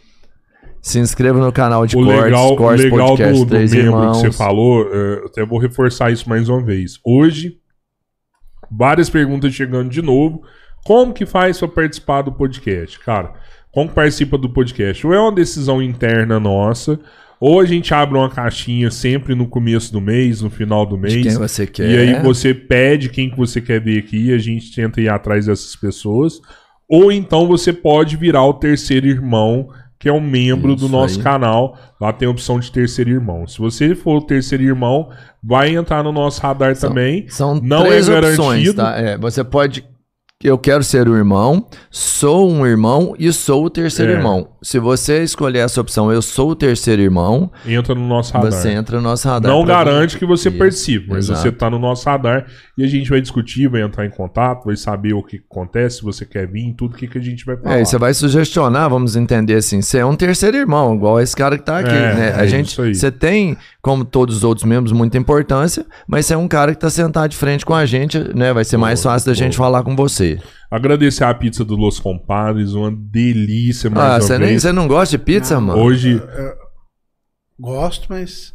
Se 0.90 0.98
inscreva 0.98 1.40
no 1.40 1.52
canal 1.52 1.86
de 1.86 1.96
o 1.96 2.04
Cortes, 2.04 2.24
legal, 2.24 2.56
Cortes 2.56 2.86
legal 2.86 3.10
Podcast, 3.10 3.40
do, 3.40 3.46
do 3.46 3.60
membro 3.60 3.78
irmãos. 3.78 4.22
que 4.22 4.28
você 4.28 4.32
falou, 4.32 4.88
eu 4.88 5.28
até 5.28 5.46
vou 5.46 5.60
reforçar 5.60 6.12
isso 6.12 6.28
mais 6.28 6.50
uma 6.50 6.64
vez. 6.64 7.00
Hoje, 7.06 7.60
várias 8.72 9.08
perguntas 9.08 9.54
chegando 9.54 9.88
de 9.88 10.02
novo. 10.02 10.42
Como 10.84 11.14
que 11.14 11.28
faz 11.28 11.60
para 11.60 11.68
participar 11.68 12.24
do 12.24 12.32
podcast? 12.32 12.98
Cara, 13.02 13.36
como 13.72 13.88
participa 13.92 14.36
do 14.36 14.50
podcast? 14.50 15.06
Ou 15.06 15.14
é 15.14 15.20
uma 15.20 15.32
decisão 15.32 15.80
interna 15.80 16.40
nossa, 16.40 17.00
ou 17.40 17.60
a 17.60 17.66
gente 17.66 17.94
abre 17.94 18.18
uma 18.18 18.30
caixinha 18.30 18.90
sempre 18.90 19.36
no 19.36 19.48
começo 19.48 19.94
do 19.94 20.02
mês, 20.02 20.42
no 20.42 20.50
final 20.50 20.88
do 20.88 20.98
mês. 20.98 21.14
De 21.14 21.22
quem 21.22 21.38
você 21.38 21.68
quer. 21.68 21.88
E 21.88 21.98
aí 21.98 22.24
você 22.24 22.52
pede 22.52 23.10
quem 23.10 23.30
que 23.30 23.38
você 23.38 23.62
quer 23.62 23.80
ver 23.80 24.00
aqui 24.00 24.30
e 24.30 24.34
a 24.34 24.40
gente 24.40 24.74
tenta 24.74 25.00
ir 25.00 25.10
atrás 25.10 25.46
dessas 25.46 25.76
pessoas. 25.76 26.42
Ou 26.90 27.12
então 27.12 27.46
você 27.46 27.72
pode 27.72 28.18
virar 28.18 28.44
o 28.44 28.56
terceiro 28.56 29.06
irmão 29.06 29.70
que 30.00 30.08
é 30.08 30.14
um 30.14 30.22
membro 30.22 30.74
Isso 30.74 30.88
do 30.88 30.90
nosso 30.90 31.18
aí. 31.18 31.24
canal. 31.24 31.78
Lá 32.00 32.14
tem 32.14 32.26
a 32.26 32.32
opção 32.32 32.58
de 32.58 32.72
terceiro 32.72 33.10
irmão. 33.12 33.46
Se 33.46 33.60
você 33.60 33.94
for 33.94 34.20
o 34.20 34.22
terceiro 34.22 34.64
irmão, 34.64 35.10
vai 35.44 35.76
entrar 35.76 36.02
no 36.04 36.14
nosso 36.14 36.42
radar 36.42 36.74
são, 36.74 36.90
também. 36.90 37.28
São 37.28 37.60
Não 37.62 37.84
três 37.84 38.08
é 38.08 38.14
garantido. 38.14 38.42
Opções, 38.42 38.74
tá? 38.74 38.96
é, 38.98 39.18
você 39.18 39.44
pode 39.44 39.84
eu 40.42 40.58
quero 40.58 40.82
ser 40.86 41.10
o 41.10 41.18
irmão, 41.18 41.68
sou 41.92 42.50
um 42.50 42.66
irmão 42.66 43.14
e 43.20 43.30
sou 43.34 43.66
o 43.66 43.70
terceiro 43.70 44.14
é. 44.14 44.16
irmão. 44.16 44.48
Se 44.62 44.80
você 44.80 45.22
escolher 45.22 45.60
essa 45.60 45.82
opção, 45.82 46.10
eu 46.14 46.22
sou 46.22 46.52
o 46.52 46.56
terceiro 46.56 47.02
irmão. 47.02 47.52
Entra 47.66 47.94
no 47.94 48.08
nosso 48.08 48.34
radar. 48.34 48.50
Você 48.50 48.70
entra 48.70 48.96
no 48.96 49.04
nosso 49.04 49.28
radar. 49.28 49.52
Não 49.52 49.66
garante 49.66 50.18
que 50.18 50.26
você 50.26 50.50
participe, 50.50 51.10
mas 51.10 51.26
Exato. 51.26 51.42
você 51.42 51.50
está 51.50 51.70
no 51.70 51.78
nosso 51.78 52.08
radar 52.10 52.46
e 52.78 52.86
a 52.86 52.88
gente 52.88 53.10
vai 53.10 53.20
discutir, 53.20 53.68
vai 53.68 53.82
entrar 53.82 54.06
em 54.06 54.10
contato, 54.10 54.68
vai 54.68 54.78
saber 54.78 55.12
o 55.12 55.22
que 55.22 55.42
acontece, 55.50 55.98
se 55.98 56.04
você 56.04 56.26
quer 56.26 56.48
vir, 56.48 56.74
tudo 56.74 56.96
que, 56.96 57.06
que 57.06 57.18
a 57.18 57.22
gente 57.22 57.46
vai 57.46 57.58
falar. 57.58 57.78
É, 57.78 57.82
e 57.82 57.86
você 57.86 57.98
vai 57.98 58.14
sugestionar, 58.14 58.90
vamos 58.90 59.18
entender 59.18 59.56
assim, 59.56 59.82
você 59.82 59.98
é 59.98 60.06
um 60.06 60.16
terceiro 60.16 60.56
irmão, 60.56 60.96
igual 60.96 61.20
esse 61.20 61.36
cara 61.36 61.58
que 61.58 61.64
está 61.64 61.80
aqui, 61.80 61.90
é, 61.90 62.16
né? 62.16 62.34
A 62.38 62.46
é 62.46 62.48
gente, 62.48 62.78
você 62.78 63.12
tem, 63.12 63.58
como 63.82 64.06
todos 64.06 64.38
os 64.38 64.44
outros 64.46 64.66
membros, 64.66 64.94
muita 64.94 65.18
importância, 65.18 65.86
mas 66.08 66.26
você 66.26 66.34
é 66.34 66.38
um 66.38 66.48
cara 66.48 66.72
que 66.72 66.78
está 66.78 66.90
sentado 66.90 67.30
de 67.30 67.36
frente 67.36 67.66
com 67.66 67.74
a 67.74 67.86
gente, 67.86 68.18
né? 68.34 68.54
Vai 68.54 68.64
ser 68.64 68.78
mais 68.78 69.04
fácil 69.04 69.28
da 69.28 69.34
gente 69.34 69.58
falar 69.58 69.84
com 69.84 69.98
você. 69.98 70.29
Agradecer 70.70 71.24
a 71.24 71.34
pizza 71.34 71.64
do 71.64 71.76
Los 71.76 72.00
Compadres, 72.00 72.74
uma 72.74 72.92
delícia 72.92 73.90
mais 73.90 74.14
ah, 74.14 74.22
você 74.22 74.38
nem 74.38 74.60
Você 74.60 74.72
não 74.72 74.88
gosta 74.88 75.18
de 75.18 75.24
pizza, 75.24 75.56
não, 75.56 75.62
mano? 75.62 75.82
Hoje... 75.82 76.12
Eu, 76.12 76.28
eu 76.28 76.56
gosto, 77.60 78.08
mas... 78.10 78.54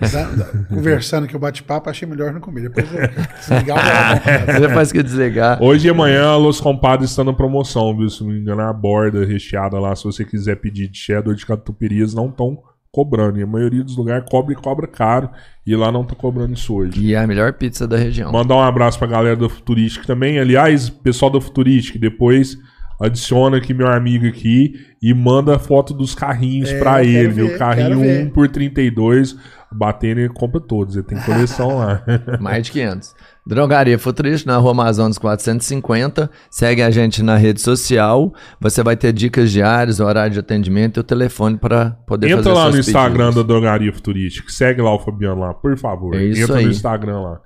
Da, 0.00 0.26
conversando 0.68 1.26
que 1.26 1.36
eu 1.36 1.40
bate-papo, 1.40 1.88
achei 1.88 2.06
melhor 2.06 2.32
não 2.32 2.40
comer. 2.40 2.68
Depois 2.68 2.86
eu 2.92 3.00
desligar 3.38 4.22
Depois 4.60 4.92
que 4.92 5.02
desligar. 5.02 5.62
Hoje 5.62 5.86
e 5.86 5.90
amanhã 5.90 6.26
a 6.26 6.36
Los 6.36 6.60
Compadres 6.60 7.10
está 7.10 7.22
na 7.22 7.32
promoção, 7.32 7.96
viu? 7.96 8.08
Se 8.08 8.22
não 8.22 8.30
me 8.30 8.40
engano, 8.40 8.62
a 8.62 8.72
borda 8.72 9.24
recheada 9.24 9.78
lá. 9.78 9.94
Se 9.94 10.04
você 10.04 10.24
quiser 10.24 10.56
pedir 10.56 10.88
de 10.88 10.98
cheddar 10.98 11.34
de 11.34 11.46
catupirias, 11.46 12.12
não 12.12 12.28
estão 12.28 12.60
cobrando. 12.94 13.38
E 13.38 13.42
a 13.42 13.46
maioria 13.46 13.82
dos 13.82 13.96
lugares 13.96 14.24
cobra 14.30 14.52
e 14.52 14.56
cobra 14.56 14.86
caro. 14.86 15.28
E 15.66 15.74
lá 15.74 15.90
não 15.90 16.04
tá 16.04 16.14
cobrando 16.14 16.54
isso 16.54 16.72
hoje. 16.74 17.00
E 17.00 17.14
é 17.14 17.18
a 17.18 17.26
melhor 17.26 17.52
pizza 17.54 17.88
da 17.88 17.96
região. 17.96 18.30
Mandar 18.30 18.54
um 18.54 18.62
abraço 18.62 18.98
pra 18.98 19.08
galera 19.08 19.34
do 19.34 19.48
Futurística 19.48 20.06
também. 20.06 20.38
Aliás, 20.38 20.88
pessoal 20.88 21.30
do 21.30 21.40
Futurística, 21.40 21.98
depois 21.98 22.56
adiciona 23.00 23.58
aqui 23.58 23.74
meu 23.74 23.88
amigo 23.88 24.26
aqui 24.26 24.74
e 25.02 25.12
manda 25.12 25.58
foto 25.58 25.92
dos 25.92 26.14
carrinhos 26.14 26.70
é, 26.70 26.78
pra 26.78 27.04
ele. 27.04 27.28
Ver, 27.28 27.42
o 27.42 27.58
carrinho 27.58 28.00
1 28.00 28.30
por 28.30 28.48
32 28.48 29.36
batendo 29.74 30.20
e 30.20 30.28
compra 30.28 30.60
todos. 30.60 30.94
Ele 30.94 31.04
tem 31.04 31.18
coleção 31.20 31.78
lá. 31.78 32.02
Mais 32.40 32.64
de 32.64 32.72
500. 32.72 33.14
Drogaria 33.46 33.98
Futurista 33.98 34.50
na 34.50 34.56
Rua 34.56 34.70
Amazonas 34.70 35.18
450. 35.18 36.30
Segue 36.48 36.80
a 36.80 36.90
gente 36.90 37.22
na 37.22 37.36
rede 37.36 37.60
social. 37.60 38.32
Você 38.58 38.82
vai 38.82 38.96
ter 38.96 39.12
dicas 39.12 39.50
diárias, 39.50 40.00
horário 40.00 40.32
de 40.32 40.40
atendimento 40.40 40.98
e 40.98 41.00
o 41.00 41.04
telefone 41.04 41.58
para 41.58 41.90
poder 42.06 42.28
Entra 42.28 42.36
fazer 42.38 42.50
Entra 42.50 42.64
lá 42.64 42.70
no 42.70 42.78
Instagram 42.78 43.32
da 43.32 43.42
Drogaria 43.42 43.92
Futurística. 43.92 44.50
Segue 44.50 44.80
lá 44.80 44.94
o 44.94 44.98
Fabiano 44.98 45.40
lá, 45.40 45.52
por 45.52 45.76
favor. 45.76 46.14
É 46.14 46.24
isso 46.24 46.44
Entra 46.44 46.56
aí. 46.56 46.64
no 46.64 46.70
Instagram 46.70 47.20
lá. 47.20 47.40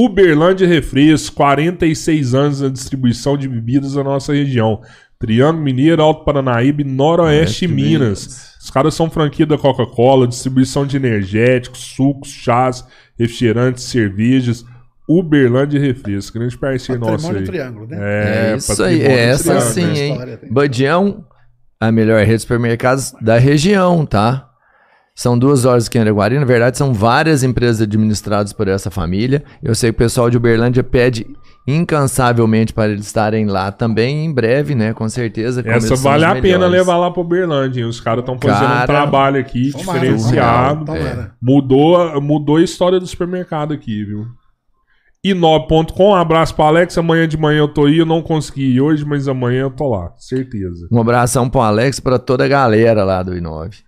Uberlândia 0.00 0.68
Refrescos, 0.68 1.28
46 1.28 2.32
anos 2.32 2.60
na 2.60 2.68
distribuição 2.68 3.36
de 3.36 3.48
bebidas 3.48 3.96
na 3.96 4.04
nossa 4.04 4.32
região. 4.32 4.80
Triângulo 5.18 5.64
Mineiro, 5.64 6.00
Alto 6.00 6.24
Paranaíba 6.24 6.82
e 6.82 6.84
Noroeste 6.84 7.64
é, 7.64 7.68
Minas. 7.68 7.98
Minas. 7.98 8.56
Os 8.62 8.70
caras 8.70 8.94
são 8.94 9.10
franquia 9.10 9.44
da 9.44 9.58
Coca-Cola, 9.58 10.28
distribuição 10.28 10.86
de 10.86 10.96
energéticos, 10.96 11.80
sucos, 11.80 12.28
chás, 12.28 12.84
refrigerantes, 13.18 13.82
cervejas. 13.84 14.64
Uberlândia 15.08 15.80
Refresco, 15.80 16.38
grande 16.38 16.56
parceiro 16.56 17.00
nosso 17.00 17.32
aí. 17.32 17.42
Triângulo, 17.42 17.88
né? 17.88 17.96
É, 17.98 18.52
é 18.52 18.56
isso 18.56 18.80
aí, 18.80 19.02
é 19.02 19.20
essa 19.30 19.60
sim, 19.62 19.90
hein? 19.96 20.38
Badião, 20.48 21.24
a 21.80 21.90
melhor 21.90 22.20
rede 22.20 22.34
de 22.34 22.42
supermercados 22.42 23.14
da 23.20 23.36
região, 23.36 24.06
tá? 24.06 24.47
São 25.18 25.36
duas 25.36 25.64
horas 25.64 25.88
aqui 25.88 25.98
em 25.98 26.00
Araguari. 26.00 26.38
Na 26.38 26.44
verdade, 26.44 26.78
são 26.78 26.94
várias 26.94 27.42
empresas 27.42 27.82
administradas 27.82 28.52
por 28.52 28.68
essa 28.68 28.88
família. 28.88 29.42
Eu 29.60 29.74
sei 29.74 29.90
que 29.90 29.96
o 29.96 29.98
pessoal 29.98 30.30
de 30.30 30.36
Uberlândia 30.36 30.84
pede 30.84 31.26
incansavelmente 31.66 32.72
para 32.72 32.92
eles 32.92 33.06
estarem 33.06 33.46
lá 33.46 33.72
também 33.72 34.24
em 34.24 34.32
breve, 34.32 34.76
né? 34.76 34.94
Com 34.94 35.08
certeza. 35.08 35.60
Essa 35.66 35.96
vale 35.96 36.24
a 36.24 36.40
pena 36.40 36.68
levar 36.68 36.98
lá 36.98 37.10
para 37.10 37.20
Uberlândia. 37.20 37.88
Os 37.88 38.00
caras 38.00 38.20
estão 38.20 38.38
fazendo 38.38 38.68
cara, 38.68 38.84
um 38.84 38.86
trabalho 38.86 39.40
aqui 39.40 39.72
tomara, 39.72 39.98
diferenciado. 39.98 40.84
Tomara, 40.84 41.04
tomara. 41.04 41.22
É. 41.22 41.30
Mudou, 41.42 42.20
mudou 42.20 42.56
a 42.58 42.62
história 42.62 43.00
do 43.00 43.06
supermercado 43.08 43.74
aqui, 43.74 44.04
viu? 44.04 44.24
Inob.com, 45.24 46.10
um 46.10 46.14
abraço 46.14 46.54
para 46.54 46.66
Alex. 46.66 46.96
Amanhã 46.96 47.26
de 47.26 47.36
manhã 47.36 47.58
eu 47.58 47.68
tô 47.68 47.86
aí, 47.86 47.98
eu 47.98 48.06
não 48.06 48.22
consegui 48.22 48.76
ir 48.76 48.80
hoje, 48.80 49.04
mas 49.04 49.26
amanhã 49.26 49.62
eu 49.62 49.70
tô 49.72 49.88
lá, 49.88 50.12
certeza. 50.16 50.86
Um 50.92 51.00
abração 51.00 51.50
pro 51.50 51.60
Alex, 51.60 51.98
para 51.98 52.20
toda 52.20 52.44
a 52.44 52.48
galera 52.48 53.02
lá 53.02 53.20
do 53.20 53.36
Inove. 53.36 53.87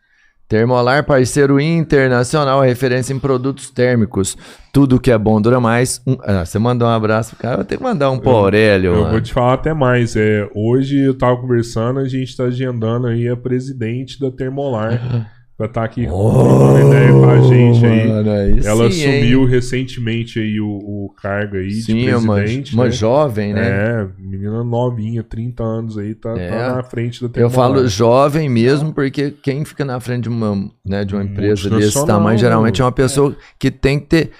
Termolar, 0.51 1.07
parceiro 1.07 1.61
internacional, 1.61 2.61
referência 2.61 3.15
em 3.15 3.21
produtos 3.21 3.71
térmicos. 3.71 4.37
Tudo 4.73 4.99
que 4.99 5.13
é 5.13 5.17
bom 5.17 5.41
dura 5.41 5.61
mais. 5.61 6.03
Um... 6.05 6.17
Ah, 6.25 6.45
você 6.45 6.59
mandou 6.59 6.89
um 6.89 6.91
abraço 6.91 7.37
pro 7.37 7.39
cara, 7.39 7.57
vou 7.59 7.65
ter 7.65 7.77
que 7.77 7.83
mandar 7.85 8.11
um 8.11 8.19
pro 8.19 8.31
Aurélio. 8.31 8.93
Eu, 8.93 9.05
eu 9.05 9.11
vou 9.11 9.21
te 9.21 9.33
falar 9.33 9.55
até 9.55 9.73
mais. 9.73 10.17
É, 10.17 10.51
hoje 10.53 10.99
eu 10.99 11.17
tava 11.17 11.37
conversando, 11.41 12.01
a 12.01 12.09
gente 12.09 12.37
tá 12.37 12.45
agendando 12.45 13.07
aí 13.07 13.29
a 13.29 13.37
presidente 13.37 14.19
da 14.19 14.29
Termolar. 14.29 15.31
pra 15.61 15.67
estar 15.67 15.81
tá 15.81 15.87
aqui 15.87 16.09
oh, 16.11 16.71
uma 16.71 16.81
ideia 16.81 17.13
com 17.13 17.29
a 17.29 17.41
gente 17.43 17.85
aí. 17.85 18.09
Mano, 18.09 18.31
Ela 18.31 18.91
sim, 18.91 19.05
assumiu 19.05 19.43
hein? 19.43 19.47
recentemente 19.47 20.39
aí 20.39 20.59
o, 20.59 20.67
o, 20.67 21.15
cargo 21.21 21.59
aí 21.59 21.71
sim, 21.71 21.97
de 21.97 22.05
presidente. 22.07 22.73
Uma, 22.73 22.83
uma 22.83 22.89
né? 22.89 22.91
jovem, 22.91 23.53
né? 23.53 23.69
É, 23.69 24.09
menina 24.19 24.65
novinha, 24.65 25.23
30 25.23 25.63
anos 25.63 25.99
aí, 25.99 26.15
tá, 26.15 26.31
é. 26.31 26.49
tá 26.49 26.77
na 26.77 26.83
frente 26.83 27.29
da 27.29 27.39
Eu 27.39 27.51
falo 27.51 27.87
jovem 27.87 28.49
mesmo, 28.49 28.95
porque 28.95 29.33
quem 29.43 29.63
fica 29.67 29.85
na 29.85 30.01
frente 30.01 30.23
de 30.23 30.29
uma, 30.31 30.71
né, 30.83 31.05
de 31.05 31.15
uma 31.15 31.23
empresa 31.23 31.69
desse 31.69 32.07
tamanho 32.07 32.39
geralmente 32.39 32.81
é 32.81 32.85
uma 32.85 32.93
pessoa 32.93 33.33
é. 33.33 33.35
que 33.59 33.71
tem 33.71 34.01
que 34.01 34.07
ter 34.07 34.31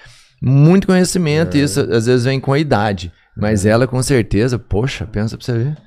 muito 0.41 0.87
conhecimento, 0.87 1.55
é. 1.55 1.59
e 1.59 1.63
isso 1.63 1.81
às 1.81 2.07
vezes 2.07 2.25
vem 2.25 2.39
com 2.39 2.51
a 2.51 2.57
idade. 2.57 3.11
Mas 3.37 3.63
é. 3.63 3.69
ela 3.69 3.85
com 3.85 4.01
certeza, 4.01 4.57
poxa, 4.57 5.05
pensa 5.05 5.37
pra 5.37 5.45
você 5.45 5.53
ver. 5.53 5.77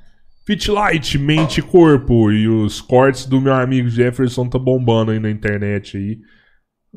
Fitlight, 0.47 1.19
mente 1.19 1.59
e 1.59 1.63
corpo. 1.63 2.31
E 2.31 2.49
os 2.49 2.81
cortes 2.81 3.27
do 3.27 3.41
meu 3.41 3.55
amigo 3.55 3.89
Jefferson 3.89 4.49
tá 4.49 4.59
bombando 4.59 5.11
aí 5.11 5.19
na 5.19 5.31
internet 5.31 5.97
aí. 5.97 6.19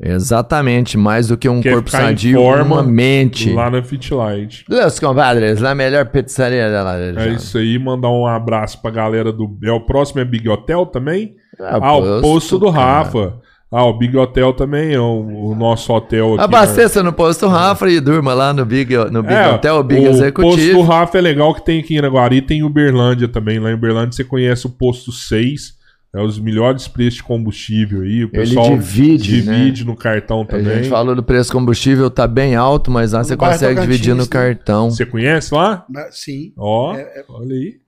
Exatamente, 0.00 0.96
mais 0.96 1.26
do 1.26 1.36
que 1.36 1.48
um 1.48 1.60
Quer 1.60 1.72
corpo 1.72 1.90
sadio, 1.90 2.40
uma 2.40 2.84
mente. 2.84 3.50
Lá 3.50 3.68
na 3.68 3.82
Fitlight. 3.82 4.64
Meus 4.68 5.00
compadres, 5.00 5.60
na 5.60 5.74
melhor 5.74 6.06
pizzaria 6.06 6.70
da 6.70 6.84
Laranjal. 6.84 7.24
É 7.24 7.28
isso 7.30 7.58
aí, 7.58 7.76
mandar 7.80 8.08
um 8.10 8.24
abraço 8.24 8.80
pra 8.80 8.92
galera 8.92 9.32
do. 9.32 9.58
É, 9.64 9.72
o 9.72 9.80
próximo 9.80 10.20
é 10.20 10.24
Big 10.24 10.48
Hotel 10.48 10.86
também? 10.86 11.34
É, 11.58 11.64
ah, 11.80 11.96
o 11.96 12.20
posto 12.20 12.60
do 12.60 12.68
Rafa. 12.68 13.40
Ah, 13.70 13.84
o 13.84 13.98
Big 13.98 14.16
Hotel 14.16 14.54
também 14.54 14.94
é 14.94 15.00
o, 15.00 15.50
o 15.50 15.54
nosso 15.54 15.92
hotel 15.92 16.34
aqui. 16.34 16.44
Abasteça 16.44 17.02
né? 17.02 17.10
no 17.10 17.12
posto 17.12 17.46
Rafa 17.46 17.88
e 17.90 18.00
durma 18.00 18.32
lá 18.32 18.52
no 18.52 18.64
Big, 18.64 18.96
no 19.10 19.22
Big 19.22 19.34
é, 19.34 19.48
Hotel, 19.48 19.76
o 19.76 19.84
Big 19.84 20.00
o 20.00 20.08
Executivo. 20.08 20.72
O 20.72 20.74
posto 20.76 20.90
Rafa 20.90 21.18
é 21.18 21.20
legal 21.20 21.54
que 21.54 21.64
tem 21.64 21.80
aqui 21.80 21.94
em 21.94 21.98
Araguari, 21.98 22.40
tem 22.40 22.62
Uberlândia 22.62 23.28
também. 23.28 23.58
Lá 23.58 23.70
em 23.70 23.74
Uberlândia 23.74 24.12
você 24.12 24.24
conhece 24.24 24.66
o 24.66 24.70
posto 24.70 25.12
6 25.12 25.78
é 26.14 26.22
os 26.22 26.38
melhores 26.38 26.88
preços 26.88 27.16
de 27.16 27.22
combustível 27.22 28.00
aí. 28.00 28.24
O 28.24 28.30
pessoal 28.30 28.66
Ele 28.66 28.76
divide, 28.78 29.42
divide 29.42 29.84
né? 29.84 29.90
no 29.90 29.96
cartão 29.96 30.44
também. 30.44 30.72
A 30.72 30.76
gente 30.76 30.88
falou 30.88 31.14
do 31.14 31.22
preço 31.22 31.50
do 31.50 31.58
combustível, 31.58 32.10
tá 32.10 32.26
bem 32.26 32.54
alto, 32.54 32.90
mas 32.90 33.12
lá 33.12 33.22
você 33.22 33.36
consegue 33.36 33.80
dividir 33.82 34.14
no 34.14 34.22
né? 34.22 34.28
cartão. 34.28 34.90
Você 34.90 35.04
conhece 35.04 35.54
lá? 35.54 35.86
Sim. 36.10 36.54
Ó, 36.56 36.94
é, 36.94 37.02
é... 37.02 37.24
olha 37.28 37.54
aí. 37.54 37.80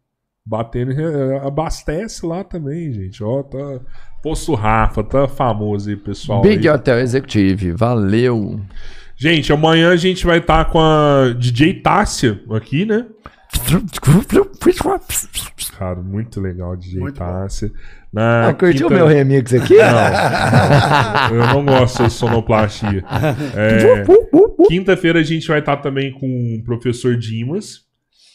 Batendo, 0.45 0.93
é, 0.93 1.47
abastece 1.47 2.27
lá 2.27 2.43
também, 2.43 2.93
gente. 2.93 3.23
Ó, 3.23 3.43
tá. 3.43 3.81
Poço 4.23 4.55
Rafa, 4.55 5.03
tá 5.03 5.27
famoso 5.27 5.89
aí, 5.89 5.97
pessoal. 5.97 6.43
Big 6.43 6.69
aí. 6.69 6.75
Hotel 6.75 6.99
Executive, 6.99 7.73
valeu. 7.73 8.61
Gente, 9.17 9.53
amanhã 9.53 9.91
a 9.91 9.97
gente 9.97 10.25
vai 10.27 10.39
estar 10.39 10.65
tá 10.65 10.71
com 10.71 10.81
a 10.81 11.35
DJ 11.39 11.75
Tássia 11.75 12.41
aqui, 12.51 12.85
né? 12.85 13.07
Cara, 15.79 15.97
muito 15.97 16.41
legal, 16.41 16.77
DJ 16.77 17.01
muito 17.01 17.19
Tássia. 17.19 17.73
Na 18.13 18.49
ah, 18.49 18.55
curtiu 18.55 18.89
o 18.89 18.91
meu 18.91 19.07
remix 19.07 19.55
aqui? 19.55 19.77
Não, 19.77 21.37
eu 21.37 21.47
não 21.47 21.65
gosto 21.65 22.03
de 22.03 22.11
sonoplastia. 22.11 23.05
É, 23.55 24.05
Quinta-feira 24.69 25.21
a 25.21 25.23
gente 25.23 25.47
vai 25.49 25.61
estar 25.61 25.77
também 25.77 26.13
com 26.13 26.57
o 26.59 26.65
professor 26.65 27.17
Dimas, 27.17 27.83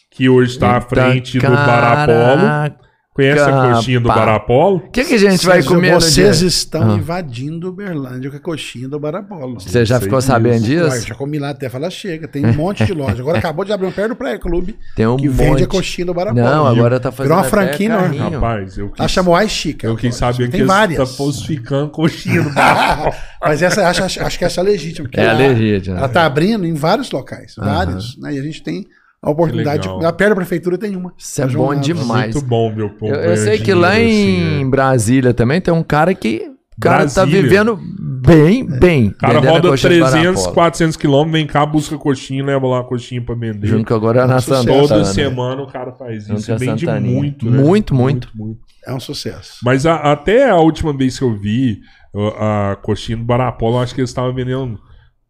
que 0.09 0.29
hoje 0.29 0.51
está 0.51 0.77
à 0.77 0.81
frente 0.81 1.39
do 1.39 1.49
Barapolo. 1.49 2.84
Conhece 3.15 3.45
Capa. 3.45 3.71
a 3.71 3.75
coxinha 3.75 3.99
do 4.01 4.09
Barapolo? 4.09 4.75
O 4.75 4.89
que, 4.89 5.05
que 5.05 5.13
a 5.13 5.17
gente 5.17 5.45
vai 5.45 5.63
comer 5.63 5.93
Vocês 5.93 6.41
estão 6.41 6.91
ah. 6.91 6.95
invadindo 6.95 7.69
Uberlândia 7.69 8.29
com 8.29 8.35
a 8.35 8.39
coxinha 8.41 8.89
do 8.89 8.99
Barapolo. 8.99 9.57
Você 9.57 9.85
já 9.85 10.01
ficou 10.01 10.19
sabendo 10.19 10.65
disso? 10.65 10.89
Ué, 10.89 10.99
já 10.99 11.15
comi 11.15 11.39
lá 11.39 11.51
até 11.51 11.69
falar 11.69 11.89
chega. 11.89 12.27
Tem 12.27 12.45
um 12.45 12.53
monte 12.53 12.83
de 12.83 12.91
loja. 12.91 13.21
Agora 13.21 13.37
acabou 13.39 13.63
de 13.63 13.71
abrir 13.71 13.87
um 13.87 13.91
perto 13.93 14.09
do 14.09 14.15
Praia 14.17 14.37
Clube 14.37 14.77
tem 14.97 15.07
um 15.07 15.15
que 15.15 15.29
monte. 15.29 15.37
vende 15.37 15.63
a 15.63 15.67
coxinha 15.67 16.05
do 16.05 16.13
Barapolo. 16.13 16.45
Não, 16.45 16.67
agora 16.67 16.99
tá 16.99 17.09
fazendo 17.09 17.29
Virou 17.29 17.37
uma 17.37 17.49
franquia, 17.49 18.09
né? 18.09 18.17
Rapaz, 18.17 18.77
eu 18.77 18.89
quis... 18.89 18.99
Ela 18.99 19.07
chamou 19.07 19.33
Ai 19.33 19.47
Chica. 19.47 19.87
Eu 19.87 19.95
quis 19.95 20.13
saber 20.13 20.49
tem 20.49 20.59
que 20.59 20.65
várias. 20.65 20.99
tá 20.99 21.05
falsificando 21.05 21.91
coxinha 21.91 22.41
do 22.41 22.49
Barapolo. 22.49 23.15
Mas 23.41 23.61
essa, 23.61 23.87
acho, 23.87 24.03
acho 24.03 24.37
que 24.37 24.43
essa 24.43 24.59
é 24.59 24.63
legítima. 24.63 25.07
É 25.13 25.25
a 25.25 25.31
legítima. 25.33 25.99
Ela 25.99 26.09
tá 26.09 26.25
abrindo 26.25 26.65
em 26.65 26.73
vários 26.73 27.09
locais. 27.11 27.55
Vários. 27.55 28.17
Né? 28.17 28.33
E 28.33 28.39
a 28.39 28.43
gente 28.43 28.61
tem 28.61 28.85
a 29.25 29.31
oportunidade. 29.31 29.89
A 29.89 30.13
perto 30.13 30.29
da 30.29 30.35
prefeitura 30.35 30.77
tem 30.77 30.95
uma. 30.95 31.11
Isso 31.17 31.41
é 31.41 31.47
bom 31.47 31.73
demais. 31.75 32.33
Muito 32.35 32.47
bom, 32.47 32.71
meu 32.71 32.89
povo. 32.91 33.13
Eu, 33.13 33.31
eu 33.31 33.37
sei 33.37 33.57
que 33.57 33.73
lá 33.73 33.99
em 33.99 34.57
assim, 34.57 34.69
Brasília 34.69 35.33
também 35.33 35.59
tem 35.59 35.73
um 35.73 35.83
cara 35.83 36.13
que. 36.13 36.51
O 36.77 36.81
cara 36.81 37.07
tá 37.07 37.25
Brasília. 37.25 37.41
tá 37.41 37.47
vivendo 37.47 37.79
bem, 38.25 38.65
bem. 38.65 39.07
O 39.07 39.17
cara 39.17 39.39
roda 39.39 39.75
300, 39.77 40.47
400 40.47 40.97
quilômetros, 40.97 41.31
vem 41.31 41.47
cá, 41.47 41.65
busca 41.65 41.97
coxinha, 41.97 42.43
leva 42.43 42.67
lá 42.67 42.81
a 42.81 42.83
coxinha 42.83 43.21
pra 43.21 43.33
vender. 43.33 43.65
Junto 43.65 43.85
que 43.85 43.93
agora 43.93 44.23
é 44.23 44.27
na 44.27 44.41
Santana. 44.41 44.81
Toda 44.81 44.97
né? 44.97 45.05
semana 45.05 45.61
o 45.61 45.67
cara 45.67 45.93
faz 45.93 46.27
isso. 46.27 46.57
Vende 46.57 46.85
muito, 46.85 47.49
né? 47.49 47.57
Muito, 47.57 47.95
muito, 47.95 48.29
muito, 48.35 48.59
É 48.85 48.93
um 48.93 48.99
sucesso. 48.99 49.59
Mas 49.63 49.85
a, 49.85 49.95
até 50.11 50.49
a 50.49 50.57
última 50.57 50.95
vez 50.95 51.17
que 51.17 51.23
eu 51.23 51.33
vi 51.33 51.79
a, 52.13 52.71
a 52.71 52.75
coxinha 52.75 53.17
do 53.17 53.23
Barapolo, 53.23 53.77
eu 53.77 53.79
acho 53.79 53.95
que 53.95 54.01
eles 54.01 54.09
estavam 54.09 54.33
vendendo 54.33 54.77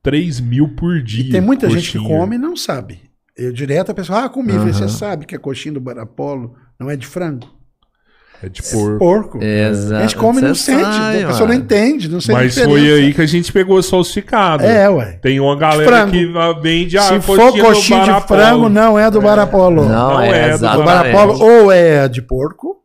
3 0.02 0.40
mil 0.40 0.70
por 0.70 1.02
dia. 1.02 1.26
E 1.26 1.30
tem 1.30 1.42
muita 1.42 1.68
coxinha. 1.68 1.82
gente 1.82 2.00
que 2.00 2.08
come 2.08 2.36
e 2.38 2.40
não 2.40 2.58
sabe. 2.58 3.05
Eu 3.38 3.52
direto 3.52 3.92
a 3.92 3.94
pessoa, 3.94 4.26
ah, 4.26 4.30
comi. 4.30 4.54
Uhum. 4.54 4.72
Você 4.72 4.88
sabe 4.88 5.26
que 5.26 5.36
a 5.36 5.40
coxinha 5.40 5.74
do 5.74 5.82
Barapolo 5.82 6.56
não 6.80 6.90
é 6.90 6.96
de 6.96 7.06
frango. 7.06 7.56
É 8.42 8.50
de 8.50 8.62
porco. 8.62 9.00
porco. 9.00 9.44
Exato. 9.44 9.96
A 9.96 10.02
gente 10.02 10.16
come 10.16 10.40
e 10.40 10.44
não 10.44 10.56
sente. 10.56 10.84
Sai, 10.84 11.24
a 11.24 11.28
pessoa 11.28 11.48
não 11.48 11.56
entende, 11.56 12.10
não 12.10 12.22
sente 12.22 12.34
Mas 12.34 12.58
foi 12.58 12.92
aí 12.92 13.14
que 13.14 13.22
a 13.22 13.26
gente 13.26 13.52
pegou 13.52 13.82
falsificado. 13.82 14.64
É, 14.64 14.90
ué. 14.90 15.20
Tem 15.22 15.40
uma 15.40 15.56
galera 15.56 16.08
que 16.10 16.32
vende 16.62 16.98
a 16.98 17.04
Se 17.04 17.22
for 17.22 17.38
coxinha 17.38 18.04
de 18.04 18.28
frango, 18.28 18.70
não 18.70 19.00
é 19.00 19.10
do 19.10 19.20
é. 19.20 19.22
Barapolo. 19.22 19.86
Não, 19.86 20.14
não 20.14 20.22
é, 20.22 20.50
é 20.50 20.58
do 20.58 20.84
Barapolo. 20.84 21.42
Ou 21.42 21.72
é 21.72 22.08
de 22.08 22.22
porco, 22.22 22.78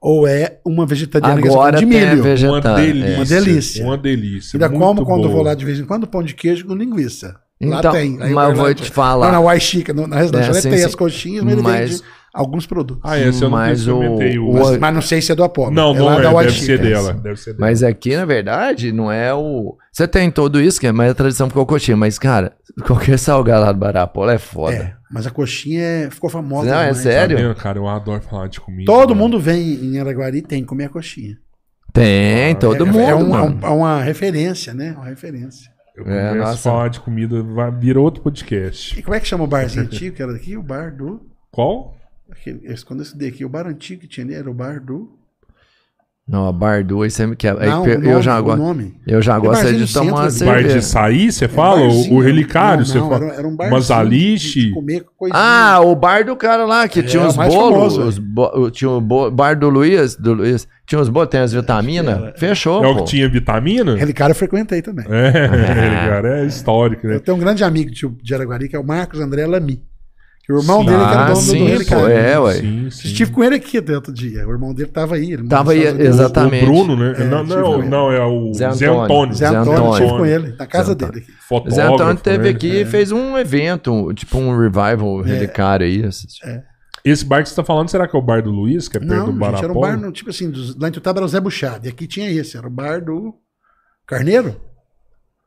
ou 0.00 0.26
é 0.26 0.58
uma 0.64 0.86
vegetariana 0.86 1.40
Agora 1.40 1.78
de 1.78 1.86
milho. 1.86 2.22
Uma 2.48 2.60
delícia. 2.60 3.14
Uma 3.14 3.24
delícia. 3.26 3.84
Uma 3.84 3.98
delícia. 3.98 4.56
Ainda 4.56 4.70
como 4.70 5.04
quando 5.04 5.28
vou 5.28 5.42
lá 5.42 5.54
de 5.54 5.64
vez 5.64 5.78
em 5.78 5.84
quando 5.84 6.06
pão 6.06 6.22
de 6.22 6.34
queijo 6.34 6.66
com 6.66 6.74
linguiça. 6.74 7.36
Lá 7.62 7.78
então, 7.78 7.92
tem. 7.92 8.20
Aí 8.20 8.32
mas 8.32 8.50
eu 8.50 8.56
vou 8.56 8.74
te 8.74 8.90
falar. 8.90 9.26
Não, 9.26 9.32
na 9.32 9.40
Waixica, 9.40 9.92
na 9.92 10.16
restaurante, 10.16 10.58
é, 10.58 10.60
tem 10.62 10.78
sim. 10.78 10.84
as 10.84 10.94
coxinhas, 10.94 11.44
mas, 11.44 11.54
mas 11.56 11.80
ele 11.80 11.90
vende 11.90 12.02
alguns 12.32 12.66
produtos. 12.66 13.02
Ah, 13.04 13.18
esse 13.18 13.42
eu 13.42 13.50
não 13.50 13.58
mas 13.58 13.86
o, 13.86 13.98
o, 13.98 14.52
mas, 14.54 14.78
mas, 14.78 14.94
não 14.94 15.02
sei 15.02 15.20
se 15.20 15.32
é 15.32 15.34
do 15.34 15.44
Apollo. 15.44 15.70
Não, 15.70 15.94
é 15.94 15.98
não 15.98 16.40
é, 16.40 16.44
deve 16.44 16.58
ser 16.58 16.78
dela. 16.78 17.12
Deve 17.12 17.36
ser 17.36 17.52
dela. 17.52 17.60
Mas 17.60 17.82
aqui, 17.82 18.16
na 18.16 18.24
verdade, 18.24 18.90
não 18.90 19.12
é 19.12 19.34
o... 19.34 19.76
Você 19.92 20.08
tem 20.08 20.30
tudo 20.30 20.60
isso, 20.60 20.80
que 20.80 20.86
é 20.86 20.92
mais 20.92 21.10
a 21.10 21.14
tradição 21.14 21.48
ficou 21.48 21.66
coxinha, 21.66 21.96
mas, 21.96 22.18
cara, 22.18 22.54
qualquer 22.86 23.18
salgado 23.18 23.64
lá 23.64 23.72
do 23.72 23.78
Barapolo 23.78 24.30
é 24.30 24.38
foda. 24.38 24.74
É, 24.74 24.94
mas 25.10 25.26
a 25.26 25.30
coxinha 25.30 25.82
é, 25.82 26.10
ficou 26.10 26.30
famosa. 26.30 26.70
Não, 26.70 26.80
é 26.80 26.94
sério? 26.94 27.54
Tá 27.54 27.62
cara, 27.62 27.78
eu 27.78 27.86
adoro 27.86 28.22
falar 28.22 28.48
de 28.48 28.60
comida. 28.60 28.90
Todo 28.90 29.14
mundo 29.14 29.38
vem 29.38 29.74
em 29.74 30.00
Araguari 30.00 30.38
e 30.38 30.42
tem 30.42 30.62
que 30.62 30.68
comer 30.68 30.86
a 30.86 30.88
coxinha. 30.88 31.36
Tem, 31.92 32.52
ah, 32.52 32.54
todo 32.54 32.86
é, 32.86 32.90
mundo. 32.90 33.00
É, 33.00 33.14
uma, 33.14 33.66
é 33.66 33.70
uma 33.70 34.02
referência, 34.02 34.72
né? 34.72 34.94
Uma 34.96 35.04
referência. 35.04 35.70
Eu 35.94 36.04
é, 36.04 36.28
começo 36.28 36.38
nossa. 36.38 36.52
a 36.52 36.72
falar 36.72 36.88
de 36.88 37.00
comida, 37.00 37.42
vai, 37.42 37.70
vira 37.70 38.00
outro 38.00 38.22
podcast. 38.22 38.98
E 38.98 39.02
como 39.02 39.14
é 39.14 39.20
que 39.20 39.26
chama 39.26 39.44
o 39.44 39.46
barzinho 39.46 39.84
antigo 39.84 40.16
que 40.16 40.22
era 40.22 40.32
daqui? 40.32 40.56
O 40.56 40.62
bar 40.62 40.94
do. 40.94 41.20
Qual? 41.50 41.96
Aquele, 42.30 42.60
quando 42.84 43.00
eu 43.00 43.04
estudei 43.04 43.28
aqui, 43.28 43.44
o 43.44 43.48
bar 43.48 43.66
antigo 43.66 44.00
que 44.00 44.08
tinha 44.08 44.24
ali 44.24 44.34
era 44.34 44.50
o 44.50 44.54
bar 44.54 44.80
do. 44.80 45.18
Não, 46.26 46.46
a 46.46 46.52
bar 46.52 46.84
do 46.84 47.02
aí 47.02 47.10
sempre 47.10 47.34
quer. 47.34 47.54
Não, 47.54 47.84
eu, 47.84 48.00
nome, 48.00 48.22
já 48.22 48.40
gosto. 48.40 48.58
Nome. 48.58 48.94
Eu 49.04 49.20
já 49.20 49.38
gosto 49.38 49.72
de 49.72 49.92
tomar 49.92 50.12
uma 50.12 50.30
cerveja. 50.30 50.68
Bar 50.68 50.74
de 50.74 50.84
sair, 50.84 51.32
você 51.32 51.48
fala? 51.48 51.80
É 51.80 51.86
o, 52.10 52.20
relicário, 52.20 52.86
você 52.86 52.98
fala? 52.98 53.16
Era, 53.16 53.34
era 53.34 53.48
um 53.48 53.56
bar 53.56 53.68
Mazaliche. 53.68 54.72
Ah, 55.32 55.80
o 55.82 55.96
bar 55.96 56.24
do 56.24 56.36
cara 56.36 56.64
lá 56.64 56.86
que 56.86 57.00
é, 57.00 57.02
tinha 57.02 57.26
os 57.26 57.34
bolos. 57.34 57.98
Os 57.98 58.18
bo, 58.18 58.70
tinha 58.70 58.90
o 58.90 59.00
bo, 59.00 59.32
bar 59.32 59.58
do 59.58 59.68
Luiz, 59.68 60.14
do 60.14 60.32
Luiz. 60.34 60.68
Tinha 60.86 61.00
os 61.00 61.08
bolos, 61.08 61.28
tem 61.28 61.40
as 61.40 61.52
vitaminas. 61.52 62.32
Fechou. 62.36 62.84
É 62.84 62.88
o 62.88 62.96
que 62.96 63.04
tinha 63.04 63.28
vitamina? 63.28 63.96
Relicário 63.96 64.32
eu 64.32 64.36
frequentei 64.36 64.80
também. 64.80 65.04
É, 65.10 65.26
é. 65.26 65.46
Relicário 65.74 66.28
é 66.28 66.46
histórico, 66.46 67.06
né? 67.06 67.16
Eu 67.16 67.20
tenho 67.20 67.36
um 67.36 67.40
grande 67.40 67.64
amigo 67.64 67.90
de 67.90 68.34
Araguari 68.34 68.68
que 68.68 68.76
é 68.76 68.78
o 68.78 68.86
Marcos 68.86 69.20
André 69.20 69.44
Lamy. 69.44 69.82
O 70.50 70.58
irmão 70.58 70.80
sim. 70.80 70.86
dele 70.86 70.98
que 70.98 71.12
era 71.12 71.24
dono 71.26 71.36
sim, 71.36 71.58
do 71.58 71.64
Relicário. 71.66 72.04
Pô, 72.04 72.10
é, 72.10 72.38
ué. 72.40 72.52
Sim, 72.54 72.90
sim. 72.90 73.08
Estive 73.08 73.30
com 73.30 73.44
ele 73.44 73.54
aqui 73.54 73.78
até 73.78 73.94
outro 73.94 74.12
dia. 74.12 74.46
O 74.46 74.50
irmão 74.50 74.74
dele 74.74 74.90
tava 74.90 75.14
aí. 75.14 75.32
Ele 75.32 75.46
tava 75.46 75.72
aí, 75.72 75.84
exatamente. 75.84 76.64
O 76.64 76.66
Bruno, 76.66 76.96
né? 76.96 77.14
É, 77.16 77.24
não, 77.24 77.44
não, 77.44 77.82
não, 77.82 78.12
é 78.12 78.24
o 78.24 78.52
Zé 78.52 78.88
Antônio. 78.88 79.34
Zé 79.34 79.46
Antônio, 79.46 79.92
estive 79.92 80.10
com 80.10 80.26
ele, 80.26 80.54
na 80.58 80.66
casa 80.66 80.88
Zé 80.88 80.94
dele. 80.96 81.18
Aqui. 81.18 81.32
Fotógrafo, 81.48 81.76
Zé 81.76 81.82
Antônio 81.86 82.16
teve 82.16 82.48
aqui 82.48 82.68
e 82.68 82.82
é. 82.82 82.84
fez 82.84 83.12
um 83.12 83.38
evento, 83.38 84.12
tipo 84.14 84.36
um 84.36 84.58
revival 84.58 85.24
é. 85.24 85.28
Relicário 85.28 85.86
aí. 85.86 86.02
É. 86.44 86.62
Esse 87.04 87.24
bar 87.24 87.42
que 87.42 87.48
você 87.48 87.54
tá 87.54 87.64
falando, 87.64 87.88
será 87.88 88.08
que 88.08 88.16
é 88.16 88.18
o 88.18 88.22
bar 88.22 88.42
do 88.42 88.50
Luiz, 88.50 88.88
que 88.88 88.96
é 88.96 89.00
perto 89.00 89.26
do 89.26 89.32
bar 89.32 89.54
era 89.58 89.72
um 89.72 89.80
bar, 89.80 89.96
no, 89.96 90.10
tipo 90.10 90.30
assim, 90.30 90.50
dos, 90.50 90.76
lá 90.76 90.88
em 90.88 90.92
Tutaba 90.92 91.20
era 91.20 91.26
o 91.26 91.28
Zé 91.28 91.40
Buchado. 91.40 91.86
E 91.86 91.88
aqui 91.88 92.06
tinha 92.06 92.30
esse, 92.30 92.56
era 92.56 92.66
o 92.66 92.70
bar 92.70 93.04
do 93.04 93.34
Carneiro. 94.06 94.60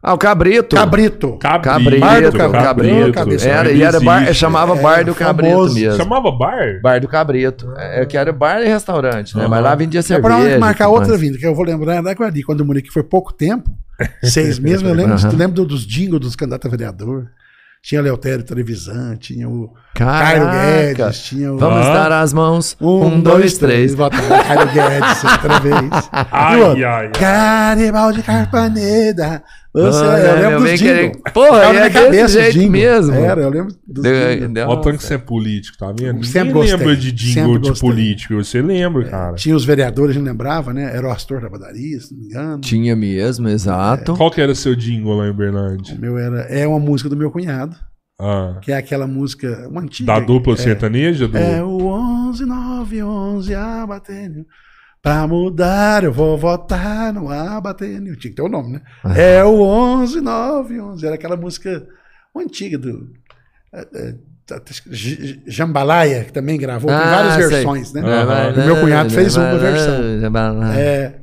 Ah, 0.07 0.13
o 0.13 0.19
Cabrito. 0.19 0.75
Cabrito. 0.75 1.37
Cabrito. 1.39 1.99
Bar 1.99 2.21
do 2.21 2.31
Cabrito. 2.31 3.11
Cabrito. 3.11 3.43
Era, 3.43 3.71
e 3.71 3.81
era 3.81 3.99
bar, 3.99 4.31
chamava 4.35 4.77
é, 4.77 4.79
Bar 4.79 5.03
do 5.03 5.15
Cabrito 5.15 5.51
famoso. 5.51 5.73
mesmo. 5.73 5.97
Chamava 5.97 6.31
bar? 6.31 6.79
Bar 6.79 7.01
do 7.01 7.07
Cabrito. 7.07 7.73
É, 7.75 8.05
que 8.05 8.15
era 8.15 8.31
bar 8.31 8.61
e 8.61 8.67
restaurante, 8.67 9.35
né? 9.35 9.45
Uhum. 9.45 9.49
Mas 9.49 9.63
lá 9.63 9.73
vendia 9.73 10.03
cerveja. 10.03 10.37
É 10.37 10.49
pra 10.51 10.59
marcar 10.59 10.89
outra 10.89 11.17
vinda, 11.17 11.39
que 11.39 11.47
eu 11.47 11.55
vou 11.55 11.65
lembrar 11.65 12.03
da 12.03 12.13
Guardi, 12.13 12.43
quando 12.43 12.61
o 12.61 12.65
Monique 12.65 12.93
foi 12.93 13.01
pouco 13.01 13.33
tempo, 13.33 13.67
seis 14.21 14.59
meses, 14.59 14.83
eu 14.83 14.93
lembro, 14.93 15.15
uhum. 15.15 15.35
lembro 15.35 15.65
dos 15.65 15.83
jingles 15.87 16.21
dos 16.21 16.35
candidatos 16.35 16.67
a 16.67 16.69
vereador. 16.69 17.27
Tinha 17.81 17.99
Leotério 17.99 18.45
Trevisan, 18.45 19.15
tinha 19.15 19.49
o 19.49 19.73
Caio 19.95 20.51
Guedes, 20.51 21.19
tinha 21.19 21.53
o. 21.53 21.57
Vamos 21.57 21.87
ah. 21.87 21.93
dar 21.93 22.11
as 22.11 22.33
mãos. 22.33 22.75
Um, 22.81 23.05
um 23.05 23.21
dois, 23.21 23.57
três. 23.57 23.95
três. 23.95 24.09
Caio 24.09 24.67
Guedes 24.73 25.23
outra 25.23 25.59
vez. 25.59 25.75
Ai, 26.31 26.61
ai, 26.61 26.83
ai. 26.83 27.11
Garibaldi 27.17 28.21
Carpaneda. 28.21 29.41
Você, 29.73 30.05
ah, 30.05 30.17
eu 30.19 30.49
lembro 30.49 30.69
dos 30.69 30.81
querer... 30.81 31.11
Porra, 31.33 31.63
é 31.63 31.73
desse 31.73 31.89
cabeça, 31.89 32.41
jeito 32.41 32.53
jingle. 32.53 32.71
mesmo. 32.71 33.13
Era, 33.13 33.41
eu 33.41 33.49
lembro 33.49 33.75
dos 33.85 34.05
Olha 34.05 34.69
o 34.69 34.77
tanto 34.77 34.97
que 34.99 35.03
você 35.03 35.15
é 35.15 35.17
político, 35.17 35.77
tá 35.77 35.93
vendo? 35.97 36.23
Sempre 36.23 36.53
Ninguém 36.53 36.71
lembra 36.71 36.95
de 36.95 37.11
jingle 37.11 37.59
de 37.59 37.79
político. 37.79 38.35
Você 38.35 38.61
lembra, 38.61 39.05
é, 39.05 39.09
cara. 39.09 39.35
Tinha 39.35 39.53
os 39.53 39.65
vereadores, 39.65 40.11
a 40.11 40.13
gente 40.19 40.27
lembrava, 40.27 40.73
né? 40.73 40.95
Era 40.95 41.05
o 41.05 41.11
Astor 41.11 41.41
da 41.41 41.49
padaria, 41.49 41.99
se 41.99 42.13
não 42.13 42.21
me 42.21 42.25
engano. 42.27 42.61
Tinha 42.61 42.95
mesmo, 42.95 43.49
exato. 43.49 44.13
É. 44.13 44.15
Qual 44.15 44.31
que 44.31 44.39
era 44.39 44.53
o 44.53 44.55
seu 44.55 44.75
jingle 44.75 45.13
lá 45.17 45.27
em 45.27 45.33
Bernardes? 45.33 45.91
O 45.91 45.99
meu 45.99 46.17
era... 46.17 46.43
É 46.43 46.65
uma 46.65 46.79
música 46.79 47.09
do 47.09 47.17
meu 47.17 47.29
cunhado. 47.29 47.75
Ah. 48.19 48.59
Que 48.61 48.71
é 48.71 48.77
aquela 48.77 49.07
música, 49.07 49.67
uma 49.67 49.81
antiga. 49.81 50.13
Da 50.13 50.19
dupla 50.19 50.53
é, 50.53 50.57
sertaneja? 50.57 51.27
Do... 51.27 51.37
É 51.37 51.61
o 51.61 51.85
11, 51.85 52.45
9, 52.45 53.03
11, 53.03 53.55
abatendo 53.55 54.45
Pra 55.01 55.27
mudar, 55.27 56.03
eu 56.03 56.11
vou 56.11 56.35
votar 56.35 57.13
no 57.13 57.29
Abatendo. 57.29 58.15
Tinha 58.15 58.31
que 58.31 58.35
ter 58.35 58.41
o 58.41 58.49
nome, 58.49 58.71
né? 58.71 58.81
É 59.15 59.43
o 59.43 59.63
11911. 60.03 61.05
Era 61.05 61.13
aquela 61.13 61.37
música 61.37 61.85
antiga 62.35 62.75
do. 62.75 63.13
É, 63.71 63.87
é, 63.93 64.15
Jambalaya, 65.45 66.23
que 66.23 66.33
também 66.33 66.57
gravou, 66.57 66.89
tem 66.89 66.97
ah, 66.97 67.15
várias 67.15 67.49
versões, 67.49 67.89
sei. 67.89 68.01
né? 68.01 68.07
Uhum. 68.07 68.63
O 68.63 68.65
meu 68.65 68.81
cunhado 68.81 69.11
fez 69.11 69.35
uma 69.37 69.57
versão. 69.57 69.93
É. 70.73 71.13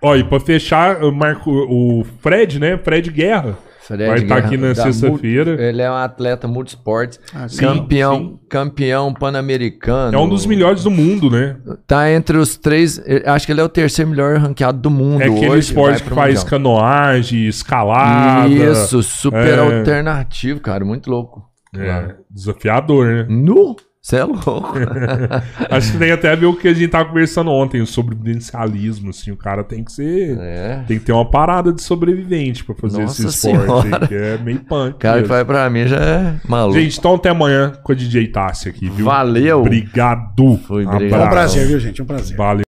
Ó, 0.00 0.16
e 0.16 0.24
pra 0.24 0.40
fechar, 0.40 1.00
Marco, 1.12 1.50
o 1.50 2.04
Fred, 2.20 2.58
né? 2.58 2.76
Fred 2.76 3.08
Guerra 3.10 3.56
Vai 3.88 4.18
estar 4.18 4.40
tá 4.40 4.46
aqui 4.46 4.56
na 4.56 4.74
sexta-feira. 4.74 5.60
Ele 5.60 5.82
é 5.82 5.90
um 5.90 5.94
atleta 5.94 6.46
multisporte, 6.46 7.18
ah, 7.34 7.46
campeão, 7.58 8.18
sim. 8.18 8.38
campeão 8.48 9.12
pan-americano. 9.12 10.16
É 10.16 10.20
um 10.20 10.28
dos 10.28 10.46
melhores 10.46 10.84
do 10.84 10.90
mundo, 10.90 11.30
né? 11.30 11.56
Tá 11.86 12.10
entre 12.10 12.36
os 12.36 12.56
três, 12.56 13.00
acho 13.26 13.46
que 13.46 13.52
ele 13.52 13.60
é 13.60 13.64
o 13.64 13.68
terceiro 13.68 14.10
melhor 14.10 14.36
ranqueado 14.38 14.78
do 14.78 14.90
mundo 14.90 15.22
É 15.22 15.26
aquele 15.26 15.50
hoje, 15.50 15.68
esporte 15.68 16.02
que 16.02 16.10
faz 16.10 16.34
mundial. 16.34 16.50
canoagem, 16.50 17.46
escalada. 17.46 18.48
Isso, 18.48 19.02
super 19.02 19.58
é... 19.58 19.78
alternativo, 19.78 20.60
cara, 20.60 20.84
muito 20.84 21.10
louco. 21.10 21.42
É, 21.76 22.14
desafiador, 22.30 23.06
né? 23.06 23.26
Nu! 23.28 23.76
Você 24.04 24.16
é 24.16 24.24
louco. 24.24 24.72
Acho 25.70 25.92
que 25.92 25.98
tem 25.98 26.10
até 26.10 26.32
a 26.32 26.34
ver 26.34 26.46
o 26.46 26.56
que 26.56 26.66
a 26.66 26.74
gente 26.74 26.88
tava 26.88 27.04
conversando 27.04 27.52
ontem, 27.52 27.80
o 27.80 27.86
sobrevivencialismo, 27.86 29.10
assim, 29.10 29.30
o 29.30 29.36
cara 29.36 29.62
tem 29.62 29.84
que 29.84 29.92
ser... 29.92 30.36
É. 30.40 30.82
Tem 30.88 30.98
que 30.98 31.04
ter 31.04 31.12
uma 31.12 31.30
parada 31.30 31.72
de 31.72 31.80
sobrevivente 31.80 32.64
pra 32.64 32.74
fazer 32.74 33.02
Nossa 33.02 33.24
esse 33.24 33.48
esporte, 33.48 33.94
aí, 33.94 34.08
que 34.08 34.14
é 34.14 34.38
meio 34.38 34.58
punk. 34.64 34.98
Cara, 34.98 35.22
que 35.22 35.28
vai 35.28 35.44
pra 35.44 35.70
mim 35.70 35.86
já 35.86 35.98
é 35.98 36.34
maluco. 36.48 36.80
Gente, 36.80 36.98
então 36.98 37.14
até 37.14 37.28
amanhã 37.28 37.72
com 37.80 37.92
a 37.92 37.94
DJ 37.94 38.26
Tassi 38.26 38.68
aqui, 38.68 38.90
viu? 38.90 39.04
Valeu! 39.04 39.60
Obrigado! 39.60 40.58
Foi, 40.66 40.84
obrigado. 40.84 41.24
Um 41.24 41.30
prazer, 41.30 41.68
viu, 41.68 41.78
gente? 41.78 42.02
Um 42.02 42.06
prazer. 42.06 42.36
Valeu. 42.36 42.71